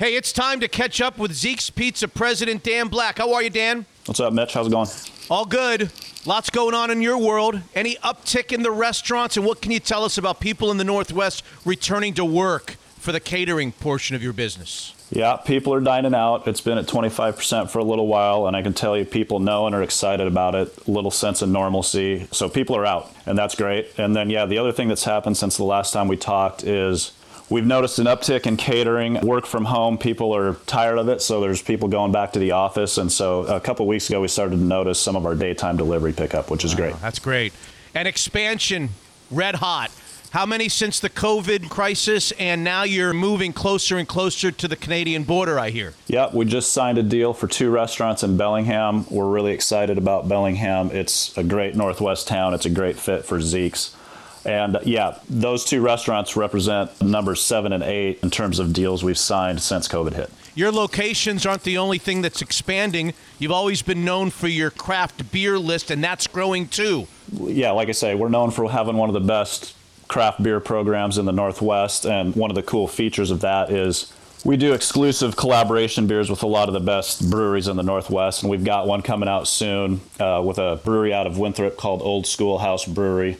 Hey, 0.00 0.14
it's 0.14 0.32
time 0.32 0.60
to 0.60 0.68
catch 0.68 1.02
up 1.02 1.18
with 1.18 1.30
Zeke's 1.30 1.68
Pizza 1.68 2.08
president 2.08 2.62
Dan 2.62 2.88
Black. 2.88 3.18
How 3.18 3.34
are 3.34 3.42
you, 3.42 3.50
Dan? 3.50 3.84
What's 4.06 4.18
up, 4.18 4.32
Mitch? 4.32 4.54
How's 4.54 4.68
it 4.68 4.70
going? 4.70 4.88
All 5.28 5.44
good. 5.44 5.92
Lots 6.24 6.48
going 6.48 6.74
on 6.74 6.90
in 6.90 7.02
your 7.02 7.18
world. 7.18 7.60
Any 7.74 7.96
uptick 7.96 8.50
in 8.50 8.62
the 8.62 8.70
restaurants, 8.70 9.36
and 9.36 9.44
what 9.44 9.60
can 9.60 9.72
you 9.72 9.78
tell 9.78 10.02
us 10.02 10.16
about 10.16 10.40
people 10.40 10.70
in 10.70 10.78
the 10.78 10.84
Northwest 10.84 11.44
returning 11.66 12.14
to 12.14 12.24
work 12.24 12.76
for 12.98 13.12
the 13.12 13.20
catering 13.20 13.72
portion 13.72 14.16
of 14.16 14.22
your 14.22 14.32
business? 14.32 14.94
Yeah, 15.10 15.36
people 15.36 15.74
are 15.74 15.80
dining 15.80 16.14
out. 16.14 16.48
It's 16.48 16.62
been 16.62 16.78
at 16.78 16.86
25% 16.86 17.68
for 17.68 17.80
a 17.80 17.84
little 17.84 18.06
while, 18.06 18.46
and 18.46 18.56
I 18.56 18.62
can 18.62 18.72
tell 18.72 18.96
you 18.96 19.04
people 19.04 19.38
know 19.38 19.66
and 19.66 19.74
are 19.74 19.82
excited 19.82 20.26
about 20.26 20.54
it. 20.54 20.74
A 20.88 20.90
little 20.90 21.10
sense 21.10 21.42
of 21.42 21.50
normalcy. 21.50 22.26
So 22.30 22.48
people 22.48 22.74
are 22.74 22.86
out, 22.86 23.12
and 23.26 23.36
that's 23.36 23.54
great. 23.54 23.88
And 23.98 24.16
then, 24.16 24.30
yeah, 24.30 24.46
the 24.46 24.56
other 24.56 24.72
thing 24.72 24.88
that's 24.88 25.04
happened 25.04 25.36
since 25.36 25.58
the 25.58 25.64
last 25.64 25.92
time 25.92 26.08
we 26.08 26.16
talked 26.16 26.64
is 26.64 27.12
we've 27.50 27.66
noticed 27.66 27.98
an 27.98 28.06
uptick 28.06 28.46
in 28.46 28.56
catering, 28.56 29.20
work 29.20 29.44
from 29.44 29.66
home. 29.66 29.98
People 29.98 30.34
are 30.34 30.54
tired 30.66 30.98
of 30.98 31.08
it, 31.08 31.20
so 31.20 31.40
there's 31.40 31.60
people 31.60 31.88
going 31.88 32.12
back 32.12 32.32
to 32.32 32.38
the 32.38 32.52
office. 32.52 32.96
And 32.96 33.12
so 33.12 33.40
a 33.42 33.60
couple 33.60 33.86
weeks 33.86 34.08
ago, 34.08 34.20
we 34.20 34.28
started 34.28 34.56
to 34.56 34.62
notice 34.62 34.98
some 34.98 35.16
of 35.16 35.26
our 35.26 35.34
daytime 35.34 35.76
delivery 35.76 36.12
pickup, 36.12 36.50
which 36.50 36.64
is 36.64 36.74
great. 36.74 36.98
That's 37.00 37.18
great. 37.18 37.52
And 37.94 38.08
expansion, 38.08 38.90
red 39.30 39.56
hot. 39.56 39.90
How 40.30 40.46
many 40.46 40.68
since 40.68 41.00
the 41.00 41.10
COVID 41.10 41.70
crisis, 41.70 42.30
and 42.38 42.62
now 42.62 42.84
you're 42.84 43.12
moving 43.12 43.52
closer 43.52 43.98
and 43.98 44.06
closer 44.06 44.52
to 44.52 44.68
the 44.68 44.76
Canadian 44.76 45.24
border, 45.24 45.58
I 45.58 45.70
hear? 45.70 45.94
Yep, 46.06 46.34
we 46.34 46.44
just 46.44 46.72
signed 46.72 46.98
a 46.98 47.02
deal 47.02 47.34
for 47.34 47.48
two 47.48 47.68
restaurants 47.68 48.22
in 48.22 48.36
Bellingham. 48.36 49.06
We're 49.10 49.28
really 49.28 49.50
excited 49.50 49.98
about 49.98 50.28
Bellingham. 50.28 50.92
It's 50.92 51.36
a 51.36 51.42
great 51.42 51.74
Northwest 51.74 52.28
town. 52.28 52.54
It's 52.54 52.64
a 52.64 52.70
great 52.70 52.96
fit 52.96 53.24
for 53.24 53.40
Zeke's. 53.40 53.96
And 54.44 54.76
uh, 54.76 54.80
yeah, 54.84 55.18
those 55.28 55.64
two 55.64 55.80
restaurants 55.80 56.36
represent 56.36 57.02
numbers 57.02 57.42
seven 57.42 57.72
and 57.72 57.82
eight 57.82 58.20
in 58.22 58.30
terms 58.30 58.58
of 58.58 58.72
deals 58.72 59.04
we've 59.04 59.18
signed 59.18 59.60
since 59.60 59.88
COVID 59.88 60.14
hit. 60.14 60.30
Your 60.54 60.72
locations 60.72 61.46
aren't 61.46 61.62
the 61.62 61.78
only 61.78 61.98
thing 61.98 62.22
that's 62.22 62.42
expanding. 62.42 63.14
You've 63.38 63.52
always 63.52 63.82
been 63.82 64.04
known 64.04 64.30
for 64.30 64.48
your 64.48 64.70
craft 64.70 65.30
beer 65.30 65.58
list, 65.58 65.90
and 65.90 66.02
that's 66.02 66.26
growing 66.26 66.68
too. 66.68 67.06
Yeah, 67.32 67.70
like 67.70 67.88
I 67.88 67.92
say, 67.92 68.14
we're 68.14 68.28
known 68.28 68.50
for 68.50 68.68
having 68.70 68.96
one 68.96 69.08
of 69.08 69.14
the 69.14 69.20
best 69.20 69.76
craft 70.08 70.42
beer 70.42 70.58
programs 70.58 71.18
in 71.18 71.24
the 71.24 71.32
Northwest. 71.32 72.04
And 72.04 72.34
one 72.34 72.50
of 72.50 72.56
the 72.56 72.62
cool 72.64 72.88
features 72.88 73.30
of 73.30 73.40
that 73.42 73.70
is 73.70 74.12
we 74.44 74.56
do 74.56 74.72
exclusive 74.72 75.36
collaboration 75.36 76.06
beers 76.06 76.30
with 76.30 76.42
a 76.42 76.46
lot 76.46 76.68
of 76.68 76.74
the 76.74 76.80
best 76.80 77.30
breweries 77.30 77.68
in 77.68 77.76
the 77.76 77.82
Northwest. 77.82 78.42
And 78.42 78.50
we've 78.50 78.64
got 78.64 78.86
one 78.86 79.02
coming 79.02 79.28
out 79.28 79.46
soon 79.46 80.00
uh, 80.18 80.42
with 80.44 80.58
a 80.58 80.80
brewery 80.82 81.12
out 81.12 81.26
of 81.26 81.38
Winthrop 81.38 81.76
called 81.76 82.00
Old 82.00 82.26
Schoolhouse 82.26 82.86
Brewery. 82.86 83.36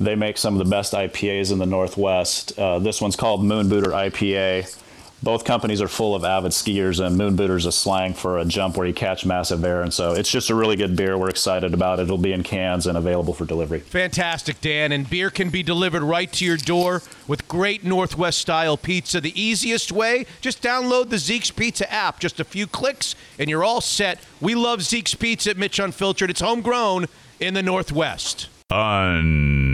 They 0.00 0.16
make 0.16 0.36
some 0.36 0.54
of 0.54 0.58
the 0.58 0.70
best 0.70 0.94
IPAs 0.94 1.52
in 1.52 1.58
the 1.58 1.66
Northwest. 1.66 2.58
Uh, 2.58 2.80
this 2.80 3.00
one's 3.00 3.14
called 3.14 3.42
Moonbooter 3.42 3.92
IPA. 3.92 4.78
Both 5.22 5.44
companies 5.44 5.80
are 5.80 5.86
full 5.86 6.16
of 6.16 6.24
avid 6.24 6.50
skiers, 6.50 6.98
and 7.04 7.16
Moonbooter's 7.16 7.62
is 7.62 7.66
a 7.66 7.72
slang 7.72 8.12
for 8.12 8.38
a 8.38 8.44
jump 8.44 8.76
where 8.76 8.88
you 8.88 8.92
catch 8.92 9.24
massive 9.24 9.64
air. 9.64 9.82
And 9.82 9.94
so 9.94 10.12
it's 10.12 10.28
just 10.28 10.50
a 10.50 10.54
really 10.54 10.74
good 10.74 10.96
beer. 10.96 11.16
We're 11.16 11.28
excited 11.28 11.72
about 11.74 12.00
it. 12.00 12.04
It'll 12.04 12.18
be 12.18 12.32
in 12.32 12.42
cans 12.42 12.88
and 12.88 12.98
available 12.98 13.32
for 13.32 13.44
delivery. 13.44 13.78
Fantastic, 13.78 14.60
Dan. 14.60 14.90
And 14.90 15.08
beer 15.08 15.30
can 15.30 15.48
be 15.50 15.62
delivered 15.62 16.02
right 16.02 16.32
to 16.32 16.44
your 16.44 16.56
door 16.56 17.02
with 17.28 17.46
great 17.46 17.84
Northwest 17.84 18.38
style 18.38 18.76
pizza. 18.76 19.20
The 19.20 19.40
easiest 19.40 19.92
way, 19.92 20.26
just 20.40 20.60
download 20.60 21.10
the 21.10 21.18
Zeke's 21.18 21.52
Pizza 21.52 21.88
app. 21.92 22.18
Just 22.18 22.40
a 22.40 22.44
few 22.44 22.66
clicks, 22.66 23.14
and 23.38 23.48
you're 23.48 23.62
all 23.62 23.80
set. 23.80 24.18
We 24.40 24.56
love 24.56 24.82
Zeke's 24.82 25.14
Pizza 25.14 25.50
at 25.50 25.56
Mitch 25.56 25.78
Unfiltered. 25.78 26.30
It's 26.30 26.40
homegrown 26.40 27.06
in 27.38 27.54
the 27.54 27.62
Northwest. 27.62 28.48
Unfiltered. 28.70 29.72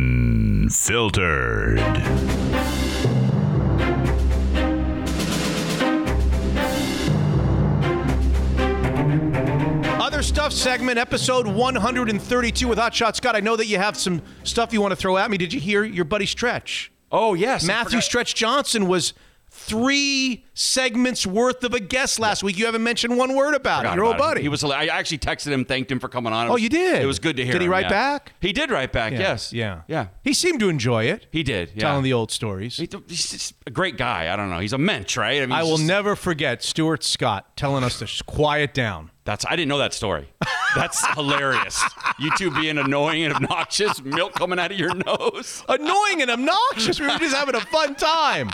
Other 10.18 10.24
stuff 10.26 10.52
segment, 10.52 10.98
episode 10.98 11.46
132 11.46 12.66
with 12.66 12.76
Hot 12.76 12.92
Shot 12.92 13.14
Scott. 13.14 13.36
I 13.36 13.40
know 13.40 13.54
that 13.54 13.66
you 13.66 13.78
have 13.78 13.96
some 13.96 14.20
stuff 14.42 14.72
you 14.72 14.80
want 14.80 14.90
to 14.90 14.96
throw 14.96 15.16
at 15.16 15.30
me. 15.30 15.38
Did 15.38 15.52
you 15.52 15.60
hear 15.60 15.84
your 15.84 16.04
buddy 16.04 16.26
Stretch? 16.26 16.90
Oh, 17.12 17.34
yes. 17.34 17.62
Matthew. 17.62 18.00
Stretch 18.00 18.34
Johnson 18.34 18.88
was 18.88 19.14
three 19.48 20.44
segments 20.54 21.24
worth 21.24 21.62
of 21.62 21.72
a 21.72 21.78
guest 21.78 22.18
last 22.18 22.42
week. 22.42 22.58
You 22.58 22.66
haven't 22.66 22.82
mentioned 22.82 23.16
one 23.16 23.36
word 23.36 23.54
about 23.54 23.86
it. 23.86 23.94
Your 23.94 24.04
old 24.06 24.16
about 24.16 24.24
him. 24.24 24.30
buddy. 24.30 24.42
He 24.42 24.48
was. 24.48 24.64
I 24.64 24.86
actually 24.86 25.18
texted 25.18 25.52
him, 25.52 25.64
thanked 25.64 25.92
him 25.92 26.00
for 26.00 26.08
coming 26.08 26.32
on. 26.32 26.46
It 26.46 26.50
Oh, 26.50 26.54
was- 26.54 26.62
you 26.64 26.68
did? 26.68 27.00
It 27.00 27.06
was 27.06 27.20
good 27.20 27.36
to 27.36 27.44
hear. 27.44 27.52
Did 27.52 27.62
he 27.62 27.68
write 27.68 27.84
yeah. 27.84 27.88
back? 27.90 28.32
He 28.40 28.52
did 28.52 28.72
write 28.72 28.90
back. 28.92 29.12
Yeah, 29.12 29.20
Yes. 29.20 29.52
Yeah. 29.52 29.82
Yeah. 29.86 30.08
He 30.24 30.34
seemed 30.34 30.58
to 30.58 30.68
enjoy 30.68 31.04
it. 31.04 31.28
He 31.30 31.44
did. 31.44 31.70
Yeah. 31.76 31.82
Telling 31.82 32.02
the 32.02 32.12
old 32.12 32.32
stories. 32.32 32.76
He- 32.76 32.88
He's 33.06 33.54
a 33.68 33.70
great 33.70 33.96
guy. 33.96 34.32
I 34.32 34.36
don't 34.36 34.50
know. 34.50 34.58
He's 34.58 34.72
a 34.72 34.78
mensch, 34.78 35.16
right? 35.16 35.40
mean, 35.42 35.52
I 35.52 35.62
will 35.62 35.76
just- 35.76 35.86
never 35.88 36.16
forget 36.16 36.64
Stuart 36.64 37.04
Scott 37.04 37.56
telling 37.56 37.84
us 37.84 38.00
to 38.00 38.24
quiet 38.24 38.74
down. 38.74 39.12
That's. 39.28 39.44
I 39.46 39.56
didn't 39.56 39.68
know 39.68 39.76
that 39.76 39.92
story. 39.92 40.26
That's 40.74 41.06
hilarious. 41.14 41.78
You 42.18 42.30
two 42.38 42.50
being 42.50 42.78
annoying 42.78 43.24
and 43.24 43.34
obnoxious, 43.34 44.02
milk 44.02 44.32
coming 44.32 44.58
out 44.58 44.72
of 44.72 44.78
your 44.78 44.94
nose. 44.94 45.62
Annoying 45.68 46.22
and 46.22 46.30
obnoxious. 46.30 46.98
We 46.98 47.08
were 47.08 47.18
just 47.18 47.36
having 47.36 47.54
a 47.54 47.60
fun 47.60 47.94
time. 47.94 48.48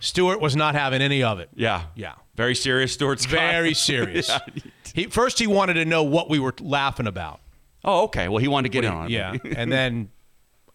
Stuart 0.00 0.42
was 0.42 0.54
not 0.54 0.74
having 0.74 1.00
any 1.00 1.22
of 1.22 1.40
it. 1.40 1.48
Yeah. 1.54 1.84
Yeah. 1.94 2.12
Very 2.34 2.54
serious, 2.54 2.92
Stuart 2.92 3.20
Scott. 3.20 3.32
Very 3.32 3.72
serious. 3.90 4.28
Yeah. 4.28 4.38
He 4.92 5.06
first 5.06 5.38
he 5.38 5.46
wanted 5.46 5.74
to 5.74 5.86
know 5.86 6.02
what 6.02 6.28
we 6.28 6.38
were 6.38 6.52
laughing 6.60 7.06
about. 7.06 7.40
Oh, 7.82 8.02
okay. 8.04 8.28
Well, 8.28 8.36
he 8.38 8.48
wanted 8.48 8.70
to 8.70 8.72
get 8.72 8.84
in 8.84 8.92
on 8.92 9.06
it. 9.06 9.12
Yeah, 9.12 9.34
and 9.56 9.72
then 9.72 10.10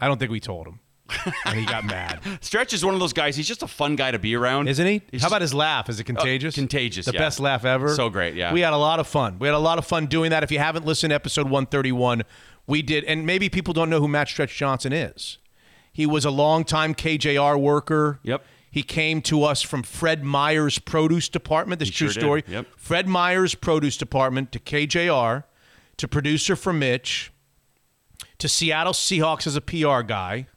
I 0.00 0.08
don't 0.08 0.18
think 0.18 0.32
we 0.32 0.40
told 0.40 0.66
him, 0.66 0.80
and 1.44 1.58
he 1.58 1.66
got 1.66 1.84
mad. 1.84 2.20
Stretch 2.40 2.72
is 2.72 2.84
one 2.84 2.94
of 2.94 3.00
those 3.00 3.12
guys. 3.12 3.36
He's 3.36 3.46
just 3.46 3.62
a 3.62 3.68
fun 3.68 3.94
guy 3.96 4.10
to 4.10 4.18
be 4.18 4.34
around, 4.34 4.68
Isn't 4.68 4.86
he? 4.86 5.02
He's 5.10 5.22
How 5.22 5.28
about 5.28 5.42
his 5.42 5.52
laugh? 5.52 5.88
Is 5.88 6.00
it 6.00 6.04
oh, 6.04 6.06
contagious? 6.06 6.54
contagious, 6.54 7.06
The 7.06 7.12
yeah. 7.12 7.20
best 7.20 7.40
laugh 7.40 7.64
ever. 7.64 7.94
So 7.94 8.08
great, 8.08 8.34
yeah. 8.34 8.52
We 8.52 8.60
had 8.60 8.72
a 8.72 8.78
lot 8.78 9.00
of 9.00 9.06
fun. 9.06 9.38
We 9.38 9.46
had 9.46 9.54
a 9.54 9.58
lot 9.58 9.78
of 9.78 9.86
fun 9.86 10.06
doing 10.06 10.30
that. 10.30 10.42
If 10.42 10.50
you 10.50 10.58
haven't 10.58 10.86
listened 10.86 11.10
to 11.10 11.14
episode 11.14 11.44
131, 11.44 12.22
we 12.66 12.80
did, 12.82 13.04
and 13.04 13.26
maybe 13.26 13.48
people 13.48 13.74
don't 13.74 13.90
know 13.90 14.00
who 14.00 14.08
Matt 14.08 14.28
Stretch 14.28 14.56
Johnson 14.56 14.92
is. 14.92 15.38
He 15.92 16.06
was 16.06 16.24
a 16.24 16.30
longtime 16.30 16.94
KJR 16.94 17.60
worker. 17.60 18.18
Yep. 18.22 18.44
He 18.70 18.82
came 18.82 19.22
to 19.22 19.44
us 19.44 19.62
from 19.62 19.84
Fred 19.84 20.24
Meyer's 20.24 20.80
produce 20.80 21.28
department. 21.28 21.78
This 21.78 21.90
is 21.90 21.94
true 21.94 22.08
sure 22.08 22.14
did. 22.14 22.20
story. 22.20 22.44
Yep. 22.48 22.66
Fred 22.76 23.06
Meyer's 23.06 23.54
produce 23.54 23.96
department 23.96 24.50
to 24.52 24.58
KJR, 24.58 25.44
to 25.98 26.08
producer 26.08 26.56
for 26.56 26.72
Mitch, 26.72 27.30
to 28.38 28.48
Seattle 28.48 28.92
Seahawks 28.92 29.46
as 29.46 29.54
a 29.54 29.60
PR 29.60 30.02
guy, 30.02 30.48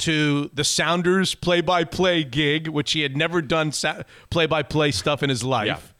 to 0.00 0.50
the 0.54 0.64
Sounders 0.64 1.34
play-by-play 1.34 2.24
gig, 2.24 2.68
which 2.68 2.92
he 2.92 3.00
had 3.02 3.16
never 3.16 3.40
done 3.42 3.72
sa- 3.72 4.02
play-by-play 4.30 4.90
stuff 4.92 5.22
in 5.22 5.30
his 5.30 5.42
life, 5.44 5.94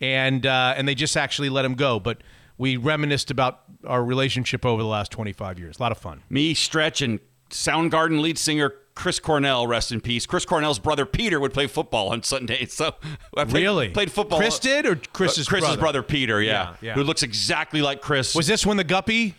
and 0.00 0.44
uh, 0.46 0.74
and 0.76 0.86
they 0.88 0.94
just 0.94 1.16
actually 1.16 1.48
let 1.48 1.64
him 1.64 1.74
go. 1.74 2.00
But 2.00 2.18
we 2.58 2.76
reminisced 2.76 3.30
about 3.30 3.60
our 3.86 4.04
relationship 4.04 4.64
over 4.66 4.82
the 4.82 4.88
last 4.88 5.10
25 5.12 5.58
years. 5.58 5.78
A 5.78 5.82
lot 5.82 5.92
of 5.92 5.98
fun. 5.98 6.22
Me, 6.30 6.54
Stretch, 6.54 7.02
and 7.02 7.18
Soundgarden 7.50 8.20
lead 8.20 8.38
singer 8.38 8.72
Chris 8.94 9.18
Cornell, 9.18 9.66
rest 9.66 9.90
in 9.90 10.00
peace. 10.00 10.26
Chris 10.26 10.44
Cornell's 10.44 10.78
brother 10.78 11.06
Peter 11.06 11.40
would 11.40 11.52
play 11.54 11.66
football 11.66 12.08
on 12.10 12.22
Sundays. 12.22 12.74
So 12.82 12.94
I 13.36 13.44
played, 13.44 13.62
Really? 13.62 13.88
played 13.90 14.12
football. 14.12 14.38
Chris 14.38 14.58
did, 14.58 14.84
or 14.86 14.96
Chris's 14.96 15.46
Uh, 15.46 15.50
Chris's 15.50 15.66
brother? 15.68 15.80
brother 15.80 16.02
Peter, 16.02 16.42
yeah, 16.42 16.52
Yeah, 16.52 16.76
yeah. 16.88 16.94
who 16.94 17.02
looks 17.02 17.22
exactly 17.22 17.80
like 17.82 18.00
Chris. 18.02 18.34
Was 18.34 18.46
this 18.46 18.66
when 18.66 18.76
the 18.76 18.84
guppy? 18.84 19.34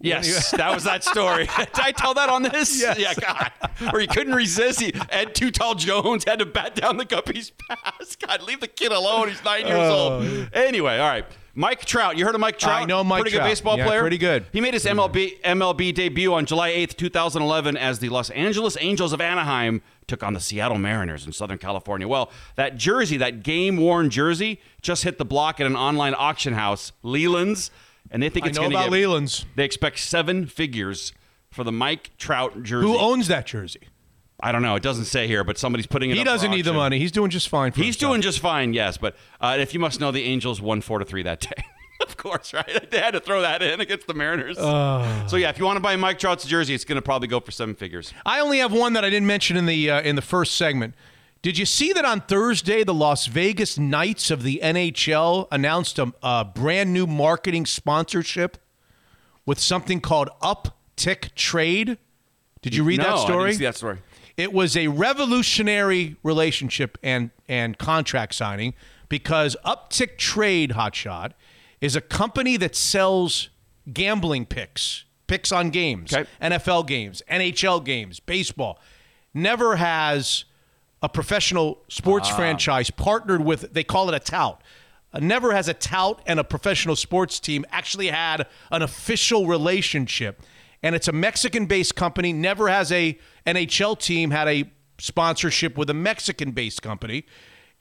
Yes, 0.00 0.50
that 0.50 0.74
was 0.74 0.84
that 0.84 1.02
story. 1.04 1.46
Did 1.56 1.68
I 1.80 1.92
tell 1.92 2.14
that 2.14 2.28
on 2.28 2.42
this? 2.42 2.78
Yes. 2.80 2.98
Yeah, 2.98 3.14
God. 3.14 3.50
Where 3.92 4.00
he 4.00 4.06
couldn't 4.06 4.34
resist. 4.34 4.80
He, 4.80 4.92
Ed 5.08 5.34
Too 5.34 5.50
Tall 5.50 5.74
Jones 5.74 6.24
had 6.24 6.38
to 6.40 6.46
bat 6.46 6.74
down 6.74 6.98
the 6.98 7.04
guppy's 7.06 7.50
pass. 7.68 8.14
God, 8.26 8.42
leave 8.42 8.60
the 8.60 8.68
kid 8.68 8.92
alone. 8.92 9.28
He's 9.28 9.42
nine 9.42 9.66
years 9.66 9.78
old. 9.90 10.22
Oh, 10.24 10.46
anyway, 10.52 10.98
all 10.98 11.08
right. 11.08 11.24
Mike 11.58 11.86
Trout. 11.86 12.18
You 12.18 12.26
heard 12.26 12.34
of 12.34 12.40
Mike 12.42 12.58
Trout? 12.58 12.80
Oh. 12.80 12.82
I 12.82 12.84
know 12.84 13.02
Mike 13.02 13.22
Pretty 13.22 13.36
Trout. 13.36 13.46
good 13.46 13.50
baseball 13.50 13.78
Yeah, 13.78 13.86
player. 13.86 14.00
pretty 14.02 14.18
good. 14.18 14.44
He 14.52 14.60
made 14.60 14.74
his 14.74 14.84
MLB 14.84 15.40
MLB 15.40 15.94
debut 15.94 16.34
on 16.34 16.44
July 16.44 16.70
8th, 16.72 16.96
2011 16.98 17.78
as 17.78 17.98
the 17.98 18.10
Los 18.10 18.28
Angeles 18.30 18.76
Angels 18.78 19.14
of 19.14 19.22
Anaheim 19.22 19.80
took 20.06 20.22
on 20.22 20.34
the 20.34 20.40
Seattle 20.40 20.76
Mariners 20.76 21.24
in 21.24 21.32
Southern 21.32 21.56
California. 21.56 22.06
Well, 22.06 22.30
that 22.56 22.76
jersey, 22.76 23.16
that 23.16 23.42
game-worn 23.42 24.10
jersey, 24.10 24.60
just 24.82 25.04
hit 25.04 25.16
the 25.16 25.24
block 25.24 25.58
at 25.58 25.66
an 25.66 25.74
online 25.76 26.14
auction 26.14 26.52
house, 26.52 26.92
Leland's, 27.02 27.70
and 28.10 28.22
they 28.22 28.28
think 28.28 28.46
I 28.46 28.48
it's 28.48 28.56
know 28.58 28.64
to 28.64 28.68
about 28.70 28.84
get 28.84 28.92
Leland's. 28.92 29.44
they 29.56 29.64
expect 29.64 29.98
seven 29.98 30.46
figures 30.46 31.12
for 31.50 31.64
the 31.64 31.72
Mike 31.72 32.10
Trout 32.18 32.62
jersey. 32.62 32.86
Who 32.86 32.98
owns 32.98 33.28
that 33.28 33.46
jersey? 33.46 33.88
I 34.38 34.52
don't 34.52 34.60
know. 34.62 34.74
It 34.74 34.82
doesn't 34.82 35.06
say 35.06 35.26
here, 35.26 35.44
but 35.44 35.56
somebody's 35.56 35.86
putting 35.86 36.10
it. 36.10 36.14
He 36.14 36.20
up 36.20 36.26
for 36.26 36.32
doesn't 36.32 36.50
need 36.50 36.62
the 36.66 36.70
auction. 36.70 36.76
money. 36.78 36.98
He's 36.98 37.12
doing 37.12 37.30
just 37.30 37.48
fine. 37.48 37.72
For 37.72 37.78
He's 37.78 37.94
himself. 37.94 38.10
doing 38.12 38.20
just 38.22 38.40
fine, 38.40 38.74
yes. 38.74 38.98
But 38.98 39.16
uh, 39.40 39.56
if 39.58 39.72
you 39.72 39.80
must 39.80 39.98
know, 39.98 40.10
the 40.10 40.24
Angels 40.24 40.60
won 40.60 40.82
four 40.82 40.98
to 40.98 41.04
three 41.06 41.22
that 41.22 41.40
day. 41.40 41.64
of 42.06 42.18
course, 42.18 42.52
right? 42.52 42.86
They 42.90 42.98
had 42.98 43.12
to 43.12 43.20
throw 43.20 43.40
that 43.40 43.62
in 43.62 43.80
against 43.80 44.06
the 44.06 44.12
Mariners. 44.12 44.56
Oh. 44.60 45.24
So 45.28 45.36
yeah, 45.36 45.48
if 45.48 45.58
you 45.58 45.64
want 45.64 45.76
to 45.78 45.80
buy 45.80 45.96
Mike 45.96 46.18
Trout's 46.18 46.44
jersey, 46.46 46.74
it's 46.74 46.84
going 46.84 46.96
to 46.96 47.02
probably 47.02 47.28
go 47.28 47.40
for 47.40 47.50
seven 47.50 47.74
figures. 47.74 48.12
I 48.26 48.40
only 48.40 48.58
have 48.58 48.72
one 48.74 48.92
that 48.92 49.04
I 49.06 49.08
didn't 49.10 49.26
mention 49.26 49.56
in 49.56 49.64
the 49.64 49.90
uh, 49.90 50.02
in 50.02 50.16
the 50.16 50.22
first 50.22 50.56
segment. 50.56 50.94
Did 51.42 51.58
you 51.58 51.66
see 51.66 51.92
that 51.92 52.04
on 52.04 52.22
Thursday 52.22 52.82
the 52.82 52.94
Las 52.94 53.26
Vegas 53.26 53.78
Knights 53.78 54.30
of 54.30 54.42
the 54.42 54.60
NHL 54.62 55.46
announced 55.52 55.98
a, 55.98 56.12
a 56.22 56.44
brand 56.44 56.92
new 56.92 57.06
marketing 57.06 57.66
sponsorship 57.66 58.58
with 59.44 59.60
something 59.60 60.00
called 60.00 60.28
Uptick 60.42 61.34
Trade? 61.34 61.98
Did 62.62 62.74
you 62.74 62.82
read 62.82 62.98
no, 62.98 63.04
that 63.04 63.14
I 63.14 63.24
story? 63.24 63.50
didn't 63.50 63.58
see 63.58 63.64
that 63.64 63.76
story. 63.76 63.98
It 64.36 64.52
was 64.52 64.76
a 64.76 64.88
revolutionary 64.88 66.16
relationship 66.22 66.98
and 67.02 67.30
and 67.48 67.78
contract 67.78 68.34
signing 68.34 68.74
because 69.08 69.56
Uptick 69.64 70.18
Trade 70.18 70.70
Hotshot 70.70 71.32
is 71.80 71.94
a 71.94 72.00
company 72.00 72.56
that 72.56 72.74
sells 72.74 73.50
gambling 73.92 74.46
picks, 74.46 75.04
picks 75.28 75.52
on 75.52 75.70
games, 75.70 76.12
Okay. 76.12 76.28
NFL 76.42 76.86
games, 76.88 77.22
NHL 77.30 77.84
games, 77.84 78.18
baseball. 78.18 78.80
Never 79.32 79.76
has 79.76 80.44
a 81.02 81.08
professional 81.08 81.82
sports 81.88 82.28
franchise 82.28 82.90
partnered 82.90 83.44
with 83.44 83.72
they 83.72 83.84
call 83.84 84.08
it 84.08 84.14
a 84.14 84.20
tout. 84.20 84.62
Uh, 85.12 85.18
never 85.20 85.52
has 85.52 85.68
a 85.68 85.74
tout 85.74 86.20
and 86.26 86.40
a 86.40 86.44
professional 86.44 86.96
sports 86.96 87.38
team 87.38 87.64
actually 87.70 88.08
had 88.08 88.46
an 88.70 88.82
official 88.82 89.46
relationship. 89.46 90.42
And 90.82 90.94
it's 90.94 91.08
a 91.08 91.12
Mexican-based 91.12 91.94
company. 91.94 92.32
Never 92.32 92.68
has 92.68 92.92
a 92.92 93.18
NHL 93.46 93.98
team 93.98 94.30
had 94.30 94.48
a 94.48 94.70
sponsorship 94.98 95.76
with 95.76 95.90
a 95.90 95.94
Mexican-based 95.94 96.82
company. 96.82 97.24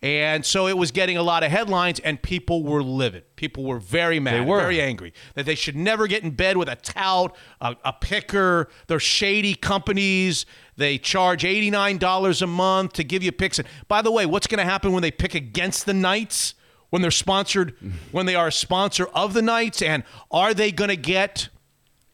And 0.02 0.46
so 0.46 0.68
it 0.68 0.78
was 0.78 0.92
getting 0.92 1.18
a 1.18 1.24
lot 1.24 1.42
of 1.44 1.50
headlines, 1.50 2.00
and 2.00 2.22
people 2.22 2.64
were 2.64 2.84
livid. 2.84 3.36
People 3.38 3.64
were 3.64 3.80
very 3.80 4.20
mad, 4.20 4.36
They 4.36 4.42
were. 4.42 4.60
very 4.60 4.80
angry 4.80 5.14
that 5.34 5.46
they 5.46 5.56
should 5.56 5.76
never 5.76 6.06
get 6.06 6.22
in 6.22 6.32
bed 6.32 6.58
with 6.58 6.70
a 6.70 6.76
tout, 6.76 7.36
a, 7.62 7.76
a 7.84 7.94
picker. 7.94 8.68
They're 8.88 9.00
shady 9.00 9.56
companies. 9.56 10.46
They 10.78 10.98
charge 11.00 11.44
$89 11.44 12.42
a 12.42 12.48
month 12.48 12.94
to 12.94 13.04
give 13.04 13.24
you 13.24 13.32
picks. 13.32 13.58
And 13.58 13.68
by 13.88 14.02
the 14.02 14.12
way, 14.12 14.26
what's 14.26 14.48
going 14.48 14.60
to 14.60 14.70
happen 14.70 14.92
when 14.92 15.02
they 15.02 15.12
pick 15.12 15.34
against 15.34 15.86
the 15.86 15.94
Knights? 15.94 16.54
When 16.92 17.02
they're 17.02 17.10
sponsored, 17.12 17.76
when 18.12 18.26
they 18.26 18.36
are 18.36 18.48
a 18.48 18.52
sponsor 18.52 19.08
of 19.08 19.34
the 19.34 19.42
Knights? 19.42 19.82
And 19.82 20.04
are 20.30 20.54
they 20.54 20.72
going 20.72 20.90
to 20.92 20.96
get 20.96 21.50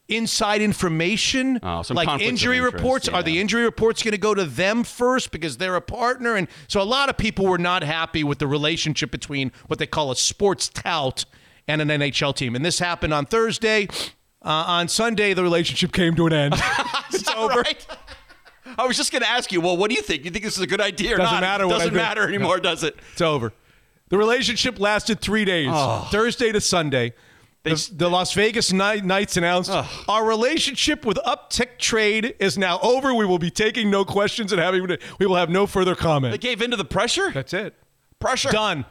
inside 0.08 0.62
information, 0.62 1.60
Oh, 1.64 1.84
like 1.90 2.22
injury 2.22 2.58
interest, 2.58 2.74
reports. 2.76 3.08
Are 3.08 3.24
the 3.24 3.40
injury 3.40 3.64
reports 3.64 4.04
going 4.04 4.12
to 4.12 4.18
go 4.18 4.34
to 4.34 4.44
them 4.46 4.84
first 4.84 5.32
because 5.32 5.58
they're 5.58 5.76
a 5.76 5.82
partner? 5.82 6.36
And 6.36 6.48
so 6.68 6.82
a 6.82 6.84
lot 6.84 7.10
of 7.10 7.18
people 7.18 7.46
were 7.46 7.58
not 7.58 7.84
happy 7.84 8.24
with 8.24 8.40
the 8.40 8.48
relationship 8.48 9.12
between 9.12 9.52
what 9.68 9.80
they 9.80 9.88
call 9.88 10.12
a 10.12 10.16
sports 10.16 10.68
tout 10.70 11.26
and 11.68 11.82
an 11.82 11.88
NHL 11.88 12.36
team. 12.36 12.56
And 12.56 12.66
this 12.66 12.80
happened 12.80 13.14
on 13.14 13.26
Thursday. 13.26 13.88
Uh, 14.44 14.50
on 14.68 14.88
Sunday, 14.88 15.34
the 15.36 15.44
relationship 15.44 15.92
came 15.94 16.16
to 16.16 16.26
an 16.28 16.34
end. 16.34 16.54
it's 17.14 17.30
over. 17.30 17.64
I 18.78 18.86
was 18.88 18.98
just 18.98 19.12
going 19.12 19.22
to 19.22 19.30
ask 19.30 19.52
you. 19.52 19.62
Well, 19.62 19.78
what 19.78 19.90
do 19.90 19.96
you 19.96 20.02
think? 20.02 20.26
You 20.26 20.32
think 20.32 20.44
this 20.44 20.56
is 20.58 20.64
a 20.64 20.68
good 20.68 20.82
idea 20.82 21.14
or 21.14 21.18
Doesn't 21.18 21.34
not? 21.36 21.42
matter 21.42 21.66
Doesn't 21.68 21.94
matter 21.94 22.28
anymore, 22.28 22.58
No. 22.58 22.64
does 22.64 22.84
it? 22.84 22.96
It's 23.14 23.22
over. 23.22 23.54
The 24.10 24.18
relationship 24.18 24.80
lasted 24.80 25.22
three 25.22 25.46
days, 25.46 25.70
Oh. 25.72 26.08
Thursday 26.12 26.52
to 26.52 26.60
Sunday. 26.60 27.14
The, 27.64 27.92
the 27.96 28.10
Las 28.10 28.34
Vegas 28.34 28.74
Knight- 28.74 29.06
Knights 29.06 29.38
announced 29.38 29.70
our 30.10 30.26
relationship 30.26 31.06
with 31.06 31.18
Uptick 31.26 31.78
Trade 31.78 32.34
is 32.40 32.58
now 32.58 32.80
over. 32.82 33.14
We 33.14 33.26
will 33.26 33.38
be 33.40 33.52
taking 33.52 33.92
no 33.92 34.04
questions 34.04 34.52
and 34.52 34.60
having 34.60 34.88
we 35.20 35.26
will 35.28 35.36
have 35.36 35.50
no 35.52 35.68
further 35.68 35.94
comment. 35.96 36.32
They 36.32 36.38
gave 36.40 36.62
into 36.62 36.76
the 36.78 36.86
pressure. 36.86 37.32
That's 37.32 37.54
it. 37.54 37.76
Pressure 38.20 38.50
done. 38.50 38.86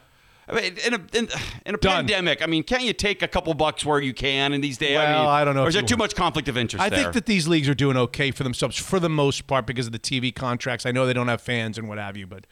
I 0.49 0.53
mean, 0.55 0.77
in 0.85 0.95
a, 0.95 0.97
in, 1.17 1.29
in 1.65 1.75
a 1.77 1.79
Done. 1.79 2.07
pandemic, 2.07 2.43
I 2.43 2.47
mean, 2.47 2.65
can't 2.65 2.83
you 2.83 2.93
take 2.93 3.23
a 3.23 3.29
couple 3.29 3.55
bucks 3.55 3.85
where 3.85 4.01
you 4.01 4.13
can 4.13 4.53
in 4.53 4.61
these 4.61 4.79
days? 4.79 4.97
I, 4.99 5.05
Well, 5.05 5.21
mean, 5.21 5.29
I 5.31 5.45
don't 5.45 5.55
know 5.55 5.63
Or 5.65 5.69
is 5.69 5.75
there 5.75 5.83
too 5.85 5.97
much 5.97 6.17
conflict 6.17 6.49
of 6.49 6.57
interest 6.57 6.83
I 6.83 6.89
there? 6.89 6.99
think 7.05 7.13
that 7.15 7.27
these 7.27 7.47
leagues 7.47 7.69
are 7.69 7.75
doing 7.75 7.97
okay 7.97 8.33
for 8.33 8.43
themselves 8.43 8.77
for 8.77 8.99
the 8.99 9.09
most 9.09 9.47
part 9.47 9.65
because 9.65 9.87
of 9.87 9.93
the 9.93 10.01
TV 10.01 10.35
contracts. 10.35 10.87
I 10.87 10.91
know 10.91 11.07
they 11.07 11.13
don't 11.13 11.29
have 11.29 11.41
fans 11.41 11.79
and 11.79 11.89
what 11.89 11.99
have 11.99 12.17
you, 12.17 12.27
but 12.27 12.49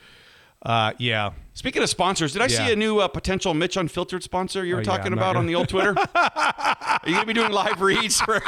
uh, 0.63 0.93
yeah. 0.99 1.31
Speaking 1.55 1.83
of 1.83 1.89
sponsors, 1.89 2.33
did 2.33 2.43
I 2.43 2.47
Yeah. 2.47 2.67
see 2.67 2.73
a 2.73 2.77
new 2.77 2.99
uh, 3.01 3.09
potential 3.09 3.53
Mitch 3.55 3.77
Unfiltered 3.77 4.23
sponsor 4.23 4.65
you 4.65 4.75
were 4.77 4.81
Oh, 4.81 4.85
talking 4.85 5.11
not 5.11 5.19
about 5.19 5.37
on 5.37 5.47
the 5.47 5.55
old 5.55 5.69
Twitter? 5.69 5.95
Are 6.15 7.01
you 7.05 7.13
going 7.15 7.21
to 7.23 7.27
be 7.27 7.33
doing 7.35 7.53
live 7.53 7.81
reads 7.81 8.21
for 8.21 8.41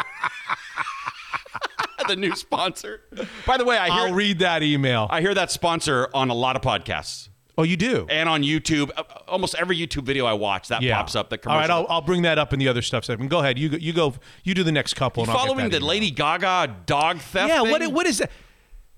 the 2.08 2.16
new 2.16 2.34
sponsor? 2.34 3.02
By 3.46 3.56
the 3.56 3.64
way, 3.64 3.76
I 3.76 3.86
hear 3.90 4.08
I'll 4.08 4.14
read 4.14 4.38
that 4.40 4.62
email. 4.62 5.06
I 5.10 5.20
hear 5.20 5.34
that 5.34 5.50
sponsor 5.50 6.08
on 6.14 6.30
a 6.30 6.34
lot 6.34 6.56
of 6.56 6.62
podcasts. 6.62 7.28
Oh, 7.58 7.62
you 7.62 7.76
do? 7.76 8.06
And 8.08 8.28
on 8.28 8.42
YouTube, 8.42 8.90
Uh, 8.96 9.02
almost 9.28 9.54
every 9.56 9.76
YouTube 9.76 10.04
video 10.04 10.24
I 10.24 10.32
watch, 10.32 10.68
that 10.68 10.80
Yeah. 10.82 10.96
pops 10.96 11.14
up. 11.14 11.28
The 11.30 11.36
All 11.46 11.56
right, 11.56 11.66
commercial. 11.66 11.86
I'll, 11.90 11.96
I'll 11.96 12.00
bring 12.00 12.22
that 12.22 12.38
up 12.38 12.52
in 12.54 12.58
the 12.58 12.68
other 12.68 12.80
stuff 12.80 13.04
segment. 13.04 13.30
Go 13.30 13.40
ahead. 13.40 13.58
You 13.58 13.68
go. 13.70 13.76
You 13.76 13.92
go. 13.92 14.14
You 14.44 14.54
do 14.54 14.62
the 14.64 14.72
next 14.72 14.94
couple. 14.94 15.24
and 15.24 15.30
I'll 15.30 15.36
get 15.36 15.40
following 15.42 15.64
that 15.64 15.70
the 15.72 15.76
email. 15.78 15.88
Lady 15.88 16.10
Gaga 16.10 16.76
dog 16.86 17.18
theft. 17.18 17.48
Yeah. 17.48 17.62
thing? 17.62 17.70
What? 17.70 17.92
What 17.92 18.06
is 18.06 18.18
that? 18.18 18.30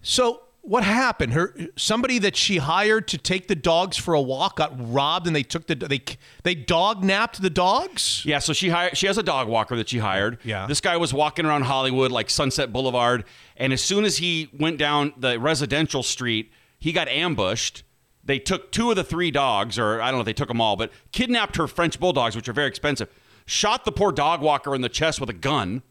So 0.02 0.42
what 0.62 0.84
happened? 0.84 1.32
Her 1.32 1.54
somebody 1.76 2.18
that 2.20 2.36
she 2.36 2.58
hired 2.58 3.08
to 3.08 3.18
take 3.18 3.48
the 3.48 3.54
dogs 3.54 3.96
for 3.96 4.14
a 4.14 4.20
walk 4.20 4.56
got 4.56 4.72
robbed, 4.92 5.26
and 5.26 5.34
they 5.34 5.42
took 5.42 5.66
the 5.66 5.74
they 5.74 6.00
they 6.44 6.54
dog 6.54 7.04
napped 7.04 7.42
the 7.42 7.50
dogs. 7.50 8.22
Yeah, 8.24 8.38
so 8.38 8.52
she 8.52 8.68
hired. 8.70 8.96
She 8.96 9.06
has 9.08 9.18
a 9.18 9.22
dog 9.22 9.48
walker 9.48 9.76
that 9.76 9.88
she 9.88 9.98
hired. 9.98 10.38
Yeah. 10.44 10.66
This 10.66 10.80
guy 10.80 10.96
was 10.96 11.12
walking 11.12 11.44
around 11.46 11.62
Hollywood, 11.62 12.12
like 12.12 12.30
Sunset 12.30 12.72
Boulevard, 12.72 13.24
and 13.56 13.72
as 13.72 13.82
soon 13.82 14.04
as 14.04 14.18
he 14.18 14.50
went 14.58 14.78
down 14.78 15.12
the 15.16 15.38
residential 15.38 16.02
street, 16.02 16.50
he 16.78 16.92
got 16.92 17.08
ambushed. 17.08 17.82
They 18.24 18.38
took 18.38 18.70
two 18.70 18.88
of 18.90 18.94
the 18.96 19.02
three 19.04 19.32
dogs, 19.32 19.80
or 19.80 20.00
I 20.00 20.06
don't 20.06 20.18
know 20.18 20.20
if 20.20 20.26
they 20.26 20.32
took 20.32 20.46
them 20.48 20.60
all, 20.60 20.76
but 20.76 20.92
kidnapped 21.10 21.56
her 21.56 21.66
French 21.66 21.98
bulldogs, 21.98 22.36
which 22.36 22.48
are 22.48 22.52
very 22.52 22.68
expensive. 22.68 23.08
Shot 23.46 23.84
the 23.84 23.90
poor 23.90 24.12
dog 24.12 24.40
walker 24.40 24.76
in 24.76 24.80
the 24.80 24.88
chest 24.88 25.20
with 25.20 25.28
a 25.28 25.32
gun. 25.34 25.82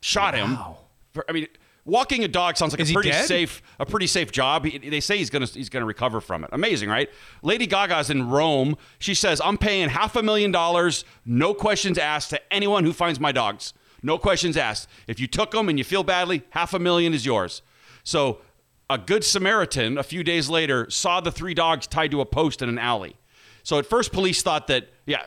Shot 0.00 0.34
him. 0.34 0.58
For- 1.12 1.24
I 1.28 1.32
mean, 1.32 1.46
walking 1.90 2.24
a 2.24 2.28
dog 2.28 2.56
sounds 2.56 2.72
like 2.72 2.80
Is 2.80 2.90
a 2.90 2.94
pretty 2.94 3.10
dead? 3.10 3.26
safe, 3.26 3.62
a 3.78 3.84
pretty 3.86 4.06
safe 4.06 4.30
job. 4.32 4.64
He- 4.64 4.78
They 4.78 5.00
say 5.00 5.18
he's 5.18 5.30
gonna 5.30 5.46
he's 5.46 5.68
gonna 5.68 5.84
recover 5.86 6.20
from 6.20 6.44
it. 6.44 6.50
Amazing, 6.52 6.88
right? 6.88 7.10
Lady 7.42 7.66
Gaga's 7.66 8.08
in 8.10 8.28
Rome. 8.28 8.76
She 8.98 9.14
says, 9.14 9.40
"I'm 9.44 9.58
paying 9.58 9.88
half 9.90 10.16
a 10.16 10.22
million 10.22 10.52
dollars, 10.52 11.04
no 11.26 11.52
questions 11.54 11.98
asked, 11.98 12.30
to 12.30 12.40
anyone 12.52 12.84
who 12.84 12.92
finds 12.92 13.18
my 13.20 13.32
dogs. 13.32 13.72
No 14.02 14.16
questions 14.18 14.56
asked. 14.56 14.88
If 15.06 15.20
you 15.20 15.26
took 15.26 15.50
them 15.50 15.68
and 15.68 15.76
you 15.78 15.84
feel 15.84 16.02
badly, 16.04 16.42
half 16.50 16.72
a 16.74 16.78
million 16.78 17.12
is 17.12 17.26
yours." 17.26 17.62
So, 18.04 18.38
a 18.88 18.98
good 18.98 19.22
Samaritan 19.24 19.98
a 19.98 20.02
few 20.02 20.24
days 20.24 20.48
later 20.48 20.88
saw 20.90 21.20
the 21.20 21.30
three 21.30 21.54
dogs 21.54 21.86
tied 21.86 22.10
to 22.12 22.20
a 22.20 22.26
post 22.26 22.62
in 22.62 22.68
an 22.68 22.78
alley. 22.78 23.16
So 23.62 23.78
at 23.78 23.86
first, 23.86 24.10
police 24.10 24.42
thought 24.42 24.66
that 24.68 24.88
yeah. 25.06 25.24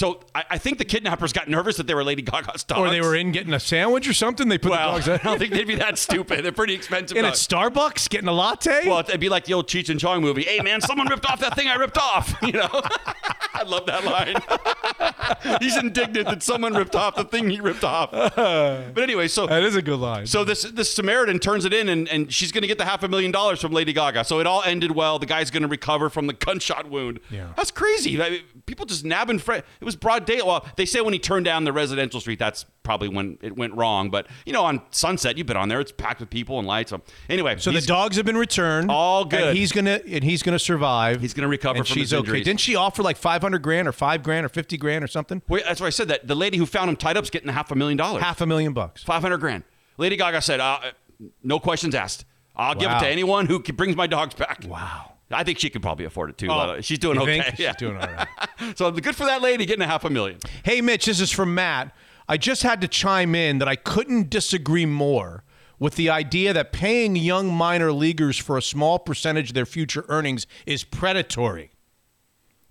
So 0.00 0.18
I, 0.34 0.44
I 0.52 0.56
think 0.56 0.78
the 0.78 0.86
kidnappers 0.86 1.30
got 1.30 1.46
nervous 1.46 1.76
that 1.76 1.86
they 1.86 1.92
were 1.92 2.02
Lady 2.02 2.22
Gaga's 2.22 2.64
dogs. 2.64 2.80
Or 2.80 2.88
they 2.88 3.02
were 3.02 3.14
in 3.14 3.32
getting 3.32 3.52
a 3.52 3.60
sandwich 3.60 4.08
or 4.08 4.14
something. 4.14 4.48
They 4.48 4.56
put 4.56 4.70
Well, 4.70 4.94
the 4.98 5.04
dogs 5.04 5.08
I 5.26 5.28
don't 5.28 5.38
think 5.38 5.52
they'd 5.52 5.66
be 5.66 5.74
that 5.74 5.98
stupid. 5.98 6.42
They're 6.42 6.52
pretty 6.52 6.72
expensive. 6.72 7.18
in 7.18 7.26
at. 7.26 7.34
Starbucks 7.34 8.08
getting 8.08 8.26
a 8.26 8.32
latte. 8.32 8.88
Well, 8.88 9.00
it'd 9.00 9.20
be 9.20 9.28
like 9.28 9.44
the 9.44 9.52
old 9.52 9.68
Cheech 9.68 9.90
and 9.90 10.00
Chong 10.00 10.22
movie. 10.22 10.44
Hey, 10.44 10.60
man, 10.60 10.80
someone 10.80 11.06
ripped 11.06 11.26
off 11.26 11.40
that 11.40 11.54
thing 11.54 11.68
I 11.68 11.74
ripped 11.74 11.98
off. 11.98 12.34
You 12.50 12.52
know, 12.52 12.68
I 13.54 13.62
love 13.64 13.84
that 13.86 14.04
line. 14.04 15.58
He's 15.60 15.76
indignant 15.76 16.26
that 16.26 16.42
someone 16.42 16.72
ripped 16.72 16.96
off 16.96 17.14
the 17.14 17.24
thing 17.24 17.50
he 17.50 17.60
ripped 17.60 17.84
off. 17.84 18.10
But 18.10 18.98
anyway, 18.98 19.28
so 19.28 19.46
that 19.46 19.62
is 19.62 19.76
a 19.76 19.82
good 19.82 20.00
line. 20.00 20.26
so 20.26 20.42
this 20.44 20.62
this 20.62 20.92
Samaritan 20.92 21.38
turns 21.38 21.66
it 21.66 21.74
in, 21.74 21.90
and, 21.90 22.08
and 22.08 22.32
she's 22.32 22.50
going 22.50 22.62
to 22.62 22.66
get 22.68 22.78
the 22.78 22.86
half 22.86 23.02
a 23.02 23.08
million 23.08 23.30
dollars 23.30 23.60
from 23.60 23.72
Lady 23.72 23.92
Gaga. 23.92 24.24
So 24.24 24.40
it 24.40 24.46
all 24.46 24.62
ended 24.64 24.92
well. 24.92 25.18
The 25.18 25.26
guy's 25.26 25.50
going 25.50 25.62
to 25.62 25.68
recover 25.68 26.08
from 26.08 26.26
the 26.26 26.32
gunshot 26.32 26.88
wound. 26.88 27.20
Yeah. 27.30 27.52
that's 27.56 27.70
crazy. 27.70 28.20
I 28.20 28.30
mean, 28.30 28.42
people 28.70 28.86
just 28.86 29.04
nabbing. 29.04 29.40
Fre- 29.40 29.54
it 29.54 29.84
was 29.84 29.96
broad 29.96 30.24
day. 30.24 30.40
Well, 30.42 30.64
they 30.76 30.86
say 30.86 31.00
when 31.00 31.12
he 31.12 31.18
turned 31.18 31.44
down 31.44 31.64
the 31.64 31.72
residential 31.72 32.20
street, 32.20 32.38
that's 32.38 32.64
probably 32.84 33.08
when 33.08 33.36
it 33.42 33.56
went 33.56 33.74
wrong. 33.74 34.10
But 34.10 34.28
you 34.46 34.52
know, 34.52 34.64
on 34.64 34.80
Sunset, 34.90 35.36
you've 35.36 35.48
been 35.48 35.56
on 35.56 35.68
there. 35.68 35.80
It's 35.80 35.92
packed 35.92 36.20
with 36.20 36.30
people 36.30 36.58
and 36.58 36.68
lights. 36.68 36.90
So 36.90 37.02
anyway, 37.28 37.56
So 37.58 37.72
the 37.72 37.80
dogs 37.80 38.16
have 38.16 38.24
been 38.24 38.36
returned. 38.36 38.90
All 38.90 39.24
good. 39.24 39.40
And 39.48 39.58
he's 39.58 39.72
gonna 39.72 40.00
and 40.08 40.22
he's 40.22 40.42
gonna 40.42 40.58
survive. 40.58 41.20
He's 41.20 41.34
gonna 41.34 41.48
recover 41.48 41.78
and 41.78 41.86
from 41.86 41.94
she's 41.94 42.10
his 42.10 42.14
okay. 42.14 42.20
injuries. 42.20 42.44
Didn't 42.44 42.60
she 42.60 42.76
offer 42.76 43.02
like 43.02 43.16
five 43.16 43.42
hundred 43.42 43.62
grand 43.62 43.88
or 43.88 43.92
five 43.92 44.22
grand 44.22 44.46
or 44.46 44.48
fifty 44.48 44.76
grand 44.76 45.02
or 45.02 45.08
something? 45.08 45.42
Wait, 45.48 45.64
that's 45.64 45.80
why 45.80 45.88
I 45.88 45.90
said 45.90 46.08
that. 46.08 46.28
The 46.28 46.36
lady 46.36 46.56
who 46.56 46.66
found 46.66 46.88
him 46.88 46.96
tied 46.96 47.16
up 47.16 47.24
is 47.24 47.30
getting 47.30 47.48
a 47.48 47.52
half 47.52 47.70
a 47.72 47.74
million 47.74 47.96
dollars. 47.96 48.22
Half 48.22 48.40
a 48.40 48.46
million 48.46 48.72
bucks. 48.72 49.02
500 49.02 49.38
grand. 49.38 49.64
Lady 49.98 50.16
Gaga 50.16 50.40
said, 50.40 50.60
uh, 50.60 50.78
no 51.42 51.58
questions 51.58 51.94
asked. 51.94 52.24
I'll 52.56 52.74
give 52.74 52.90
it 52.90 53.00
to 53.00 53.08
anyone 53.08 53.46
who 53.46 53.60
brings 53.60 53.96
my 53.96 54.06
dogs 54.06 54.34
back. 54.34 54.64
Wow. 54.66 55.09
I 55.30 55.44
think 55.44 55.58
she 55.58 55.70
could 55.70 55.82
probably 55.82 56.04
afford 56.04 56.30
it 56.30 56.38
too. 56.38 56.46
Oh, 56.46 56.56
by 56.56 56.66
the 56.66 56.72
way. 56.74 56.80
She's 56.82 56.98
doing 56.98 57.18
okay. 57.18 57.42
think? 57.42 57.56
She's 57.56 57.76
doing 57.76 57.96
all 57.96 58.06
right. 58.06 58.28
so 58.76 58.90
good 58.90 59.14
for 59.14 59.24
that 59.24 59.42
lady 59.42 59.66
getting 59.66 59.82
a 59.82 59.86
half 59.86 60.04
a 60.04 60.10
million. 60.10 60.38
Hey, 60.64 60.80
Mitch, 60.80 61.06
this 61.06 61.20
is 61.20 61.30
from 61.30 61.54
Matt. 61.54 61.94
I 62.28 62.36
just 62.36 62.62
had 62.62 62.80
to 62.80 62.88
chime 62.88 63.34
in 63.34 63.58
that 63.58 63.68
I 63.68 63.76
couldn't 63.76 64.30
disagree 64.30 64.86
more 64.86 65.44
with 65.78 65.96
the 65.96 66.10
idea 66.10 66.52
that 66.52 66.72
paying 66.72 67.16
young 67.16 67.52
minor 67.52 67.92
leaguers 67.92 68.36
for 68.36 68.56
a 68.56 68.62
small 68.62 68.98
percentage 68.98 69.50
of 69.50 69.54
their 69.54 69.66
future 69.66 70.04
earnings 70.08 70.46
is 70.66 70.84
predatory. 70.84 71.72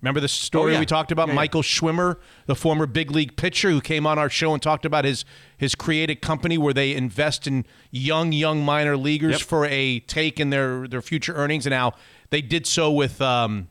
Remember 0.02 0.20
the 0.20 0.28
story 0.28 0.72
Oh, 0.72 0.74
yeah. 0.74 0.80
we 0.80 0.86
talked 0.86 1.12
about? 1.12 1.28
Yeah. 1.28 1.34
Michael 1.34 1.62
Schwimer, 1.62 2.16
the 2.46 2.54
former 2.54 2.86
big 2.86 3.10
league 3.10 3.36
pitcher 3.36 3.70
who 3.70 3.80
came 3.82 4.06
on 4.06 4.18
our 4.18 4.30
show 4.30 4.52
and 4.54 4.62
talked 4.62 4.84
about 4.86 5.04
his 5.04 5.24
his 5.58 5.74
created 5.74 6.22
company 6.22 6.56
where 6.56 6.72
they 6.72 6.94
invest 6.94 7.46
in 7.46 7.66
young, 7.90 8.32
young 8.32 8.64
minor 8.64 8.96
leaguers 8.96 9.32
Yep. 9.40 9.40
for 9.42 9.66
a 9.66 10.00
take 10.00 10.40
in 10.40 10.48
their, 10.50 10.88
their 10.88 11.02
future 11.02 11.34
earnings. 11.34 11.66
And 11.66 11.72
now 11.72 11.92
they 12.30 12.40
did 12.40 12.66
so 12.66 12.90
with 12.90 13.20
um, 13.20 13.68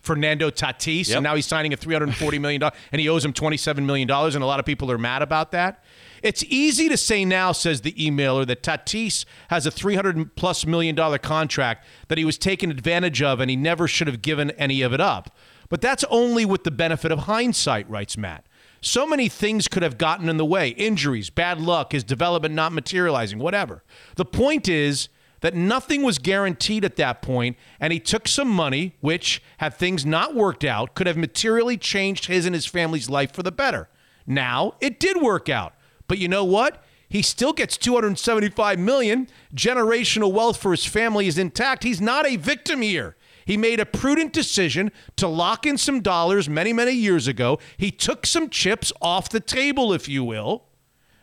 Fernando 0.00 0.50
Tatis, 0.50 1.08
Yep. 1.10 1.16
and 1.18 1.22
now 1.24 1.36
he's 1.36 1.46
signing 1.46 1.72
a 1.72 1.76
$340 1.76 2.40
million, 2.40 2.60
and 2.92 3.00
he 3.00 3.08
owes 3.08 3.24
him 3.24 3.32
$27 3.32 3.84
million, 3.84 4.10
and 4.10 4.36
a 4.42 4.46
lot 4.46 4.58
of 4.58 4.66
people 4.66 4.90
are 4.90 4.98
mad 4.98 5.22
about 5.22 5.52
that. 5.52 5.84
It's 6.22 6.42
easy 6.48 6.88
to 6.88 6.96
say 6.96 7.24
now, 7.24 7.52
says 7.52 7.82
the 7.82 7.92
emailer, 7.92 8.44
that 8.48 8.64
Tatis 8.64 9.24
has 9.50 9.64
a 9.66 9.70
300 9.70 10.34
plus 10.34 10.66
million 10.66 10.96
dollar 10.96 11.18
contract 11.18 11.86
that 12.08 12.18
he 12.18 12.24
was 12.24 12.36
taken 12.36 12.72
advantage 12.72 13.22
of, 13.22 13.38
and 13.38 13.48
he 13.48 13.54
never 13.56 13.86
should 13.86 14.08
have 14.08 14.22
given 14.22 14.50
any 14.52 14.82
of 14.82 14.92
it 14.92 15.00
up. 15.00 15.36
But 15.68 15.80
that's 15.80 16.04
only 16.10 16.44
with 16.44 16.64
the 16.64 16.70
benefit 16.70 17.12
of 17.12 17.20
hindsight, 17.20 17.88
writes 17.90 18.16
Matt. 18.16 18.46
So 18.80 19.06
many 19.06 19.28
things 19.28 19.68
could 19.68 19.82
have 19.82 19.98
gotten 19.98 20.28
in 20.28 20.36
the 20.36 20.44
way 20.44 20.68
injuries, 20.70 21.30
bad 21.30 21.60
luck, 21.60 21.92
his 21.92 22.04
development 22.04 22.54
not 22.54 22.72
materializing, 22.72 23.38
whatever. 23.38 23.82
The 24.16 24.24
point 24.24 24.68
is, 24.68 25.08
that 25.40 25.54
nothing 25.54 26.02
was 26.02 26.18
guaranteed 26.18 26.84
at 26.84 26.96
that 26.96 27.22
point, 27.22 27.56
and 27.80 27.92
he 27.92 28.00
took 28.00 28.26
some 28.26 28.48
money, 28.48 28.96
which, 29.00 29.42
had 29.58 29.74
things 29.74 30.04
not 30.04 30.34
worked 30.34 30.64
out, 30.64 30.94
could 30.94 31.06
have 31.06 31.16
materially 31.16 31.76
changed 31.76 32.26
his 32.26 32.46
and 32.46 32.54
his 32.54 32.66
family's 32.66 33.08
life 33.08 33.32
for 33.32 33.42
the 33.42 33.52
better. 33.52 33.88
Now, 34.26 34.74
it 34.80 34.98
did 34.98 35.20
work 35.20 35.48
out. 35.48 35.74
But 36.06 36.18
you 36.18 36.28
know 36.28 36.44
what? 36.44 36.82
He 37.08 37.22
still 37.22 37.52
gets 37.52 37.76
275 37.76 38.78
million. 38.78 39.28
Generational 39.54 40.32
wealth 40.32 40.58
for 40.58 40.72
his 40.72 40.84
family 40.84 41.26
is 41.26 41.38
intact. 41.38 41.84
He's 41.84 42.00
not 42.00 42.26
a 42.26 42.36
victim 42.36 42.82
here. 42.82 43.16
He 43.48 43.56
made 43.56 43.80
a 43.80 43.86
prudent 43.86 44.34
decision 44.34 44.92
to 45.16 45.26
lock 45.26 45.64
in 45.64 45.78
some 45.78 46.00
dollars 46.02 46.50
many, 46.50 46.74
many 46.74 46.92
years 46.92 47.26
ago. 47.26 47.58
He 47.78 47.90
took 47.90 48.26
some 48.26 48.50
chips 48.50 48.92
off 49.00 49.30
the 49.30 49.40
table, 49.40 49.94
if 49.94 50.06
you 50.06 50.22
will. 50.22 50.66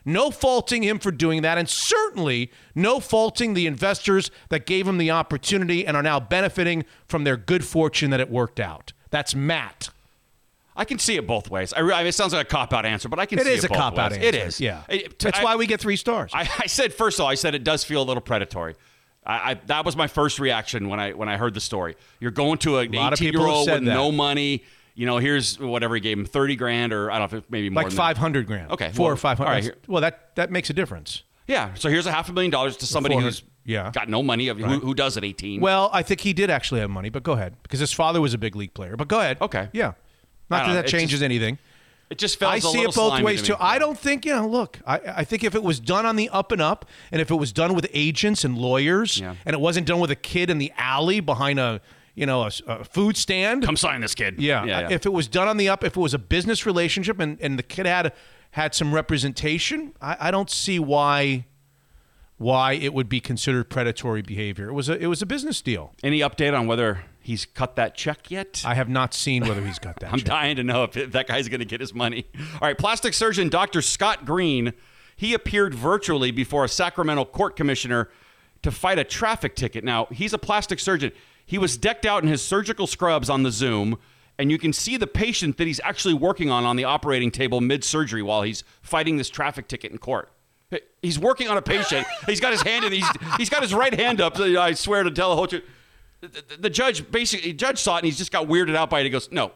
No 0.04 0.32
faulting 0.32 0.82
him 0.82 0.98
for 0.98 1.12
doing 1.12 1.42
that, 1.42 1.56
and 1.56 1.68
certainly 1.68 2.50
no 2.74 2.98
faulting 2.98 3.54
the 3.54 3.68
investors 3.68 4.32
that 4.48 4.66
gave 4.66 4.88
him 4.88 4.98
the 4.98 5.12
opportunity 5.12 5.86
and 5.86 5.96
are 5.96 6.02
now 6.02 6.18
benefiting 6.18 6.84
from 7.06 7.22
their 7.22 7.36
good 7.36 7.64
fortune 7.64 8.10
that 8.10 8.18
it 8.18 8.28
worked 8.28 8.58
out. 8.58 8.92
That's 9.10 9.36
Matt. 9.36 9.90
I 10.74 10.84
can 10.84 10.98
see 10.98 11.14
it 11.14 11.28
both 11.28 11.48
ways. 11.48 11.72
I, 11.72 11.78
I 11.80 11.98
mean, 11.98 12.06
it 12.08 12.14
sounds 12.16 12.32
like 12.32 12.46
a 12.46 12.50
cop 12.50 12.72
out 12.72 12.84
answer, 12.84 13.08
but 13.08 13.20
I 13.20 13.26
can 13.26 13.38
It 13.38 13.46
see 13.46 13.52
is 13.52 13.64
it 13.64 13.70
a 13.70 13.74
cop-out 13.74 14.12
answer. 14.12 14.20
It 14.26 14.34
is. 14.34 14.60
Yeah. 14.60 14.82
It- 14.88 15.16
That's 15.20 15.38
I- 15.38 15.44
why 15.44 15.54
we 15.54 15.66
get 15.66 15.80
three 15.80 15.96
stars. 15.96 16.32
I, 16.34 16.48
I 16.58 16.66
said 16.66 16.92
first 16.92 17.18
of 17.20 17.24
all, 17.24 17.30
I 17.30 17.36
said 17.36 17.54
it 17.54 17.62
does 17.64 17.84
feel 17.84 18.02
a 18.02 18.04
little 18.04 18.20
predatory. 18.20 18.74
I, 19.26 19.50
I, 19.50 19.54
that 19.66 19.84
was 19.84 19.96
my 19.96 20.06
first 20.06 20.38
reaction 20.38 20.88
when 20.88 21.00
I 21.00 21.12
when 21.12 21.28
I 21.28 21.36
heard 21.36 21.54
the 21.54 21.60
story. 21.60 21.96
You're 22.20 22.30
going 22.30 22.58
to 22.58 22.78
an 22.78 22.92
lot 22.92 23.12
of 23.12 23.18
18 23.20 23.32
people 23.32 23.46
year 23.46 23.50
old 23.54 23.68
with 23.68 23.84
that. 23.84 23.92
no 23.94 24.12
money. 24.12 24.62
you 24.94 25.04
know, 25.04 25.18
here's 25.18 25.58
whatever 25.58 25.94
he 25.94 26.00
gave 26.00 26.18
him, 26.18 26.24
thirty 26.24 26.56
grand, 26.56 26.92
or 26.92 27.10
I 27.10 27.18
don't 27.18 27.32
know 27.32 27.38
if 27.38 27.44
maybe 27.50 27.68
more 27.70 27.82
like 27.82 27.90
than 27.90 27.96
five 27.96 28.16
hundred 28.16 28.46
grand. 28.46 28.70
Okay, 28.70 28.90
four 28.94 29.06
well, 29.06 29.12
or 29.12 29.16
five 29.16 29.38
hundred. 29.38 29.48
all 29.48 29.54
right, 29.54 29.64
here- 29.64 29.76
well, 29.88 30.00
that 30.00 30.34
that 30.36 30.50
makes 30.50 30.70
a 30.70 30.72
difference. 30.72 31.24
Yeah. 31.46 31.74
So 31.74 31.88
here's 31.88 32.06
a 32.06 32.12
half 32.12 32.28
a 32.28 32.32
million 32.32 32.50
dollars 32.50 32.76
to 32.78 32.86
somebody 32.86 33.14
400 33.14 33.28
who's 33.28 33.42
yeah. 33.64 33.90
got 33.92 34.08
no 34.08 34.22
money. 34.22 34.48
Of, 34.48 34.58
who, 34.58 34.64
Right. 34.64 34.82
who 34.82 34.94
does 34.94 35.16
at 35.16 35.22
18? 35.24 35.60
Well, 35.60 35.90
I 35.92 36.02
think 36.02 36.20
he 36.20 36.32
did 36.32 36.50
actually 36.50 36.80
have 36.80 36.90
money, 36.90 37.08
but 37.08 37.22
go 37.22 37.32
ahead 37.34 37.54
because 37.62 37.78
his 37.78 37.92
father 37.92 38.20
was 38.20 38.34
a 38.34 38.38
big 38.38 38.56
league 38.56 38.74
player. 38.74 38.96
But 38.96 39.06
go 39.06 39.20
ahead. 39.20 39.38
Okay. 39.40 39.68
Yeah. 39.72 39.92
Not 40.50 40.62
that 40.62 40.66
know. 40.68 40.74
that 40.74 40.86
changes 40.88 41.10
just- 41.10 41.22
anything. 41.22 41.58
It 42.10 42.18
just 42.18 42.38
feels 42.38 42.52
I 42.52 42.56
a 42.56 42.60
see 42.60 42.68
little 42.86 42.90
it 42.90 42.94
both 42.94 43.22
ways 43.22 43.40
to 43.42 43.48
too. 43.48 43.56
I 43.58 43.78
don't 43.78 43.98
think 43.98 44.24
you 44.24 44.32
know. 44.34 44.46
Look, 44.46 44.78
I, 44.86 45.00
I 45.18 45.24
think 45.24 45.42
if 45.44 45.54
it 45.54 45.62
was 45.62 45.80
done 45.80 46.06
on 46.06 46.16
the 46.16 46.28
up 46.30 46.52
and 46.52 46.62
up, 46.62 46.84
and 47.10 47.20
if 47.20 47.30
it 47.30 47.34
was 47.36 47.52
done 47.52 47.74
with 47.74 47.86
agents 47.92 48.44
and 48.44 48.56
lawyers, 48.56 49.18
Yeah. 49.20 49.34
and 49.44 49.54
it 49.54 49.60
wasn't 49.60 49.86
done 49.86 49.98
with 50.00 50.10
a 50.10 50.16
kid 50.16 50.50
in 50.50 50.58
the 50.58 50.72
alley 50.76 51.20
behind 51.20 51.58
a 51.58 51.80
you 52.14 52.24
know 52.26 52.42
a, 52.44 52.46
s- 52.46 52.62
a 52.66 52.84
food 52.84 53.16
stand, 53.16 53.62
Come 53.64 53.76
sign 53.76 54.00
this 54.00 54.14
kid. 54.14 54.40
yeah, 54.40 54.64
Yeah. 54.64 54.80
yeah. 54.80 54.88
If 54.94 55.04
it 55.04 55.12
was 55.12 55.26
done 55.28 55.48
on 55.48 55.56
the 55.56 55.68
up, 55.68 55.82
if 55.84 55.96
it 55.96 56.00
was 56.00 56.14
a 56.14 56.18
business 56.18 56.64
relationship, 56.64 57.18
and 57.20 57.38
and 57.40 57.58
the 57.58 57.62
kid 57.64 57.86
had 57.86 58.12
had 58.52 58.74
some 58.74 58.94
representation, 58.94 59.92
I, 60.00 60.16
I 60.20 60.30
don't 60.30 60.48
see 60.48 60.78
why 60.78 61.44
why 62.38 62.72
it 62.74 62.92
would 62.92 63.08
be 63.08 63.18
considered 63.20 63.70
predatory 63.70 64.22
behavior. 64.22 64.68
It 64.68 64.74
was 64.74 64.88
a 64.88 64.96
it 64.98 65.06
was 65.06 65.22
a 65.22 65.26
business 65.26 65.60
deal. 65.62 65.94
Any 66.02 66.20
update 66.20 66.56
on 66.58 66.66
whether 66.66 67.04
he's 67.26 67.44
cut 67.44 67.76
that 67.76 67.94
check 67.94 68.30
yet? 68.30 68.62
I 68.64 68.74
have 68.74 68.88
not 68.88 69.12
seen 69.12 69.46
whether 69.46 69.64
he's 69.64 69.78
got 69.78 69.98
that. 70.00 70.12
I'm 70.12 70.18
check. 70.18 70.26
dying 70.26 70.56
to 70.56 70.64
know 70.64 70.84
if 70.84 70.92
that 70.92 71.26
guy's 71.26 71.48
going 71.48 71.60
to 71.60 71.66
get 71.66 71.80
his 71.80 71.92
money. 71.92 72.26
All 72.54 72.60
right, 72.62 72.78
plastic 72.78 73.14
surgeon 73.14 73.48
Dr. 73.48 73.82
Scott 73.82 74.24
Green, 74.24 74.72
he 75.16 75.34
appeared 75.34 75.74
virtually 75.74 76.30
before 76.30 76.64
a 76.64 76.68
Sacramento 76.68 77.24
court 77.24 77.56
commissioner 77.56 78.08
to 78.62 78.70
fight 78.70 78.98
a 78.98 79.04
traffic 79.04 79.56
ticket. 79.56 79.84
Now, 79.84 80.06
he's 80.06 80.32
a 80.32 80.38
plastic 80.38 80.78
surgeon. 80.78 81.12
He 81.44 81.58
was 81.58 81.76
decked 81.76 82.06
out 82.06 82.22
in 82.22 82.28
his 82.28 82.42
surgical 82.42 82.86
scrubs 82.86 83.28
on 83.28 83.42
the 83.42 83.50
Zoom, 83.50 83.98
and 84.38 84.50
you 84.50 84.58
can 84.58 84.72
see 84.72 84.96
the 84.96 85.06
patient 85.06 85.56
that 85.56 85.66
he's 85.66 85.80
actually 85.84 86.14
working 86.14 86.50
on 86.50 86.64
on 86.64 86.76
the 86.76 86.84
operating 86.84 87.30
table 87.30 87.60
mid-surgery 87.60 88.22
while 88.22 88.42
he's 88.42 88.64
fighting 88.82 89.16
this 89.16 89.30
traffic 89.30 89.68
ticket 89.68 89.92
in 89.92 89.98
court. 89.98 90.30
He's 91.00 91.18
working 91.18 91.48
on 91.48 91.56
a 91.56 91.62
patient. 91.62 92.06
He's 92.26 92.40
got 92.40 92.50
his 92.52 92.62
hand 92.62 92.84
in. 92.84 92.92
He's 92.92 93.08
he's 93.36 93.48
got 93.48 93.62
his 93.62 93.72
right 93.72 93.94
hand 93.94 94.20
up. 94.20 94.36
I 94.38 94.72
swear 94.74 95.04
to 95.04 95.10
tell 95.12 95.30
the 95.30 95.36
whole 95.36 95.46
truth. 95.46 95.62
The, 96.28 96.56
the- 96.58 96.70
judge 96.70 97.10
basically, 97.10 97.52
judge 97.52 97.78
saw 97.80 97.96
it 97.96 97.98
and 98.00 98.06
he's 98.06 98.18
just 98.18 98.32
got 98.32 98.46
weirded 98.46 98.76
out 98.76 98.90
by 98.90 99.00
it. 99.00 99.04
He 99.04 99.10
goes, 99.10 99.30
"No, 99.30 99.52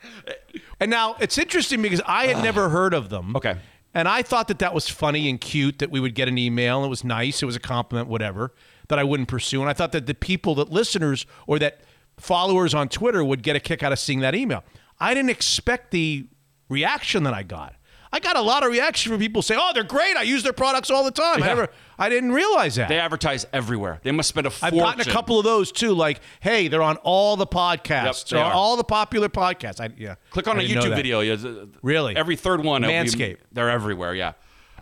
and 0.80 0.90
now 0.90 1.14
it's 1.20 1.38
interesting 1.38 1.80
because 1.80 2.00
I 2.06 2.26
had 2.26 2.42
never 2.42 2.70
heard 2.70 2.92
of 2.92 3.08
them. 3.08 3.36
Okay. 3.36 3.54
And 3.94 4.08
I 4.08 4.22
thought 4.22 4.48
that 4.48 4.58
that 4.58 4.74
was 4.74 4.88
funny 4.88 5.30
and 5.30 5.40
cute 5.40 5.78
that 5.78 5.90
we 5.90 6.00
would 6.00 6.14
get 6.14 6.28
an 6.28 6.36
email. 6.36 6.84
It 6.84 6.88
was 6.88 7.04
nice. 7.04 7.42
It 7.42 7.46
was 7.46 7.54
a 7.54 7.60
compliment, 7.60 8.08
whatever, 8.08 8.52
that 8.88 8.98
I 8.98 9.04
wouldn't 9.04 9.28
pursue. 9.28 9.60
And 9.60 9.70
I 9.70 9.72
thought 9.72 9.92
that 9.92 10.06
the 10.06 10.14
people, 10.14 10.56
that 10.56 10.70
listeners 10.70 11.26
or 11.46 11.60
that 11.60 11.80
followers 12.18 12.74
on 12.74 12.88
Twitter 12.88 13.24
would 13.24 13.42
get 13.42 13.54
a 13.54 13.60
kick 13.60 13.82
out 13.82 13.92
of 13.92 13.98
seeing 13.98 14.20
that 14.20 14.34
email. 14.34 14.64
I 14.98 15.14
didn't 15.14 15.30
expect 15.30 15.92
the 15.92 16.26
reaction 16.68 17.22
that 17.22 17.34
I 17.34 17.44
got. 17.44 17.76
I 18.14 18.20
got 18.20 18.36
a 18.36 18.40
lot 18.40 18.62
of 18.62 18.70
reaction 18.70 19.10
from 19.10 19.18
people 19.18 19.42
saying, 19.42 19.60
"Oh, 19.60 19.72
they're 19.74 19.82
great. 19.82 20.16
I 20.16 20.22
use 20.22 20.44
their 20.44 20.52
products 20.52 20.88
all 20.88 21.02
the 21.02 21.10
time." 21.10 21.42
I 21.42 21.46
never, 21.46 21.68
I 21.98 22.08
didn't 22.08 22.30
realize 22.30 22.76
that. 22.76 22.88
They 22.88 23.00
advertise 23.00 23.44
everywhere. 23.52 23.98
They 24.04 24.12
must 24.12 24.28
spend 24.28 24.46
a 24.46 24.50
fortune. 24.50 24.78
I've 24.78 24.84
gotten 24.84 25.10
a 25.10 25.12
couple 25.12 25.36
of 25.36 25.44
those 25.44 25.72
too. 25.72 25.94
Like, 25.94 26.20
hey, 26.38 26.68
they're 26.68 26.80
on 26.80 26.96
all 26.98 27.34
the 27.34 27.46
podcasts. 27.46 28.28
they 28.28 28.36
they're 28.36 28.44
on 28.44 28.52
all 28.52 28.76
the 28.76 28.84
popular 28.84 29.28
podcasts. 29.28 29.80
I, 29.80 29.92
yeah. 29.98 30.14
Click 30.30 30.46
on 30.46 30.60
I 30.60 30.62
a 30.62 30.68
YouTube 30.68 30.94
video. 30.94 31.22
Yeah, 31.22 31.64
Really? 31.82 32.14
Every 32.14 32.36
third 32.36 32.62
one. 32.62 32.82
be- 32.82 33.36
They're 33.50 33.70
everywhere. 33.70 34.14
Yeah. 34.14 34.34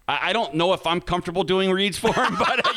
I, 0.09 0.33
don't 0.35 0.55
know 0.55 0.75
if 0.75 0.87
I'm 0.87 1.01
comfortable 1.01 1.43
doing 1.43 1.71
reads 1.71 1.97
for 1.97 2.13
them, 2.13 2.35
but 2.39 2.67
uh, 2.67 2.73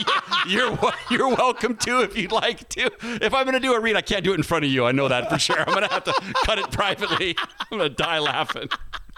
you're 0.48 0.77
you're 1.10 1.27
welcome 1.36 1.76
to 1.77 2.02
if 2.02 2.15
you'd 2.15 2.32
like 2.32 2.69
to. 2.69 2.90
If 3.02 3.34
I'm 3.34 3.44
going 3.44 3.56
to 3.56 3.60
do 3.60 3.73
a 3.73 3.80
read, 3.80 3.98
I 3.98 4.02
can't 4.02 4.23
do 4.23 4.32
it 4.32 4.36
in 4.36 4.44
front 4.44 4.64
of 4.64 4.72
you. 4.72 4.86
I 4.86 4.94
know 4.94 5.10
that 5.10 5.30
for 5.30 5.38
sure. 5.38 5.60
I'm 5.60 5.73
going 5.73 5.88
to 5.88 5.94
have 5.94 6.03
to 6.06 6.14
cut 6.45 6.60
it 6.60 6.72
privately. 6.72 7.36
I'm 7.60 7.77
going 7.77 7.90
to 7.90 7.95
die 7.95 8.19
laughing. 8.19 8.69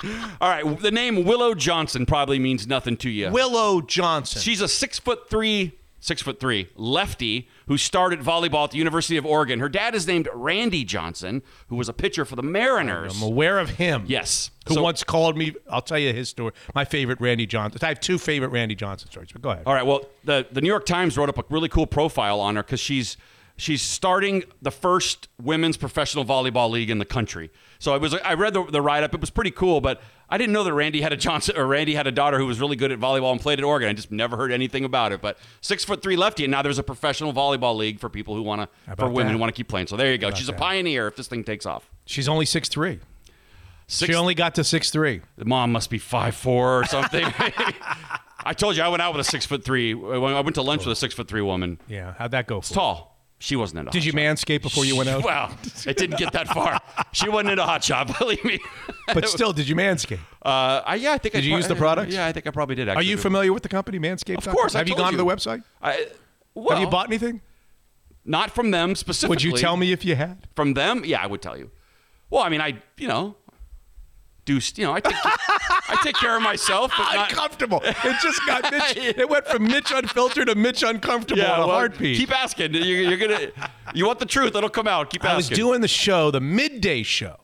All 0.04 0.50
right. 0.50 0.80
The 0.80 0.92
name 0.92 1.24
Willow 1.26 1.54
Johnson 1.54 2.06
probably 2.06 2.40
means 2.40 2.68
nothing 2.68 2.98
to 2.98 3.10
you. 3.10 3.30
Willow 3.32 3.82
Johnson. 3.82 4.42
She's 4.42 4.62
a 4.62 4.68
six 4.68 5.00
foot 5.00 5.30
three, 5.30 5.74
six 6.00 6.22
foot 6.22 6.40
three 6.40 6.70
lefty 6.76 7.50
who 7.68 7.78
started 7.78 8.20
volleyball 8.20 8.66
at 8.66 8.72
the 8.72 8.78
University 8.78 9.18
of 9.18 9.26
Oregon. 9.26 9.60
Her 9.60 9.70
dad 9.70 9.96
is 9.96 10.06
named 10.08 10.30
Randy 10.34 10.84
Johnson, 10.84 11.42
who 11.68 11.76
was 11.76 11.90
a 11.90 11.94
pitcher 11.94 12.26
for 12.26 12.36
the 12.36 12.44
Mariners. 12.44 13.16
I'm 13.16 13.24
aware 13.28 13.58
of 13.60 13.72
him. 13.72 14.04
Yes. 14.08 14.52
Who 14.68 14.76
So- 14.76 14.84
once 14.84 15.04
called 15.04 15.36
me? 15.38 15.56
I'll 15.70 15.82
tell 15.82 16.00
you 16.00 16.14
his 16.14 16.30
story. 16.30 16.52
My 16.76 16.86
favorite 16.86 17.20
Randy 17.20 17.46
Johnson. 17.46 17.80
I 17.84 17.88
have 17.88 18.00
two 18.00 18.18
favorite 18.18 18.50
Randy 18.50 18.76
Johnson 18.76 19.10
stories, 19.10 19.30
but 19.32 19.42
go 19.42 19.50
ahead. 19.50 19.64
All 19.66 19.74
right. 19.74 19.86
Well, 19.86 20.06
the 20.24 20.46
the 20.52 20.62
New 20.62 20.70
York 20.70 20.86
Times 20.86 21.18
wrote 21.18 21.30
up 21.30 21.38
a 21.38 21.44
really 21.50 21.70
cool 21.70 21.88
profile 21.88 22.40
on 22.40 22.56
her 22.56 22.64
because 22.64 22.80
she's 22.80 23.18
she's 23.58 23.82
starting 23.82 24.44
the 24.62 24.70
first 24.72 25.28
women's 25.42 25.78
professional 25.78 26.24
volleyball 26.24 26.70
league 26.70 26.92
in 26.92 27.00
the 27.00 27.06
country. 27.06 27.50
So 27.80 27.94
I 27.94 27.98
was 27.98 28.14
I 28.14 28.34
read 28.34 28.54
the, 28.54 28.64
the 28.66 28.82
write 28.82 29.04
up. 29.04 29.14
It 29.14 29.22
was 29.22 29.30
pretty 29.30 29.52
cool, 29.52 29.82
but 29.82 30.02
I 30.30 30.38
didn't 30.38 30.54
know 30.54 30.64
that 30.64 30.74
Randy 30.74 31.02
had 31.02 31.14
a 31.14 31.18
Johnson 31.18 31.56
or 31.58 31.66
Randy 31.68 31.96
had 31.96 32.08
a 32.08 32.12
daughter 32.12 32.38
who 32.38 32.46
was 32.46 32.60
really 32.60 32.76
good 32.76 32.92
at 32.92 33.00
volleyball 33.00 33.32
and 33.32 33.40
played 33.40 33.60
at 33.60 33.66
Oregon. 33.66 33.88
I 33.90 33.94
just 33.94 34.12
never 34.12 34.36
heard 34.36 34.52
anything 34.52 34.84
about 34.84 35.12
it. 35.12 35.22
But 35.22 35.38
six 35.62 35.84
foot 35.86 36.02
three 36.02 36.16
lefty, 36.16 36.44
and 36.44 36.52
now 36.52 36.62
there's 36.62 36.80
a 36.80 36.84
professional 36.84 37.34
volleyball 37.34 37.76
league 37.78 38.00
for 38.00 38.10
people 38.10 38.36
who 38.36 38.42
want 38.44 38.62
to 38.88 38.96
for 38.96 39.08
women 39.08 39.28
that? 39.28 39.34
who 39.34 39.38
want 39.40 39.54
to 39.54 39.58
keep 39.58 39.68
playing. 39.68 39.88
So 39.88 39.96
there 39.96 40.12
you 40.12 40.18
go. 40.18 40.32
She's 40.32 40.50
a 40.50 40.52
that? 40.52 40.60
pioneer 40.60 41.08
if 41.08 41.16
this 41.16 41.28
thing 41.28 41.44
takes 41.44 41.66
off. 41.66 41.90
She's 42.06 42.28
only 42.28 42.46
six 42.46 42.68
three. 42.70 43.00
Six, 43.90 44.10
She 44.12 44.16
only 44.16 44.34
got 44.34 44.56
to 44.56 44.64
six 44.66 44.92
three. 44.92 45.22
the 45.38 45.46
mom 45.46 45.72
must 45.72 45.90
be 45.90 45.98
five 45.98 46.36
four 46.36 46.82
or 46.82 46.86
something. 46.86 47.24
I 48.44 48.54
told 48.54 48.76
you 48.78 48.84
I 48.84 48.90
went 48.90 49.02
out 49.02 49.14
with 49.14 49.26
a 49.26 49.30
six 49.30 49.46
foot 49.46 49.64
three. 49.64 49.92
I 49.94 50.18
went 50.42 50.56
to 50.56 50.62
lunch 50.62 50.86
with 50.86 50.92
a 50.94 50.96
six 50.96 51.14
foot 51.14 51.28
three 51.28 51.42
woman. 51.42 51.80
Yeah. 51.88 52.14
How'd 52.18 52.32
that 52.32 52.48
go? 52.48 52.62
For 52.62 52.66
It's 52.66 52.72
tall. 52.72 53.17
She 53.40 53.56
wasn't 53.56 53.80
into 53.80 53.92
Did 53.92 54.00
hot 54.00 54.06
you 54.06 54.12
shot. 54.14 54.18
manscape 54.18 54.62
before 54.64 54.84
you 54.86 54.96
went 54.96 55.10
out? 55.10 55.24
Well, 55.24 55.56
it 55.86 55.96
didn't 55.98 56.18
get 56.18 56.34
that 56.34 56.48
far. 56.48 56.80
She 57.12 57.30
wasn't 57.30 57.52
into 57.52 57.64
hot 57.64 57.84
shop, 57.84 58.18
believe 58.20 58.44
me. 58.44 58.60
but 59.14 59.30
still, 59.30 59.54
did 59.54 59.68
you 59.70 59.76
manscape? 59.76 60.20
Uh, 60.44 60.82
I, 60.86 60.96
yeah, 60.96 61.14
I 61.14 61.18
think. 61.20 61.34
Did 61.36 61.44
I 61.44 61.46
you 61.46 61.52
pro- 61.52 61.58
use 61.58 61.68
the 61.68 61.76
products? 61.76 62.14
Yeah, 62.14 62.26
I 62.26 62.32
think 62.32 62.48
I 62.48 62.52
probably 62.52 62.76
did. 62.76 62.90
Actually, 62.90 63.06
Are 63.06 63.08
you 63.10 63.18
familiar 63.18 63.54
with 63.54 63.62
the 63.64 63.70
company 63.70 64.00
Manscaped? 64.00 64.48
Of 64.48 64.54
course, 64.54 64.74
I 64.74 64.80
Have 64.80 64.90
you 64.90 64.96
gone 64.96 65.12
to 65.12 65.18
the 65.18 65.26
website? 65.26 65.64
I, 65.82 66.08
well, 66.56 66.78
Have 66.78 66.80
you 66.84 66.90
bought 66.90 67.08
anything? 67.08 67.42
Not 68.26 68.52
from 68.52 68.72
them 68.72 68.96
specifically. 68.96 69.30
Would 69.30 69.44
you 69.44 69.54
tell 69.54 69.78
me 69.78 69.92
if 69.92 70.04
you 70.04 70.16
had? 70.16 70.48
From 70.56 70.74
them? 70.74 71.04
Yeah, 71.06 71.22
I 71.22 71.28
would 71.28 71.42
tell 71.42 71.58
you. 71.58 71.70
Well, 72.30 72.42
I 72.44 72.50
mean, 72.50 72.60
I, 72.60 72.82
you 72.98 73.08
know, 73.08 73.36
do 74.48 74.82
you 74.82 74.88
know? 74.88 74.94
I 74.94 75.00
take, 75.02 75.14
I 75.24 76.00
take 76.04 76.16
care 76.16 76.36
of 76.36 76.42
myself, 76.42 76.92
but 76.98 77.14
not. 77.14 77.30
Uncomfortable. 77.32 77.82
It 77.84 78.16
just 78.24 78.40
got 78.48 78.64
Mitch. 78.72 78.98
It 78.98 79.30
went 79.30 79.46
from 79.46 79.64
Mitch 79.66 79.92
unfiltered 79.94 80.48
to 80.48 80.56
Mitch 80.56 80.82
uncomfortable 80.84 81.42
Yeah, 81.42 81.56
in 81.58 81.62
a 81.64 81.68
well, 81.68 81.76
heartbeat. 81.76 82.18
Keep 82.18 82.32
asking. 82.38 82.74
You're, 82.74 82.84
you're 82.86 83.18
gonna. 83.18 83.52
You 83.94 84.06
want 84.08 84.20
the 84.20 84.26
truth? 84.26 84.56
It'll 84.56 84.70
come 84.70 84.88
out. 84.88 85.10
Keep 85.12 85.24
asking. 85.24 85.34
I 85.34 85.36
was 85.38 85.50
doing 85.50 85.82
the 85.82 85.88
show, 85.88 86.32
the 86.32 86.40
midday 86.42 87.04
show. 87.04 87.38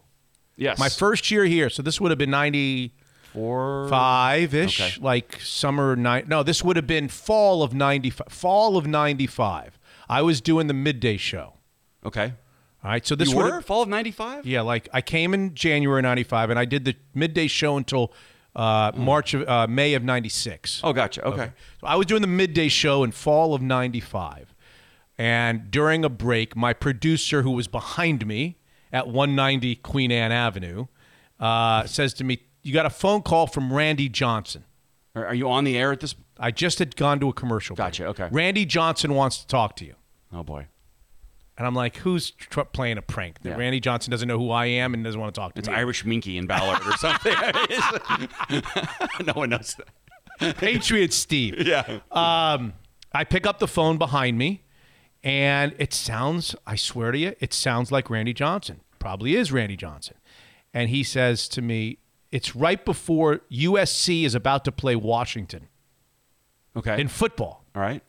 Yes. 0.55 0.79
My 0.79 0.89
first 0.89 1.29
year 1.31 1.45
here, 1.45 1.69
so 1.69 1.81
this 1.83 1.99
would 1.99 2.11
have 2.11 2.17
been 2.17 2.31
ninety 2.31 2.93
four, 3.33 3.87
five 3.89 4.53
ish, 4.53 4.79
Okay. 4.79 5.01
like 5.01 5.39
summer 5.41 5.95
nine. 5.95 6.25
No, 6.27 6.43
this 6.43 6.63
would 6.63 6.75
have 6.75 6.87
been 6.87 7.07
fall 7.09 7.63
of 7.63 7.73
ninety 7.73 8.09
five. 8.09 8.27
Fall 8.29 8.77
of 8.77 8.85
ninety 8.87 9.27
five. 9.27 9.77
I 10.07 10.21
was 10.21 10.41
doing 10.41 10.67
the 10.67 10.73
midday 10.73 11.17
show. 11.17 11.53
Okay. 12.05 12.33
All 12.83 12.91
right, 12.91 13.05
so 13.05 13.15
this 13.15 13.31
you 13.31 13.37
were 13.37 13.61
fall 13.61 13.81
of 13.81 13.87
'95. 13.89 14.45
Yeah, 14.45 14.61
like 14.61 14.89
I 14.91 15.01
came 15.01 15.33
in 15.33 15.55
January 15.55 16.01
'95, 16.01 16.49
and 16.49 16.59
I 16.59 16.65
did 16.65 16.83
the 16.83 16.95
midday 17.13 17.47
show 17.47 17.77
until 17.77 18.11
uh, 18.57 18.91
March 18.95 19.33
of 19.33 19.47
uh, 19.47 19.67
May 19.67 19.93
of 19.93 20.03
'96. 20.03 20.81
Oh, 20.83 20.91
gotcha. 20.91 21.23
Okay. 21.25 21.51
So 21.79 21.87
I 21.87 21.95
was 21.95 22.07
doing 22.07 22.21
the 22.21 22.27
midday 22.27 22.67
show 22.67 23.03
in 23.05 23.11
fall 23.11 23.53
of 23.53 23.61
'95, 23.61 24.53
and 25.17 25.71
during 25.71 26.03
a 26.03 26.09
break, 26.09 26.57
my 26.57 26.73
producer, 26.73 27.43
who 27.43 27.51
was 27.51 27.69
behind 27.69 28.27
me 28.27 28.57
at 28.91 29.07
190 29.07 29.77
Queen 29.77 30.11
Anne 30.11 30.33
Avenue, 30.33 30.87
uh, 31.39 31.85
says 31.85 32.13
to 32.15 32.25
me, 32.25 32.39
"You 32.63 32.73
got 32.73 32.85
a 32.85 32.89
phone 32.89 33.21
call 33.21 33.47
from 33.47 33.71
Randy 33.71 34.09
Johnson." 34.09 34.65
Are, 35.15 35.27
are 35.27 35.35
you 35.35 35.49
on 35.49 35.63
the 35.63 35.77
air 35.77 35.93
at 35.93 36.01
this? 36.01 36.15
I 36.37 36.51
just 36.51 36.79
had 36.79 36.97
gone 36.97 37.21
to 37.21 37.29
a 37.29 37.33
commercial. 37.33 37.77
break. 37.77 37.85
Gotcha. 37.85 38.07
Okay. 38.07 38.27
Randy 38.29 38.65
Johnson 38.65 39.13
wants 39.13 39.37
to 39.37 39.47
talk 39.47 39.77
to 39.77 39.85
you. 39.85 39.95
Oh 40.33 40.43
boy. 40.43 40.67
And 41.57 41.67
I'm 41.67 41.75
like, 41.75 41.97
who's 41.97 42.31
tr- 42.31 42.61
playing 42.61 42.97
a 42.97 43.01
prank? 43.03 43.39
That 43.43 43.49
Yeah. 43.49 43.55
Randy 43.57 43.79
Johnson 43.79 44.09
doesn't 44.11 44.27
know 44.27 44.39
who 44.39 44.49
I 44.49 44.65
am 44.65 44.93
and 44.95 45.03
doesn't 45.03 45.19
want 45.19 45.35
to 45.35 45.39
talk 45.39 45.53
to 45.53 45.57
me. 45.57 45.59
It's 45.59 45.69
me. 45.69 45.75
Irish 45.75 46.03
Minky 46.05 46.37
in 46.37 46.47
Ballard 46.47 46.81
or 46.85 46.93
something. 46.97 47.33
no 49.25 49.33
one 49.33 49.49
knows 49.49 49.75
that. 50.39 50.57
Patriot 50.57 51.13
Steve. 51.13 51.55
Yeah. 51.67 51.99
Um, 52.11 52.73
I 53.13 53.23
pick 53.23 53.45
up 53.45 53.59
the 53.59 53.67
phone 53.67 53.97
behind 53.99 54.37
me, 54.39 54.63
and 55.23 55.75
it 55.77 55.93
sounds, 55.93 56.55
I 56.65 56.75
swear 56.75 57.11
to 57.11 57.17
you, 57.17 57.35
it 57.39 57.53
sounds 57.53 57.91
like 57.91 58.09
Randy 58.09 58.33
Johnson. 58.33 58.81
Probably 58.97 59.35
is 59.35 59.51
Randy 59.51 59.75
Johnson. 59.77 60.15
And 60.73 60.89
he 60.89 61.03
says 61.03 61.47
to 61.49 61.61
me, 61.61 61.99
it's 62.31 62.55
right 62.55 62.83
before 62.83 63.41
USC 63.51 64.23
is 64.25 64.33
about 64.33 64.65
to 64.65 64.71
play 64.71 64.95
Washington 64.95 65.67
Okay. 66.75 66.99
in 66.99 67.07
football. 67.07 67.63
All 67.75 67.81
right. 67.83 68.01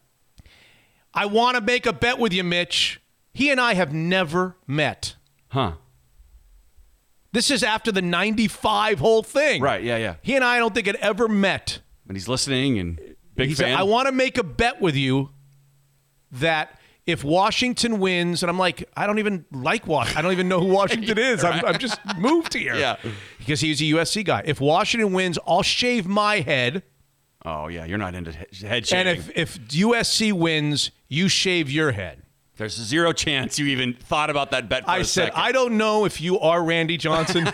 I 1.12 1.26
want 1.26 1.56
to 1.56 1.60
make 1.60 1.84
a 1.84 1.92
bet 1.92 2.18
with 2.18 2.32
you, 2.32 2.42
Mitch. 2.42 3.00
He 3.34 3.50
and 3.50 3.60
I 3.60 3.74
have 3.74 3.92
never 3.92 4.56
met. 4.66 5.16
Huh. 5.48 5.72
This 7.32 7.50
is 7.50 7.62
after 7.62 7.90
the 7.90 8.00
95 8.02 9.00
whole 9.00 9.22
thing. 9.22 9.60
Right. 9.60 9.82
Yeah. 9.82 9.96
Yeah. 9.96 10.14
He 10.22 10.36
and 10.36 10.44
I, 10.44 10.56
I 10.56 10.58
don't 10.60 10.72
think 10.72 10.86
had 10.86 10.96
ever 10.96 11.28
met. 11.28 11.80
And 12.08 12.16
he's 12.16 12.28
listening 12.28 12.78
and 12.78 13.00
big 13.34 13.48
He 13.48 13.54
said, 13.54 13.66
fan. 13.66 13.76
I 13.76 13.82
want 13.82 14.06
to 14.06 14.12
make 14.12 14.38
a 14.38 14.44
bet 14.44 14.80
with 14.80 14.94
you 14.94 15.30
that 16.30 16.78
if 17.06 17.24
Washington 17.24 17.98
wins, 17.98 18.42
and 18.42 18.48
I'm 18.50 18.58
like, 18.58 18.88
I 18.96 19.06
don't 19.06 19.18
even 19.18 19.44
like 19.52 19.86
Washington. 19.86 20.18
I 20.18 20.22
don't 20.22 20.32
even 20.32 20.48
know 20.48 20.60
who 20.60 20.68
Washington 20.72 21.18
is. 21.18 21.42
I'm, 21.44 21.64
I've 21.64 21.78
just 21.78 21.98
moved 22.16 22.54
here. 22.54 22.76
Yeah. 22.76 22.96
Because 23.38 23.60
he's 23.60 23.80
a 23.80 23.84
USC 23.84 24.24
guy. 24.24 24.42
If 24.44 24.60
Washington 24.60 25.12
wins, 25.12 25.38
I'll 25.46 25.62
shave 25.62 26.06
my 26.06 26.40
head. 26.40 26.82
oh 27.44 27.66
yeah, 27.66 27.84
you're 27.84 27.98
not 27.98 28.14
into 28.14 28.30
he- 28.32 28.66
head 28.66 28.86
shaving. 28.86 29.08
And 29.08 29.18
if, 29.18 29.30
if 29.36 29.60
USC 29.68 30.32
wins, 30.32 30.92
you 31.08 31.28
shave 31.28 31.70
your 31.70 31.90
head. 31.92 32.22
There's 32.56 32.74
zero 32.74 33.12
chance 33.12 33.58
you 33.58 33.66
even 33.66 33.94
thought 33.94 34.30
about 34.30 34.52
that 34.52 34.68
bet. 34.68 34.84
For 34.84 34.90
I 34.90 34.98
a 34.98 35.04
said, 35.04 35.26
second. 35.26 35.40
I 35.40 35.52
don't 35.52 35.76
know 35.76 36.04
if 36.04 36.20
you 36.20 36.38
are 36.38 36.62
Randy 36.62 36.96
Johnson. 36.96 37.50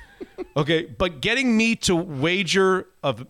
okay, 0.56 0.84
but 0.84 1.20
getting 1.20 1.56
me 1.56 1.76
to 1.76 1.94
wager 1.94 2.86
of 3.02 3.26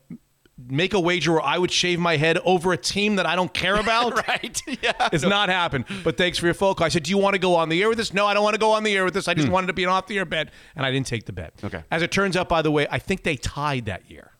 make 0.66 0.92
a 0.92 1.00
wager 1.00 1.32
where 1.32 1.42
I 1.42 1.56
would 1.56 1.70
shave 1.70 1.98
my 2.00 2.16
head 2.16 2.38
over 2.44 2.72
a 2.72 2.76
team 2.76 3.16
that 3.16 3.26
I 3.26 3.36
don't 3.36 3.52
care 3.52 3.76
about 3.80 4.26
right. 4.28 4.60
Yeah. 4.82 5.08
is 5.12 5.22
not 5.22 5.48
happened. 5.48 5.86
But 6.04 6.16
thanks 6.16 6.38
for 6.38 6.46
your 6.46 6.54
phone 6.54 6.74
call. 6.74 6.84
I 6.84 6.88
said, 6.88 7.04
Do 7.04 7.10
you 7.10 7.18
want 7.18 7.34
to 7.34 7.38
go 7.38 7.54
on 7.54 7.68
the 7.68 7.80
air 7.82 7.88
with 7.88 7.98
this? 7.98 8.12
No, 8.12 8.26
I 8.26 8.34
don't 8.34 8.42
want 8.42 8.54
to 8.54 8.60
go 8.60 8.72
on 8.72 8.82
the 8.84 8.96
air 8.96 9.04
with 9.04 9.14
this. 9.14 9.28
I 9.28 9.34
just 9.34 9.48
wanted 9.48 9.68
to 9.68 9.72
be 9.72 9.84
an 9.84 9.90
off 9.90 10.06
the 10.06 10.18
air 10.18 10.24
bet. 10.24 10.50
And 10.76 10.84
I 10.84 10.90
didn't 10.90 11.06
take 11.06 11.26
the 11.26 11.32
bet. 11.32 11.54
Hmm. 11.60 11.66
Okay. 11.66 11.84
As 11.90 12.02
it 12.02 12.10
turns 12.10 12.36
out, 12.36 12.48
by 12.48 12.62
the 12.62 12.70
way, 12.70 12.86
I 12.90 12.98
think 12.98 13.22
they 13.22 13.36
tied 13.36 13.86
that 13.86 14.10
year. 14.10 14.32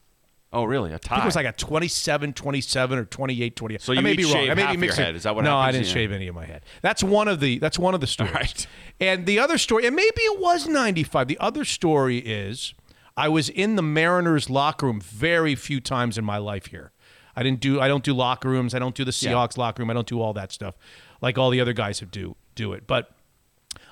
Oh 0.53 0.65
really? 0.65 0.93
A 0.93 0.99
tie. 0.99 1.15
I 1.15 1.19
think 1.19 1.25
it 1.25 1.29
was 1.29 1.37
like 1.37 1.47
a 1.47 1.53
27 1.53 2.33
27 2.33 2.99
or 2.99 3.05
28 3.05 3.55
28. 3.57 3.83
So 3.83 3.93
I 3.93 3.97
you 3.97 4.03
may 4.03 4.13
each 4.13 4.17
be 4.17 4.25
wrong. 4.25 4.33
shave 4.33 4.51
I 4.51 4.55
may 4.55 4.63
half 4.63 4.81
be 4.81 4.87
your 4.87 4.95
head. 4.95 5.15
Is 5.15 5.25
that 5.25 5.35
what 5.35 5.45
happened? 5.45 5.55
No, 5.55 5.59
I 5.59 5.73
didn't 5.73 5.87
Yeah. 5.89 5.93
shave 5.93 6.13
any 6.13 6.27
of 6.29 6.35
my 6.35 6.47
head. 6.47 6.63
That's 6.81 7.03
one 7.03 7.29
of 7.29 7.41
the 7.41 7.59
that's 7.59 7.79
one 7.79 7.95
of 7.95 8.01
the 8.01 8.07
stories. 8.17 8.33
right. 8.35 8.67
And 9.01 9.27
the 9.27 9.39
other 9.39 9.59
story, 9.59 9.87
and 9.87 9.95
maybe 9.95 10.23
it 10.23 10.41
was 10.41 10.67
95. 10.67 11.29
The 11.29 11.39
other 11.39 11.65
story 11.65 12.19
is 12.19 12.73
I 13.17 13.29
was 13.29 13.49
in 13.51 13.77
the 13.77 13.83
Mariners 13.83 14.49
locker 14.49 14.87
room 14.87 15.01
very 15.01 15.55
few 15.55 15.81
times 15.81 16.17
in 16.17 16.25
my 16.25 16.39
life 16.39 16.67
here. 16.67 16.93
I 17.37 17.43
didn't 17.43 17.61
do 17.61 17.81
I 17.81 17.87
don't 17.89 18.03
do 18.03 18.15
locker 18.15 18.49
rooms. 18.49 18.75
I 18.75 18.79
don't 18.79 18.95
do 18.95 19.05
the 19.05 19.17
Yeah. 19.21 19.33
Seahawks 19.33 19.59
locker 19.59 19.83
room. 19.83 19.91
I 19.91 19.95
don't 19.95 20.07
do 20.09 20.21
all 20.21 20.33
that 20.33 20.51
stuff 20.51 20.77
like 21.21 21.37
all 21.37 21.51
the 21.51 21.61
other 21.61 21.73
guys 21.75 22.01
have 22.01 22.11
do 22.11 22.37
do 22.55 22.73
it. 22.73 22.87
But 22.87 23.11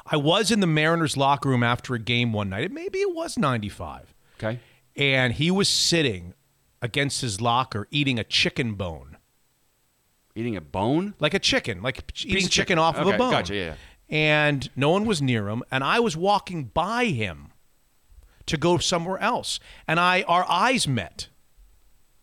I 0.07 0.17
was 0.17 0.51
in 0.51 0.61
the 0.61 0.67
Mariners 0.67 1.17
locker 1.19 1.49
room 1.51 1.63
after 1.63 1.95
a 1.95 1.99
game 1.99 2.33
one 2.33 2.49
night. 2.49 2.71
Maybe 2.73 3.01
it 3.01 3.15
was 3.15 3.37
95 3.37 4.15
Okay. 4.39 4.59
and 4.97 5.35
he 5.35 5.51
was 5.51 5.69
sitting 5.69 6.33
against 6.83 7.21
his 7.21 7.41
locker 7.41 7.89
eating 7.91 8.19
a 8.19 8.25
chicken 8.25 8.75
bone, 8.75 9.17
Eating 10.35 10.57
a 10.57 10.61
bone. 10.61 11.15
like 11.19 11.35
a 11.35 11.39
chicken, 11.39 11.83
like 11.83 11.99
eating 12.25 12.35
chicken, 12.37 12.49
chicken. 12.51 12.79
off 12.79 12.97
of 12.97 13.07
a 13.07 13.17
bone. 13.17 13.31
gotcha, 13.31 13.55
yeah, 13.55 13.65
yeah. 13.65 13.75
And 14.09 14.71
no 14.77 14.91
one 14.91 15.05
was 15.07 15.21
near 15.23 15.49
him, 15.49 15.63
and 15.71 15.83
I 15.83 15.99
was 16.01 16.17
walking 16.17 16.65
by 16.65 17.07
him 17.07 17.53
to 18.47 18.57
go 18.57 18.79
somewhere 18.79 19.19
else, 19.19 19.59
and 19.89 19.99
I 19.99 20.23
our 20.23 20.45
eyes 20.49 20.87
met. 20.87 21.29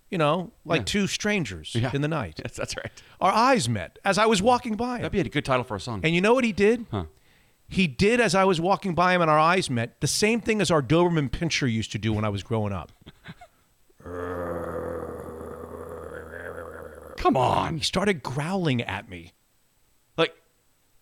You 0.09 0.19
know, 0.19 0.51
like 0.63 0.81
Yeah. 0.81 0.85
two 0.85 1.07
strangers 1.07 1.73
Yeah. 1.73 1.89
in 1.91 2.03
the 2.03 2.07
night. 2.07 2.39
Yes, 2.45 2.55
that's 2.55 2.77
right. 2.77 2.91
Our 3.19 3.31
eyes 3.31 3.67
met 3.67 3.97
as 4.05 4.19
I 4.19 4.27
was 4.27 4.43
walking 4.43 4.75
by 4.75 4.97
him. 4.97 5.01
That'd 5.01 5.11
be 5.11 5.19
a 5.21 5.23
good 5.23 5.43
title 5.43 5.63
for 5.63 5.75
a 5.75 5.80
song. 5.80 6.01
And 6.03 6.13
you 6.13 6.21
know 6.21 6.35
what 6.35 6.43
he 6.43 6.51
did? 6.51 6.85
Huh. 6.91 7.05
He 7.67 7.88
did 7.88 8.21
as 8.21 8.35
I 8.35 8.43
was 8.43 8.61
walking 8.61 8.93
by 8.93 9.15
him 9.15 9.21
and 9.23 9.31
our 9.31 9.39
eyes 9.39 9.71
met 9.71 9.99
the 10.01 10.07
same 10.07 10.39
thing 10.39 10.61
as 10.61 10.69
our 10.69 10.84
Doberman 10.84 11.30
Pinscher 11.31 11.71
used 11.71 11.91
to 11.93 11.97
do 11.97 12.13
when 12.13 12.23
I 12.23 12.30
was 12.30 12.43
growing 12.43 12.71
up. 12.71 12.91
Come 17.17 17.38
on. 17.38 17.77
He 17.77 17.84
started 17.84 18.21
growling 18.23 18.81
at 18.81 19.09
me. 19.09 19.34
Like 20.17 20.35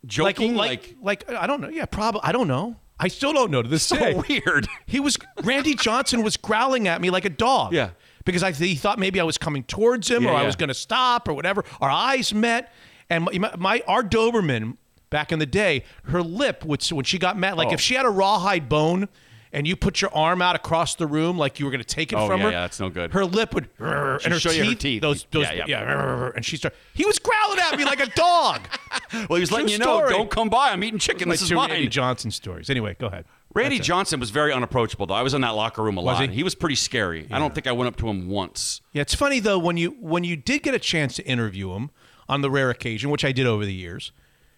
joking. 0.05 0.55
like, 0.55 0.95
like, 1.01 1.25
like 1.27 1.41
I 1.41 1.47
don't 1.47 1.61
know. 1.61 1.69
Yeah, 1.69 1.85
probably. 1.85 2.21
I 2.23 2.31
don't 2.31 2.47
know. 2.47 2.75
I 2.99 3.07
still 3.07 3.33
don't 3.33 3.49
know 3.49 3.63
to 3.63 3.67
this 3.69 3.83
so 3.83 3.95
day. 3.97 4.13
weird. 4.45 4.67
He 4.85 4.99
was 4.99 5.17
Randy 5.43 5.73
Johnson 5.73 6.21
was 6.21 6.37
growling 6.37 6.87
at 6.87 7.01
me 7.01 7.09
like 7.09 7.25
a 7.25 7.29
dog. 7.29 7.73
Yeah. 7.73 7.91
Because 8.23 8.43
I 8.43 8.51
he 8.51 8.75
thought 8.75 8.99
maybe 8.99 9.19
I 9.19 9.23
was 9.23 9.39
coming 9.39 9.63
towards 9.63 10.09
him 10.09 10.23
Yeah, 10.23 10.31
or 10.31 10.35
I 10.35 10.45
was 10.45 10.55
going 10.55 10.67
to 10.67 10.75
stop 10.75 11.27
or 11.27 11.33
whatever. 11.33 11.65
Our 11.79 11.89
eyes 11.89 12.31
met, 12.35 12.71
and 13.09 13.23
my, 13.25 13.51
my 13.57 13.83
our 13.87 14.03
Doberman 14.03 14.77
back 15.09 15.31
in 15.31 15.39
the 15.39 15.47
day, 15.47 15.83
her 16.03 16.21
lip 16.21 16.63
would 16.63 16.85
when 16.91 17.03
she 17.03 17.17
got 17.17 17.35
mad, 17.35 17.57
like 17.57 17.69
Oh. 17.69 17.73
if 17.73 17.81
she 17.81 17.95
had 17.95 18.05
a 18.05 18.09
rawhide 18.09 18.69
bone. 18.69 19.09
And 19.53 19.67
you 19.67 19.75
put 19.75 19.99
your 20.01 20.15
arm 20.15 20.41
out 20.41 20.55
across 20.55 20.95
the 20.95 21.05
room 21.05 21.37
like 21.37 21.59
you 21.59 21.65
were 21.65 21.71
going 21.71 21.83
to 21.83 21.87
take 21.87 22.13
it 22.13 22.15
Oh, 22.15 22.25
from 22.27 22.39
yeah, 22.39 22.45
her. 22.45 22.51
yeah, 22.51 22.61
that's 22.61 22.79
no 22.79 22.89
good. 22.89 23.11
Her 23.11 23.25
lip 23.25 23.53
would, 23.53 23.67
and 23.79 23.87
her 24.33 24.39
show 24.39 24.49
teeth, 24.49 24.57
you 24.63 24.69
her 24.69 24.75
teeth. 24.75 25.01
Those, 25.01 25.25
those, 25.31 25.43
Yeah, 25.43 25.53
yeah, 25.53 25.65
yeah. 25.67 26.29
and 26.35 26.45
she 26.45 26.55
started. 26.55 26.77
He 26.93 27.05
was 27.05 27.19
growling 27.19 27.59
at 27.59 27.77
me 27.77 27.83
like 27.83 27.99
a 27.99 28.05
dog. 28.11 28.61
well, 29.13 29.35
he 29.35 29.41
was 29.41 29.51
letting 29.51 29.67
you 29.67 29.77
know, 29.77 29.97
story. 29.97 30.13
don't 30.13 30.29
come 30.29 30.49
by. 30.49 30.69
I'm 30.71 30.81
eating 30.85 30.99
chicken. 30.99 31.27
This 31.27 31.41
is 31.41 31.51
mine. 31.51 31.69
Randy 31.69 31.89
Johnson 31.89 32.31
stories. 32.31 32.69
Anyway, 32.69 32.95
go 32.97 33.07
ahead. 33.07 33.25
Randy 33.53 33.75
That's 33.77 33.85
it. 33.85 33.89
Johnson 33.89 34.19
was 34.21 34.29
very 34.29 34.53
unapproachable, 34.53 35.05
though. 35.07 35.13
I 35.15 35.21
was 35.21 35.33
in 35.33 35.41
that 35.41 35.49
locker 35.49 35.83
room 35.83 35.97
a 35.97 36.01
Was 36.01 36.19
lot. 36.21 36.29
he? 36.29 36.43
was 36.43 36.55
pretty 36.55 36.75
scary. 36.75 37.27
I 37.29 37.37
don't 37.37 37.53
think 37.53 37.67
I 37.67 37.73
went 37.73 37.89
up 37.89 37.97
to 37.97 38.07
him 38.07 38.29
once. 38.29 38.79
Yeah, 38.93 39.01
it's 39.01 39.13
funny 39.15 39.41
though 39.41 39.59
when 39.59 39.75
you 39.75 39.97
when 39.99 40.23
you 40.23 40.37
did 40.37 40.63
get 40.63 40.73
a 40.73 40.79
chance 40.79 41.17
to 41.17 41.25
interview 41.25 41.73
him 41.73 41.89
on 42.29 42.39
the 42.41 42.49
rare 42.49 42.69
occasion, 42.69 43.09
which 43.09 43.25
I 43.25 43.33
did 43.33 43.45
over 43.47 43.65
the 43.65 43.73
years. 43.73 44.13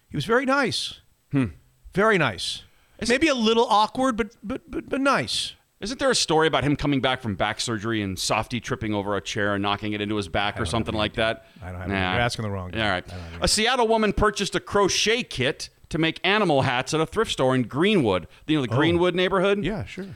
He 0.08 0.16
was 0.16 0.24
very 0.26 0.44
nice. 0.46 1.00
Hmm. 1.32 1.46
Very 1.92 2.18
nice. 2.18 2.62
Maybe 3.08 3.28
a 3.28 3.34
little 3.34 3.66
awkward, 3.68 4.16
but 4.16 4.34
but 4.42 4.62
but, 4.70 4.88
but 4.88 5.00
nice. 5.00 5.54
Isn't 5.80 5.98
there 5.98 6.10
a 6.10 6.14
story 6.14 6.46
about 6.46 6.64
him 6.64 6.76
coming 6.76 7.00
back 7.00 7.20
from 7.20 7.34
back 7.34 7.60
surgery 7.60 8.00
and 8.00 8.18
Softy 8.18 8.58
tripping 8.58 8.94
over 8.94 9.16
a 9.16 9.20
chair 9.20 9.52
and 9.54 9.62
knocking 9.62 9.92
it 9.92 10.00
into 10.00 10.16
his 10.16 10.28
back 10.28 10.58
or 10.58 10.64
something 10.64 10.94
like 10.94 11.14
that? 11.14 11.44
I 11.62 11.72
don't 11.72 11.80
have 11.80 11.90
any- 11.90 11.98
you're 12.00 12.20
asking 12.20 12.44
the 12.44 12.50
wrong 12.50 12.70
guy. 12.70 12.80
All 12.82 12.90
right. 12.90 13.04
A 13.42 13.48
Seattle 13.48 13.86
woman 13.88 14.14
purchased 14.14 14.54
a 14.54 14.60
crochet 14.60 15.24
kit 15.24 15.68
to 15.90 15.98
make 15.98 16.20
animal 16.24 16.62
hats 16.62 16.94
at 16.94 17.00
a 17.00 17.06
thrift 17.06 17.32
store 17.32 17.54
in 17.54 17.64
Greenwood. 17.64 18.28
You 18.46 18.56
know 18.60 18.66
the 18.66 18.72
Oh. 18.72 18.76
Greenwood 18.76 19.14
neighborhood? 19.14 19.62
Yeah, 19.62 19.84
sure. 19.84 20.06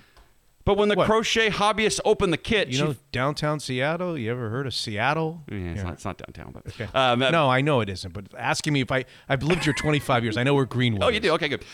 But 0.65 0.79
when 0.79 0.89
the 0.89 0.95
What? 0.95 1.07
crochet 1.07 1.51
hobbyist 1.51 2.01
opened 2.05 2.33
the 2.33 2.37
kit, 2.39 2.69
You 2.69 2.75
she 2.75 2.83
know 2.85 2.97
downtown 3.13 3.61
Seattle. 3.61 4.17
You 4.17 4.31
ever 4.31 4.49
heard 4.49 4.67
of 4.67 4.73
Seattle? 4.75 5.43
Yeah, 5.51 5.57
it's, 5.59 5.83
Not, 5.83 5.93
it's 5.95 6.05
not 6.05 6.19
downtown, 6.19 6.53
but 6.53 6.67
Okay. 6.69 6.89
um, 6.95 7.19
no, 7.19 7.51
I 7.51 7.61
know 7.61 7.81
it 7.81 7.91
isn't. 7.91 8.15
But 8.15 8.27
asking 8.39 8.73
me 8.73 8.81
if 8.81 8.91
I 8.93 9.05
I've 9.29 9.43
lived 9.43 9.65
here 9.65 9.73
25 9.75 10.23
years, 10.25 10.37
I 10.39 10.45
know 10.45 10.55
where 10.55 10.65
Greenwood. 10.67 11.03
Oh, 11.03 11.09
you 11.09 11.17
is. 11.17 11.23
do? 11.23 11.33
Okay, 11.35 11.49
good. 11.49 11.65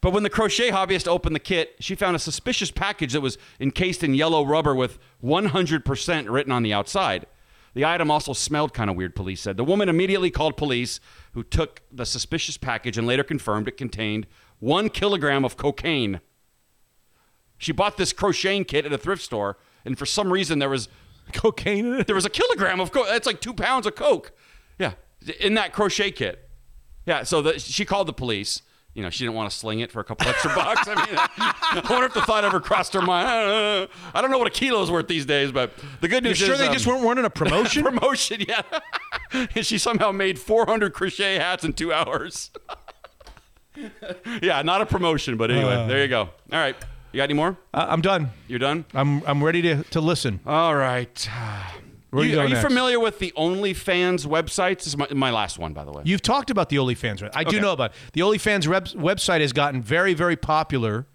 But 0.00 0.12
when 0.12 0.22
the 0.22 0.30
crochet 0.30 0.70
hobbyist 0.70 1.08
opened 1.08 1.34
the 1.34 1.40
kit, 1.40 1.74
she 1.80 1.94
found 1.94 2.14
a 2.14 2.20
suspicious 2.20 2.70
package 2.70 3.12
that 3.14 3.20
was 3.20 3.36
encased 3.58 4.04
in 4.04 4.14
yellow 4.14 4.44
rubber 4.44 4.74
with 4.74 4.98
100% 5.24 6.30
written 6.30 6.52
on 6.52 6.62
the 6.62 6.72
outside. 6.72 7.26
The 7.74 7.84
item 7.84 8.10
also 8.10 8.32
smelled 8.32 8.72
kind 8.74 8.90
of 8.90 8.96
weird, 8.96 9.14
police 9.14 9.40
said. 9.40 9.56
The 9.56 9.64
woman 9.64 9.88
immediately 9.88 10.30
called 10.30 10.56
police, 10.56 11.00
who 11.32 11.42
took 11.42 11.82
the 11.92 12.06
suspicious 12.06 12.56
package 12.56 12.96
and 12.96 13.06
later 13.06 13.24
confirmed 13.24 13.68
it 13.68 13.76
contained 13.76 14.26
one 14.60 14.88
kilogram 14.88 15.44
of 15.44 15.56
cocaine. 15.56 16.20
She 17.56 17.72
bought 17.72 17.96
this 17.96 18.12
crocheting 18.12 18.64
kit 18.64 18.86
at 18.86 18.92
a 18.92 18.98
thrift 18.98 19.22
store, 19.22 19.58
and 19.84 19.98
for 19.98 20.06
some 20.06 20.32
reason 20.32 20.58
there 20.58 20.68
was 20.68 20.88
cocaine 21.32 21.86
in 21.86 22.00
it. 22.00 22.06
There 22.06 22.16
was 22.16 22.24
a 22.24 22.30
kilogram 22.30 22.80
of 22.80 22.92
coke. 22.92 23.06
That's 23.06 23.26
like 23.26 23.40
two 23.40 23.54
pounds 23.54 23.86
of 23.86 23.94
coke. 23.94 24.32
Yeah, 24.78 24.92
in 25.40 25.54
that 25.54 25.72
crochet 25.72 26.12
kit. 26.12 26.48
Yeah, 27.06 27.22
so 27.22 27.42
the, 27.42 27.58
she 27.58 27.84
called 27.84 28.06
the 28.06 28.12
police. 28.12 28.62
You 28.94 29.02
know, 29.04 29.10
she 29.10 29.22
didn't 29.24 29.36
want 29.36 29.48
to 29.50 29.56
sling 29.56 29.78
it 29.80 29.92
for 29.92 30.00
a 30.00 30.04
couple 30.04 30.28
extra 30.28 30.52
bucks. 30.54 30.88
I 30.88 30.94
mean, 30.94 31.06
I 31.38 31.82
wonder 31.88 32.06
if 32.06 32.14
the 32.14 32.22
thought 32.22 32.44
ever 32.44 32.58
crossed 32.58 32.94
her 32.94 33.02
mind. 33.02 33.28
I 33.28 33.40
don't 33.40 33.48
know, 33.48 33.86
I 34.14 34.20
don't 34.20 34.30
know 34.30 34.38
what 34.38 34.46
a 34.48 34.50
kilo 34.50 34.82
is 34.82 34.90
worth 34.90 35.06
these 35.06 35.24
days, 35.24 35.52
but 35.52 35.72
the 36.00 36.08
good 36.08 36.24
You 36.24 36.30
news 36.30 36.38
sure 36.38 36.52
is 36.54 36.58
they 36.58 36.66
um, 36.66 36.72
just 36.72 36.86
weren't 36.86 37.04
running 37.04 37.24
a 37.24 37.30
promotion? 37.42 37.84
promotion, 37.84 38.40
yeah. 38.48 38.62
and 39.32 39.64
she 39.66 39.78
somehow 39.78 40.10
made 40.10 40.38
400 40.38 40.92
crochet 40.94 41.36
hats 41.36 41.62
in 41.64 41.74
two 41.74 41.92
hours. 41.92 42.50
yeah, 44.42 44.62
not 44.62 44.80
a 44.80 44.86
promotion, 44.86 45.36
but 45.36 45.50
anyway, 45.52 45.74
Uh. 45.74 45.86
there 45.86 46.02
you 46.02 46.08
go. 46.08 46.22
All 46.22 46.30
right. 46.58 46.74
You 47.12 47.18
got 47.18 47.24
any 47.24 47.34
more? 47.34 47.56
Uh, 47.72 47.86
I'm 47.88 48.00
done. 48.02 48.30
You're 48.48 48.58
done. 48.58 48.84
I'm 48.92 49.22
I'm 49.24 49.42
ready 49.42 49.62
to 49.62 49.82
to 49.84 50.00
listen. 50.00 50.40
All 50.44 50.74
right. 50.74 51.28
Where 52.10 52.24
You- 52.24 52.40
are 52.40 52.44
you 52.46 52.54
next? 52.54 52.66
familiar 52.66 52.98
with 52.98 53.18
the 53.18 53.32
OnlyFans 53.36 54.26
websites? 54.26 54.78
This 54.78 54.86
is 54.88 54.96
my, 54.96 55.06
my 55.12 55.30
last 55.30 55.58
one, 55.58 55.72
by 55.74 55.84
the 55.84 55.92
way. 55.92 56.02
You've 56.04 56.22
talked 56.22 56.50
about 56.50 56.68
the 56.70 56.76
OnlyFans. 56.76 57.20
right? 57.22 57.30
I 57.34 57.44
do 57.44 57.56
Okay. 57.56 57.60
know 57.60 57.72
about 57.72 57.90
it. 57.90 57.96
the 58.14 58.20
OnlyFans 58.22 58.66
web- 58.66 58.86
website 58.88 59.40
has 59.40 59.52
gotten 59.52 59.82
very 59.82 60.14
very 60.14 60.36
popular 60.36 61.06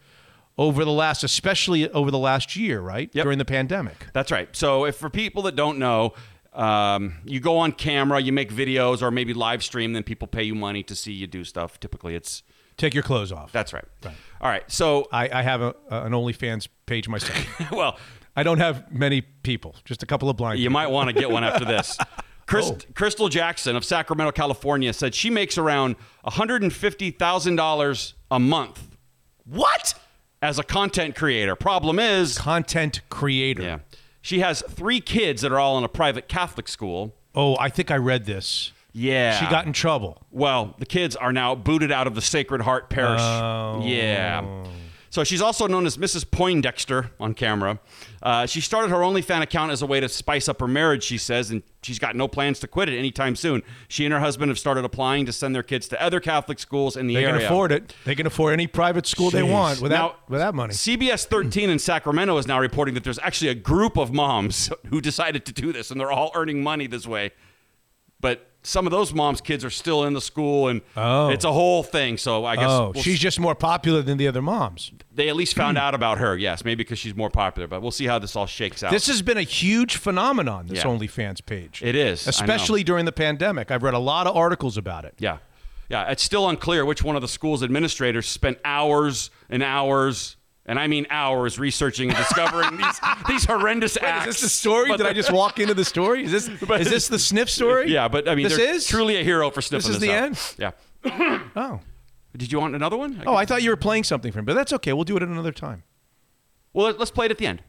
over 0.57 0.85
the 0.85 0.91
last, 0.91 1.23
especially 1.23 1.89
over 1.91 2.11
the 2.11 2.17
last 2.19 2.55
year, 2.55 2.79
right 2.79 3.11
during 3.11 3.39
the 3.39 3.45
pandemic. 3.45 4.05
That's 4.13 4.31
right. 4.31 4.47
So, 4.55 4.85
if 4.85 4.95
for 4.95 5.09
people 5.09 5.41
that 5.43 5.55
don't 5.55 5.79
know, 5.79 6.13
um, 6.53 7.15
you 7.25 7.39
go 7.39 7.57
on 7.57 7.71
camera, 7.71 8.19
you 8.21 8.31
make 8.31 8.53
videos, 8.53 9.01
or 9.01 9.09
maybe 9.09 9.33
live 9.33 9.63
stream, 9.63 9.93
then 9.93 10.03
people 10.03 10.27
pay 10.27 10.43
you 10.43 10.53
money 10.53 10.83
to 10.83 10.95
see 10.95 11.11
you 11.11 11.25
do 11.25 11.43
stuff. 11.43 11.79
Typically, 11.79 12.13
it's 12.13 12.43
Take 12.77 12.93
your 12.93 13.01
clothes 13.01 13.31
off. 13.31 13.51
that's 13.51 13.73
right. 13.73 13.85
All 14.05 14.49
right. 14.49 14.63
So, 14.71 15.07
I, 15.11 15.39
I 15.39 15.41
have 15.41 15.61
a, 15.61 15.73
an 15.89 16.11
OnlyFans 16.11 16.67
page 16.85 17.07
myself. 17.09 17.71
well, 17.71 17.97
I 18.35 18.43
don't 18.43 18.57
have 18.59 18.91
many 18.91 19.21
people, 19.21 19.75
just 19.85 20.01
a 20.03 20.05
couple 20.05 20.29
of 20.29 20.37
blind. 20.37 20.59
You 20.59 20.65
people. 20.65 20.73
might 20.73 20.87
want 20.87 21.09
to 21.09 21.13
get 21.13 21.29
one 21.29 21.43
after 21.43 21.65
this. 21.65 21.97
Chris, 22.45 22.71
Oh. 22.71 22.77
Crystal 22.93 23.29
Jackson 23.29 23.75
of 23.75 23.85
Sacramento, 23.85 24.31
California, 24.33 24.91
said 24.91 25.15
she 25.15 25.29
makes 25.29 25.57
around 25.57 25.95
$150,000 26.25 28.13
a 28.31 28.39
month. 28.39 28.97
What? 29.45 29.93
As 30.41 30.59
a 30.59 30.63
content 30.63 31.15
creator. 31.15 31.55
Problem 31.55 31.99
is, 31.99 32.37
content 32.37 33.01
creator. 33.09 33.61
Yeah. 33.63 33.79
She 34.21 34.39
has 34.39 34.61
three 34.69 34.99
kids 34.99 35.41
that 35.41 35.51
are 35.51 35.59
all 35.59 35.77
in 35.77 35.83
a 35.83 35.89
private 35.89 36.27
Catholic 36.27 36.67
school. 36.67 37.15
Oh, 37.35 37.55
I 37.59 37.69
think 37.69 37.91
I 37.91 37.95
read 37.97 38.25
this. 38.25 38.71
Yeah. 38.91 39.39
She 39.39 39.45
got 39.49 39.65
in 39.65 39.73
trouble. 39.73 40.21
Well, 40.31 40.75
the 40.79 40.85
kids 40.85 41.15
are 41.15 41.33
now 41.33 41.55
booted 41.55 41.91
out 41.91 42.07
of 42.07 42.15
the 42.15 42.21
Sacred 42.21 42.61
Heart 42.61 42.89
Parish. 42.89 43.21
Oh. 43.21 43.81
Yeah. 43.83 44.65
So 45.13 45.23
she's 45.23 45.43
also 45.43 45.67
known 45.67 45.85
as 45.85 45.95
Mrs. 45.95 46.25
Poindexter 46.25 47.11
on 47.19 47.35
camera. 47.35 47.79
Uh, 48.23 48.47
she 48.47 48.59
started 48.59 48.89
her 48.89 48.97
OnlyFans 48.97 49.43
account 49.43 49.71
as 49.71 49.83
a 49.83 49.85
way 49.85 49.99
to 49.99 50.09
spice 50.09 50.49
up 50.49 50.59
her 50.59 50.67
marriage, 50.67 51.03
she 51.03 51.19
says, 51.19 51.51
and 51.51 51.61
she's 51.83 51.99
got 51.99 52.15
no 52.15 52.27
plans 52.27 52.59
to 52.61 52.67
quit 52.67 52.89
it 52.89 52.97
anytime 52.97 53.35
soon. 53.35 53.61
She 53.87 54.05
and 54.05 54.13
her 54.13 54.19
husband 54.19 54.49
have 54.49 54.57
started 54.57 54.85
applying 54.85 55.27
to 55.27 55.31
send 55.31 55.53
their 55.53 55.61
kids 55.61 55.87
to 55.89 56.01
other 56.01 56.19
Catholic 56.19 56.57
schools 56.57 56.97
in 56.97 57.05
the 57.05 57.13
They 57.13 57.25
area. 57.25 57.33
They 57.33 57.39
can 57.41 57.45
afford 57.45 57.71
it. 57.71 57.95
They 58.05 58.15
can 58.15 58.25
afford 58.25 58.53
any 58.53 58.65
private 58.65 59.05
school 59.05 59.29
they 59.29 59.43
want 59.43 59.81
without 59.81 60.13
Now, 60.13 60.19
without 60.29 60.55
money. 60.55 60.73
CBS 60.73 61.27
13 61.27 61.69
in 61.69 61.77
Sacramento 61.77 62.35
is 62.39 62.47
now 62.47 62.59
reporting 62.59 62.95
that 62.95 63.03
there's 63.03 63.19
actually 63.19 63.49
a 63.49 63.55
group 63.55 63.97
of 63.97 64.11
moms 64.11 64.71
who 64.87 64.99
decided 64.99 65.45
to 65.45 65.53
do 65.53 65.71
this, 65.71 65.91
and 65.91 65.99
they're 65.99 66.11
all 66.11 66.31
earning 66.33 66.63
money 66.63 66.87
this 66.87 67.05
way. 67.05 67.33
But 68.19 68.49
some 68.63 68.87
of 68.87 68.91
those 68.91 69.13
moms' 69.13 69.41
kids 69.41 69.63
are 69.65 69.69
still 69.69 70.05
in 70.05 70.13
the 70.13 70.21
school, 70.21 70.69
and 70.69 70.81
Oh. 70.95 71.29
it's 71.29 71.45
a 71.45 71.51
whole 71.51 71.83
thing. 71.83 72.17
So 72.17 72.45
I 72.45 72.55
guess 72.55 72.69
oh, 72.69 72.91
we'll 72.93 73.03
she's 73.03 73.15
s- 73.15 73.19
just 73.19 73.39
more 73.39 73.55
popular 73.55 74.01
than 74.01 74.17
the 74.17 74.27
other 74.27 74.41
moms. 74.41 74.91
they 75.13 75.29
at 75.29 75.35
least 75.35 75.55
found 75.55 75.77
hmm. 75.77 75.83
out 75.83 75.93
about 75.93 76.17
her. 76.17 76.37
Yes, 76.37 76.63
maybe 76.63 76.83
because 76.83 76.97
she's 76.97 77.15
more 77.15 77.29
popular, 77.29 77.67
but 77.67 77.81
we'll 77.81 77.91
see 77.91 78.05
how 78.05 78.19
this 78.19 78.35
all 78.35 78.45
shakes 78.47 78.81
out. 78.81 78.91
This 78.91 79.07
has 79.07 79.21
been 79.21 79.37
a 79.37 79.43
huge 79.43 79.97
phenomenon. 79.97 80.67
This 80.67 80.79
Yeah. 80.79 80.85
OnlyFans 80.85 81.45
page. 81.45 81.81
It 81.83 81.95
is, 81.95 82.25
especially 82.27 82.83
during 82.83 83.05
the 83.05 83.11
pandemic. 83.11 83.69
I've 83.69 83.83
read 83.83 83.93
a 83.93 83.99
lot 83.99 84.27
of 84.27 84.35
articles 84.35 84.77
about 84.77 85.05
it. 85.05 85.13
Yeah. 85.19 85.37
Yeah. 85.89 86.09
It's 86.09 86.23
still 86.23 86.47
unclear 86.49 86.85
which 86.85 87.03
one 87.03 87.15
of 87.15 87.21
the 87.21 87.27
school's 87.27 87.61
administrators 87.63 88.27
spent 88.27 88.57
hours 88.65 89.29
and 89.49 89.61
hours, 89.61 90.37
and 90.65 90.79
I 90.79 90.87
mean 90.87 91.07
hours, 91.09 91.59
researching 91.59 92.09
and 92.09 92.17
discovering 92.17 92.77
these, 92.77 92.99
these 93.27 93.45
horrendous 93.45 93.95
Wait, 93.95 94.07
acts. 94.07 94.27
is 94.27 94.33
this 94.35 94.41
the 94.41 94.49
story? 94.49 94.89
But 94.89 94.97
Did 94.97 95.07
I 95.07 95.13
just 95.13 95.31
walk 95.31 95.59
into 95.59 95.73
the 95.73 95.85
story? 95.85 96.23
Is 96.23 96.31
this 96.31 96.47
is 96.79 96.89
this 96.89 97.07
the 97.07 97.19
sniff 97.19 97.49
story? 97.49 97.89
Yeah, 97.91 98.07
but 98.07 98.27
I 98.29 98.35
mean, 98.35 98.47
this 98.47 98.57
is 98.57 98.87
truly 98.87 99.17
a 99.17 99.23
hero 99.23 99.49
for 99.51 99.61
sniffing 99.61 99.87
This 99.91 99.95
is 99.95 100.01
this 100.01 100.09
the 100.09 100.15
out. 100.15 100.23
end. 100.23 100.73
Yeah. 101.05 101.41
Oh. 101.55 101.79
Did 102.35 102.51
you 102.51 102.59
want 102.59 102.73
another 102.75 102.97
one? 102.97 103.21
Oh, 103.27 103.35
I 103.35 103.45
thought 103.45 103.61
you 103.61 103.69
were 103.69 103.75
playing 103.77 104.05
something 104.05 104.31
for 104.31 104.39
him, 104.39 104.45
but 104.45 104.55
that's 104.55 104.73
okay. 104.73 104.91
We'll 104.93 105.03
do 105.03 105.15
it 105.17 105.21
at 105.21 105.29
another 105.29 105.51
time. 105.51 105.83
Well, 106.73 106.87
let- 106.87 106.97
let's 106.97 107.11
play 107.11 107.25
it 107.27 107.31
at 107.31 107.37
the 107.37 107.45
end. 107.45 107.61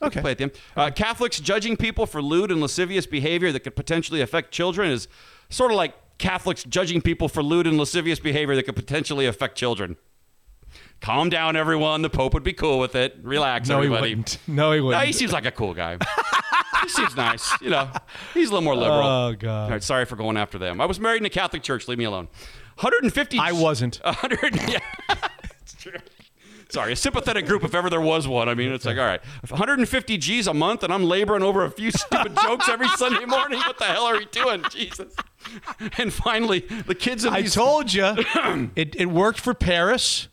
Okay. 0.00 0.20
play 0.22 0.30
it 0.30 0.32
at 0.32 0.38
the 0.38 0.44
end. 0.44 0.52
Uh, 0.76 0.90
Catholics 0.90 1.40
judging 1.40 1.76
people 1.76 2.06
for 2.06 2.22
lewd 2.22 2.50
and 2.50 2.60
lascivious 2.60 3.04
behavior 3.04 3.52
that 3.52 3.60
could 3.60 3.76
potentially 3.76 4.22
affect 4.22 4.50
children 4.52 4.90
is 4.90 5.08
sort 5.50 5.72
of 5.72 5.76
like 5.76 5.92
Catholics 6.18 6.64
judging 6.64 7.02
people 7.02 7.28
for 7.28 7.42
lewd 7.42 7.66
and 7.66 7.76
lascivious 7.76 8.18
behavior 8.18 8.54
that 8.56 8.62
could 8.62 8.76
potentially 8.76 9.26
affect 9.26 9.58
children. 9.58 9.96
Calm 11.00 11.28
down, 11.28 11.54
everyone. 11.56 12.02
The 12.02 12.10
Pope 12.10 12.34
would 12.34 12.42
be 12.42 12.52
cool 12.52 12.78
with 12.78 12.94
it. 12.94 13.16
Relax, 13.22 13.68
No, 13.68 13.80
he 13.80 13.88
wouldn't. 13.88 14.38
No, 14.46 14.72
he 14.72 14.80
wouldn't. 14.80 15.04
he 15.06 15.12
seems 15.12 15.32
like 15.32 15.46
a 15.46 15.50
cool 15.52 15.72
guy. 15.74 15.96
he 16.82 16.88
seems 16.88 17.16
nice. 17.16 17.50
You 17.60 17.70
know, 17.70 17.88
he's 18.34 18.48
a 18.48 18.52
little 18.52 18.64
more 18.64 18.74
liberal. 18.76 19.06
Oh, 19.06 19.34
God. 19.38 19.64
All 19.64 19.70
right, 19.70 19.82
sorry 19.82 20.04
for 20.06 20.16
going 20.16 20.36
after 20.36 20.58
them. 20.58 20.80
I 20.80 20.86
was 20.86 20.98
married 20.98 21.22
in 21.22 21.26
a 21.26 21.30
Catholic 21.30 21.62
church. 21.62 21.86
Leave 21.88 21.98
me 21.98 22.04
alone. 22.04 22.28
150. 22.80 23.38
I 23.38 23.52
wasn't. 23.52 23.96
100. 24.02 24.56
Yeah. 24.68 24.78
it's 25.60 25.74
true. 25.74 25.92
Sorry, 26.70 26.92
a 26.92 26.96
sympathetic 26.96 27.46
group 27.46 27.64
if 27.64 27.74
ever 27.74 27.88
there 27.88 28.00
was 28.00 28.28
one. 28.28 28.48
I 28.48 28.54
mean, 28.54 28.72
it's 28.72 28.84
like, 28.84 28.98
all 28.98 29.06
right, 29.06 29.20
150 29.48 30.18
G's 30.18 30.46
a 30.46 30.52
month, 30.52 30.82
and 30.82 30.92
I'm 30.92 31.04
laboring 31.04 31.42
over 31.42 31.64
a 31.64 31.70
few 31.70 31.90
stupid 31.90 32.36
jokes 32.42 32.68
every 32.68 32.88
Sunday 32.88 33.24
morning. 33.24 33.58
What 33.60 33.78
the 33.78 33.84
hell 33.84 34.04
are 34.04 34.18
we 34.18 34.26
doing? 34.26 34.62
Jesus. 34.70 35.14
And 35.96 36.12
finally, 36.12 36.60
the 36.86 36.94
kids 36.94 37.24
of 37.24 37.32
I 37.32 37.42
told 37.42 37.94
you, 37.94 38.04
it, 38.76 38.94
it 38.96 39.06
worked 39.06 39.40
for 39.40 39.54
Paris 39.54 40.28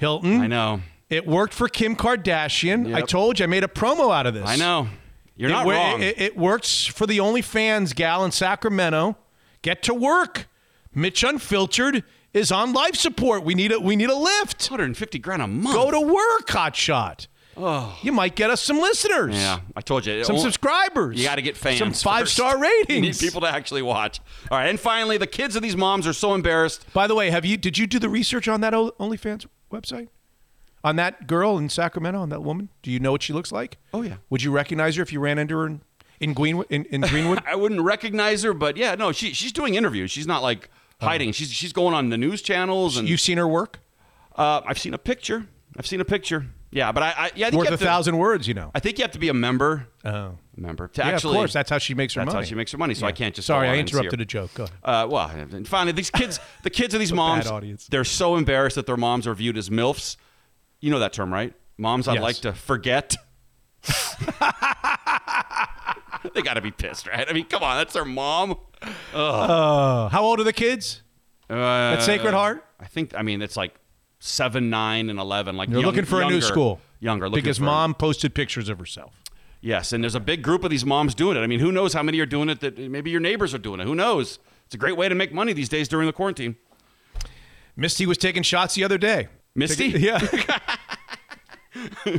Hilton. 0.00 0.40
I 0.40 0.46
know. 0.46 0.80
It 1.10 1.26
worked 1.26 1.52
for 1.52 1.68
Kim 1.68 1.94
Kardashian. 1.94 2.94
I 2.94 3.02
told 3.02 3.38
you, 3.38 3.44
I 3.44 3.46
made 3.46 3.64
a 3.64 3.68
promo 3.68 4.14
out 4.14 4.26
of 4.26 4.32
this. 4.32 4.48
I 4.48 4.56
know. 4.56 4.88
You're 5.36 5.50
it, 5.50 5.52
not 5.52 5.66
wrong. 5.66 6.02
It, 6.02 6.18
it 6.18 6.36
works 6.38 6.86
for 6.86 7.06
the 7.06 7.18
OnlyFans 7.18 7.94
gal 7.94 8.24
in 8.24 8.30
Sacramento. 8.30 9.16
Get 9.60 9.82
to 9.84 9.94
work. 9.94 10.48
Mitch 10.94 11.22
Unfiltered 11.22 12.02
is 12.32 12.50
on 12.50 12.72
life 12.72 12.94
support. 12.94 13.44
We 13.44 13.54
need 13.54 13.72
a 13.72 13.78
we 13.78 13.94
need 13.94 14.08
a 14.08 14.16
lift. 14.16 14.70
150 14.70 15.18
grand 15.18 15.42
a 15.42 15.46
month. 15.46 15.76
Go 15.76 15.90
to 15.90 16.00
work, 16.00 16.46
hotshot. 16.46 17.26
Oh. 17.56 17.98
You 18.02 18.12
might 18.12 18.36
get 18.36 18.48
us 18.48 18.62
some 18.62 18.78
listeners. 18.78 19.34
Yeah, 19.34 19.60
I 19.76 19.82
told 19.82 20.06
you. 20.06 20.24
Some 20.24 20.36
oh, 20.36 20.38
subscribers. 20.38 21.18
You 21.18 21.24
got 21.24 21.34
to 21.34 21.42
get 21.42 21.58
fans. 21.58 21.78
Some 21.78 21.92
five-star 21.92 22.58
first. 22.58 22.88
You 22.88 23.02
need 23.02 23.18
people 23.18 23.42
to 23.42 23.48
actually 23.48 23.82
watch. 23.82 24.20
All 24.50 24.56
right, 24.56 24.68
and 24.70 24.80
finally, 24.80 25.18
the 25.18 25.26
kids 25.26 25.56
of 25.56 25.62
these 25.62 25.76
moms 25.76 26.06
are 26.06 26.14
so 26.14 26.32
embarrassed. 26.34 26.90
By 26.94 27.06
the 27.06 27.14
way, 27.14 27.28
have 27.30 27.44
you 27.44 27.58
did 27.58 27.76
you 27.76 27.86
do 27.86 27.98
the 27.98 28.08
research 28.08 28.48
on 28.48 28.62
that 28.62 28.72
OnlyFans 28.72 29.46
website? 29.70 30.08
On 30.82 30.96
that 30.96 31.26
girl 31.26 31.58
in 31.58 31.68
Sacramento, 31.68 32.20
on 32.20 32.30
that 32.30 32.42
woman? 32.42 32.70
Do 32.82 32.90
you 32.90 32.98
know 33.00 33.12
what 33.12 33.22
she 33.22 33.32
looks 33.32 33.52
like? 33.52 33.76
Oh, 33.92 34.02
yeah. 34.02 34.16
Would 34.30 34.42
you 34.42 34.50
recognize 34.50 34.96
her 34.96 35.02
if 35.02 35.12
you 35.12 35.20
ran 35.20 35.38
into 35.38 35.56
her 35.58 35.66
in, 35.66 35.82
in 36.20 36.32
Greenwood 36.32 36.66
in, 36.70 36.84
in 36.86 37.02
Greenwood? 37.02 37.42
I 37.46 37.54
wouldn't 37.54 37.82
recognize 37.82 38.42
her, 38.44 38.54
but 38.54 38.76
yeah, 38.76 38.94
no, 38.94 39.12
she 39.12 39.32
she's 39.34 39.52
doing 39.52 39.74
interviews. 39.74 40.10
She's 40.10 40.26
not 40.26 40.42
like 40.42 40.70
hiding. 41.00 41.32
She's 41.32 41.50
she's 41.50 41.72
going 41.72 41.94
on 41.94 42.08
the 42.08 42.18
news 42.18 42.40
channels 42.40 42.96
and 42.96 43.08
You've 43.08 43.20
seen 43.20 43.36
her 43.38 43.48
work? 43.48 43.80
Uh, 44.36 44.62
I've 44.66 44.78
seen 44.78 44.94
a 44.94 44.98
picture. 44.98 45.46
I've 45.76 45.86
seen 45.86 46.00
a 46.00 46.04
picture. 46.04 46.46
Yeah, 46.72 46.92
but 46.92 47.02
I, 47.02 47.06
I 47.16 47.30
yeah, 47.34 47.48
I 47.48 47.50
think 47.50 47.60
Worth 47.62 47.68
a 47.72 47.76
to- 47.76 47.84
thousand 47.84 48.16
words, 48.18 48.46
you 48.46 48.54
know. 48.54 48.70
I 48.74 48.78
think 48.80 48.98
you 48.98 49.02
have 49.02 49.10
to 49.12 49.18
be 49.18 49.28
a 49.28 49.34
member. 49.34 49.88
Oh. 50.04 50.10
A 50.10 50.38
member 50.56 50.86
to 50.88 51.00
Yeah, 51.00 51.16
of 51.16 51.22
course. 51.22 51.52
That's 51.52 51.68
how 51.68 51.78
she 51.78 51.94
makes 51.94 52.14
her 52.14 52.20
that's 52.20 52.32
money. 52.32 52.44
how 52.44 52.48
she 52.48 52.54
makes 52.54 52.70
her 52.72 52.78
money. 52.78 52.94
So 52.94 53.06
I 53.06 53.12
can't 53.12 53.34
just. 53.34 53.46
Sorry, 53.46 53.68
I 53.68 53.76
interrupted 53.76 54.20
a 54.20 54.24
joke. 54.24 54.54
Go 54.54 54.64
ahead. 54.64 54.76
Uh, 54.84 55.06
well, 55.10 55.26
and 55.28 55.66
finally, 55.66 55.92
these 55.92 56.10
kids, 56.10 56.38
the 56.62 56.70
kids 56.70 56.94
of 56.94 57.00
these 57.00 57.10
It's 57.10 57.12
a 57.12 57.16
bad 57.16 57.44
moms, 57.62 57.86
they're 57.88 58.04
so 58.04 58.36
embarrassed 58.36 58.76
that 58.76 58.86
their 58.86 58.96
moms 58.96 59.26
are 59.26 59.34
viewed 59.34 59.56
as 59.58 59.68
milfs. 59.68 60.16
You 60.80 60.90
know 60.90 61.00
that 61.00 61.12
term, 61.12 61.32
right? 61.32 61.54
Moms 61.76 62.06
I'd 62.06 62.14
Yes. 62.14 62.22
like 62.22 62.36
to 62.36 62.52
forget. 62.52 63.16
they 66.34 66.42
got 66.42 66.54
to 66.54 66.60
be 66.60 66.70
pissed, 66.70 67.06
right? 67.06 67.26
I 67.28 67.32
mean, 67.32 67.46
come 67.46 67.62
on, 67.62 67.78
that's 67.78 67.94
their 67.94 68.04
mom. 68.04 68.52
Ugh. 68.82 68.90
Uh, 69.14 70.08
how 70.08 70.22
old 70.22 70.40
are 70.40 70.44
the 70.44 70.52
kids? 70.52 71.02
Uh, 71.48 71.54
At 71.94 72.02
Sacred 72.02 72.32
Heart? 72.34 72.64
I 72.78 72.86
think. 72.86 73.14
I 73.16 73.22
mean, 73.22 73.42
it's 73.42 73.56
like 73.56 73.74
seven, 74.20 74.70
nine, 74.70 75.10
and 75.10 75.18
eleven. 75.18 75.56
Like 75.56 75.68
you're 75.68 75.80
young- 75.80 75.86
looking 75.90 76.04
for 76.04 76.22
a 76.22 76.28
new 76.28 76.40
school. 76.40 76.80
Younger, 77.00 77.28
looking 77.28 77.42
because 77.42 77.58
for- 77.58 77.64
mom 77.64 77.94
posted 77.94 78.34
pictures 78.34 78.68
of 78.68 78.78
herself. 78.78 79.14
Yes, 79.62 79.92
and 79.92 80.02
there's 80.04 80.14
a 80.14 80.20
big 80.20 80.42
group 80.42 80.64
of 80.64 80.70
these 80.70 80.86
moms 80.86 81.14
doing 81.14 81.36
it. 81.36 81.40
I 81.40 81.46
mean, 81.46 81.60
who 81.60 81.70
knows 81.72 81.92
how 81.92 82.02
many 82.02 82.18
are 82.20 82.26
doing 82.26 82.48
it? 82.48 82.60
That 82.60 82.78
maybe 82.78 83.10
your 83.10 83.20
neighbors 83.20 83.52
are 83.54 83.58
doing 83.58 83.80
it. 83.80 83.84
Who 83.84 83.94
knows? 83.94 84.38
It's 84.66 84.74
a 84.74 84.78
great 84.78 84.96
way 84.96 85.08
to 85.08 85.14
make 85.14 85.32
money 85.34 85.52
these 85.52 85.68
days 85.68 85.88
during 85.88 86.06
the 86.06 86.12
quarantine. 86.12 86.56
Misty 87.76 88.06
was 88.06 88.16
taking 88.18 88.42
shots 88.42 88.74
the 88.74 88.84
other 88.84 88.96
day. 88.98 89.28
Misty? 89.54 89.92
Taking- 89.92 90.06
yeah. 90.06 90.18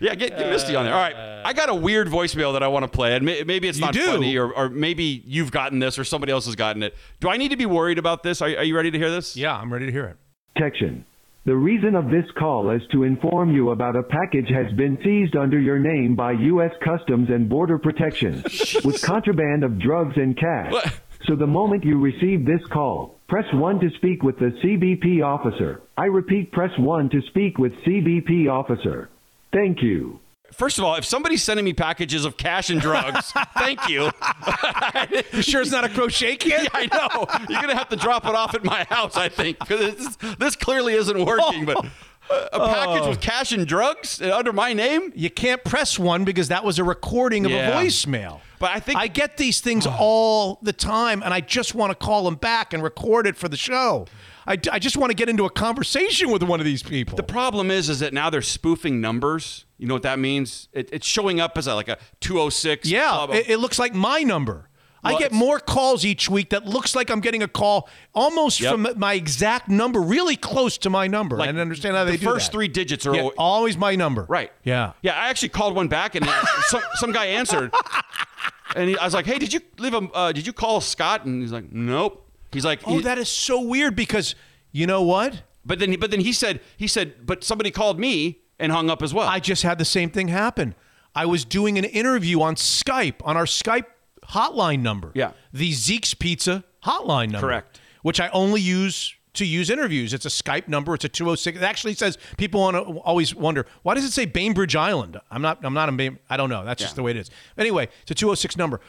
Yeah, 0.00 0.14
get, 0.14 0.36
get 0.36 0.48
Misty 0.48 0.74
on 0.74 0.84
there. 0.86 0.94
All 0.94 1.00
right, 1.00 1.14
I 1.44 1.52
got 1.52 1.68
a 1.68 1.74
weird 1.74 2.08
voicemail 2.08 2.54
that 2.54 2.62
I 2.62 2.68
want 2.68 2.84
to 2.84 2.88
play, 2.88 3.14
and 3.14 3.24
maybe 3.24 3.68
it's 3.68 3.78
not 3.78 3.94
funny, 3.94 4.36
or, 4.36 4.50
or 4.52 4.68
maybe 4.70 5.22
you've 5.26 5.50
gotten 5.50 5.78
this, 5.78 5.98
or 5.98 6.04
somebody 6.04 6.32
else 6.32 6.46
has 6.46 6.56
gotten 6.56 6.82
it. 6.82 6.96
Do 7.20 7.28
I 7.28 7.36
need 7.36 7.50
to 7.50 7.56
be 7.56 7.66
worried 7.66 7.98
about 7.98 8.22
this? 8.22 8.40
Are, 8.40 8.46
are 8.46 8.64
you 8.64 8.74
ready 8.74 8.90
to 8.90 8.98
hear 8.98 9.10
this? 9.10 9.36
Yeah, 9.36 9.54
I'm 9.56 9.70
ready 9.72 9.84
to 9.86 9.92
hear 9.92 10.06
it. 10.06 10.16
Protection. 10.56 11.04
The 11.46 11.56
reason 11.56 11.94
of 11.94 12.10
this 12.10 12.26
call 12.38 12.68
is 12.70 12.82
to 12.92 13.04
inform 13.04 13.54
you 13.54 13.70
about 13.70 13.96
a 13.96 14.02
package 14.02 14.50
has 14.50 14.70
been 14.76 14.98
seized 15.02 15.34
under 15.34 15.58
your 15.58 15.78
name 15.78 16.14
by 16.14 16.32
U.S. 16.32 16.72
Customs 16.84 17.30
and 17.30 17.48
Border 17.48 17.78
Protection 17.78 18.42
with 18.84 19.00
contraband 19.00 19.64
of 19.64 19.78
drugs 19.78 20.16
and 20.16 20.36
cash. 20.36 21.00
So 21.26 21.36
the 21.36 21.46
moment 21.46 21.82
you 21.82 21.98
receive 21.98 22.44
this 22.44 22.60
call, 22.70 23.18
press 23.26 23.46
1 23.54 23.80
to 23.80 23.88
speak 23.96 24.22
with 24.22 24.38
the 24.38 24.52
CBP 24.62 25.24
officer. 25.24 25.80
I 25.96 26.06
repeat, 26.06 26.52
press 26.52 26.72
1 26.78 27.08
to 27.08 27.22
speak 27.28 27.56
with 27.56 27.72
CBP 27.86 28.50
officer. 28.50 29.08
Thank 29.50 29.82
you. 29.82 30.20
First 30.52 30.78
of 30.78 30.84
all, 30.84 30.96
if 30.96 31.04
somebody's 31.04 31.42
sending 31.42 31.64
me 31.64 31.72
packages 31.72 32.24
of 32.24 32.36
cash 32.36 32.70
and 32.70 32.80
drugs, 32.80 33.32
thank 33.56 33.88
you. 33.88 34.10
You 35.32 35.42
sure 35.42 35.62
it's 35.62 35.70
not 35.70 35.84
a 35.84 35.88
crochet 35.88 36.36
kit? 36.38 36.62
Yeah, 36.62 36.68
I 36.72 36.86
know. 36.86 37.26
You're 37.48 37.60
gonna 37.60 37.76
have 37.76 37.88
to 37.90 37.96
drop 37.96 38.26
it 38.26 38.34
off 38.34 38.54
at 38.54 38.64
my 38.64 38.84
house, 38.84 39.16
I 39.16 39.28
think, 39.28 39.58
because 39.58 39.96
this, 39.96 40.36
this 40.38 40.56
clearly 40.56 40.94
isn't 40.94 41.24
working. 41.24 41.64
But 41.64 41.84
A 42.52 42.58
package 42.58 43.08
with 43.08 43.20
cash 43.20 43.52
and 43.52 43.66
drugs 43.66 44.20
uh, 44.22 44.36
under 44.36 44.52
my 44.52 44.72
name? 44.72 45.12
You 45.14 45.30
can't 45.30 45.62
press 45.64 45.98
one 45.98 46.24
because 46.24 46.48
that 46.48 46.64
was 46.64 46.78
a 46.78 46.84
recording 46.84 47.44
of 47.46 47.52
Yeah. 47.52 47.70
a 47.70 47.82
voicemail. 47.84 48.40
But 48.58 48.70
I 48.72 48.80
think 48.80 48.98
I 48.98 49.08
get 49.08 49.38
these 49.38 49.60
things 49.60 49.86
oh. 49.86 49.96
all 49.98 50.58
the 50.62 50.72
time, 50.72 51.22
and 51.24 51.32
I 51.32 51.40
just 51.40 51.74
want 51.74 51.90
to 51.90 51.94
call 51.94 52.24
them 52.24 52.34
back 52.34 52.74
and 52.74 52.82
record 52.82 53.26
it 53.26 53.36
for 53.36 53.48
the 53.48 53.56
show. 53.56 54.06
I, 54.50 54.58
I 54.72 54.78
just 54.80 54.96
want 54.96 55.10
to 55.10 55.14
get 55.14 55.28
into 55.28 55.44
a 55.44 55.50
conversation 55.50 56.30
with 56.30 56.42
one 56.42 56.58
of 56.60 56.66
these 56.66 56.82
people. 56.82 57.16
The 57.16 57.22
problem 57.22 57.70
is, 57.70 57.88
is 57.88 58.00
that 58.00 58.12
now 58.12 58.30
they're 58.30 58.42
spoofing 58.42 59.00
numbers. 59.00 59.64
You 59.78 59.86
know 59.86 59.94
what 59.94 60.02
that 60.02 60.18
means? 60.18 60.68
It, 60.72 60.88
it's 60.92 61.06
showing 61.06 61.38
up 61.40 61.56
as 61.56 61.66
a, 61.68 61.74
like 61.74 61.88
a 61.88 61.98
206. 62.20 62.88
yeah, 62.88 63.26
it, 63.30 63.48
it 63.50 63.56
looks 63.58 63.78
like 63.78 63.94
my 63.94 64.22
number. 64.22 64.66
I 65.02 65.18
get 65.18 65.32
more 65.32 65.58
calls 65.60 66.04
each 66.04 66.28
week 66.28 66.50
that 66.50 66.66
looks 66.66 66.94
like 66.94 67.08
I'm 67.10 67.20
getting 67.20 67.42
a 67.42 67.48
call 67.48 67.88
almost 68.14 68.60
Yep. 68.60 68.72
from 68.72 68.86
my 68.98 69.14
exact 69.14 69.68
number, 69.70 69.98
really 69.98 70.36
close 70.36 70.76
to 70.78 70.90
my 70.90 71.06
number. 71.06 71.36
I 71.36 71.38
Like, 71.38 71.48
didn't 71.48 71.62
understand 71.62 71.96
how 71.96 72.04
they 72.04 72.16
the 72.18 72.24
first 72.26 72.52
three 72.52 72.68
digits 72.68 73.06
are 73.06 73.14
Yeah, 73.16 73.22
al- 73.22 73.32
always 73.38 73.78
my 73.78 73.96
number. 73.96 74.26
Right. 74.28 74.52
Yeah. 74.62 74.92
Yeah, 75.00 75.12
I 75.14 75.30
actually 75.30 75.48
called 75.50 75.74
one 75.74 75.88
back, 75.88 76.16
and 76.16 76.26
uh, 76.28 76.44
some 76.66 76.82
some 76.96 77.12
guy 77.12 77.26
answered, 77.26 77.72
and 78.76 78.90
he, 78.90 78.98
I 78.98 79.04
was 79.06 79.14
like, 79.14 79.24
"Hey, 79.24 79.38
did 79.38 79.54
you 79.54 79.60
leave 79.78 79.94
a? 79.94 79.98
Uh, 80.12 80.32
did 80.32 80.46
you 80.46 80.52
call 80.52 80.82
Scott?" 80.82 81.24
And 81.24 81.40
he's 81.40 81.52
like, 81.52 81.72
"Nope." 81.72 82.29
He's 82.52 82.64
like, 82.64 82.80
Oh, 82.86 82.96
he- 82.98 83.02
that 83.02 83.18
is 83.18 83.28
so 83.28 83.60
weird 83.60 83.94
because 83.96 84.34
you 84.72 84.86
know 84.86 85.02
what? 85.02 85.42
But 85.64 85.78
then, 85.78 85.90
he, 85.90 85.96
but 85.96 86.10
then 86.10 86.20
he 86.20 86.32
said, 86.32 86.60
he 86.76 86.86
said, 86.86 87.26
but 87.26 87.44
somebody 87.44 87.70
called 87.70 87.98
me 88.00 88.40
and 88.58 88.72
hung 88.72 88.88
up 88.90 89.02
as 89.02 89.12
well. 89.12 89.28
I 89.28 89.40
just 89.40 89.62
had 89.62 89.78
the 89.78 89.84
same 89.84 90.10
thing 90.10 90.28
happen. 90.28 90.74
I 91.14 91.26
was 91.26 91.44
doing 91.44 91.76
an 91.78 91.84
interview 91.84 92.40
on 92.40 92.54
Skype 92.54 93.16
on 93.24 93.36
our 93.36 93.44
Skype 93.44 93.84
hotline 94.28 94.80
number. 94.80 95.10
Yeah. 95.14 95.32
The 95.52 95.72
Zeke's 95.72 96.14
Pizza 96.14 96.64
hotline 96.84 97.30
number. 97.30 97.40
Correct. 97.48 97.80
Which 98.02 98.20
I 98.20 98.28
only 98.28 98.60
use 98.60 99.14
to 99.34 99.44
use 99.44 99.70
interviews. 99.70 100.12
It's 100.14 100.24
a 100.26 100.28
Skype 100.30 100.66
number. 100.68 100.94
It's 100.94 101.04
a 101.04 101.08
206. 101.08 101.58
It 101.58 101.62
actually 101.62 101.94
says 101.94 102.18
people 102.36 102.60
want 102.60 102.76
to 102.76 102.80
always 103.00 103.34
wonder 103.34 103.66
why 103.82 103.94
does 103.94 104.04
it 104.04 104.12
say 104.12 104.24
Bainbridge 104.24 104.74
Island? 104.76 105.20
I'm 105.30 105.42
not. 105.42 105.58
I'm 105.64 105.74
not 105.74 105.88
in 105.88 105.96
Bain. 105.96 106.18
I 106.28 106.36
don't 106.36 106.48
know. 106.50 106.64
That's 106.64 106.80
just 106.82 106.96
the 106.96 107.02
way 107.02 107.10
it 107.12 107.16
is. 107.16 107.30
Anyway, 107.58 107.88
it's 108.02 108.10
a 108.10 108.14
206 108.14 108.56
number. 108.56 108.80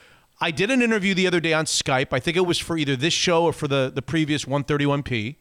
I 0.41 0.51
did 0.51 0.71
an 0.71 0.81
interview 0.81 1.13
the 1.13 1.27
other 1.27 1.39
day 1.39 1.53
on 1.53 1.65
Skype. 1.65 2.07
I 2.11 2.19
think 2.19 2.35
it 2.35 2.45
was 2.45 2.57
for 2.57 2.77
either 2.77 2.95
this 2.95 3.13
show 3.13 3.43
or 3.43 3.53
for 3.53 3.67
the 3.67 3.91
the 3.93 4.01
previous 4.01 4.45
131p. 4.45 5.35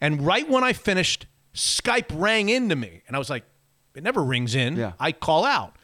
And 0.00 0.26
right 0.26 0.48
when 0.48 0.64
I 0.64 0.72
finished, 0.72 1.26
Skype 1.54 2.06
rang 2.12 2.48
into 2.48 2.74
me, 2.76 3.02
and 3.06 3.14
I 3.14 3.18
was 3.18 3.30
like, 3.30 3.44
"It 3.94 4.02
never 4.02 4.22
rings 4.24 4.54
in." 4.54 4.76
Yeah. 4.76 4.92
I 4.98 5.12
call 5.12 5.44
out. 5.44 5.76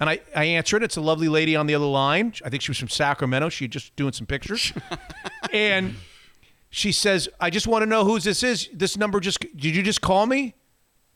And 0.00 0.10
I, 0.10 0.20
I 0.34 0.44
answer 0.44 0.76
it. 0.76 0.82
It's 0.82 0.96
a 0.96 1.00
lovely 1.00 1.28
lady 1.28 1.54
on 1.54 1.66
the 1.68 1.74
other 1.76 1.84
line. 1.86 2.34
I 2.44 2.48
think 2.50 2.62
she 2.62 2.70
was 2.70 2.78
from 2.78 2.88
Sacramento. 2.88 3.48
She 3.48 3.68
just 3.68 3.94
doing 3.94 4.12
some 4.12 4.26
pictures. 4.26 4.72
and 5.52 5.94
she 6.68 6.90
says, 6.90 7.28
I 7.40 7.48
just 7.48 7.68
want 7.68 7.82
to 7.82 7.86
know 7.86 8.04
who 8.04 8.18
this 8.18 8.42
is. 8.42 8.68
This 8.72 8.96
number 8.96 9.20
just, 9.20 9.38
did 9.40 9.74
you 9.76 9.84
just 9.84 10.00
call 10.00 10.26
me? 10.26 10.46
I 10.46 10.52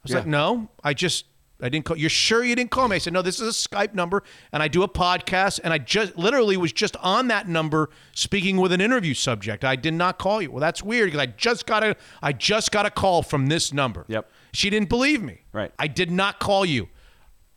was 0.05 0.12
Yeah. 0.12 0.18
like, 0.18 0.27
no, 0.28 0.68
I 0.85 0.94
just, 0.94 1.25
I 1.60 1.68
didn't 1.68 1.86
call. 1.86 1.96
You're 1.96 2.10
sure 2.10 2.44
you 2.44 2.54
didn't 2.54 2.70
call 2.70 2.88
me? 2.88 2.96
I 2.96 2.98
said, 2.98 3.12
no, 3.12 3.22
this 3.22 3.40
is 3.40 3.48
a 3.48 3.68
Skype 3.68 3.94
number 3.94 4.22
and 4.52 4.62
I 4.62 4.68
do 4.68 4.82
a 4.82 4.88
podcast 4.88 5.60
and 5.64 5.72
I 5.72 5.78
just 5.78 6.16
literally 6.16 6.56
was 6.56 6.72
just 6.72 6.96
on 6.98 7.28
that 7.28 7.48
number 7.48 7.90
speaking 8.12 8.58
with 8.58 8.72
an 8.72 8.80
interview 8.80 9.14
subject. 9.14 9.64
I 9.64 9.74
did 9.76 9.94
not 9.94 10.18
call 10.18 10.40
you. 10.40 10.52
Well, 10.52 10.60
that's 10.60 10.82
weird 10.82 11.08
because 11.08 11.20
I 11.20 11.26
just 11.26 11.66
got 11.66 11.82
a, 11.82 11.96
I 12.22 12.32
just 12.32 12.70
got 12.70 12.86
a 12.86 12.90
call 12.90 13.22
from 13.22 13.48
this 13.48 13.72
number. 13.72 14.04
Yep. 14.08 14.30
She 14.52 14.70
didn't 14.70 14.88
believe 14.88 15.22
me. 15.22 15.42
Right. 15.52 15.72
I 15.78 15.88
did 15.88 16.10
not 16.10 16.38
call 16.38 16.64
you. 16.64 16.88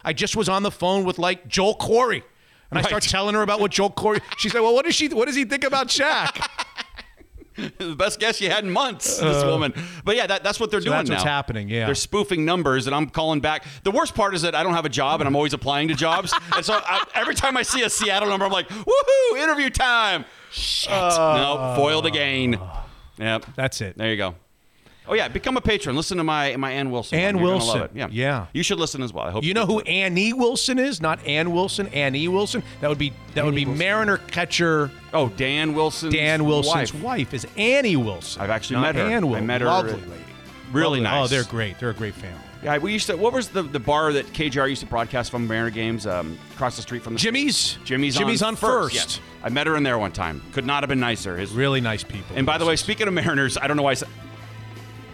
I 0.04 0.14
just 0.14 0.36
was 0.36 0.50
on 0.50 0.64
the 0.64 0.72
phone 0.72 1.04
with 1.06 1.20
like 1.20 1.48
Joel 1.48 1.76
Corry. 1.76 2.24
And 2.72 2.80
I 2.80 2.84
start 2.84 3.04
telling 3.04 3.36
her 3.36 3.42
about 3.42 3.60
what 3.60 3.72
Joel 3.72 3.92
Corry. 3.92 4.22
She 4.38 4.48
said, 4.48 4.62
"Well, 4.62 4.74
what 4.74 4.86
does 4.86 4.96
she? 4.96 5.10
What 5.10 5.26
does 5.26 5.36
he 5.36 5.44
think 5.44 5.66
about 5.66 5.90
Shaq?" 5.90 6.42
the 7.78 7.96
best 7.98 8.20
guess 8.20 8.40
you 8.42 8.50
had 8.50 8.64
in 8.64 8.72
months, 8.72 9.18
this 9.18 9.44
uh, 9.44 9.48
woman. 9.48 9.74
But 10.04 10.16
yeah, 10.16 10.28
that, 10.28 10.44
that's 10.44 10.60
what 10.60 10.72
they're 10.72 10.82
So 10.82 10.86
doing 10.86 10.98
that's 10.98 11.10
now. 11.10 11.16
what's 11.18 11.24
happening, 11.26 11.70
yeah. 11.70 11.86
they're 11.86 11.96
spoofing 11.96 12.46
numbers, 12.46 12.88
and 12.88 12.96
I'm 12.96 13.10
calling 13.10 13.40
back. 13.40 13.66
The 13.84 13.92
worst 13.92 14.16
part 14.16 14.36
is 14.36 14.42
that 14.44 14.56
I 14.56 14.64
don't 14.64 14.74
have 14.74 14.86
a 14.86 14.90
job, 14.90 15.22
and 15.22 15.28
I'm 15.28 15.36
always 15.36 15.54
applying 15.54 15.88
to 15.90 15.94
jobs. 15.96 16.34
and 16.56 16.66
so 16.66 16.74
I, 16.86 17.06
every 17.16 17.36
time 17.36 17.58
I 17.58 17.64
see 17.64 17.84
a 17.84 17.90
Seattle 17.90 18.30
number, 18.30 18.46
I'm 18.46 18.52
like, 18.52 18.68
"Woohoo! 18.70 19.38
Interview 19.44 19.70
time!" 19.70 20.26
Shit. 20.52 20.92
no, 20.92 21.74
foiled 21.78 22.06
again. 22.06 22.60
Yep. 23.18 23.46
That's 23.56 23.82
it. 23.82 23.98
There 23.98 24.10
you 24.10 24.18
go. 24.18 24.36
Oh 25.08 25.14
yeah, 25.14 25.28
become 25.28 25.58
a 25.58 25.62
patron. 25.62 25.96
Listen 25.96 26.18
to 26.18 26.24
my 26.24 26.56
my 26.58 26.72
Ann 26.72 26.92
Wilson. 26.92 27.18
Ann 27.20 27.36
one. 27.36 27.44
You're 27.44 27.54
Wilson. 27.54 27.80
love 27.82 27.90
it. 27.90 27.98
Yeah. 27.98 28.08
Yeah. 28.12 28.46
You 28.54 28.64
should 28.64 28.80
listen 28.80 29.02
as 29.02 29.12
well. 29.12 29.26
I 29.26 29.32
hope 29.32 29.44
You 29.44 29.54
know 29.54 29.66
who 29.66 29.80
Annie 29.82 30.32
Wilson 30.34 30.78
is? 30.80 31.02
Not 31.02 31.26
Ann 31.26 31.52
Wilson. 31.52 31.88
Annie 31.88 32.28
Wilson. 32.28 32.62
That 32.82 32.88
would 32.90 33.00
be 33.00 33.12
that 33.34 33.44
would 33.44 33.56
be 33.56 33.66
Mariner 33.66 34.18
catcher 34.18 34.92
Oh, 35.14 35.30
Dan 35.30 35.74
Wilson. 35.74 36.12
Dan 36.12 36.46
Wilson's 36.46 36.94
wife. 36.94 37.34
is 37.34 37.46
Annie 37.58 37.98
Wilson. 37.98 38.42
I've 38.42 38.50
actually 38.52 38.78
not 38.78 38.96
met 38.96 38.96
her. 38.96 39.02
Ann 39.02 39.26
I 39.34 39.42
met 39.42 39.62
her. 39.62 39.68
Lovely 39.68 39.94
lady. 39.94 40.06
Really 40.72 41.00
Lovely. 41.00 41.02
nice. 41.02 41.26
Oh, 41.26 41.28
they're 41.28 41.44
great. 41.44 41.80
They're 41.80 41.90
a 41.90 41.94
great 41.94 42.14
family. 42.14 42.40
Yeah, 42.64 42.78
we 42.78 42.94
used 42.94 43.08
to. 43.08 43.18
What 43.18 43.34
was 43.34 43.50
the, 43.50 43.64
the 43.64 43.80
bar 43.80 44.14
that 44.14 44.28
KJR 44.28 44.70
used 44.70 44.82
to 44.82 44.88
broadcast 44.88 45.32
from 45.32 45.48
Mariner 45.48 45.72
games 45.72 46.06
um, 46.06 46.38
across 46.54 46.76
the 46.76 46.84
street 46.84 47.02
from 47.02 47.14
the 47.14 47.20
Jimmy's. 47.20 47.80
Jimmy's, 47.84 48.16
Jimmy's 48.16 48.44
on 48.44 48.56
First. 48.56 48.94
Yes. 48.94 49.20
I 49.44 49.50
met 49.50 49.66
her 49.66 49.76
in 49.76 49.82
there 49.84 49.98
one 49.98 50.12
time. 50.12 50.44
Could 50.54 50.66
not 50.68 50.84
have 50.84 50.88
been 50.88 51.00
nicer. 51.00 51.36
His, 51.36 51.52
Really 51.52 51.82
nice 51.82 52.04
people. 52.04 52.36
and 52.38 52.46
by 52.46 52.60
the 52.60 52.66
way, 52.66 52.76
speaking 52.76 53.08
of 53.08 53.14
Mariners, 53.16 53.58
I 53.58 53.66
don't 53.68 53.78
know 53.78 53.84
why 53.84 53.92
I 53.92 53.96
said. 53.96 54.10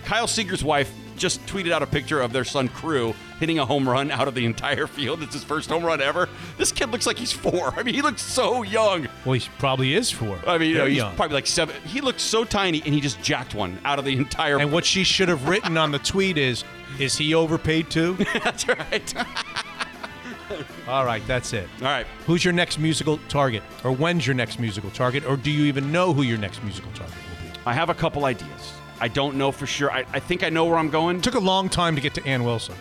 Kyle 0.08 0.26
Seager's 0.26 0.64
wife 0.64 0.90
just 1.18 1.45
tweeted 1.48 1.74
out 1.74 1.84
a 1.84 1.86
picture 1.86 2.22
of 2.22 2.32
their 2.32 2.45
son 2.45 2.69
Crew 2.69 3.14
hitting 3.42 3.60
a 3.60 3.66
home 3.66 3.90
run 3.90 4.10
out 4.10 4.30
of 4.30 4.36
the 4.36 4.45
entire 4.45 4.88
field. 4.88 5.22
It's 5.22 5.34
his 5.34 5.44
first 5.44 5.69
home 5.69 5.84
run 5.84 6.00
ever. 6.00 6.30
This 6.58 6.72
kid 6.72 6.92
looks 6.92 7.06
like 7.06 7.18
he's 7.18 7.34
four. 7.34 7.74
I 7.76 7.84
mean, 7.84 7.94
he 7.94 8.02
looks 8.02 8.22
so 8.22 8.64
young. 8.64 9.10
well, 9.26 9.34
he 9.34 9.50
probably 9.60 9.95
is 9.95 10.10
four. 10.10 10.40
I 10.48 10.58
mean, 10.60 10.69
you 10.69 10.77
know, 10.77 10.86
he's 10.86 11.00
young. 11.00 11.14
probably 11.18 11.34
like 11.34 11.45
seven. 11.45 11.76
He 11.84 12.00
looks 12.00 12.24
so 12.24 12.45
tiny, 12.45 12.82
and 12.86 12.94
he 12.94 13.02
just 13.02 13.22
jacked 13.22 13.53
one 13.53 13.77
out 13.84 14.00
of 14.00 14.06
the 14.06 14.16
entire. 14.16 14.60
And 14.60 14.72
what 14.72 14.86
she 14.86 15.03
should 15.03 15.27
have 15.27 15.45
written 15.50 15.76
on 15.77 15.92
the 15.92 16.00
tweet 16.00 16.38
is, 16.38 16.64
"Is 17.00 17.18
he 17.18 17.34
overpaid 17.36 17.90
too?" 17.90 18.14
That's 18.45 18.66
right. 18.66 19.14
All 20.88 21.03
right, 21.03 21.22
that's 21.27 21.52
it. 21.52 21.68
All 21.82 21.88
right. 21.88 22.08
Who's 22.26 22.45
your 22.45 22.53
next 22.53 22.80
musical 22.80 23.19
target, 23.27 23.61
or 23.84 23.92
when's 23.92 24.26
your 24.26 24.36
next 24.36 24.58
musical 24.58 24.90
target, 24.92 25.26
or 25.26 25.36
do 25.36 25.52
you 25.52 25.66
even 25.66 25.92
know 25.92 26.14
who 26.14 26.22
your 26.22 26.38
next 26.38 26.64
musical 26.64 26.90
target 26.94 27.14
will 27.14 27.52
be? 27.52 27.60
I 27.66 27.74
have 27.74 27.90
a 27.90 27.94
couple 27.94 28.24
ideas. 28.24 28.77
I 29.00 29.08
don't 29.08 29.35
know 29.38 29.51
for 29.51 29.66
sure. 29.66 29.92
I, 29.92 30.06
I 30.11 30.19
think 30.19 30.43
I 30.43 30.50
know 30.50 30.66
where 30.66 30.77
I'm 30.77 30.90
going. 30.90 31.22
took 31.22 31.35
a 31.35 31.40
long 31.40 31.69
time 31.69 31.95
to 31.95 32.01
get 32.01 32.14
to 32.16 32.26
Ann 32.26 32.43
Wilson. 32.43 32.76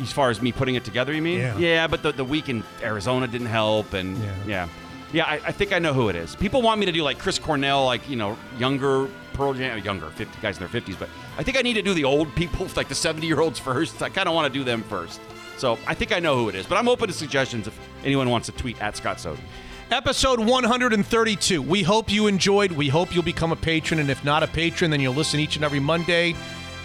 As 0.00 0.10
far 0.10 0.30
as 0.30 0.40
me 0.40 0.52
putting 0.52 0.74
it 0.74 0.84
together, 0.84 1.12
you 1.12 1.20
mean? 1.22 1.38
Yeah. 1.58 1.86
but 1.86 2.02
the, 2.02 2.12
the 2.12 2.24
week 2.24 2.48
in 2.48 2.64
Arizona 2.82 3.26
didn't 3.28 3.48
help, 3.48 3.92
and 3.92 4.16
Yeah. 4.16 4.34
yeah, 4.46 4.68
yeah. 5.12 5.24
I, 5.26 5.34
I 5.46 5.52
think 5.52 5.72
I 5.72 5.78
know 5.78 5.92
who 5.92 6.08
it 6.08 6.16
is. 6.16 6.34
People 6.34 6.62
want 6.62 6.80
me 6.80 6.86
to 6.86 6.92
do 6.92 7.02
like 7.02 7.18
Chris 7.18 7.38
Cornell, 7.38 7.84
like 7.84 8.08
you 8.08 8.16
know, 8.16 8.38
younger 8.58 9.08
Pearl 9.34 9.52
Jam, 9.52 9.78
younger, 9.84 10.06
fifty 10.10 10.38
guys 10.40 10.56
in 10.56 10.60
their 10.60 10.68
fifties. 10.68 10.96
But 10.96 11.10
I 11.36 11.42
think 11.42 11.58
I 11.58 11.62
need 11.62 11.74
to 11.74 11.82
do 11.82 11.92
the 11.92 12.04
old 12.04 12.34
people, 12.34 12.66
like 12.76 12.88
the 12.88 12.94
seventy 12.94 13.26
year 13.26 13.40
olds 13.40 13.58
first. 13.58 14.02
I 14.02 14.08
kind 14.08 14.28
of 14.28 14.34
want 14.34 14.50
to 14.52 14.58
do 14.58 14.64
them 14.64 14.82
first. 14.84 15.20
So 15.58 15.78
I 15.86 15.94
think 15.94 16.10
I 16.10 16.18
know 16.18 16.36
who 16.36 16.48
it 16.48 16.54
is, 16.54 16.66
but 16.66 16.78
I'm 16.78 16.88
open 16.88 17.06
to 17.08 17.12
suggestions 17.14 17.66
if 17.68 17.78
anyone 18.02 18.30
wants 18.30 18.46
to 18.46 18.52
tweet 18.52 18.80
at 18.80 18.96
Scott 18.96 19.20
Soden. 19.20 19.44
Episode 19.92 20.40
132. 20.40 21.60
We 21.60 21.82
hope 21.82 22.10
you 22.10 22.26
enjoyed. 22.26 22.72
We 22.72 22.88
hope 22.88 23.14
you'll 23.14 23.22
become 23.22 23.52
a 23.52 23.56
patron. 23.56 24.00
And 24.00 24.08
if 24.08 24.24
not 24.24 24.42
a 24.42 24.46
patron, 24.46 24.90
then 24.90 25.00
you'll 25.00 25.12
listen 25.12 25.38
each 25.38 25.56
and 25.56 25.64
every 25.66 25.80
Monday. 25.80 26.34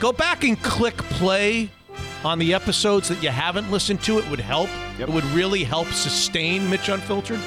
Go 0.02 0.12
back 0.12 0.44
and 0.44 0.62
click 0.62 0.98
play 0.98 1.70
on 2.26 2.38
the 2.38 2.54
episodes 2.54 3.08
that 3.08 3.24
you 3.24 3.30
haven't 3.30 3.72
listened 3.72 4.04
to. 4.04 4.18
It 4.18 4.30
would 4.30 4.42
help. 4.42 4.68
Yep. 5.00 5.08
It 5.08 5.16
would 5.16 5.24
really 5.28 5.64
help 5.64 5.88
sustain 5.88 6.70
Mitch 6.70 6.90
Unfiltered. 6.90 7.40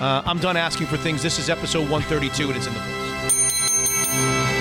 Uh, 0.00 0.22
I'm 0.24 0.38
done 0.38 0.56
asking 0.56 0.86
for 0.86 0.96
things. 0.96 1.22
This 1.22 1.38
is 1.38 1.50
episode 1.50 1.90
132, 1.90 2.48
and 2.48 2.56
it's 2.56 2.66
in 2.66 2.72
the 2.72 2.80
books. 2.80 4.51